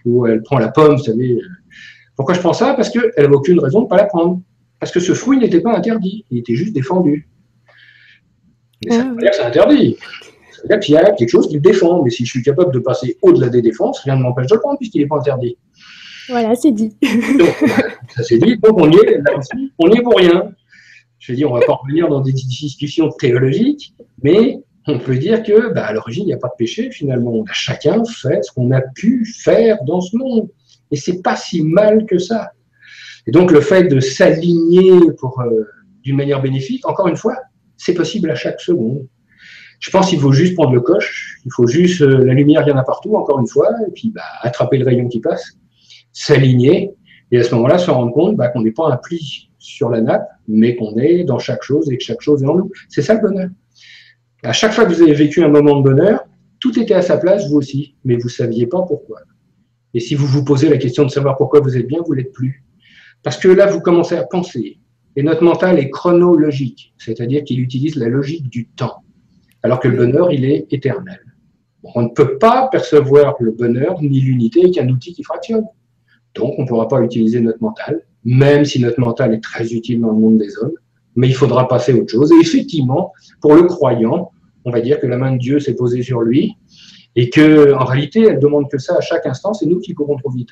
où 0.03 0.25
elle 0.25 0.43
prend 0.43 0.57
la 0.59 0.67
pomme, 0.67 0.97
vous 0.97 1.03
savez. 1.03 1.39
Pourquoi 2.17 2.35
je 2.35 2.39
prends 2.41 2.53
ça? 2.53 2.73
Parce 2.73 2.89
qu'elle 2.89 3.11
n'avait 3.17 3.33
aucune 3.33 3.59
raison 3.59 3.79
de 3.79 3.83
ne 3.85 3.89
pas 3.89 3.97
la 3.97 4.05
prendre. 4.05 4.41
Parce 4.79 4.91
que 4.91 4.99
ce 4.99 5.13
fruit 5.13 5.37
n'était 5.37 5.61
pas 5.61 5.77
interdit, 5.77 6.25
il 6.31 6.39
était 6.39 6.55
juste 6.55 6.73
défendu. 6.73 7.29
Mais 8.85 8.91
ça 8.91 9.03
ne 9.03 9.09
veut 9.09 9.15
pas 9.15 9.21
dire 9.21 9.31
que 9.31 9.35
c'est 9.37 9.43
interdit. 9.43 9.97
Ça 10.51 10.61
veut 10.63 10.67
dire 10.69 10.79
qu'il 10.79 10.95
y 10.95 10.97
a 10.97 11.11
quelque 11.11 11.29
chose 11.29 11.47
qui 11.47 11.55
le 11.55 11.61
défend. 11.61 12.03
Mais 12.03 12.09
si 12.09 12.25
je 12.25 12.31
suis 12.31 12.43
capable 12.43 12.73
de 12.73 12.79
passer 12.79 13.17
au-delà 13.21 13.49
des 13.49 13.61
défenses, 13.61 13.99
rien 13.99 14.15
ne 14.15 14.23
m'empêche 14.23 14.47
de 14.47 14.55
le 14.55 14.61
prendre 14.61 14.77
puisqu'il 14.77 15.01
n'est 15.01 15.07
pas 15.07 15.17
interdit. 15.17 15.57
Voilà, 16.29 16.55
c'est 16.55 16.71
dit. 16.71 16.95
ça 18.15 18.23
c'est 18.23 18.37
dit. 18.37 18.57
Donc 18.57 18.79
on 18.79 18.89
y 18.89 18.95
est, 18.95 19.17
là 19.17 19.37
aussi, 19.37 19.71
on 19.79 19.89
y 19.89 19.97
est 19.97 20.01
pour 20.01 20.17
rien. 20.17 20.51
Je 21.19 21.31
veux 21.31 21.35
dire, 21.35 21.51
on 21.51 21.55
ne 21.55 21.59
va 21.59 21.65
pas 21.65 21.73
revenir 21.73 22.09
dans 22.09 22.21
des 22.21 22.31
discussions 22.31 23.09
théologiques, 23.09 23.93
mais 24.23 24.59
on 24.87 24.97
peut 24.97 25.17
dire 25.17 25.43
que, 25.43 25.71
bah, 25.73 25.85
à 25.85 25.93
l'origine, 25.93 26.23
il 26.23 26.27
n'y 26.27 26.33
a 26.33 26.37
pas 26.37 26.47
de 26.47 26.55
péché, 26.57 26.89
finalement. 26.89 27.31
On 27.31 27.43
a 27.43 27.53
chacun 27.53 28.03
fait 28.05 28.43
ce 28.43 28.51
qu'on 28.51 28.71
a 28.71 28.81
pu 28.81 29.25
faire 29.25 29.77
dans 29.85 30.01
ce 30.01 30.17
monde. 30.17 30.49
Et 30.89 30.95
c'est 30.95 31.21
pas 31.21 31.35
si 31.35 31.63
mal 31.63 32.05
que 32.05 32.17
ça. 32.17 32.51
Et 33.27 33.31
donc 33.31 33.51
le 33.51 33.61
fait 33.61 33.83
de 33.83 33.99
s'aligner 33.99 34.99
pour 35.19 35.39
euh, 35.41 35.67
d'une 36.03 36.17
manière 36.17 36.41
bénéfique, 36.41 36.87
encore 36.87 37.07
une 37.07 37.17
fois, 37.17 37.37
c'est 37.81 37.95
possible 37.95 38.29
à 38.29 38.35
chaque 38.35 38.61
seconde. 38.61 39.07
Je 39.79 39.89
pense 39.89 40.09
qu'il 40.09 40.19
faut 40.19 40.31
juste 40.31 40.53
prendre 40.53 40.73
le 40.73 40.81
coche, 40.81 41.39
il 41.43 41.51
faut 41.51 41.65
juste 41.65 42.01
euh, 42.03 42.23
la 42.23 42.33
lumière 42.33 42.63
vient 42.63 42.75
partout, 42.83 43.15
encore 43.15 43.39
une 43.39 43.47
fois, 43.47 43.69
et 43.87 43.91
puis 43.91 44.11
bah, 44.11 44.21
attraper 44.41 44.77
le 44.77 44.85
rayon 44.85 45.07
qui 45.07 45.19
passe, 45.19 45.57
s'aligner, 46.13 46.91
et 47.31 47.39
à 47.39 47.43
ce 47.43 47.55
moment-là 47.55 47.79
se 47.79 47.89
rendre 47.89 48.13
compte 48.13 48.35
bah, 48.35 48.49
qu'on 48.49 48.61
n'est 48.61 48.71
pas 48.71 48.87
un 48.91 48.97
pli 48.97 49.49
sur 49.57 49.89
la 49.89 50.01
nappe, 50.01 50.27
mais 50.47 50.75
qu'on 50.75 50.95
est 50.97 51.23
dans 51.23 51.39
chaque 51.39 51.63
chose 51.63 51.91
et 51.91 51.97
que 51.97 52.03
chaque 52.03 52.21
chose 52.21 52.43
est 52.43 52.47
en 52.47 52.55
nous. 52.55 52.71
C'est 52.89 53.01
ça 53.01 53.15
le 53.15 53.21
bonheur. 53.21 53.49
À 54.43 54.53
chaque 54.53 54.73
fois 54.73 54.85
que 54.85 54.93
vous 54.93 55.01
avez 55.01 55.13
vécu 55.13 55.43
un 55.43 55.49
moment 55.49 55.77
de 55.77 55.83
bonheur, 55.83 56.25
tout 56.59 56.79
était 56.79 56.93
à 56.93 57.01
sa 57.01 57.17
place, 57.17 57.49
vous 57.49 57.57
aussi, 57.57 57.95
mais 58.05 58.15
vous 58.15 58.27
ne 58.27 58.29
saviez 58.29 58.67
pas 58.67 58.83
pourquoi. 58.83 59.21
Et 59.95 59.99
si 59.99 60.13
vous 60.13 60.27
vous 60.27 60.43
posez 60.43 60.69
la 60.69 60.77
question 60.77 61.03
de 61.03 61.09
savoir 61.09 61.35
pourquoi 61.37 61.61
vous 61.61 61.75
êtes 61.75 61.87
bien, 61.87 61.99
vous 62.05 62.13
l'êtes 62.13 62.33
plus. 62.33 62.63
Parce 63.23 63.37
que 63.37 63.47
là, 63.47 63.65
vous 63.65 63.81
commencez 63.81 64.15
à 64.15 64.23
penser. 64.23 64.80
Et 65.15 65.23
notre 65.23 65.43
mental 65.43 65.77
est 65.79 65.89
chronologique, 65.89 66.93
c'est-à-dire 66.97 67.43
qu'il 67.43 67.59
utilise 67.59 67.95
la 67.95 68.07
logique 68.07 68.49
du 68.49 68.67
temps, 68.67 69.03
alors 69.63 69.79
que 69.79 69.87
le 69.87 69.97
bonheur, 69.97 70.31
il 70.31 70.45
est 70.45 70.71
éternel. 70.71 71.19
On 71.83 72.03
ne 72.03 72.09
peut 72.09 72.37
pas 72.37 72.69
percevoir 72.71 73.35
le 73.39 73.51
bonheur 73.51 74.01
ni 74.01 74.21
l'unité 74.21 74.61
avec 74.63 74.77
un 74.77 74.87
outil 74.87 75.13
qui 75.13 75.23
fractionne. 75.23 75.65
Donc, 76.35 76.53
on 76.57 76.63
ne 76.63 76.67
pourra 76.67 76.87
pas 76.87 77.01
utiliser 77.01 77.41
notre 77.41 77.61
mental, 77.61 78.03
même 78.23 78.63
si 78.63 78.79
notre 78.79 78.99
mental 78.99 79.33
est 79.33 79.43
très 79.43 79.73
utile 79.73 79.99
dans 79.99 80.11
le 80.11 80.19
monde 80.19 80.37
des 80.37 80.57
hommes, 80.59 80.75
mais 81.15 81.27
il 81.27 81.35
faudra 81.35 81.67
passer 81.67 81.91
à 81.91 81.95
autre 81.95 82.11
chose. 82.11 82.31
Et 82.31 82.39
effectivement, 82.39 83.11
pour 83.41 83.55
le 83.55 83.63
croyant, 83.63 84.31
on 84.63 84.71
va 84.71 84.79
dire 84.79 84.99
que 84.99 85.07
la 85.07 85.17
main 85.17 85.33
de 85.33 85.39
Dieu 85.39 85.59
s'est 85.59 85.75
posée 85.75 86.03
sur 86.03 86.21
lui, 86.21 86.55
et 87.15 87.29
que 87.29 87.73
en 87.73 87.83
réalité, 87.83 88.21
elle 88.21 88.39
demande 88.39 88.69
que 88.69 88.77
ça 88.77 88.95
à 88.95 89.01
chaque 89.01 89.25
instant, 89.25 89.53
c'est 89.53 89.65
nous 89.65 89.79
qui 89.79 89.93
courons 89.93 90.15
trop 90.15 90.29
vite. 90.29 90.51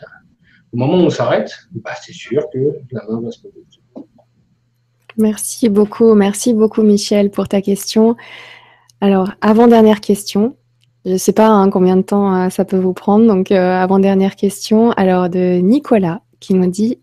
Au 0.74 0.78
moment 0.78 0.96
où 0.96 1.06
on 1.06 1.10
s'arrête, 1.10 1.52
bah, 1.72 1.92
c'est 2.02 2.14
sûr 2.14 2.44
que 2.54 2.76
la 2.92 3.06
main 3.08 3.22
va 3.22 3.32
se 3.32 3.42
poser. 3.42 3.64
Merci 5.20 5.68
beaucoup, 5.68 6.16
merci 6.16 6.54
beaucoup 6.54 6.82
Michel 6.82 7.30
pour 7.30 7.50
ta 7.50 7.62
question. 7.62 8.16
Alors, 9.02 9.32
avant-dernière 9.42 10.00
question, 10.00 10.56
je 11.04 11.12
ne 11.12 11.18
sais 11.18 11.34
pas 11.34 11.50
hein, 11.50 11.70
combien 11.70 11.98
de 11.98 12.02
temps 12.04 12.36
euh, 12.36 12.50
ça 12.50 12.64
peut 12.64 12.78
vous 12.78 12.94
prendre, 12.94 13.28
donc 13.28 13.52
euh, 13.52 13.76
avant-dernière 13.76 14.38
question, 14.38 14.92
alors 14.92 15.28
de 15.28 15.60
Nicolas 15.60 16.22
qui 16.40 16.54
nous 16.54 16.70
dit 16.70 17.00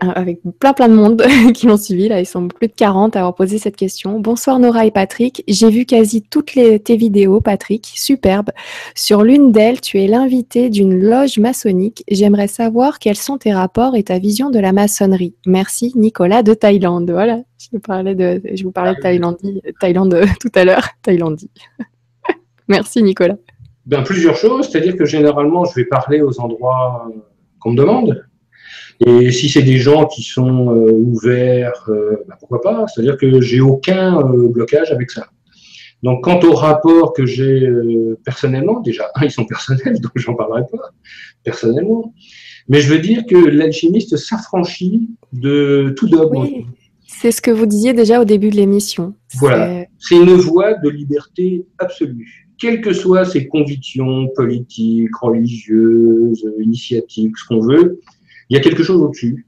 avec, 0.00 0.40
plein 0.58 0.72
plein 0.72 0.88
de 0.88 0.94
monde 0.94 1.22
qui 1.54 1.66
m'ont 1.66 1.76
suivi. 1.76 2.08
Là, 2.08 2.20
ils 2.20 2.26
sont 2.26 2.48
plus 2.48 2.68
de 2.68 2.72
40 2.72 3.16
à 3.16 3.20
avoir 3.20 3.34
posé 3.34 3.58
cette 3.58 3.76
question. 3.76 4.20
Bonsoir 4.20 4.58
Nora 4.58 4.86
et 4.86 4.90
Patrick. 4.90 5.42
J'ai 5.48 5.70
vu 5.70 5.84
quasi 5.84 6.22
toutes 6.22 6.54
les, 6.54 6.78
tes 6.78 6.96
vidéos, 6.96 7.40
Patrick. 7.40 7.90
Superbe. 7.94 8.50
Sur 8.94 9.22
l'une 9.22 9.52
d'elles, 9.52 9.80
tu 9.80 10.00
es 10.00 10.06
l'invité 10.06 10.70
d'une 10.70 11.00
loge 11.00 11.38
maçonnique. 11.38 12.04
J'aimerais 12.10 12.48
savoir 12.48 12.98
quels 12.98 13.16
sont 13.16 13.38
tes 13.38 13.52
rapports 13.52 13.96
et 13.96 14.02
ta 14.02 14.18
vision 14.18 14.50
de 14.50 14.58
la 14.58 14.72
maçonnerie. 14.72 15.34
Merci 15.46 15.92
Nicolas 15.96 16.42
de 16.42 16.54
Thaïlande. 16.54 17.10
Voilà, 17.10 17.40
je 17.58 17.68
vous 17.72 17.80
parlais 17.80 18.14
de, 18.14 18.40
je 18.54 18.62
vous 18.62 18.72
parlais 18.72 18.94
de 18.94 19.00
Thaïlande, 19.00 19.36
Thaïlande 19.80 20.14
euh, 20.14 20.26
tout 20.40 20.50
à 20.54 20.64
l'heure. 20.64 20.88
Thaïlandie. 21.02 21.50
Merci 22.68 23.02
Nicolas. 23.02 23.36
Ben, 23.86 24.02
plusieurs 24.02 24.36
choses, 24.36 24.68
c'est-à-dire 24.68 24.96
que 24.96 25.04
généralement, 25.04 25.64
je 25.64 25.74
vais 25.74 25.84
parler 25.84 26.20
aux 26.20 26.38
endroits 26.40 27.06
euh, 27.08 27.18
qu'on 27.58 27.72
me 27.72 27.76
demande. 27.76 28.24
Et 29.06 29.32
si 29.32 29.48
c'est 29.48 29.62
des 29.62 29.78
gens 29.78 30.06
qui 30.06 30.22
sont 30.22 30.74
euh, 30.74 30.92
ouverts, 30.92 31.86
euh, 31.88 32.16
bah, 32.28 32.36
pourquoi 32.38 32.60
pas? 32.60 32.86
C'est-à-dire 32.86 33.16
que 33.16 33.40
j'ai 33.40 33.60
aucun 33.60 34.18
euh, 34.20 34.48
blocage 34.48 34.92
avec 34.92 35.10
ça. 35.10 35.26
Donc, 36.02 36.24
quant 36.24 36.40
aux 36.40 36.54
rapports 36.54 37.12
que 37.12 37.26
j'ai 37.26 37.68
personnellement, 38.24 38.80
déjà, 38.80 39.10
ils 39.22 39.30
sont 39.30 39.44
personnels, 39.44 40.00
donc 40.00 40.12
j'en 40.16 40.34
parlerai 40.34 40.62
pas 40.70 40.90
personnellement. 41.44 42.14
Mais 42.68 42.80
je 42.80 42.92
veux 42.92 43.00
dire 43.00 43.24
que 43.26 43.36
l'alchimiste 43.36 44.16
s'affranchit 44.16 45.08
de 45.32 45.94
tout 45.96 46.08
dogme. 46.08 46.42
Oui, 46.42 46.66
c'est 47.06 47.32
ce 47.32 47.42
que 47.42 47.50
vous 47.50 47.66
disiez 47.66 47.92
déjà 47.92 48.20
au 48.20 48.24
début 48.24 48.50
de 48.50 48.56
l'émission. 48.56 49.14
Voilà, 49.38 49.84
c'est 49.98 50.16
une 50.16 50.34
voie 50.34 50.74
de 50.74 50.88
liberté 50.88 51.66
absolue. 51.78 52.48
Quelles 52.58 52.80
que 52.80 52.92
soient 52.92 53.24
ses 53.24 53.46
convictions 53.46 54.28
politiques, 54.36 55.14
religieuses, 55.20 56.46
initiatiques, 56.60 57.36
ce 57.36 57.46
qu'on 57.46 57.60
veut, 57.60 58.00
il 58.50 58.56
y 58.56 58.56
a 58.58 58.62
quelque 58.62 58.82
chose 58.82 59.00
au-dessus. 59.00 59.46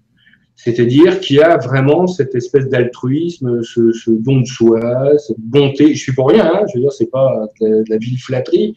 C'est-à-dire 0.55 1.19
qu'il 1.21 1.37
y 1.37 1.43
a 1.43 1.57
vraiment 1.57 2.07
cette 2.07 2.35
espèce 2.35 2.69
d'altruisme, 2.69 3.63
ce, 3.63 4.11
don 4.11 4.41
de 4.41 4.47
soi, 4.47 5.19
cette 5.19 5.41
bonté. 5.41 5.95
Je 5.95 5.99
suis 5.99 6.13
pour 6.13 6.29
rien, 6.29 6.47
hein, 6.55 6.63
je 6.69 6.79
veux 6.79 6.83
dire, 6.83 6.93
c'est 6.93 7.11
pas 7.11 7.47
de 7.61 7.85
la, 7.89 7.97
ville 7.97 8.19
flatterie, 8.19 8.75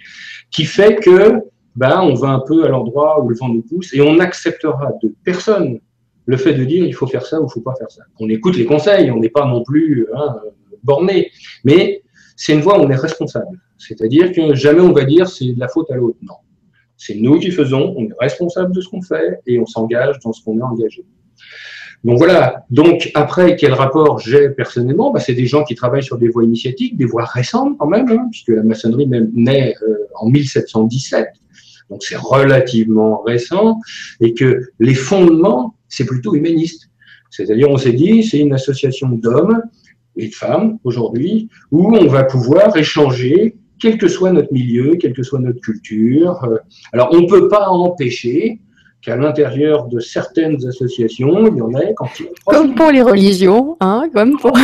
qui 0.51 0.65
fait 0.65 0.95
que 0.95 1.33
ben, 1.75 2.01
on 2.01 2.15
va 2.15 2.29
un 2.29 2.39
peu 2.39 2.63
à 2.65 2.69
l'endroit 2.69 3.21
où 3.23 3.29
le 3.29 3.35
vent 3.35 3.49
nous 3.49 3.61
pousse 3.61 3.93
et 3.93 4.01
on 4.01 4.15
n'acceptera 4.15 4.93
de 5.03 5.13
personne 5.23 5.79
le 6.25 6.37
fait 6.37 6.53
de 6.53 6.63
dire 6.63 6.85
il 6.85 6.95
faut 6.95 7.05
faire 7.05 7.25
ça 7.25 7.39
ou 7.39 7.45
il 7.45 7.51
faut 7.51 7.61
pas 7.61 7.75
faire 7.75 7.91
ça. 7.91 8.01
On 8.19 8.29
écoute 8.29 8.57
les 8.57 8.65
conseils, 8.65 9.11
on 9.11 9.19
n'est 9.19 9.29
pas 9.29 9.45
non 9.45 9.61
plus 9.63 10.07
hein, 10.15 10.37
borné, 10.83 11.29
mais 11.63 12.01
c'est 12.35 12.53
une 12.53 12.61
voie 12.61 12.79
où 12.79 12.83
on 12.83 12.89
est 12.89 12.95
responsable. 12.95 13.59
C'est-à-dire 13.77 14.31
que 14.31 14.55
jamais 14.55 14.81
on 14.81 14.93
va 14.93 15.03
dire 15.03 15.27
c'est 15.27 15.53
de 15.53 15.59
la 15.59 15.67
faute 15.67 15.91
à 15.91 15.95
l'autre. 15.95 16.17
Non. 16.23 16.35
C'est 16.97 17.15
nous 17.15 17.39
qui 17.39 17.51
faisons, 17.51 17.93
on 17.97 18.05
est 18.05 18.15
responsable 18.19 18.73
de 18.73 18.81
ce 18.81 18.89
qu'on 18.89 19.01
fait 19.01 19.39
et 19.45 19.59
on 19.59 19.65
s'engage 19.65 20.19
dans 20.23 20.33
ce 20.33 20.43
qu'on 20.43 20.57
est 20.57 20.63
engagé. 20.63 21.05
Donc 22.03 22.19
voilà. 22.19 22.65
Donc 22.69 23.11
après, 23.15 23.55
quel 23.55 23.73
rapport 23.73 24.19
j'ai 24.19 24.49
personnellement? 24.49 25.11
Bah, 25.11 25.19
C'est 25.19 25.33
des 25.33 25.47
gens 25.47 25.63
qui 25.63 25.73
travaillent 25.75 26.03
sur 26.03 26.17
des 26.17 26.29
voies 26.29 26.43
initiatiques, 26.43 26.95
des 26.97 27.05
voies 27.05 27.25
récentes 27.25 27.77
quand 27.79 27.87
même, 27.87 28.07
hein, 28.09 28.27
puisque 28.29 28.49
la 28.49 28.63
maçonnerie 28.63 29.07
même 29.07 29.31
naît 29.33 29.73
euh, 29.81 30.07
en 30.13 30.29
1717. 30.29 31.27
Donc 31.89 32.03
c'est 32.03 32.17
relativement 32.17 33.21
récent 33.21 33.79
et 34.21 34.33
que 34.33 34.69
les 34.79 34.93
fondements, 34.93 35.75
c'est 35.87 36.05
plutôt 36.05 36.35
humaniste. 36.35 36.89
C'est-à-dire, 37.29 37.69
on 37.69 37.77
s'est 37.77 37.93
dit, 37.93 38.23
c'est 38.23 38.39
une 38.39 38.53
association 38.53 39.09
d'hommes 39.09 39.61
et 40.15 40.27
de 40.29 40.33
femmes 40.33 40.77
aujourd'hui 40.83 41.49
où 41.71 41.95
on 41.95 42.07
va 42.07 42.23
pouvoir 42.23 42.75
échanger, 42.77 43.57
quel 43.79 43.97
que 43.97 44.07
soit 44.07 44.31
notre 44.31 44.51
milieu, 44.53 44.95
quelle 44.95 45.13
que 45.13 45.23
soit 45.23 45.39
notre 45.39 45.59
culture. 45.61 46.43
Euh, 46.43 46.57
alors, 46.93 47.09
on 47.11 47.21
ne 47.21 47.27
peut 47.27 47.47
pas 47.47 47.67
empêcher 47.67 48.59
qu'à 49.01 49.15
l'intérieur 49.15 49.85
de 49.87 49.99
certaines 49.99 50.65
associations, 50.65 51.47
il 51.47 51.57
y 51.57 51.61
en 51.61 51.73
a 51.75 51.93
quand 51.95 52.09
il 52.19 52.27
Comme 52.45 52.75
pour 52.75 52.91
les 52.91 53.01
religions, 53.01 53.77
hein, 53.79 54.09
comme 54.13 54.37
pour. 54.39 54.57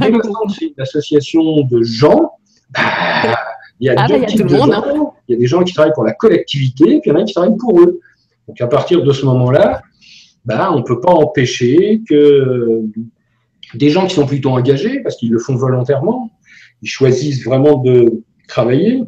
c'est 0.00 0.66
une 0.66 0.72
association 0.78 1.62
de 1.62 1.82
gens. 1.82 2.32
Bah, 2.74 3.36
il 3.80 3.86
y 3.86 3.90
a 3.90 3.94
ah, 3.96 4.08
deux 4.08 4.24
types 4.26 4.46
de 4.46 4.56
monde, 4.56 4.72
hein. 4.72 4.82
gens. 4.84 5.14
Il 5.28 5.32
y 5.32 5.36
a 5.36 5.38
des 5.38 5.46
gens 5.46 5.62
qui 5.62 5.72
travaillent 5.72 5.92
pour 5.94 6.04
la 6.04 6.14
collectivité, 6.14 7.00
puis 7.00 7.10
il 7.10 7.12
y 7.12 7.12
en 7.12 7.20
a 7.20 7.24
qui 7.24 7.34
travaillent 7.34 7.56
pour 7.56 7.80
eux. 7.80 8.00
Donc 8.48 8.60
à 8.60 8.66
partir 8.66 9.02
de 9.02 9.12
ce 9.12 9.24
moment-là, 9.26 9.82
bah, 10.44 10.70
on 10.72 10.78
ne 10.78 10.82
peut 10.82 11.00
pas 11.00 11.12
empêcher 11.12 12.02
que 12.08 12.82
des 13.74 13.90
gens 13.90 14.06
qui 14.06 14.14
sont 14.14 14.26
plutôt 14.26 14.50
engagés, 14.50 15.00
parce 15.00 15.16
qu'ils 15.16 15.30
le 15.30 15.38
font 15.38 15.54
volontairement, 15.54 16.30
ils 16.82 16.88
choisissent 16.88 17.44
vraiment 17.44 17.76
de 17.76 18.22
travailler, 18.48 19.02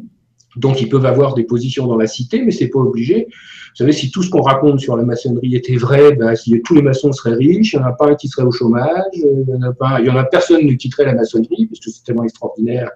donc 0.55 0.81
ils 0.81 0.89
peuvent 0.89 1.05
avoir 1.05 1.33
des 1.33 1.43
positions 1.43 1.87
dans 1.87 1.97
la 1.97 2.07
cité, 2.07 2.41
mais 2.43 2.51
c'est 2.51 2.69
pas 2.69 2.79
obligé. 2.79 3.27
Vous 3.29 3.77
savez, 3.77 3.93
si 3.93 4.11
tout 4.11 4.21
ce 4.21 4.29
qu'on 4.29 4.41
raconte 4.41 4.81
sur 4.81 4.97
la 4.97 5.03
maçonnerie 5.03 5.55
était 5.55 5.77
vrai, 5.77 6.13
ben, 6.13 6.35
si 6.35 6.61
tous 6.61 6.75
les 6.75 6.81
maçons 6.81 7.13
seraient 7.13 7.35
riches, 7.35 7.71
il 7.71 7.79
n'y 7.79 7.85
en 7.85 7.87
a 7.87 7.93
pas 7.93 8.09
un 8.09 8.15
qui 8.15 8.27
serait 8.27 8.43
au 8.43 8.51
chômage, 8.51 9.05
il 9.13 9.45
n'y 9.47 9.53
en 9.53 9.61
a 9.61 9.71
pas, 9.71 10.01
il 10.01 10.07
y 10.07 10.09
en 10.09 10.17
a 10.17 10.25
personne 10.25 10.67
qui 10.67 10.75
quitterait 10.75 11.05
la 11.05 11.13
maçonnerie, 11.13 11.67
parce 11.67 11.79
que 11.79 11.89
c'est 11.89 12.03
tellement 12.03 12.23
extraordinaire 12.23 12.89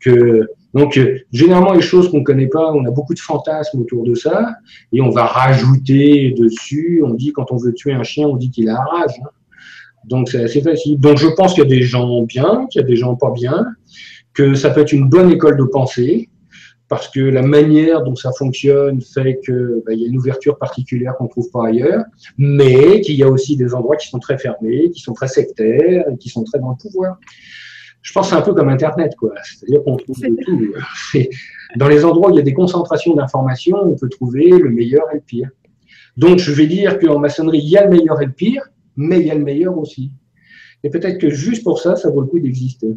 que, 0.00 0.46
donc, 0.74 1.00
généralement, 1.32 1.72
les 1.72 1.80
choses 1.80 2.10
qu'on 2.10 2.18
ne 2.18 2.24
connaît 2.24 2.48
pas, 2.48 2.70
on 2.72 2.84
a 2.84 2.90
beaucoup 2.90 3.14
de 3.14 3.20
fantasmes 3.20 3.80
autour 3.80 4.04
de 4.04 4.14
ça, 4.14 4.50
et 4.92 5.00
on 5.00 5.08
va 5.08 5.24
rajouter 5.24 6.34
dessus, 6.36 7.02
on 7.02 7.14
dit 7.14 7.32
quand 7.32 7.50
on 7.50 7.56
veut 7.56 7.72
tuer 7.72 7.92
un 7.92 8.02
chien, 8.02 8.28
on 8.28 8.36
dit 8.36 8.50
qu'il 8.50 8.68
a 8.68 8.76
rage. 8.76 9.14
Hein. 9.22 9.28
Donc, 10.06 10.28
c'est 10.28 10.44
assez 10.44 10.60
facile. 10.60 10.98
Donc, 11.00 11.16
je 11.16 11.28
pense 11.28 11.54
qu'il 11.54 11.62
y 11.62 11.66
a 11.66 11.70
des 11.70 11.82
gens 11.82 12.22
bien, 12.22 12.66
qu'il 12.70 12.82
y 12.82 12.84
a 12.84 12.86
des 12.86 12.96
gens 12.96 13.14
pas 13.14 13.30
bien, 13.30 13.64
que 14.34 14.54
ça 14.54 14.70
peut 14.70 14.80
être 14.80 14.92
une 14.92 15.08
bonne 15.08 15.30
école 15.30 15.56
de 15.56 15.64
pensée, 15.64 16.28
parce 16.88 17.08
que 17.08 17.20
la 17.20 17.42
manière 17.42 18.02
dont 18.02 18.14
ça 18.14 18.30
fonctionne 18.32 19.00
fait 19.00 19.40
qu'il 19.44 19.82
bah, 19.86 19.94
y 19.94 20.04
a 20.04 20.08
une 20.08 20.18
ouverture 20.18 20.58
particulière 20.58 21.16
qu'on 21.16 21.24
ne 21.24 21.28
trouve 21.30 21.50
pas 21.50 21.68
ailleurs, 21.68 22.04
mais 22.36 23.00
qu'il 23.00 23.16
y 23.16 23.22
a 23.22 23.28
aussi 23.28 23.56
des 23.56 23.74
endroits 23.74 23.96
qui 23.96 24.08
sont 24.08 24.18
très 24.18 24.38
fermés, 24.38 24.90
qui 24.90 25.00
sont 25.00 25.14
très 25.14 25.28
sectaires 25.28 26.04
et 26.10 26.16
qui 26.18 26.28
sont 26.28 26.44
très 26.44 26.58
dans 26.58 26.70
le 26.70 26.76
pouvoir. 26.76 27.18
Je 28.02 28.12
pense 28.12 28.28
c'est 28.28 28.34
un 28.34 28.42
peu 28.42 28.52
comme 28.52 28.68
Internet, 28.68 29.14
quoi. 29.16 29.32
C'est-à-dire 29.42 29.82
qu'on 29.82 29.96
trouve 29.96 30.20
de 30.20 30.36
tout. 30.44 30.74
Dans 31.76 31.88
les 31.88 32.04
endroits 32.04 32.28
où 32.28 32.34
il 32.34 32.36
y 32.36 32.40
a 32.40 32.42
des 32.42 32.52
concentrations 32.52 33.14
d'informations, 33.14 33.78
on 33.82 33.96
peut 33.96 34.10
trouver 34.10 34.50
le 34.50 34.68
meilleur 34.68 35.04
et 35.12 35.16
le 35.16 35.22
pire. 35.22 35.48
Donc, 36.16 36.38
je 36.38 36.52
vais 36.52 36.66
dire 36.66 36.98
qu'en 36.98 37.18
maçonnerie, 37.18 37.58
il 37.58 37.70
y 37.70 37.76
a 37.76 37.84
le 37.86 37.90
meilleur 37.90 38.20
et 38.20 38.26
le 38.26 38.32
pire, 38.32 38.62
mais 38.96 39.20
il 39.20 39.26
y 39.26 39.30
a 39.30 39.34
le 39.34 39.42
meilleur 39.42 39.76
aussi. 39.78 40.12
Et 40.84 40.90
peut-être 40.90 41.18
que 41.18 41.30
juste 41.30 41.64
pour 41.64 41.80
ça, 41.80 41.96
ça 41.96 42.10
vaut 42.10 42.20
le 42.20 42.26
coup 42.26 42.38
d'exister. 42.38 42.94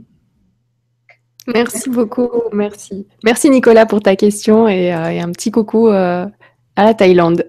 Merci 1.48 1.90
beaucoup, 1.90 2.30
merci. 2.52 3.08
Merci 3.24 3.50
Nicolas 3.50 3.86
pour 3.86 4.02
ta 4.02 4.16
question 4.16 4.68
et, 4.68 4.94
euh, 4.94 5.22
un 5.22 5.32
petit 5.32 5.50
coucou 5.50 5.88
euh, 5.88 6.26
à 6.76 6.84
la 6.84 6.94
Thaïlande. 6.94 7.46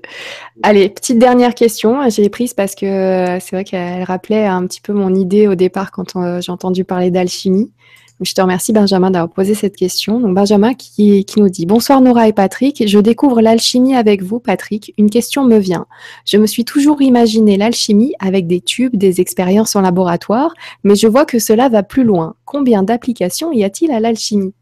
Allez, 0.62 0.89
petite 0.89 1.19
dernière 1.19 1.55
question, 1.55 2.09
j'ai 2.09 2.29
prise 2.29 2.55
parce 2.55 2.75
que 2.75 2.87
euh, 2.87 3.41
c'est 3.41 3.57
vrai 3.57 3.65
qu'elle 3.65 4.05
rappelait 4.05 4.47
un 4.47 4.66
petit 4.66 4.81
peu 4.81 4.93
mon 4.93 5.15
idée 5.15 5.49
au 5.49 5.57
départ 5.57 5.91
quand 5.91 6.41
j'ai 6.41 6.53
entendu 6.53 6.85
parler 6.85 7.11
d'alchimie. 7.11 7.73
Je 8.20 8.35
te 8.35 8.40
remercie 8.40 8.73
Benjamin 8.73 9.12
d'avoir 9.12 9.31
posé 9.31 9.55
cette 9.55 9.77
question. 9.77 10.19
Donc 10.19 10.35
Benjamin 10.35 10.74
qui, 10.74 11.24
nous 11.36 11.49
dit 11.49 11.66
Bonsoir 11.66 12.01
Nora 12.01 12.27
et 12.27 12.32
Patrick, 12.32 12.82
je 12.85 12.99
découvre 12.99 13.40
l'alchimie 13.40 13.95
avec 13.95 14.23
vous 14.23 14.40
Patrick. 14.40 14.93
Une 14.99 15.09
question 15.09 15.45
me 15.45 15.59
vient. 15.59 15.86
Je 16.24 16.36
me 16.36 16.47
suis 16.47 16.65
toujours 16.65 17.01
imaginé 17.01 17.57
l'alchimie 17.57 18.15
avec 18.19 18.49
des 18.49 18.61
tubes, 18.61 18.97
des 18.97 19.20
expériences 19.20 19.77
en 19.77 19.82
laboratoire, 19.82 20.53
mais 20.82 20.97
je 20.97 21.07
vois 21.07 21.27
que 21.27 21.39
cela 21.39 21.69
va 21.69 21.85
plus 21.85 22.03
loin. 22.03 22.35
Combien 22.45 22.82
d'applications 22.82 23.53
y 23.53 23.62
a-t-il 23.62 23.93
à 23.93 24.01
l'alchimie? 24.01 24.53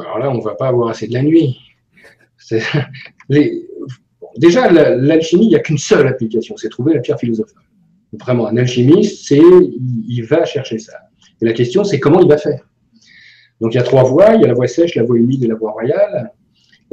Alors 0.00 0.18
là, 0.18 0.30
on 0.30 0.38
ne 0.38 0.42
va 0.42 0.56
pas 0.56 0.66
avoir 0.66 0.88
assez 0.88 1.06
de 1.06 1.12
la 1.12 1.22
nuit. 1.22 1.60
Déjà, 4.36 4.70
l'alchimie, 4.70 5.44
il 5.44 5.50
n'y 5.50 5.56
a 5.56 5.60
qu'une 5.60 5.78
seule 5.78 6.08
application, 6.08 6.56
c'est 6.56 6.70
trouver 6.70 6.94
la 6.94 7.00
pierre 7.00 7.20
philosophale. 7.20 7.62
Vraiment, 8.14 8.48
un 8.48 8.56
alchimiste, 8.56 9.30
il 9.30 10.22
va 10.28 10.44
chercher 10.44 10.80
ça. 10.80 10.94
Et 11.40 11.44
la 11.44 11.52
question, 11.52 11.84
c'est 11.84 11.98
comment 11.98 12.20
il 12.20 12.28
va 12.28 12.36
faire? 12.36 12.66
Donc 13.60 13.74
il 13.74 13.76
y 13.76 13.80
a 13.80 13.82
trois 13.82 14.04
voies, 14.04 14.34
il 14.34 14.40
y 14.40 14.44
a 14.44 14.48
la 14.48 14.54
voie 14.54 14.66
sèche, 14.66 14.94
la 14.94 15.02
voie 15.02 15.16
humide 15.16 15.44
et 15.44 15.46
la 15.46 15.54
voie 15.54 15.72
royale. 15.72 16.32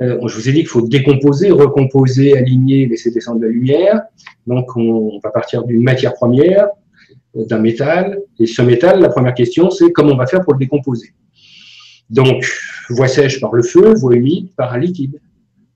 Euh, 0.02 0.28
je 0.28 0.36
vous 0.36 0.50
ai 0.50 0.52
dit 0.52 0.60
qu'il 0.60 0.68
faut 0.68 0.82
décomposer, 0.82 1.50
recomposer, 1.50 2.38
aligner, 2.38 2.86
laisser 2.86 3.10
descendre 3.12 3.42
la 3.42 3.48
lumière. 3.48 4.04
Donc 4.46 4.76
on, 4.76 5.20
va 5.24 5.32
partir 5.32 5.64
d'une 5.64 5.82
matière 5.82 6.14
première, 6.14 6.68
euh, 7.36 7.46
d'un 7.46 7.60
métal. 7.60 8.20
Et 8.40 8.46
ce 8.46 8.62
métal, 8.62 9.00
la 9.00 9.10
première 9.10 9.34
question, 9.34 9.70
c'est 9.72 9.92
comment 9.92 10.14
on 10.14 10.18
va 10.18 10.28
faire 10.28 10.42
pour 10.42 10.54
le 10.54 10.60
décomposer? 10.60 11.14
Donc 12.10 12.46
voie 12.90 13.08
sèche 13.08 13.42
par 13.42 13.54
le 13.54 13.64
feu, 13.64 13.94
voie 13.96 14.16
humide 14.16 14.50
par 14.56 14.74
un 14.74 14.78
liquide. 14.78 15.20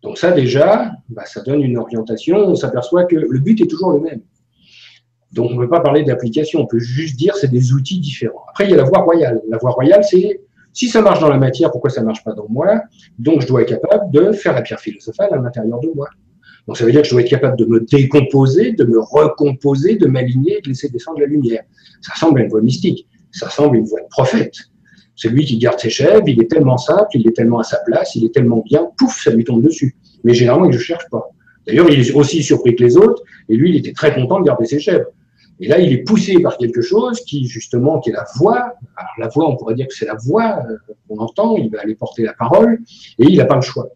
Donc 0.03 0.17
ça 0.17 0.31
déjà, 0.31 0.91
bah, 1.09 1.25
ça 1.25 1.41
donne 1.41 1.61
une 1.61 1.77
orientation. 1.77 2.37
On 2.37 2.55
s'aperçoit 2.55 3.05
que 3.05 3.15
le 3.15 3.39
but 3.39 3.59
est 3.61 3.67
toujours 3.67 3.91
le 3.91 4.01
même. 4.01 4.21
Donc, 5.33 5.51
on 5.51 5.55
ne 5.55 5.59
peut 5.59 5.69
pas 5.69 5.79
parler 5.79 6.03
d'application, 6.03 6.61
on 6.61 6.67
peut 6.67 6.79
juste 6.79 7.17
dire 7.17 7.35
c'est 7.35 7.51
des 7.51 7.73
outils 7.73 7.99
différents. 7.99 8.43
Après, 8.49 8.65
il 8.65 8.71
y 8.71 8.73
a 8.73 8.77
la 8.77 8.83
voie 8.83 8.99
royale. 8.99 9.41
La 9.49 9.57
voie 9.57 9.71
royale, 9.71 10.03
c'est 10.03 10.41
si 10.73 10.87
ça 10.87 11.01
marche 11.01 11.19
dans 11.19 11.29
la 11.29 11.37
matière, 11.37 11.71
pourquoi 11.71 11.89
ça 11.89 12.01
ne 12.01 12.05
marche 12.05 12.23
pas 12.23 12.33
dans 12.33 12.47
moi? 12.49 12.81
Donc, 13.19 13.41
je 13.41 13.47
dois 13.47 13.61
être 13.61 13.69
capable 13.69 14.11
de 14.11 14.31
faire 14.31 14.53
la 14.53 14.61
pierre 14.61 14.79
philosophale 14.79 15.29
à 15.31 15.37
l'intérieur 15.37 15.79
de 15.79 15.89
moi. 15.95 16.07
Donc, 16.67 16.77
ça 16.77 16.85
veut 16.85 16.91
dire 16.91 17.01
que 17.01 17.07
je 17.07 17.11
dois 17.11 17.21
être 17.21 17.29
capable 17.29 17.57
de 17.57 17.65
me 17.65 17.81
décomposer, 17.81 18.71
de 18.73 18.83
me 18.83 18.99
recomposer, 18.99 19.95
de 19.95 20.07
m'aligner, 20.07 20.61
de 20.61 20.69
laisser 20.69 20.89
descendre 20.89 21.19
la 21.19 21.25
lumière. 21.25 21.63
Ça 22.01 22.13
ressemble 22.13 22.39
à 22.39 22.43
une 22.43 22.49
voie 22.49 22.61
mystique. 22.61 23.07
Ça 23.31 23.47
ressemble 23.47 23.77
à 23.77 23.79
une 23.79 23.85
voie 23.85 24.01
de 24.01 24.07
prophète. 24.09 24.55
Celui 25.15 25.45
qui 25.45 25.57
garde 25.57 25.79
ses 25.79 25.89
chèvres, 25.89 26.27
il 26.27 26.41
est 26.41 26.49
tellement 26.49 26.77
simple, 26.77 27.09
il 27.13 27.27
est 27.27 27.35
tellement 27.35 27.59
à 27.59 27.63
sa 27.63 27.77
place, 27.85 28.15
il 28.15 28.25
est 28.25 28.33
tellement 28.33 28.63
bien, 28.65 28.87
pouf, 28.97 29.21
ça 29.23 29.31
lui 29.31 29.43
tombe 29.43 29.61
dessus. 29.61 29.95
Mais 30.23 30.33
généralement, 30.33 30.65
il 30.65 30.73
ne 30.73 30.79
cherche 30.79 31.07
pas. 31.09 31.29
D'ailleurs, 31.67 31.89
il 31.89 31.99
est 31.99 32.11
aussi 32.13 32.41
surpris 32.41 32.75
que 32.75 32.83
les 32.83 32.97
autres, 32.97 33.21
et 33.49 33.55
lui, 33.55 33.69
il 33.69 33.75
était 33.77 33.93
très 33.93 34.13
content 34.13 34.39
de 34.39 34.45
garder 34.45 34.65
ses 34.65 34.79
chèvres. 34.79 35.05
Et 35.61 35.67
là, 35.67 35.79
il 35.79 35.93
est 35.93 36.03
poussé 36.03 36.39
par 36.39 36.57
quelque 36.57 36.81
chose 36.81 37.21
qui, 37.21 37.45
justement, 37.45 37.99
qui 37.99 38.09
est 38.09 38.13
la 38.13 38.25
voix. 38.35 38.73
Alors, 38.97 39.11
la 39.19 39.27
voix, 39.27 39.47
on 39.47 39.55
pourrait 39.55 39.75
dire 39.75 39.87
que 39.87 39.93
c'est 39.93 40.07
la 40.07 40.15
voix 40.15 40.59
euh, 40.67 40.77
qu'on 41.07 41.19
entend, 41.19 41.55
il 41.55 41.69
va 41.69 41.81
aller 41.81 41.93
porter 41.93 42.23
la 42.23 42.33
parole, 42.33 42.79
et 43.19 43.25
il 43.25 43.37
n'a 43.37 43.45
pas 43.45 43.55
le 43.55 43.61
choix. 43.61 43.89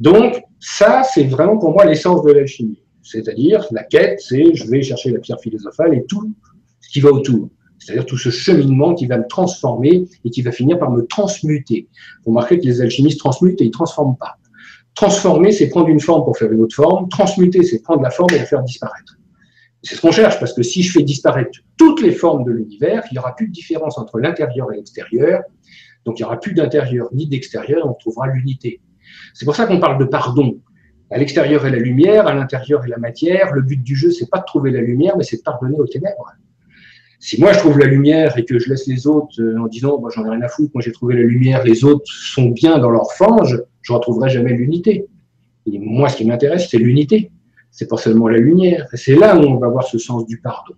Donc, 0.00 0.42
ça, 0.58 1.04
c'est 1.04 1.24
vraiment 1.24 1.56
pour 1.56 1.72
moi 1.72 1.84
l'essence 1.84 2.22
de 2.24 2.32
l'alchimie. 2.32 2.82
C'est-à-dire, 3.02 3.64
la 3.70 3.84
quête, 3.84 4.20
c'est 4.20 4.52
je 4.54 4.68
vais 4.68 4.82
chercher 4.82 5.12
la 5.12 5.20
pierre 5.20 5.40
philosophale 5.40 5.94
et 5.94 6.04
tout 6.04 6.32
ce 6.80 6.88
qui 6.90 7.00
va 7.00 7.10
autour. 7.10 7.48
C'est-à-dire 7.78 8.04
tout 8.04 8.18
ce 8.18 8.30
cheminement 8.30 8.94
qui 8.94 9.06
va 9.06 9.18
me 9.18 9.26
transformer 9.28 10.04
et 10.24 10.30
qui 10.30 10.42
va 10.42 10.50
finir 10.50 10.80
par 10.80 10.90
me 10.90 11.06
transmuter. 11.06 11.88
Vous 12.24 12.32
remarquez 12.32 12.58
que 12.58 12.64
les 12.64 12.80
alchimistes 12.80 13.20
transmutent 13.20 13.60
et 13.60 13.64
ils 13.64 13.68
ne 13.68 13.72
transforment 13.72 14.16
pas. 14.16 14.36
Transformer, 14.94 15.52
c'est 15.52 15.68
prendre 15.68 15.88
une 15.88 16.00
forme 16.00 16.24
pour 16.24 16.36
faire 16.36 16.50
une 16.50 16.60
autre 16.60 16.74
forme. 16.74 17.08
Transmuter, 17.08 17.62
c'est 17.62 17.82
prendre 17.82 18.02
la 18.02 18.10
forme 18.10 18.34
et 18.34 18.38
la 18.38 18.44
faire 18.44 18.62
disparaître. 18.64 19.17
C'est 19.82 19.94
ce 19.94 20.00
qu'on 20.00 20.10
cherche, 20.10 20.40
parce 20.40 20.52
que 20.52 20.62
si 20.62 20.82
je 20.82 20.92
fais 20.92 21.02
disparaître 21.02 21.60
toutes 21.76 22.02
les 22.02 22.12
formes 22.12 22.44
de 22.44 22.50
l'univers, 22.50 23.04
il 23.10 23.14
n'y 23.14 23.18
aura 23.18 23.34
plus 23.36 23.46
de 23.46 23.52
différence 23.52 23.96
entre 23.96 24.18
l'intérieur 24.18 24.72
et 24.72 24.76
l'extérieur. 24.76 25.42
Donc 26.04 26.18
il 26.18 26.22
n'y 26.22 26.26
aura 26.26 26.40
plus 26.40 26.54
d'intérieur 26.54 27.08
ni 27.12 27.26
d'extérieur, 27.26 27.86
on 27.86 27.94
trouvera 27.94 28.26
l'unité. 28.28 28.80
C'est 29.34 29.44
pour 29.44 29.54
ça 29.54 29.66
qu'on 29.66 29.78
parle 29.78 29.98
de 29.98 30.04
pardon. 30.04 30.60
À 31.10 31.18
l'extérieur 31.18 31.64
est 31.64 31.70
la 31.70 31.78
lumière, 31.78 32.26
à 32.26 32.34
l'intérieur 32.34 32.84
est 32.84 32.88
la 32.88 32.98
matière. 32.98 33.52
Le 33.52 33.62
but 33.62 33.82
du 33.82 33.96
jeu, 33.96 34.10
c'est 34.10 34.28
pas 34.28 34.38
de 34.38 34.44
trouver 34.44 34.70
la 34.70 34.80
lumière, 34.80 35.16
mais 35.16 35.24
c'est 35.24 35.38
de 35.38 35.42
pardonner 35.42 35.78
aux 35.78 35.86
ténèbres. 35.86 36.32
Si 37.20 37.40
moi 37.40 37.52
je 37.52 37.58
trouve 37.58 37.78
la 37.78 37.86
lumière 37.86 38.36
et 38.38 38.44
que 38.44 38.58
je 38.58 38.68
laisse 38.68 38.86
les 38.86 39.06
autres 39.06 39.40
euh, 39.40 39.60
en 39.60 39.66
disant 39.66 40.00
j'en 40.14 40.24
ai 40.26 40.30
rien 40.30 40.42
à 40.42 40.48
foutre, 40.48 40.70
moi 40.74 40.82
j'ai 40.82 40.92
trouvé 40.92 41.16
la 41.16 41.22
lumière, 41.22 41.64
les 41.64 41.84
autres 41.84 42.06
sont 42.06 42.50
bien 42.50 42.78
dans 42.78 42.90
leur 42.90 43.12
fange, 43.12 43.60
je 43.82 43.92
retrouverai 43.92 44.30
jamais 44.30 44.52
l'unité. 44.52 45.06
Moi 45.66 46.08
ce 46.08 46.16
qui 46.16 46.24
m'intéresse 46.24 46.68
c'est 46.70 46.78
l'unité 46.78 47.32
c'est 47.78 47.86
pas 47.86 47.96
seulement 47.96 48.26
la 48.26 48.38
lumière. 48.38 48.88
C'est 48.94 49.14
là 49.14 49.38
où 49.38 49.42
on 49.44 49.56
va 49.56 49.68
avoir 49.68 49.84
ce 49.84 49.98
sens 49.98 50.26
du 50.26 50.40
pardon. 50.40 50.74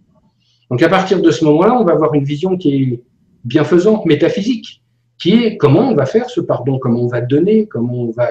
Donc 0.70 0.82
à 0.82 0.88
partir 0.90 1.22
de 1.22 1.30
ce 1.30 1.46
moment-là, 1.46 1.74
on 1.80 1.82
va 1.82 1.92
avoir 1.92 2.12
une 2.12 2.24
vision 2.24 2.58
qui 2.58 2.74
est 2.74 3.02
bienfaisante, 3.42 4.04
métaphysique, 4.04 4.82
qui 5.18 5.32
est 5.42 5.56
comment 5.56 5.88
on 5.88 5.94
va 5.94 6.04
faire 6.04 6.28
ce 6.28 6.42
pardon, 6.42 6.78
comment 6.78 7.00
on 7.00 7.06
va 7.06 7.22
donner, 7.22 7.66
comment 7.68 8.02
on 8.02 8.10
va 8.10 8.28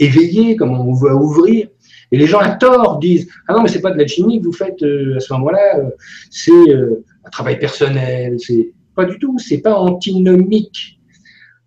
éveiller, 0.00 0.56
comment 0.56 0.80
on 0.86 0.94
va 0.94 1.14
ouvrir. 1.14 1.68
Et 2.10 2.16
les 2.16 2.26
gens 2.26 2.38
à 2.38 2.52
tort 2.52 2.98
disent 2.98 3.28
ah 3.46 3.52
non 3.52 3.62
mais 3.62 3.68
c'est 3.68 3.82
pas 3.82 3.90
de 3.90 3.98
la 3.98 4.06
chimie 4.06 4.40
que 4.40 4.46
vous 4.46 4.52
faites 4.52 4.82
euh, 4.82 5.16
à 5.18 5.20
ce 5.20 5.30
moment-là, 5.34 5.76
euh, 5.76 5.90
c'est 6.30 6.70
euh, 6.70 7.04
un 7.26 7.28
travail 7.28 7.58
personnel, 7.58 8.36
c'est 8.38 8.72
pas 8.96 9.04
du 9.04 9.18
tout, 9.18 9.38
c'est 9.38 9.58
pas 9.58 9.74
antinomique. 9.74 10.98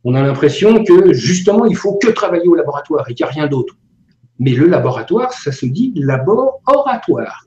On 0.03 0.15
a 0.15 0.23
l'impression 0.23 0.83
que 0.83 1.13
justement 1.13 1.65
il 1.65 1.75
faut 1.75 1.99
que 1.99 2.07
travailler 2.07 2.47
au 2.47 2.55
laboratoire 2.55 3.07
et 3.11 3.13
qu'il 3.13 3.27
n'y 3.27 3.29
a 3.29 3.33
rien 3.33 3.47
d'autre. 3.47 3.75
Mais 4.39 4.51
le 4.51 4.67
laboratoire, 4.67 5.33
ça 5.33 5.51
se 5.51 5.65
dit 5.65 5.93
laboratoire. 5.95 7.45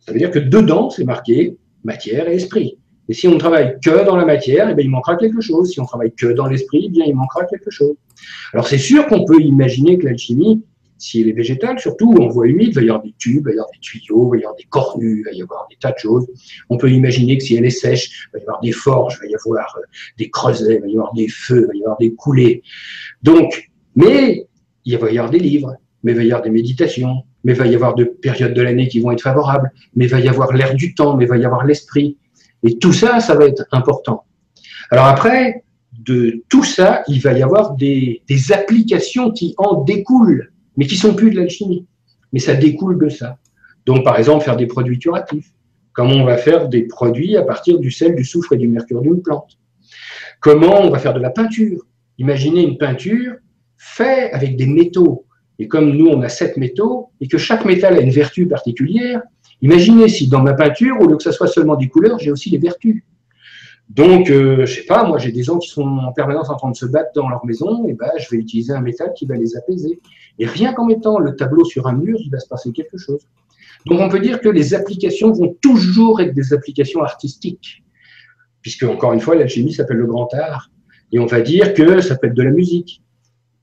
Ça 0.00 0.12
veut 0.12 0.18
dire 0.18 0.30
que 0.30 0.38
dedans, 0.38 0.90
c'est 0.90 1.04
marqué 1.04 1.56
matière 1.84 2.28
et 2.28 2.34
esprit. 2.34 2.78
Et 3.08 3.14
si 3.14 3.28
on 3.28 3.34
ne 3.34 3.38
travaille 3.38 3.78
que 3.84 4.04
dans 4.04 4.16
la 4.16 4.24
matière, 4.24 4.68
eh 4.68 4.74
bien, 4.74 4.84
il 4.84 4.90
manquera 4.90 5.16
quelque 5.16 5.40
chose. 5.40 5.70
Si 5.70 5.80
on 5.80 5.84
travaille 5.84 6.12
que 6.12 6.26
dans 6.26 6.46
l'esprit, 6.46 6.86
eh 6.86 6.90
bien, 6.90 7.04
il 7.06 7.14
manquera 7.14 7.44
quelque 7.44 7.70
chose. 7.70 7.94
Alors, 8.52 8.66
c'est 8.66 8.78
sûr 8.78 9.06
qu'on 9.06 9.24
peut 9.24 9.40
imaginer 9.40 9.96
que 9.98 10.06
l'alchimie, 10.06 10.64
si 10.98 11.20
elle 11.20 11.28
est 11.28 11.32
végétale, 11.32 11.78
surtout 11.78 12.14
en 12.14 12.28
voie 12.28 12.46
humide, 12.48 12.68
il 12.68 12.74
va 12.74 12.82
y 12.82 12.88
avoir 12.88 13.02
des 13.02 13.14
tubes, 13.18 13.42
il 13.42 13.44
va 13.44 13.50
y 13.50 13.54
avoir 13.54 13.70
des 13.70 13.80
tuyaux, 13.80 14.34
il 14.34 14.38
va 14.38 14.40
y 14.40 14.40
avoir 14.40 14.56
des 14.56 14.64
cornues, 14.64 15.20
il 15.20 15.24
va 15.24 15.32
y 15.32 15.42
avoir 15.42 15.66
des 15.70 15.76
tas 15.76 15.92
de 15.92 15.98
choses. 15.98 16.26
On 16.68 16.78
peut 16.78 16.90
imaginer 16.90 17.38
que 17.38 17.44
si 17.44 17.54
elle 17.54 17.64
est 17.64 17.70
sèche, 17.70 18.28
il 18.28 18.32
va 18.32 18.38
y 18.38 18.42
avoir 18.42 18.60
des 18.60 18.72
forges, 18.72 19.18
il 19.22 19.26
va 19.26 19.30
y 19.30 19.34
avoir 19.34 19.76
euh, 19.76 19.82
des 20.18 20.30
creusets, 20.30 20.76
il 20.76 20.80
va 20.80 20.88
y 20.88 20.92
avoir 20.92 21.12
des 21.14 21.28
feux, 21.28 21.62
il 21.62 21.66
va 21.66 21.74
y 21.74 21.82
avoir 21.82 21.98
des 21.98 22.14
coulées. 22.14 22.62
Donc, 23.22 23.70
mais 23.94 24.48
il 24.84 24.98
va 24.98 25.10
y 25.10 25.18
avoir 25.18 25.30
des 25.30 25.38
livres, 25.38 25.76
mais 26.06 26.12
il 26.12 26.18
va 26.18 26.22
y 26.22 26.26
avoir 26.26 26.42
des 26.42 26.50
méditations, 26.50 27.24
mais 27.42 27.52
il 27.52 27.58
va 27.58 27.66
y 27.66 27.74
avoir 27.74 27.96
de 27.96 28.04
périodes 28.04 28.54
de 28.54 28.62
l'année 28.62 28.86
qui 28.86 29.00
vont 29.00 29.10
être 29.10 29.22
favorables, 29.22 29.72
mais 29.96 30.04
il 30.04 30.08
va 30.08 30.20
y 30.20 30.28
avoir 30.28 30.52
l'air 30.52 30.72
du 30.76 30.94
temps, 30.94 31.16
mais 31.16 31.24
il 31.24 31.28
va 31.28 31.36
y 31.36 31.44
avoir 31.44 31.66
l'esprit. 31.66 32.16
Et 32.62 32.78
tout 32.78 32.92
ça, 32.92 33.18
ça 33.18 33.34
va 33.34 33.46
être 33.46 33.66
important. 33.72 34.22
Alors 34.92 35.06
après, 35.06 35.64
de 35.98 36.44
tout 36.48 36.62
ça, 36.62 37.02
il 37.08 37.20
va 37.20 37.32
y 37.32 37.42
avoir 37.42 37.74
des, 37.74 38.22
applications 38.52 39.32
qui 39.32 39.56
en 39.58 39.82
découlent, 39.82 40.52
mais 40.76 40.86
qui 40.86 40.94
sont 40.94 41.12
plus 41.12 41.32
de 41.32 41.40
l'alchimie. 41.40 41.88
Mais 42.32 42.38
ça 42.38 42.54
découle 42.54 43.04
de 43.04 43.08
ça. 43.08 43.38
Donc, 43.84 44.04
par 44.04 44.16
exemple, 44.16 44.44
faire 44.44 44.56
des 44.56 44.66
produits 44.66 45.00
curatifs. 45.00 45.50
Comment 45.92 46.14
on 46.14 46.24
va 46.24 46.36
faire 46.36 46.68
des 46.68 46.82
produits 46.82 47.36
à 47.36 47.42
partir 47.42 47.80
du 47.80 47.90
sel, 47.90 48.14
du 48.14 48.24
soufre 48.24 48.52
et 48.52 48.58
du 48.58 48.68
mercure 48.68 49.00
d'une 49.02 49.22
plante? 49.22 49.58
Comment 50.38 50.82
on 50.82 50.90
va 50.90 51.00
faire 51.00 51.14
de 51.14 51.20
la 51.20 51.30
peinture? 51.30 51.84
Imaginez 52.18 52.62
une 52.62 52.78
peinture 52.78 53.32
faite 53.76 54.32
avec 54.32 54.56
des 54.56 54.66
métaux. 54.66 55.25
Et 55.58 55.68
comme 55.68 55.90
nous, 55.90 56.08
on 56.08 56.22
a 56.22 56.28
sept 56.28 56.56
métaux, 56.56 57.10
et 57.20 57.28
que 57.28 57.38
chaque 57.38 57.64
métal 57.64 57.96
a 57.96 58.00
une 58.00 58.10
vertu 58.10 58.46
particulière, 58.46 59.22
imaginez 59.62 60.08
si 60.08 60.28
dans 60.28 60.42
ma 60.42 60.52
peinture, 60.52 61.00
au 61.00 61.06
lieu 61.06 61.16
que 61.16 61.22
ce 61.22 61.32
soit 61.32 61.46
seulement 61.46 61.76
des 61.76 61.88
couleurs, 61.88 62.18
j'ai 62.18 62.30
aussi 62.30 62.50
des 62.50 62.58
vertus. 62.58 63.02
Donc, 63.88 64.30
euh, 64.30 64.66
je 64.66 64.74
sais 64.74 64.86
pas, 64.86 65.04
moi 65.04 65.18
j'ai 65.18 65.30
des 65.30 65.44
gens 65.44 65.58
qui 65.58 65.68
sont 65.68 65.86
en 65.86 66.12
permanence 66.12 66.50
en 66.50 66.56
train 66.56 66.70
de 66.70 66.76
se 66.76 66.86
battre 66.86 67.10
dans 67.14 67.28
leur 67.28 67.46
maison, 67.46 67.86
et 67.86 67.94
ben 67.94 68.10
je 68.18 68.28
vais 68.30 68.36
utiliser 68.36 68.72
un 68.72 68.80
métal 68.80 69.12
qui 69.16 69.26
va 69.26 69.36
les 69.36 69.56
apaiser. 69.56 70.00
Et 70.38 70.46
rien 70.46 70.72
qu'en 70.72 70.86
mettant 70.86 71.18
le 71.18 71.36
tableau 71.36 71.64
sur 71.64 71.86
un 71.86 71.92
mur, 71.92 72.18
il 72.20 72.30
va 72.30 72.40
se 72.40 72.48
passer 72.48 72.72
quelque 72.72 72.98
chose. 72.98 73.20
Donc 73.86 74.00
on 74.00 74.08
peut 74.08 74.18
dire 74.18 74.40
que 74.40 74.48
les 74.48 74.74
applications 74.74 75.32
vont 75.32 75.56
toujours 75.60 76.20
être 76.20 76.34
des 76.34 76.52
applications 76.52 77.02
artistiques, 77.02 77.84
puisque 78.60 78.82
encore 78.82 79.12
une 79.12 79.20
fois 79.20 79.36
l'alchimie 79.36 79.72
s'appelle 79.72 79.98
le 79.98 80.06
grand 80.06 80.32
art, 80.34 80.70
et 81.12 81.20
on 81.20 81.26
va 81.26 81.40
dire 81.40 81.72
que 81.72 82.00
ça 82.00 82.16
peut 82.16 82.26
être 82.26 82.34
de 82.34 82.42
la 82.42 82.50
musique, 82.50 83.02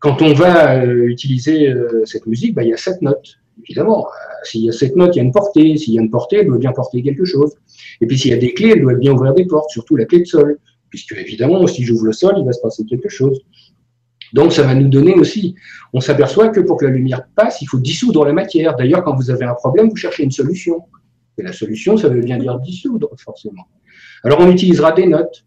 quand 0.04 0.22
on 0.22 0.34
va 0.34 0.84
euh, 0.84 1.08
utiliser 1.08 1.70
euh, 1.70 2.04
cette 2.04 2.26
musique, 2.26 2.54
bah, 2.54 2.64
il 2.64 2.70
y 2.70 2.74
a 2.74 2.78
sept 2.78 3.02
notes. 3.02 3.40
Évidemment, 3.64 4.08
euh, 4.08 4.10
s'il 4.44 4.66
y 4.66 4.70
a 4.70 4.74
sept 4.74 4.98
notes, 4.98 5.16
il 5.16 5.20
y 5.20 5.22
a 5.22 5.24
une 5.24 5.32
portée. 5.32 5.78
S'il 5.78 5.94
y 5.94 5.98
a 5.98 6.02
une 6.02 6.10
portée, 6.10 6.40
elle 6.40 6.48
doit 6.48 6.58
bien 6.58 6.74
porter 6.74 7.02
quelque 7.02 7.24
chose. 7.24 7.54
Et 8.02 8.06
puis 8.06 8.20
s'il 8.20 8.32
y 8.32 8.34
a 8.34 8.38
des 8.38 8.54
clés, 8.54 8.72
elle 8.72 8.82
doit 8.82 8.96
bien 8.96 9.14
ouvrir 9.14 9.34
des 9.34 9.46
portes, 9.46 9.70
surtout 9.70 9.96
la 9.96 10.04
clé 10.04 10.20
de 10.20 10.26
sol. 10.26 10.60
Puisque 10.90 11.14
évidemment, 11.14 11.66
si 11.68 11.84
j'ouvre 11.84 12.04
le 12.04 12.12
sol, 12.12 12.36
il 12.38 12.44
va 12.44 12.52
se 12.52 12.60
passer 12.60 12.84
quelque 12.84 13.08
chose. 13.08 13.40
Donc 14.34 14.52
ça 14.52 14.64
va 14.64 14.76
nous 14.76 14.90
donner 14.90 15.14
aussi, 15.14 15.56
on 15.94 16.02
s'aperçoit 16.02 16.50
que 16.50 16.60
pour 16.60 16.76
que 16.78 16.86
la 16.86 16.92
lumière 16.92 17.26
passe, 17.34 17.62
il 17.62 17.68
faut 17.68 17.80
dissoudre 17.80 18.26
la 18.26 18.34
matière. 18.34 18.76
D'ailleurs, 18.76 19.06
quand 19.06 19.16
vous 19.16 19.32
avez 19.32 19.46
un 19.46 19.54
problème, 19.54 19.88
vous 19.88 19.96
cherchez 19.96 20.24
une 20.24 20.32
solution. 20.32 20.82
Et 21.38 21.44
la 21.44 21.54
solution, 21.54 21.96
ça 21.96 22.10
veut 22.10 22.20
bien 22.20 22.40
dire 22.40 22.60
dissoudre, 22.60 23.10
forcément. 23.18 23.68
Alors 24.26 24.42
on 24.42 24.52
utilisera 24.52 24.92
des 24.92 25.08
notes, 25.08 25.46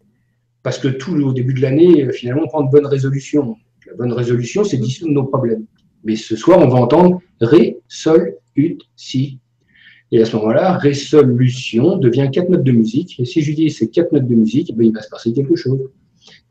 parce 0.63 0.79
que 0.79 0.87
tout 0.87 1.15
au 1.21 1.31
début 1.31 1.53
de 1.53 1.61
l'année, 1.61 2.11
finalement, 2.11 2.41
on 2.45 2.47
prend 2.47 2.63
de 2.63 2.71
bonnes 2.71 2.87
résolutions. 2.87 3.55
La 3.87 3.93
bonne 3.95 4.11
résolution, 4.11 4.63
c'est 4.63 4.77
dissoudre 4.77 5.13
nos 5.13 5.23
problèmes. 5.23 5.65
Mais 6.03 6.15
ce 6.15 6.35
soir, 6.35 6.59
on 6.59 6.67
va 6.67 6.79
entendre 6.79 7.21
Ré, 7.39 7.77
Sol, 7.87 8.35
Ut, 8.55 8.79
Si. 8.95 9.39
Et 10.11 10.21
à 10.21 10.25
ce 10.25 10.35
moment-là, 10.37 10.77
résolution 10.77 11.97
devient 11.97 12.29
quatre 12.31 12.49
notes 12.49 12.63
de 12.63 12.71
musique. 12.71 13.19
Et 13.19 13.25
si 13.25 13.41
je 13.41 13.51
dis 13.53 13.69
ces 13.69 13.89
quatre 13.89 14.11
notes 14.11 14.27
de 14.27 14.35
musique, 14.35 14.73
eh 14.77 14.85
il 14.85 14.93
va 14.93 15.01
se 15.01 15.09
passer 15.09 15.33
quelque 15.33 15.55
chose. 15.55 15.79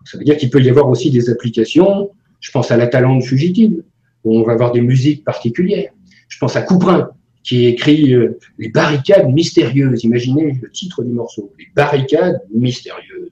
ça 0.05 0.19
veut 0.19 0.25
dire 0.25 0.37
qu'il 0.37 0.51
peut 0.51 0.63
y 0.63 0.69
avoir 0.69 0.89
aussi 0.89 1.11
des 1.11 1.31
applications. 1.31 2.11
Je 2.41 2.51
pense 2.51 2.71
à 2.71 2.77
la 2.77 2.87
talente 2.87 3.25
fugitive, 3.25 3.83
où 4.25 4.39
on 4.39 4.43
va 4.43 4.53
avoir 4.53 4.73
des 4.73 4.81
musiques 4.81 5.25
particulières. 5.25 5.91
Je 6.29 6.39
pense 6.39 6.57
à 6.57 6.63
Couperin, 6.63 7.11
qui 7.43 7.67
écrit 7.67 8.15
euh, 8.15 8.39
Les 8.59 8.69
barricades 8.69 9.29
mystérieuses. 9.29 10.05
Imaginez 10.05 10.59
le 10.61 10.71
titre 10.71 11.03
du 11.03 11.13
morceau, 11.13 11.53
Les 11.59 11.67
barricades 11.75 12.41
mystérieuses. 12.55 13.31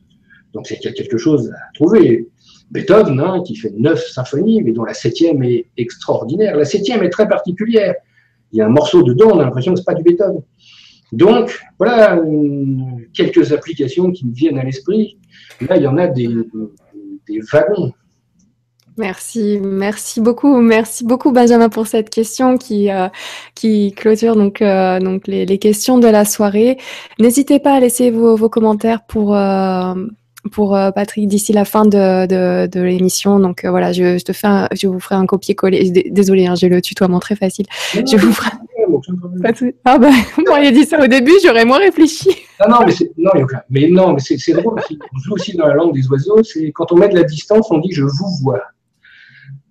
Donc 0.52 0.66
c'est 0.66 0.78
quelque 0.78 1.18
chose 1.18 1.51
à 1.51 1.72
trouver. 1.74 2.28
Beethoven, 2.70 3.20
hein, 3.20 3.43
qui 3.47 3.57
fait 3.57 3.73
neuf 3.77 4.07
symphonies, 4.07 4.62
mais 4.62 4.73
dont 4.73 4.85
la 4.85 4.95
septième 4.95 5.43
est 5.43 5.66
extraordinaire. 5.77 6.57
La 6.57 6.65
septième 6.65 7.03
est 7.03 7.11
très 7.11 7.28
particulière. 7.28 7.95
Il 8.53 8.59
y 8.59 8.62
a 8.62 8.66
un 8.66 8.70
morceau 8.70 9.03
dedans, 9.03 9.31
on 9.35 9.41
a 9.41 9.45
l'impression 9.45 9.74
que 9.74 9.81
ce 9.81 9.85
pas 9.85 9.95
du 9.95 10.03
Beethoven. 10.03 10.43
Donc, 11.12 11.61
voilà 11.78 12.20
quelques 13.12 13.53
applications 13.53 14.11
qui 14.11 14.27
me 14.27 14.32
viennent 14.32 14.59
à 14.59 14.65
l'esprit. 14.65 15.19
Là, 15.61 15.77
il 15.77 15.82
y 15.82 15.86
en 15.86 15.97
a 15.97 16.09
des, 16.09 16.28
des 17.28 17.41
wagons. 17.53 17.93
Merci, 18.97 19.59
merci 19.61 20.20
beaucoup, 20.20 20.61
merci 20.61 21.05
beaucoup 21.05 21.32
Benjamin 21.32 21.69
pour 21.69 21.89
cette 21.89 22.11
question 22.11 22.57
qui 22.57 22.93
euh, 22.93 23.09
qui 23.57 23.91
clôture 23.91 24.36
donc 24.36 24.62
euh, 24.62 25.01
donc 25.01 25.27
les, 25.27 25.47
les, 25.47 25.59
questions 25.59 25.99
de 25.99 26.07
la 26.07 26.24
soirée. 26.24 26.78
N'hésitez 27.19 27.59
pas 27.59 27.74
à 27.74 27.81
laisser 27.81 28.12
vos, 28.12 28.36
vos 28.36 28.49
commentaires 28.49 29.05
pour 29.05 29.35
euh, 29.35 29.95
pour 30.51 30.77
euh, 30.77 30.91
Patrick 30.91 31.29
d'ici 31.29 31.53
la 31.53 31.65
fin 31.65 31.85
de, 31.85 32.27
de, 32.27 32.66
de 32.66 32.81
l'émission. 32.81 33.39
Donc 33.39 33.65
euh, 33.65 33.71
voilà, 33.71 33.93
je, 33.93 34.19
je, 34.19 34.25
te 34.25 34.33
fais 34.33 34.49
je 34.73 34.87
vous 34.87 35.01
ferai 35.01 35.15
un 35.16 35.27
copier-coller. 35.27 35.91
Désolée, 36.11 36.47
hein, 36.47 36.55
j'ai 36.55 36.69
le 36.69 36.81
tutoiement 36.81 37.21
très 37.21 37.37
facile. 37.37 37.66
je 37.93 38.16
vous 38.16 38.33
ferai. 38.33 38.51
Ah 39.85 39.99
bah, 39.99 40.11
vous 40.37 40.43
m'auriez 40.47 40.73
dit 40.73 40.85
ça 40.85 41.03
au 41.03 41.07
début, 41.07 41.33
j'aurais 41.45 41.65
moins 41.65 41.79
réfléchi. 41.79 42.31
Ah 42.59 42.69
non, 42.69 42.79
mais 42.87 42.95
non, 43.19 43.31
mais 43.71 43.89
non, 43.89 44.12
mais 44.12 44.21
c'est 44.21 44.53
drôle. 44.53 44.81
On 44.91 45.19
joue 45.19 45.35
aussi 45.35 45.57
dans 45.57 45.66
la 45.66 45.75
langue 45.75 45.95
des 45.95 46.07
oiseaux. 46.09 46.43
C'est 46.43 46.73
quand 46.73 46.93
on 46.93 46.97
met 46.97 47.09
de 47.09 47.15
la 47.15 47.25
distance, 47.25 47.71
on 47.71 47.79
dit 47.79 47.93
je 47.93 48.05
vous 48.05 48.29
vois. 48.43 48.62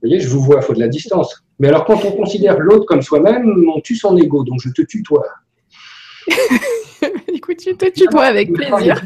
Vous 0.01 0.09
voyez, 0.09 0.19
je 0.19 0.27
vous 0.27 0.41
vois, 0.41 0.57
il 0.57 0.63
faut 0.63 0.73
de 0.73 0.79
la 0.79 0.89
distance. 0.89 1.43
Mais 1.59 1.69
alors 1.69 1.85
quand 1.85 2.03
on 2.05 2.11
considère 2.11 2.59
l'autre 2.59 2.85
comme 2.85 3.01
soi-même, 3.01 3.65
on 3.73 3.79
tue 3.79 3.95
son 3.95 4.17
ego, 4.17 4.43
donc 4.43 4.59
je 4.61 4.69
te 4.69 4.81
tutoie. 4.81 5.25
Écoute, 7.33 7.61
je 7.65 7.71
te 7.71 7.89
tutoie 7.89 8.25
avec 8.25 8.51
plaisir 8.51 9.01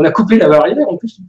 on 0.00 0.04
a 0.04 0.10
coupé 0.10 0.38
la 0.38 0.48
barrière 0.48 0.88
en 0.88 0.96
plus. 0.96 1.20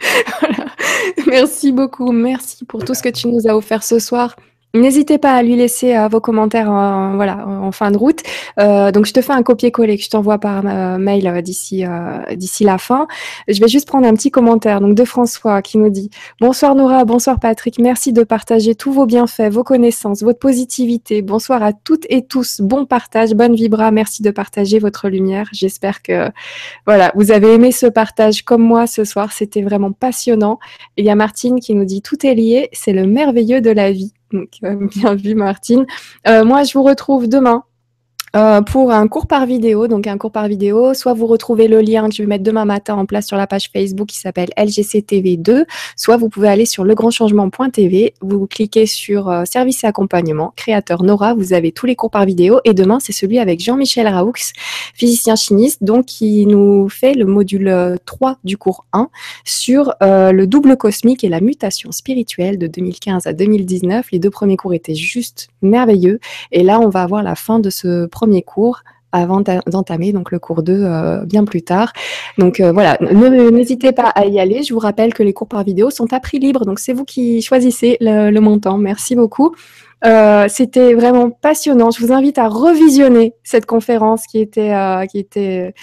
Merci 1.26 1.70
beaucoup, 1.72 2.10
merci 2.10 2.64
pour 2.64 2.84
tout 2.84 2.94
ce 2.94 3.02
que 3.02 3.10
tu 3.10 3.28
nous 3.28 3.46
as 3.46 3.54
offert 3.54 3.84
ce 3.84 3.98
soir. 3.98 4.34
N'hésitez 4.72 5.18
pas 5.18 5.32
à 5.32 5.42
lui 5.42 5.56
laisser 5.56 5.96
euh, 5.96 6.06
vos 6.06 6.20
commentaires 6.20 6.70
en, 6.70 7.16
voilà, 7.16 7.44
en 7.44 7.72
fin 7.72 7.90
de 7.90 7.98
route. 7.98 8.20
Euh, 8.60 8.92
donc, 8.92 9.04
je 9.04 9.12
te 9.12 9.20
fais 9.20 9.32
un 9.32 9.42
copier-coller 9.42 9.96
que 9.96 10.04
je 10.04 10.10
t'envoie 10.10 10.38
par 10.38 10.62
euh, 10.64 10.96
mail 10.96 11.42
d'ici 11.42 11.84
d'ici 12.34 12.62
la 12.62 12.78
fin. 12.78 13.08
Je 13.48 13.60
vais 13.60 13.66
juste 13.66 13.88
prendre 13.88 14.06
un 14.06 14.14
petit 14.14 14.30
commentaire 14.30 14.80
donc 14.80 14.94
de 14.94 15.04
François 15.04 15.60
qui 15.60 15.76
nous 15.76 15.90
dit 15.90 16.10
Bonsoir 16.40 16.76
Nora, 16.76 17.04
bonsoir 17.04 17.40
Patrick, 17.40 17.78
merci 17.80 18.12
de 18.12 18.22
partager 18.22 18.76
tous 18.76 18.92
vos 18.92 19.06
bienfaits, 19.06 19.50
vos 19.50 19.64
connaissances, 19.64 20.22
votre 20.22 20.38
positivité. 20.38 21.22
Bonsoir 21.22 21.62
à 21.64 21.72
toutes 21.72 22.06
et 22.08 22.24
tous, 22.24 22.60
bon 22.60 22.86
partage, 22.86 23.34
bonne 23.34 23.56
vibra, 23.56 23.90
merci 23.90 24.22
de 24.22 24.30
partager 24.30 24.78
votre 24.78 25.08
lumière. 25.08 25.48
J'espère 25.52 26.02
que 26.02 26.30
voilà, 26.86 27.10
vous 27.16 27.32
avez 27.32 27.54
aimé 27.54 27.72
ce 27.72 27.86
partage 27.86 28.42
comme 28.42 28.62
moi 28.62 28.86
ce 28.86 29.04
soir, 29.04 29.32
c'était 29.32 29.62
vraiment 29.62 29.90
passionnant. 29.90 30.58
Et 30.96 31.02
il 31.02 31.06
y 31.06 31.10
a 31.10 31.16
Martine 31.16 31.58
qui 31.58 31.74
nous 31.74 31.84
dit 31.84 32.02
Tout 32.02 32.24
est 32.24 32.34
lié, 32.34 32.68
c'est 32.72 32.92
le 32.92 33.06
merveilleux 33.06 33.60
de 33.60 33.70
la 33.70 33.90
vie. 33.90 34.12
Donc, 34.32 34.50
euh, 34.64 34.86
bien 34.94 35.14
vu, 35.14 35.34
Martine. 35.34 35.86
Euh, 36.26 36.44
moi, 36.44 36.62
je 36.64 36.72
vous 36.74 36.82
retrouve 36.82 37.28
demain 37.28 37.64
euh, 38.36 38.62
pour 38.62 38.92
un 38.92 39.08
cours 39.08 39.26
par 39.26 39.44
vidéo, 39.44 39.88
donc 39.88 40.06
un 40.06 40.16
cours 40.16 40.30
par 40.30 40.46
vidéo, 40.46 40.94
soit 40.94 41.14
vous 41.14 41.26
retrouvez 41.26 41.66
le 41.66 41.80
lien 41.80 42.08
que 42.08 42.14
je 42.14 42.22
vais 42.22 42.28
mettre 42.28 42.44
demain 42.44 42.64
matin 42.64 42.94
en 42.94 43.04
place 43.04 43.26
sur 43.26 43.36
la 43.36 43.48
page 43.48 43.70
Facebook 43.72 44.06
qui 44.06 44.18
s'appelle 44.18 44.50
LGCTV2, 44.56 45.64
soit 45.96 46.16
vous 46.16 46.28
pouvez 46.28 46.48
aller 46.48 46.64
sur 46.64 46.84
legrandchangement.tv, 46.84 48.14
vous 48.20 48.46
cliquez 48.46 48.86
sur 48.86 49.28
euh, 49.28 49.44
service 49.44 49.82
et 49.82 49.88
accompagnement, 49.88 50.52
créateur 50.54 51.02
Nora, 51.02 51.34
vous 51.34 51.52
avez 51.52 51.72
tous 51.72 51.86
les 51.86 51.96
cours 51.96 52.10
par 52.10 52.24
vidéo 52.24 52.60
et 52.64 52.72
demain 52.72 53.00
c'est 53.00 53.12
celui 53.12 53.40
avec 53.40 53.60
Jean-Michel 53.60 54.06
Raoux, 54.06 54.32
physicien 54.94 55.34
chimiste, 55.34 55.82
donc 55.82 56.06
qui 56.06 56.46
nous 56.46 56.88
fait 56.88 57.14
le 57.14 57.24
module 57.24 57.98
3 58.06 58.38
du 58.44 58.56
cours 58.56 58.84
1 58.92 59.08
sur 59.44 59.92
euh, 60.04 60.30
le 60.30 60.46
double 60.46 60.76
cosmique 60.76 61.24
et 61.24 61.28
la 61.28 61.40
mutation 61.40 61.90
spirituelle 61.90 62.58
de 62.58 62.68
2015 62.68 63.26
à 63.26 63.32
2019. 63.32 64.06
Les 64.12 64.20
deux 64.20 64.30
premiers 64.30 64.56
cours 64.56 64.74
étaient 64.74 64.94
juste 64.94 65.48
merveilleux 65.62 66.20
et 66.52 66.62
là 66.62 66.78
on 66.78 66.90
va 66.90 67.02
avoir 67.02 67.24
la 67.24 67.34
fin 67.34 67.58
de 67.58 67.70
ce 67.70 68.06
premier 68.06 68.19
cours 68.44 68.82
avant 69.12 69.40
d'entamer 69.40 70.12
donc 70.12 70.30
le 70.30 70.38
cours 70.38 70.62
2 70.62 70.72
euh, 70.72 71.24
bien 71.24 71.44
plus 71.44 71.62
tard. 71.62 71.92
Donc 72.38 72.60
euh, 72.60 72.72
voilà, 72.72 72.96
n'hésitez 73.00 73.92
pas 73.92 74.08
à 74.08 74.26
y 74.26 74.38
aller. 74.38 74.62
Je 74.62 74.72
vous 74.72 74.78
rappelle 74.78 75.14
que 75.14 75.22
les 75.22 75.32
cours 75.32 75.48
par 75.48 75.64
vidéo 75.64 75.90
sont 75.90 76.12
à 76.12 76.20
prix 76.20 76.38
libre, 76.38 76.64
donc 76.64 76.78
c'est 76.78 76.92
vous 76.92 77.04
qui 77.04 77.42
choisissez 77.42 77.96
le, 78.00 78.38
montant. 78.40 78.78
Merci 78.78 79.16
beaucoup. 79.16 79.54
Euh, 80.06 80.46
c'était 80.48 80.94
vraiment 80.94 81.30
passionnant. 81.30 81.90
Je 81.90 82.04
vous 82.04 82.12
invite 82.12 82.38
à 82.38 82.48
revisionner 82.48 83.34
cette 83.42 83.66
conférence 83.66 84.26
qui 84.26 84.38
était 84.38 84.72
qui 85.10 85.18
était 85.18 85.74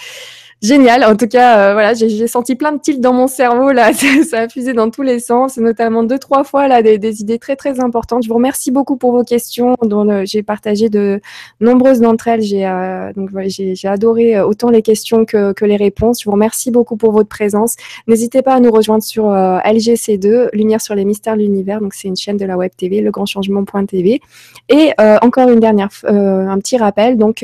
génial. 0.61 1.03
En 1.03 1.15
tout 1.15 1.27
cas, 1.27 1.69
euh, 1.69 1.73
voilà, 1.73 1.93
j'ai 1.93 2.27
senti 2.27 2.55
plein 2.55 2.71
de 2.71 2.79
tilts 2.79 3.01
dans 3.01 3.13
mon 3.13 3.27
cerveau 3.27 3.71
là. 3.71 3.91
ça 4.29 4.41
a 4.41 4.49
fusé 4.49 4.73
dans 4.73 4.89
tous 4.89 5.03
les 5.03 5.19
sens, 5.19 5.57
notamment 5.57 6.03
deux 6.03 6.17
trois 6.17 6.43
fois 6.43 6.67
là 6.67 6.81
des, 6.81 6.97
des 6.97 7.21
idées 7.21 7.39
très 7.39 7.55
très 7.55 7.79
importantes. 7.79 8.23
Je 8.23 8.29
vous 8.29 8.35
remercie 8.35 8.71
beaucoup 8.71 8.97
pour 8.97 9.11
vos 9.11 9.23
questions, 9.23 9.75
dont 9.83 10.09
euh, 10.09 10.23
j'ai 10.25 10.43
partagé 10.43 10.89
de 10.89 11.21
nombreuses 11.61 11.99
d'entre 11.99 12.27
elles. 12.27 12.41
J'ai 12.41 12.65
euh, 12.65 13.13
donc 13.13 13.29
j'ai 13.47 13.87
adoré 13.87 14.39
autant 14.41 14.69
les 14.69 14.81
questions 14.81 15.25
que, 15.25 15.53
que, 15.53 15.65
les 15.65 15.77
réponses. 15.77 16.21
Je 16.21 16.25
vous 16.25 16.31
remercie 16.31 16.71
beaucoup 16.71 16.97
pour 16.97 17.11
votre 17.11 17.29
présence. 17.29 17.75
N'hésitez 18.07 18.41
pas 18.41 18.53
à 18.53 18.59
nous 18.59 18.71
rejoindre 18.71 19.03
sur 19.03 19.25
LGC2, 19.29 20.49
Lumière 20.53 20.81
sur 20.81 20.95
les 20.95 21.05
mystères 21.05 21.35
de 21.35 21.41
l'univers. 21.41 21.81
Donc 21.81 21.93
c'est 21.93 22.07
une 22.07 22.15
chaîne 22.15 22.37
de 22.37 22.45
la 22.45 22.57
web 22.57 22.71
TV, 22.75 23.01
legrandchangement.tv. 23.01 24.21
Et 24.69 24.91
encore 25.21 25.49
une 25.49 25.59
dernière, 25.59 25.89
un 26.03 26.57
petit 26.59 26.77
rappel. 26.77 27.17
Donc 27.17 27.43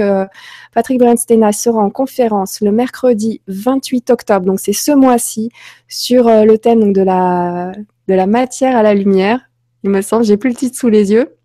Patrick 0.73 0.99
Bernstein 0.99 1.51
sera 1.51 1.79
en 1.79 1.89
conférence 1.89 2.61
le 2.61 2.71
mercredi 2.71 3.41
28 3.47 4.09
octobre, 4.09 4.45
donc 4.45 4.59
c'est 4.59 4.73
ce 4.73 4.91
mois-ci, 4.91 5.51
sur 5.87 6.27
euh, 6.27 6.45
le 6.45 6.57
thème 6.57 6.79
donc, 6.79 6.95
de, 6.95 7.01
la, 7.01 7.71
de 8.07 8.13
la 8.13 8.27
matière 8.27 8.75
à 8.75 8.83
la 8.83 8.93
lumière. 8.93 9.39
Il 9.83 9.89
me 9.89 10.01
semble, 10.01 10.23
j'ai 10.23 10.37
plus 10.37 10.49
le 10.49 10.55
titre 10.55 10.77
sous 10.77 10.89
les 10.89 11.11
yeux. 11.11 11.35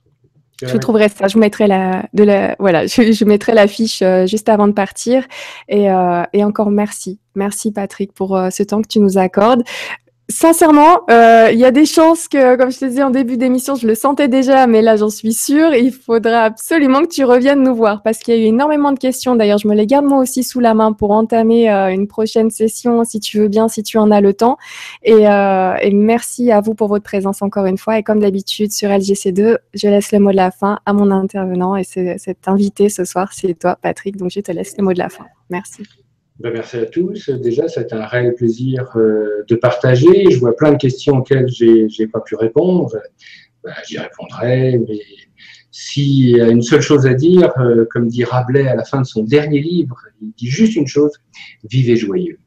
Je 0.60 0.76
trouverai 0.76 1.09
ça. 1.09 1.28
Je 1.28 1.34
vous 1.34 1.40
mettrai 1.40 1.68
la, 1.68 2.06
de 2.14 2.24
la, 2.24 2.56
voilà, 2.59 2.86
je, 2.86 3.24
mettrai 3.24 3.55
l'affiche 3.55 4.02
euh, 4.02 4.26
juste 4.26 4.48
avant 4.48 4.66
de 4.66 4.72
partir. 4.72 5.24
Et, 5.68 5.90
euh, 5.90 6.24
et, 6.32 6.42
encore 6.42 6.70
merci, 6.70 7.20
merci 7.36 7.70
Patrick 7.70 8.12
pour 8.12 8.36
ce 8.50 8.62
temps 8.64 8.82
que 8.82 8.88
tu 8.88 8.98
nous 8.98 9.18
accordes. 9.18 9.62
Sincèrement, 10.30 11.00
euh, 11.09 11.48
il 11.50 11.59
y 11.59 11.64
a 11.64 11.70
des 11.70 11.86
chances 11.86 12.28
que, 12.28 12.56
comme 12.56 12.70
je 12.70 12.78
te 12.78 12.84
disais 12.84 13.02
en 13.02 13.09
début 13.09 13.38
d'émission, 13.38 13.76
je 13.76 13.86
le 13.86 13.94
sentais 13.94 14.28
déjà, 14.28 14.66
mais 14.66 14.82
là 14.82 14.96
j'en 14.96 15.09
suis 15.09 15.32
sûre, 15.32 15.74
il 15.74 15.90
faudra 15.90 16.42
absolument 16.42 17.00
que 17.00 17.09
tu 17.09 17.24
reviennes 17.24 17.62
nous 17.62 17.74
voir 17.74 18.02
parce 18.02 18.18
qu'il 18.18 18.34
y 18.34 18.36
a 18.36 18.40
eu 18.42 18.44
énormément 18.44 18.92
de 18.92 18.98
questions. 18.98 19.36
D'ailleurs, 19.36 19.56
je 19.56 19.66
me 19.66 19.74
les 19.74 19.86
garde 19.86 20.05
moi 20.05 20.18
aussi 20.18 20.44
sous 20.44 20.60
la 20.60 20.74
main 20.74 20.92
pour 20.92 21.12
entamer 21.12 21.72
euh, 21.72 21.88
une 21.88 22.06
prochaine 22.06 22.50
session, 22.50 23.05
si 23.05 23.20
tu 23.20 23.38
veux 23.38 23.48
bien, 23.48 23.68
si 23.68 23.82
tu 23.82 23.96
en 23.96 24.10
as 24.10 24.20
le 24.20 24.34
temps. 24.34 24.59
Et, 25.02 25.26
euh, 25.26 25.76
et 25.80 25.92
merci 25.92 26.52
à 26.52 26.60
vous 26.60 26.74
pour 26.74 26.88
votre 26.88 27.05
présence 27.05 27.40
encore 27.40 27.64
une 27.64 27.78
fois. 27.78 27.98
Et 27.98 28.02
comme 28.02 28.20
d'habitude 28.20 28.70
sur 28.70 28.90
LGC2, 28.90 29.56
je 29.72 29.88
laisse 29.88 30.12
le 30.12 30.18
mot 30.18 30.30
de 30.30 30.36
la 30.36 30.50
fin 30.50 30.78
à 30.84 30.92
mon 30.92 31.10
intervenant 31.10 31.74
et 31.74 31.84
cet 31.84 32.48
invité 32.48 32.90
ce 32.90 33.06
soir, 33.06 33.32
c'est 33.32 33.59
toi, 33.59 33.78
Patrick. 33.80 34.18
Donc 34.18 34.30
je 34.30 34.40
te 34.40 34.52
laisse 34.52 34.76
le 34.76 34.84
mot 34.84 34.92
de 34.92 34.98
la 34.98 35.09
fin. 35.09 35.24
Merci. 35.48 35.84
Ben, 36.39 36.52
merci 36.52 36.77
à 36.77 36.86
tous. 36.86 37.31
Déjà, 37.31 37.66
c'est 37.66 37.93
un 37.93 38.06
réel 38.06 38.35
plaisir 38.35 38.93
euh, 38.97 39.44
de 39.48 39.56
partager. 39.56 40.31
Je 40.31 40.39
vois 40.39 40.55
plein 40.55 40.73
de 40.73 40.77
questions 40.77 41.16
auxquelles 41.16 41.48
j'ai 41.48 41.89
n'ai 41.98 42.06
pas 42.06 42.20
pu 42.20 42.36
répondre. 42.36 42.97
Ben, 43.65 43.73
J'y 43.89 43.98
répondrai, 43.98 44.78
mais 44.89 45.01
s'il 45.73 46.31
y 46.31 46.40
a 46.40 46.48
une 46.48 46.62
seule 46.62 46.81
chose 46.81 47.06
à 47.06 47.15
dire, 47.15 47.52
euh, 47.59 47.86
comme 47.90 48.06
dit 48.06 48.23
Rabelais 48.23 48.69
à 48.69 48.77
la 48.77 48.85
fin 48.85 49.01
de 49.01 49.06
son 49.06 49.24
dernier 49.24 49.60
livre, 49.60 49.97
il 50.23 50.32
dit 50.32 50.47
juste 50.47 50.77
une 50.77 50.86
chose, 50.86 51.12
vivez 51.69 51.97
joyeux. 51.97 52.39